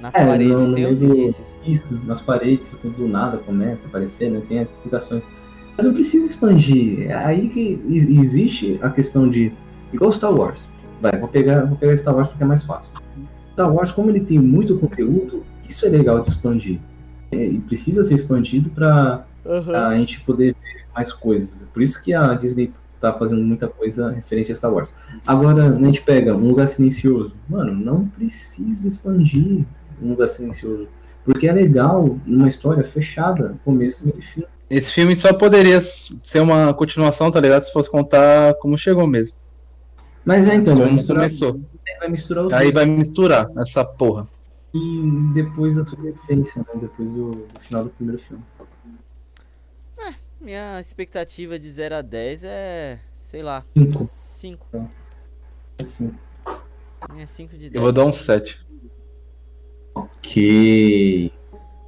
Nas 0.00 0.14
É, 0.14 0.26
paredes, 0.26 0.68
no 0.68 0.74
tem 0.74 0.86
os 0.90 1.00
indícios. 1.02 1.60
Isso, 1.64 1.86
nas 2.04 2.20
paredes, 2.20 2.74
quando 2.82 2.96
do 2.96 3.08
nada 3.08 3.38
começa 3.38 3.86
a 3.86 3.88
aparecer, 3.88 4.30
né? 4.30 4.42
Tem 4.46 4.58
as 4.58 4.72
explicações. 4.72 5.22
Mas 5.76 5.86
não 5.86 5.94
precisa 5.94 6.26
expandir. 6.26 7.10
É 7.10 7.14
aí 7.14 7.48
que 7.48 7.80
existe 7.88 8.78
a 8.82 8.90
questão 8.90 9.28
de. 9.28 9.52
Igual 9.92 10.10
Star 10.12 10.34
Wars. 10.34 10.68
vai, 11.00 11.16
vou 11.18 11.28
pegar, 11.28 11.64
vou 11.64 11.76
pegar 11.76 11.96
Star 11.96 12.14
Wars 12.14 12.28
porque 12.28 12.42
é 12.42 12.46
mais 12.46 12.62
fácil. 12.64 12.92
Star 13.52 13.72
Wars, 13.72 13.92
como 13.92 14.10
ele 14.10 14.20
tem 14.20 14.38
muito 14.38 14.76
conteúdo, 14.78 15.42
isso 15.68 15.86
é 15.86 15.88
legal 15.88 16.20
de 16.20 16.28
expandir. 16.28 16.78
É, 17.30 17.36
e 17.44 17.58
precisa 17.60 18.02
ser 18.04 18.14
expandido 18.14 18.68
para 18.70 19.24
a 19.74 19.96
gente 19.96 20.20
poder 20.20 20.54
ver 20.54 20.84
mais 20.94 21.12
coisas. 21.12 21.64
Por 21.72 21.82
isso 21.82 22.02
que 22.02 22.12
a 22.14 22.34
Disney 22.34 22.72
tá 23.00 23.12
fazendo 23.12 23.42
muita 23.42 23.68
coisa 23.68 24.10
referente 24.10 24.50
a 24.50 24.54
Star 24.54 24.72
Wars. 24.72 24.88
Agora, 25.26 25.66
a 25.68 25.78
gente 25.78 26.02
pega 26.02 26.34
um 26.34 26.48
lugar 26.48 26.66
silencioso. 26.66 27.32
Mano, 27.48 27.74
não 27.74 28.08
precisa 28.08 28.88
expandir 28.88 29.64
um 30.02 30.10
lugar 30.10 30.28
silencioso. 30.28 30.88
Porque 31.24 31.48
é 31.48 31.52
legal 31.52 32.18
numa 32.24 32.48
história 32.48 32.84
fechada, 32.84 33.56
começo, 33.64 34.12
e 34.16 34.22
fim. 34.22 34.44
Esse 34.68 34.90
filme 34.92 35.14
só 35.14 35.32
poderia 35.32 35.80
ser 35.80 36.40
uma 36.40 36.72
continuação, 36.74 37.30
tá 37.30 37.40
ligado? 37.40 37.62
Se 37.62 37.72
fosse 37.72 37.90
contar 37.90 38.54
como 38.54 38.76
chegou 38.78 39.06
mesmo. 39.06 39.36
Mas 40.24 40.48
é 40.48 40.54
então, 40.56 40.76
vai 40.76 40.90
misturar, 40.90 41.22
começou. 41.22 41.60
vai 42.00 42.08
misturar 42.08 42.46
os 42.46 42.52
Aí 42.52 42.72
dois. 42.72 42.74
vai 42.74 42.86
misturar 42.86 43.48
essa 43.58 43.84
porra. 43.84 44.26
E 44.74 45.30
depois 45.34 45.76
da 45.76 45.84
sobrevivência, 45.84 46.60
né? 46.62 46.80
Depois 46.80 47.10
do, 47.12 47.30
do 47.30 47.60
final 47.60 47.84
do 47.84 47.90
primeiro 47.90 48.20
filme. 48.20 48.42
Minha 50.46 50.78
expectativa 50.78 51.58
de 51.58 51.68
0 51.68 51.96
a 51.96 52.02
10 52.02 52.44
é, 52.44 53.00
sei 53.16 53.42
lá, 53.42 53.64
Cinco. 53.76 54.04
5. 54.04 54.90
Assim. 55.82 56.14
É 57.18 57.26
5 57.26 57.50
de 57.54 57.68
10. 57.70 57.74
Eu 57.74 57.80
vou 57.82 57.90
dar 57.90 58.04
um 58.04 58.12
7. 58.12 58.64
Ok. 59.92 61.32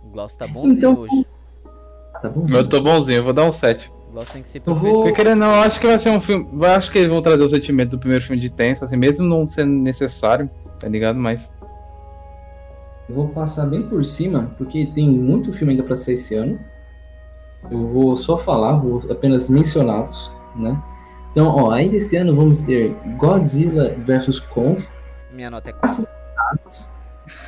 O 0.03 0.09
Glaucio 0.09 0.37
tá 0.41 0.49
bonzinho 0.49 0.77
Então- 0.77 0.99
hoje. 0.99 1.27
Tá 2.21 2.29
bom? 2.29 2.49
Eu 2.49 2.69
tô 2.69 2.81
bonzinho, 2.81 3.19
eu 3.19 3.23
vou 3.25 3.33
dar 3.33 3.45
um 3.45 3.53
7. 3.53 3.89
O 4.09 4.11
Glaucio 4.11 4.33
tem 4.33 4.43
que 4.43 4.49
ser 4.49 4.59
Eu 4.67 4.75
vou- 4.75 4.81
professor. 4.91 5.07
Se 5.07 5.13
querendo, 5.13 5.39
não, 5.39 5.55
eu 5.55 5.63
acho 5.63 5.81
que 5.81 5.87
vai 5.87 5.99
ser 6.01 6.11
um 6.11 6.21
filme. 6.21 6.49
Eu 6.53 6.65
acho 6.65 6.91
que 6.91 6.99
eles 6.99 7.09
vão 7.11 7.23
trazer 7.23 7.45
o 7.45 7.49
sentimento 7.49 7.91
do 7.91 7.99
primeiro 8.01 8.25
filme 8.25 8.43
de 8.43 8.51
tenso, 8.51 8.85
assim, 8.85 8.97
mesmo 8.97 9.25
não 9.25 9.49
sendo 9.49 9.71
necessário, 9.73 10.51
tá 10.81 10.89
ligado? 10.89 11.17
Mas. 11.17 11.53
Eu 13.09 13.15
vou 13.15 13.29
passar 13.29 13.67
bem 13.67 13.89
por 13.89 14.05
cima, 14.05 14.53
porque 14.59 14.85
tem 14.87 15.09
muito 15.09 15.53
filme 15.53 15.75
ainda 15.75 15.85
pra 15.85 15.95
ser 15.95 16.15
esse 16.15 16.35
ano. 16.35 16.59
Eu 17.71 17.87
vou 17.89 18.17
só 18.17 18.37
falar, 18.39 18.73
vou 18.77 19.01
apenas 19.11 19.49
mencioná-los, 19.49 20.31
né? 20.57 20.81
Então, 21.33 21.47
ó, 21.49 21.71
ainda 21.71 21.97
esse 21.97 22.17
ano 22.17 22.35
vamos 22.35 22.63
ter 22.63 22.95
Godzilla 23.17 23.95
vs 24.05 24.41
Kong, 24.41 24.85
Minha 25.33 25.51
nota 25.51 25.71
é 25.71 25.73
4. 25.73 25.87
Assassinados, 25.89 26.89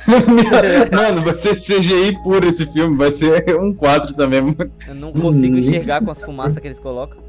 Mano, 0.91 1.23
vai 1.25 1.35
ser 1.35 1.55
CGI 1.59 2.21
puro 2.23 2.47
esse 2.47 2.65
filme, 2.67 2.95
vai 2.97 3.11
ser 3.11 3.57
um 3.59 3.73
4 3.73 4.15
também. 4.15 4.41
mano. 4.41 4.71
Eu 4.87 4.95
não 4.95 5.11
consigo 5.11 5.55
Hum, 5.55 5.59
enxergar 5.59 6.03
com 6.03 6.11
as 6.11 6.21
fumaças 6.21 6.59
que 6.59 6.67
eles 6.67 6.79
colocam. 6.79 7.19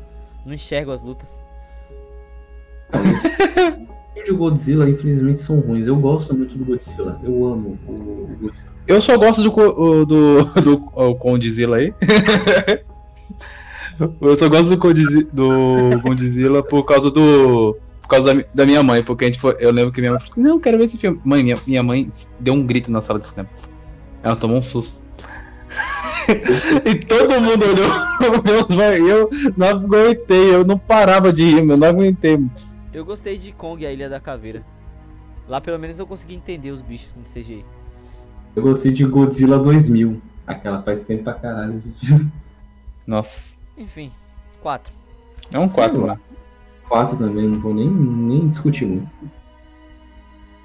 Não 0.44 0.52
enxergo 0.52 0.90
as 0.92 1.02
lutas. 1.02 1.42
Os 4.22 4.24
de 4.24 4.32
Godzilla, 4.32 4.88
infelizmente, 4.88 5.40
são 5.40 5.60
ruins. 5.60 5.86
Eu 5.86 5.96
gosto 5.96 6.34
muito 6.34 6.56
do 6.56 6.64
Godzilla. 6.64 7.20
Eu 7.22 7.46
amo 7.46 7.78
o 7.86 8.36
Godzilla. 8.40 8.72
Eu 8.86 9.02
só 9.02 9.16
gosto 9.18 9.42
do, 9.42 10.04
do, 10.04 10.44
do, 10.62 10.72
o 10.94 11.14
Condzilla 11.16 11.76
aí. 11.78 11.92
Eu 14.20 14.36
só 14.38 14.48
gosto 14.48 14.70
do, 14.70 14.78
Condizi- 14.78 15.28
do 15.32 16.00
Condzilla 16.02 16.62
por 16.62 16.82
causa 16.84 17.10
do. 17.10 17.76
Por 18.00 18.08
causa 18.08 18.34
da, 18.34 18.44
da 18.54 18.66
minha 18.66 18.82
mãe, 18.82 19.02
porque 19.02 19.24
a 19.24 19.28
gente 19.28 19.38
foi, 19.40 19.56
eu 19.60 19.70
lembro 19.70 19.92
que 19.92 20.00
minha 20.00 20.10
mãe 20.12 20.18
falou 20.20 20.32
assim, 20.32 20.42
não, 20.42 20.58
quero 20.58 20.76
ver 20.76 20.84
esse 20.84 20.98
filme. 20.98 21.20
Mãe, 21.24 21.42
minha, 21.42 21.56
minha 21.66 21.82
mãe 21.82 22.10
deu 22.40 22.52
um 22.52 22.66
grito 22.66 22.90
na 22.90 23.00
sala 23.00 23.18
de 23.18 23.26
cinema. 23.26 23.48
Ela 24.22 24.34
tomou 24.36 24.58
um 24.58 24.62
susto. 24.62 25.00
e 26.84 26.94
todo 26.96 27.40
mundo 27.40 27.64
olhou. 27.64 28.58
Eu 28.58 29.52
não 29.56 29.66
aguentei, 29.68 30.54
eu 30.54 30.64
não 30.64 30.78
parava 30.78 31.32
de 31.32 31.44
rir, 31.44 31.68
eu 31.68 31.76
não 31.76 31.88
aguentei. 31.88 32.38
Eu 32.92 33.04
gostei 33.04 33.38
de 33.38 33.52
Kong, 33.52 33.84
a 33.86 33.92
Ilha 33.92 34.08
da 34.08 34.20
Caveira. 34.20 34.62
Lá 35.48 35.60
pelo 35.60 35.78
menos 35.78 35.98
eu 35.98 36.06
consegui 36.06 36.34
entender 36.34 36.70
os 36.70 36.82
bichos 36.82 37.10
no 37.16 37.22
CGI. 37.24 37.64
Eu 38.54 38.62
gostei 38.62 38.92
de 38.92 39.04
Godzilla 39.04 39.58
2000. 39.58 40.20
Aquela 40.46 40.82
faz 40.82 41.02
tempo 41.02 41.24
pra 41.24 41.34
caralho 41.34 41.76
esse 41.76 41.92
filme. 41.92 42.30
Nossa. 43.06 43.56
Enfim, 43.78 44.10
4. 44.60 44.92
É 45.50 45.58
um 45.58 45.68
4, 45.68 46.00
lá. 46.00 46.06
mano. 46.08 46.20
4 46.88 47.16
também, 47.16 47.48
não 47.48 47.58
vou 47.58 47.74
nem, 47.74 47.88
nem 47.88 48.48
discutir 48.48 48.84
muito. 48.84 49.08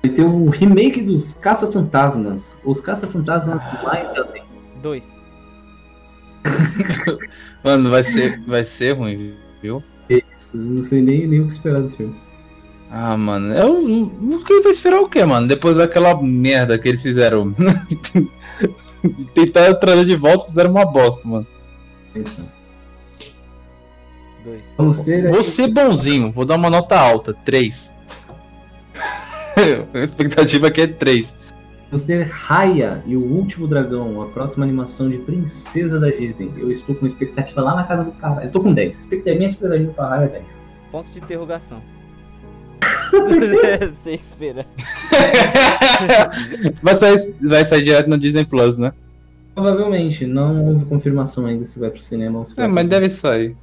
Vai 0.04 0.12
ter 0.12 0.24
o 0.24 0.50
remake 0.50 1.02
dos 1.02 1.34
Caça-Fantasmas. 1.34 2.62
Os 2.66 2.82
Caça-Fantasmas 2.82 3.64
mais 3.84 4.10
além. 4.16 4.44
2. 4.82 5.18
Mano, 7.64 7.90
vai 7.90 8.04
ser, 8.04 8.40
vai 8.46 8.66
ser 8.66 8.94
ruim, 8.98 9.36
viu? 9.62 9.82
Isso, 10.10 10.58
não 10.58 10.84
sei 10.84 11.02
nem, 11.02 11.28
nem 11.28 11.42
o 11.42 11.48
que 11.48 11.54
esperar 11.54 11.82
desse 11.82 11.98
filme. 11.98 12.16
Ah, 12.90 13.18
mano, 13.18 13.54
eu 13.54 13.82
não 14.22 14.44
quem 14.44 14.62
vai 14.62 14.72
esperar 14.72 15.02
o 15.02 15.10
quê, 15.10 15.26
mano? 15.26 15.48
Depois 15.48 15.76
daquela 15.76 16.16
merda 16.22 16.80
que 16.80 16.88
eles 16.88 17.02
fizeram. 17.02 17.54
Tentaram 19.34 19.78
trazer 19.80 20.06
de 20.06 20.16
volta 20.16 20.46
e 20.46 20.50
fizeram 20.50 20.72
uma 20.72 20.86
bosta, 20.86 21.28
mano. 21.28 21.48
Então, 22.16 22.34
2. 24.46 24.74
vamos 24.78 25.02
ter 25.02 25.26
aí- 25.26 25.32
Vou 25.32 25.44
ser 25.44 25.68
bonzinho, 25.74 26.32
vou 26.32 26.46
dar 26.46 26.56
uma 26.56 26.70
nota 26.70 26.98
alta, 26.98 27.34
3. 27.34 27.94
A 29.94 30.00
expectativa 30.00 30.68
aqui 30.68 30.82
é 30.82 30.88
3. 30.88 31.34
Vamos 31.90 32.04
ter 32.04 32.28
Raya 32.28 33.02
e 33.06 33.16
o 33.16 33.24
Último 33.24 33.66
Dragão, 33.66 34.22
a 34.22 34.26
próxima 34.28 34.66
animação 34.66 35.10
de 35.10 35.18
Princesa 35.20 35.98
da 36.00 36.10
Disney. 36.10 36.52
Eu 36.58 36.70
estou 36.70 36.94
com 36.94 37.06
expectativa 37.06 37.62
lá 37.62 37.76
na 37.76 37.86
casa 37.86 38.04
do 38.04 38.12
cara. 38.12 38.44
Eu 38.44 38.52
tô 38.52 38.62
com 38.62 38.74
10. 38.74 39.00
Expectativa, 39.00 39.38
minha 39.38 39.50
expectativa 39.50 39.94
pra 39.94 40.08
Raya 40.10 40.26
é 40.26 40.40
10. 40.40 40.60
Ponto 40.92 41.12
de 41.12 41.20
interrogação. 41.20 41.82
Sem 43.94 44.16
esperar. 44.16 44.66
vai, 46.84 46.98
sair, 46.98 47.36
vai 47.42 47.66
sair 47.66 47.84
direto 47.84 48.10
no 48.10 48.18
Disney 48.18 48.46
Plus, 48.46 48.78
né? 48.78 48.92
Provavelmente, 49.56 50.26
não 50.28 50.66
houve 50.66 50.86
confirmação 50.86 51.46
ainda 51.46 51.66
se 51.66 51.80
vai 51.80 51.90
pro 51.90 52.02
cinema 52.02 52.40
ou 52.40 52.46
se 52.46 52.54
vai 52.54 52.66
É, 52.66 52.68
mas 52.68 52.90
deve 52.90 53.10
sair. 53.10 53.56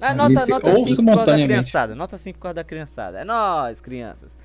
Ah, 0.00 0.14
nota, 0.14 0.46
nota 0.46 0.68
ou 0.70 0.74
5 0.82 1.04
por 1.04 1.14
causa 1.14 1.36
da 1.36 1.44
criançada. 1.44 1.94
Nota 1.94 2.18
5 2.18 2.38
por 2.38 2.42
causa 2.42 2.54
da 2.54 2.64
criançada. 2.64 3.20
É 3.20 3.24
nóis, 3.24 3.80
crianças. 3.80 4.36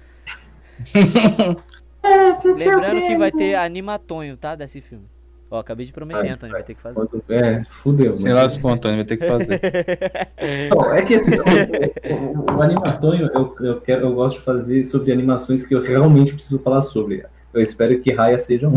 Lembrando 2.04 3.08
que 3.08 3.16
vai 3.18 3.32
ter 3.32 3.56
animatonho, 3.56 4.38
tá? 4.38 4.56
Desse 4.56 4.82
filme. 4.82 5.06
Ó, 5.50 5.60
acabei 5.60 5.86
de 5.86 5.94
prometer, 5.94 6.30
Antônio, 6.30 6.54
vai 6.54 6.64
ter 6.64 6.76
que 6.76 6.82
fazer. 6.82 7.08
É, 7.30 7.64
fudeu. 7.70 8.14
Sei 8.16 8.34
lá 8.34 8.50
se 8.50 8.62
o 8.62 8.68
Antônio 8.68 8.98
vai 8.98 9.06
ter 9.06 9.16
que 9.16 9.26
fazer. 9.26 9.62
Não, 10.76 10.94
é 10.94 11.06
que 11.06 11.16
assim, 11.16 11.32
o, 11.36 12.54
o, 12.54 12.58
o 12.58 12.62
animatonho 12.62 13.30
eu, 13.34 13.56
eu, 13.62 13.82
quero, 13.82 14.08
eu 14.08 14.14
gosto 14.14 14.40
de 14.40 14.44
fazer 14.44 14.84
sobre 14.84 15.12
animações 15.14 15.66
que 15.66 15.74
eu 15.74 15.82
realmente 15.82 16.34
preciso 16.34 16.60
falar 16.60 16.82
sobre. 16.82 17.26
Eu 17.54 17.62
espero 17.62 17.98
que 18.02 18.12
Raya 18.12 18.38
seja 18.38 18.68
um. 18.68 18.76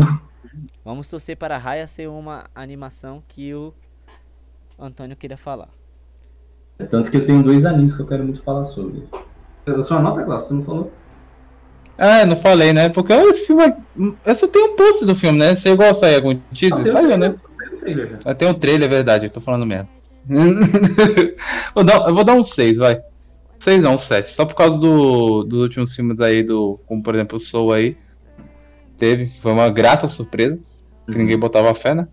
Vamos 0.83 1.09
torcer 1.09 1.35
para 1.35 1.55
a 1.55 1.59
Raya 1.59 1.85
ser 1.87 2.07
uma 2.07 2.45
animação 2.55 3.21
que 3.27 3.53
o 3.53 3.73
Antônio 4.79 5.17
queira 5.17 5.35
falar. 5.35 5.69
Tanto 6.89 7.11
que 7.11 7.17
eu 7.17 7.25
tenho 7.25 7.43
dois 7.43 7.65
animes 7.65 7.93
que 7.93 8.01
eu 8.01 8.07
quero 8.07 8.23
muito 8.23 8.41
falar 8.41 8.63
sobre. 8.65 9.03
A 9.67 9.83
sua 9.83 9.99
nota, 9.99 10.23
Glaucio, 10.23 10.47
você 10.47 10.53
não 10.53 10.63
falou? 10.63 10.91
Ah, 11.97 12.25
não 12.25 12.35
falei, 12.35 12.73
né? 12.73 12.89
Porque 12.89 13.13
esse 13.13 13.45
filme. 13.45 13.63
é- 13.63 13.75
Eu 14.25 14.35
só 14.35 14.47
tenho 14.47 14.73
um 14.73 14.75
post 14.75 15.05
do 15.05 15.13
filme, 15.15 15.37
né? 15.37 15.55
Você 15.55 15.69
igual 15.69 15.93
sair 15.93 16.15
algum 16.15 16.35
teaser? 16.53 16.91
Saiu, 16.91 17.17
né? 17.17 17.35
Ah, 18.25 18.33
Tem 18.33 18.47
um 18.47 18.53
trailer, 18.53 18.85
é 18.87 18.89
verdade, 18.89 19.25
eu 19.25 19.29
tô 19.29 19.39
falando 19.41 19.65
merda. 19.65 19.87
vou 21.75 21.83
dar- 21.83 22.07
eu 22.07 22.13
vou 22.15 22.23
dar 22.23 22.33
um 22.33 22.43
6, 22.43 22.77
vai. 22.77 23.01
6 23.59 23.81
não, 23.83 23.95
um 23.95 23.97
7. 23.97 24.31
Só 24.31 24.45
por 24.45 24.55
causa 24.55 24.77
do, 24.79 25.43
dos 25.43 25.59
últimos 25.61 25.95
filmes 25.95 26.19
aí, 26.19 26.43
do, 26.43 26.79
como 26.87 27.01
por 27.03 27.13
exemplo 27.15 27.37
o 27.37 27.39
Soul 27.39 27.73
aí. 27.73 27.97
Teve. 28.97 29.31
Foi 29.41 29.51
uma 29.51 29.69
grata 29.69 30.07
surpresa. 30.07 30.59
Que 31.07 31.17
ninguém 31.17 31.37
botava 31.37 31.73
fé, 31.73 31.93
né? 31.95 32.07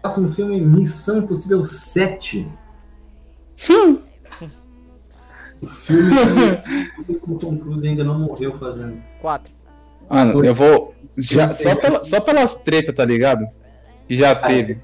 Próximo 0.00 0.28
filme, 0.30 0.60
Missão 0.60 1.18
Impossível 1.18 1.62
7. 1.64 2.46
O 5.62 5.66
filme 5.66 6.10
que 7.04 7.12
o 7.30 7.38
Tom 7.38 7.56
Cruise 7.58 7.86
ainda 7.88 8.04
não 8.04 8.18
morreu 8.18 8.52
fazendo. 8.54 9.02
4. 9.20 9.52
Mano, 10.08 10.44
eu 10.44 10.54
vou. 10.54 10.94
Já, 11.16 11.42
Eu 11.42 11.48
só, 11.48 11.74
pela, 11.74 12.04
só 12.04 12.20
pelas 12.20 12.56
tretas, 12.56 12.94
tá 12.94 13.04
ligado? 13.04 13.46
Que 14.08 14.16
já 14.16 14.34
teve. 14.34 14.78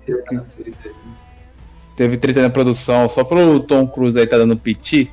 Teve 1.97 2.17
treta 2.19 2.43
na 2.43 2.51
produção, 2.51 3.09
só 3.09 3.25
pelo 3.25 3.59
Tom 3.61 3.89
Cruise 3.89 4.19
aí 4.19 4.27
tá 4.27 4.37
dando 4.37 4.57
piti. 4.57 5.11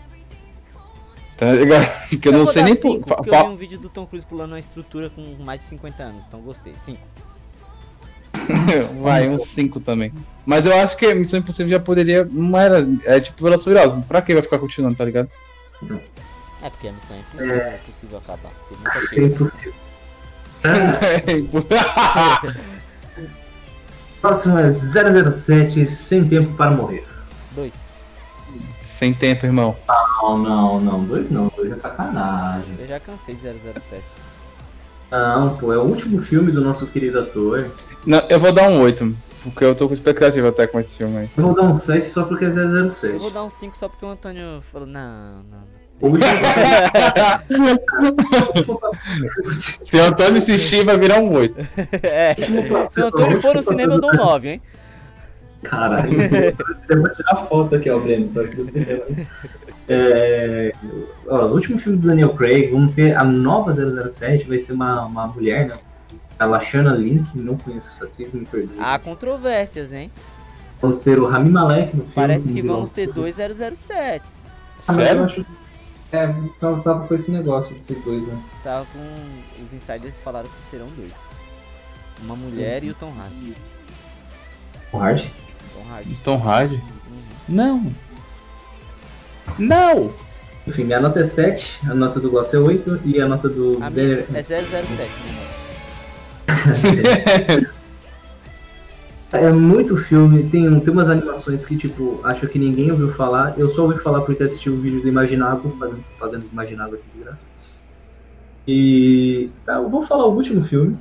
Tá 1.38 1.52
ligado? 1.52 1.92
Que 2.20 2.28
eu, 2.28 2.32
não 2.32 2.44
vou 2.44 2.54
sei 2.54 2.64
nem 2.64 2.76
cinco, 2.76 3.08
por. 3.08 3.16
porque 3.18 3.34
eu 3.34 3.48
vi 3.48 3.54
um 3.54 3.56
vídeo 3.56 3.80
do 3.80 3.90
Tom 3.90 4.06
Cruise 4.06 4.26
pulando 4.26 4.52
uma 4.52 4.60
estrutura 4.60 5.10
com 5.10 5.22
mais 5.44 5.62
de 5.62 5.66
50 5.66 6.04
anos, 6.04 6.28
então 6.28 6.40
gostei. 6.42 6.74
5. 6.76 7.00
Vai, 9.02 9.30
uns 9.30 9.48
5 9.48 9.80
também. 9.80 10.12
Mas 10.46 10.66
eu 10.66 10.76
acho 10.78 10.98
que 10.98 11.06
a 11.06 11.16
Missão 11.16 11.40
Impossível 11.40 11.72
já 11.72 11.80
poderia. 11.80 12.26
Não 12.26 12.58
era. 12.58 12.88
É 13.06 13.20
tipo 13.20 13.42
Velozes 13.42 13.66
e 13.66 13.70
Furiosos. 13.70 14.06
Pra 14.06 14.22
que 14.22 14.34
vai 14.34 14.44
ficar 14.44 14.60
continuando, 14.60 14.98
tá 14.98 15.06
ligado? 15.06 15.30
É 16.62 16.70
porque 16.70 16.88
a 16.88 16.92
missão 16.94 17.16
é 17.16 17.20
impossível, 17.20 17.62
é 17.62 17.76
impossível 17.76 18.18
acabar. 18.20 18.52
É 19.12 19.22
impossível. 19.22 19.74
Próximo 24.22 24.58
é 24.58 24.70
007, 24.70 25.86
Sem 25.86 26.26
Tempo 26.26 26.54
para 26.56 26.72
Morrer. 26.72 27.06
2. 27.52 27.74
Sem 28.86 29.14
tempo, 29.14 29.46
irmão. 29.46 29.76
Não, 30.22 30.38
não, 30.38 30.80
não. 30.80 31.04
Dois 31.04 31.30
não. 31.30 31.52
Dois 31.56 31.74
é 31.74 31.76
sacanagem. 31.76 32.74
Eu 32.80 32.88
já 32.88 33.02
cansei 33.02 33.36
de 33.36 33.42
007. 33.42 34.02
Não, 35.12 35.58
pô, 35.58 35.74
é 35.74 35.78
o 35.78 35.82
último 35.82 36.22
filme 36.22 36.54
do 36.54 36.62
nosso 36.62 36.88
querido 36.88 37.20
ator. 37.20 37.70
Não, 38.06 38.20
eu 38.30 38.40
vou 38.40 38.54
dar 38.54 38.70
um 38.70 38.80
8, 38.82 39.14
porque 39.44 39.66
eu 39.66 39.76
tô 39.76 39.90
com 39.90 39.94
expectativa 39.94 40.48
até 40.48 40.66
com 40.68 40.80
esse 40.80 40.96
filme 40.96 41.18
aí. 41.18 41.30
Eu 41.36 41.44
vou 41.44 41.54
dar 41.54 41.64
um 41.64 41.78
7 41.78 42.08
só 42.08 42.24
porque 42.24 42.46
é 42.46 42.48
Eu 42.48 42.90
007. 42.90 43.18
vou 43.18 43.30
dar 43.30 43.44
um 43.44 43.50
5 43.50 43.76
só 43.76 43.90
porque 43.90 44.06
o 44.06 44.10
Antônio 44.10 44.62
falou, 44.72 44.88
não, 44.88 45.44
não. 45.44 45.73
Se 49.82 49.98
o 49.98 50.04
Antônio 50.04 50.38
assistir, 50.38 50.84
vai 50.86 50.98
virar 50.98 51.20
um 51.20 51.34
8. 51.34 51.56
É. 52.04 52.36
Se 52.90 53.02
o 53.02 53.06
Antônio 53.08 53.42
for 53.42 53.56
no 53.56 53.62
cinema, 53.62 53.94
eu 53.96 54.02
dou 54.02 54.12
um 54.12 54.16
9, 54.16 54.50
hein? 54.50 54.62
Caralho, 55.64 56.12
eu 56.90 56.98
vou 57.02 57.10
tirar 57.10 57.36
foto 57.46 57.76
aqui, 57.76 57.90
ó, 57.90 57.98
Breno. 58.00 58.28
Tô 58.34 58.42
aqui 58.42 58.58
no 58.58 58.66
cinema. 58.66 59.02
É, 59.88 60.74
ó, 61.28 61.46
o 61.46 61.54
último 61.54 61.78
filme 61.78 61.98
do 61.98 62.08
Daniel 62.08 62.34
Craig, 62.34 62.70
vamos 62.72 62.94
ter 62.94 63.16
a 63.16 63.24
nova 63.24 63.74
007, 64.10 64.46
vai 64.48 64.60
ser 64.60 64.74
uma, 64.74 65.06
uma 65.06 65.28
mulher, 65.28 65.68
né? 65.68 65.76
A 66.40 66.46
Lashana 66.46 66.92
Link, 66.94 67.30
não 67.36 67.56
conheço 67.58 67.88
essa 67.90 68.06
atriz, 68.06 68.34
me 68.34 68.46
perdoe. 68.46 68.76
Há 68.80 69.00
controvérsias, 69.00 69.94
hein? 69.94 70.12
Vamos 70.82 70.98
ter 70.98 71.18
o 71.20 71.26
Rami 71.28 71.50
Malek 71.50 71.96
no 71.96 72.02
filme. 72.02 72.12
Parece 72.14 72.52
que 72.52 72.62
vamos 72.62 72.92
ter 72.92 73.08
dois 73.08 73.38
007s. 73.38 74.52
Ah, 74.86 74.94
mas 74.94 74.98
eu 74.98 75.04
Sério? 75.06 75.24
acho- 75.24 75.46
É, 76.14 76.28
tava, 76.60 76.82
tava 76.84 77.08
com 77.08 77.16
esse 77.16 77.32
negócio 77.32 77.74
de 77.74 77.84
ser 77.84 77.96
dois, 78.06 78.22
né? 78.28 78.40
Tava 78.64 78.86
com. 78.94 79.64
Os 79.64 79.74
insiders 79.74 80.20
falaram 80.20 80.48
que 80.48 80.64
serão 80.70 80.86
dois. 80.96 81.28
Uma 82.22 82.36
mulher 82.36 82.84
e 82.84 82.92
o 82.92 82.94
Tom 82.94 83.12
Hardy. 83.18 83.58
O 84.92 84.98
Hard. 84.98 85.26
Tom 85.74 85.92
Hardy. 85.92 86.20
Tom 86.24 86.38
Hardy? 86.38 86.84
Não. 87.50 87.92
Não! 89.58 90.14
Enfim, 90.68 90.84
minha 90.84 91.02
nota 91.02 91.20
é 91.20 91.26
7, 91.26 91.80
a 91.90 91.96
nota 91.96 92.20
do 92.20 92.30
Gloss 92.30 92.54
é 92.54 92.60
8 92.60 93.02
e 93.04 93.20
a 93.20 93.28
nota 93.28 93.50
do 93.50 93.80
A 93.82 93.90
minha 93.90 94.18
Daniel 94.18 94.26
é 94.36 94.42
007, 94.44 94.62
né? 97.58 97.68
É 99.34 99.52
muito 99.52 99.98
filme, 99.98 100.44
tem, 100.44 100.80
tem 100.80 100.94
umas 100.94 101.10
animações 101.10 101.66
que, 101.66 101.76
tipo, 101.76 102.20
acho 102.24 102.48
que 102.48 102.60
ninguém 102.60 102.92
ouviu 102.92 103.10
falar. 103.10 103.58
Eu 103.58 103.72
só 103.72 103.82
ouvi 103.82 104.00
falar 104.00 104.22
porque 104.22 104.44
assisti 104.44 104.70
o 104.70 104.80
vídeo 104.80 105.02
do 105.02 105.08
Imaginável, 105.08 105.76
fazendo 105.80 106.04
propaganda 106.04 106.46
do 106.46 106.52
Imaginável 106.52 107.00
aqui 107.00 107.18
de 107.18 107.24
graça. 107.24 107.48
E. 108.68 109.50
Tá, 109.66 109.78
eu 109.78 109.90
vou 109.90 110.04
falar 110.04 110.28
o 110.28 110.36
último 110.36 110.62
filme. 110.62 111.00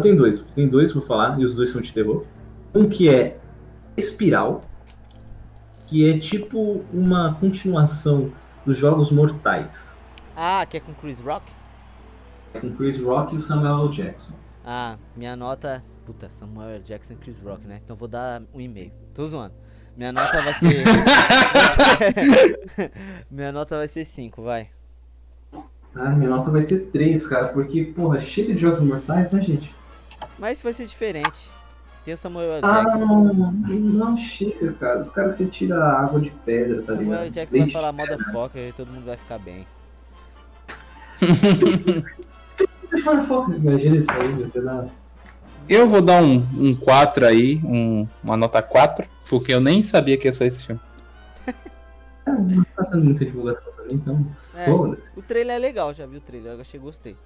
Tem 0.00 0.14
dois, 0.14 0.40
tem 0.54 0.68
dois 0.68 0.92
pra 0.92 1.02
falar, 1.02 1.40
e 1.40 1.44
os 1.44 1.56
dois 1.56 1.70
são 1.70 1.80
de 1.80 1.92
terror. 1.92 2.24
Um 2.72 2.88
que 2.88 3.08
é 3.08 3.40
Espiral, 3.96 4.62
que 5.84 6.08
é 6.08 6.16
tipo 6.16 6.84
uma 6.92 7.34
continuação 7.40 8.30
dos 8.64 8.78
Jogos 8.78 9.10
Mortais. 9.10 10.00
Ah, 10.36 10.64
que 10.64 10.76
é 10.76 10.80
com 10.80 10.94
Chris 10.94 11.18
Rock? 11.18 11.50
É 12.54 12.60
com 12.60 12.70
Chris 12.76 13.00
Rock 13.00 13.34
e 13.34 13.38
o 13.38 13.40
Samuel 13.40 13.86
L. 13.86 13.88
Jackson. 13.88 14.32
Ah, 14.64 14.96
minha 15.16 15.34
nota. 15.34 15.82
Puta, 16.08 16.28
Samuel. 16.30 16.80
Jackson 16.80 17.12
e 17.12 17.16
Chris 17.16 17.38
Rock, 17.38 17.66
né? 17.66 17.82
Então 17.84 17.94
vou 17.94 18.08
dar 18.08 18.40
um 18.54 18.60
e-mail. 18.62 18.90
Tô 19.12 19.26
zoando. 19.26 19.52
Minha 19.94 20.10
nota 20.16 20.40
vai 20.40 20.54
ser. 20.54 20.84
minha 23.30 23.52
nota 23.52 23.76
vai 23.76 23.86
ser 23.86 24.06
5, 24.06 24.42
vai. 24.42 24.70
Ah, 25.94 26.08
minha 26.08 26.30
nota 26.30 26.50
vai 26.50 26.62
ser 26.62 26.86
3, 26.86 27.26
cara, 27.26 27.48
porque, 27.48 27.84
porra, 27.84 28.18
chega 28.18 28.54
de 28.54 28.60
Jogos 28.62 28.80
Mortais, 28.80 29.30
né, 29.30 29.42
gente? 29.42 29.76
Mas 30.38 30.62
vai 30.62 30.72
ser 30.72 30.86
diferente. 30.86 31.52
Tem 32.06 32.14
o 32.14 32.16
Samuel 32.16 32.54
L. 32.54 32.62
Ah, 32.64 32.84
Jackson. 32.84 33.04
não, 33.04 33.52
não 33.52 34.16
chega, 34.16 34.72
cara. 34.72 35.00
Os 35.00 35.10
caras 35.10 35.36
que 35.36 35.44
tiram 35.44 35.82
água 35.82 36.22
de 36.22 36.30
pedra, 36.30 36.80
tá 36.80 36.92
Samuel 36.92 37.04
ligado? 37.04 37.30
Jackson 37.30 37.58
vai 37.58 37.70
falar 37.70 37.92
motherfucker 37.92 38.68
e 38.70 38.72
todo 38.72 38.90
mundo 38.90 39.04
vai 39.04 39.18
ficar 39.18 39.38
bem. 39.38 39.66
Foco, 43.26 43.52
imagina 43.52 43.96
ele 43.96 44.06
fazer 44.06 44.30
isso, 44.30 44.48
sei 44.48 44.62
lá. 44.62 44.88
Eu 45.68 45.86
vou 45.88 46.00
dar 46.00 46.22
um, 46.22 46.36
um 46.56 46.74
4 46.74 47.26
aí, 47.26 47.60
um- 47.64 48.06
uma 48.22 48.36
nota 48.36 48.62
4, 48.62 49.06
porque 49.28 49.52
eu 49.52 49.60
nem 49.60 49.82
sabia 49.82 50.16
que 50.16 50.26
ia 50.26 50.32
sair 50.32 50.48
esse 50.48 50.64
filme. 50.66 50.80
Ah, 52.26 52.32
Não 52.32 52.62
tá 52.64 52.84
fazendo 52.84 53.04
muita 53.04 53.24
divulgação 53.24 53.70
também, 53.72 53.96
então 53.96 54.26
É. 54.54 54.64
foda-se. 54.64 55.10
O 55.18 55.22
trailer 55.22 55.56
é 55.56 55.58
legal, 55.58 55.92
já 55.94 56.06
vi 56.06 56.16
o 56.16 56.20
trailer, 56.20 56.52
eu 56.52 56.60
achei 56.60 56.78
gostei. 56.80 57.16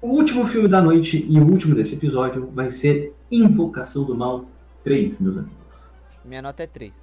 O 0.00 0.08
último 0.08 0.46
filme 0.46 0.68
da 0.68 0.80
noite 0.80 1.26
e 1.28 1.38
o 1.38 1.46
último 1.46 1.74
desse 1.74 1.94
episódio 1.94 2.48
vai 2.52 2.70
ser 2.70 3.14
Invocação 3.30 4.04
do 4.04 4.14
Mal 4.14 4.46
3, 4.82 5.20
meus 5.20 5.36
amigos. 5.36 5.90
Minha 6.24 6.40
nota 6.42 6.62
é 6.62 6.66
3. 6.66 7.02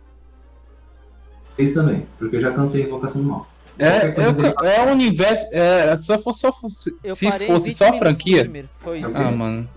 3 1.56 1.74
também, 1.74 2.08
porque 2.18 2.36
eu 2.38 2.41
já 2.41 2.52
cansei 2.52 2.84
Invocação 2.84 3.22
do 3.22 3.28
Mal. 3.30 3.48
É, 3.80 4.08
eu, 4.08 4.66
é 4.68 4.86
o 4.86 4.91
universo. 4.91 5.45
É, 5.52 5.95
se 5.98 6.18
fosse 6.20 6.40
só, 6.40 6.52
se 6.52 6.60
fosse 6.62 6.95
20 7.06 7.74
só 7.74 7.90
a 7.90 7.94
franquia. 7.94 8.68
Foi 8.80 8.99
isso. 8.99 9.16
Ah, 9.18 9.22
mesmo. 9.26 9.38
mano. 9.38 9.70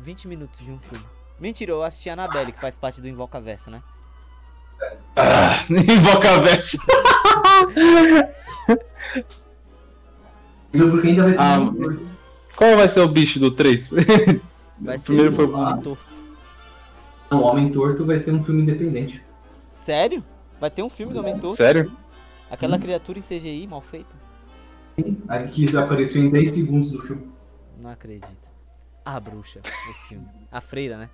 20 0.00 0.28
minutos 0.28 0.64
de 0.64 0.70
um 0.70 0.78
filme. 0.78 1.04
Mentira, 1.40 1.72
eu 1.72 1.82
assisti 1.82 2.08
a 2.10 2.12
Annabelle, 2.14 2.52
que 2.52 2.60
faz 2.60 2.76
parte 2.76 3.00
do 3.00 3.08
Invocaverso, 3.08 3.70
né? 3.70 3.82
Ah, 5.16 5.64
invoca 5.70 6.38
verso. 6.40 6.76
Isso 10.72 10.90
porque 10.90 11.08
ainda 11.08 11.22
vai 11.24 11.32
ter 11.32 11.40
Ah, 11.40 11.58
um- 11.60 12.06
Qual 12.56 12.76
vai 12.76 12.88
ser 12.88 13.00
o 13.00 13.08
bicho 13.08 13.38
do 13.38 13.50
3? 13.50 13.90
Vai 14.76 14.98
ser 14.98 15.06
Primeiro 15.06 15.32
o 15.32 15.36
foi 15.36 15.46
o 15.46 15.56
Homem 15.56 15.80
Torto. 15.82 15.98
Não, 17.30 17.42
Homem 17.42 17.70
Torto 17.70 18.04
vai 18.04 18.18
ter 18.18 18.32
um 18.32 18.42
filme 18.42 18.62
independente. 18.62 19.22
Sério? 19.70 20.22
Vai 20.60 20.68
ter 20.68 20.82
um 20.82 20.90
filme 20.90 21.12
do 21.12 21.20
Homem 21.20 21.38
Torto? 21.38 21.56
Sério? 21.56 21.92
Aquela 22.54 22.78
criatura 22.78 23.18
em 23.18 23.22
CGI 23.22 23.66
mal 23.66 23.80
feita? 23.80 24.14
Aqui 25.26 25.66
já 25.66 25.82
apareceu 25.82 26.22
em 26.22 26.30
10 26.30 26.50
segundos 26.50 26.92
do 26.92 27.02
filme. 27.02 27.32
Não 27.76 27.90
acredito. 27.90 28.52
A 29.04 29.18
bruxa, 29.18 29.60
esse 29.64 30.08
filme. 30.08 30.26
A 30.52 30.60
freira, 30.60 30.96
né? 30.96 31.10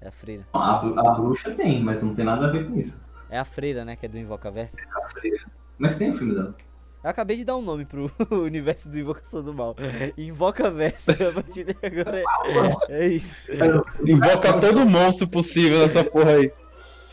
É 0.00 0.08
a 0.08 0.10
freira. 0.10 0.44
A, 0.52 0.78
a 0.78 1.14
bruxa 1.14 1.52
tem, 1.52 1.80
mas 1.80 2.02
não 2.02 2.12
tem 2.12 2.24
nada 2.24 2.48
a 2.48 2.50
ver 2.50 2.68
com 2.68 2.76
isso. 2.76 3.00
É 3.30 3.38
a 3.38 3.44
freira, 3.44 3.84
né? 3.84 3.94
Que 3.94 4.06
é 4.06 4.08
do 4.08 4.18
Invocaverso. 4.18 4.78
A 4.96 5.08
freira. 5.08 5.46
Mas 5.78 5.96
tem 5.96 6.10
o 6.10 6.12
filme 6.12 6.34
dela. 6.34 6.56
Eu 7.04 7.10
acabei 7.10 7.36
de 7.36 7.44
dar 7.44 7.56
um 7.56 7.62
nome 7.62 7.84
pro 7.84 8.10
universo 8.32 8.88
do 8.90 8.98
Invocação 8.98 9.44
do 9.44 9.54
Mal. 9.54 9.76
Invocaverso. 10.18 11.12
A 11.12 11.32
partir 11.32 11.64
de 11.64 11.76
agora 11.82 12.20
é, 12.20 12.24
é 12.88 13.06
isso. 13.06 13.44
Invoca 14.04 14.58
todo 14.58 14.84
monstro 14.84 15.28
possível 15.28 15.78
nessa 15.78 16.02
porra 16.02 16.32
aí. 16.32 16.52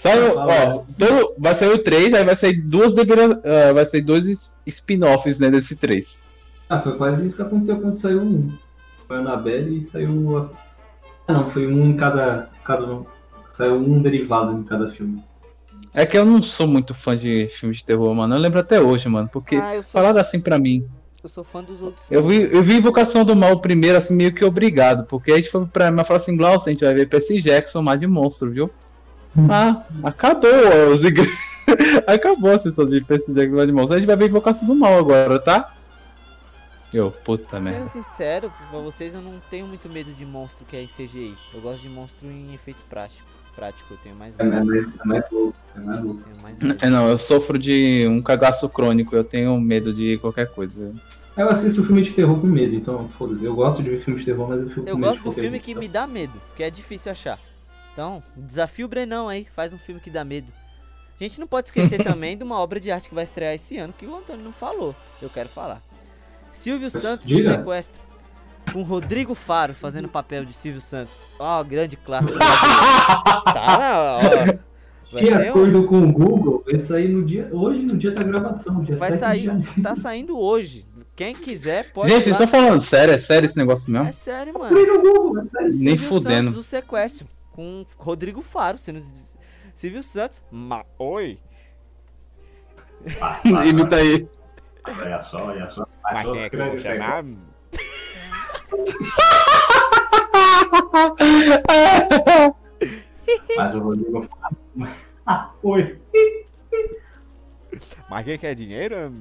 Saiu, 0.02 0.36
ó, 0.36 0.84
todo, 0.98 1.36
vai 1.38 1.54
sair 1.54 1.74
o 1.74 1.78
3, 1.78 2.16
aí 2.16 2.26
vai 2.26 2.36
sair 2.36 2.60
duas 2.60 2.92
ah, 2.98 3.72
vai 3.72 3.86
sair 3.86 4.02
dois 4.02 4.52
spin-offs, 4.66 5.38
né, 5.38 5.52
desse 5.52 5.76
3. 5.76 6.20
Ah, 6.68 6.80
foi 6.80 6.98
quase 6.98 7.24
isso 7.24 7.36
que 7.36 7.44
aconteceu 7.44 7.80
quando 7.80 7.94
saiu 7.94 8.20
um. 8.20 8.52
Foi 9.08 9.18
a 9.18 9.20
Annabelle 9.20 9.78
e 9.78 9.80
saiu 9.80 10.40
a... 10.40 10.50
Ah, 11.28 11.34
não, 11.34 11.48
foi 11.48 11.68
um 11.68 11.86
em 11.86 11.96
cada, 11.96 12.50
cada 12.64 12.84
um. 12.84 13.06
Saiu 13.54 13.76
um 13.76 14.02
derivado 14.02 14.58
em 14.58 14.64
cada 14.64 14.90
filme. 14.90 15.24
É 15.94 16.04
que 16.04 16.18
eu 16.18 16.26
não 16.26 16.42
sou 16.42 16.66
muito 16.66 16.96
fã 16.96 17.16
de 17.16 17.48
filmes 17.52 17.78
de 17.78 17.86
terror, 17.86 18.12
mano. 18.16 18.34
Eu 18.34 18.40
lembro 18.40 18.60
até 18.60 18.82
hoje, 18.82 19.08
mano, 19.08 19.30
porque 19.32 19.58
Ah, 19.58 19.76
eu 19.76 19.84
sou, 19.84 20.02
falaram 20.02 20.20
assim 20.20 20.40
pra 20.40 20.58
mim. 20.58 20.84
eu 21.22 21.30
sou 21.30 21.44
fã 21.44 21.64
dos 21.64 21.80
outros. 21.80 22.10
Eu 22.10 22.26
vi, 22.26 22.50
eu 22.52 22.64
vi 22.64 22.78
Invocação 22.78 23.24
do 23.24 23.36
Mal 23.36 23.62
primeiro, 23.62 24.00
assim, 24.00 24.16
meio 24.16 24.34
que 24.34 24.44
obrigado, 24.44 25.06
porque 25.06 25.32
a 25.32 25.36
gente 25.38 25.52
foi 25.52 25.64
pra 25.68 25.92
mim 25.92 26.02
e 26.02 26.06
falou 26.06 26.20
assim, 26.20 26.36
Glaucio, 26.36 26.70
a 26.70 26.72
gente 26.72 26.84
vai 26.84 26.96
ver 26.96 27.08
Percy 27.08 27.40
Jackson, 27.40 27.84
mais 27.84 28.00
de 28.00 28.08
monstro, 28.08 28.50
viu? 28.50 28.72
Ah, 29.50 29.84
acabou 30.04 30.50
os 30.92 31.04
igre... 31.04 31.30
Acabou 32.06 32.52
a 32.52 32.60
sessão 32.60 32.86
de 32.86 33.04
mais 33.08 33.66
de 33.68 33.72
monstro. 33.72 33.96
A 33.96 33.98
gente 34.00 34.08
vai 34.08 34.16
ver 34.18 34.26
Invocação 34.28 34.68
do 34.68 34.76
Mal 34.76 34.98
agora, 34.98 35.40
tá? 35.40 35.72
Eu, 36.94 37.12
puta 37.12 37.58
Sendo 37.58 37.64
merda. 37.64 37.88
sincero 37.88 38.52
pra 38.70 38.80
vocês, 38.80 39.14
eu 39.14 39.22
não 39.22 39.40
tenho 39.50 39.66
muito 39.66 39.88
medo 39.88 40.12
de 40.12 40.26
monstro 40.26 40.66
que 40.66 40.76
é 40.76 40.84
em 40.84 40.88
CGI. 40.88 41.34
Eu 41.54 41.62
gosto 41.62 41.80
de 41.82 41.88
monstro 41.88 42.30
em 42.30 42.54
efeito 42.54 42.80
prático. 42.90 43.26
Prático, 43.56 43.94
eu 43.94 43.98
tenho 44.04 44.16
mais 44.16 44.38
É, 44.38 44.44
medo. 44.44 44.66
mais, 44.66 44.86
é 45.00 45.06
mais 45.06 45.32
louco. 45.32 45.56
É 45.76 45.80
mais 45.80 46.04
louco. 46.04 46.22
Tenho 46.24 46.42
mais 46.42 46.60
medo. 46.60 46.78
É, 46.86 46.90
não, 46.90 47.10
eu 47.10 47.18
sofro 47.18 47.58
de 47.58 48.06
um 48.10 48.22
cagaço 48.22 48.68
crônico, 48.68 49.16
eu 49.16 49.24
tenho 49.24 49.58
medo 49.62 49.94
de 49.94 50.18
qualquer 50.18 50.50
coisa. 50.50 50.94
Eu 51.38 51.48
assisto 51.50 51.82
filme 51.84 52.02
de 52.02 52.12
terror 52.12 52.38
com 52.40 52.48
medo, 52.48 52.76
então 52.76 53.08
foda-se. 53.18 53.46
Eu 53.46 53.56
gosto 53.56 53.82
de 53.82 53.90
ver 53.90 54.00
filme 54.00 54.20
de 54.20 54.26
terror, 54.26 54.50
mas 54.50 54.62
eu 54.62 54.68
fico 54.70 54.82
Eu 54.82 54.96
com 54.96 55.00
medo 55.00 55.10
gosto 55.10 55.24
de 55.24 55.30
do 55.30 55.32
filme 55.32 55.60
que 55.60 55.74
me 55.74 55.88
dá 55.88 56.06
medo, 56.06 56.34
que 56.58 56.64
é 56.64 56.70
difícil 56.70 57.12
achar. 57.12 57.40
Então, 57.94 58.24
desafio 58.36 58.86
o 58.86 58.90
Brenão 58.90 59.28
aí, 59.28 59.46
faz 59.52 59.74
um 59.74 59.78
filme 59.78 60.00
que 60.02 60.10
dá 60.10 60.24
medo. 60.24 60.48
A 61.20 61.24
gente 61.24 61.40
não 61.40 61.48
pode 61.48 61.68
esquecer 61.68 62.02
também 62.04 62.38
de 62.38 62.44
uma 62.44 62.58
obra 62.60 62.80
de 62.80 62.92
arte 62.92 63.10
que 63.10 63.16
vai 63.16 63.24
estrear 63.24 63.54
esse 63.54 63.78
ano, 63.78 63.94
que 63.98 64.06
o 64.06 64.16
Antônio 64.16 64.44
não 64.44 64.54
falou. 64.54 64.96
Eu 65.22 65.30
quero 65.30 65.50
falar. 65.50 65.82
Silvio 66.52 66.90
Santos 66.90 67.28
diga. 67.28 67.58
Sequestro. 67.58 68.02
Com 68.74 68.84
Rodrigo 68.84 69.36
Faro 69.36 69.74
fazendo 69.74 70.06
o 70.06 70.10
papel 70.10 70.46
de 70.46 70.54
Silvio 70.54 70.82
Santos. 70.82 71.30
Ó, 71.40 71.64
grande 71.64 71.98
clássico. 71.98 72.38
na 72.40 72.46
ó. 73.58 74.22
Vai 75.12 75.24
De 75.24 75.30
ser 75.30 75.40
um- 75.48 75.50
acordo 75.50 75.84
com 75.88 76.02
o 76.04 76.12
Google, 76.12 76.64
vai 76.66 76.80
sair 76.80 77.10
no 77.10 77.26
dia, 77.26 77.50
hoje, 77.52 77.82
no 77.82 77.98
dia 77.98 78.12
da 78.12 78.24
gravação. 78.24 78.82
Dia 78.82 78.96
Vai 78.96 79.12
7 79.12 79.42
de 79.42 79.46
sair, 79.68 79.84
tá 79.84 79.94
saindo 79.96 80.40
hoje. 80.40 80.86
Quem 81.18 81.36
quiser 81.36 81.92
pode 81.92 82.10
Gente, 82.10 82.24
vocês 82.24 82.36
estão 82.40 82.48
falando 82.48 82.80
sério? 82.80 83.14
É 83.14 83.18
sério 83.18 83.46
esse 83.46 83.58
negócio 83.58 83.92
mesmo? 83.92 84.08
É 84.08 84.12
sério, 84.14 84.54
mano. 84.54 84.70
Procure 84.70 84.92
no 84.98 85.02
Google, 85.02 85.42
é 85.42 85.46
sério. 85.46 85.68
Nem 85.68 85.98
Silvio 85.98 86.08
fudendo. 86.08 86.50
Santos, 86.52 86.58
o 86.58 86.64
sequestro. 86.64 87.28
Com 87.52 87.86
Rodrigo 87.98 88.42
Faro 88.42 88.78
sendo. 88.78 89.02
Silvio 89.74 90.04
Santos. 90.04 90.44
Ma... 90.52 90.86
Oi. 90.98 91.40
Imita 93.68 93.96
aí. 93.96 94.28
Olha 94.88 95.24
só, 95.24 95.46
olha 95.46 95.70
só. 95.72 95.88
Mas 96.04 96.24
quem 96.24 96.40
é 96.40 96.50
que 96.50 96.56
eu 96.56 96.66
vou 96.66 96.78
chamar? 96.78 97.24
Mas 103.56 103.76
o 103.76 103.80
Rodrigo. 103.80 104.28
Ah, 105.26 105.52
oi. 105.64 106.00
Mas 108.10 108.26
quem 108.26 108.38
quer 108.38 108.56
dinheiro? 108.56 109.14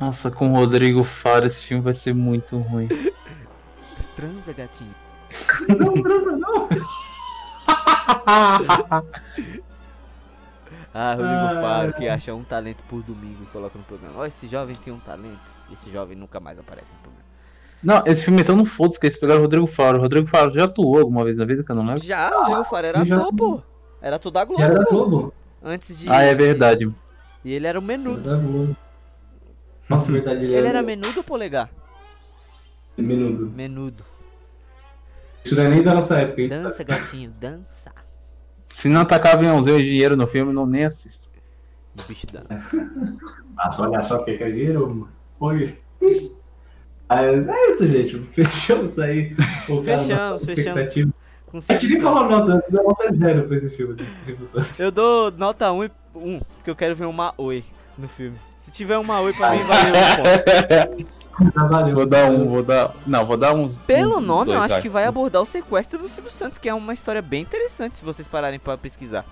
Nossa, 0.00 0.30
com 0.30 0.52
o 0.52 0.56
Rodrigo 0.56 1.04
Faro 1.04 1.46
esse 1.46 1.60
filme 1.60 1.82
vai 1.82 1.94
ser 1.94 2.14
muito 2.14 2.58
ruim. 2.58 2.88
Transa, 4.16 4.52
gatinho. 4.52 4.94
Não, 5.78 6.02
transa 6.02 6.32
não. 6.36 6.68
Ah, 10.92 11.14
Rodrigo 11.14 11.34
Ah, 11.56 11.58
Faro 11.60 11.92
que 11.92 12.08
acha 12.08 12.34
um 12.34 12.42
talento 12.42 12.82
por 12.88 13.02
domingo 13.02 13.42
e 13.44 13.46
coloca 13.46 13.78
no 13.78 13.84
programa. 13.84 14.14
Ó, 14.18 14.26
esse 14.26 14.46
jovem 14.48 14.74
tem 14.76 14.92
um 14.92 14.98
talento. 14.98 15.52
Esse 15.72 15.90
jovem 15.90 16.16
nunca 16.16 16.40
mais 16.40 16.58
aparece 16.58 16.94
no 16.94 17.00
programa. 17.00 17.24
Não, 17.82 18.02
esse 18.06 18.24
filme 18.24 18.40
é 18.40 18.44
tão 18.44 18.56
no 18.56 18.66
foda 18.66 18.98
que 18.98 19.06
eles 19.06 19.16
pegaram 19.16 19.40
o 19.40 19.42
Rodrigo 19.44 19.66
Faro. 19.66 19.98
O 19.98 20.00
Rodrigo 20.02 20.26
Faro 20.28 20.52
já 20.52 20.64
atuou 20.64 20.98
alguma 20.98 21.24
vez 21.24 21.36
na 21.38 21.44
vida 21.44 21.62
que 21.62 21.70
eu 21.70 21.76
não 21.76 21.86
lembro? 21.86 22.02
Já, 22.02 22.28
o 22.36 22.40
Rodrigo 22.42 22.64
Faro 22.64 22.86
era 22.86 23.04
já- 23.06 23.16
ator, 23.16 23.34
pô. 23.34 23.62
Era 24.02 24.16
ator 24.16 24.32
da 24.32 24.44
Globo. 24.44 24.60
Já 24.62 24.68
era. 24.68 24.84
Globo. 24.84 25.32
Antes 25.62 25.96
de. 25.98 26.10
Ah, 26.10 26.22
é 26.22 26.34
verdade. 26.34 26.92
E 27.44 27.52
ele 27.52 27.66
era 27.66 27.78
o 27.78 27.82
Era 27.82 27.86
menudo. 27.86 28.22
Globo. 28.22 28.76
Nossa, 29.88 30.10
verdade, 30.12 30.44
ele, 30.44 30.54
Ele 30.54 30.66
era 30.68 30.82
menudo 30.82 31.18
ou 31.18 31.24
polegar? 31.24 31.68
menudo. 32.96 33.50
Menudo. 33.50 34.04
Isso 35.44 35.56
não 35.56 35.64
é 35.64 35.68
nem 35.68 35.82
da 35.82 35.94
nossa 35.94 36.18
época, 36.18 36.42
hein? 36.42 36.48
Dança, 36.48 36.84
gatinho, 36.84 37.30
dança. 37.40 37.90
Se 38.68 38.88
não 38.88 39.00
atacar 39.00 39.34
aviãozinho 39.34 39.78
e 39.80 39.84
dinheiro 39.84 40.16
no 40.16 40.26
filme, 40.26 40.50
eu 40.50 40.54
não 40.54 40.66
nem 40.66 40.84
assisto. 40.84 41.30
O 41.98 42.02
bicho 42.08 42.26
dança. 42.26 42.88
Ah, 43.56 43.72
só 43.72 43.82
olha 43.82 44.02
só 44.04 44.16
o 44.16 44.24
que 44.24 44.30
é 44.32 44.50
dinheiro. 44.50 45.08
Oi. 45.40 45.76
Mas 47.08 47.48
é 47.48 47.68
isso, 47.68 47.86
gente. 47.88 48.18
Fechamos 48.32 48.98
aí. 48.98 49.34
Fechamos, 49.34 50.08
nossa 50.08 50.46
fechamos. 50.46 50.80
expectativa. 50.80 51.12
Com 51.46 51.58
A 51.58 51.60
gente 51.60 51.78
Silvio 51.80 51.88
nem 51.94 52.00
falou 52.02 52.28
Santos. 52.30 52.48
nota, 52.54 52.64
deu 52.70 52.84
nota 52.84 53.14
zero 53.16 53.48
pra 53.48 53.56
esse 53.56 53.70
filme 53.70 53.94
desse 53.94 54.24
Silvio 54.24 54.46
Santos. 54.46 54.78
Eu 54.78 54.92
dou 54.92 55.32
nota 55.32 55.72
1, 55.72 55.84
e- 55.84 55.90
1 56.14 56.38
porque 56.38 56.70
eu 56.70 56.76
quero 56.76 56.94
ver 56.94 57.06
uma 57.06 57.34
oi 57.36 57.64
no 57.98 58.08
filme. 58.08 58.38
Se 58.60 58.70
tiver 58.70 58.98
uma 58.98 59.20
oi 59.20 59.32
pra 59.32 59.52
mim, 59.52 59.62
valeu 59.64 59.92
um 59.94 60.16
ponto. 60.16 61.54
Valeu. 61.54 61.94
Vou 61.94 62.06
dar 62.06 62.30
um, 62.30 62.46
vou 62.46 62.62
dar. 62.62 62.94
Não, 63.06 63.24
vou 63.24 63.36
dar 63.38 63.54
uns. 63.54 63.78
Pelo 63.78 64.18
uns 64.18 64.26
nome, 64.26 64.50
eu 64.50 64.56
dois, 64.58 64.64
acho 64.64 64.74
vai. 64.74 64.82
que 64.82 64.88
vai 64.90 65.04
abordar 65.06 65.40
o 65.40 65.46
sequestro 65.46 65.98
do 65.98 66.08
Silvio 66.08 66.30
Santos, 66.30 66.58
que 66.58 66.68
é 66.68 66.74
uma 66.74 66.92
história 66.92 67.22
bem 67.22 67.40
interessante 67.40 67.96
se 67.96 68.04
vocês 68.04 68.28
pararem 68.28 68.58
pra 68.58 68.76
pesquisar. 68.76 69.24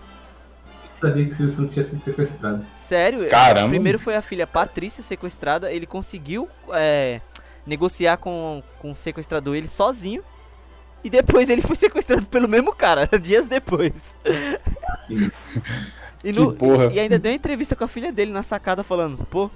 sabia 0.95 1.27
que 1.27 1.31
o 1.33 1.35
Silvio 1.35 1.55
Santos 1.55 1.75
tinha 1.75 1.83
sido 1.83 2.03
sequestrado. 2.03 2.65
Sério, 2.75 3.29
Caramba. 3.29 3.69
primeiro 3.69 3.99
foi 3.99 4.17
a 4.17 4.23
filha 4.23 4.47
Patrícia 4.47 5.03
sequestrada, 5.03 5.71
ele 5.71 5.87
conseguiu 5.87 6.49
é, 6.73 7.21
negociar 7.67 8.17
com, 8.17 8.63
com 8.79 8.93
o 8.93 8.97
sequestrador 8.97 9.55
ele 9.55 9.69
sozinho. 9.69 10.25
E 11.05 11.11
depois 11.11 11.49
ele 11.51 11.63
foi 11.63 11.77
sequestrado 11.77 12.27
pelo 12.27 12.49
mesmo 12.49 12.75
cara, 12.75 13.07
dias 13.21 13.47
depois. 13.47 14.17
E, 16.25 16.33
no- 16.33 16.53
Que 16.53 16.59
porra. 16.59 16.87
e 16.93 16.99
ainda 16.99 17.19
deu 17.19 17.31
uma 17.33 17.37
entrevista 17.37 17.77
com 17.77 17.85
a 17.85 17.89
filha 17.89 18.11
dele 18.13 18.33
na 18.33 18.43
sacada 18.43 18.83
falando, 18.83 19.25
pô, 19.27 19.51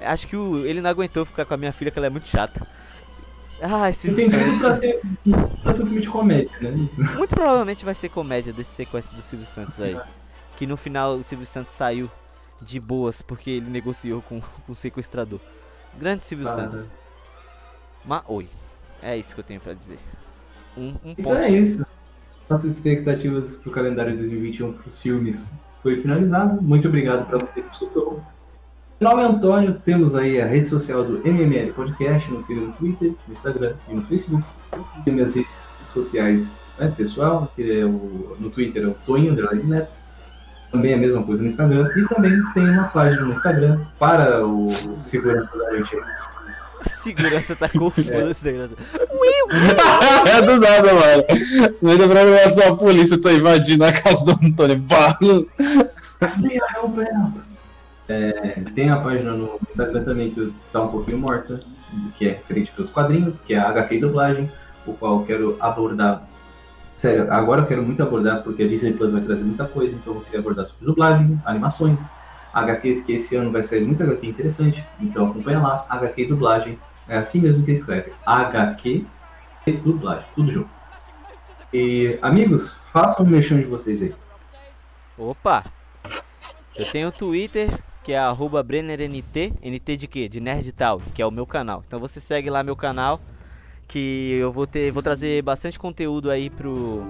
acho 0.00 0.26
que 0.26 0.36
o- 0.36 0.64
ele 0.66 0.80
não 0.80 0.90
aguentou 0.90 1.24
ficar 1.24 1.44
com 1.44 1.54
a 1.54 1.56
minha 1.56 1.72
filha, 1.72 1.90
que 1.90 1.98
ela 1.98 2.06
é 2.06 2.10
muito 2.10 2.28
chata. 2.28 2.66
Ah, 3.60 3.90
esse 3.90 4.12
Tem 4.14 4.30
tudo 4.30 4.58
pra 4.60 4.76
ser, 4.78 5.00
pra 5.62 5.74
ser 5.74 5.82
um 5.82 5.86
filme 5.86 6.00
de 6.00 6.08
comédia, 6.08 6.52
né? 6.60 6.88
Muito 7.16 7.34
provavelmente 7.34 7.84
vai 7.84 7.94
ser 7.94 8.08
comédia 8.08 8.52
desse 8.52 8.70
sequência 8.70 9.14
do 9.16 9.20
Silvio 9.20 9.46
Santos 9.46 9.80
aí. 9.80 9.98
Que 10.56 10.66
no 10.66 10.76
final 10.76 11.16
o 11.16 11.24
Silvio 11.24 11.46
Santos 11.46 11.74
saiu 11.74 12.08
de 12.62 12.78
boas 12.78 13.20
porque 13.22 13.50
ele 13.50 13.68
negociou 13.70 14.22
com, 14.22 14.40
com 14.40 14.72
o 14.72 14.74
sequestrador. 14.76 15.40
Grande 15.98 16.24
Silvio 16.24 16.46
Ah, 16.48 16.52
Santos. 16.54 16.90
Mas 18.04 18.22
oi. 18.28 18.48
É 19.02 19.16
isso 19.16 19.34
que 19.34 19.40
eu 19.40 19.44
tenho 19.44 19.60
pra 19.60 19.74
dizer. 19.74 19.98
Um, 20.76 20.88
um 21.04 21.10
Então 21.18 21.24
ponto. 21.34 21.44
é 21.44 21.50
isso. 21.50 21.84
Nossas 22.48 22.72
expectativas 22.72 23.56
pro 23.56 23.70
calendário 23.72 24.12
de 24.12 24.18
2021 24.18 24.72
pros 24.72 25.00
filmes 25.02 25.52
foi 25.82 25.96
finalizado. 25.96 26.62
Muito 26.62 26.88
obrigado 26.88 27.26
pra 27.26 27.38
você 27.38 27.62
que 27.62 27.70
escutou. 27.70 28.20
Meu 29.00 29.10
nome 29.10 29.22
é 29.22 29.26
Antônio, 29.26 29.80
temos 29.84 30.16
aí 30.16 30.40
a 30.40 30.46
rede 30.46 30.68
social 30.68 31.04
do 31.04 31.18
MML 31.18 31.72
Podcast, 31.72 32.28
nos 32.32 32.46
siga 32.46 32.60
no 32.60 32.72
Twitter, 32.72 33.14
no 33.28 33.32
Instagram 33.32 33.74
e 33.88 33.94
no 33.94 34.02
Facebook. 34.02 34.44
Tem 35.04 35.14
minhas 35.14 35.36
redes 35.36 35.80
sociais 35.86 36.58
né, 36.78 36.92
pessoal, 36.96 37.50
que 37.54 37.80
é 37.80 37.84
o, 37.84 38.36
no 38.40 38.50
Twitter 38.50 38.82
é 38.82 38.86
o 38.86 38.94
Toninho 39.06 39.32
Underline 39.32 39.62
Neto. 39.62 39.92
Também 40.72 40.94
a 40.94 40.96
mesma 40.96 41.22
coisa 41.22 41.42
no 41.42 41.48
Instagram. 41.48 41.88
E 41.96 42.08
também 42.08 42.42
tem 42.52 42.68
uma 42.68 42.88
página 42.88 43.22
no 43.22 43.32
Instagram 43.32 43.80
para 43.98 44.44
o 44.44 44.66
segurança 45.00 45.56
da 45.56 45.70
noite. 45.70 45.96
Segurança 46.86 47.56
tá 47.56 47.68
confusa 47.68 48.30
esse 48.30 48.44
negócio. 48.44 48.76
é 50.26 50.42
do 50.42 50.60
nada, 50.60 50.94
mano. 50.94 51.24
No 51.80 51.88
meio 51.88 51.98
da 51.98 52.08
programação, 52.08 52.72
a 52.72 52.76
polícia 52.76 53.20
tá 53.20 53.32
invadindo 53.32 53.84
a 53.84 53.92
casa 53.92 54.24
do 54.24 54.46
Antônio. 54.46 54.82
Pá. 54.82 55.18
É, 58.08 58.62
tem 58.74 58.90
a 58.90 58.96
página 58.96 59.32
no 59.32 59.58
Instagram 59.68 60.02
também 60.02 60.30
que 60.30 60.52
tá 60.72 60.82
um 60.82 60.88
pouquinho 60.88 61.18
morta, 61.18 61.60
que 62.16 62.26
é 62.26 62.32
referente 62.32 62.72
aos 62.78 62.90
quadrinhos, 62.90 63.38
que 63.38 63.54
é 63.54 63.58
a 63.58 63.68
HQ 63.68 64.00
Dublagem, 64.00 64.50
o 64.86 64.94
qual 64.94 65.20
eu 65.20 65.26
quero 65.26 65.56
abordar. 65.60 66.26
Sério, 66.96 67.32
agora 67.32 67.60
eu 67.60 67.66
quero 67.66 67.82
muito 67.82 68.02
abordar, 68.02 68.42
porque 68.42 68.62
a 68.62 68.68
Disney 68.68 68.92
Plus 68.92 69.12
vai 69.12 69.20
trazer 69.20 69.44
muita 69.44 69.66
coisa, 69.66 69.94
então 69.94 70.12
eu 70.12 70.14
vou 70.14 70.24
querer 70.24 70.38
abordar 70.38 70.66
sobre 70.66 70.86
dublagem, 70.86 71.40
animações, 71.44 72.00
HQs 72.60 73.02
que 73.02 73.12
esse 73.12 73.36
ano 73.36 73.50
vai 73.50 73.62
sair 73.62 73.84
muita 73.84 74.04
HQ 74.04 74.26
interessante, 74.26 74.86
então 75.00 75.28
acompanha 75.28 75.58
lá, 75.58 75.86
HQ 75.88 76.26
Dublagem, 76.26 76.78
é 77.08 77.18
assim 77.18 77.40
mesmo 77.40 77.64
que 77.64 77.72
escreve, 77.72 78.12
HQ 78.24 79.04
Dublagem, 79.84 80.24
tudo 80.34 80.50
junto. 80.50 80.70
E, 81.72 82.18
amigos, 82.22 82.72
façam 82.92 83.24
o 83.24 83.28
mexão 83.28 83.58
de 83.58 83.64
vocês 83.64 84.02
aí. 84.02 84.14
Opa! 85.18 85.64
Eu 86.74 86.86
tenho 86.90 87.08
o 87.08 87.12
Twitter, 87.12 87.78
que 88.04 88.12
é 88.12 88.18
BrennerNT. 88.62 89.52
NT 89.62 89.96
de 89.96 90.06
quê? 90.06 90.28
De 90.28 90.40
Nerd 90.40 90.72
Tal, 90.72 91.00
que 91.12 91.20
é 91.20 91.26
o 91.26 91.30
meu 91.30 91.46
canal. 91.46 91.84
Então 91.86 92.00
você 92.00 92.20
segue 92.20 92.48
lá 92.48 92.62
meu 92.62 92.76
canal, 92.76 93.20
que 93.86 94.38
eu 94.40 94.50
vou 94.50 94.66
ter, 94.66 94.90
vou 94.90 95.02
trazer 95.02 95.42
bastante 95.42 95.78
conteúdo 95.78 96.30
aí 96.30 96.48
pro 96.48 97.06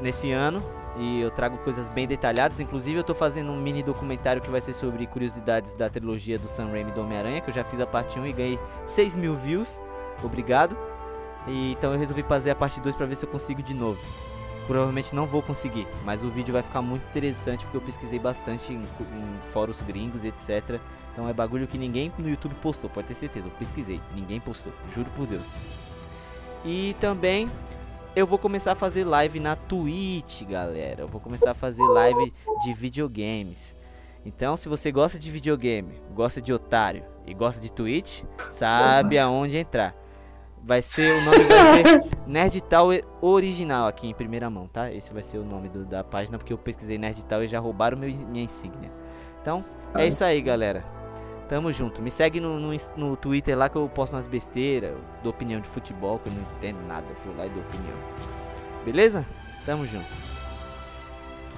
nesse 0.00 0.30
ano. 0.30 0.62
E 0.98 1.20
eu 1.20 1.30
trago 1.30 1.58
coisas 1.58 1.88
bem 1.88 2.06
detalhadas. 2.06 2.58
Inclusive 2.60 2.98
eu 2.98 3.04
tô 3.04 3.14
fazendo 3.14 3.52
um 3.52 3.56
mini 3.56 3.82
documentário 3.82 4.42
que 4.42 4.50
vai 4.50 4.60
ser 4.60 4.72
sobre 4.72 5.06
curiosidades 5.06 5.72
da 5.72 5.88
trilogia 5.88 6.38
do 6.38 6.48
Sam 6.48 6.70
Raimi 6.70 6.90
do 6.90 7.00
Homem-Aranha, 7.00 7.40
que 7.40 7.50
eu 7.50 7.54
já 7.54 7.62
fiz 7.62 7.78
a 7.80 7.86
parte 7.86 8.18
1 8.18 8.26
e 8.26 8.32
ganhei 8.32 8.58
6 8.84 9.14
mil 9.14 9.34
views. 9.34 9.80
Obrigado. 10.22 10.76
E, 11.46 11.72
então 11.72 11.92
eu 11.92 11.98
resolvi 11.98 12.22
fazer 12.24 12.50
a 12.50 12.54
parte 12.54 12.80
2 12.80 12.96
pra 12.96 13.06
ver 13.06 13.14
se 13.14 13.24
eu 13.24 13.30
consigo 13.30 13.62
de 13.62 13.74
novo. 13.74 14.00
Provavelmente 14.66 15.14
não 15.14 15.26
vou 15.26 15.40
conseguir, 15.40 15.86
mas 16.04 16.22
o 16.22 16.28
vídeo 16.28 16.52
vai 16.52 16.62
ficar 16.62 16.82
muito 16.82 17.08
interessante 17.08 17.64
porque 17.64 17.78
eu 17.78 17.80
pesquisei 17.80 18.18
bastante 18.18 18.74
em, 18.74 18.82
em 18.82 19.40
fóruns 19.44 19.80
gringos 19.80 20.26
etc. 20.26 20.78
Então 21.10 21.26
é 21.26 21.32
bagulho 21.32 21.66
que 21.66 21.78
ninguém 21.78 22.12
no 22.18 22.28
YouTube 22.28 22.54
postou, 22.56 22.90
pode 22.90 23.06
ter 23.06 23.14
certeza. 23.14 23.46
Eu 23.46 23.52
pesquisei, 23.52 23.98
ninguém 24.14 24.38
postou, 24.40 24.72
juro 24.92 25.10
por 25.16 25.26
Deus. 25.26 25.54
E 26.64 26.94
também 27.00 27.50
eu 28.16 28.26
vou 28.26 28.38
começar 28.38 28.72
a 28.72 28.74
fazer 28.74 29.04
live 29.04 29.38
na 29.40 29.54
Twitch, 29.56 30.42
galera. 30.44 31.02
Eu 31.02 31.08
vou 31.08 31.20
começar 31.20 31.50
a 31.52 31.54
fazer 31.54 31.82
live 31.84 32.32
de 32.62 32.72
videogames. 32.72 33.76
Então, 34.24 34.56
se 34.56 34.68
você 34.68 34.90
gosta 34.90 35.18
de 35.18 35.30
videogame, 35.30 35.94
gosta 36.14 36.40
de 36.42 36.52
otário 36.52 37.04
e 37.26 37.32
gosta 37.32 37.60
de 37.60 37.72
Twitch, 37.72 38.24
sabe 38.48 39.18
aonde 39.18 39.56
entrar. 39.56 39.94
Vai 40.62 40.82
ser 40.82 41.10
o 41.12 41.24
nome 41.24 41.44
vai 41.44 41.84
ser 41.84 42.04
Nerd 42.26 42.60
Tower 42.62 43.04
original 43.22 43.86
aqui 43.86 44.08
em 44.08 44.12
primeira 44.14 44.50
mão, 44.50 44.66
tá? 44.66 44.92
Esse 44.92 45.12
vai 45.14 45.22
ser 45.22 45.38
o 45.38 45.44
nome 45.44 45.68
do- 45.68 45.84
da 45.86 46.02
página 46.02 46.36
porque 46.36 46.52
eu 46.52 46.58
pesquisei 46.58 46.98
Nerd 46.98 47.24
Tower 47.24 47.44
e 47.44 47.48
já 47.48 47.58
roubaram 47.60 47.96
meu, 47.96 48.10
minha 48.26 48.44
insígnia. 48.44 48.92
Então, 49.40 49.64
é 49.94 50.06
isso 50.08 50.24
aí, 50.24 50.42
galera. 50.42 50.84
Tamo 51.48 51.72
junto. 51.72 52.02
Me 52.02 52.10
segue 52.10 52.40
no, 52.40 52.60
no, 52.60 52.76
no 52.96 53.16
Twitter 53.16 53.56
lá 53.56 53.68
que 53.68 53.76
eu 53.76 53.88
posto 53.88 54.12
umas 54.14 54.26
besteiras, 54.26 54.90
eu 54.90 55.00
dou 55.22 55.30
opinião 55.32 55.60
de 55.60 55.68
futebol, 55.68 56.18
que 56.18 56.28
eu 56.28 56.32
não 56.32 56.42
entendo 56.56 56.78
nada. 56.86 57.06
Eu 57.08 57.16
fui 57.16 57.34
lá 57.36 57.46
e 57.46 57.50
dou 57.50 57.62
opinião. 57.62 57.96
Beleza? 58.84 59.26
Tamo 59.64 59.86
junto. 59.86 60.06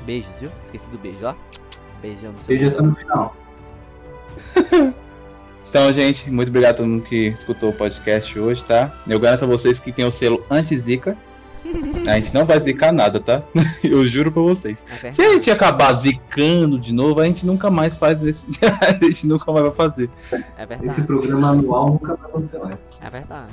Beijos, 0.07 0.39
viu? 0.39 0.51
Esqueci 0.63 0.89
do 0.91 0.99
beijo, 0.99 1.27
ó. 1.27 1.35
Beijão 2.01 2.33
no 2.33 2.39
seu 2.39 2.57
essa 2.57 2.83
no 2.83 2.95
final. 2.95 3.37
Então, 5.71 5.93
gente, 5.93 6.29
muito 6.29 6.49
obrigado 6.49 6.73
a 6.73 6.77
todo 6.79 6.89
mundo 6.89 7.05
que 7.05 7.29
escutou 7.29 7.71
o 7.71 7.73
podcast 7.73 8.37
hoje, 8.37 8.65
tá? 8.65 8.93
Eu 9.07 9.21
garanto 9.21 9.45
a 9.45 9.47
vocês 9.47 9.79
que 9.79 9.93
tem 9.93 10.05
o 10.05 10.11
selo 10.11 10.45
anti-zica. 10.51 11.17
A 12.07 12.17
gente 12.17 12.35
não 12.35 12.45
vai 12.45 12.59
zicar 12.61 12.93
nada, 12.93 13.21
tá? 13.21 13.43
Eu 13.85 14.05
juro 14.07 14.33
pra 14.33 14.43
vocês. 14.43 14.85
É. 15.03 15.13
Se 15.13 15.23
a 15.23 15.31
gente 15.31 15.51
acabar 15.51 15.93
zicando 15.95 16.79
de 16.79 16.93
novo, 16.93 17.21
a 17.21 17.25
gente 17.25 17.45
nunca 17.47 17.71
mais 17.71 17.97
faz 17.97 18.23
esse. 18.25 18.47
a 18.81 18.93
gente 19.05 19.27
nunca 19.27 19.51
mais 19.53 19.67
vai 19.67 19.75
fazer. 19.75 20.11
É 20.33 20.37
Esse 20.37 20.67
verdade. 20.67 21.03
programa 21.03 21.51
anual 21.51 21.91
nunca 21.91 22.15
vai 22.17 22.29
acontecer 22.29 22.59
mais. 22.59 22.83
É 23.01 23.11
verdade. 23.11 23.53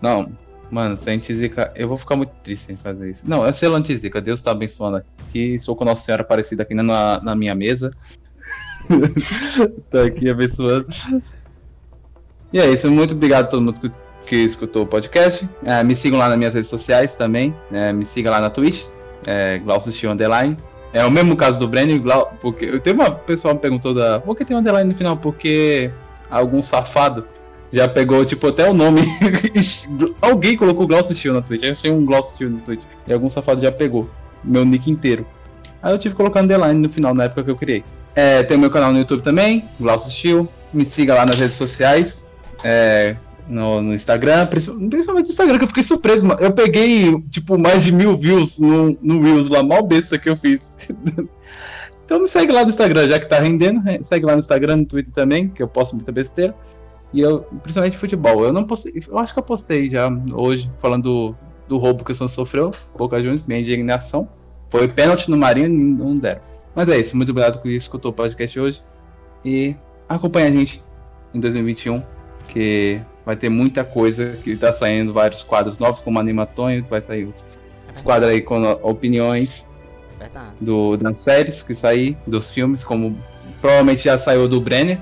Não, 0.00 0.30
mano, 0.70 0.96
se 0.96 1.08
a 1.08 1.12
gente 1.12 1.34
zicar. 1.34 1.72
Eu 1.74 1.88
vou 1.88 1.96
ficar 1.96 2.16
muito 2.16 2.32
triste 2.42 2.72
em 2.72 2.76
fazer 2.76 3.10
isso. 3.10 3.22
Não, 3.24 3.46
é 3.46 3.52
selo 3.52 3.76
anti-zica. 3.76 4.20
Deus 4.20 4.40
tá 4.40 4.50
abençoando 4.50 4.98
aqui. 4.98 5.58
Sou 5.58 5.76
com 5.76 5.84
Nossa 5.84 6.04
Senhora 6.04 6.22
Aparecida 6.22 6.62
aqui 6.62 6.74
na, 6.74 7.20
na 7.20 7.34
minha 7.34 7.54
mesa. 7.54 7.90
tá 9.90 10.02
aqui 10.02 10.28
abençoando. 10.28 10.86
E 12.52 12.58
é 12.60 12.70
isso, 12.70 12.88
muito 12.88 13.14
obrigado 13.14 13.46
a 13.46 13.48
todo 13.48 13.62
mundo 13.62 13.80
que, 13.80 13.90
que 14.26 14.36
escutou 14.36 14.82
o 14.82 14.86
podcast. 14.86 15.48
É, 15.64 15.82
me 15.82 15.94
sigam 15.94 16.18
lá 16.18 16.28
nas 16.28 16.38
minhas 16.38 16.54
redes 16.54 16.68
sociais 16.68 17.14
também. 17.14 17.54
É, 17.72 17.92
me 17.92 18.04
siga 18.04 18.30
lá 18.30 18.40
na 18.40 18.50
Twitch, 18.50 18.86
é, 19.26 19.58
Glaucio 19.58 20.10
Underline. 20.10 20.56
É 20.92 21.04
o 21.04 21.10
mesmo 21.10 21.36
caso 21.36 21.58
do 21.58 21.66
Brenner, 21.66 22.00
Glau, 22.00 22.32
porque 22.40 22.66
eu 22.66 22.80
tenho 22.80 22.96
uma 22.96 23.10
pessoa 23.10 23.52
me 23.52 23.58
perguntou 23.58 23.92
da 23.92 24.20
por 24.20 24.36
que 24.36 24.44
tem 24.44 24.56
underline 24.56 24.88
no 24.88 24.94
final? 24.94 25.16
Porque 25.16 25.90
algum 26.30 26.62
safado 26.62 27.26
já 27.72 27.88
pegou, 27.88 28.24
tipo, 28.24 28.46
até 28.46 28.70
o 28.70 28.72
nome. 28.72 29.02
Alguém 30.22 30.56
colocou 30.56 30.86
Glaucio 30.86 31.32
na 31.32 31.42
Twitch. 31.42 31.64
Eu 31.64 31.72
achei 31.72 31.90
um 31.90 32.06
Glaucio 32.06 32.48
no 32.48 32.58
Twitch. 32.58 32.82
E 33.06 33.12
algum 33.12 33.28
safado 33.28 33.60
já 33.60 33.72
pegou 33.72 34.08
meu 34.44 34.64
nick 34.64 34.88
inteiro. 34.88 35.26
Aí 35.82 35.92
eu 35.92 35.98
tive 35.98 36.14
que 36.14 36.16
colocar 36.16 36.40
underline 36.40 36.80
no 36.80 36.88
final, 36.88 37.12
na 37.12 37.24
época 37.24 37.42
que 37.42 37.50
eu 37.50 37.56
criei. 37.56 37.84
É, 38.14 38.44
tem 38.44 38.56
o 38.56 38.60
meu 38.60 38.70
canal 38.70 38.92
no 38.92 38.98
YouTube 38.98 39.22
também, 39.22 39.64
Glaucio 39.80 40.12
Steel. 40.12 40.48
Me 40.72 40.84
siga 40.84 41.14
lá 41.14 41.26
nas 41.26 41.36
redes 41.36 41.56
sociais. 41.56 42.28
É, 42.62 43.16
no, 43.48 43.82
no, 43.82 43.94
Instagram, 43.94 44.46
principalmente 44.46 45.26
no 45.26 45.30
Instagram, 45.30 45.58
que 45.58 45.64
eu 45.64 45.68
fiquei 45.68 45.82
surpreso, 45.82 46.24
mano. 46.24 46.40
Eu 46.40 46.52
peguei, 46.52 47.20
tipo, 47.30 47.58
mais 47.58 47.82
de 47.82 47.92
mil 47.92 48.16
views 48.16 48.58
no, 48.58 48.96
no 49.02 49.20
Reels 49.22 49.48
lá, 49.48 49.62
mal 49.62 49.82
besta 49.82 50.18
que 50.18 50.28
eu 50.28 50.36
fiz. 50.36 50.74
então 52.04 52.20
me 52.20 52.28
segue 52.28 52.52
lá 52.52 52.62
no 52.62 52.68
Instagram, 52.68 53.08
já 53.08 53.18
que 53.18 53.28
tá 53.28 53.38
rendendo. 53.38 53.82
Segue 54.04 54.24
lá 54.24 54.32
no 54.32 54.38
Instagram, 54.38 54.76
no 54.76 54.86
Twitter 54.86 55.12
também, 55.12 55.48
que 55.48 55.62
eu 55.62 55.68
posto 55.68 55.94
muita 55.94 56.10
besteira. 56.10 56.54
E 57.12 57.20
eu, 57.20 57.40
principalmente 57.62 57.96
futebol. 57.96 58.44
Eu 58.44 58.52
não 58.52 58.64
postei, 58.64 58.92
eu 59.06 59.18
acho 59.18 59.32
que 59.32 59.38
eu 59.38 59.42
postei 59.42 59.88
já 59.88 60.08
hoje, 60.32 60.70
falando 60.80 61.02
do, 61.04 61.36
do 61.68 61.78
roubo 61.78 62.04
que 62.04 62.12
o 62.12 62.14
Santos 62.14 62.34
sofreu, 62.34 62.72
Boca 62.96 63.18
Juniors, 63.18 63.44
minha 63.44 63.60
indignação. 63.60 64.28
Foi 64.68 64.88
pênalti 64.88 65.30
no 65.30 65.36
Marinho 65.36 65.66
e 65.66 65.70
não 65.70 66.14
deram. 66.14 66.40
Mas 66.74 66.88
é 66.88 66.98
isso, 66.98 67.16
muito 67.16 67.30
obrigado 67.30 67.60
por 67.60 67.70
escutou 67.70 68.10
o 68.10 68.14
podcast 68.14 68.58
hoje. 68.58 68.82
E 69.44 69.76
acompanha 70.08 70.48
a 70.48 70.50
gente 70.50 70.82
em 71.32 71.38
2021, 71.38 72.02
que 72.48 73.00
vai 73.24 73.36
ter 73.36 73.48
muita 73.48 73.84
coisa 73.84 74.38
que 74.42 74.56
tá 74.56 74.72
saindo, 74.72 75.12
vários 75.12 75.42
quadros 75.42 75.78
novos, 75.78 76.00
como 76.00 76.18
Animatonho, 76.18 76.84
vai 76.88 77.00
sair 77.00 77.24
os, 77.24 77.44
os 77.92 78.02
quadros 78.02 78.30
aí 78.30 78.42
com 78.42 78.62
opiniões 78.82 79.66
do, 80.60 80.96
das 80.96 81.20
séries 81.20 81.62
que 81.62 81.74
sair, 81.74 82.16
dos 82.26 82.50
filmes, 82.50 82.84
como 82.84 83.18
provavelmente 83.60 84.04
já 84.04 84.18
saiu 84.18 84.48
do 84.48 84.60
Brenner, 84.60 84.98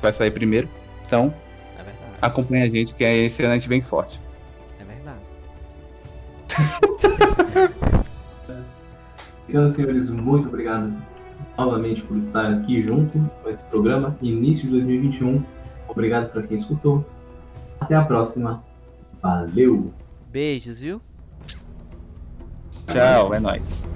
vai 0.00 0.12
sair 0.12 0.30
primeiro. 0.30 0.68
Então, 1.06 1.34
é 1.78 1.84
acompanha 2.20 2.64
a 2.64 2.68
gente, 2.68 2.94
que 2.94 3.04
é 3.04 3.16
excelente 3.24 3.68
bem 3.68 3.80
forte. 3.80 4.20
É 4.78 4.84
verdade. 4.84 5.20
então, 9.48 9.68
senhores, 9.70 10.10
muito 10.10 10.48
obrigado 10.48 10.92
novamente 11.56 12.02
por 12.02 12.16
estar 12.18 12.52
aqui 12.52 12.80
junto 12.80 13.18
com 13.42 13.48
esse 13.48 13.62
programa, 13.64 14.16
início 14.20 14.64
de 14.64 14.70
2021. 14.70 15.42
Obrigado 15.88 16.30
para 16.30 16.42
quem 16.42 16.56
escutou. 16.56 17.04
Até 17.80 17.94
a 17.94 18.04
próxima. 18.04 18.62
Valeu! 19.22 19.92
Beijos, 20.30 20.78
viu? 20.78 21.00
Tchau, 22.86 23.34
é 23.34 23.40
nóis. 23.40 23.86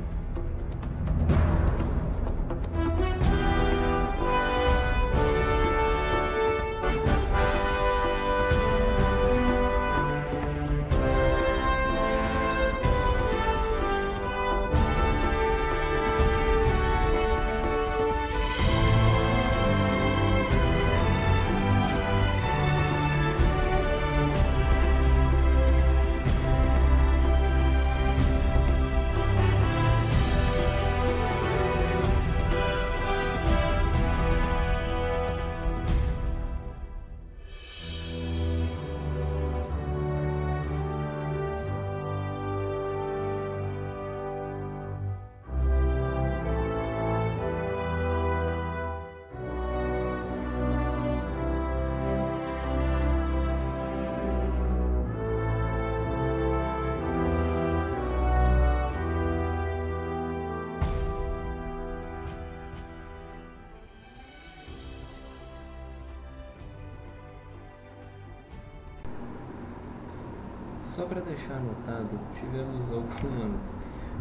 Anotado, 71.61 72.19
tivemos 72.35 72.91
algumas 72.91 73.73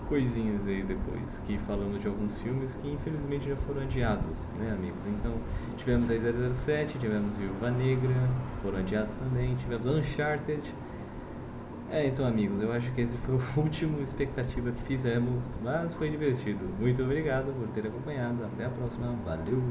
coisinhas 0.08 0.68
aí 0.68 0.82
depois, 0.82 1.40
que 1.45 1.58
falamos 1.59 2.01
de 2.01 2.08
alguns 2.08 2.42
filmes 2.42 2.76
que 2.76 2.92
infelizmente 2.92 3.48
já 3.48 3.56
foram 3.56 3.82
adiados, 3.82 4.48
né 4.58 4.72
amigos? 4.72 5.06
Então, 5.06 5.34
tivemos 5.77 6.09
aí 6.09 6.19
007, 6.19 6.98
tivemos 6.98 7.35
Viúva 7.38 7.69
Negra, 7.72 8.16
foram 8.61 8.80
adiados 8.80 9.16
também, 9.16 9.56
tivemos 9.56 9.85
Uncharted. 9.85 10.74
É, 11.92 12.06
então 12.06 12.26
amigos, 12.26 12.61
eu 12.61 12.72
acho 12.72 12.92
que 12.92 13.01
esse 13.01 13.18
foi 13.18 13.35
o 13.58 13.59
último 13.59 14.01
expectativa 14.01 14.72
que 14.72 14.82
fizemos, 14.84 15.56
mas 15.64 15.93
foi 15.93 16.09
divertido. 16.09 16.66
Muito 16.80 17.03
obrigado 17.03 17.53
por 17.53 17.68
ter 17.69 17.88
acompanhado, 17.88 18.43
até 18.45 18.66
a 18.66 18.69
próxima, 18.69 19.16
valeu! 19.26 19.61